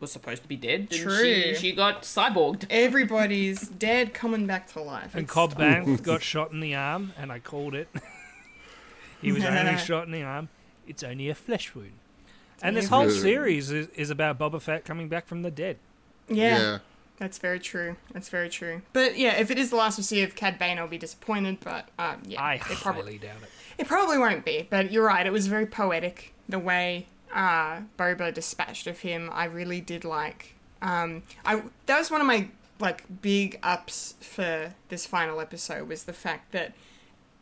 was 0.00 0.12
supposed 0.12 0.42
to 0.42 0.48
be 0.48 0.56
dead. 0.56 0.88
True. 0.90 1.54
She, 1.54 1.54
she 1.56 1.72
got 1.72 2.02
cyborged. 2.02 2.66
everybody's 2.70 3.68
dead, 3.86 4.14
coming 4.14 4.46
back 4.46 4.68
to 4.74 4.80
life. 4.82 5.14
And 5.14 5.24
It's- 5.24 5.30
Cobb 5.32 5.54
Vanth 5.54 6.02
got 6.04 6.22
shot 6.22 6.52
in 6.52 6.60
the 6.60 6.74
arm, 6.76 7.12
and 7.18 7.32
I 7.32 7.38
called 7.40 7.74
it. 7.74 7.88
he 9.20 9.32
was 9.32 9.44
only 9.44 9.76
shot 9.78 10.06
in 10.06 10.12
the 10.12 10.22
arm. 10.22 10.48
It's 10.86 11.02
only 11.02 11.28
a 11.28 11.34
flesh 11.34 11.74
wound. 11.74 11.92
And 12.62 12.76
this 12.76 12.88
whole 12.88 13.10
series 13.10 13.70
is, 13.70 13.88
is 13.96 14.10
about 14.10 14.38
Boba 14.38 14.60
Fett 14.62 14.84
coming 14.84 15.08
back 15.08 15.26
from 15.26 15.42
the 15.42 15.50
dead. 15.50 15.78
yeah. 16.28 16.58
Yeah. 16.58 16.78
That's 17.18 17.38
very 17.38 17.58
true. 17.58 17.96
That's 18.12 18.28
very 18.28 18.48
true. 18.48 18.82
But 18.92 19.16
yeah, 19.18 19.36
if 19.36 19.50
it 19.50 19.58
is 19.58 19.70
the 19.70 19.76
last 19.76 19.96
we 19.96 20.04
see 20.04 20.22
of 20.22 20.34
Cad 20.34 20.58
Bane, 20.58 20.78
I'll 20.78 20.86
be 20.88 20.98
disappointed. 20.98 21.58
But 21.62 21.88
um, 21.98 22.22
yeah, 22.26 22.42
I 22.42 22.54
it 22.54 22.62
probably 22.62 23.02
highly 23.02 23.18
doubt 23.18 23.42
it. 23.42 23.48
it 23.78 23.88
probably 23.88 24.18
won't 24.18 24.44
be. 24.44 24.66
But 24.68 24.92
you're 24.92 25.06
right. 25.06 25.26
It 25.26 25.32
was 25.32 25.46
very 25.46 25.66
poetic 25.66 26.34
the 26.48 26.58
way 26.58 27.06
uh, 27.34 27.80
Boba 27.98 28.32
dispatched 28.32 28.86
of 28.86 29.00
him. 29.00 29.30
I 29.32 29.44
really 29.44 29.80
did 29.80 30.04
like. 30.04 30.54
Um, 30.82 31.22
I 31.44 31.62
that 31.86 31.98
was 31.98 32.10
one 32.10 32.20
of 32.20 32.26
my 32.26 32.48
like 32.78 33.04
big 33.22 33.58
ups 33.62 34.14
for 34.20 34.74
this 34.90 35.06
final 35.06 35.40
episode 35.40 35.88
was 35.88 36.04
the 36.04 36.12
fact 36.12 36.52
that 36.52 36.74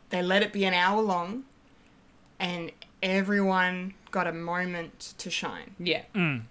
they 0.09 0.21
let 0.21 0.41
it 0.41 0.53
be 0.53 0.63
an 0.63 0.73
hour 0.73 1.01
long, 1.01 1.43
and 2.39 2.71
everyone 3.03 3.93
got 4.15 4.27
a 4.27 4.31
moment 4.31 5.13
to 5.17 5.29
shine. 5.29 5.75
Yeah. 5.77 6.03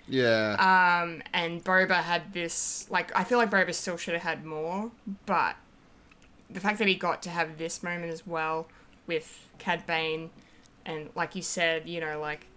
Yeah. 0.07 1.01
Um, 1.03 1.23
and 1.33 1.65
Boba 1.65 2.03
had 2.03 2.35
this 2.35 2.87
like 2.91 3.11
I 3.17 3.25
feel 3.25 3.39
like 3.39 3.51
Boba 3.51 3.73
still 3.73 3.97
should 3.97 4.13
have 4.13 4.23
had 4.23 4.45
more, 4.45 4.91
but 5.25 5.57
the 6.51 6.61
fact 6.61 6.79
that 6.79 6.87
he 6.89 6.95
got 6.95 7.23
to 7.23 7.31
have 7.31 7.57
this 7.57 7.83
moment 7.83 8.13
as 8.13 8.27
well 8.27 8.69
with 9.07 9.49
Cad 9.57 9.87
Bane, 9.87 10.29
and 10.85 11.09
like 11.15 11.35
you 11.35 11.41
said, 11.41 11.89
you 11.89 12.01
know, 12.01 12.21
like 12.21 12.49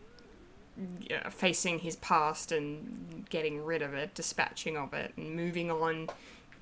yeah, 1.00 1.30
facing 1.30 1.80
his 1.80 1.96
past 1.96 2.52
and 2.52 3.26
getting 3.30 3.64
rid 3.64 3.82
of 3.82 3.94
it, 3.94 4.14
dispatching 4.14 4.76
of 4.76 4.94
it, 4.94 5.14
and 5.16 5.38
moving 5.38 5.72
on 5.72 6.10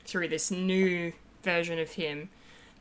through 0.06 0.27
this 0.27 0.51
new 0.51 1.11
version 1.41 1.80
of 1.80 1.93
him, 1.93 2.30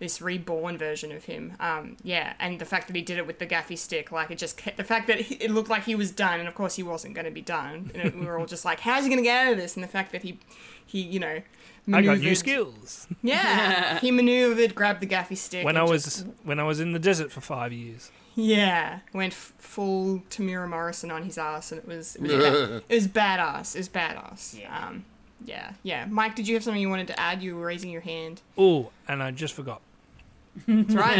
this 0.01 0.21
reborn 0.21 0.77
version 0.77 1.13
of 1.13 1.25
him. 1.25 1.55
Um, 1.61 1.97
yeah, 2.03 2.35
and 2.41 2.59
the 2.59 2.65
fact 2.65 2.89
that 2.89 2.97
he 2.97 3.03
did 3.03 3.19
it 3.19 3.27
with 3.27 3.39
the 3.39 3.47
gaffy 3.47 3.79
stick, 3.79 4.11
like 4.13 4.31
it 4.31 4.39
just 4.39 4.57
kept, 4.57 4.77
the 4.77 4.85
fact 4.85 5.07
that 5.07 5.21
he, 5.21 5.37
it 5.37 5.51
looked 5.51 5.71
like 5.71 5.85
he 5.85 5.95
was 5.95 6.11
done, 6.11 6.41
and 6.41 6.49
of 6.49 6.55
course 6.55 6.75
he 6.77 6.83
wasn't 6.83 7.15
going 7.15 7.25
to 7.27 7.31
be 7.31 7.41
done. 7.43 7.91
And 7.95 8.09
it, 8.09 8.19
we 8.19 8.27
were 8.27 8.39
all 8.39 8.47
just 8.47 8.65
like, 8.65 8.81
"How's 8.81 9.05
he 9.05 9.09
going 9.11 9.19
to 9.19 9.25
get 9.25 9.47
out 9.47 9.53
of 9.53 9.59
this?" 9.59 9.77
And 9.77 9.85
the 9.85 9.89
fact 9.89 10.13
that 10.13 10.23
he, 10.23 10.39
he, 10.85 11.01
you 11.01 11.21
know, 11.21 11.41
I 11.93 12.03
got 12.03 12.19
new 12.19 12.35
skills. 12.35 13.07
Yeah, 13.23 13.99
he 14.01 14.11
maneuvered, 14.11 14.75
grabbed 14.75 15.01
the 15.01 15.07
gaffy 15.07 15.37
stick. 15.37 15.65
When 15.65 15.77
I 15.77 15.83
was 15.85 16.05
just- 16.05 16.27
when 16.43 16.59
I 16.59 16.65
was 16.65 16.81
in 16.81 16.93
the 16.93 16.99
desert 16.99 17.31
for 17.33 17.41
five 17.41 17.73
years. 17.73 18.11
yeah, 18.35 18.99
went 19.13 19.33
f- 19.33 19.53
full 19.59 20.23
Temuera 20.31 20.69
Morrison 20.69 21.11
on 21.13 21.23
his 21.23 21.39
ass, 21.39 21.71
and 21.73 21.81
it 21.81 21.87
was 21.87 22.17
it 22.17 22.23
was, 22.23 22.31
ba- 22.33 22.83
it 22.89 22.95
was 22.95 23.09
badass. 23.09 23.75
It 23.77 23.79
was 23.79 23.89
badass. 23.89 24.59
Yeah. 24.61 24.89
Um, 24.89 25.05
yeah, 25.45 25.73
yeah. 25.83 26.07
Mike, 26.07 26.35
did 26.35 26.49
you 26.49 26.55
have 26.55 26.65
something 26.65 26.81
you 26.81 26.89
wanted 26.91 27.07
to 27.09 27.21
add? 27.21 27.43
You 27.43 27.57
were 27.57 27.67
raising 27.67 27.91
your 27.91 28.01
hand. 28.01 28.43
Oh, 28.59 28.91
and 29.09 29.23
I 29.23 29.31
just 29.31 29.55
forgot. 29.55 29.81
That's 30.67 30.95
right. 30.95 31.19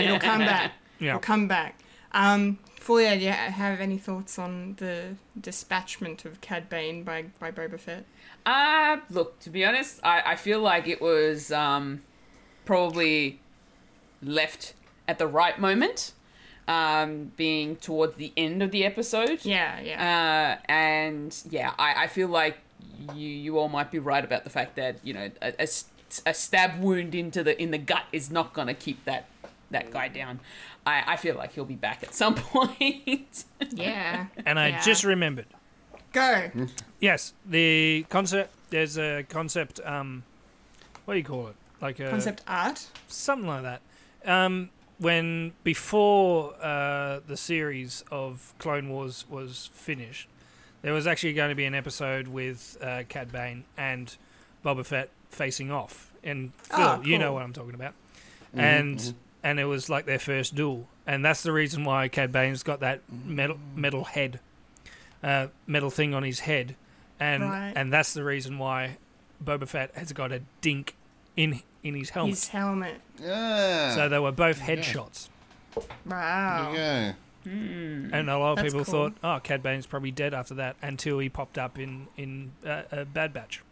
It'll 0.00 0.18
come 0.18 0.40
back. 0.40 0.72
Yeah. 0.98 1.10
It'll 1.10 1.20
come 1.20 1.48
back. 1.48 1.78
Um, 2.12 2.58
Fulia, 2.78 3.18
do 3.18 3.24
you 3.26 3.30
ha- 3.30 3.50
have 3.50 3.80
any 3.80 3.98
thoughts 3.98 4.38
on 4.38 4.74
the 4.78 5.16
dispatchment 5.40 6.24
of 6.24 6.40
Cad 6.40 6.68
Bane 6.68 7.04
by, 7.04 7.26
by 7.38 7.50
Boba 7.50 7.78
Fett? 7.78 8.04
Uh, 8.44 8.98
look, 9.10 9.38
to 9.40 9.50
be 9.50 9.64
honest, 9.64 10.00
I, 10.02 10.22
I 10.32 10.36
feel 10.36 10.60
like 10.60 10.88
it 10.88 11.00
was 11.00 11.52
um, 11.52 12.02
probably 12.64 13.38
left 14.22 14.74
at 15.06 15.18
the 15.18 15.26
right 15.26 15.58
moment, 15.60 16.12
um, 16.66 17.32
being 17.36 17.76
towards 17.76 18.16
the 18.16 18.32
end 18.36 18.62
of 18.62 18.70
the 18.70 18.84
episode. 18.84 19.44
Yeah, 19.44 19.78
yeah. 19.80 20.58
Uh, 20.58 20.64
and 20.72 21.36
yeah, 21.50 21.74
I, 21.78 22.04
I 22.04 22.06
feel 22.06 22.28
like 22.28 22.58
you 23.14 23.28
you 23.28 23.58
all 23.58 23.68
might 23.68 23.90
be 23.90 23.98
right 23.98 24.24
about 24.24 24.44
the 24.44 24.50
fact 24.50 24.76
that 24.76 24.98
you 25.02 25.12
know 25.14 25.30
a, 25.42 25.48
a 25.58 25.62
s- 25.62 25.86
a 26.26 26.34
stab 26.34 26.80
wound 26.80 27.14
into 27.14 27.42
the 27.44 27.60
in 27.60 27.70
the 27.70 27.78
gut 27.78 28.04
is 28.12 28.30
not 28.30 28.52
gonna 28.52 28.74
keep 28.74 29.04
that 29.04 29.28
that 29.70 29.90
guy 29.90 30.08
down. 30.08 30.40
I, 30.84 31.04
I 31.06 31.16
feel 31.16 31.36
like 31.36 31.52
he'll 31.52 31.64
be 31.64 31.76
back 31.76 32.02
at 32.02 32.14
some 32.14 32.34
point. 32.54 33.44
yeah. 33.70 34.26
And 34.46 34.58
I 34.58 34.68
Yeah. 34.68 34.80
just 34.82 35.04
remembered. 35.04 35.46
Go. 36.12 36.50
Yes, 36.98 37.34
the 37.46 38.04
concept. 38.08 38.52
There's 38.70 38.98
a 38.98 39.24
concept. 39.28 39.78
Um, 39.84 40.24
what 41.04 41.14
do 41.14 41.18
you 41.18 41.24
call 41.24 41.48
it? 41.48 41.54
Like 41.80 42.00
a 42.00 42.10
Concept 42.10 42.42
art. 42.48 42.86
something 43.08 43.46
like 43.48 43.62
that. 43.62 43.80
Um, 44.24 44.70
when 44.98 45.52
before 45.64 46.54
uh, 46.60 47.20
the 47.26 47.36
series 47.36 48.02
of 48.10 48.52
Clone 48.58 48.88
Wars 48.90 49.24
was 49.30 49.70
finished, 49.72 50.28
there 50.82 50.92
was 50.92 51.06
actually 51.06 51.32
going 51.34 51.50
to 51.50 51.54
be 51.54 51.64
an 51.64 51.74
episode 51.74 52.28
with 52.28 52.76
uh, 52.82 53.02
Cad 53.08 53.30
Bane 53.32 53.64
and 53.76 54.16
Boba 54.64 54.84
Fett 54.84 55.10
facing 55.30 55.70
off. 55.70 56.12
And 56.22 56.52
Phil, 56.64 56.78
Oh, 56.80 57.02
you 57.02 57.18
know 57.18 57.32
what 57.32 57.42
I'm 57.42 57.52
talking 57.52 57.74
about. 57.74 57.94
And 58.54 59.14
and 59.42 59.58
it 59.60 59.64
was 59.64 59.88
like 59.88 60.04
their 60.06 60.18
first 60.18 60.54
duel, 60.54 60.86
and 61.06 61.24
that's 61.24 61.42
the 61.42 61.52
reason 61.52 61.84
why 61.84 62.08
Cad 62.08 62.30
Bane's 62.32 62.62
got 62.62 62.80
that 62.80 63.00
metal 63.10 63.58
metal 63.74 64.04
head, 64.04 64.40
uh, 65.22 65.46
metal 65.66 65.88
thing 65.90 66.12
on 66.14 66.22
his 66.24 66.40
head, 66.40 66.74
and 67.18 67.44
Right. 67.44 67.72
and 67.74 67.92
that's 67.92 68.12
the 68.12 68.22
reason 68.24 68.58
why 68.58 68.98
Boba 69.42 69.66
Fett 69.68 69.94
has 69.94 70.12
got 70.12 70.30
a 70.32 70.42
dink 70.60 70.94
in 71.36 71.62
in 71.82 71.94
his 71.94 72.10
helmet. 72.10 72.30
His 72.34 72.48
helmet. 72.48 73.00
Yeah. 73.18 73.94
So 73.94 74.08
they 74.10 74.18
were 74.18 74.32
both 74.32 74.60
headshots. 74.60 75.28
Wow. 76.04 76.72
Yeah. 77.44 77.52
And 77.52 78.30
a 78.30 78.38
lot 78.38 78.52
of 78.52 78.56
That's 78.56 78.72
people 78.72 78.84
cool. 78.84 79.10
thought, 79.10 79.12
oh, 79.22 79.40
Cad 79.42 79.62
Bane's 79.62 79.86
probably 79.86 80.10
dead 80.10 80.34
after 80.34 80.54
that 80.54 80.76
until 80.82 81.18
he 81.18 81.28
popped 81.28 81.58
up 81.58 81.78
in, 81.78 82.06
in 82.16 82.52
uh, 82.66 82.82
a 82.92 83.04
Bad 83.04 83.32
Batch 83.32 83.62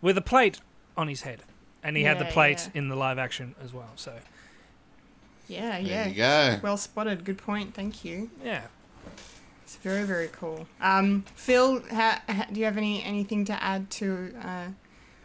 with 0.00 0.16
a 0.16 0.22
plate 0.22 0.60
on 0.96 1.08
his 1.08 1.22
head. 1.22 1.42
And 1.82 1.96
he 1.96 2.04
had 2.04 2.18
the 2.18 2.24
plate 2.24 2.70
yeah. 2.72 2.78
in 2.78 2.88
the 2.88 2.96
live 2.96 3.18
action 3.18 3.54
as 3.62 3.74
well. 3.74 3.90
So, 3.96 4.14
Yeah, 5.48 5.80
There 5.82 6.08
yeah. 6.08 6.08
you 6.08 6.14
go. 6.56 6.60
Well 6.62 6.76
spotted. 6.78 7.24
Good 7.24 7.38
point. 7.38 7.74
Thank 7.74 8.04
you. 8.04 8.30
yeah. 8.42 8.62
It's 9.64 9.76
very, 9.76 10.04
very 10.04 10.28
cool. 10.28 10.66
Um, 10.80 11.24
Phil, 11.34 11.82
ha, 11.90 12.22
ha, 12.28 12.46
do 12.52 12.60
you 12.60 12.66
have 12.66 12.76
any 12.76 13.02
anything 13.02 13.44
to 13.46 13.62
add 13.62 13.90
to 13.92 14.34
uh, 14.42 14.66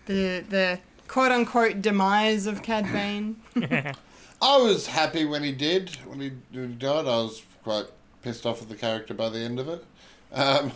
the 0.06 0.44
the 0.50 0.80
quote 1.08 1.32
unquote 1.32 1.82
demise 1.82 2.46
of 2.46 2.64
Cad 2.64 2.86
Bane? 2.92 3.36
I 4.42 4.58
was 4.58 4.88
happy 4.88 5.26
when 5.26 5.44
he 5.44 5.52
did. 5.52 5.90
When 6.06 6.20
he, 6.22 6.32
when 6.52 6.70
he 6.70 6.76
died, 6.76 7.06
I 7.06 7.18
was 7.18 7.42
quite 7.64 7.86
pissed 8.22 8.46
off 8.46 8.62
at 8.62 8.70
the 8.70 8.76
character 8.76 9.14
by 9.14 9.30
the 9.30 9.40
end 9.40 9.60
of 9.60 9.68
it. 9.70 9.84
Um, 10.34 10.72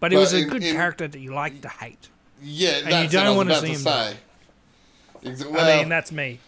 But 0.00 0.12
he 0.12 0.18
was 0.18 0.32
a 0.32 0.38
in- 0.42 0.48
good 0.48 0.62
in- 0.62 0.74
character 0.74 1.08
that 1.08 1.18
you 1.18 1.32
like 1.34 1.60
to 1.62 1.68
hate. 1.68 2.08
yeah, 2.42 2.78
you 2.78 2.84
that's 2.84 3.12
don't 3.12 3.36
what 3.36 3.46
wanna 3.48 3.54
I 3.54 3.60
was 3.60 3.62
see 3.62 3.68
him 3.68 3.74
to 3.76 3.80
say. 3.82 4.16
Exa- 5.24 5.58
I 5.60 5.78
mean, 5.80 5.88
that's 5.88 6.12
me. 6.12 6.38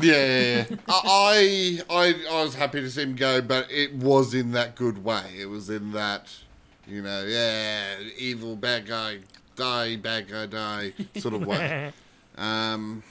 Yeah, 0.00 0.14
yeah, 0.14 0.64
yeah. 0.70 0.76
I, 0.88 1.80
I, 1.90 2.14
I 2.30 2.42
was 2.44 2.54
happy 2.54 2.80
to 2.80 2.90
see 2.90 3.02
him 3.02 3.14
go, 3.14 3.42
but 3.42 3.70
it 3.70 3.92
was 3.94 4.32
in 4.32 4.52
that 4.52 4.74
good 4.74 5.04
way. 5.04 5.22
It 5.38 5.46
was 5.46 5.68
in 5.68 5.92
that, 5.92 6.34
you 6.86 7.02
know, 7.02 7.24
yeah, 7.26 7.96
evil 8.16 8.56
bad 8.56 8.86
guy 8.86 9.18
die, 9.54 9.96
bad 9.96 10.28
guy 10.30 10.46
die 10.46 10.94
sort 11.18 11.34
of 11.34 11.46
way. 11.46 11.92
um, 12.38 13.02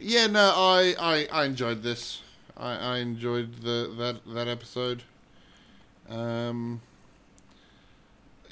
yeah, 0.00 0.26
no, 0.26 0.52
I, 0.54 0.94
I, 0.98 1.28
I 1.32 1.44
enjoyed 1.44 1.82
this. 1.82 2.22
I, 2.56 2.72
I 2.74 2.98
enjoyed 2.98 3.62
the 3.62 3.92
that 3.98 4.20
that 4.34 4.48
episode. 4.48 5.02
Um, 6.08 6.80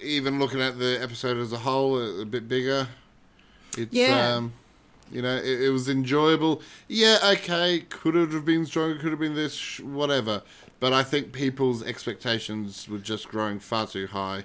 even 0.03 0.39
looking 0.39 0.61
at 0.61 0.79
the 0.79 0.99
episode 1.03 1.39
as 1.39 1.53
a 1.53 1.59
whole, 1.59 1.99
a, 1.99 2.21
a 2.21 2.25
bit 2.25 2.49
bigger. 2.49 2.89
It's 3.79 3.93
Yeah. 3.95 4.35
um, 4.37 4.53
you 5.11 5.23
know, 5.23 5.37
it, 5.37 5.63
it 5.63 5.71
was 5.71 5.89
enjoyable. 5.89 6.61
Yeah, 6.89 7.19
okay, 7.33 7.81
could 7.89 8.17
it 8.17 8.33
have 8.33 8.45
been 8.45 8.67
stronger? 8.67 8.99
Could 8.99 9.11
have 9.11 9.19
been 9.21 9.35
this, 9.35 9.55
sh- 9.55 9.81
whatever. 9.81 10.43
But 10.81 10.93
I 10.93 11.03
think 11.03 11.33
people's 11.33 11.83
expectations 11.83 12.89
were 12.89 12.99
just 12.99 13.29
growing 13.29 13.59
far 13.61 13.87
too 13.87 14.09
high. 14.09 14.45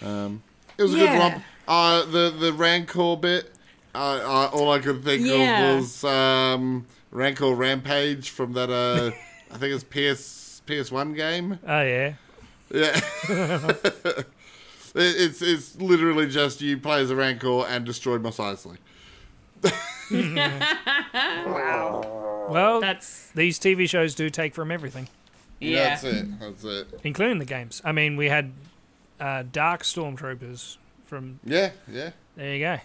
Um, 0.00 0.42
it 0.78 0.82
was 0.82 0.94
a 0.94 0.98
Yeah. 0.98 1.12
good 1.12 1.18
romp. 1.18 1.44
Uh, 1.68 2.04
the 2.06 2.30
the 2.38 2.52
Rancor 2.52 3.16
bit, 3.16 3.52
I, 3.96 4.18
I, 4.18 4.46
all 4.48 4.70
I 4.70 4.78
could 4.78 5.02
think 5.04 5.26
Yeah. 5.26 5.70
of 5.72 5.76
was 5.80 6.04
um, 6.04 6.86
Rancor 7.10 7.54
Rampage 7.54 8.30
from 8.30 8.52
that. 8.54 8.70
Uh, 8.70 9.10
I 9.54 9.58
think 9.58 9.74
it's 9.74 9.84
PS 9.84 10.60
PS 10.66 10.90
One 10.92 11.14
game. 11.14 11.58
Oh, 11.66 11.82
yeah. 11.82 12.14
Yeah. 12.72 13.00
It- 14.98 15.20
it's 15.20 15.42
it's 15.42 15.76
literally 15.76 16.26
just 16.26 16.62
you 16.62 16.78
play 16.78 17.02
as 17.02 17.10
a 17.10 17.16
Rancor 17.16 17.66
and 17.68 17.84
destroy 17.84 18.18
Mos 18.18 18.38
Eisley. 18.38 18.78
Wow. 21.46 22.46
Well, 22.50 22.80
That's 22.80 23.30
these 23.32 23.58
TV 23.58 23.88
shows 23.88 24.14
do 24.14 24.30
take 24.30 24.54
from 24.54 24.70
everything, 24.70 25.08
yeah. 25.60 25.88
That's 25.90 26.04
it. 26.04 26.40
That's 26.40 26.64
it. 26.64 27.00
including 27.04 27.38
the 27.38 27.44
games. 27.44 27.82
I 27.84 27.92
mean, 27.92 28.16
we 28.16 28.28
had 28.28 28.52
uh, 29.20 29.42
Dark 29.52 29.82
Stormtroopers 29.82 30.76
from. 31.04 31.40
Yeah, 31.44 31.70
yeah. 31.92 32.10
There 32.36 32.54
you 32.54 32.60
go. 32.60 32.78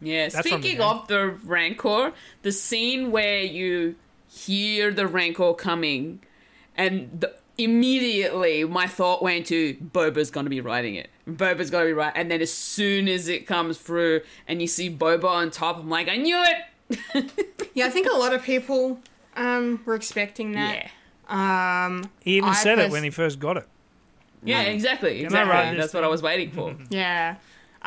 Yeah, 0.00 0.28
That's 0.28 0.34
from 0.48 0.60
the 0.60 0.68
speaking 0.68 0.80
of 0.80 1.08
the 1.08 1.28
Rancor, 1.44 2.12
the 2.42 2.52
scene 2.52 3.10
where 3.10 3.40
you 3.42 3.96
hear 4.28 4.92
the 4.92 5.06
Rancor 5.06 5.54
coming, 5.54 6.20
and 6.76 7.20
the, 7.20 7.34
immediately 7.58 8.64
my 8.64 8.86
thought 8.86 9.22
went 9.22 9.46
to 9.46 9.74
Boba's 9.76 10.30
gonna 10.30 10.50
be 10.50 10.60
riding 10.60 10.94
it. 10.94 11.08
Boba's 11.28 11.70
gonna 11.70 11.86
be 11.86 11.92
right, 11.92 12.12
and 12.14 12.30
then 12.30 12.40
as 12.42 12.52
soon 12.52 13.08
as 13.08 13.28
it 13.28 13.46
comes 13.46 13.78
through 13.78 14.20
and 14.46 14.60
you 14.60 14.66
see 14.68 14.94
Boba 14.94 15.24
on 15.24 15.50
top, 15.50 15.78
I'm 15.78 15.88
like, 15.88 16.08
I 16.08 16.16
knew 16.16 16.42
it. 16.42 17.30
yeah. 17.74 17.86
I 17.86 17.90
think 17.90 18.06
a 18.08 18.16
lot 18.16 18.32
of 18.34 18.42
people 18.42 19.00
um, 19.34 19.80
were 19.84 19.94
expecting 19.94 20.52
that. 20.52 20.90
Yeah, 21.28 21.86
Um, 21.86 22.10
He 22.22 22.36
even 22.36 22.50
I 22.50 22.54
said 22.54 22.78
it 22.78 22.90
when 22.90 23.02
he 23.02 23.10
first 23.10 23.40
got 23.40 23.56
it. 23.56 23.66
yeah, 24.44 24.62
exactly, 24.62 25.22
exactly. 25.22 25.50
ride 25.50 25.78
That's 25.78 25.94
what 25.94 26.04
I 26.04 26.08
was 26.08 26.22
waiting 26.22 26.50
for. 26.52 26.76
yeah. 26.90 27.36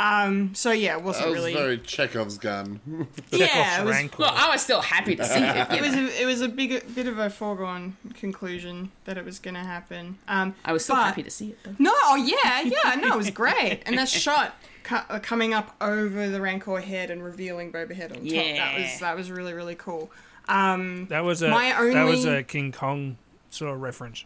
Um, 0.01 0.55
so 0.55 0.71
yeah, 0.71 0.93
it 0.93 0.99
That 0.99 1.03
wasn't 1.03 1.25
was 1.27 1.35
really. 1.35 1.53
very 1.53 1.77
Chekhov's 1.77 2.37
gun. 2.37 2.79
yeah, 3.31 3.81
it 3.81 3.85
was, 3.85 3.93
Rancor. 3.95 4.23
Look, 4.23 4.31
I 4.33 4.49
was 4.49 4.61
still 4.61 4.79
happy 4.81 5.15
to 5.17 5.25
see 5.25 5.39
it. 5.43 5.67
it 5.73 5.81
was 5.81 5.93
a, 5.93 6.21
it 6.21 6.25
was 6.25 6.39
a 6.41 6.47
big 6.47 6.95
bit 6.95 7.05
of 7.07 7.19
a 7.19 7.29
foregone 7.29 7.97
conclusion 8.13 8.91
that 9.03 9.17
it 9.17 9.25
was 9.25 9.39
going 9.39 9.55
to 9.55 9.59
happen. 9.59 10.17
Um, 10.29 10.55
I 10.63 10.71
was 10.71 10.85
still 10.85 10.95
but- 10.95 11.03
happy 11.05 11.23
to 11.23 11.29
see 11.29 11.49
it 11.49 11.57
though. 11.63 11.75
No, 11.79 11.91
oh 12.05 12.15
yeah, 12.15 12.61
yeah, 12.61 12.95
no, 12.95 13.09
it 13.13 13.17
was 13.17 13.29
great. 13.29 13.81
And 13.85 13.97
that 13.97 14.07
shot 14.25 14.55
cu- 14.83 14.95
uh, 15.09 15.19
coming 15.19 15.53
up 15.53 15.75
over 15.81 16.29
the 16.29 16.39
Rancor 16.39 16.79
head 16.79 17.11
and 17.11 17.21
revealing 17.21 17.71
Boba 17.73 17.93
Head 17.93 18.11
on 18.13 18.19
top, 18.25 18.29
that 18.31 18.79
was 18.79 18.99
that 19.01 19.15
was 19.17 19.29
really 19.31 19.53
really 19.53 19.75
cool. 19.75 20.09
Um, 20.47 21.07
That 21.07 21.25
was 21.25 21.41
a 21.41 21.49
My 21.49 21.73
that 21.93 22.03
was 22.05 22.23
a 22.25 22.41
King 22.43 22.71
Kong 22.71 23.17
sort 23.49 23.73
of 23.73 23.81
reference. 23.81 24.23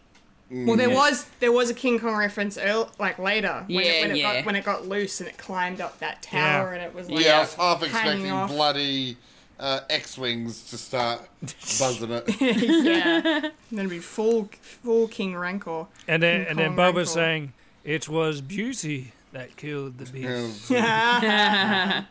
Well, 0.66 0.76
there 0.76 0.90
was 0.90 1.26
there 1.40 1.50
was 1.52 1.70
a 1.70 1.74
King 1.74 1.98
Kong 1.98 2.14
reference 2.16 2.56
earl- 2.56 2.90
like 2.98 3.18
later 3.18 3.64
when, 3.66 3.70
Yeah, 3.70 3.80
it, 3.82 4.02
when 4.02 4.10
it 4.12 4.16
yeah. 4.18 4.34
got 4.36 4.46
when 4.46 4.56
it 4.56 4.64
got 4.64 4.86
loose 4.86 5.20
and 5.20 5.28
it 5.28 5.36
climbed 5.36 5.80
up 5.80 5.98
that 5.98 6.22
tower 6.22 6.68
Yeah. 6.68 6.74
and 6.74 6.82
it 6.82 6.94
was 6.94 7.10
like 7.10 7.24
yeah, 7.24 7.36
I 7.36 7.40
was 7.40 7.54
half 7.54 7.80
hanging 7.80 7.94
expecting 7.94 8.30
off. 8.30 8.50
bloody 8.50 9.16
uh, 9.58 9.80
X-wings 9.88 10.62
to 10.70 10.76
start 10.78 11.20
buzzing 11.78 12.10
it. 12.10 12.40
yeah, 12.40 13.20
and 13.24 13.52
then 13.70 13.78
it'd 13.80 13.90
be 13.90 13.98
full 13.98 14.48
full 14.60 15.08
King 15.08 15.36
Rancor. 15.36 15.86
And 16.08 16.22
then 16.22 16.40
King 16.42 16.50
and 16.50 16.58
then 16.58 16.76
Kong 16.76 16.76
Boba 16.76 16.96
Rancor. 16.96 17.04
saying 17.06 17.52
it 17.84 18.08
was 18.08 18.40
beauty 18.40 19.12
that 19.32 19.56
killed 19.56 19.98
the 19.98 20.06
beast. 20.06 20.70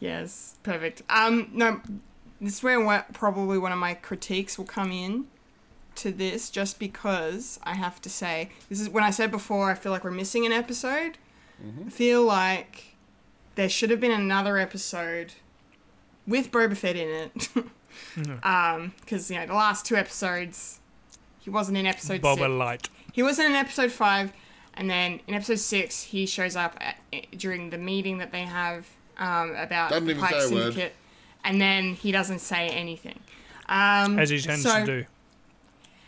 Yes, 0.00 0.56
perfect. 0.62 1.02
Um, 1.08 1.48
no, 1.52 1.80
this 2.40 2.54
is 2.54 2.62
where 2.62 2.80
what, 2.84 3.12
probably 3.12 3.56
one 3.58 3.72
of 3.72 3.78
my 3.78 3.94
critiques 3.94 4.58
will 4.58 4.64
come 4.66 4.90
in 4.92 5.26
to 5.96 6.12
this, 6.12 6.50
just 6.50 6.78
because 6.78 7.58
I 7.62 7.74
have 7.74 8.00
to 8.02 8.10
say 8.10 8.50
this 8.68 8.80
is 8.80 8.88
when 8.88 9.04
I 9.04 9.10
said 9.10 9.30
before 9.30 9.70
I 9.70 9.74
feel 9.74 9.92
like 9.92 10.04
we're 10.04 10.10
missing 10.10 10.46
an 10.46 10.52
episode. 10.52 11.18
I 11.86 11.88
feel 11.88 12.22
like 12.22 12.96
there 13.54 13.68
should 13.70 13.88
have 13.90 13.98
been 14.00 14.10
another 14.10 14.58
episode 14.58 15.32
with 16.26 16.50
Boba 16.52 16.76
Fett 16.76 16.96
in 16.96 17.08
it. 17.08 17.48
um, 18.44 18.92
because 19.00 19.30
you 19.30 19.38
know 19.38 19.46
the 19.46 19.54
last 19.54 19.86
two 19.86 19.96
episodes, 19.96 20.80
he 21.40 21.48
wasn't 21.50 21.78
in 21.78 21.86
episode 21.86 22.20
Boba 22.20 22.36
six. 22.38 22.48
Light. 22.50 22.88
He 23.12 23.22
wasn't 23.22 23.48
in 23.48 23.54
episode 23.54 23.90
five, 23.90 24.32
and 24.74 24.90
then 24.90 25.20
in 25.26 25.34
episode 25.34 25.58
six, 25.60 26.02
he 26.02 26.26
shows 26.26 26.56
up 26.56 26.76
at, 26.80 26.96
during 27.38 27.70
the 27.70 27.78
meeting 27.78 28.18
that 28.18 28.32
they 28.32 28.42
have 28.42 28.86
um, 29.16 29.54
about 29.56 29.90
Doesn't 29.90 30.04
the 30.04 30.10
even 30.10 30.22
Pike 30.22 30.34
say 30.34 30.54
word. 30.54 30.62
Syndicate, 30.74 30.94
and 31.42 31.58
then 31.60 31.94
he 31.94 32.12
doesn't 32.12 32.40
say 32.40 32.68
anything. 32.68 33.18
Um, 33.68 34.18
As 34.18 34.28
he 34.30 34.40
tends 34.40 34.62
so- 34.62 34.80
to 34.80 34.86
do. 35.02 35.06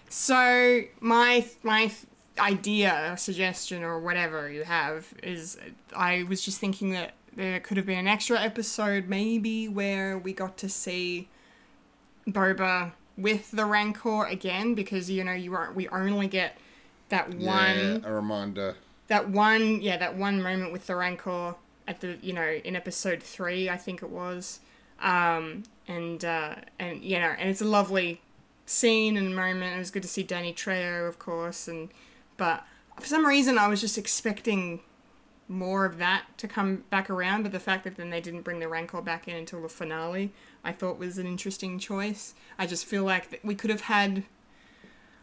So 0.09 0.83
my 1.01 1.45
my 1.63 1.91
idea, 2.39 3.15
suggestion, 3.19 3.83
or 3.83 3.99
whatever 4.01 4.49
you 4.51 4.65
have 4.65 5.07
is, 5.23 5.59
I 5.95 6.23
was 6.25 6.41
just 6.43 6.59
thinking 6.61 6.91
that 6.93 7.15
there 7.35 7.61
could 7.61 7.77
have 7.77 7.87
been 7.87 7.99
an 7.99 8.09
extra 8.09 8.41
episode, 8.41 9.09
maybe 9.09 9.69
where 9.69 10.17
we 10.19 10.33
got 10.33 10.57
to 10.59 10.69
see 10.69 11.29
Boba 12.27 12.93
with 13.17 13.51
the 13.51 13.65
Rancor 13.65 14.25
again, 14.27 14.75
because 14.75 15.11
you 15.11 15.25
know 15.25 15.33
you 15.33 15.55
are 15.55 15.73
we 15.73 15.89
only 15.89 16.29
get 16.29 16.57
that 17.09 17.29
one 17.31 17.41
Yeah, 17.41 17.99
a 18.05 18.13
reminder. 18.13 18.77
that 19.09 19.29
one 19.31 19.81
yeah 19.81 19.97
that 19.97 20.15
one 20.17 20.43
moment 20.43 20.73
with 20.73 20.87
the 20.87 20.95
rancor 20.95 21.55
at 21.87 22.01
the 22.03 22.19
you 22.21 22.35
know 22.35 22.43
in 22.65 22.77
episode 22.77 23.23
three 23.23 23.71
i 23.71 23.79
think 23.79 24.03
it 24.03 24.11
was 24.11 24.61
um 25.01 25.63
and 25.87 26.23
uh 26.27 26.55
and 26.79 27.03
you 27.03 27.19
know 27.19 27.35
and 27.39 27.49
it's 27.49 27.63
a 27.63 27.65
lovely 27.65 28.21
scene 28.69 29.17
and 29.17 29.35
moment 29.35 29.75
it 29.75 29.79
was 29.79 29.91
good 29.91 30.03
to 30.03 30.09
see 30.09 30.23
danny 30.23 30.53
trejo 30.53 31.09
of 31.09 31.19
course 31.19 31.69
and 31.69 31.89
but 32.37 32.65
for 33.01 33.07
some 33.07 33.25
reason 33.27 33.59
i 33.59 33.67
was 33.69 33.81
just 33.81 33.97
expecting 33.97 34.81
more 35.49 35.87
of 35.87 35.97
that 35.97 36.25
to 36.37 36.47
come 36.47 36.85
back 36.91 37.09
around 37.09 37.43
but 37.43 37.53
the 37.53 37.61
fact 37.61 37.85
that 37.85 37.97
then 37.97 38.11
they 38.11 38.21
didn't 38.21 38.43
bring 38.43 38.61
the 38.61 38.69
rancor 38.69 39.01
back 39.01 39.27
in 39.27 39.37
until 39.37 39.63
the 39.63 39.69
finale 39.69 40.33
i 40.63 40.71
thought 40.71 40.99
was 40.99 41.17
an 41.17 41.27
interesting 41.27 41.79
choice 41.79 42.35
i 42.59 42.67
just 42.67 42.85
feel 42.85 43.05
like 43.05 43.41
we 43.43 43.55
could 43.55 43.71
have 43.71 43.83
had 43.83 44.23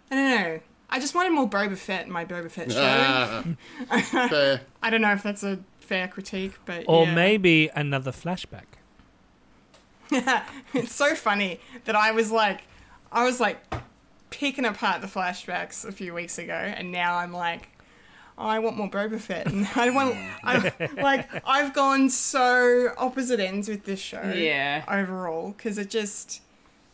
i 0.09 0.15
don't 0.15 0.29
know 0.41 0.59
I 0.87 0.99
just 0.99 1.15
wanted 1.15 1.31
more 1.33 1.49
Boba 1.49 1.75
Fett 1.75 2.05
in 2.05 2.11
my 2.11 2.25
Boba 2.25 2.49
Fett 2.49 2.71
show. 2.71 2.79
Ah, 2.79 3.43
fair. 4.29 4.61
I 4.83 4.89
don't 4.91 5.01
know 5.01 5.13
if 5.13 5.23
that's 5.23 5.43
a 5.43 5.59
fair 5.79 6.07
critique, 6.07 6.53
but 6.65 6.85
Or 6.87 7.05
yeah. 7.05 7.15
maybe 7.15 7.69
another 7.75 8.11
flashback. 8.11 8.65
it's 10.73 10.93
so 10.93 11.15
funny 11.15 11.59
that 11.85 11.95
I 11.95 12.11
was 12.11 12.31
like, 12.31 12.61
I 13.15 13.23
was 13.23 13.39
like 13.39 13.57
picking 14.29 14.65
apart 14.65 15.01
the 15.01 15.07
flashbacks 15.07 15.85
a 15.85 15.91
few 15.91 16.13
weeks 16.13 16.37
ago, 16.37 16.53
and 16.53 16.91
now 16.91 17.15
I'm 17.15 17.31
like, 17.33 17.69
oh, 18.37 18.45
I 18.45 18.59
want 18.59 18.75
more 18.77 18.89
Boba 18.89 19.19
Fett, 19.19 19.47
and 19.47 19.67
I 19.75 19.89
want, 19.89 20.15
I, 20.43 20.71
like, 21.01 21.29
I've 21.47 21.73
gone 21.73 22.09
so 22.09 22.91
opposite 22.97 23.39
ends 23.39 23.69
with 23.69 23.85
this 23.85 23.99
show, 23.99 24.21
Yeah. 24.35 24.83
overall, 24.89 25.53
because 25.55 25.77
it 25.77 25.89
just, 25.89 26.41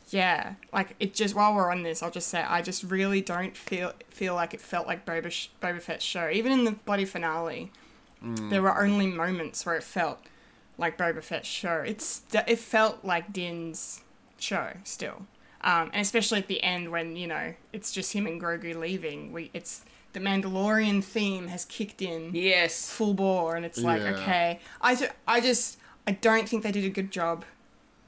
yeah, 0.09 0.53
like 0.72 0.95
it 1.00 1.14
just. 1.14 1.33
While 1.35 1.56
we're 1.56 1.72
on 1.72 1.83
this, 1.83 2.03
I'll 2.03 2.11
just 2.11 2.27
say 2.27 2.41
I 2.41 2.61
just 2.61 2.83
really 2.83 3.22
don't 3.22 3.56
feel 3.58 3.93
feel 4.09 4.35
like 4.35 4.53
it 4.53 4.59
felt 4.61 4.85
like 4.85 5.06
Boba 5.06 5.32
sh- 5.32 5.48
Boba 5.61 5.82
Fett's 5.82 6.03
show, 6.06 6.30
even 6.30 6.51
in 6.51 6.66
the 6.66 6.72
bloody 6.74 7.06
finale. 7.06 7.72
Mm. 8.24 8.50
There 8.50 8.61
were 8.61 8.77
only 8.83 9.08
moments 9.08 9.66
where 9.66 9.75
it 9.77 9.83
felt 9.83 10.19
like 10.77 10.98
Boba 10.98 11.24
Fett's 11.24 11.48
show. 11.48 11.77
It's 11.88 12.24
it 12.33 12.59
felt 12.59 13.06
like 13.06 13.32
Din's 13.32 14.01
show 14.38 14.74
still, 14.83 15.27
um, 15.64 15.90
and 15.93 16.01
especially 16.01 16.40
at 16.40 16.48
the 16.48 16.61
end 16.64 16.90
when 16.91 17.15
you 17.15 17.27
know 17.27 17.53
it's 17.73 17.91
just 17.91 18.14
him 18.14 18.27
and 18.27 18.41
Grogu 18.41 18.75
leaving. 18.80 19.31
We 19.31 19.51
it's 19.53 19.83
the 20.14 20.19
Mandalorian 20.19 21.03
theme 21.03 21.48
has 21.48 21.64
kicked 21.65 22.01
in 22.01 22.31
Yes. 22.33 22.90
full 22.91 23.14
bore, 23.14 23.56
and 23.56 23.65
it's 23.65 23.80
like 23.80 24.01
Yeah. 24.01 24.11
okay, 24.15 24.59
I 24.81 24.95
ju- 24.95 25.09
I 25.27 25.40
just 25.41 25.77
I 26.07 26.11
don't 26.14 26.48
think 26.49 26.64
they 26.64 26.72
did 26.72 26.85
a 26.85 26.90
good 26.90 27.11
job 27.11 27.45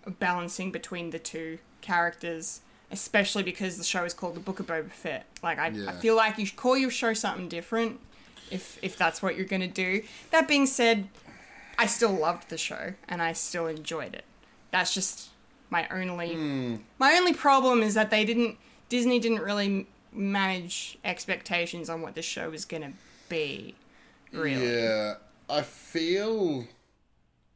of 0.05 0.19
balancing 0.19 0.71
between 0.71 1.11
the 1.11 1.19
two 1.19 1.59
characters. 1.81 2.61
Especially 2.91 3.41
because 3.41 3.77
the 3.79 3.83
show 3.83 4.03
is 4.03 4.13
called 4.13 4.35
The 4.35 4.39
Book 4.39 4.59
of 4.59 4.67
Boba 4.67 4.91
Fett. 4.91 5.25
Like 5.41 5.57
I, 5.57 5.67
I 5.87 5.93
feel 5.93 6.15
like 6.15 6.37
you 6.37 6.45
should 6.45 6.57
call 6.57 6.77
your 6.77 6.91
show 6.91 7.13
something 7.15 7.47
different 7.49 7.99
if 8.51 8.77
if 8.83 8.95
that's 8.97 9.19
what 9.19 9.35
you're 9.35 9.47
gonna 9.47 9.67
do. 9.67 10.03
That 10.29 10.47
being 10.47 10.67
said, 10.67 11.07
I 11.79 11.87
still 11.87 12.11
loved 12.11 12.49
the 12.49 12.57
show 12.57 12.93
and 13.09 13.19
I 13.19 13.33
still 13.33 13.65
enjoyed 13.65 14.13
it. 14.13 14.25
That's 14.69 14.93
just 14.93 15.29
my 15.73 15.87
only 15.89 16.35
hmm. 16.35 16.75
my 16.99 17.15
only 17.15 17.33
problem 17.33 17.81
is 17.81 17.95
that 17.95 18.11
they 18.11 18.23
didn't 18.23 18.57
Disney 18.89 19.19
didn't 19.19 19.41
really 19.41 19.87
manage 20.13 20.99
expectations 21.03 21.89
on 21.89 22.01
what 22.03 22.13
the 22.13 22.21
show 22.21 22.51
was 22.51 22.63
gonna 22.63 22.93
be. 23.27 23.73
Really, 24.31 24.71
Yeah, 24.71 25.15
I 25.49 25.63
feel 25.63 26.67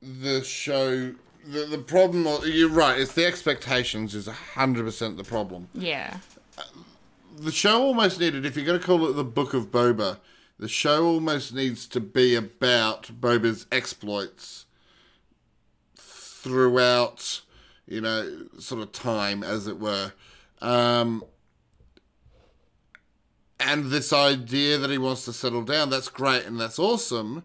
the 0.01 0.43
show. 0.43 1.13
The, 1.45 1.65
the 1.65 1.77
problem, 1.77 2.41
you're 2.45 2.69
right, 2.69 2.99
it's 2.99 3.13
the 3.13 3.25
expectations 3.25 4.13
is 4.13 4.27
100% 4.27 5.15
the 5.15 5.23
problem. 5.23 5.69
yeah, 5.73 6.17
The 7.37 7.53
show 7.53 7.81
almost 7.83 8.19
needed, 8.19 8.45
if 8.45 8.57
you're 8.57 8.65
going 8.65 8.81
to 8.81 8.85
call 8.85 9.07
it 9.07 9.13
the 9.13 9.23
Book 9.23 9.53
of 9.53 9.71
Boba, 9.71 10.17
the 10.59 10.67
show 10.67 11.05
almost 11.05 11.53
needs 11.53 11.87
to 11.87 12.01
be 12.01 12.35
about 12.35 13.03
Boba's 13.21 13.65
exploits 13.71 14.65
throughout, 15.95 17.41
you 17.87 18.01
know, 18.01 18.47
sort 18.59 18.81
of 18.81 18.91
time, 18.91 19.43
as 19.43 19.67
it 19.67 19.79
were. 19.79 20.11
Um, 20.61 21.23
and 23.59 23.85
this 23.85 24.13
idea 24.13 24.77
that 24.77 24.89
he 24.89 24.97
wants 24.97 25.25
to 25.25 25.33
settle 25.33 25.63
down, 25.63 25.89
that's 25.89 26.09
great 26.09 26.45
and 26.45 26.59
that's 26.59 26.77
awesome. 26.77 27.43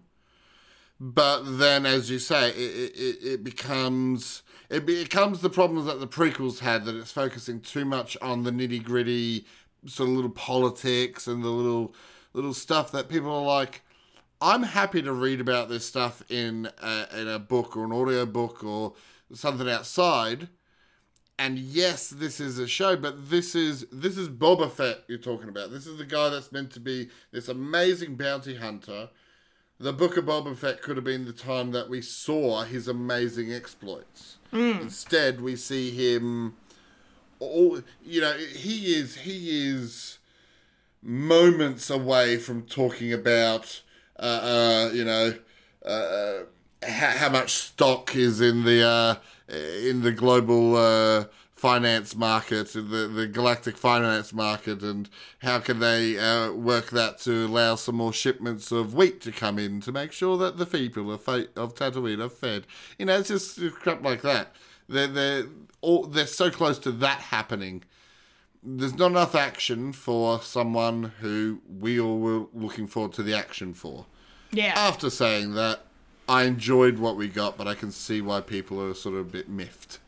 But 1.01 1.59
then, 1.59 1.87
as 1.87 2.11
you 2.11 2.19
say, 2.19 2.51
it, 2.51 2.93
it, 2.95 3.27
it 3.27 3.45
becomes 3.45 4.43
it 4.69 4.87
becomes 4.87 5.41
the 5.41 5.51
problems 5.51 5.87
that 5.87 6.01
the 6.01 6.07
prequels 6.07 6.61
had 6.61 6.85
that 6.85 6.95
it's 6.95 7.11
focusing 7.11 7.61
too 7.61 7.85
much 7.85 8.17
on 8.23 8.45
the 8.45 8.51
nitty 8.51 8.83
gritty 8.83 9.45
sort 9.87 10.09
of 10.09 10.15
little 10.15 10.31
politics 10.31 11.27
and 11.27 11.43
the 11.43 11.49
little 11.49 11.95
little 12.33 12.55
stuff 12.55 12.93
that 12.93 13.09
people 13.09 13.31
are 13.31 13.45
like. 13.45 13.83
I'm 14.41 14.65
happy 14.65 15.03
to 15.03 15.13
read 15.13 15.41
about 15.41 15.69
this 15.69 15.87
stuff 15.87 16.23
in 16.31 16.69
a, 16.83 17.07
in 17.17 17.29
a 17.29 17.39
book 17.39 17.77
or 17.77 17.85
an 17.85 17.93
audio 17.93 18.27
book 18.27 18.65
or 18.65 18.95
something 19.35 19.69
outside. 19.69 20.49
And 21.39 21.59
yes, 21.59 22.09
this 22.09 22.41
is 22.41 22.59
a 22.59 22.69
show, 22.69 22.97
but 22.97 23.31
this 23.31 23.55
is 23.55 23.87
this 23.91 24.17
is 24.17 24.29
Boba 24.29 24.71
Fett 24.71 25.03
you're 25.09 25.19
talking 25.19 25.49
about. 25.49 25.71
This 25.71 25.87
is 25.87 25.99
the 25.99 26.05
guy 26.05 26.29
that's 26.29 26.53
meant 26.53 26.71
to 26.73 26.81
be 26.81 27.09
this 27.33 27.49
amazing 27.49 28.17
bounty 28.17 28.57
hunter. 28.57 29.09
The 29.81 29.93
Book 29.93 30.17
of 30.17 30.27
Boba 30.27 30.57
Fett 30.57 30.83
could 30.83 30.97
have 30.97 31.05
been 31.05 31.25
the 31.25 31.33
time 31.33 31.73
that 31.73 31.89
we 31.89 32.01
saw 32.01 32.63
his 32.63 32.87
amazing 32.87 33.53
exploits. 33.53 34.37
Instead, 34.83 35.41
we 35.41 35.57
see 35.57 35.91
him. 35.91 36.55
All 37.41 37.81
you 38.05 38.21
know, 38.21 38.37
he 38.37 38.95
is 38.95 39.17
he 39.17 39.69
is 39.69 40.19
moments 41.03 41.91
away 41.91 42.37
from 42.37 42.63
talking 42.63 43.13
about, 43.13 43.83
uh, 44.19 44.23
uh, 44.23 44.91
you 44.95 45.05
know, 45.05 45.35
uh, 45.85 46.45
how, 46.83 47.11
how 47.11 47.29
much 47.29 47.53
stock 47.53 48.15
is 48.17 48.41
in 48.41 48.65
the 48.65 48.83
uh, 48.83 49.15
in 49.49 50.03
the 50.03 50.13
global 50.13 50.77
uh, 50.77 51.25
finance 51.55 52.15
market, 52.15 52.73
the 52.73 52.81
the 52.81 53.27
galactic 53.27 53.77
finance 53.77 54.33
market, 54.33 54.83
and 54.83 55.09
how 55.41 55.59
can 55.59 55.79
they 55.79 56.19
uh, 56.19 56.53
work 56.53 56.91
that 56.91 57.19
to 57.21 57.47
allow 57.47 57.75
some 57.75 57.97
more 57.97 58.13
shipments 58.13 58.73
of 58.73 58.95
wheat 58.95 59.21
to 59.23 59.33
come 59.33 59.59
in 59.59 59.81
to 59.81 59.93
make 59.93 60.13
sure 60.13 60.37
that 60.37 60.59
the 60.59 60.67
people 60.67 61.13
of 61.13 61.23
fa- 61.23 61.49
of 61.57 61.75
Tatooine 61.75 62.25
are 62.25 62.29
fed. 62.29 62.67
You 62.99 63.07
know, 63.07 63.19
it's 63.19 63.29
just 63.29 63.59
crap 63.75 64.03
like 64.03 64.23
that. 64.23 64.55
They're 64.89 65.07
they're 65.07 65.45
all, 65.81 66.05
they're 66.05 66.27
so 66.27 66.51
close 66.51 66.79
to 66.81 66.93
that 66.93 67.19
happening 67.19 67.85
there's 68.63 68.97
not 68.97 69.11
enough 69.11 69.35
action 69.35 69.93
for 69.93 70.41
someone 70.41 71.13
who 71.21 71.61
we 71.81 71.99
all 71.99 72.19
were 72.19 72.47
looking 72.55 72.87
forward 72.87 73.13
to 73.13 73.23
the 73.23 73.35
action 73.35 73.75
for. 73.75 74.07
yeah. 74.53 74.73
After 74.77 75.11
saying 75.11 75.55
that, 75.55 75.85
I 76.29 76.45
enjoyed 76.45 76.99
what 76.99 77.17
we 77.17 77.29
got, 77.29 77.57
but 77.57 77.67
I 77.67 77.75
can 77.75 77.91
see 77.91 78.21
why 78.21 78.41
people 78.41 78.83
are 78.83 78.95
sort 78.95 79.15
of 79.17 79.21
a 79.23 79.31
bit 79.31 79.49
miffed. 79.49 79.99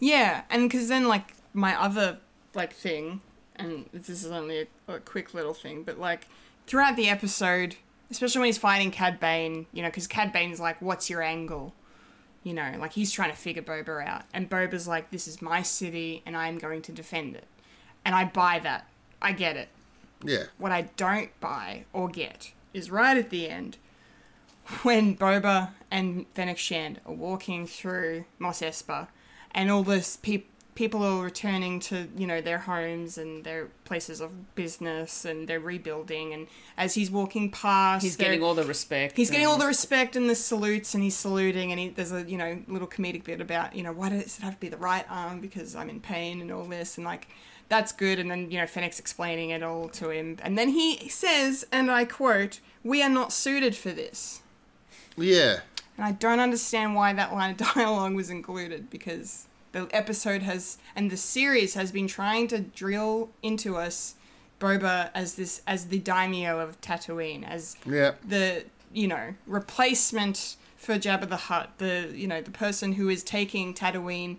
Yeah, 0.00 0.42
and 0.50 0.68
because 0.68 0.88
then 0.88 1.08
like 1.08 1.34
my 1.52 1.80
other 1.80 2.18
like 2.54 2.72
thing, 2.72 3.20
and 3.56 3.86
this 3.92 4.08
is 4.08 4.26
only 4.26 4.68
a, 4.88 4.94
a 4.94 5.00
quick 5.00 5.34
little 5.34 5.54
thing, 5.54 5.82
but 5.82 5.98
like 5.98 6.26
throughout 6.66 6.96
the 6.96 7.08
episode, 7.08 7.76
especially 8.10 8.40
when 8.40 8.46
he's 8.46 8.58
fighting 8.58 8.90
Cad 8.90 9.20
Bane, 9.20 9.66
you 9.72 9.82
know, 9.82 9.88
because 9.88 10.06
Cad 10.06 10.32
Bane's 10.32 10.60
like, 10.60 10.80
"What's 10.80 11.10
your 11.10 11.22
angle?" 11.22 11.74
You 12.44 12.54
know, 12.54 12.74
like 12.78 12.92
he's 12.92 13.12
trying 13.12 13.30
to 13.30 13.36
figure 13.36 13.62
Boba 13.62 14.06
out, 14.06 14.22
and 14.32 14.48
Boba's 14.48 14.88
like, 14.88 15.10
"This 15.10 15.28
is 15.28 15.42
my 15.42 15.62
city, 15.62 16.22
and 16.24 16.36
I'm 16.36 16.58
going 16.58 16.82
to 16.82 16.92
defend 16.92 17.36
it," 17.36 17.46
and 18.04 18.14
I 18.14 18.24
buy 18.24 18.60
that. 18.60 18.88
I 19.20 19.32
get 19.32 19.56
it. 19.56 19.68
Yeah. 20.24 20.44
What 20.56 20.72
I 20.72 20.82
don't 20.96 21.30
buy 21.40 21.84
or 21.92 22.08
get 22.08 22.52
is 22.72 22.90
right 22.90 23.16
at 23.16 23.30
the 23.30 23.48
end 23.48 23.76
when 24.82 25.16
Boba 25.16 25.70
and 25.90 26.26
Fennec 26.34 26.58
Shand 26.58 27.00
are 27.06 27.14
walking 27.14 27.66
through 27.66 28.24
Mos 28.38 28.60
Espa 28.60 29.08
and 29.52 29.70
all 29.70 29.82
this 29.82 30.16
pe- 30.16 30.44
people 30.74 31.02
are 31.02 31.24
returning 31.24 31.80
to, 31.80 32.06
you 32.16 32.26
know, 32.26 32.40
their 32.40 32.58
homes 32.58 33.18
and 33.18 33.42
their 33.44 33.68
places 33.84 34.20
of 34.20 34.54
business 34.54 35.24
and 35.24 35.48
they're 35.48 35.58
rebuilding 35.58 36.32
and 36.32 36.46
as 36.76 36.94
he's 36.94 37.10
walking 37.10 37.50
past 37.50 38.04
He's 38.04 38.16
getting 38.16 38.42
all 38.42 38.54
the 38.54 38.64
respect. 38.64 39.16
He's 39.16 39.30
getting 39.30 39.46
all 39.46 39.58
the 39.58 39.66
respect 39.66 40.14
and 40.16 40.30
the 40.30 40.34
salutes, 40.34 40.94
and 40.94 41.02
he's 41.02 41.16
saluting, 41.16 41.72
and 41.72 41.80
he, 41.80 41.88
there's 41.88 42.12
a 42.12 42.22
you 42.22 42.38
know 42.38 42.62
little 42.68 42.86
comedic 42.86 43.24
bit 43.24 43.40
about 43.40 43.74
you 43.74 43.82
know 43.82 43.92
why 43.92 44.10
does 44.10 44.38
it 44.38 44.42
have 44.42 44.54
to 44.54 44.60
be 44.60 44.68
the 44.68 44.76
right 44.76 45.04
arm 45.10 45.40
because 45.40 45.74
I'm 45.74 45.90
in 45.90 46.00
pain 46.00 46.40
and 46.40 46.52
all 46.52 46.64
this, 46.64 46.96
and 46.96 47.04
like 47.04 47.26
that's 47.68 47.90
good. 47.90 48.18
And 48.18 48.30
then 48.30 48.50
you 48.50 48.58
know 48.58 48.66
Fennec's 48.66 49.00
explaining 49.00 49.50
it 49.50 49.62
all 49.62 49.88
to 49.88 50.10
him, 50.10 50.36
and 50.42 50.56
then 50.56 50.68
he 50.68 51.08
says, 51.08 51.66
and 51.72 51.90
I 51.90 52.04
quote, 52.04 52.60
"We 52.84 53.02
are 53.02 53.10
not 53.10 53.32
suited 53.32 53.74
for 53.74 53.90
this." 53.90 54.42
Yeah. 55.18 55.60
And 55.96 56.06
I 56.06 56.12
don't 56.12 56.40
understand 56.40 56.94
why 56.94 57.12
that 57.12 57.32
line 57.32 57.50
of 57.52 57.56
dialogue 57.74 58.14
was 58.14 58.30
included 58.30 58.88
because 58.90 59.46
the 59.72 59.88
episode 59.92 60.42
has 60.42 60.78
and 60.96 61.10
the 61.10 61.16
series 61.16 61.74
has 61.74 61.90
been 61.92 62.06
trying 62.08 62.48
to 62.48 62.60
drill 62.60 63.30
into 63.42 63.76
us 63.76 64.14
Boba 64.60 65.10
as 65.14 65.34
this 65.34 65.62
as 65.66 65.86
the 65.86 65.98
daimyo 65.98 66.58
of 66.60 66.80
Tatooine, 66.80 67.44
as 67.48 67.76
Yeah. 67.86 68.12
the 68.26 68.64
you 68.92 69.06
know 69.06 69.34
replacement 69.46 70.56
for 70.76 70.94
Jabba 70.94 71.28
the 71.28 71.36
Hutt, 71.36 71.78
the 71.78 72.10
you 72.14 72.26
know 72.26 72.40
the 72.42 72.50
person 72.50 72.92
who 72.94 73.08
is 73.08 73.22
taking 73.22 73.74
Tatooine 73.74 74.38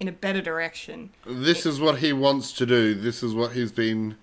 in 0.00 0.08
a 0.08 0.12
better 0.12 0.42
direction. 0.42 1.10
This 1.24 1.64
is 1.64 1.80
what 1.80 1.98
he 1.98 2.12
wants 2.12 2.52
to 2.54 2.66
do. 2.66 2.94
This 2.94 3.22
is 3.22 3.34
what 3.34 3.52
he's 3.52 3.72
been. 3.72 4.16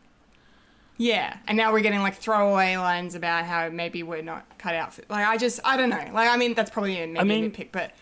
Yeah, 1.04 1.38
and 1.48 1.58
now 1.58 1.72
we're 1.72 1.82
getting 1.82 2.02
like 2.02 2.16
throwaway 2.16 2.76
lines 2.78 3.16
about 3.16 3.46
how 3.46 3.70
maybe 3.70 4.04
we're 4.04 4.22
not 4.22 4.46
cut 4.60 4.76
out 4.76 4.94
for. 4.94 5.02
Like 5.10 5.26
I 5.26 5.36
just 5.38 5.60
I 5.64 5.76
don't 5.76 5.90
know. 5.90 5.98
Like 6.14 6.30
I 6.30 6.38
mean 6.38 6.54
that's 6.54 6.70
probably 6.70 7.02
a 7.02 7.08
maybe 7.08 7.20
I 7.20 7.24
mean- 7.24 7.52
nitpick, 7.52 7.70
but 7.72 7.94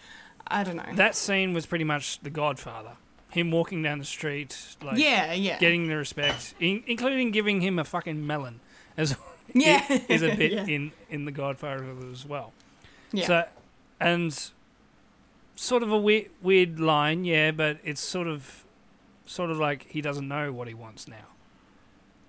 I 0.48 0.64
don't 0.64 0.76
know. 0.76 0.84
That 0.96 1.16
scene 1.16 1.54
was 1.54 1.66
pretty 1.66 1.86
much 1.86 2.20
The 2.20 2.30
Godfather. 2.30 2.92
Him 3.32 3.52
walking 3.52 3.82
down 3.84 4.00
the 4.00 4.06
street, 4.06 4.58
like 4.84 4.98
yeah, 4.98 5.32
yeah, 5.34 5.60
getting 5.60 5.88
the 5.88 5.96
respect, 5.96 6.56
in, 6.60 6.84
including 6.88 7.30
giving 7.32 7.62
him 7.62 7.78
a 7.80 7.84
fucking 7.86 8.26
melon, 8.26 8.60
as 8.98 9.16
Yeah. 9.54 9.86
is 10.10 10.24
a 10.24 10.36
bit 10.36 10.52
Yeah. 10.54 10.66
in 10.66 10.92
in 11.10 11.26
The 11.26 11.32
Godfather 11.32 11.86
as 12.12 12.26
well. 12.26 12.52
yeah. 13.14 13.28
So, 13.28 13.46
and 14.00 14.52
sort 15.56 15.84
of 15.84 15.92
a 15.92 15.98
weird, 15.98 16.32
weird 16.42 16.80
line, 16.80 17.24
yeah, 17.24 17.52
but 17.52 17.78
it's 17.84 18.02
sort 18.02 18.28
of, 18.28 18.66
sort 19.28 19.52
of 19.52 19.58
like 19.60 19.86
he 19.90 20.02
doesn't 20.02 20.28
know 20.28 20.52
what 20.52 20.68
he 20.68 20.74
wants 20.74 21.08
now. 21.08 21.28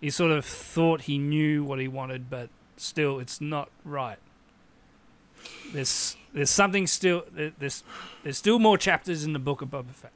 He 0.01 0.11
sort 0.11 0.31
of 0.31 0.45
thought 0.45 1.03
he 1.03 1.19
knew 1.19 1.62
what 1.62 1.79
he 1.79 1.89
wanted, 1.89 2.31
but 2.31 2.49
still, 2.77 3.19
it's 3.19 3.41
not 3.41 3.70
right. 3.85 4.19
There's 5.73 6.17
there's 6.33 6.51
something 6.51 6.87
still 6.87 7.25
there's 7.33 7.83
there's 8.23 8.39
still 8.39 8.59
more 8.59 8.79
chapters 8.79 9.25
in 9.25 9.33
the 9.33 9.39
book 9.39 9.62
of 9.62 9.70
Boba 9.70 9.91
Fett. 9.93 10.12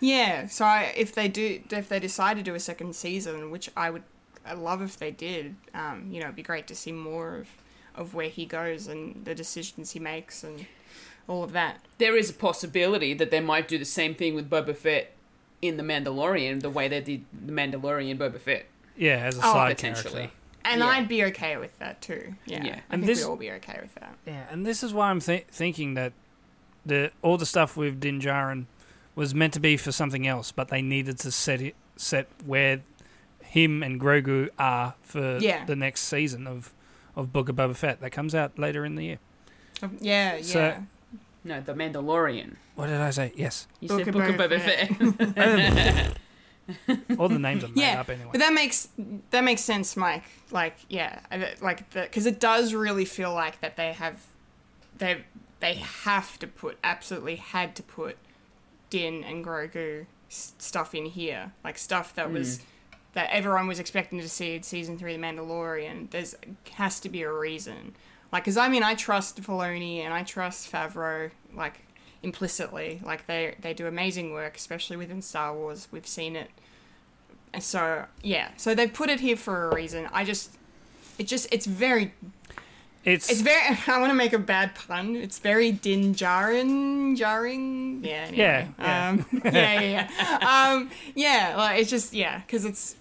Yeah, 0.00 0.48
so 0.48 0.64
I, 0.64 0.92
if 0.96 1.14
they 1.14 1.28
do, 1.28 1.62
if 1.70 1.88
they 1.88 2.00
decide 2.00 2.36
to 2.36 2.42
do 2.42 2.56
a 2.56 2.60
second 2.60 2.96
season, 2.96 3.52
which 3.52 3.70
I 3.76 3.90
would, 3.90 4.02
I 4.44 4.54
love 4.54 4.82
if 4.82 4.98
they 4.98 5.12
did. 5.12 5.54
Um, 5.74 6.08
you 6.10 6.18
know, 6.18 6.26
it'd 6.26 6.34
be 6.34 6.42
great 6.42 6.66
to 6.66 6.74
see 6.74 6.90
more 6.90 7.36
of, 7.36 7.48
of 7.94 8.12
where 8.12 8.28
he 8.28 8.44
goes 8.44 8.88
and 8.88 9.24
the 9.24 9.32
decisions 9.32 9.92
he 9.92 10.00
makes 10.00 10.42
and 10.42 10.66
all 11.28 11.44
of 11.44 11.52
that. 11.52 11.80
There 11.98 12.16
is 12.16 12.30
a 12.30 12.34
possibility 12.34 13.14
that 13.14 13.30
they 13.30 13.38
might 13.38 13.68
do 13.68 13.78
the 13.78 13.84
same 13.84 14.16
thing 14.16 14.34
with 14.34 14.50
Boba 14.50 14.76
Fett 14.76 15.12
in 15.60 15.76
The 15.76 15.84
Mandalorian, 15.84 16.62
the 16.62 16.70
way 16.70 16.88
they 16.88 17.00
did 17.00 17.24
The 17.32 17.52
Mandalorian 17.52 18.18
Boba 18.18 18.40
Fett. 18.40 18.66
Yeah, 18.96 19.16
as 19.16 19.36
a 19.36 19.40
Oh, 19.40 19.52
side 19.52 19.76
potentially. 19.76 20.12
character. 20.12 20.36
And 20.64 20.80
Yeah. 20.80 20.86
I'd 20.86 21.08
be 21.08 21.24
okay 21.24 21.56
with 21.56 21.76
that 21.80 22.00
too. 22.00 22.34
Yeah, 22.46 22.62
Yeah. 22.64 22.74
I 22.74 22.80
And 22.90 23.02
think 23.02 23.06
this- 23.06 23.24
we'd 23.24 23.30
all 23.30 23.36
be 23.36 23.50
okay 23.52 23.78
with 23.82 23.94
that. 23.96 24.14
Yeah, 24.26 24.44
and 24.50 24.64
this 24.64 24.82
is 24.82 24.92
why 24.94 25.10
I'm 25.10 25.20
th- 25.20 25.46
thinking 25.50 25.94
that 25.94 26.12
the 26.86 27.10
all 27.22 27.36
the 27.36 27.46
stuff 27.46 27.76
with 27.76 28.00
Din 28.00 28.20
Djarin 28.20 28.66
was 29.14 29.34
meant 29.34 29.52
to 29.54 29.60
be 29.60 29.76
for 29.76 29.92
something 29.92 30.26
else, 30.26 30.52
but 30.52 30.68
they 30.68 30.82
needed 30.82 31.18
to 31.20 31.30
set 31.32 31.60
it 31.60 31.74
set 31.96 32.28
where 32.44 32.80
him 33.42 33.82
and 33.82 34.00
Grogu 34.00 34.48
are 34.58 34.94
for 35.02 35.38
Yeah. 35.38 35.64
the 35.64 35.76
next 35.76 36.02
season 36.02 36.46
of 36.46 36.72
of 37.14 37.32
Book 37.32 37.48
of 37.50 37.56
Boba 37.56 37.76
Fett 37.76 38.00
that 38.00 38.10
comes 38.10 38.34
out 38.34 38.58
later 38.58 38.84
in 38.86 38.94
the 38.94 39.04
year. 39.04 39.18
Yeah, 40.00 40.36
yeah. 40.36 40.42
So- 40.42 40.76
No, 41.44 41.60
The 41.60 41.74
Mandalorian. 41.74 42.54
What 42.76 42.86
did 42.86 43.00
I 43.00 43.10
say? 43.10 43.32
Yes, 43.34 43.66
You 43.80 43.88
Book 43.88 43.98
said 44.04 44.08
of 44.08 44.14
Book 44.14 44.28
of 44.28 44.36
Boba 44.36 44.58
Boba 44.58 44.60
Fett. 44.60 46.06
Um, 46.06 46.14
all 47.18 47.28
the 47.28 47.38
names 47.38 47.64
are 47.64 47.68
made 47.68 47.78
yeah, 47.78 48.00
up 48.00 48.08
anyway. 48.08 48.28
but 48.32 48.38
that 48.38 48.52
makes 48.52 48.88
that 49.30 49.42
makes 49.42 49.62
sense, 49.62 49.96
Mike. 49.96 50.24
Like, 50.50 50.76
yeah, 50.88 51.20
like 51.60 51.90
because 51.90 52.26
it 52.26 52.40
does 52.40 52.74
really 52.74 53.04
feel 53.04 53.32
like 53.32 53.60
that 53.60 53.76
they 53.76 53.92
have 53.92 54.24
they 54.96 55.24
they 55.60 55.74
have 55.74 56.38
to 56.38 56.46
put 56.46 56.78
absolutely 56.84 57.36
had 57.36 57.74
to 57.76 57.82
put 57.82 58.16
Din 58.90 59.24
and 59.24 59.44
Grogu 59.44 60.06
s- 60.30 60.54
stuff 60.58 60.94
in 60.94 61.06
here, 61.06 61.52
like 61.64 61.78
stuff 61.78 62.14
that 62.14 62.30
was 62.30 62.58
mm. 62.58 62.62
that 63.14 63.30
everyone 63.30 63.66
was 63.66 63.78
expecting 63.78 64.20
to 64.20 64.28
see 64.28 64.54
in 64.54 64.62
season 64.62 64.98
three 64.98 65.14
of 65.14 65.20
The 65.20 65.26
Mandalorian. 65.26 66.10
There's 66.10 66.36
has 66.74 67.00
to 67.00 67.08
be 67.08 67.22
a 67.22 67.32
reason, 67.32 67.94
like 68.32 68.44
because 68.44 68.56
I 68.56 68.68
mean 68.68 68.82
I 68.82 68.94
trust 68.94 69.40
Filoni 69.42 69.98
and 69.98 70.14
I 70.14 70.22
trust 70.22 70.70
Favreau 70.70 71.30
like 71.54 71.80
implicitly, 72.22 73.00
like 73.04 73.26
they 73.26 73.56
they 73.60 73.74
do 73.74 73.86
amazing 73.86 74.32
work, 74.32 74.56
especially 74.56 74.96
within 74.96 75.22
Star 75.22 75.54
Wars. 75.54 75.88
We've 75.90 76.06
seen 76.06 76.36
it 76.36 76.50
and 77.52 77.62
so 77.62 78.04
yeah, 78.22 78.48
so 78.56 78.74
they 78.74 78.86
put 78.86 79.10
it 79.10 79.20
here 79.20 79.36
for 79.36 79.68
a 79.68 79.74
reason. 79.74 80.08
I 80.12 80.24
just, 80.24 80.56
it 81.18 81.26
just, 81.26 81.52
it's 81.52 81.66
very, 81.66 82.12
it's 83.04 83.30
it's 83.30 83.42
very. 83.42 83.78
I 83.86 83.98
want 83.98 84.10
to 84.10 84.14
make 84.14 84.32
a 84.32 84.38
bad 84.38 84.74
pun. 84.74 85.16
It's 85.16 85.38
very 85.38 85.72
din 85.72 86.14
jarring, 86.14 87.14
jarring. 87.16 88.02
Yeah. 88.04 88.24
Anyway. 88.28 88.36
Yeah, 88.38 88.68
yeah. 88.78 89.08
Um, 89.08 89.26
yeah, 89.44 89.80
yeah, 89.80 90.10
yeah. 90.10 90.72
um, 90.72 90.90
yeah. 91.14 91.54
Like 91.56 91.80
it's 91.80 91.90
just 91.90 92.14
yeah, 92.14 92.38
because 92.38 92.64
it's, 92.64 92.96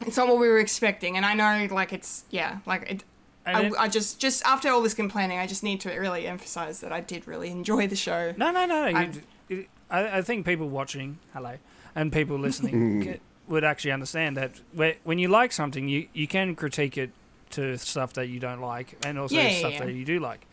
it's 0.00 0.16
not 0.16 0.26
what 0.26 0.38
we 0.38 0.48
were 0.48 0.58
expecting, 0.58 1.16
and 1.16 1.24
I 1.24 1.34
know 1.34 1.72
like 1.72 1.92
it's 1.92 2.24
yeah, 2.30 2.58
like 2.66 2.90
it. 2.90 3.04
And 3.46 3.56
I, 3.56 3.60
it- 3.66 3.72
I 3.78 3.88
just, 3.88 4.18
just 4.20 4.44
after 4.44 4.70
all 4.70 4.82
this 4.82 4.94
complaining, 4.94 5.38
I 5.38 5.46
just 5.46 5.62
need 5.62 5.80
to 5.82 5.90
really 5.90 6.26
emphasize 6.26 6.80
that 6.80 6.92
I 6.92 7.00
did 7.00 7.26
really 7.26 7.50
enjoy 7.50 7.86
the 7.86 7.96
show. 7.96 8.32
No, 8.36 8.50
no, 8.50 8.66
no. 8.66 8.82
I'm- 8.84 9.12
You, 9.48 9.58
it, 9.58 9.68
I, 9.90 10.18
I 10.18 10.22
think 10.22 10.46
people 10.46 10.68
watching, 10.68 11.18
hello, 11.32 11.56
and 11.94 12.12
people 12.12 12.38
listening 12.38 13.00
get, 13.04 13.20
would 13.48 13.64
actually 13.64 13.92
understand 13.92 14.36
that 14.36 14.52
when 14.72 15.18
you 15.18 15.28
like 15.28 15.52
something, 15.52 15.88
you, 15.88 16.08
you 16.14 16.26
can 16.26 16.54
critique 16.56 16.96
it 16.96 17.10
to 17.50 17.76
stuff 17.78 18.14
that 18.14 18.28
you 18.28 18.40
don't 18.40 18.60
like 18.60 18.96
and 19.06 19.18
also 19.18 19.34
Yeah, 19.36 19.48
yeah, 19.48 19.58
stuff 19.58 19.72
yeah. 19.74 19.84
that 19.84 19.92
you 19.92 20.04
do 20.04 20.18
like. 20.18 20.46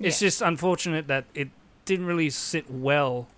It's 0.00 0.20
Yeah. 0.20 0.26
just 0.28 0.42
unfortunate 0.42 1.06
that 1.08 1.24
it 1.34 1.48
didn't 1.84 2.06
really 2.06 2.30
sit 2.30 2.70
well 2.70 3.28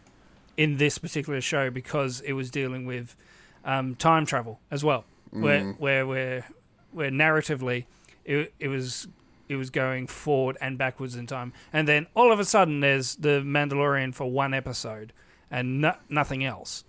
in 0.57 0.77
this 0.77 0.99
particular 0.99 1.41
show 1.41 1.71
because 1.71 2.21
it 2.21 2.33
was 2.35 2.51
dealing 2.51 2.87
with 2.87 3.17
um, 3.65 3.95
time 3.97 4.25
travel 4.27 4.59
as 4.71 4.83
well, 4.85 5.05
where 5.31 5.73
where 5.73 6.07
where 6.07 6.47
where 6.93 7.11
narratively 7.11 7.85
it, 8.31 8.53
it 8.59 8.69
was 8.69 9.09
it 9.49 9.57
was 9.57 9.71
going 9.71 10.07
forward 10.07 10.57
and 10.61 10.79
backwards 10.79 11.17
in 11.17 11.27
time, 11.27 11.53
and 11.73 11.89
then 11.89 12.07
all 12.15 12.33
of 12.33 12.39
a 12.39 12.45
sudden 12.45 12.81
there's 12.81 13.17
the 13.17 13.43
Mandalorian 13.45 14.15
for 14.15 14.31
one 14.31 14.55
episode 14.55 15.13
and 15.51 15.81
no, 15.81 15.95
nothing 16.09 16.45
else, 16.45 16.85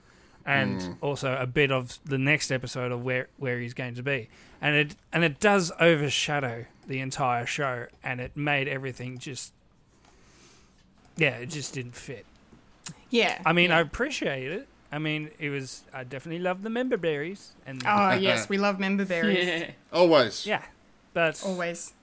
and 0.46 0.82
hmm. 0.82 0.92
also 1.02 1.36
a 1.36 1.48
bit 1.48 1.72
of 1.72 1.98
the 2.06 2.18
next 2.18 2.52
episode 2.52 2.92
of 2.92 3.04
where 3.04 3.28
where 3.38 3.60
he's 3.60 3.74
going 3.74 3.96
to 3.96 4.04
be, 4.04 4.30
and 4.62 4.76
it 4.76 4.96
and 5.12 5.24
it 5.24 5.40
does 5.40 5.72
overshadow 5.80 6.66
the 6.88 7.00
entire 7.00 7.46
show, 7.46 7.88
and 8.04 8.22
it 8.22 8.38
made 8.38 8.68
everything 8.68 9.18
just 9.18 9.54
yeah, 11.18 11.38
it 11.38 11.48
just 11.48 11.74
didn't 11.74 11.96
fit. 11.96 12.26
Yeah. 13.10 13.42
I 13.46 13.54
mean, 13.54 13.70
yeah. 13.70 13.78
I 13.78 13.82
appreciate 13.82 14.52
it. 14.52 14.68
I 14.92 15.00
mean, 15.00 15.32
it 15.40 15.50
was. 15.50 15.84
I 15.94 16.04
definitely 16.04 16.42
love 16.42 16.64
the 16.64 16.70
member 16.70 16.98
berries, 16.98 17.52
and 17.66 17.82
Oh 17.86 18.12
yes, 18.20 18.50
we 18.50 18.58
love 18.58 18.80
member 18.80 19.06
berries 19.06 19.46
Yeah. 19.46 19.72
Always. 19.94 20.46
yeah, 20.46 20.64
but 21.14 21.42
always, 21.46 21.94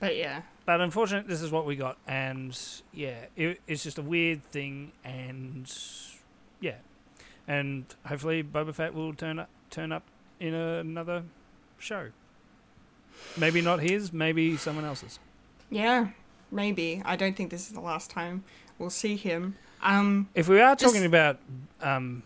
but 0.00 0.16
yeah. 0.16 0.42
but 0.64 0.80
unfortunately, 0.80 1.28
this 1.28 1.42
is 1.42 1.50
what 1.50 1.66
we 1.66 1.76
got, 1.76 1.96
and 2.06 2.58
yeah, 2.92 3.26
it, 3.36 3.60
it's 3.66 3.82
just 3.82 3.98
a 3.98 4.02
weird 4.02 4.44
thing, 4.50 4.92
and 5.04 5.72
yeah, 6.60 6.76
and 7.48 7.84
hopefully 8.06 8.42
Boba 8.42 8.74
Fett 8.74 8.94
will 8.94 9.14
turn 9.14 9.38
up 9.38 9.48
turn 9.70 9.92
up 9.92 10.04
in 10.40 10.54
another 10.54 11.22
show. 11.78 12.10
Maybe 13.36 13.60
not 13.62 13.80
his, 13.80 14.12
maybe 14.12 14.56
someone 14.56 14.84
else's. 14.84 15.18
Yeah, 15.70 16.08
maybe. 16.50 17.02
I 17.04 17.16
don't 17.16 17.36
think 17.36 17.50
this 17.50 17.66
is 17.66 17.72
the 17.72 17.80
last 17.80 18.10
time 18.10 18.44
we'll 18.78 18.90
see 18.90 19.16
him. 19.16 19.56
Um, 19.82 20.28
If 20.34 20.48
we 20.48 20.60
are 20.60 20.74
Just- 20.76 20.94
talking 20.94 21.06
about 21.06 21.38
um, 21.80 22.22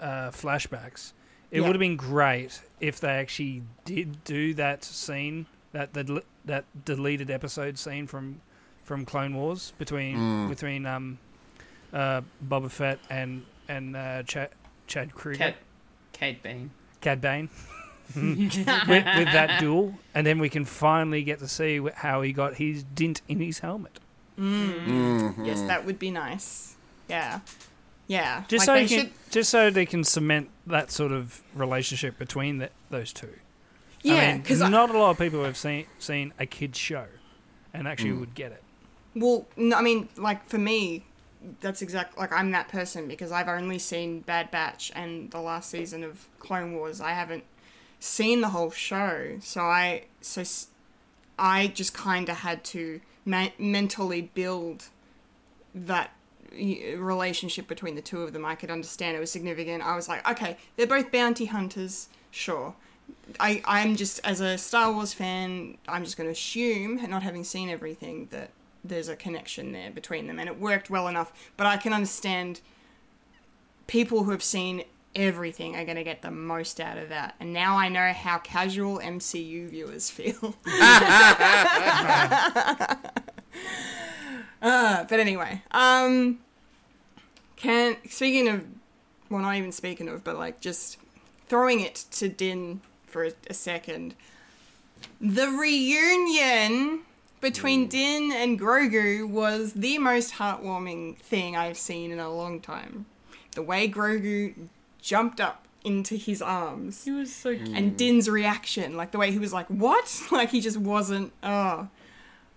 uh, 0.00 0.30
flashbacks, 0.30 1.12
it 1.50 1.60
Yeah. 1.60 1.66
would 1.66 1.74
have 1.76 1.80
been 1.80 1.96
great 1.96 2.60
if 2.80 3.00
they 3.00 3.10
actually 3.12 3.62
did 3.84 4.24
do 4.24 4.54
that 4.54 4.82
scene, 4.84 5.46
that 5.74 5.92
that 5.92 6.06
that 6.46 6.64
deleted 6.86 7.30
episode 7.30 7.76
scene 7.78 8.06
from 8.06 8.40
from 8.84 9.04
Clone 9.04 9.34
Wars 9.34 9.72
between 9.78 10.48
between 10.48 10.86
um, 10.86 11.18
uh, 11.92 12.22
Boba 12.48 12.70
Fett 12.70 12.98
and 13.10 13.44
and 13.68 13.94
uh, 13.94 14.22
Chad 14.22 14.48
Chad 14.86 15.14
Kruger, 15.14 15.38
Cat, 15.38 15.56
Kate 16.12 16.42
Bane. 16.42 16.70
Cad 17.02 17.20
Bane. 17.20 17.50
with, 18.16 18.54
with 18.86 19.06
that 19.32 19.58
duel, 19.60 19.94
and 20.14 20.26
then 20.26 20.38
we 20.38 20.50
can 20.50 20.66
finally 20.66 21.22
get 21.22 21.38
to 21.38 21.48
see 21.48 21.80
how 21.94 22.20
he 22.20 22.32
got 22.34 22.54
his 22.56 22.84
dint 22.84 23.22
in 23.28 23.40
his 23.40 23.60
helmet. 23.60 23.98
yes, 24.36 25.62
that 25.62 25.86
would 25.86 25.98
be 25.98 26.10
nice. 26.10 26.76
Yeah, 27.08 27.40
yeah. 28.06 28.44
Just 28.46 28.66
Like, 28.66 28.66
so 28.66 28.74
they 28.74 28.86
can, 29.02 29.06
should- 29.06 29.30
just 29.32 29.48
so 29.50 29.70
they 29.70 29.86
can 29.86 30.04
cement 30.04 30.50
that 30.66 30.90
sort 30.90 31.12
of 31.12 31.40
relationship 31.54 32.18
between 32.18 32.58
the, 32.58 32.68
those 32.90 33.10
two. 33.10 33.32
Yeah, 34.04 34.14
I 34.14 34.32
mean, 34.32 34.42
because 34.42 34.60
not 34.60 34.90
a 34.90 34.98
lot 34.98 35.10
of 35.10 35.18
people 35.18 35.42
have 35.44 35.56
seen 35.56 35.86
seen 35.98 36.32
a 36.38 36.46
kids 36.46 36.78
show, 36.78 37.06
and 37.72 37.88
actually 37.88 38.10
mm. 38.10 38.20
would 38.20 38.34
get 38.34 38.52
it. 38.52 38.62
Well, 39.16 39.46
no, 39.56 39.76
I 39.76 39.82
mean, 39.82 40.08
like 40.16 40.46
for 40.46 40.58
me, 40.58 41.04
that's 41.60 41.82
exact. 41.82 42.16
Like 42.18 42.32
I'm 42.32 42.50
that 42.52 42.68
person 42.68 43.08
because 43.08 43.32
I've 43.32 43.48
only 43.48 43.78
seen 43.78 44.20
Bad 44.20 44.50
Batch 44.50 44.92
and 44.94 45.30
the 45.30 45.40
last 45.40 45.70
season 45.70 46.04
of 46.04 46.28
Clone 46.38 46.74
Wars. 46.74 47.00
I 47.00 47.12
haven't 47.12 47.44
seen 47.98 48.42
the 48.42 48.50
whole 48.50 48.70
show, 48.70 49.38
so 49.40 49.62
I 49.62 50.04
so 50.20 50.42
s- 50.42 50.68
I 51.38 51.68
just 51.68 51.94
kind 51.94 52.28
of 52.28 52.36
had 52.36 52.62
to 52.64 53.00
ma- 53.24 53.48
mentally 53.58 54.22
build 54.34 54.88
that 55.74 56.12
relationship 56.52 57.66
between 57.66 57.94
the 57.94 58.02
two 58.02 58.22
of 58.22 58.32
them, 58.32 58.44
I 58.44 58.54
could 58.54 58.70
understand 58.70 59.16
it 59.16 59.20
was 59.20 59.30
significant. 59.30 59.82
I 59.82 59.96
was 59.96 60.08
like, 60.08 60.28
okay, 60.30 60.56
they're 60.76 60.86
both 60.86 61.10
bounty 61.10 61.46
hunters, 61.46 62.08
sure. 62.30 62.74
I, 63.40 63.62
I'm 63.64 63.96
just, 63.96 64.20
as 64.24 64.40
a 64.40 64.58
Star 64.58 64.92
Wars 64.92 65.12
fan, 65.12 65.78
I'm 65.88 66.04
just 66.04 66.16
going 66.16 66.28
to 66.28 66.32
assume, 66.32 66.96
not 67.08 67.22
having 67.22 67.44
seen 67.44 67.68
everything, 67.68 68.28
that 68.30 68.50
there's 68.84 69.08
a 69.08 69.16
connection 69.16 69.72
there 69.72 69.90
between 69.90 70.26
them. 70.26 70.38
And 70.38 70.48
it 70.48 70.60
worked 70.60 70.90
well 70.90 71.08
enough. 71.08 71.32
But 71.56 71.66
I 71.66 71.76
can 71.76 71.92
understand 71.92 72.60
people 73.86 74.24
who 74.24 74.30
have 74.30 74.42
seen 74.42 74.84
everything 75.14 75.76
are 75.76 75.84
going 75.84 75.96
to 75.96 76.04
get 76.04 76.22
the 76.22 76.30
most 76.30 76.80
out 76.80 76.98
of 76.98 77.08
that. 77.08 77.34
And 77.40 77.52
now 77.52 77.76
I 77.76 77.88
know 77.88 78.12
how 78.12 78.38
casual 78.38 78.98
MCU 78.98 79.68
viewers 79.68 80.10
feel. 80.10 80.54
uh, 84.62 85.04
but 85.04 85.20
anyway, 85.20 85.62
um, 85.70 86.40
can 87.56 87.96
speaking 88.08 88.48
of, 88.48 88.64
well, 89.30 89.40
not 89.40 89.54
even 89.56 89.72
speaking 89.72 90.08
of, 90.08 90.24
but 90.24 90.36
like 90.36 90.60
just 90.60 90.98
throwing 91.48 91.80
it 91.80 91.94
to 92.10 92.28
Din 92.28 92.80
for 93.14 93.24
a, 93.24 93.32
a 93.48 93.54
second. 93.54 94.16
The 95.20 95.46
reunion 95.46 97.02
between 97.40 97.84
hmm. 97.84 97.88
Din 97.88 98.32
and 98.32 98.60
Grogu 98.60 99.28
was 99.28 99.72
the 99.74 99.98
most 99.98 100.34
heartwarming 100.34 101.16
thing 101.18 101.56
I've 101.56 101.78
seen 101.78 102.10
in 102.10 102.18
a 102.18 102.28
long 102.28 102.60
time. 102.60 103.06
The 103.52 103.62
way 103.62 103.88
Grogu 103.88 104.54
jumped 105.00 105.40
up 105.40 105.64
into 105.84 106.16
his 106.16 106.42
arms 106.42 107.06
It 107.06 107.12
was 107.12 107.32
so 107.32 107.54
cute. 107.54 107.68
and 107.68 107.96
Din's 107.96 108.28
reaction, 108.28 108.96
like 108.96 109.12
the 109.12 109.18
way 109.18 109.30
he 109.30 109.38
was 109.38 109.52
like, 109.52 109.68
"What?" 109.68 110.22
Like 110.32 110.50
he 110.50 110.60
just 110.60 110.78
wasn't. 110.78 111.32
Oh, 111.44 111.86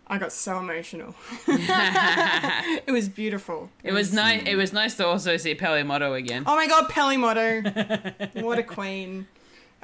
I 0.08 0.18
got 0.18 0.32
so 0.32 0.58
emotional. 0.58 1.14
it 1.48 2.92
was 2.92 3.10
beautiful. 3.10 3.70
It 3.84 3.92
was 3.92 4.12
nice. 4.12 4.42
Hmm. 4.42 4.48
It 4.48 4.56
was 4.56 4.74
nice 4.74 4.96
to 4.96 5.06
also 5.06 5.38
see 5.38 5.54
Peli 5.54 5.84
Motto 5.84 6.16
again. 6.16 6.46
Oh 6.48 6.56
my 6.56 6.66
god, 6.66 6.90
Peli 6.90 7.18
Motto! 7.18 7.62
what 8.42 8.58
a 8.58 8.64
queen! 8.64 9.28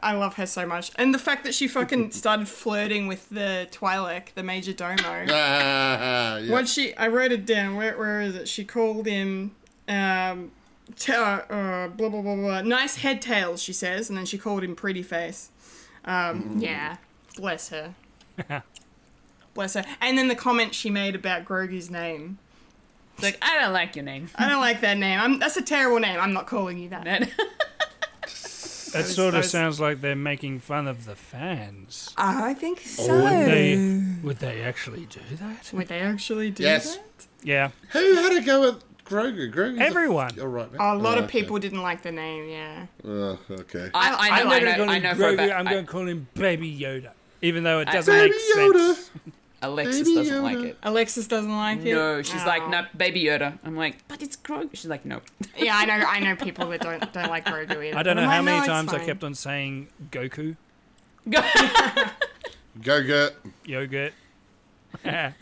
I 0.03 0.13
love 0.13 0.35
her 0.35 0.45
so 0.45 0.65
much, 0.65 0.91
and 0.95 1.13
the 1.13 1.19
fact 1.19 1.43
that 1.45 1.53
she 1.53 1.67
fucking 1.67 2.11
started 2.23 2.47
flirting 2.47 3.07
with 3.07 3.29
the 3.29 3.67
Twi'lek, 3.71 4.33
the 4.35 4.43
Major 4.43 4.73
Domo. 4.73 4.97
Ah, 5.29 6.37
yeah. 6.37 6.51
What 6.51 6.67
she? 6.67 6.95
I 6.95 7.07
wrote 7.07 7.31
it 7.31 7.45
down. 7.45 7.75
Where 7.75 7.97
where 7.97 8.21
is 8.21 8.35
it? 8.35 8.47
She 8.47 8.65
called 8.65 9.05
him. 9.05 9.55
Um, 9.87 10.51
t- 10.95 11.13
uh, 11.13 11.17
uh, 11.17 11.87
blah 11.87 12.09
blah 12.09 12.21
blah 12.21 12.35
blah. 12.35 12.61
Nice 12.61 12.97
head 12.97 13.21
tails, 13.21 13.61
she 13.61 13.73
says, 13.73 14.09
and 14.09 14.17
then 14.17 14.25
she 14.25 14.37
called 14.37 14.63
him 14.63 14.75
pretty 14.75 15.03
face. 15.03 15.49
Um, 16.05 16.57
yeah, 16.59 16.97
bless 17.37 17.69
her. 17.69 17.95
bless 19.53 19.73
her. 19.75 19.85
And 20.01 20.17
then 20.17 20.27
the 20.27 20.35
comment 20.35 20.75
she 20.75 20.89
made 20.89 21.15
about 21.15 21.45
Grogu's 21.45 21.89
name. 21.89 22.39
It's 23.15 23.23
like 23.23 23.37
I 23.41 23.59
don't 23.59 23.73
like 23.73 23.95
your 23.95 24.05
name. 24.05 24.29
I 24.35 24.49
don't 24.49 24.61
like 24.61 24.81
that 24.81 24.97
name. 24.97 25.19
I'm, 25.19 25.39
that's 25.39 25.57
a 25.57 25.61
terrible 25.61 25.99
name. 25.99 26.19
I'm 26.19 26.33
not 26.33 26.47
calling 26.47 26.77
you 26.77 26.89
that. 26.89 27.29
That- 28.93 29.05
That 29.05 29.09
sort 29.11 29.33
that 29.33 29.39
of 29.39 29.45
sounds 29.45 29.79
like 29.79 30.01
they're 30.01 30.15
making 30.15 30.59
fun 30.59 30.87
of 30.87 31.05
the 31.05 31.15
fans. 31.15 32.13
I 32.17 32.53
think 32.53 32.81
oh, 32.99 33.05
so. 33.07 33.13
Would 33.23 33.45
they? 33.47 34.01
Would 34.23 34.37
they 34.39 34.61
actually 34.61 35.05
do 35.05 35.19
that? 35.39 35.71
Would 35.73 35.87
they 35.87 35.99
actually 35.99 36.51
do 36.51 36.63
Yes. 36.63 36.95
that? 36.95 37.27
Yeah. 37.43 37.71
Who 37.91 38.15
had 38.15 38.37
a 38.37 38.41
go 38.41 38.69
at 38.69 38.75
Grogu? 39.05 39.51
Grogu's 39.53 39.79
a- 39.79 39.83
Everyone. 39.83 40.39
All 40.39 40.47
right. 40.47 40.69
A 40.79 40.95
lot 40.95 41.17
of 41.17 41.23
oh, 41.23 41.27
okay. 41.27 41.41
people 41.41 41.59
didn't 41.59 41.81
like 41.81 42.03
the 42.03 42.11
name. 42.11 42.47
Yeah. 42.49 42.85
Oh, 43.05 43.39
okay. 43.51 43.89
I, 43.93 44.11
I, 44.13 44.39
I 44.39 44.43
know, 44.43 44.49
like 44.49 44.63
I 44.63 44.65
it. 44.71 44.77
know, 44.77 44.85
I 44.85 44.99
know 44.99 45.15
for 45.15 45.23
a 45.23 45.33
Grogu, 45.33 45.37
fact. 45.37 45.53
I'm 45.53 45.67
I- 45.67 45.71
going 45.73 45.85
to 45.85 45.91
call 45.91 46.07
him 46.07 46.27
Baby 46.35 46.77
Yoda, 46.79 47.11
even 47.41 47.63
though 47.63 47.79
it 47.79 47.85
doesn't 47.89 48.13
Baby 48.13 48.33
make 48.55 48.73
Yoda. 48.73 48.93
sense. 48.95 49.11
Alexis 49.63 49.99
Baby 50.07 50.15
doesn't 50.15 50.37
Yoda. 50.37 50.43
like 50.43 50.57
it. 50.59 50.77
Alexis 50.83 51.27
doesn't 51.27 51.55
like 51.55 51.79
it. 51.85 51.93
No, 51.93 52.21
she's 52.21 52.45
like, 52.45 52.61
Oh. 52.63 52.69
no, 52.69 52.85
Baby 52.95 53.23
Yoda. 53.23 53.57
I'm 53.63 53.75
like, 53.75 54.07
but 54.07 54.21
it's 54.21 54.35
Grogu. 54.35 54.69
She's 54.73 54.87
like, 54.87 55.05
no. 55.05 55.21
Yeah, 55.57 55.75
I 55.77 55.85
know. 55.85 55.93
I 55.93 56.19
know 56.19 56.35
people 56.45 56.67
that 56.69 56.81
don't 56.81 57.13
don't 57.13 57.29
like 57.29 57.45
Grogu 57.45 57.71
either. 57.87 57.97
I 57.97 58.03
don't 58.03 58.15
know 58.17 58.23
how 58.23 58.37
like, 58.37 58.45
many 58.45 58.57
"No, 58.57 58.63
it's 58.63 58.67
times 58.67 58.93
I 58.93 59.05
kept 59.05 59.23
on 59.23 59.33
saying 59.35 59.87
Goku, 60.11 60.55
Go 61.29 61.41
get. 63.03 63.35
yogurt. 63.65 64.13
Not 65.05 65.33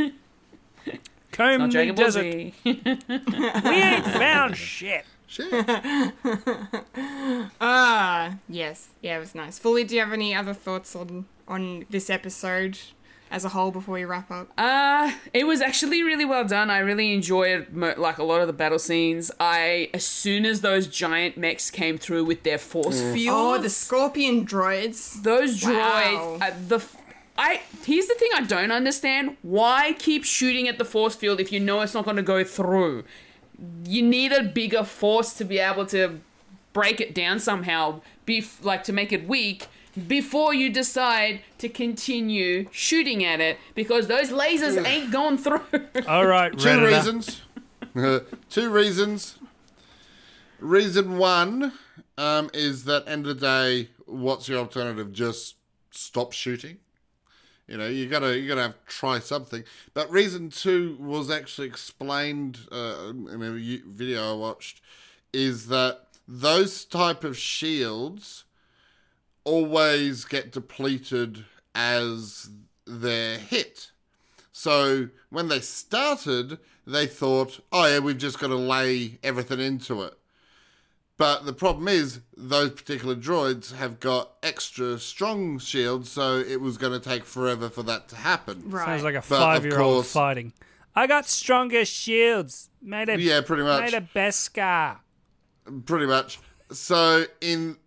Comb 1.32 1.62
the 1.62 1.68
Dragon 1.70 1.96
Ball 1.96 2.06
desert. 2.06 2.22
Z. 2.24 2.54
We 2.64 2.72
ain't 2.74 4.06
found 4.06 4.56
shit. 4.58 5.06
Shit. 5.28 5.48
Ah, 7.60 8.38
yes. 8.50 8.90
Yeah, 9.02 9.18
it 9.18 9.20
was 9.20 9.34
nice. 9.36 9.60
Fulia, 9.60 9.88
do 9.88 9.96
you 9.96 10.02
have 10.02 10.12
any 10.14 10.36
other 10.36 10.54
thoughts 10.54 10.96
on 10.96 11.26
on 11.48 11.86
this 11.90 12.10
episode 12.10 12.78
as 13.32 13.46
a 13.46 13.50
whole 13.50 13.72
before 13.72 13.94
we 13.96 14.04
wrap 14.06 14.30
up? 14.30 14.50
Uh, 14.58 15.12
it 15.34 15.46
was 15.48 15.62
actually 15.62 16.04
really 16.04 16.26
well 16.26 16.44
done. 16.46 16.70
I 16.70 16.80
really 16.80 17.14
enjoyed 17.14 17.68
like 17.76 18.18
a 18.18 18.24
lot 18.24 18.42
of 18.42 18.48
the 18.48 18.54
battle 18.54 18.78
scenes. 18.80 19.32
I 19.40 19.90
as 19.94 20.06
soon 20.06 20.46
as 20.46 20.62
those 20.62 20.88
giant 20.88 21.38
mechs 21.38 21.72
came 21.72 21.98
through 21.98 22.26
with 22.26 22.44
their 22.44 22.58
force 22.58 23.02
field, 23.02 23.36
Oh, 23.36 23.58
the 23.62 23.70
scorpion 23.70 24.46
droids. 24.46 25.24
those 25.24 25.64
Wow. 25.64 25.72
droids, 26.40 26.42
uh, 26.42 26.54
the 26.68 26.76
f- 26.76 26.98
I 27.38 27.62
here's 27.86 28.08
the 28.08 28.16
thing 28.16 28.30
I 28.36 28.42
don't 28.42 28.72
understand. 28.72 29.38
Why 29.42 29.96
keep 29.98 30.24
shooting 30.26 30.68
at 30.68 30.78
the 30.78 30.86
force 30.86 31.16
field 31.16 31.40
if 31.40 31.52
you 31.52 31.60
know 31.60 31.82
it's 31.82 31.94
not 31.94 32.04
going 32.06 32.18
to 32.18 32.22
go 32.24 32.44
through? 32.44 33.06
You 33.86 34.02
need 34.02 34.32
a 34.32 34.44
bigger 34.44 34.84
force 34.84 35.34
to 35.36 35.46
be 35.46 35.60
able 35.60 35.86
to 35.88 36.20
break 36.74 37.00
it 37.02 37.14
down 37.16 37.40
somehow, 37.40 38.02
be 38.26 38.46
like 38.62 38.84
to 38.86 38.94
make 38.94 39.12
it 39.12 39.28
weak 39.28 39.68
before 40.08 40.54
you 40.54 40.70
decide 40.70 41.42
to 41.58 41.70
continue 41.70 42.68
shooting 42.72 43.24
at 43.24 43.40
it 43.40 43.58
because 43.76 44.08
those 44.08 44.30
lasers 44.30 44.84
ain't 44.86 45.12
going 45.12 45.38
through. 45.38 45.62
All 46.08 46.26
right, 46.26 46.52
Two 46.58 46.68
Redditor. 46.68 46.96
reasons. 46.96 47.42
Two 48.50 48.70
reasons. 48.70 49.38
Reason 50.60 51.18
one 51.18 51.74
um, 52.18 52.50
is 52.54 52.86
that 52.86 53.08
end 53.08 53.26
of 53.28 53.40
the 53.40 53.46
day, 53.48 53.90
what's 54.06 54.48
your 54.48 54.60
alternative? 54.60 55.12
Just 55.12 55.56
stop 55.92 56.34
shooting. 56.34 56.78
You 57.68 57.78
know, 57.78 57.88
you 57.88 58.08
gotta 58.08 58.38
you 58.38 58.48
gotta 58.48 58.62
have, 58.64 58.86
try 58.86 59.20
something. 59.20 59.64
But 59.94 60.12
reason 60.12 60.50
two 60.50 60.98
was 61.00 61.32
actually 61.32 61.68
explained 61.68 62.60
uh, 62.72 63.12
in 63.12 63.42
a 63.42 63.90
video 63.90 64.32
I 64.32 64.36
watched, 64.36 64.82
is 65.32 65.68
that 65.68 66.02
those 66.28 66.84
type 66.84 67.24
of 67.24 67.38
shields 67.38 68.44
always 69.44 70.26
get 70.26 70.52
depleted 70.52 71.46
as 71.74 72.50
they're 72.86 73.38
hit. 73.38 73.92
So 74.52 75.10
when 75.30 75.48
they 75.48 75.60
started, 75.60 76.60
they 76.86 77.08
thought, 77.08 77.60
oh 77.72 77.86
yeah, 77.88 78.00
we've 78.00 78.18
just 78.18 78.40
got 78.40 78.48
to 78.48 78.56
lay 78.56 79.18
everything 79.24 79.60
into 79.60 80.04
it. 80.04 80.14
But 81.18 81.46
the 81.46 81.54
problem 81.54 81.88
is, 81.88 82.22
those 82.36 82.72
particular 82.72 83.16
droids 83.16 83.76
have 83.76 84.00
got 84.00 84.32
extra 84.42 84.98
strong 84.98 85.60
shields, 85.60 86.10
so 86.10 86.40
it 86.40 86.60
was 86.60 86.80
going 86.80 87.00
to 87.00 87.00
take 87.00 87.26
forever 87.26 87.70
for 87.70 87.84
that 87.84 88.08
to 88.10 88.16
happen. 88.16 88.64
Right. 88.72 88.86
Sounds 88.86 89.04
like 89.04 89.14
a 89.14 89.22
five-year-old 89.22 90.08
fighting. 90.08 90.52
I 90.96 91.06
got 91.06 91.28
stronger 91.28 91.86
shields. 91.86 92.70
Made 92.82 93.08
a 93.10 93.22
Yeah, 93.22 93.42
pretty 93.42 93.62
much. 93.64 93.82
made 93.82 93.94
a 93.94 94.02
Beskar. 94.02 94.98
Pretty 95.86 96.08
much. 96.08 96.40
So 96.72 97.26
in 97.40 97.78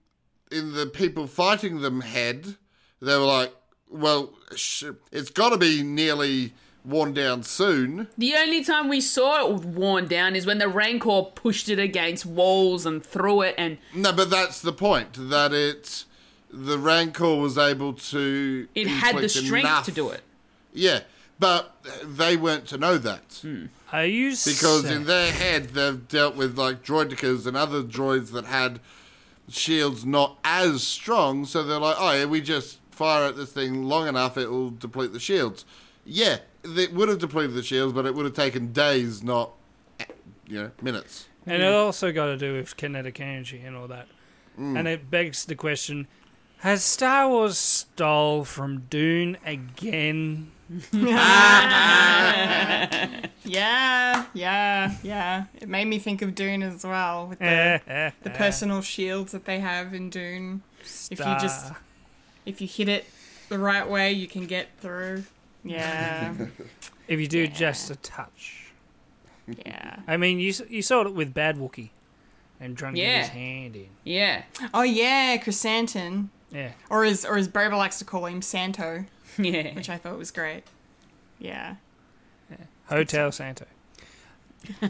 in 0.50 0.72
the 0.74 0.86
people 0.86 1.26
fighting 1.26 1.80
them 1.80 2.00
had, 2.02 2.56
they 3.00 3.16
were 3.16 3.24
like, 3.24 3.52
well, 3.88 4.32
sh- 4.54 4.84
it's 5.12 5.30
got 5.30 5.50
to 5.50 5.56
be 5.58 5.82
nearly 5.82 6.52
worn 6.84 7.14
down 7.14 7.42
soon. 7.42 8.08
the 8.18 8.34
only 8.34 8.62
time 8.62 8.88
we 8.88 9.00
saw 9.00 9.46
it 9.46 9.60
worn 9.64 10.06
down 10.06 10.36
is 10.36 10.44
when 10.44 10.58
the 10.58 10.68
Rancor 10.68 11.22
pushed 11.34 11.68
it 11.70 11.78
against 11.78 12.26
walls 12.26 12.84
and 12.84 13.02
threw 13.02 13.40
it 13.40 13.54
and 13.56 13.78
No, 13.94 14.12
but 14.12 14.28
that's 14.28 14.60
the 14.60 14.72
point. 14.72 15.14
That 15.30 15.54
it, 15.54 16.04
the 16.50 16.78
Rancor 16.78 17.36
was 17.36 17.56
able 17.56 17.94
to. 17.94 18.68
it 18.74 18.86
had 18.86 19.16
the 19.16 19.28
strength 19.30 19.64
enough- 19.66 19.84
to 19.86 19.92
do 19.92 20.10
it. 20.10 20.20
Yeah, 20.74 21.00
but 21.38 21.74
they 22.04 22.36
weren't 22.36 22.66
to 22.66 22.76
know 22.78 22.98
that 22.98 23.38
hmm. 23.42 23.66
Are 23.92 24.04
you 24.04 24.30
because 24.30 24.82
saying- 24.82 24.94
in 24.96 25.04
their 25.04 25.30
head 25.32 25.70
they've 25.70 26.06
dealt 26.08 26.36
with 26.36 26.58
like 26.58 26.84
droidekas 26.84 27.46
and 27.46 27.56
other 27.56 27.82
droids 27.82 28.32
that 28.32 28.44
had 28.44 28.80
shields 29.48 30.04
not 30.04 30.38
as 30.44 30.86
strong. 30.86 31.44
So 31.44 31.62
they're 31.62 31.78
like, 31.78 31.96
oh 31.98 32.12
yeah, 32.12 32.24
we 32.24 32.40
just 32.40 32.78
fire 32.90 33.24
at 33.24 33.36
this 33.36 33.52
thing 33.52 33.84
long 33.84 34.08
enough, 34.08 34.36
it 34.38 34.50
will 34.50 34.70
deplete 34.70 35.12
the 35.12 35.20
shields. 35.20 35.64
Yeah, 36.04 36.38
it 36.62 36.92
would 36.92 37.08
have 37.08 37.18
depleted 37.18 37.54
the 37.54 37.62
shields, 37.62 37.92
but 37.92 38.06
it 38.06 38.14
would 38.14 38.24
have 38.24 38.34
taken 38.34 38.72
days, 38.72 39.22
not 39.22 39.52
you 40.46 40.62
know 40.62 40.70
minutes. 40.82 41.28
And 41.46 41.62
it 41.62 41.72
also 41.72 42.12
got 42.12 42.26
to 42.26 42.36
do 42.36 42.54
with 42.54 42.76
kinetic 42.76 43.20
energy 43.20 43.60
and 43.60 43.76
all 43.76 43.88
that. 43.88 44.08
Mm. 44.58 44.78
And 44.78 44.88
it 44.88 45.10
begs 45.10 45.44
the 45.44 45.54
question 45.54 46.06
Has 46.58 46.82
Star 46.82 47.28
Wars 47.28 47.58
stole 47.58 48.44
from 48.44 48.82
Dune 48.88 49.36
again? 49.44 50.52
Yeah, 53.46 54.24
yeah, 54.32 54.94
yeah. 55.02 55.44
It 55.60 55.68
made 55.68 55.84
me 55.84 55.98
think 55.98 56.22
of 56.22 56.34
Dune 56.34 56.62
as 56.62 56.82
well 56.84 57.26
with 57.26 57.38
the, 57.40 58.12
the 58.22 58.30
personal 58.30 58.80
shields 58.80 59.32
that 59.32 59.44
they 59.44 59.60
have 59.60 59.92
in 59.92 60.08
Dune. 60.08 60.62
If 61.10 61.18
you 61.18 61.24
just 61.40 61.72
if 62.46 62.60
you 62.62 62.66
hit 62.66 62.88
it 62.88 63.04
the 63.50 63.58
right 63.58 63.88
way, 63.88 64.12
you 64.12 64.26
can 64.26 64.46
get 64.46 64.68
through. 64.80 65.24
Yeah. 65.62 66.34
If 67.06 67.20
you 67.20 67.26
do 67.26 67.46
just 67.46 67.90
a 67.90 67.96
touch. 67.96 68.72
Yeah. 69.66 70.00
I 70.08 70.16
mean, 70.16 70.38
you 70.40 70.48
s- 70.48 70.62
you 70.70 70.80
saw 70.80 71.02
it 71.02 71.12
with 71.14 71.34
Bad 71.34 71.56
Wookie, 71.58 71.90
and 72.60 72.76
trying 72.78 72.94
to 72.94 73.00
get 73.00 73.18
his 73.20 73.28
hand 73.28 73.76
in. 73.76 73.88
Yeah. 74.04 74.44
Oh 74.72 74.82
yeah, 74.82 75.36
Chrysanthemum, 75.36 76.30
Yeah, 76.50 76.72
or 76.88 77.04
as 77.04 77.26
or 77.26 77.36
as 77.36 77.46
Boba 77.48 77.76
likes 77.76 77.98
to 77.98 78.06
call 78.06 78.24
him, 78.24 78.40
Santo, 78.40 79.04
Yeah. 79.38 79.74
which 79.74 79.88
I 79.90 79.96
thought 79.98 80.18
was 80.18 80.30
great. 80.30 80.62
Yeah. 81.38 81.76
Hotel 82.88 83.32
Santo. 83.32 83.66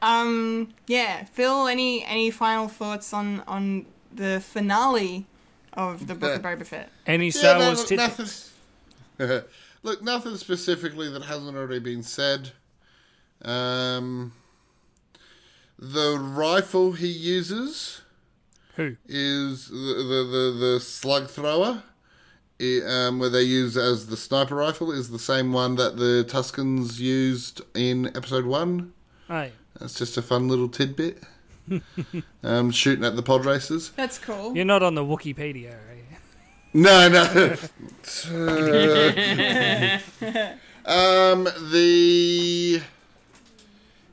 Um. 0.00 0.68
Yeah. 0.86 1.24
Phil, 1.24 1.66
any 1.66 2.04
any 2.04 2.30
final 2.30 2.68
thoughts 2.68 3.12
on 3.12 3.40
on 3.48 3.86
the 4.14 4.40
finale 4.40 5.26
of 5.72 6.06
the 6.06 6.14
Book 6.14 6.36
of 6.36 6.42
Boba 6.42 6.64
Fett? 6.64 6.90
Any 7.06 7.30
Star 7.30 7.58
no, 7.58 7.66
Wars 7.66 7.78
look, 7.80 7.88
tidbits? 7.88 8.52
nothing. 9.18 9.42
Look, 9.84 10.02
nothing 10.02 10.36
specifically 10.36 11.08
that 11.10 11.22
hasn't 11.24 11.56
already 11.56 11.78
been 11.78 12.02
said. 12.02 12.50
Um, 13.42 14.32
the 15.78 16.18
rifle 16.18 16.92
he 16.92 17.06
uses 17.06 18.02
Who? 18.76 18.96
is 19.08 19.68
the 19.68 19.74
the, 19.76 20.24
the, 20.30 20.58
the 20.74 20.80
slug 20.80 21.28
thrower, 21.28 21.82
i- 21.84 21.87
um, 22.60 23.18
where 23.18 23.30
they 23.30 23.42
use 23.42 23.76
as 23.76 24.06
the 24.06 24.16
sniper 24.16 24.56
rifle, 24.56 24.90
is 24.90 25.10
the 25.10 25.18
same 25.18 25.52
one 25.52 25.76
that 25.76 25.96
the 25.96 26.26
Tuskens 26.28 26.98
used 26.98 27.60
in 27.74 28.06
Episode 28.16 28.46
One. 28.46 28.92
Oh. 29.30 29.48
That's 29.78 29.94
just 29.94 30.16
a 30.16 30.22
fun 30.22 30.48
little 30.48 30.68
tidbit. 30.68 31.22
um, 32.42 32.70
shooting 32.70 33.04
at 33.04 33.16
the 33.16 33.22
pod 33.22 33.44
races. 33.44 33.90
That's 33.90 34.18
cool. 34.18 34.56
You're 34.56 34.64
not 34.64 34.82
on 34.82 34.94
the 34.94 35.04
Wikipedia, 35.04 35.72
are 35.72 35.94
you? 35.94 36.04
No, 36.74 37.08
no. 37.08 37.22
um, 40.86 41.44
the 41.70 42.82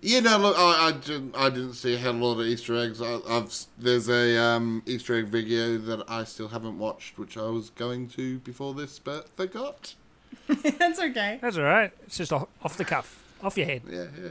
yeah, 0.06 0.20
no. 0.20 0.38
Look, 0.38 0.56
I, 0.58 0.88
I 0.88 0.92
didn't. 0.92 1.36
I 1.36 1.50
didn't 1.50 1.74
see 1.74 1.96
a 1.96 1.98
hell 1.98 2.12
of 2.12 2.22
a 2.22 2.26
lot 2.26 2.40
of 2.40 2.46
Easter 2.46 2.76
eggs. 2.76 3.02
I, 3.02 3.20
I've 3.28 3.52
there's 3.78 4.08
a 4.08 4.38
um, 4.38 4.84
Easter 4.86 5.16
egg 5.16 5.28
video 5.28 5.78
that 5.80 6.04
I 6.08 6.24
still 6.26 6.50
haven't 6.50 6.78
watched, 6.78 7.18
which 7.18 7.38
I 7.38 7.48
was 7.48 7.72
going 7.72 8.08
to 8.10 8.38
before 8.40 8.76
this, 8.76 9.00
but 9.00 9.30
forgot. 9.36 9.96
That's 10.48 11.00
okay. 11.00 11.40
That's 11.42 11.58
all 11.58 11.64
right. 11.64 11.92
It's 12.06 12.18
just 12.18 12.32
off, 12.32 12.48
off 12.62 12.78
the 12.78 12.86
cuff, 12.86 13.20
off 13.42 13.58
your 13.58 13.66
head. 13.66 13.82
Yeah, 13.90 14.06
yeah. 14.22 14.30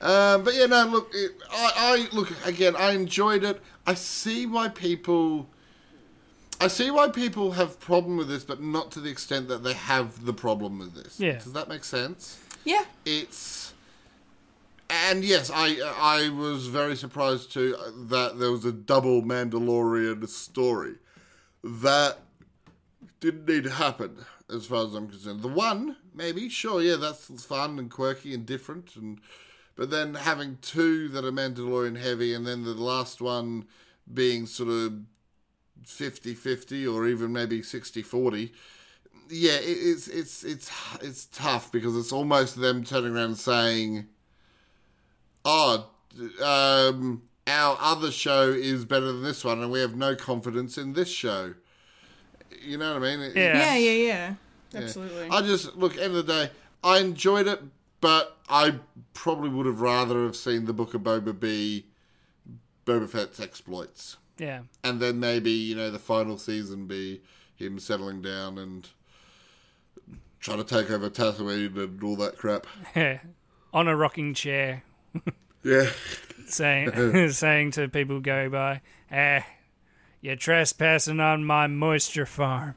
Um, 0.00 0.42
but 0.42 0.54
yeah, 0.54 0.66
no. 0.66 0.84
Look, 0.86 1.10
it, 1.14 1.30
I, 1.48 2.08
I 2.12 2.14
look 2.16 2.32
again. 2.44 2.74
I 2.74 2.90
enjoyed 2.90 3.44
it. 3.44 3.62
I 3.86 3.94
see 3.94 4.46
why 4.46 4.68
people. 4.68 5.48
I 6.60 6.66
see 6.66 6.90
why 6.90 7.08
people 7.08 7.52
have 7.52 7.78
problem 7.78 8.16
with 8.16 8.28
this, 8.28 8.42
but 8.42 8.60
not 8.60 8.90
to 8.92 9.00
the 9.00 9.10
extent 9.10 9.46
that 9.46 9.62
they 9.62 9.74
have 9.74 10.24
the 10.24 10.32
problem 10.32 10.80
with 10.80 10.94
this. 10.94 11.20
Yeah. 11.20 11.34
Does 11.34 11.52
that 11.52 11.68
make 11.68 11.84
sense? 11.84 12.40
Yeah. 12.64 12.84
It's 13.04 13.63
and 14.90 15.24
yes, 15.24 15.50
I 15.52 15.76
I 15.96 16.28
was 16.30 16.66
very 16.66 16.96
surprised 16.96 17.52
too 17.52 17.76
uh, 17.78 17.90
that 18.08 18.38
there 18.38 18.50
was 18.50 18.64
a 18.64 18.72
double 18.72 19.22
Mandalorian 19.22 20.28
story. 20.28 20.94
That 21.62 22.18
didn't 23.20 23.48
need 23.48 23.64
to 23.64 23.70
happen, 23.70 24.18
as 24.52 24.66
far 24.66 24.84
as 24.84 24.94
I'm 24.94 25.08
concerned. 25.08 25.40
The 25.42 25.48
one, 25.48 25.96
maybe, 26.14 26.48
sure, 26.48 26.82
yeah, 26.82 26.96
that's 26.96 27.44
fun 27.44 27.78
and 27.78 27.90
quirky 27.90 28.34
and 28.34 28.44
different, 28.44 28.96
and 28.96 29.20
but 29.76 29.90
then 29.90 30.14
having 30.14 30.58
two 30.60 31.08
that 31.08 31.24
are 31.24 31.32
Mandalorian 31.32 31.98
heavy, 31.98 32.34
and 32.34 32.46
then 32.46 32.64
the 32.64 32.74
last 32.74 33.20
one 33.20 33.64
being 34.12 34.46
sort 34.46 34.68
of 34.68 35.00
50-50 35.86 36.92
or 36.92 37.06
even 37.06 37.32
maybe 37.32 37.60
60-40 37.60 38.50
yeah 39.30 39.52
it, 39.52 39.62
it's 39.62 40.08
it's 40.08 40.44
it's 40.44 40.70
it's 41.00 41.26
tough 41.26 41.72
because 41.72 41.96
it's 41.96 42.12
almost 42.12 42.56
them 42.56 42.84
turning 42.84 43.14
around 43.14 43.24
and 43.24 43.38
saying 43.38 44.06
oh 45.44 45.86
um 46.42 47.22
our 47.46 47.76
other 47.80 48.10
show 48.10 48.48
is 48.48 48.84
better 48.84 49.06
than 49.06 49.22
this 49.22 49.44
one 49.44 49.60
and 49.60 49.70
we 49.70 49.80
have 49.80 49.94
no 49.96 50.14
confidence 50.16 50.78
in 50.78 50.92
this 50.94 51.08
show 51.10 51.54
you 52.62 52.78
know 52.78 52.94
what 52.94 53.02
i 53.02 53.16
mean 53.16 53.20
It- 53.20 53.36
Yeah. 53.36 53.56
Yeah. 53.58 53.76
Yeah. 53.76 53.90
Yeah. 53.92 54.34
yeah. 54.72 54.80
Absolutely. 54.80 55.28
i 55.30 55.42
just 55.42 55.76
look 55.76 55.96
end 55.98 56.16
of 56.16 56.26
the 56.26 56.32
day 56.46 56.50
i 56.82 56.98
enjoyed 56.98 57.46
it 57.46 57.60
but 58.00 58.36
i 58.48 58.76
probably 59.12 59.48
would 59.50 59.66
have 59.66 59.80
rather 59.80 60.24
have 60.24 60.36
seen 60.36 60.64
the 60.64 60.72
book 60.72 60.94
of 60.94 61.02
boba 61.02 61.38
be 61.38 61.86
boba 62.86 63.08
fett's 63.08 63.38
exploits 63.40 64.16
Yeah. 64.38 64.62
and 64.82 65.00
then 65.00 65.20
maybe 65.20 65.50
you 65.50 65.76
know 65.76 65.90
the 65.90 65.98
final 65.98 66.38
season 66.38 66.86
be 66.86 67.20
him 67.56 67.78
settling 67.78 68.20
down 68.22 68.58
and 68.58 68.88
trying 70.40 70.58
to 70.58 70.64
take 70.64 70.90
over 70.90 71.08
Tatooine 71.08 71.76
and 71.78 72.02
all 72.02 72.16
that 72.16 72.36
crap. 72.36 72.66
Yeah. 72.94 73.20
On 73.72 73.88
a 73.88 73.96
rocking 73.96 74.34
chair, 74.34 74.82
Yeah, 75.64 75.90
saying 76.46 77.30
saying 77.30 77.70
to 77.72 77.88
people 77.88 78.20
go 78.20 78.50
by, 78.50 78.82
"Eh, 79.10 79.40
you're 80.20 80.36
trespassing 80.36 81.20
on 81.20 81.44
my 81.44 81.66
moisture 81.68 82.26
farm." 82.26 82.74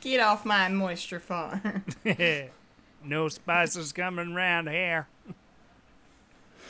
Get 0.00 0.20
off 0.20 0.44
my 0.44 0.68
moisture 0.68 1.20
farm. 1.20 1.84
no 3.04 3.28
spices 3.28 3.92
coming 3.92 4.34
round 4.34 4.68
here. 4.68 5.06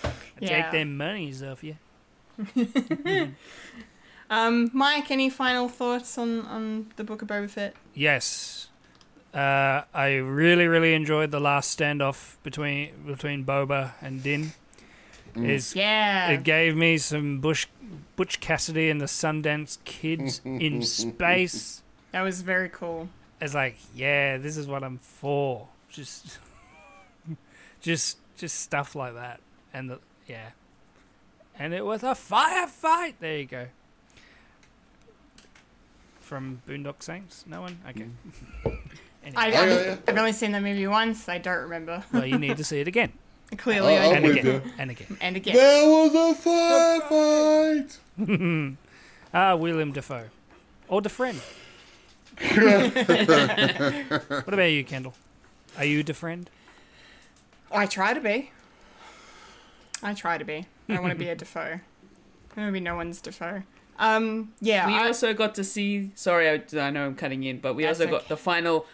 I 0.05 0.11
Yeah. 0.41 0.63
Take 0.63 0.73
them 0.73 0.97
monies 0.99 1.43
off 1.43 1.65
you. 1.65 1.77
um, 4.31 4.71
Mike, 4.75 5.11
any 5.11 5.31
final 5.31 5.69
thoughts 5.69 6.19
on 6.19 6.41
on 6.47 6.93
the 6.97 7.05
Book 7.05 7.23
of 7.23 7.29
Boba 7.29 7.49
Fett? 7.49 7.75
Yes. 7.95 8.69
Uh, 9.37 9.85
I 9.93 10.15
really, 10.15 10.67
really 10.67 10.95
enjoyed 10.95 11.31
the 11.31 11.41
last 11.41 11.79
standoff 11.79 12.37
between 12.43 12.93
between 13.07 13.45
Boba 13.45 13.93
and 14.01 14.23
Din. 14.23 14.53
Is 15.35 15.77
Yeah. 15.77 16.31
it 16.31 16.43
gave 16.45 16.75
me 16.75 16.97
some 16.97 17.41
Bush 17.41 17.67
Butch 18.17 18.41
Cassidy 18.41 18.89
and 18.89 18.99
the 18.99 19.05
Sundance 19.05 19.77
Kids 19.85 20.41
in 20.45 20.81
space. 21.03 21.83
That 22.13 22.23
was 22.23 22.41
very 22.41 22.71
cool. 22.71 23.11
It's 23.39 23.53
like, 23.53 23.77
yeah, 23.95 24.39
this 24.39 24.57
is 24.57 24.67
what 24.67 24.83
I'm 24.83 24.97
for. 24.97 25.69
Just, 25.91 26.39
just, 27.83 28.17
just 28.39 28.59
stuff 28.61 28.95
like 28.95 29.13
that, 29.13 29.41
and 29.75 29.91
the 29.91 29.99
yeah, 30.27 30.51
and 31.59 31.75
it 31.75 31.85
was 31.85 32.03
a 32.03 32.15
firefight. 32.17 33.15
There 33.21 33.37
you 33.37 33.45
go. 33.45 33.67
From 36.21 36.63
Boondock 36.67 37.03
Saints, 37.03 37.45
no 37.47 37.61
one. 37.61 37.79
Okay. 37.87 38.07
Anyway, 39.27 39.43
I, 39.43 39.47
yeah, 39.49 39.61
I've, 39.61 39.87
yeah. 39.87 39.97
I've 40.07 40.19
only 40.19 40.33
seen 40.33 40.53
that 40.53 40.63
movie 40.63 40.87
once. 40.87 41.29
I 41.29 41.39
don't 41.39 41.63
remember. 41.63 42.05
well, 42.13 42.25
you 42.25 42.39
need 42.39 42.57
to 42.57 42.65
see 42.65 42.79
it 42.81 42.87
again 42.87 43.13
Clearly, 43.59 43.97
Oh, 43.97 44.13
and 44.13 44.25
again 44.25 44.63
and 44.79 44.91
again. 44.91 45.19
And 45.21 45.37
again. 45.37 45.57
there 45.57 45.89
was 45.89 46.15
a 46.15 46.35
firefight. 48.19 48.19
Ah, 49.35 49.55
William 49.55 49.93
Dafoe 49.93 50.29
or 50.89 51.03
the 51.03 51.09
friend. 51.11 51.39
what 52.39 52.97
about 54.49 54.71
you, 54.71 54.85
Kendall? 54.85 55.15
Are 55.77 55.85
you 55.85 56.03
the 56.03 56.15
friend? 56.15 56.49
I 57.71 57.87
try 57.87 58.15
to 58.15 58.21
be. 58.21 58.51
I 60.03 60.15
try 60.15 60.39
to 60.39 60.45
be. 60.45 60.67
I 60.89 61.01
want 61.01 61.13
to 61.13 61.19
be 61.19 61.29
a 61.29 61.35
Dafoe. 61.35 61.61
I 61.61 61.81
don't 62.55 62.65
want 62.65 62.69
to 62.69 62.73
be 62.73 62.81
no 62.81 62.97
one's 62.97 63.21
Dafoe. 63.21 63.63
Um, 63.99 64.53
yeah. 64.61 64.87
We 64.87 64.95
I, 64.95 65.09
also 65.09 65.35
got 65.35 65.55
to 65.57 65.65
see. 65.65 66.13
Sorry, 66.15 66.49
I, 66.49 66.63
I 66.79 66.91
know 66.91 67.07
I'm 67.07 67.15
cutting 67.15 67.43
in, 67.45 67.59
but 67.59 67.75
we 67.75 67.83
That's 67.83 68.01
also 68.01 68.11
got 68.11 68.21
okay. 68.21 68.27
the 68.29 68.37
final, 68.37 68.87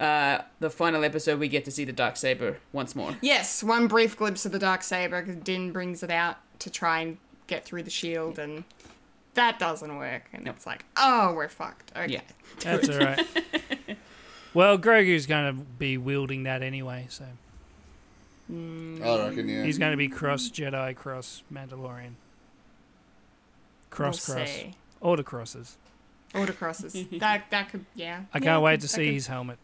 uh, 0.00 0.38
the 0.60 0.70
final 0.70 1.04
episode. 1.04 1.38
We 1.40 1.48
get 1.48 1.64
to 1.66 1.70
see 1.70 1.84
the 1.84 1.92
dark 1.92 2.16
saber 2.16 2.58
once 2.72 2.94
more. 2.94 3.16
yes, 3.20 3.62
one 3.62 3.86
brief 3.88 4.16
glimpse 4.16 4.46
of 4.46 4.52
the 4.52 4.58
dark 4.58 4.82
saber 4.82 5.22
because 5.22 5.36
Din 5.42 5.72
brings 5.72 6.02
it 6.02 6.10
out 6.10 6.36
to 6.60 6.70
try 6.70 7.00
and 7.00 7.18
get 7.46 7.64
through 7.64 7.82
the 7.82 7.90
shield, 7.90 8.38
and 8.38 8.64
that 9.34 9.58
doesn't 9.58 9.96
work. 9.96 10.24
And 10.32 10.46
it's 10.46 10.66
like, 10.66 10.84
oh, 10.96 11.32
we're 11.34 11.48
fucked. 11.48 11.92
Okay. 11.96 12.14
Yeah. 12.14 12.20
That's 12.60 12.88
all 12.88 12.98
right. 12.98 13.26
well, 14.54 14.78
Grogu's 14.78 15.26
going 15.26 15.56
to 15.56 15.62
be 15.62 15.98
wielding 15.98 16.44
that 16.44 16.62
anyway, 16.62 17.06
so 17.08 17.24
I 18.50 19.26
reckon, 19.28 19.48
yeah. 19.48 19.62
he's 19.64 19.78
going 19.78 19.90
to 19.90 19.96
be 19.98 20.08
cross 20.08 20.48
Jedi, 20.48 20.96
cross 20.96 21.42
Mandalorian, 21.52 22.12
cross 23.90 24.26
We'll 24.26 24.38
cross, 24.38 24.50
see. 24.50 24.74
order 25.00 25.22
crosses. 25.22 25.76
Autocrosses. 26.34 27.18
that 27.20 27.50
that 27.50 27.70
could 27.70 27.86
yeah. 27.94 28.22
I 28.34 28.40
can't 28.40 28.62
wait 28.62 28.80
to 28.82 28.88
see 28.88 29.06
could- 29.06 29.14
his 29.14 29.26
helmet 29.26 29.58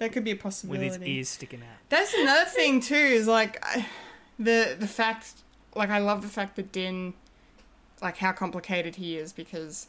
That 0.00 0.12
could 0.12 0.24
be 0.24 0.32
a 0.32 0.36
possibility. 0.36 0.86
with 0.88 1.00
his 1.00 1.08
ears 1.08 1.28
sticking 1.28 1.60
out. 1.60 1.78
That's 1.88 2.12
another 2.14 2.46
thing 2.50 2.80
too. 2.80 2.94
Is 2.94 3.28
like 3.28 3.64
I, 3.64 3.86
the 4.38 4.74
the 4.78 4.88
fact, 4.88 5.34
like 5.76 5.90
I 5.90 5.98
love 5.98 6.22
the 6.22 6.28
fact 6.28 6.56
that 6.56 6.72
Din, 6.72 7.14
like 8.02 8.16
how 8.16 8.32
complicated 8.32 8.96
he 8.96 9.16
is 9.16 9.32
because 9.32 9.86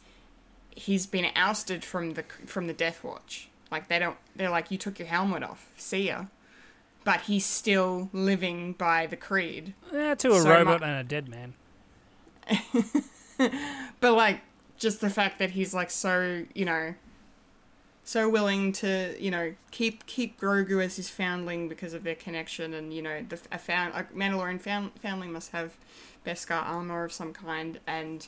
he's 0.70 1.06
been 1.06 1.26
ousted 1.34 1.82
from 1.84 2.12
the 2.14 2.22
from 2.46 2.66
the 2.68 2.72
Death 2.74 3.02
Watch. 3.02 3.48
Like 3.70 3.88
they 3.88 3.98
don't. 3.98 4.18
They're 4.36 4.50
like 4.50 4.70
you 4.70 4.78
took 4.78 4.98
your 4.98 5.08
helmet 5.08 5.42
off. 5.42 5.70
See 5.76 6.06
ya. 6.08 6.26
But 7.04 7.22
he's 7.22 7.44
still 7.44 8.10
living 8.12 8.74
by 8.74 9.06
the 9.06 9.16
creed. 9.16 9.74
Yeah, 9.92 10.14
to 10.14 10.32
a 10.32 10.40
So 10.40 10.48
robot 10.48 10.82
and 10.82 10.92
a 10.92 11.02
dead 11.04 11.28
man. 11.28 11.54
But 14.00 14.12
like 14.12 14.40
just 14.76 15.00
the 15.00 15.10
fact 15.10 15.38
that 15.38 15.50
he's 15.52 15.72
like 15.74 15.90
so 15.90 16.44
you 16.54 16.64
know 16.64 16.94
so 18.04 18.28
willing 18.28 18.72
to 18.72 19.14
you 19.18 19.30
know 19.30 19.54
keep 19.70 20.06
keep 20.06 20.40
Grogu 20.40 20.82
as 20.84 20.96
his 20.96 21.08
foundling 21.08 21.68
because 21.68 21.94
of 21.94 22.04
their 22.04 22.14
connection, 22.14 22.74
and 22.74 22.92
you 22.92 23.02
know 23.02 23.24
the 23.28 23.38
a 23.50 23.58
found 23.58 23.94
a 23.94 24.04
Mandalorian 24.16 24.60
found, 24.60 24.92
foundling 25.00 25.32
must 25.32 25.52
have 25.52 25.74
Beskar 26.26 26.64
armor 26.64 27.04
of 27.04 27.12
some 27.12 27.32
kind, 27.32 27.78
and 27.86 28.26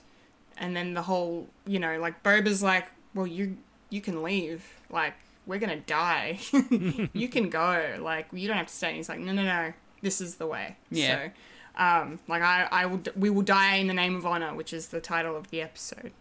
and 0.57 0.77
then 0.77 0.94
the 0.94 1.03
whole 1.03 1.49
you 1.67 1.78
know 1.78 1.99
like 1.99 2.23
Boba's 2.23 2.62
like, 2.62 2.86
well 3.15 3.27
you 3.27 3.57
you 3.91 4.01
can 4.01 4.23
leave, 4.23 4.65
like 4.91 5.15
we're 5.47 5.59
gonna 5.59 5.81
die, 5.81 6.39
you 7.12 7.28
can 7.28 7.51
go, 7.51 7.97
like 8.01 8.28
you 8.33 8.49
don't 8.49 8.57
have 8.57 8.69
to 8.69 8.75
stay. 8.75 8.89
And 8.89 8.97
he's 8.97 9.09
like, 9.09 9.19
no 9.19 9.33
no 9.33 9.44
no, 9.44 9.73
this 10.03 10.20
is 10.20 10.36
the 10.36 10.47
way. 10.47 10.77
Yeah. 10.91 11.25
So, 11.25 11.31
um, 11.77 12.20
like 12.28 12.43
I, 12.43 12.69
I 12.70 12.86
will, 12.86 13.01
we 13.17 13.31
will 13.31 13.43
die 13.43 13.77
in 13.77 13.89
the 13.89 13.94
name 13.94 14.15
of 14.15 14.25
honor, 14.25 14.55
which 14.55 14.73
is 14.73 14.89
the 14.89 15.01
title 15.01 15.36
of 15.36 15.51
the 15.51 15.61
episode, 15.61 16.12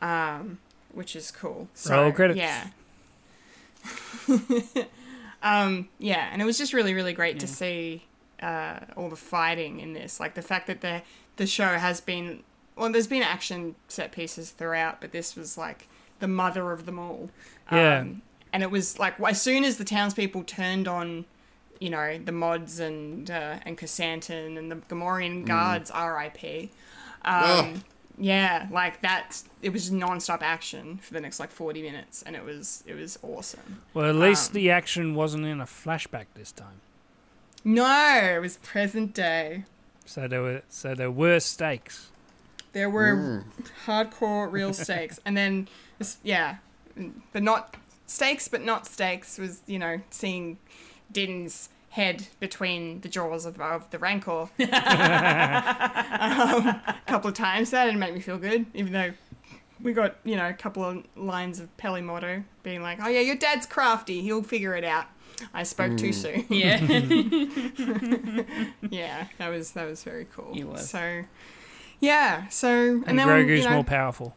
um, 0.00 0.58
which 0.92 1.14
is 1.14 1.30
cool. 1.30 1.68
So, 1.74 2.02
Roll 2.02 2.12
credits. 2.12 2.38
Yeah. 2.38 2.66
um, 5.42 5.88
yeah, 5.98 6.28
and 6.32 6.42
it 6.42 6.44
was 6.44 6.58
just 6.58 6.72
really, 6.72 6.94
really 6.94 7.12
great 7.12 7.40
to 7.40 7.46
see 7.46 8.04
uh, 8.42 8.80
all 8.96 9.08
the 9.08 9.16
fighting 9.16 9.80
in 9.80 9.92
this. 9.92 10.20
Like 10.20 10.34
the 10.34 10.42
fact 10.42 10.66
that 10.66 10.80
the 10.80 11.02
the 11.36 11.46
show 11.46 11.78
has 11.78 12.00
been 12.00 12.42
well, 12.76 12.90
there's 12.92 13.06
been 13.06 13.22
action 13.22 13.74
set 13.88 14.12
pieces 14.12 14.50
throughout, 14.50 15.00
but 15.00 15.12
this 15.12 15.36
was 15.36 15.58
like 15.58 15.88
the 16.20 16.28
mother 16.28 16.72
of 16.72 16.86
them 16.86 16.98
all. 16.98 17.30
Yeah. 17.70 18.00
Um, 18.00 18.22
and 18.52 18.62
it 18.62 18.70
was 18.70 18.98
like 18.98 19.20
as 19.20 19.40
soon 19.40 19.64
as 19.64 19.76
the 19.76 19.84
townspeople 19.84 20.44
turned 20.44 20.88
on, 20.88 21.26
you 21.80 21.90
know, 21.90 22.18
the 22.18 22.32
mods 22.32 22.80
and 22.80 23.30
uh, 23.30 23.58
and 23.62 23.76
Krrsantan 23.76 24.56
and 24.56 24.70
the 24.70 24.76
Gamorrean 24.76 25.44
guards, 25.44 25.90
R.I.P. 25.90 26.70
Um, 27.24 27.44
Ugh. 27.44 27.76
Yeah, 28.18 28.66
like 28.70 29.00
that. 29.02 29.42
It 29.62 29.72
was 29.72 29.90
non-stop 29.90 30.42
action 30.42 30.98
for 30.98 31.14
the 31.14 31.20
next 31.20 31.38
like 31.40 31.50
forty 31.50 31.82
minutes, 31.82 32.22
and 32.22 32.34
it 32.36 32.44
was 32.44 32.82
it 32.86 32.94
was 32.94 33.18
awesome. 33.22 33.82
Well, 33.94 34.06
at 34.08 34.14
least 34.16 34.50
Um, 34.50 34.54
the 34.54 34.70
action 34.70 35.14
wasn't 35.14 35.46
in 35.46 35.60
a 35.60 35.66
flashback 35.66 36.26
this 36.34 36.52
time. 36.52 36.80
No, 37.64 38.20
it 38.36 38.40
was 38.40 38.56
present 38.58 39.14
day. 39.14 39.64
So 40.06 40.26
there 40.28 40.42
were 40.42 40.62
so 40.68 40.94
there 40.94 41.10
were 41.10 41.40
stakes. 41.40 42.10
There 42.72 42.90
were 42.90 43.44
hardcore 43.86 44.50
real 44.50 44.72
stakes, 44.84 45.18
and 45.24 45.36
then 45.36 45.68
this- 45.98 46.18
yeah, 46.22 46.56
but 47.32 47.42
not 47.42 47.76
stakes, 48.06 48.48
but 48.48 48.62
not 48.64 48.86
stakes 48.86 49.38
was 49.38 49.62
you 49.66 49.78
know 49.78 50.00
seeing 50.10 50.58
Din's 51.10 51.68
head 51.90 52.28
between 52.38 53.00
the 53.00 53.08
jaws 53.08 53.46
of, 53.46 53.60
of 53.60 53.90
the 53.90 53.98
Rancor 53.98 54.30
um, 54.32 54.48
a 54.60 56.94
couple 57.06 57.28
of 57.28 57.34
times. 57.34 57.70
That 57.70 57.86
didn't 57.86 58.00
make 58.00 58.14
me 58.14 58.20
feel 58.20 58.38
good, 58.38 58.66
even 58.74 58.92
though 58.92 59.12
we 59.82 59.92
got 59.92 60.16
you 60.24 60.36
know 60.36 60.48
a 60.48 60.54
couple 60.54 60.84
of 60.84 61.04
lines 61.16 61.60
of 61.60 61.74
Peli 61.76 62.02
Motto 62.02 62.42
being 62.62 62.82
like, 62.82 62.98
"Oh 63.02 63.08
yeah, 63.08 63.20
your 63.20 63.36
dad's 63.36 63.66
crafty; 63.66 64.22
he'll 64.22 64.42
figure 64.42 64.74
it 64.74 64.84
out." 64.84 65.06
I 65.54 65.62
spoke 65.62 65.96
too 65.96 66.12
soon. 66.12 66.44
Yeah. 66.48 66.80
yeah, 68.90 69.28
that 69.38 69.48
was 69.48 69.72
that 69.72 69.88
was 69.88 70.02
very 70.02 70.26
cool. 70.34 70.52
He 70.52 70.64
was. 70.64 70.90
So, 70.90 71.24
yeah, 72.00 72.48
so 72.48 72.68
and, 72.68 73.04
And, 73.06 73.18
then 73.18 73.28
Grogu's 73.28 73.62
you 73.62 73.68
know, 73.68 73.76
more 73.76 73.84
powerful. 73.84 74.34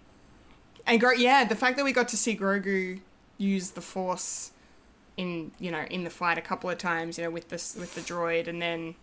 and 0.85 0.99
Gro- 0.99 1.13
yeah, 1.13 1.43
the 1.43 1.55
fact 1.55 1.77
that 1.77 1.85
we 1.85 1.91
got 1.91 2.07
to 2.09 2.17
see 2.17 2.37
Grogu 2.37 2.99
use 3.37 3.71
the 3.71 3.81
Force 3.81 4.51
in 5.17 5.51
you 5.59 5.71
know 5.71 5.83
in 5.89 6.03
the 6.03 6.09
fight 6.09 6.37
a 6.37 6.41
couple 6.41 6.69
of 6.69 6.77
times, 6.77 7.17
you 7.17 7.23
know, 7.23 7.31
with 7.31 7.49
this 7.49 7.75
with 7.75 7.95
the 7.95 8.01
droid, 8.01 8.47
and 8.47 8.61
then 8.61 8.95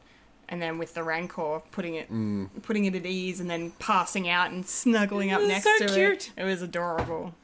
and 0.49 0.63
then 0.63 0.79
with 0.79 0.95
the 0.95 1.03
Rancor, 1.03 1.61
putting 1.71 1.95
it 1.95 2.11
mm. 2.11 2.49
putting 2.63 2.85
it 2.87 2.95
at 2.95 3.05
ease, 3.07 3.41
and 3.41 3.49
then 3.51 3.73
passing 3.79 4.29
out 4.29 4.51
and 4.51 4.67
snuggling 4.67 5.31
up 5.33 5.43
next 5.43 5.65
to 5.65 5.71
It 5.71 5.81
It 5.81 5.83
was 5.85 5.91
so 5.93 5.97
to 5.97 6.01
cute. 6.01 6.33
it. 6.37 6.41
It 6.41 6.45
was 6.45 6.63
adorable. 6.63 7.35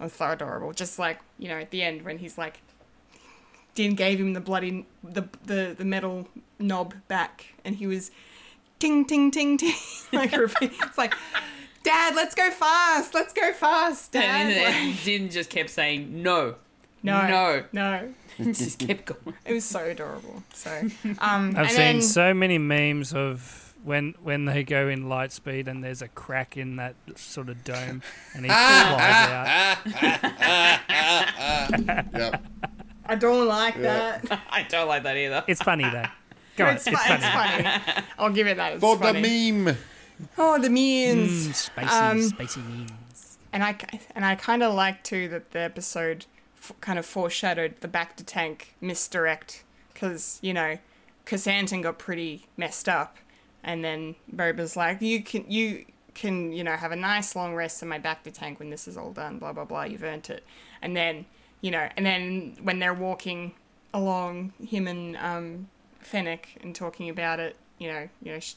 It 0.00 0.02
was 0.04 0.12
so 0.12 0.30
adorable. 0.32 0.72
Just 0.72 0.98
like 0.98 1.20
you 1.38 1.48
know, 1.48 1.58
at 1.58 1.70
the 1.70 1.82
end 1.82 2.02
when 2.02 2.18
he's 2.18 2.36
like, 2.36 2.60
Din 3.74 3.94
gave 3.94 4.18
him 4.18 4.32
the 4.32 4.40
bloody 4.40 4.86
the 5.02 5.28
the 5.44 5.74
the 5.76 5.84
metal 5.84 6.28
knob 6.58 6.94
back, 7.08 7.54
and 7.64 7.76
he 7.76 7.86
was 7.86 8.10
ting 8.78 9.04
ting 9.04 9.30
ting 9.30 9.56
ting 9.56 9.74
like 10.12 10.32
repeat. 10.36 10.72
It's 10.82 10.98
like. 10.98 11.14
Dad, 11.84 12.14
let's 12.16 12.34
go 12.34 12.50
fast. 12.50 13.12
Let's 13.12 13.34
go 13.34 13.52
fast, 13.52 14.12
Dad. 14.12 14.24
and 14.24 14.86
Like- 14.94 15.04
Din 15.04 15.28
just 15.28 15.50
kept 15.50 15.68
saying 15.68 16.22
no. 16.22 16.54
No, 17.04 17.28
No. 17.28 17.64
no. 17.72 18.14
It 18.38 18.44
just 18.54 18.78
kept 18.80 19.04
going. 19.04 19.36
It 19.46 19.52
was 19.52 19.64
so 19.64 19.84
adorable. 19.84 20.42
So, 20.52 20.70
um, 21.20 21.54
I've 21.56 21.56
and 21.56 21.68
seen 21.68 21.76
then, 21.76 22.02
so 22.02 22.34
many 22.34 22.58
memes 22.58 23.12
of 23.14 23.60
when 23.84 24.14
when 24.22 24.46
they 24.46 24.64
go 24.64 24.88
in 24.88 25.08
light 25.08 25.30
speed 25.30 25.68
and 25.68 25.84
there's 25.84 26.00
a 26.02 26.08
crack 26.08 26.56
in 26.56 26.76
that 26.76 26.94
sort 27.16 27.48
of 27.50 27.62
dome 27.62 28.02
and 28.34 28.44
he 28.44 28.50
flies 28.50 29.30
out. 29.30 29.78
Yep. 32.14 32.42
I 33.06 33.14
don't 33.16 33.46
like 33.46 33.80
that. 33.82 34.40
I 34.50 34.62
don't 34.62 34.88
like 34.88 35.02
that 35.02 35.16
either. 35.16 35.44
It's 35.46 35.62
funny 35.62 35.84
though. 35.88 36.06
Go 36.56 36.66
on, 36.66 36.76
It's, 36.76 36.86
it's, 36.86 36.96
funny. 36.96 37.14
it's 37.16 37.26
funny. 37.26 38.06
I'll 38.18 38.30
give 38.30 38.46
it 38.46 38.56
that. 38.56 38.72
It's 38.74 38.80
For 38.80 38.96
funny. 38.96 39.20
the 39.20 39.52
meme. 39.52 39.76
Oh, 40.38 40.58
the 40.58 40.70
memes. 40.70 41.48
Mm, 41.48 41.54
spicy, 41.54 41.88
Um, 41.94 42.22
spicy 42.22 42.60
memes. 42.60 43.38
And 43.52 43.62
I 43.62 43.76
and 44.14 44.24
I 44.24 44.34
kind 44.36 44.62
of 44.62 44.72
like 44.74 45.02
too 45.04 45.28
that 45.28 45.50
the 45.50 45.60
episode 45.60 46.24
f- 46.64 46.80
kind 46.80 46.98
of 46.98 47.06
foreshadowed 47.06 47.80
the 47.80 47.88
bacta 47.88 48.24
tank 48.24 48.74
misdirect 48.80 49.64
because 49.92 50.38
you 50.42 50.54
know, 50.54 50.78
Krrsantan 51.26 51.82
got 51.82 51.98
pretty 51.98 52.46
messed 52.56 52.88
up, 52.88 53.18
and 53.62 53.84
then 53.84 54.16
Boba's 54.34 54.76
like, 54.76 55.00
you 55.00 55.22
can 55.22 55.44
you 55.50 55.84
can 56.14 56.52
you 56.52 56.64
know 56.64 56.76
have 56.76 56.92
a 56.92 56.96
nice 56.96 57.36
long 57.36 57.54
rest 57.54 57.82
in 57.82 57.88
my 57.88 57.98
bacta 57.98 58.32
tank 58.32 58.58
when 58.58 58.70
this 58.70 58.88
is 58.88 58.96
all 58.96 59.12
done. 59.12 59.38
Blah 59.38 59.52
blah 59.52 59.64
blah. 59.64 59.84
You've 59.84 60.04
earned 60.04 60.30
it. 60.30 60.44
And 60.82 60.96
then 60.96 61.26
you 61.60 61.70
know, 61.70 61.88
and 61.96 62.04
then 62.04 62.56
when 62.62 62.78
they're 62.78 62.94
walking 62.94 63.52
along, 63.92 64.52
him 64.66 64.86
and 64.86 65.16
um, 65.16 65.68
Fennec 66.00 66.58
and 66.62 66.74
talking 66.74 67.08
about 67.08 67.40
it, 67.40 67.56
you 67.78 67.88
know, 67.88 68.08
you 68.22 68.32
know. 68.32 68.40
Sh- 68.40 68.54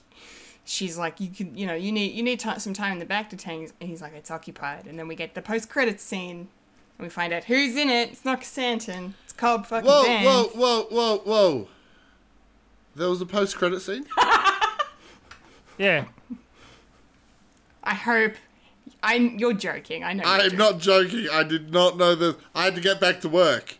she's 0.67 0.97
like, 0.97 1.19
you 1.21 1.29
could, 1.29 1.57
you 1.57 1.65
know, 1.65 1.73
you 1.73 1.91
need 1.91 2.13
you 2.13 2.21
need 2.21 2.39
ti 2.39 2.59
some 2.59 2.73
time 2.73 2.93
in 2.93 2.99
the 2.99 3.05
back 3.05 3.29
to 3.29 3.37
tank, 3.37 3.71
and 3.79 3.89
he's 3.89 4.01
like, 4.01 4.13
it's 4.13 4.29
occupied. 4.29 4.85
And 4.85 4.99
then 4.99 5.07
we 5.07 5.15
get 5.15 5.33
the 5.33 5.41
post 5.41 5.69
credits 5.69 6.03
scene, 6.03 6.49
and 6.97 7.05
we 7.05 7.09
find 7.09 7.33
out 7.33 7.43
who's 7.45 7.75
in 7.75 7.89
it. 7.89 8.11
It's 8.11 8.25
not 8.25 8.43
Santon. 8.43 9.15
It's 9.23 9.33
Cobb 9.33 9.65
fucking 9.67 9.87
Whoa, 9.89 10.03
Vanth. 10.05 10.23
whoa, 10.25 10.43
whoa, 10.55 10.83
whoa, 10.89 11.17
whoa. 11.19 11.67
There 12.95 13.09
was 13.09 13.21
a 13.21 13.25
post 13.25 13.55
credit 13.57 13.81
scene? 13.81 14.05
Yeah, 15.79 16.05
I 17.83 17.93
hope. 17.93 18.33
I'm. 19.03 19.37
you're 19.37 19.53
joking. 19.53 20.03
I 20.03 20.13
know. 20.13 20.23
I 20.25 20.37
you're 20.37 20.45
am 20.45 20.49
joking. 20.49 20.57
not 20.57 20.79
joking. 20.79 21.27
I 21.31 21.43
did 21.43 21.71
not 21.71 21.97
know 21.97 22.15
this. 22.15 22.35
I 22.55 22.63
had 22.63 22.73
to 22.73 22.81
get 22.81 22.99
back 22.99 23.21
to 23.21 23.29
work. 23.29 23.77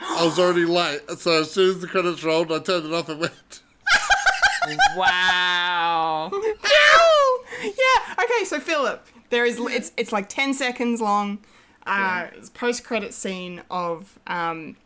I 0.00 0.24
was 0.24 0.38
already 0.38 0.64
late. 0.64 1.00
So 1.18 1.40
as 1.40 1.50
soon 1.50 1.70
as 1.70 1.80
the 1.80 1.88
credits 1.88 2.22
rolled, 2.22 2.52
I 2.52 2.60
turned 2.60 2.86
it 2.86 2.92
off 2.92 3.08
and 3.08 3.18
went. 3.20 3.62
Wow. 4.96 6.30
yeah. 7.64 8.14
Okay. 8.22 8.44
So 8.44 8.60
Philip, 8.60 9.04
there 9.30 9.44
is. 9.44 9.58
It's 9.58 9.90
it's 9.96 10.12
like 10.12 10.28
ten 10.28 10.54
seconds 10.54 11.00
long. 11.00 11.38
Uh, 11.86 12.26
post 12.54 12.84
credit 12.84 13.14
scene 13.14 13.62
of 13.70 14.18
um, 14.26 14.76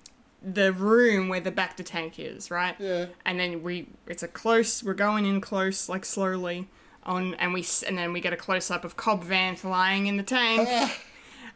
the 0.42 0.72
room 0.72 1.28
where 1.28 1.40
the 1.40 1.52
bacta 1.52 1.84
tank 1.84 2.18
is, 2.18 2.50
right? 2.50 2.76
Yeah. 2.78 3.06
And 3.24 3.38
then 3.38 3.62
we, 3.62 3.88
it's 4.06 4.22
a 4.22 4.28
close. 4.28 4.82
We're 4.82 4.94
going 4.94 5.26
in 5.26 5.40
close, 5.40 5.88
like 5.88 6.04
slowly 6.04 6.68
on, 7.02 7.34
and 7.34 7.52
we, 7.52 7.66
and 7.86 7.98
then 7.98 8.12
we 8.12 8.20
get 8.20 8.32
a 8.32 8.36
close 8.36 8.70
up 8.70 8.84
of 8.84 8.96
Cobb 8.96 9.24
Vanth 9.24 9.64
lying 9.64 10.06
in 10.06 10.16
the 10.16 10.22
tank, 10.22 10.68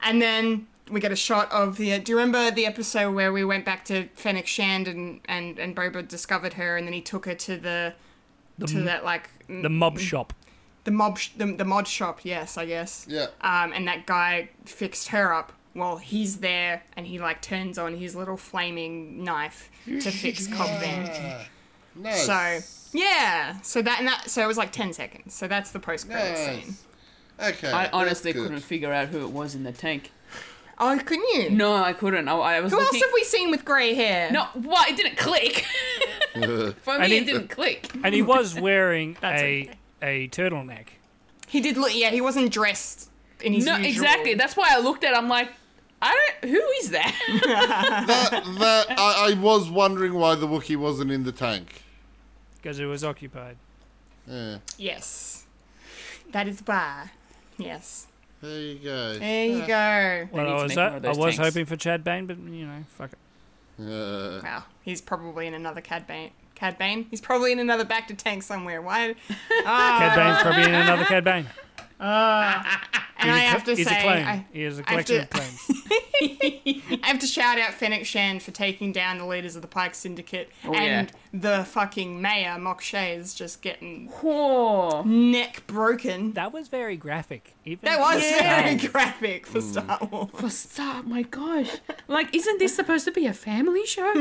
and 0.02 0.20
then 0.20 0.66
we 0.90 1.00
get 1.00 1.12
a 1.12 1.16
shot 1.16 1.50
of 1.52 1.76
the. 1.76 1.98
Do 1.98 2.12
you 2.12 2.18
remember 2.18 2.50
the 2.50 2.66
episode 2.66 3.14
where 3.14 3.32
we 3.32 3.44
went 3.44 3.64
back 3.64 3.84
to 3.86 4.08
Fennec 4.14 4.46
Shand 4.46 4.88
and 4.88 5.20
and 5.26 5.58
and 5.58 5.76
Boba 5.76 6.06
discovered 6.06 6.54
her, 6.54 6.76
and 6.76 6.86
then 6.86 6.94
he 6.94 7.00
took 7.00 7.26
her 7.26 7.34
to 7.34 7.56
the. 7.56 7.94
to 8.66 8.82
that 8.82 9.04
like 9.04 9.30
the 9.48 9.68
mob 9.70 9.98
shop. 10.00 10.32
The 10.88 10.94
mob 10.94 11.18
sh- 11.18 11.28
the, 11.36 11.44
the 11.52 11.66
mod 11.66 11.86
shop 11.86 12.20
yes 12.22 12.56
i 12.56 12.64
guess 12.64 13.04
Yeah. 13.08 13.26
um 13.42 13.74
and 13.74 13.86
that 13.88 14.06
guy 14.06 14.48
fixed 14.64 15.08
her 15.08 15.34
up 15.34 15.52
well 15.74 15.98
he's 15.98 16.38
there 16.38 16.82
and 16.96 17.06
he 17.06 17.18
like 17.18 17.42
turns 17.42 17.76
on 17.76 17.94
his 17.98 18.16
little 18.16 18.38
flaming 18.38 19.22
knife 19.22 19.70
to 19.84 20.10
fix 20.10 20.46
Cobb 20.46 20.70
Vanth 20.82 21.44
Nice. 21.94 22.24
so 22.24 22.98
yeah 22.98 23.60
so 23.60 23.82
that 23.82 23.98
and 23.98 24.08
that 24.08 24.30
so 24.30 24.42
it 24.42 24.46
was 24.46 24.56
like 24.56 24.72
10 24.72 24.94
seconds 24.94 25.34
so 25.34 25.46
that's 25.46 25.72
the 25.72 25.78
post-credit 25.78 26.32
Nice. 26.32 26.64
scene 26.64 26.74
Okay. 27.40 27.70
I 27.70 27.88
honestly 27.90 28.32
couldn't 28.32 28.60
figure 28.60 28.92
out 28.92 29.08
who 29.08 29.20
it 29.26 29.30
was 29.30 29.54
in 29.54 29.62
the 29.64 29.72
tank. 29.72 30.10
oh 30.78 30.98
couldn't 31.04 31.28
you 31.34 31.50
No, 31.50 31.74
I 31.76 31.92
couldn't. 31.92 32.26
I, 32.28 32.34
I 32.34 32.60
was 32.60 32.72
who 32.72 32.80
else 32.80 32.94
have 33.00 33.10
we 33.14 33.24
seen 33.24 33.50
with 33.50 33.64
grey 33.64 33.92
hair 33.94 34.30
No, 34.32 34.44
what? 34.54 34.88
It 34.90 34.96
didn't 34.96 35.18
click. 35.18 35.64
For 36.34 36.94
And 36.94 37.10
me, 37.10 37.18
it- 37.18 37.22
it 37.22 37.26
didn't 37.26 37.48
click. 37.48 37.90
And 38.02 38.14
he 38.14 38.22
was 38.34 38.58
wearing 38.58 39.16
That's 39.20 39.42
a 39.42 39.62
okay. 39.68 39.77
A 40.02 40.28
turtleneck. 40.28 40.86
he 41.48 41.60
did 41.60 41.76
look 41.76 41.94
yeah 41.94 42.10
he 42.10 42.20
wasn't 42.20 42.50
dressed 42.52 43.10
in 43.40 43.52
his 43.52 43.64
No, 43.66 43.76
usual 43.76 43.90
exactly. 43.90 44.34
That's 44.34 44.56
why 44.56 44.68
I 44.70 44.78
looked 44.80 45.04
at. 45.04 45.12
it, 45.12 45.16
I'm 45.16 45.28
like, 45.28 45.50
I 46.02 46.12
don't. 46.42 46.50
Who 46.50 46.60
is 46.80 46.90
that? 46.90 47.14
that, 47.46 48.44
that, 48.58 48.98
I, 48.98 49.30
I 49.30 49.34
was 49.40 49.68
wondering 49.70 50.14
why 50.14 50.34
the 50.34 50.46
Wookiee 50.46 50.76
wasn't 50.76 51.10
in 51.10 51.24
the 51.24 51.32
tank. 51.32 51.82
because 52.56 52.78
it 52.78 52.86
was 52.86 53.02
occupied. 53.04 53.56
Yeah. 54.26 54.58
yes 54.76 55.46
that 56.32 56.46
is 56.46 56.60
why 56.66 57.10
yes 57.56 58.06
There 58.42 58.60
you 58.60 58.78
go. 58.78 59.14
There 59.18 59.46
you 59.46 59.66
go. 59.66 60.28
Well, 60.30 60.48
I 60.48 60.62
was, 60.62 60.76
make 60.76 60.76
more 60.76 61.00
ho- 61.00 61.22
I 61.22 61.26
was 61.26 61.36
hoping 61.38 61.64
for 61.64 61.76
Cad 61.76 62.04
Bane, 62.04 62.26
but 62.26 62.36
you 62.38 62.66
know, 62.66 62.84
fuck 62.96 63.10
it. 63.12 63.18
Uh, 63.82 64.40
Wow, 64.42 64.64
he's 64.82 65.00
probably 65.00 65.46
in 65.46 65.54
another 65.54 65.80
Cad 65.80 66.06
Bane. 66.06 66.30
Cad 66.58 66.76
Bane? 66.78 67.06
He's 67.10 67.20
probably 67.20 67.52
in 67.52 67.58
another 67.58 67.84
bacta 67.84 68.16
tank 68.16 68.42
somewhere. 68.42 68.82
Why? 68.82 69.14
Oh. 69.50 69.62
Cad 69.64 70.16
Bane's 70.16 70.42
probably 70.42 70.64
in 70.64 70.74
another 70.74 71.04
Cad 71.04 71.24
Bane. 71.24 71.46
Uh, 72.00 72.62
and 73.18 73.28
I 73.28 73.40
He's 73.40 73.42
a 73.42 73.48
have 73.48 73.64
cl- 73.64 73.74
to 73.74 73.74
he's 73.74 73.88
say, 73.88 73.98
a 73.98 74.02
clone. 74.02 74.22
I, 74.24 74.46
he 74.52 74.62
is 74.62 74.78
a 74.78 74.88
I 74.88 74.94
have 74.94 75.04
collection 75.04 75.16
to- 75.16 75.22
of 75.22 75.30
clones. 75.30 75.82
I 77.02 77.06
have 77.08 77.18
to 77.18 77.26
shout 77.26 77.58
out 77.58 77.74
Fennec 77.74 78.06
Shand 78.06 78.40
for 78.40 78.52
taking 78.52 78.92
down 78.92 79.18
the 79.18 79.26
leaders 79.26 79.56
of 79.56 79.62
the 79.62 79.68
Pike 79.68 79.96
Syndicate, 79.96 80.48
Oh, 80.64 80.72
and 80.74 81.10
the 81.34 81.64
fucking 81.64 82.22
mayor 82.22 82.56
Mok 82.56 82.82
Shaiz 82.82 83.18
is 83.18 83.34
just 83.34 83.62
getting 83.62 84.12
Oh. 84.22 85.02
neck 85.04 85.64
broken. 85.66 86.34
That 86.34 86.52
was 86.52 86.68
very 86.68 86.96
graphic. 86.96 87.56
Even 87.64 87.80
That 87.84 87.98
was 87.98 88.22
Yeah. 88.22 88.62
very 88.62 88.76
graphic 88.76 89.44
for 89.48 89.58
mm. 89.58 89.62
Star 89.72 89.98
Wars. 90.08 90.30
For 90.36 90.50
start, 90.50 91.04
my 91.08 91.22
gosh. 91.22 91.78
Like, 92.06 92.32
isn't 92.32 92.60
this 92.60 92.76
supposed 92.76 93.06
to 93.06 93.10
be 93.10 93.26
a 93.26 93.34
family 93.34 93.84
show? 93.86 94.14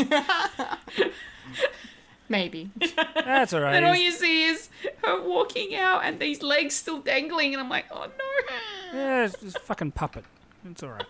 Maybe. 2.30 2.69
That's 3.15 3.53
all 3.53 3.61
right. 3.61 3.75
and 3.75 3.85
all 3.85 3.95
you 3.95 4.11
see 4.11 4.43
is 4.45 4.69
her 5.03 5.22
walking 5.22 5.75
out 5.75 6.03
and 6.03 6.19
these 6.19 6.41
legs 6.43 6.75
still 6.75 6.99
dangling, 6.99 7.53
and 7.53 7.61
I'm 7.61 7.69
like, 7.69 7.85
oh 7.91 8.06
no. 8.06 8.97
Yeah, 8.99 9.25
it's 9.25 9.39
just 9.39 9.56
a 9.57 9.59
fucking 9.61 9.91
puppet. 9.91 10.25
It's 10.69 10.83
all 10.83 10.89
right. 10.89 11.06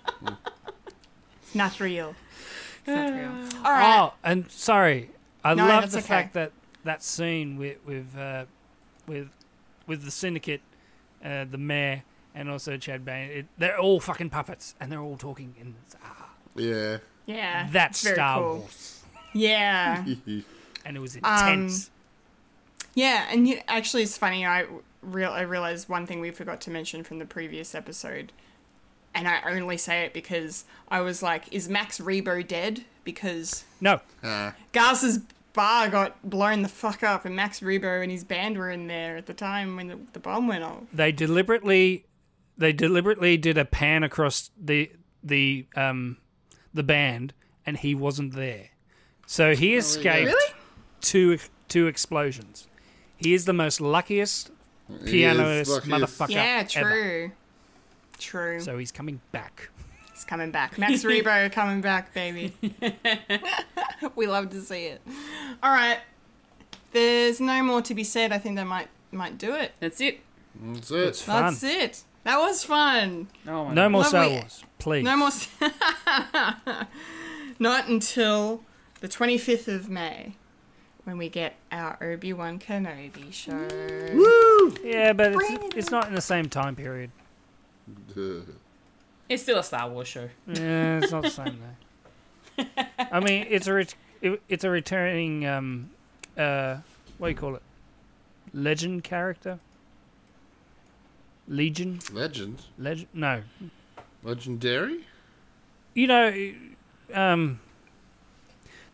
It's 1.41 1.55
not 1.55 1.79
real. 1.79 2.15
It's 2.85 2.87
not 2.87 3.13
real. 3.13 3.61
All 3.65 3.71
right. 3.71 3.99
Oh, 3.99 4.13
and 4.23 4.49
sorry, 4.51 5.09
I 5.43 5.53
No, 5.53 5.65
love 5.67 5.81
that's 5.83 5.93
the 5.93 5.99
okay. 5.99 6.07
fact 6.07 6.33
that 6.35 6.51
that 6.83 7.03
scene 7.03 7.57
with 7.57 7.77
with 7.85 8.15
uh, 8.17 8.45
with 9.07 9.29
with 9.87 10.03
the 10.05 10.11
syndicate, 10.11 10.61
uh, 11.23 11.45
the 11.49 11.57
mayor, 11.57 12.03
and 12.35 12.49
also 12.49 12.77
Cad 12.77 13.03
Bane. 13.03 13.29
It, 13.31 13.45
they're 13.57 13.79
all 13.79 13.99
fucking 13.99 14.29
puppets, 14.29 14.75
and 14.79 14.91
they're 14.91 15.01
all 15.01 15.17
talking 15.17 15.55
in. 15.59 15.75
Ah, 16.03 16.29
yeah. 16.55 16.97
Yeah. 17.25 17.67
that's 17.71 17.97
it's 17.99 18.03
very 18.03 18.15
Star 18.15 18.39
cool. 18.39 18.57
Wars, 18.59 19.03
Yeah. 19.33 20.05
and 20.87 20.97
it 20.97 20.99
was 20.99 21.15
Um, 21.15 21.21
intense. 21.23 21.91
Yeah, 22.95 23.27
and 23.29 23.47
you, 23.47 23.59
actually, 23.67 24.03
it's 24.03 24.17
funny. 24.17 24.45
I 24.45 24.65
real 25.03 25.31
I 25.31 25.41
realized 25.41 25.87
one 25.87 26.07
thing 26.07 26.19
we 26.19 26.31
forgot 26.31 26.61
to 26.61 26.71
mention 26.71 27.03
from 27.03 27.19
the 27.19 27.25
previous 27.25 27.75
episode, 27.75 28.31
and 29.13 29.27
I 29.27 29.41
only 29.45 29.77
say 29.77 30.03
it 30.03 30.13
because 30.13 30.65
I 30.89 31.01
was 31.01 31.21
like, 31.21 31.43
"Is 31.53 31.69
Max 31.69 31.99
Rebo 31.99 32.47
dead?" 32.47 32.85
Because 33.03 33.63
no, 33.79 34.01
Uh, 34.23 34.51
Garsa's 34.73 35.19
bar 35.53 35.89
got 35.89 36.27
blown 36.27 36.61
the 36.63 36.69
fuck 36.69 37.03
up, 37.03 37.25
and 37.25 37.35
Max 37.35 37.59
Rebo 37.59 38.01
and 38.01 38.11
his 38.11 38.23
band 38.23 38.57
were 38.57 38.69
in 38.71 38.87
there 38.87 39.15
at 39.17 39.25
the 39.27 39.33
time 39.33 39.75
when 39.75 39.87
the, 39.87 39.97
the 40.13 40.19
bomb 40.19 40.47
went 40.47 40.63
off. 40.63 40.83
they 40.93 41.11
deliberately 41.11 42.05
they 42.57 42.73
deliberately 42.73 43.37
did 43.37 43.57
a 43.57 43.65
pan 43.65 44.03
across 44.03 44.49
the 44.59 44.91
the 45.23 45.65
um 45.75 46.17
the 46.73 46.83
band, 46.83 47.33
and 47.65 47.77
he 47.77 47.93
wasn't 47.93 48.33
there. 48.33 48.69
So 49.27 49.53
he 49.55 49.75
escaped 49.75 50.27
Really? 50.31 50.53
Two 51.01 51.37
two 51.67 51.87
explosions. 51.87 52.67
He 53.17 53.33
is 53.33 53.45
the 53.45 53.53
most 53.53 53.81
luckiest 53.81 54.51
he 55.05 55.11
pianist 55.11 55.69
luckiest. 55.71 55.87
motherfucker 56.19 56.29
Yeah, 56.29 56.67
ever. 56.75 56.89
true. 56.89 57.31
True. 58.19 58.59
So 58.61 58.77
he's 58.77 58.91
coming 58.91 59.21
back. 59.31 59.69
He's 60.13 60.23
coming 60.23 60.49
back. 60.51 60.77
Max 60.77 61.03
Rebo 61.03 61.51
coming 61.51 61.81
back, 61.81 62.13
baby. 62.13 62.53
we 64.15 64.25
love 64.27 64.49
to 64.51 64.61
see 64.61 64.85
it. 64.85 65.01
All 65.61 65.71
right. 65.71 65.99
There's 66.93 67.39
no 67.39 67.61
more 67.63 67.81
to 67.83 67.93
be 67.93 68.03
said. 68.03 68.31
I 68.31 68.37
think 68.39 68.55
that 68.55 68.65
might 68.65 68.87
might 69.11 69.37
do 69.37 69.53
it. 69.53 69.73
That's 69.79 69.99
it. 70.01 70.21
That's 70.59 70.89
It's 70.91 71.21
it. 71.21 71.25
fun. 71.25 71.43
That's 71.43 71.63
it. 71.63 72.03
That 72.23 72.39
was 72.39 72.63
fun. 72.63 73.27
Oh 73.47 73.65
my 73.65 73.73
No 73.73 73.83
God. 73.83 73.91
more 73.91 74.03
Star 74.05 74.29
Wars, 74.29 74.63
please. 74.79 75.03
No 75.03 75.15
more. 75.17 75.29
Not 77.59 77.87
until 77.87 78.63
the 79.01 79.07
25th 79.07 79.67
of 79.67 79.89
May 79.89 80.35
when 81.07 81.17
we 81.17 81.29
get 81.29 81.55
our 81.71 81.97
Obi 82.01 82.33
Wan 82.33 82.59
Kenobi 82.59 83.31
show. 83.31 83.65
Yeah, 84.83 85.13
but 85.13 85.35
it's, 85.35 85.75
it's 85.75 85.89
not 85.89 86.09
in 86.09 86.13
the 86.13 86.19
same 86.21 86.49
time 86.49 86.75
period. 86.75 87.11
It's 89.29 89.43
still 89.43 89.59
a 89.59 89.63
Star 89.63 89.89
Wars 89.89 90.07
show. 90.07 90.29
Yeah, 90.47 90.99
it's 90.99 91.11
not 91.11 91.23
the 91.23 91.29
same 91.29 91.59
though. 92.57 92.63
I 93.11 93.19
mean, 93.19 93.45
it's 93.49 93.67
a 93.67 93.73
ret- 93.73 93.95
it, 94.21 94.41
it's 94.47 94.63
a 94.63 94.69
returning 94.69 95.45
um 95.45 95.89
uh 96.37 96.77
what 97.17 97.27
do 97.27 97.31
you 97.31 97.37
call 97.37 97.55
it? 97.55 97.61
Legend 98.53 99.03
character. 99.03 99.59
Legion, 101.49 101.99
legend. 102.13 102.61
legend. 102.79 103.09
No, 103.13 103.41
Legendary? 104.23 105.01
you 105.93 106.07
know, 106.07 106.53
um, 107.13 107.59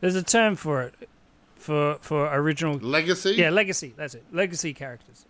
there's 0.01 0.15
a 0.15 0.23
term 0.23 0.55
for 0.55 0.81
it, 0.81 0.95
for 1.63 1.97
for 2.01 2.27
original. 2.33 2.75
Legacy? 2.75 3.35
Yeah, 3.37 3.49
legacy. 3.49 3.93
That's 3.95 4.15
it. 4.15 4.25
Legacy 4.31 4.73
characters. 4.73 5.25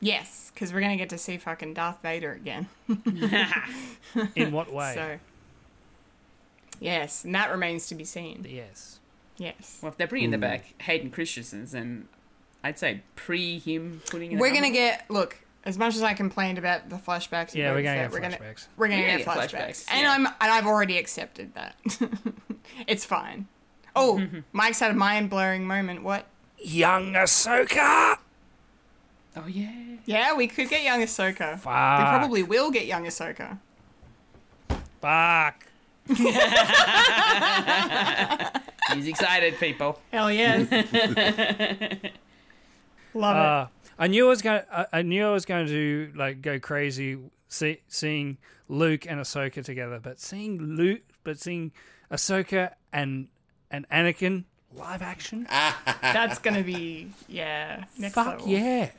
Yes, 0.00 0.50
because 0.52 0.72
we're 0.72 0.80
going 0.80 0.90
to 0.90 0.96
get 0.96 1.10
to 1.10 1.18
see 1.18 1.36
fucking 1.36 1.74
Darth 1.74 2.02
Vader 2.02 2.32
again. 2.32 2.66
In 4.34 4.50
what 4.50 4.72
way? 4.72 4.92
So, 4.94 5.18
yes, 6.80 7.24
and 7.24 7.32
that 7.36 7.52
remains 7.52 7.86
to 7.86 7.94
be 7.94 8.04
seen. 8.04 8.44
yes. 8.48 8.98
Yes. 9.38 9.78
Well, 9.80 9.90
if 9.90 9.98
they're 9.98 10.06
bringing 10.08 10.30
the 10.30 10.36
hmm. 10.36 10.42
back 10.42 10.74
Hayden 10.82 11.10
Christensen, 11.10 11.66
then 11.66 12.08
I'd 12.62 12.78
say 12.78 13.02
pre 13.16 13.58
him 13.60 14.02
putting 14.10 14.32
in. 14.32 14.38
We're 14.38 14.50
going 14.50 14.62
to 14.62 14.68
number. 14.68 14.76
get, 14.76 15.04
look, 15.08 15.38
as 15.64 15.78
much 15.78 15.94
as 15.94 16.02
I 16.02 16.14
complained 16.14 16.58
about 16.58 16.90
the 16.90 16.96
flashbacks, 16.96 17.54
Yeah, 17.54 17.72
we're 17.72 17.82
gonna 17.82 17.96
get 17.96 18.12
we're 18.12 18.20
gonna- 18.20 18.36
flashbacks. 18.36 18.66
We're 18.76 18.88
going 18.88 19.00
to 19.00 19.06
We're 19.06 19.18
get 19.18 19.24
gonna 19.24 19.40
flashbacks. 19.40 19.50
get 19.50 19.60
flashbacks, 19.70 19.86
And, 19.90 20.02
yeah. 20.02 20.12
I'm, 20.12 20.26
and 20.26 20.34
I've 20.40 20.66
already 20.66 20.98
accepted 20.98 21.54
that. 21.54 21.76
it's 22.86 23.04
fine. 23.04 23.46
Oh, 23.94 24.22
Mike's 24.52 24.80
had 24.80 24.90
a 24.90 24.94
mind 24.94 25.30
blowing 25.30 25.66
moment. 25.66 26.02
What? 26.02 26.26
Young 26.58 27.12
Ahsoka. 27.14 28.16
Oh 29.36 29.46
yeah. 29.46 29.72
Yeah, 30.04 30.36
we 30.36 30.46
could 30.46 30.68
get 30.68 30.82
young 30.82 31.00
Ahsoka. 31.00 31.58
Fuck. 31.58 31.98
We 31.98 32.04
probably 32.04 32.42
will 32.42 32.70
get 32.70 32.86
young 32.86 33.04
Ahsoka. 33.04 33.58
Fuck. 35.00 35.66
He's 38.94 39.06
excited, 39.06 39.58
people. 39.58 40.00
Hell 40.10 40.30
yes. 40.30 40.70
Love 43.14 43.36
Uh, 43.36 43.66
I 43.98 44.06
knew 44.08 44.26
I 44.26 44.28
was 44.28 44.42
going. 44.42 44.62
I, 44.72 44.86
I 44.92 45.02
knew 45.02 45.26
I 45.26 45.30
was 45.30 45.44
going 45.44 45.66
to 45.68 46.12
like 46.16 46.42
go 46.42 46.58
crazy 46.58 47.18
see, 47.48 47.78
seeing 47.88 48.38
Luke 48.68 49.06
and 49.06 49.20
Ahsoka 49.20 49.64
together, 49.64 50.00
but 50.02 50.18
seeing 50.18 50.58
Luke, 50.58 51.02
but 51.24 51.38
seeing 51.38 51.72
Ahsoka 52.10 52.72
and 52.92 53.28
and 53.72 53.88
Anakin 53.88 54.44
live 54.76 55.02
action. 55.02 55.46
That's 56.02 56.38
going 56.38 56.54
to 56.56 56.62
be, 56.62 57.08
yeah, 57.28 57.84
next 57.98 58.14
Fuck 58.14 58.46
level. 58.46 58.48
yeah! 58.48 58.90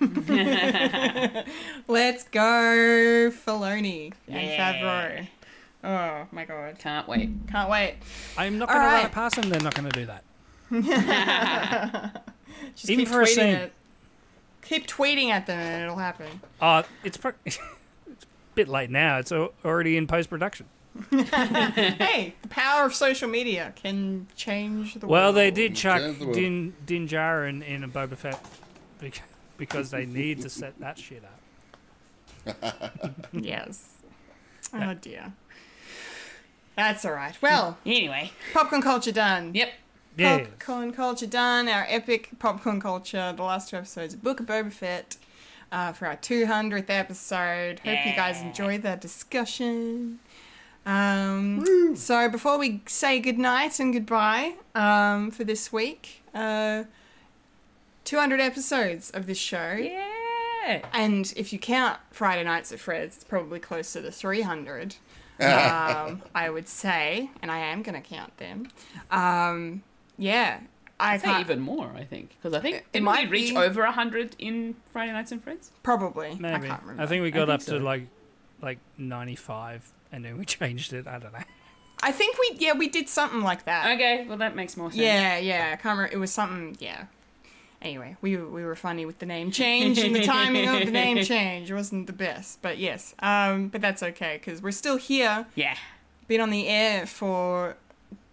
Let's 1.88 2.24
go, 2.24 2.40
Filoni 3.30 4.12
and 4.28 4.46
Yeah. 4.50 4.72
Favreau. 4.74 5.26
Oh 5.84 6.26
my 6.32 6.44
god. 6.46 6.78
Can't 6.78 7.06
wait. 7.06 7.30
Can't 7.50 7.68
wait. 7.70 7.96
I'm 8.38 8.58
not 8.58 8.68
All 8.70 8.74
going 8.74 8.86
to 8.86 8.90
run 8.90 8.94
right. 9.02 9.06
it 9.06 9.12
past 9.12 9.36
them. 9.36 9.50
They're 9.50 9.60
not 9.60 9.74
going 9.74 9.88
to 9.90 10.00
do 10.00 10.06
that. 10.06 10.24
Just 12.74 12.88
Even 12.90 13.04
keep 13.04 13.12
for 13.12 13.20
a 13.20 13.24
tweeting 13.26 13.34
scene. 13.34 13.54
it. 13.54 13.72
Keep 14.62 14.86
tweeting 14.86 15.28
at 15.28 15.46
them 15.46 15.58
and 15.58 15.82
it'll 15.84 15.96
happen. 15.96 16.40
Uh, 16.60 16.82
it's 17.04 17.18
pro- 17.18 17.32
it's 17.44 17.58
a 17.58 18.14
bit 18.54 18.66
late 18.68 18.88
now. 18.88 19.18
It's 19.18 19.30
al- 19.30 19.52
already 19.64 19.98
in 19.98 20.06
post 20.06 20.30
production. 20.30 20.66
hey, 21.10 22.34
the 22.42 22.48
power 22.48 22.84
of 22.86 22.94
social 22.94 23.28
media 23.28 23.72
can 23.76 24.26
change 24.36 24.94
the 24.94 25.06
Well, 25.06 25.10
world. 25.24 25.34
Well, 25.34 25.44
they 25.44 25.50
did 25.50 25.74
chuck 25.74 26.00
Change 26.00 26.18
the. 26.20 26.32
Din 26.32 26.74
Din 26.86 27.08
Djarin 27.08 27.66
in 27.66 27.82
a 27.84 27.88
Boba 27.88 28.16
Fett 28.16 28.40
bec- 29.00 29.22
because 29.58 29.90
they 29.90 30.06
need 30.06 30.40
to 30.42 30.48
set 30.48 30.78
that 30.80 30.98
shit 30.98 31.22
up. 31.24 31.40
Yes. 33.32 33.88
Oh 34.72 34.94
dear. 34.94 35.32
That's 36.76 37.04
all 37.04 37.12
right. 37.12 37.36
Well, 37.40 37.78
Anyway. 37.86 38.32
popcorn 38.52 38.82
culture 38.82 39.12
done. 39.12 39.52
Yep. 39.54 39.68
Yeah. 40.16 40.38
Popcorn 40.38 40.92
culture 40.92 41.26
done. 41.26 41.68
Our 41.68 41.86
epic 41.88 42.30
popcorn 42.38 42.80
culture. 42.80 43.32
The 43.36 43.42
last 43.42 43.70
two 43.70 43.76
episodes 43.76 44.14
of 44.14 44.22
Book 44.22 44.40
of 44.40 44.46
Boba 44.46 44.72
Fett. 44.72 45.16
Uh, 45.72 45.92
for 45.92 46.06
our 46.06 46.16
200th 46.16 46.88
episode. 46.88 47.80
Hope 47.80 48.06
you 48.06 48.12
guys 48.14 48.40
enjoyed 48.42 48.82
that 48.82 49.00
discussion. 49.00 50.20
Um, 50.86 51.94
so 51.96 52.28
before 52.28 52.58
we 52.58 52.82
say 52.86 53.18
goodnight 53.20 53.80
and 53.80 53.92
goodbye 53.92 54.54
um, 54.74 55.30
for 55.30 55.44
this 55.44 55.72
week, 55.72 56.22
uh, 56.34 56.84
200 58.04 58.40
episodes 58.40 59.10
of 59.10 59.26
this 59.26 59.38
show. 59.38 59.76
Yeah. 59.80 60.82
And 60.92 61.32
if 61.36 61.52
you 61.52 61.58
count 61.58 61.98
Friday 62.10 62.44
nights 62.44 62.72
at 62.72 62.80
Fred's, 62.80 63.16
it's 63.16 63.24
probably 63.24 63.60
closer 63.60 64.00
to 64.00 64.06
the 64.06 64.12
300. 64.12 64.96
um, 65.40 66.22
I 66.34 66.48
would 66.48 66.68
say, 66.68 67.30
and 67.42 67.50
I 67.50 67.58
am 67.58 67.82
going 67.82 68.00
to 68.00 68.08
count 68.08 68.36
them. 68.38 68.68
Um, 69.10 69.82
yeah, 70.16 70.60
I 71.00 71.14
I'd 71.14 71.20
say 71.22 71.26
can't 71.26 71.40
even 71.40 71.60
more. 71.60 71.90
I 71.96 72.04
think 72.04 72.36
because 72.40 72.54
I 72.54 72.60
think 72.60 72.76
It 72.76 72.84
didn't 72.92 73.04
might 73.04 73.28
reach 73.30 73.50
be. 73.50 73.56
over 73.56 73.84
hundred 73.86 74.36
in 74.38 74.76
Friday 74.92 75.10
Nights 75.12 75.32
and 75.32 75.42
Friends? 75.42 75.72
probably. 75.82 76.28
I 76.28 76.34
Maybe. 76.34 76.68
can't 76.68 76.82
remember. 76.82 77.02
I 77.02 77.06
think 77.06 77.22
we 77.24 77.32
got 77.32 77.48
think 77.48 77.54
up 77.54 77.62
so. 77.62 77.78
to 77.80 77.84
like 77.84 78.06
like 78.62 78.78
95 78.96 79.90
and 80.14 80.24
then 80.24 80.38
we 80.38 80.44
changed 80.58 80.92
it. 80.92 81.06
I 81.06 81.18
don't 81.18 81.32
know. 81.32 81.38
I 82.02 82.12
think 82.12 82.36
we 82.38 82.56
yeah 82.58 82.74
we 82.74 82.88
did 82.88 83.08
something 83.08 83.40
like 83.42 83.64
that. 83.64 83.94
Okay, 83.94 84.26
well 84.28 84.38
that 84.38 84.54
makes 84.54 84.76
more 84.76 84.90
sense. 84.90 85.00
Yeah, 85.02 85.38
yeah. 85.38 85.70
I 85.72 85.76
can't 85.76 85.96
remember. 85.96 86.14
It 86.14 86.18
was 86.18 86.32
something. 86.32 86.76
Yeah. 86.80 87.06
Anyway, 87.82 88.16
we 88.22 88.36
we 88.36 88.64
were 88.64 88.76
funny 88.76 89.04
with 89.06 89.18
the 89.18 89.26
name 89.26 89.50
change 89.50 89.98
and 89.98 90.14
the 90.14 90.24
timing 90.24 90.66
of 90.68 90.84
the 90.86 90.90
name 90.90 91.22
change. 91.34 91.70
It 91.70 91.74
wasn't 91.74 92.06
the 92.06 92.12
best, 92.14 92.60
but 92.62 92.78
yes. 92.78 93.14
Um, 93.20 93.68
but 93.68 93.80
that's 93.80 94.02
okay 94.02 94.38
because 94.40 94.62
we're 94.62 94.70
still 94.72 94.96
here. 94.96 95.46
Yeah. 95.54 95.76
Been 96.28 96.40
on 96.40 96.48
the 96.50 96.66
air 96.66 97.06
for 97.06 97.76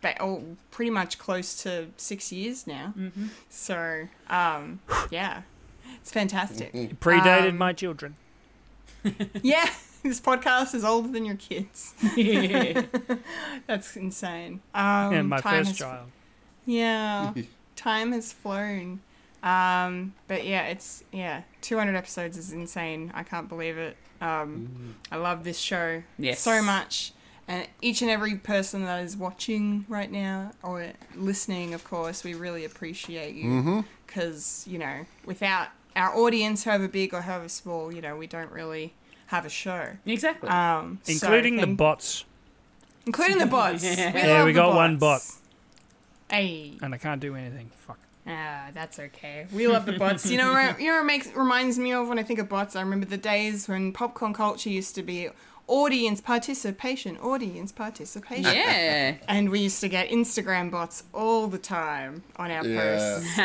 ba- 0.01 0.15
oh, 0.21 0.43
pretty 0.71 0.89
much 0.91 1.17
close 1.17 1.61
to 1.63 1.87
six 1.97 2.31
years 2.31 2.65
now. 2.65 2.93
Mm-hmm. 2.97 3.27
So 3.49 4.07
um, 4.29 4.79
yeah, 5.09 5.41
it's 5.95 6.11
fantastic. 6.11 6.71
Predated 7.01 7.49
Um, 7.49 7.57
my 7.57 7.73
children. 7.73 8.15
yeah, 9.41 9.69
this 10.03 10.19
podcast 10.21 10.73
is 10.75 10.83
older 10.83 11.09
than 11.09 11.25
your 11.25 11.35
kids. 11.35 11.93
That's 13.67 13.95
insane. 13.95 14.61
Um, 14.73 15.13
and 15.13 15.29
my 15.29 15.39
time 15.39 15.59
first 15.59 15.69
has- 15.69 15.77
child. 15.79 16.07
Yeah, 16.65 17.33
time 17.75 18.11
has 18.11 18.31
flown. 18.33 19.01
Um, 19.43 20.13
but 20.27 20.45
yeah, 20.45 20.67
it's 20.67 21.03
yeah, 21.11 21.41
200 21.61 21.95
episodes 21.95 22.37
is 22.37 22.51
insane. 22.53 23.11
I 23.15 23.23
can't 23.23 23.49
believe 23.49 23.77
it. 23.77 23.97
Um, 24.21 24.95
I 25.11 25.15
love 25.15 25.43
this 25.43 25.57
show 25.57 26.03
Yes. 26.19 26.39
so 26.39 26.61
much, 26.61 27.11
and 27.47 27.67
each 27.81 28.03
and 28.03 28.11
every 28.11 28.35
person 28.35 28.85
that 28.85 29.03
is 29.03 29.17
watching 29.17 29.85
right 29.89 30.11
now 30.11 30.51
or 30.61 30.91
listening, 31.15 31.73
of 31.73 31.83
course, 31.83 32.23
we 32.23 32.35
really 32.35 32.63
appreciate 32.63 33.33
you 33.33 33.83
because 34.05 34.63
you 34.69 34.77
know, 34.77 35.05
without 35.25 35.69
our 35.95 36.15
audience, 36.15 36.63
however 36.65 36.87
big 36.87 37.15
or 37.15 37.21
however 37.21 37.49
small, 37.49 37.91
you 37.91 37.99
know, 38.01 38.15
we 38.15 38.27
don't 38.27 38.51
really 38.51 38.93
have 39.31 39.45
a 39.45 39.49
show. 39.49 39.83
Exactly. 40.05 40.47
Um, 40.49 40.99
so 41.03 41.11
Including 41.13 41.55
the 41.57 41.67
bots. 41.67 42.25
including 43.05 43.37
the 43.39 43.45
bots. 43.47 43.83
Yeah, 43.97 44.15
Yeah, 44.15 44.45
we 44.45 44.51
the 44.51 44.59
got 44.59 44.75
one 44.75 44.97
bot. 44.97 45.21
Hey. 46.29 46.77
And 46.81 46.93
I 46.93 46.97
can't 46.97 47.19
do 47.21 47.35
anything. 47.35 47.71
Fuck. 47.87 47.97
Ah, 48.27 48.67
that's 48.73 48.99
okay. 48.99 49.47
We 49.51 49.67
love 49.67 49.85
the 49.85 49.93
bots. 49.93 50.29
You 50.29 50.37
know, 50.37 50.51
what- 50.53 50.79
you 50.83 50.87
know, 50.87 50.95
what 50.97 51.03
it 51.03 51.05
makes 51.05 51.27
reminds 51.35 51.77
me 51.79 51.91
of 51.93 52.07
when 52.07 52.19
I 52.19 52.23
think 52.23 52.39
of 52.39 52.47
bots. 52.49 52.75
I 52.75 52.81
remember 52.81 53.05
the 53.05 53.17
days 53.17 53.67
when 53.67 53.91
popcorn 53.91 54.33
culture 54.33 54.69
used 54.69 54.95
to 54.95 55.03
be 55.03 55.29
audience 55.67 56.21
participation, 56.21 57.17
audience 57.17 57.71
participation. 57.71 58.43
yeah. 58.43 59.15
And 59.27 59.49
we 59.49 59.59
used 59.61 59.81
to 59.81 59.89
get 59.89 60.09
Instagram 60.09 60.69
bots 60.71 61.03
all 61.13 61.47
the 61.47 61.57
time 61.57 62.23
on 62.37 62.51
our 62.51 62.65
Yeah. 62.65 62.81
posts. 62.81 63.39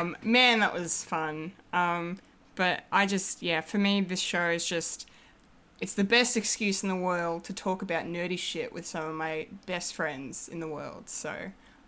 Um, 0.00 0.16
man, 0.22 0.60
that 0.60 0.72
was 0.74 1.02
fun. 1.04 1.52
Um, 1.72 2.18
but 2.54 2.84
I 2.92 3.06
just, 3.06 3.42
yeah, 3.42 3.60
for 3.62 3.78
me, 3.78 4.00
this 4.02 4.20
show 4.20 4.48
is 4.50 4.64
just, 4.64 5.08
it's 5.80 5.94
the 5.94 6.04
best 6.04 6.36
excuse 6.36 6.82
in 6.82 6.88
the 6.88 6.96
world 6.96 7.44
to 7.44 7.52
talk 7.52 7.82
about 7.82 8.04
nerdy 8.06 8.38
shit 8.38 8.72
with 8.72 8.86
some 8.86 9.04
of 9.08 9.14
my 9.14 9.46
best 9.66 9.94
friends 9.94 10.48
in 10.48 10.60
the 10.60 10.68
world. 10.68 11.08
So 11.08 11.34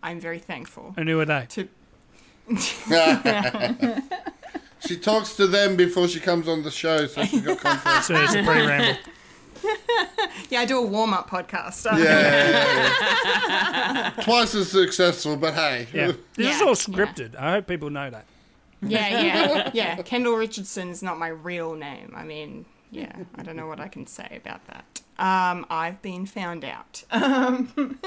I'm 0.03 0.21
very 0.21 0.39
thankful 0.39 0.95
And 0.97 1.09
who 1.09 1.19
are 1.21 1.25
they? 1.25 1.47
to 1.51 1.69
She 4.87 4.97
talks 4.99 5.35
to 5.37 5.47
them 5.47 5.75
before 5.77 6.07
she 6.07 6.21
comes 6.21 6.47
on 6.47 6.63
the 6.63 6.71
show, 6.71 7.07
so 7.07 7.25
she's 7.25 7.41
got 7.43 7.59
context. 7.59 8.09
So 8.09 8.15
it's 8.23 8.35
a 8.35 8.43
pretty 8.43 8.67
ramble. 8.67 9.01
Yeah, 10.51 10.61
I 10.61 10.65
do 10.67 10.79
a 10.79 10.87
warm 10.87 11.13
up 11.13 11.29
podcast. 11.29 11.87
Yeah, 11.87 11.99
yeah, 11.99 14.13
yeah. 14.17 14.23
Twice 14.23 14.55
as 14.55 14.71
successful, 14.71 15.37
but 15.37 15.55
hey. 15.55 15.89
Yeah. 15.93 16.13
This 16.35 16.55
is 16.55 16.61
Yeah, 16.61 16.67
all 16.67 16.69
yeah. 16.69 16.75
scripted. 16.75 17.35
I 17.37 17.53
hope 17.53 17.67
people 17.67 17.91
know 17.91 18.09
that. 18.11 18.27
yeah, 18.83 19.21
yeah, 19.23 19.71
yeah. 19.75 19.97
Kendall 20.03 20.37
Richardson 20.37 20.91
is 20.91 21.03
not 21.03 21.19
my 21.19 21.29
real 21.29 21.75
name. 21.75 22.13
I 22.15 22.23
mean, 22.23 22.67
yeah, 22.91 23.13
I 23.35 23.43
don't 23.43 23.57
know 23.57 23.67
what 23.67 23.81
I 23.81 23.89
can 23.89 24.07
say 24.07 24.41
about 24.43 24.61
that. 24.67 24.85
Um, 25.19 25.65
I've 25.71 26.01
been 26.03 26.27
found 26.27 26.65
out. 26.65 27.05
Um, 27.13 27.73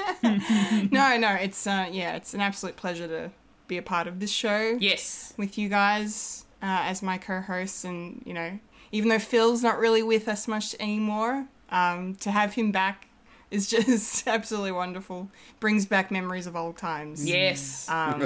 no, 0.91 1.17
no, 1.17 1.33
it's 1.39 1.65
uh, 1.67 1.87
yeah, 1.91 2.15
it's 2.15 2.33
an 2.33 2.41
absolute 2.41 2.75
pleasure 2.75 3.07
to 3.07 3.31
be 3.67 3.77
a 3.77 3.81
part 3.81 4.07
of 4.07 4.19
this 4.19 4.31
show 4.31 4.77
Yes. 4.79 5.33
with 5.37 5.57
you 5.57 5.69
guys 5.69 6.45
uh, 6.61 6.83
as 6.83 7.01
my 7.01 7.17
co-hosts, 7.17 7.83
and 7.83 8.21
you 8.25 8.33
know, 8.33 8.59
even 8.91 9.09
though 9.09 9.19
Phil's 9.19 9.63
not 9.63 9.79
really 9.79 10.03
with 10.03 10.27
us 10.27 10.47
much 10.47 10.75
anymore, 10.79 11.45
um, 11.69 12.15
to 12.15 12.31
have 12.31 12.53
him 12.55 12.71
back 12.71 13.07
is 13.51 13.67
just 13.75 14.27
absolutely 14.27 14.71
wonderful. 14.71 15.29
Brings 15.59 15.85
back 15.85 16.11
memories 16.11 16.47
of 16.47 16.55
old 16.55 16.77
times. 16.77 17.25
Yes. 17.27 17.87
Um, 17.89 18.21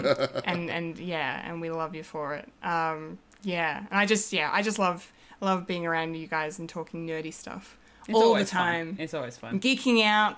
and 0.45 0.69
and 0.69 0.97
yeah, 0.97 1.41
and 1.49 1.61
we 1.61 1.69
love 1.69 1.95
you 1.95 2.03
for 2.03 2.35
it. 2.35 2.49
Um, 2.63 3.17
yeah, 3.43 3.79
and 3.89 3.99
I 3.99 4.05
just 4.05 4.33
yeah, 4.33 4.49
I 4.51 4.61
just 4.61 4.79
love 4.79 5.11
love 5.43 5.67
being 5.67 5.85
around 5.85 6.15
you 6.15 6.27
guys 6.27 6.57
and 6.59 6.67
talking 6.69 7.05
nerdy 7.07 7.33
stuff 7.33 7.77
It's 8.07 8.15
all 8.15 8.21
the 8.21 8.27
always 8.27 8.51
fun. 8.51 8.61
time. 8.61 8.95
It's 8.99 9.13
always 9.13 9.37
fun. 9.37 9.59
Geeking 9.59 10.03
out, 10.03 10.37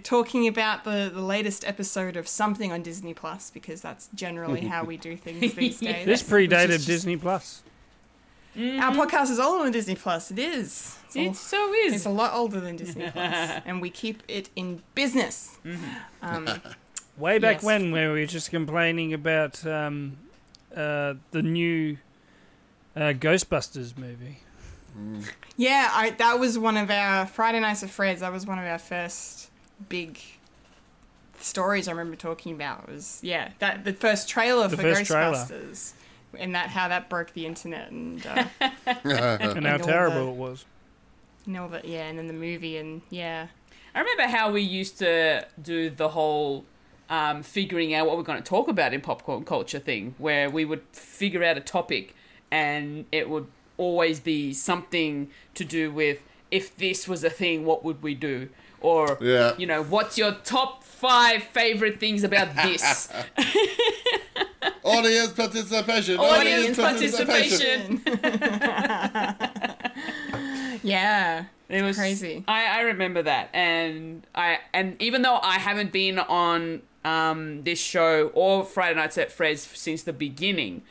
talking 0.04 0.46
about 0.48 0.84
the, 0.84 1.10
the 1.12 1.20
latest 1.22 1.64
episode 1.66 2.16
of 2.16 2.28
something 2.28 2.72
on 2.72 2.82
Disney 2.82 3.14
Plus 3.14 3.50
because 3.50 3.80
that's 3.80 4.08
generally 4.14 4.62
how 4.62 4.84
we 4.84 4.96
do 4.96 5.16
things 5.16 5.54
these 5.54 5.78
days. 5.80 6.06
This 6.06 6.22
Which 6.30 6.50
predated 6.50 6.68
just- 6.68 6.86
Disney 6.86 7.16
Plus. 7.16 7.62
Our 8.56 8.90
podcast 8.92 9.30
is 9.30 9.38
older 9.38 9.62
than 9.62 9.72
Disney 9.72 9.94
Plus. 9.94 10.32
It 10.32 10.38
is. 10.40 10.96
It's, 11.06 11.16
It 11.16 11.28
all- 11.28 11.34
so 11.34 11.72
is. 11.72 11.94
it's 11.94 12.04
a 12.06 12.10
lot 12.10 12.34
older 12.34 12.60
than 12.60 12.74
Disney 12.76 13.08
Plus, 13.12 13.62
and 13.64 13.80
we 13.80 13.90
keep 13.90 14.22
it 14.28 14.50
in 14.56 14.82
business. 14.94 15.56
Um, 16.20 16.48
Way 17.16 17.38
back 17.38 17.56
Yes. 17.56 17.64
when, 17.64 17.92
where 17.92 18.12
we 18.12 18.20
were 18.20 18.26
just 18.26 18.50
complaining 18.50 19.12
about 19.12 19.64
um, 19.66 20.16
uh, 20.74 21.14
the 21.32 21.42
new 21.42 21.96
uh, 22.96 23.12
Ghostbusters 23.12 23.96
movie. 23.96 24.38
Yeah, 25.56 25.88
I, 25.92 26.10
that 26.10 26.38
was 26.40 26.58
one 26.58 26.76
of 26.76 26.90
our 26.90 27.26
Friday 27.26 27.60
Nights 27.60 27.82
at 27.82 27.90
Fred's. 27.90 28.20
That 28.20 28.32
was 28.32 28.46
one 28.46 28.58
of 28.58 28.64
our 28.64 28.78
first 28.78 29.48
big 29.88 30.18
stories 31.38 31.88
I 31.88 31.92
remember 31.92 32.16
talking 32.16 32.54
about. 32.54 32.88
Was 32.88 33.20
yeah, 33.22 33.50
that 33.60 33.84
the 33.84 33.92
first 33.92 34.28
trailer 34.28 34.68
The 34.68 34.76
for 34.76 34.82
first 34.82 35.06
trailer. 35.10 35.34
Ghostbusters, 35.36 35.92
and 36.38 36.54
that 36.54 36.68
how 36.70 36.88
that 36.88 37.08
broke 37.08 37.32
the 37.32 37.46
internet 37.46 37.90
and 37.90 38.26
uh, 38.26 38.44
And 38.86 39.66
how 39.66 39.78
terrible 39.78 40.26
the- 40.26 40.30
it 40.32 40.36
was. 40.36 40.64
and 41.46 41.56
all 41.56 41.68
that. 41.68 41.84
Yeah, 41.84 42.06
and 42.08 42.18
then 42.18 42.26
the 42.26 42.32
movie 42.32 42.76
and 42.76 43.02
yeah, 43.10 43.46
I 43.94 44.00
remember 44.00 44.24
how 44.26 44.50
we 44.50 44.62
used 44.62 44.98
to 44.98 45.46
do 45.62 45.90
the 45.90 46.08
whole 46.10 46.64
um, 47.08 47.42
figuring 47.42 47.94
out 47.94 48.06
what 48.06 48.16
we're 48.16 48.22
going 48.24 48.42
to 48.42 48.48
talk 48.48 48.68
about 48.68 48.92
in 48.92 49.00
popcorn 49.00 49.44
culture 49.44 49.78
thing, 49.78 50.14
where 50.18 50.50
we 50.50 50.64
would 50.64 50.82
figure 50.92 51.42
out 51.44 51.56
a 51.56 51.60
topic 51.60 52.14
and 52.50 53.06
it 53.12 53.28
would 53.30 53.46
always 53.76 54.20
be 54.20 54.52
something 54.52 55.30
to 55.54 55.64
do 55.64 55.90
with 55.90 56.20
if 56.50 56.76
this 56.76 57.08
was 57.08 57.24
a 57.24 57.30
thing, 57.30 57.64
what 57.64 57.84
would 57.84 58.02
we 58.02 58.14
do? 58.14 58.48
Or, 58.80 59.16
Yeah. 59.20 59.54
you 59.56 59.66
know, 59.66 59.82
what's 59.82 60.18
your 60.18 60.32
top 60.44 60.82
five 60.84 61.42
favorite 61.44 62.00
things 62.00 62.24
about 62.24 62.54
this? 62.56 63.08
Audience 64.82 65.32
participation. 65.32 66.18
Audience 66.18 66.76
participation. 66.78 68.02
yeah. 70.82 71.44
It 71.68 71.82
was 71.82 71.96
Crazy. 71.96 72.42
I, 72.48 72.66
I 72.66 72.80
remember 72.80 73.22
that, 73.22 73.50
and 73.52 74.26
I 74.34 74.58
and 74.72 75.00
even 75.00 75.22
though 75.22 75.38
I 75.40 75.58
haven't 75.60 75.92
been 75.92 76.18
on 76.18 76.82
um, 77.04 77.62
this 77.62 77.80
show 77.80 78.32
or 78.34 78.64
Friday 78.64 78.96
Nights 78.96 79.16
at 79.18 79.30
Fred's 79.30 79.62
since 79.62 80.02
the 80.02 80.12
beginning, 80.12 80.82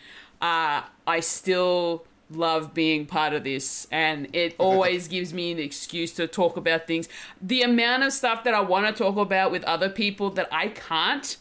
uh, 0.42 0.84
I 1.10 1.20
still 1.22 2.06
love 2.32 2.74
being 2.74 3.06
part 3.08 3.34
of 3.34 3.44
this, 3.44 3.88
and 3.92 4.28
it 4.34 4.56
always 4.60 5.08
gives 5.08 5.34
me 5.34 5.52
an 5.52 5.60
excuse 5.60 6.12
to 6.14 6.28
talk 6.28 6.56
about 6.58 6.88
things. 6.88 7.10
The 7.42 7.64
amount 7.64 8.04
of 8.04 8.14
stuff 8.14 8.44
that 8.44 8.54
I 8.54 8.62
want 8.62 8.86
to 8.86 9.04
talk 9.04 9.18
about 9.18 9.52
with 9.52 9.64
other 9.64 9.90
people 9.90 10.30
that 10.32 10.48
I 10.52 10.68
can't. 10.70 11.38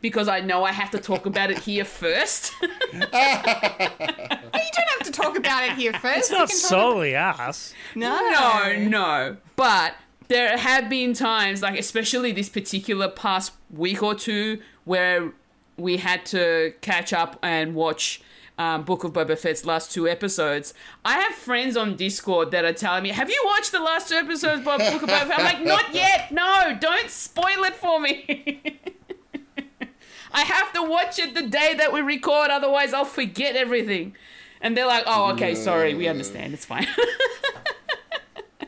Because 0.00 0.26
I 0.26 0.40
know 0.40 0.64
I 0.64 0.72
have 0.72 0.90
to 0.90 0.98
talk 0.98 1.26
about 1.26 1.52
it 1.52 1.60
here 1.60 1.84
first. 2.02 2.52
You 2.92 4.70
don't 4.74 4.88
have 4.98 5.04
to 5.04 5.12
talk 5.12 5.36
about 5.38 5.64
it 5.64 5.72
here 5.72 5.92
first. 5.92 6.18
It's 6.18 6.30
not 6.30 6.48
can 6.48 6.58
talk 6.58 6.68
solely 6.68 7.14
us. 7.16 7.72
No, 7.94 8.18
No, 8.30 8.76
no. 8.78 9.36
But 9.54 9.94
there 10.28 10.56
have 10.58 10.88
been 10.90 11.14
times, 11.14 11.62
like 11.62 11.78
especially 11.78 12.32
this 12.32 12.48
particular 12.48 13.08
past 13.08 13.52
week 13.70 14.02
or 14.02 14.14
two, 14.14 14.60
where 14.84 15.32
we 15.76 15.98
had 15.98 16.26
to 16.26 16.74
catch 16.80 17.12
up 17.12 17.38
and 17.42 17.74
watch 17.74 18.22
um, 18.58 18.82
Book 18.84 19.04
of 19.04 19.12
Boba 19.12 19.38
Fett's 19.38 19.64
last 19.64 19.92
two 19.92 20.06
episodes. 20.08 20.74
I 21.04 21.18
have 21.18 21.34
friends 21.34 21.76
on 21.76 21.96
Discord 21.96 22.50
that 22.50 22.64
are 22.64 22.72
telling 22.72 23.02
me, 23.04 23.08
"Have 23.10 23.30
you 23.30 23.42
watched 23.46 23.72
the 23.72 23.80
last 23.80 24.08
two 24.08 24.16
episodes 24.16 24.58
of 24.60 24.64
Book 24.64 24.80
of 24.80 25.08
Boba 25.08 25.26
Fett?" 25.26 25.38
I'm 25.38 25.44
like, 25.44 25.64
"Not 25.64 25.92
yet. 25.94 26.30
No, 26.32 26.76
don't 26.80 27.10
spoil 27.10 27.64
it 27.64 27.74
for 27.74 28.00
me." 28.00 28.60
I 30.34 30.42
have 30.42 30.72
to 30.72 30.82
watch 30.82 31.18
it 31.18 31.34
the 31.34 31.42
day 31.46 31.74
that 31.76 31.92
we 31.92 32.00
record, 32.00 32.50
otherwise 32.50 32.94
I'll 32.94 33.04
forget 33.04 33.54
everything. 33.54 34.16
And 34.60 34.76
they're 34.76 34.86
like, 34.86 35.04
"Oh, 35.06 35.32
okay, 35.32 35.54
sorry, 35.54 35.94
we 35.94 36.06
understand. 36.08 36.54
It's 36.54 36.64
fine." 36.64 36.86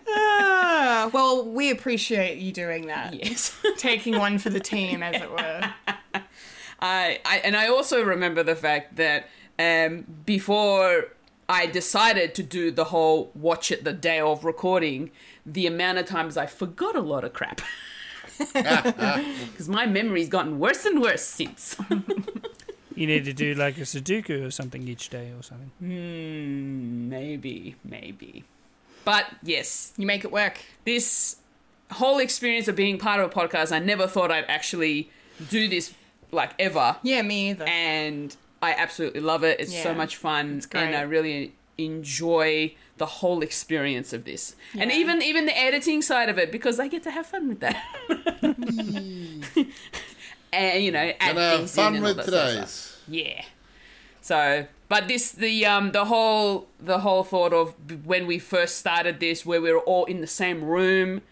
Ah, 0.09 1.11
well, 1.13 1.45
we 1.49 1.71
appreciate 1.71 2.39
you 2.39 2.53
doing 2.53 2.87
that. 2.89 3.15
yes. 3.15 3.57
Taking 3.77 4.19
one 4.19 4.39
for 4.39 4.51
the 4.51 4.61
team, 4.61 5.03
as 5.03 5.21
it 5.21 5.31
were. 5.31 5.73
I, 6.81 7.21
I 7.25 7.39
and 7.45 7.57
I 7.57 7.69
also 7.69 8.03
remember 8.03 8.43
the 8.43 8.57
fact 8.57 8.97
that 8.97 9.29
um, 9.58 10.05
before 10.26 11.08
I 11.49 11.66
decided 11.66 12.34
to 12.36 12.42
do 12.42 12.70
the 12.70 12.84
whole 12.84 13.31
watch 13.34 13.70
it 13.70 13.84
the 13.84 13.92
day 13.92 14.20
of 14.20 14.44
recording, 14.44 15.10
the 15.44 15.66
amount 15.66 15.99
of 15.99 16.07
times 16.07 16.36
I 16.36 16.47
forgot 16.47 16.97
a 16.97 17.00
lot 17.00 17.24
of 17.24 17.33
crap. 17.33 17.60
Because 18.55 19.68
my 19.68 19.86
memory's 19.86 20.28
gotten 20.28 20.58
worse 20.58 20.84
and 20.84 21.00
worse 21.00 21.23
since. 21.24 21.76
You 22.97 23.08
need 23.08 23.24
to 23.24 23.33
do 23.33 23.55
like 23.55 23.76
a 23.78 23.81
Sudoku 23.81 24.47
or 24.47 24.52
something 24.52 24.86
each 24.86 25.08
day 25.08 25.33
or 25.36 25.42
something. 25.42 25.73
Hmm, 25.81 27.08
maybe, 27.08 27.74
maybe. 27.84 28.44
But 29.05 29.26
yes, 29.42 29.92
You 29.97 30.07
make 30.07 30.24
it 30.24 30.31
work. 30.31 30.60
this 30.84 31.36
whole 31.91 32.18
experience 32.20 32.68
of 32.68 32.76
being 32.76 32.97
part 32.99 33.18
of 33.20 33.26
a 33.31 33.34
podcast, 33.34 33.73
I 33.73 33.81
never 33.81 34.07
thought 34.07 34.31
I'd 34.31 34.44
actually 34.47 35.10
do 35.50 35.66
this 35.66 35.92
like 36.31 36.52
ever. 36.58 36.97
Yeah, 37.02 37.23
me 37.23 37.50
either. 37.50 37.65
And 37.66 38.36
I 38.65 38.73
absolutely 38.73 39.20
love 39.20 39.44
it. 39.44 39.60
It's 39.60 39.83
so 39.83 39.94
much 39.94 40.17
fun. 40.17 40.57
it's 40.57 40.67
great. 40.67 40.84
And 40.84 40.97
I 40.97 41.02
really 41.02 41.55
enjoy 41.78 42.75
the 42.97 43.07
whole 43.07 43.43
experience 43.43 44.12
of 44.12 44.25
this. 44.25 44.55
And 44.78 44.93
even 44.93 45.23
even 45.23 45.47
the 45.47 45.59
editing 45.59 46.02
side 46.02 46.28
of 46.28 46.39
it 46.39 46.52
because 46.52 46.78
I 46.81 46.89
get 46.89 47.02
to 47.05 47.10
have 47.10 47.26
fun 47.26 47.49
with 47.49 47.60
that. 47.60 47.83
and 50.52 50.84
you 50.84 50.93
know, 50.93 51.12
add 51.20 51.34
Gonna 51.34 51.41
have 51.59 51.70
fun 51.70 51.97
in 51.97 52.02
with 52.02 52.17
that 52.17 52.26
stuff. 52.26 52.51
today's. 52.51 52.99
Yeah. 53.09 53.44
So, 54.20 54.67
but 54.89 55.09
this 55.09 55.33
the 55.33 55.67
um 55.67 55.93
the 55.93 56.07
whole 56.07 56.67
the 56.81 57.01
whole 57.01 57.25
thought 57.25 57.52
of 57.52 57.75
when 58.05 58.26
we 58.26 58.39
first 58.39 58.78
started 58.78 59.20
this, 59.20 59.44
where 59.44 59.60
we 59.60 59.73
were 59.73 59.81
all 59.81 60.05
in 60.05 60.20
the 60.20 60.26
same 60.26 60.65
room 60.65 61.23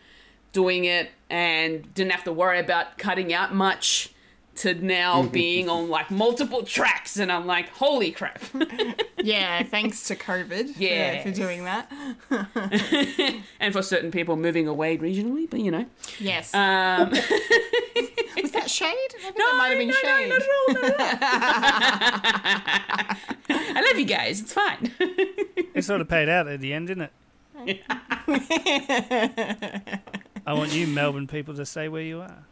doing 0.52 0.84
it 0.84 1.10
and 1.30 1.92
didn't 1.94 2.12
have 2.12 2.24
to 2.24 2.32
worry 2.32 2.58
about 2.58 2.98
cutting 2.98 3.32
out 3.32 3.54
much. 3.54 4.11
To 4.56 4.74
now 4.74 5.22
being 5.22 5.70
on 5.70 5.88
like 5.88 6.10
multiple 6.10 6.62
tracks, 6.62 7.16
and 7.16 7.32
I'm 7.32 7.46
like, 7.46 7.70
holy 7.70 8.10
crap! 8.12 8.42
yeah, 9.18 9.62
thanks 9.62 10.04
to 10.08 10.14
COVID 10.14 10.74
for- 10.74 10.80
Yes. 10.82 11.22
for, 11.24 11.30
doing 11.30 11.64
that. 11.64 11.90
and 13.60 13.72
for 13.72 13.80
certain 13.80 14.10
people 14.10 14.36
moving 14.36 14.68
away 14.68 14.98
regionally, 14.98 15.48
but 15.48 15.60
you 15.60 15.70
know, 15.70 15.86
Yes. 16.20 16.52
um, 16.54 17.10
Was 18.42 18.50
that 18.52 18.68
shade? 18.68 18.94
I 19.16 19.22
think 19.22 19.36
that 19.36 19.54
might 19.56 19.68
have 19.70 19.78
been 19.78 19.88
no, 19.88 19.94
shade. 19.94 20.28
no, 20.28 20.36
not 20.36 20.42
at 20.44 20.48
all, 23.48 23.54
no. 23.58 23.74
I 23.78 23.80
love 23.88 23.98
you 23.98 24.04
guys. 24.04 24.40
It's 24.42 24.52
fine. 24.52 24.92
It 25.74 25.82
sort 25.84 26.02
of 26.02 26.08
paid 26.08 26.28
out 26.28 26.46
at 26.46 26.60
the 26.60 26.74
end, 26.74 26.88
didn't 26.88 27.10
it? 27.66 27.80
I 30.46 30.52
want 30.54 30.72
you 30.74 30.86
Melbourne 30.86 31.26
people 31.26 31.54
to 31.54 31.64
say 31.64 31.88
where 31.88 32.02
you 32.02 32.20
are. 32.20 32.44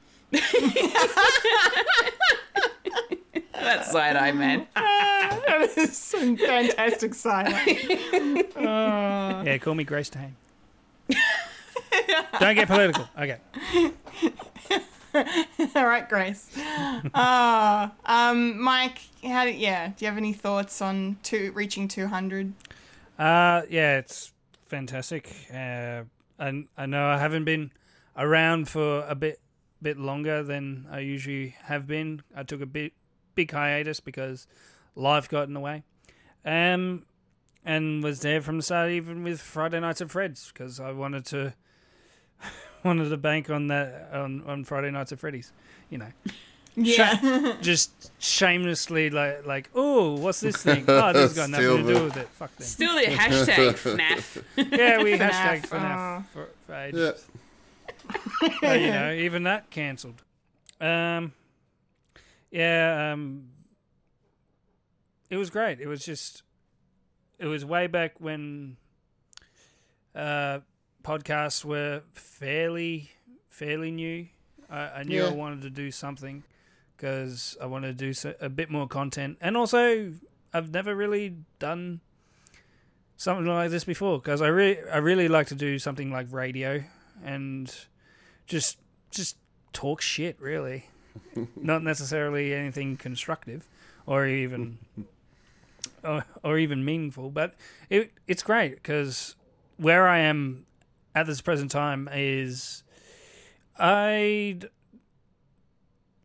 That's 3.53 3.91
side 3.93 4.17
eye, 4.17 4.33
man. 4.33 4.67
that 4.75 5.69
is 5.77 5.97
some 5.97 6.37
fantastic 6.37 7.15
silence. 7.15 7.57
Yeah, 8.61 9.57
call 9.59 9.75
me 9.75 9.85
Grace 9.85 10.11
Tame. 10.11 10.37
Don't 12.39 12.55
get 12.55 12.69
political. 12.69 13.09
Okay. 13.19 13.39
All 15.75 15.87
right, 15.87 16.07
Grace. 16.09 16.51
Uh, 17.15 17.89
um, 18.05 18.61
Mike, 18.61 19.01
how 19.25 19.45
do, 19.45 19.51
yeah, 19.51 19.89
do 19.89 19.95
you 19.99 20.09
have 20.09 20.19
any 20.19 20.33
thoughts 20.35 20.83
on 20.83 21.17
two, 21.23 21.53
reaching 21.53 21.89
200? 21.89 22.53
Uh, 23.19 23.63
yeah, 23.71 23.97
it's 23.99 24.33
fantastic. 24.69 25.35
Uh, 25.53 26.03
I, 26.39 26.65
I 26.77 26.87
know 26.87 27.07
I 27.07 27.19
haven't 27.19 27.45
been 27.45 27.71
around 28.17 28.69
for 28.69 29.05
a 29.09 29.15
bit 29.15 29.41
bit 29.83 29.99
longer 29.99 30.43
than 30.43 30.87
I 30.91 31.01
usually 31.01 31.57
have 31.65 31.87
been. 31.87 32.23
I 32.37 32.43
took 32.43 32.61
a 32.61 32.67
bit 32.67 32.93
big 33.35 33.51
hiatus 33.53 34.01
because 34.01 34.47
life 34.95 35.29
got 35.29 35.49
in 35.49 35.55
the 35.55 35.61
way. 35.61 35.83
Um, 36.45 37.05
and 37.65 38.03
was 38.03 38.21
there 38.21 38.41
from 38.41 38.57
the 38.59 38.63
start, 38.63 38.91
even 38.91 39.23
with 39.23 39.41
Friday 39.41 39.81
nights 39.81 40.01
at 40.01 40.11
Fred's, 40.11 40.51
because 40.53 40.81
I 40.81 40.93
wanted 40.93 41.25
to 41.27 41.55
wanted 42.85 43.09
to 43.11 43.17
bank 43.17 43.51
on 43.51 43.67
that 43.69 44.11
on, 44.13 44.43
on 44.47 44.65
Friday 44.65 44.91
nights 44.91 45.13
at 45.13 45.19
Freddy's. 45.19 45.53
You 45.91 45.99
know, 45.99 46.13
Yeah. 46.77 47.57
just 47.61 48.13
shamelessly 48.23 49.11
like 49.11 49.45
like 49.45 49.69
oh, 49.75 50.15
what's 50.17 50.41
this 50.41 50.57
thing? 50.63 50.85
Oh, 50.89 51.13
this 51.13 51.23
has 51.23 51.35
got 51.35 51.51
nothing 51.51 51.67
to 51.69 51.77
do 51.83 51.95
the- 51.99 52.05
with 52.05 52.17
it. 52.17 52.29
Fuck 52.29 52.57
them. 52.57 52.67
Still 52.67 52.95
the 52.95 53.03
hashtag 53.07 53.75
FNAF. 53.99 54.43
Yeah, 54.79 55.03
we 55.03 55.13
FNAF, 55.13 55.31
hashtag 55.31 55.69
oh. 55.73 55.77
FNAF 55.77 56.25
for, 56.29 56.49
for 56.67 56.73
Yeah. 56.73 56.85
ages. 56.85 57.27
But, 58.61 58.81
you 58.81 58.91
know, 58.91 59.13
even 59.13 59.45
that 59.45 59.71
cancelled. 59.71 60.23
Um, 60.81 61.33
yeah, 62.51 63.13
um, 63.13 63.49
it 65.29 65.37
was 65.37 65.51
great. 65.51 65.81
It 65.81 65.87
was 65.87 66.05
just, 66.05 66.43
it 67.39 67.47
was 67.47 67.65
way 67.65 67.87
back 67.87 68.15
when 68.19 68.77
uh, 70.15 70.61
podcasts 71.03 71.65
were 71.65 72.03
fairly, 72.13 73.11
fairly 73.49 73.91
new. 73.91 74.27
I, 74.69 74.81
I 74.81 75.03
knew 75.03 75.25
I 75.25 75.33
wanted 75.33 75.63
to 75.63 75.71
do 75.71 75.91
something 75.91 76.45
because 76.97 77.57
I 77.61 77.67
wanted 77.67 77.99
to 77.99 78.05
do 78.05 78.13
so, 78.13 78.35
a 78.41 78.49
bit 78.49 78.71
more 78.71 78.87
content, 78.87 79.39
and 79.41 79.57
also 79.57 80.13
I've 80.53 80.71
never 80.71 80.95
really 80.95 81.37
done 81.59 82.01
something 83.17 83.47
like 83.47 83.71
this 83.71 83.85
before 83.85 84.19
because 84.19 84.43
I 84.43 84.49
really 84.49 84.79
I 84.91 84.99
really 84.99 85.29
like 85.29 85.49
to 85.49 85.55
do 85.55 85.79
something 85.79 86.11
like 86.11 86.27
radio 86.31 86.83
and 87.25 87.75
just 88.51 88.79
just 89.11 89.37
talk 89.73 90.01
shit 90.03 90.37
really 90.41 90.87
not 91.57 91.83
necessarily 91.83 92.53
anything 92.53 92.97
constructive 92.97 93.69
or 94.07 94.27
even 94.27 94.79
or, 96.05 96.25
or 96.43 96.59
even 96.59 96.85
meaningful 96.85 97.31
but 97.31 97.55
it 97.89 98.13
it's 98.27 98.43
great 98.43 98.75
because 98.75 99.37
where 99.77 100.09
I 100.09 100.19
am 100.19 100.67
at 101.15 101.27
this 101.27 101.41
present 101.41 101.71
time 101.71 102.09
is 102.13 102.83
I 103.79 104.59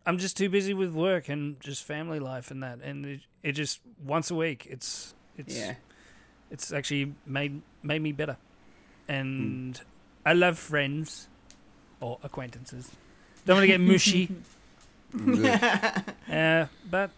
I'm 0.05 0.17
just 0.17 0.35
too 0.37 0.49
busy 0.49 0.73
with 0.73 0.93
work 0.93 1.29
and 1.29 1.59
just 1.59 1.83
family 1.83 2.19
life 2.19 2.49
and 2.51 2.61
that 2.63 2.79
and 2.81 3.05
it, 3.05 3.19
it 3.43 3.51
just 3.53 3.81
once 4.03 4.31
a 4.31 4.35
week 4.35 4.67
it's 4.69 5.13
it's 5.37 5.55
Yeah. 5.55 5.75
it's 6.49 6.71
actually 6.73 7.13
made 7.25 7.61
made 7.83 8.01
me 8.01 8.11
better. 8.11 8.37
Hmm. 9.07 9.13
And 9.13 9.81
I 10.25 10.33
love 10.33 10.57
friends 10.57 11.27
or 11.99 12.19
acquaintances. 12.23 12.91
Don't 13.45 13.57
want 13.57 13.63
to 13.63 13.67
get 13.67 13.81
mushy. 13.81 14.29
uh, 16.31 16.65
but 16.89 17.11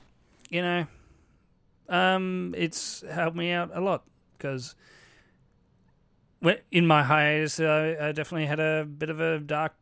you 0.50 0.62
know, 0.62 0.88
um, 1.90 2.54
it's 2.58 3.04
helped 3.10 3.36
me 3.36 3.52
out 3.52 3.72
a 3.74 3.82
lot 3.82 4.04
because 4.38 4.76
in 6.72 6.86
my 6.86 7.04
hiatus, 7.04 7.60
I, 7.60 7.98
I 8.00 8.12
definitely 8.12 8.46
had 8.46 8.60
a 8.60 8.86
bit 8.86 9.10
of 9.10 9.20
a 9.20 9.40
dark 9.40 9.74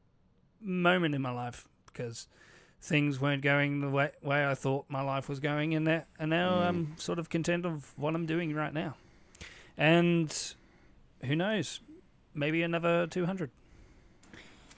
moment 0.61 1.15
in 1.15 1.21
my 1.21 1.31
life 1.31 1.67
because 1.85 2.27
things 2.81 3.19
weren't 3.19 3.41
going 3.41 3.81
the 3.81 3.89
way, 3.89 4.11
way 4.21 4.45
I 4.45 4.53
thought 4.53 4.85
my 4.89 5.01
life 5.01 5.27
was 5.27 5.39
going, 5.39 5.73
and 5.73 5.87
that, 5.87 6.07
and 6.19 6.29
now 6.29 6.59
I'm 6.59 6.95
sort 6.97 7.19
of 7.19 7.29
content 7.29 7.65
of 7.65 7.93
what 7.97 8.15
I'm 8.15 8.25
doing 8.25 8.53
right 8.53 8.73
now. 8.73 8.95
And 9.77 10.35
who 11.23 11.35
knows, 11.35 11.81
maybe 12.33 12.61
another 12.61 13.07
200, 13.07 13.49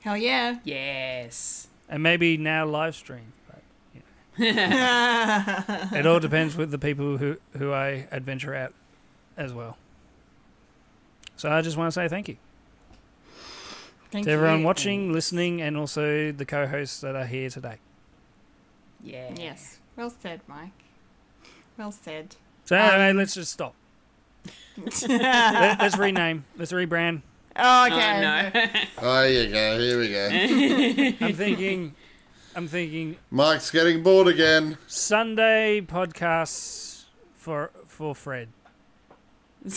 Hell 0.01 0.17
yeah. 0.17 0.57
Yes. 0.63 1.67
and 1.89 2.01
maybe 2.03 2.37
now 2.37 2.65
live 2.65 2.95
stream. 2.95 3.33
But 3.47 3.61
you 4.37 4.53
know. 4.53 5.89
it 5.93 6.05
all 6.05 6.19
depends 6.19 6.55
with 6.55 6.71
the 6.71 6.77
people 6.77 7.17
who 7.17 7.37
who 7.57 7.71
I 7.73 8.07
adventure 8.11 8.55
out 8.55 8.73
as 9.35 9.53
well. 9.53 9.77
So 11.35 11.51
I 11.51 11.61
just 11.61 11.77
want 11.77 11.87
to 11.87 11.91
say 11.91 12.07
thank 12.07 12.27
you 12.27 12.37
Thank 14.11 14.25
to 14.25 14.31
everyone 14.31 14.61
you. 14.61 14.65
watching, 14.65 15.11
listening, 15.13 15.61
and 15.61 15.75
also 15.77 16.31
the 16.31 16.45
co-hosts 16.45 17.01
that 17.01 17.15
are 17.15 17.25
here 17.25 17.49
today. 17.49 17.77
Yeah. 19.03 19.33
Yes. 19.37 19.79
Well 19.95 20.09
said, 20.09 20.41
Mike. 20.47 20.71
Well 21.77 21.91
said. 21.91 22.35
So 22.65 22.75
anyway, 22.75 23.09
um, 23.11 23.17
let's 23.17 23.33
just 23.33 23.51
stop. 23.51 23.75
Let, 24.77 25.81
us 25.81 25.97
rename. 25.97 26.45
Let's 26.57 26.71
rebrand. 26.71 27.21
Oh, 27.59 27.83
Oh, 27.83 27.85
okay. 27.87 28.21
no. 28.21 28.51
Oh, 28.99 29.21
there 29.21 29.31
you 29.31 29.51
go. 29.51 29.79
Here 29.79 29.99
we 29.99 30.09
go. 30.09 30.29
I'm 31.25 31.33
thinking. 31.33 31.95
I'm 32.55 32.67
thinking 32.67 33.17
Mike's 33.29 33.69
getting 33.71 34.01
bored 34.03 34.27
again. 34.27 34.77
Sunday 34.87 35.81
podcasts 35.81 37.05
for 37.35 37.71
for 37.87 38.13
Fred. 38.15 38.49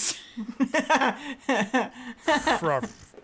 Froth. 2.58 3.14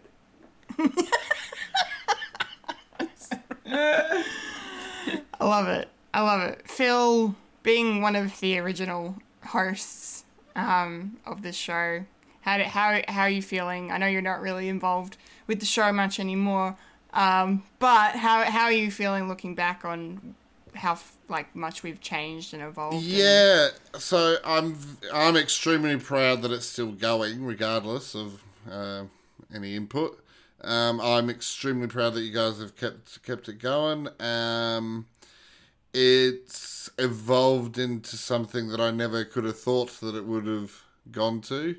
I 3.66 4.24
love 5.40 5.68
it. 5.68 5.88
I 6.14 6.20
love 6.22 6.40
it. 6.50 6.68
Phil, 6.68 7.34
being 7.62 8.00
one 8.00 8.16
of 8.16 8.38
the 8.40 8.58
original 8.58 9.16
hosts 9.44 10.24
um, 10.54 11.18
of 11.26 11.42
this 11.42 11.56
show, 11.56 12.04
how, 12.46 12.62
how, 12.62 13.00
how 13.08 13.22
are 13.22 13.30
you 13.30 13.42
feeling? 13.42 13.90
I 13.90 13.98
know 13.98 14.06
you're 14.06 14.22
not 14.22 14.40
really 14.40 14.68
involved 14.68 15.16
with 15.48 15.60
the 15.60 15.66
show 15.66 15.92
much 15.92 16.18
anymore, 16.20 16.76
um, 17.12 17.64
but 17.80 18.12
how, 18.16 18.44
how 18.44 18.64
are 18.64 18.72
you 18.72 18.90
feeling 18.90 19.28
looking 19.28 19.54
back 19.54 19.84
on 19.84 20.34
how 20.74 20.98
like 21.28 21.54
much 21.56 21.82
we've 21.82 22.00
changed 22.00 22.54
and 22.54 22.62
evolved. 22.62 22.96
and- 22.96 23.04
Yeah, 23.04 23.68
so 23.98 24.36
I'm 24.44 24.76
I'm 25.12 25.36
extremely 25.36 25.96
proud 25.96 26.42
that 26.42 26.52
it's 26.52 26.66
still 26.66 26.92
going, 26.92 27.44
regardless 27.44 28.14
of 28.14 28.42
uh, 28.70 29.04
any 29.54 29.74
input. 29.74 30.22
Um, 30.62 31.00
I'm 31.00 31.30
extremely 31.30 31.86
proud 31.86 32.14
that 32.14 32.20
you 32.22 32.32
guys 32.32 32.58
have 32.60 32.76
kept 32.76 33.22
kept 33.22 33.48
it 33.48 33.58
going. 33.58 34.08
Um, 34.20 35.06
it's 35.94 36.90
evolved 36.98 37.78
into 37.78 38.16
something 38.16 38.68
that 38.68 38.80
I 38.80 38.90
never 38.90 39.24
could 39.24 39.44
have 39.44 39.58
thought 39.58 39.98
that 40.00 40.14
it 40.14 40.26
would 40.26 40.46
have 40.46 40.82
gone 41.10 41.40
to. 41.42 41.76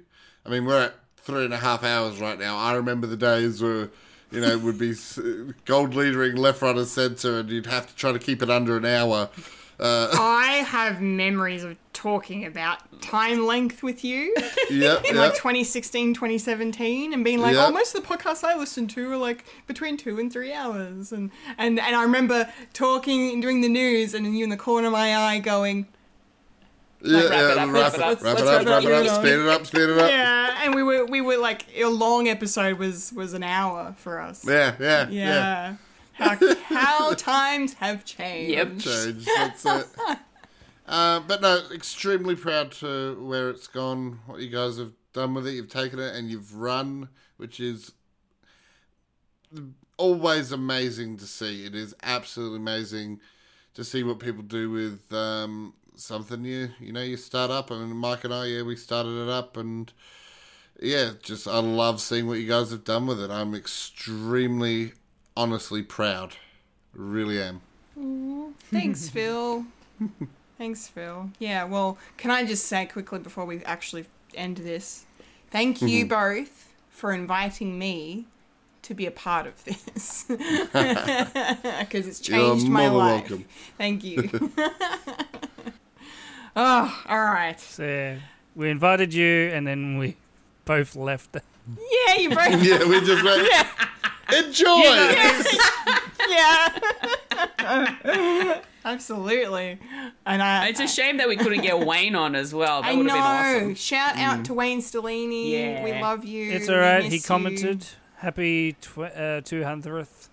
I 0.48 0.51
mean, 0.51 0.66
we're 0.66 0.82
at 0.82 0.95
three 1.17 1.43
and 1.45 1.53
a 1.53 1.58
half 1.58 1.84
hours 1.84 2.19
right 2.22 2.40
now. 2.40 2.58
I 2.58 2.74
remember 2.74 3.06
the 3.06 3.17
days 3.17 3.61
where 3.61 3.90
you 4.32 4.42
know 4.42 4.48
it 4.48 4.61
would 4.61 4.77
be 4.77 4.93
gold 5.66 5.93
leadering 5.93 6.38
left, 6.38 6.61
right, 6.61 6.76
and 6.76 6.88
centre, 6.88 7.40
and 7.40 7.50
you'd 7.50 7.66
have 7.66 7.88
to 7.88 7.95
try 7.95 8.11
to 8.11 8.19
keep 8.19 8.42
it 8.42 8.50
under 8.50 8.77
an 8.77 8.85
hour. 8.85 9.30
Uh, 9.80 10.09
I 10.14 10.64
have 10.67 11.01
memories 11.01 11.64
of 11.64 11.76
talking 11.93 12.45
about 12.45 13.01
time 13.01 13.45
length 13.45 13.84
with 13.84 14.03
you 14.03 14.34
yep, 14.69 15.03
in 15.06 15.16
yep. 15.16 15.16
like 15.16 15.35
2016, 15.35 16.14
2017, 16.14 17.14
and 17.14 17.24
being 17.24 17.40
like, 17.40 17.56
Yeah. 17.56 17.67
oh, 17.67 17.72
most 17.72 17.93
of 17.95 18.01
the 18.01 18.08
podcasts 18.08 18.43
I 18.43 18.56
listened 18.56 18.90
to 18.92 19.09
were 19.09 19.17
like 19.17 19.45
between 19.67 19.98
two 19.98 20.19
and 20.19 20.32
three 20.32 20.53
hours. 20.53 21.11
And, 21.11 21.32
and, 21.58 21.80
and 21.80 21.95
I 21.95 22.03
remember 22.03 22.51
talking 22.74 23.34
and 23.34 23.42
doing 23.42 23.61
the 23.61 23.69
news, 23.69 24.14
and 24.14 24.38
you 24.38 24.43
in 24.43 24.50
the 24.50 24.58
corner 24.58 24.88
of 24.88 24.93
my 24.93 25.16
eye 25.16 25.40
going, 25.40 25.88
Yeah, 27.01 27.22
wrap 27.22 27.32
it 27.32 27.32
yeah, 27.32 27.40
up, 27.40 27.58
wrap 27.58 27.74
wrap 27.74 27.93
it 27.93 27.98
it 27.98 28.01
up, 28.01 28.22
wrap 28.24 28.38
it 28.38 28.48
up, 28.48 28.48
wrap 28.48 28.61
it 28.61 28.67
up, 28.67 28.67
it 28.67 28.67
up, 28.67 28.84
you 28.84 28.90
know. 28.90 29.19
speed 29.19 29.34
it 29.34 29.48
up, 29.48 29.66
speed 29.67 29.82
it 29.82 29.98
up. 29.98 30.09
yeah, 30.09 30.61
and 30.64 30.74
we 30.74 30.82
were 30.82 31.06
we 31.06 31.22
were 31.22 31.38
like 31.38 31.66
a 31.76 31.85
long 31.85 32.27
episode 32.27 32.80
was 32.80 33.14
was 33.14 33.34
an 33.34 33.43
hour 33.43 33.93
for 33.98 34.19
us. 34.19 34.45
Yeah, 34.45 34.76
yeah, 34.80 35.08
yeah. 35.09 35.09
Yeah. 35.09 35.76
How, 36.14 36.56
how 36.64 37.14
times 37.14 37.74
have 37.76 38.03
changed. 38.03 38.53
Yep. 38.53 38.80
Change, 38.80 39.26
that's 39.26 39.66
it. 39.66 39.88
Uh, 40.88 41.19
but 41.19 41.42
no, 41.42 41.61
extremely 41.74 42.34
proud 42.34 42.72
to 42.72 43.22
where 43.22 43.50
it's 43.50 43.67
gone, 43.67 44.19
what 44.26 44.40
you 44.40 44.50
guys 44.50 44.77
have 44.77 44.93
done 45.11 45.34
with 45.34 45.45
it. 45.45 45.51
You've 45.51 45.69
taken 45.69 46.00
it 46.00 46.16
and 46.16 46.30
you've 46.30 46.56
run, 46.56 47.09
which 47.35 47.59
is 47.59 47.92
always 49.98 50.53
amazing 50.53 51.17
to 51.17 51.26
see. 51.26 51.66
It 51.66 51.76
is 51.76 51.93
absolutely 52.03 52.59
amazing 52.59 53.19
to 53.74 53.84
see 53.84 54.01
what 54.01 54.19
people 54.19 54.43
do 54.43 54.72
with 54.72 55.11
um, 55.11 55.74
something 56.00 56.42
new. 56.42 56.69
You 56.80 56.93
know, 56.93 57.01
you 57.01 57.17
start 57.17 57.51
up, 57.51 57.72
and 57.72 57.92
Mike 57.98 58.24
and 58.24 58.34
I, 58.34 58.45
yeah, 58.45 58.61
we 58.64 58.76
started 58.76 59.22
it 59.24 59.30
up, 59.30 59.58
and 59.58 59.92
yeah, 60.82 61.11
just 61.22 61.48
I 61.48 61.59
love 61.59 62.01
seeing 62.01 62.27
what 62.27 62.40
you 62.40 62.48
guys 62.48 62.72
have 62.72 62.84
done 62.84 63.08
with 63.08 63.19
it. 63.22 63.30
I'm 63.32 63.53
extremely, 63.56 64.93
honestly 65.35 65.82
proud. 65.84 66.35
Really 66.93 67.42
am. 67.42 67.61
Thanks, 68.72 69.09
Phil. 69.16 69.66
Thanks, 70.58 70.88
Phil. 70.88 71.30
Yeah, 71.40 71.64
well, 71.66 71.98
can 72.17 72.32
I 72.32 72.45
just 72.45 72.66
say 72.66 72.85
quickly 72.85 73.19
before 73.19 73.45
we 73.45 73.64
actually 73.64 74.06
end 74.35 74.58
this? 74.58 75.06
Thank 75.51 75.82
you 75.82 76.06
Mm-hmm. 76.06 76.09
both 76.09 76.74
for 76.90 77.14
inviting 77.14 77.77
me 77.80 78.26
to 78.84 78.93
be 78.93 79.06
a 79.06 79.11
part 79.11 79.48
of 79.48 79.64
this. 79.66 80.26
Because 81.80 82.08
it's 82.08 82.19
changed 82.19 82.67
my 82.67 82.88
life. 82.88 83.30
welcome. 83.30 83.45
Thank 83.77 84.03
you. 84.03 84.30
Oh, 86.58 87.03
all 87.08 87.18
right. 87.19 87.58
So 87.60 88.18
we 88.56 88.69
invited 88.69 89.14
you, 89.14 89.50
and 89.53 89.66
then 89.66 89.98
we 89.98 90.18
both 90.66 90.95
left. 90.98 91.36
Yeah, 91.36 92.16
you 92.18 92.30
both. 92.30 92.40
Yeah, 92.64 92.84
we 92.86 93.00
just 93.02 93.24
went, 93.24 93.48
enjoy. 94.34 94.68
yeah. 96.30 96.77
Absolutely. 98.86 99.80
And 100.26 100.42
I. 100.42 100.68
It's 100.69 100.80
a 100.80 100.88
shame 100.88 101.18
that 101.18 101.27
we 101.27 101.36
couldn't 101.36 101.61
get 101.61 101.86
Wayne 101.86 102.16
on 102.16 102.36
as 102.36 102.53
well. 102.53 102.82
That 102.82 102.92
I 102.92 102.95
would 102.95 103.06
know. 103.06 103.16
have 103.16 103.53
been 103.56 103.64
awesome. 103.64 103.76
Shout 103.76 104.18
out 104.18 104.45
to 104.45 104.53
Wayne 104.53 104.82
Stellini. 104.82 105.52
Yeah. 105.52 105.84
We 105.84 105.92
love 106.02 106.24
you. 106.24 106.52
It's 106.52 106.68
We 106.69 106.74
all 106.74 106.80
right. 106.80 107.03
He 107.03 107.10
miss 107.10 107.24
you. 107.24 107.27
commented, 107.27 107.86
"Happy 108.18 108.74
tw- 108.82 109.00
uh, 109.00 109.42
200th 109.42 110.30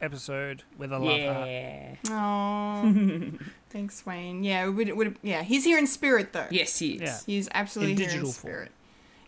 episode 0.00 0.64
with 0.76 0.92
a 0.92 0.98
love 0.98 1.20
heart." 1.34 1.48
Yeah. 1.48 1.94
Oh, 2.10 3.30
thanks, 3.72 4.04
Wayne. 4.06 4.44
Yeah, 4.44 4.68
would, 4.68 4.94
would, 4.96 5.18
yeah. 5.22 5.42
He's 5.42 5.64
here 5.64 5.78
in 5.78 5.86
spirit, 5.86 6.32
though. 6.32 6.46
Yes, 6.50 6.78
he 6.78 6.92
is. 6.94 7.00
Yeah. 7.02 7.18
He's 7.26 7.48
absolutely 7.54 7.92
In 7.92 7.98
here 7.98 8.06
digital 8.08 8.28
in 8.28 8.32
form. 8.32 8.52
spirit. 8.52 8.70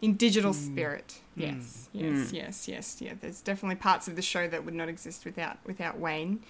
In 0.02 0.14
digital 0.16 0.52
spirit. 0.52 1.20
Yes, 1.36 1.88
yes, 1.92 2.32
yes, 2.32 2.68
yes, 2.68 2.96
yeah. 3.00 3.14
There's 3.20 3.40
definitely 3.40 3.76
parts 3.76 4.06
of 4.06 4.16
the 4.16 4.22
show 4.22 4.46
that 4.48 4.64
would 4.64 4.74
not 4.74 4.88
exist 4.88 5.24
without 5.24 5.56
without 5.66 5.98
Wayne. 5.98 6.40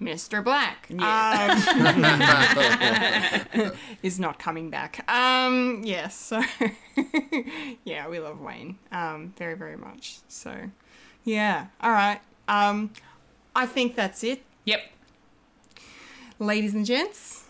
Mr. 0.00 0.42
Black 0.42 0.88
um, 0.98 1.62
is 4.02 4.18
not 4.18 4.38
coming 4.40 4.68
back. 4.68 5.08
Um, 5.08 5.82
yes, 5.84 6.16
so 6.16 6.42
yeah, 7.84 8.08
we 8.08 8.18
love 8.18 8.40
Wayne 8.40 8.78
um, 8.90 9.32
very, 9.36 9.54
very 9.54 9.76
much. 9.76 10.18
So 10.26 10.70
yeah, 11.22 11.66
all 11.80 11.92
right. 11.92 12.20
Um, 12.48 12.90
I 13.54 13.66
think 13.66 13.94
that's 13.94 14.24
it 14.24 14.42
Yep. 14.64 14.80
ladies 16.40 16.74
and 16.74 16.84
gents, 16.84 17.41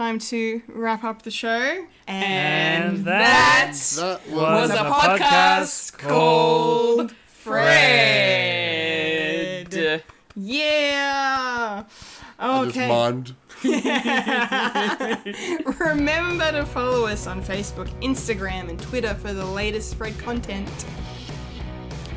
time 0.00 0.18
to 0.18 0.62
wrap 0.68 1.04
up 1.04 1.20
the 1.22 1.30
show. 1.30 1.84
And 2.06 3.04
that 3.04 3.66
That 3.66 3.68
was 3.68 4.20
was, 4.30 4.70
a 4.70 4.74
a 4.76 4.90
podcast 4.90 5.18
podcast 5.18 5.98
called 5.98 7.12
Fred. 7.26 7.60
Fred. 9.70 10.02
Yeah. 10.34 11.84
I 12.38 12.64
just 12.64 12.76
Okay. 12.78 12.88
mind. 12.88 13.34
Remember 15.80 16.50
to 16.52 16.64
follow 16.64 17.04
us 17.06 17.26
on 17.26 17.42
Facebook, 17.42 17.90
Instagram, 18.00 18.70
and 18.70 18.80
Twitter 18.80 19.12
for 19.16 19.34
the 19.34 19.44
latest 19.44 19.96
Fred 19.96 20.18
content. 20.18 20.70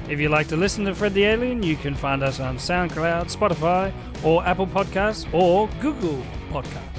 If 0.08 0.22
you 0.22 0.30
like 0.30 0.48
to 0.48 0.56
listen 0.56 0.86
to 0.86 0.95
Fred 0.95 1.14
the 1.14 1.26
Alien, 1.26 1.62
you 1.62 1.76
can 1.76 1.95
find 1.95 2.24
us 2.24 2.40
on 2.40 2.56
SoundCloud, 2.56 3.26
Spotify, 3.30 3.92
or 4.24 4.42
Apple 4.45 4.68
Podcasts, 4.68 5.28
or 5.34 5.68
Google 5.82 6.24
Podcasts. 6.50 6.93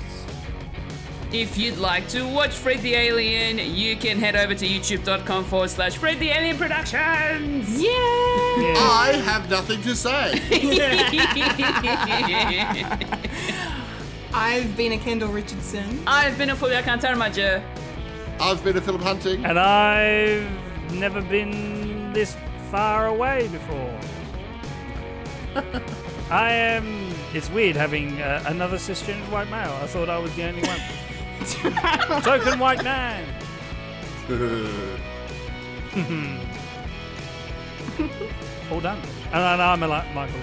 If 1.35 1.59
you'd 1.59 1.79
like 1.79 2.07
to 2.11 2.25
watch 2.29 2.55
Fred 2.55 2.81
the 2.83 2.95
Alien, 2.95 3.59
you 3.59 3.97
can 3.97 4.21
head 4.21 4.37
over 4.37 4.55
to 4.55 4.65
youtube.com 4.65 5.45
forward 5.47 5.69
slash 5.69 5.97
Fred 5.97 6.21
the 6.21 6.29
Alien 6.29 6.57
Productions. 6.57 7.83
Yeah. 7.83 7.89
I 7.91 9.21
have 9.25 9.51
nothing 9.51 9.83
to 9.83 9.97
say. 9.97 10.41
I've 14.33 14.77
been 14.77 14.93
a 14.93 14.99
Kendall 14.99 15.31
Richardson. 15.31 16.05
I've 16.07 16.39
been 16.39 16.51
a 16.51 16.55
Fulia 16.55 16.83
Kantarmaja. 16.83 17.65
I've 18.39 18.63
been 18.63 18.77
a 18.77 18.81
Philip 18.81 19.03
Hunting. 19.03 19.45
And 19.45 19.59
I've 19.59 20.49
never 20.93 21.21
been 21.21 22.13
this 22.13 22.37
far 22.71 23.09
away 23.09 23.49
before. 23.49 24.01
I 26.31 26.53
am. 26.53 27.13
It's 27.33 27.51
weird 27.51 27.75
having 27.75 28.23
uh, 28.23 28.45
another 28.47 28.77
cisgendered 28.77 29.29
white 29.33 29.51
male. 29.51 29.77
I 29.83 29.89
thought 29.89 30.09
I 30.09 30.19
was 30.19 30.33
the 30.37 30.45
only 30.45 30.63
one. 30.63 30.79
Token 32.23 32.59
white 32.59 32.83
man. 32.85 33.25
All 38.71 38.81
done. 38.81 39.01
And 39.33 39.43
I 39.43 39.57
know 39.57 39.65
I'm 39.65 39.83
a 39.83 39.89
li- 39.89 40.05
Michael. 40.15 40.41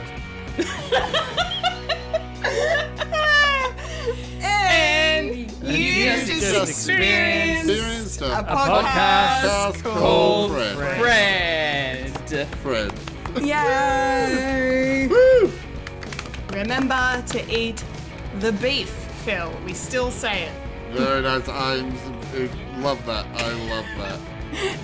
and 4.42 5.36
you 5.64 6.04
just 6.04 6.28
just 6.28 6.70
experienced 6.70 7.70
Experienced 7.70 8.22
a 8.22 8.40
a 8.40 8.44
podcast 8.44 8.84
podcast 8.84 9.84
called 9.84 9.98
called 9.98 10.52
Fred. 10.76 10.98
Fred. 11.00 12.10
Fred. 12.58 12.92
Yay! 13.44 15.08
Woo! 15.08 15.52
Remember 16.52 17.24
to 17.28 17.40
eat 17.54 17.84
the 18.40 18.52
beef, 18.54 18.90
Phil. 19.26 19.52
We 19.66 19.74
still 19.74 20.12
say 20.12 20.44
it. 20.44 20.52
Very 20.92 21.22
nice. 21.22 21.48
I 21.48 21.76
love 22.80 23.06
that. 23.06 23.26
I 23.36 23.54
love 23.70 23.86
that. 23.98 24.20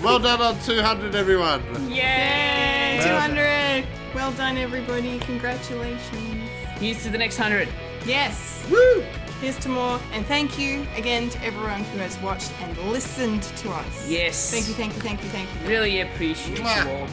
Well 0.02 0.18
done 0.18 0.40
on 0.40 0.58
200, 0.60 1.14
everyone. 1.14 1.62
Yay! 1.90 3.00
200! 3.02 3.86
Well 4.14 4.32
done, 4.32 4.56
everybody. 4.56 5.18
Congratulations. 5.20 6.48
Here's 6.78 7.02
to 7.02 7.10
the 7.10 7.18
next 7.18 7.36
hundred. 7.36 7.68
Yes. 8.06 8.64
Woo! 8.70 9.04
Here's 9.40 9.58
to 9.58 9.68
more. 9.68 10.00
And 10.12 10.24
thank 10.26 10.58
you 10.58 10.86
again 10.96 11.28
to 11.30 11.44
everyone 11.44 11.84
who 11.84 11.98
has 11.98 12.18
watched 12.20 12.50
and 12.62 12.76
listened 12.90 13.42
to 13.42 13.70
us. 13.70 14.08
Yes. 14.08 14.50
Thank 14.50 14.68
you, 14.68 14.74
thank 14.74 14.94
you, 14.94 15.02
thank 15.02 15.22
you, 15.22 15.28
thank 15.28 15.48
you. 15.60 15.68
Really 15.68 16.00
appreciate 16.00 16.58
you 16.58 16.64
all. 16.64 17.06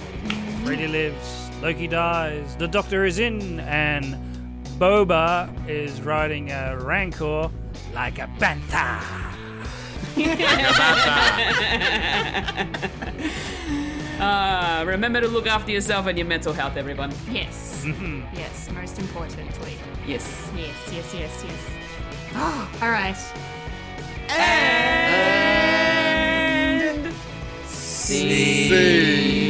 Freddy 0.63 0.87
lives. 0.87 1.49
Loki 1.61 1.87
dies. 1.87 2.55
The 2.55 2.67
Doctor 2.67 3.05
is 3.05 3.19
in, 3.19 3.59
and 3.61 4.15
Boba 4.79 5.49
is 5.69 6.01
riding 6.01 6.51
a 6.51 6.77
Rancor 6.77 7.51
like 7.95 8.19
a 8.19 8.29
panther. 8.39 8.99
Uh, 14.15 14.81
remember 14.87 15.19
to 15.19 15.27
look 15.27 15.45
after 15.45 15.73
yourself 15.73 16.07
and 16.07 16.17
your 16.17 16.25
mental 16.25 16.53
health, 16.53 16.77
everyone. 16.77 17.11
Yes. 17.29 17.85
yes, 18.33 18.71
most 18.71 18.97
importantly. 18.97 19.73
Yes. 20.07 20.49
Yes, 20.55 20.73
yes, 20.89 21.13
yes, 21.13 21.43
yes. 21.45 21.69
All 22.81 22.89
right. 22.89 23.17
And. 24.29 25.65
See 27.67 29.44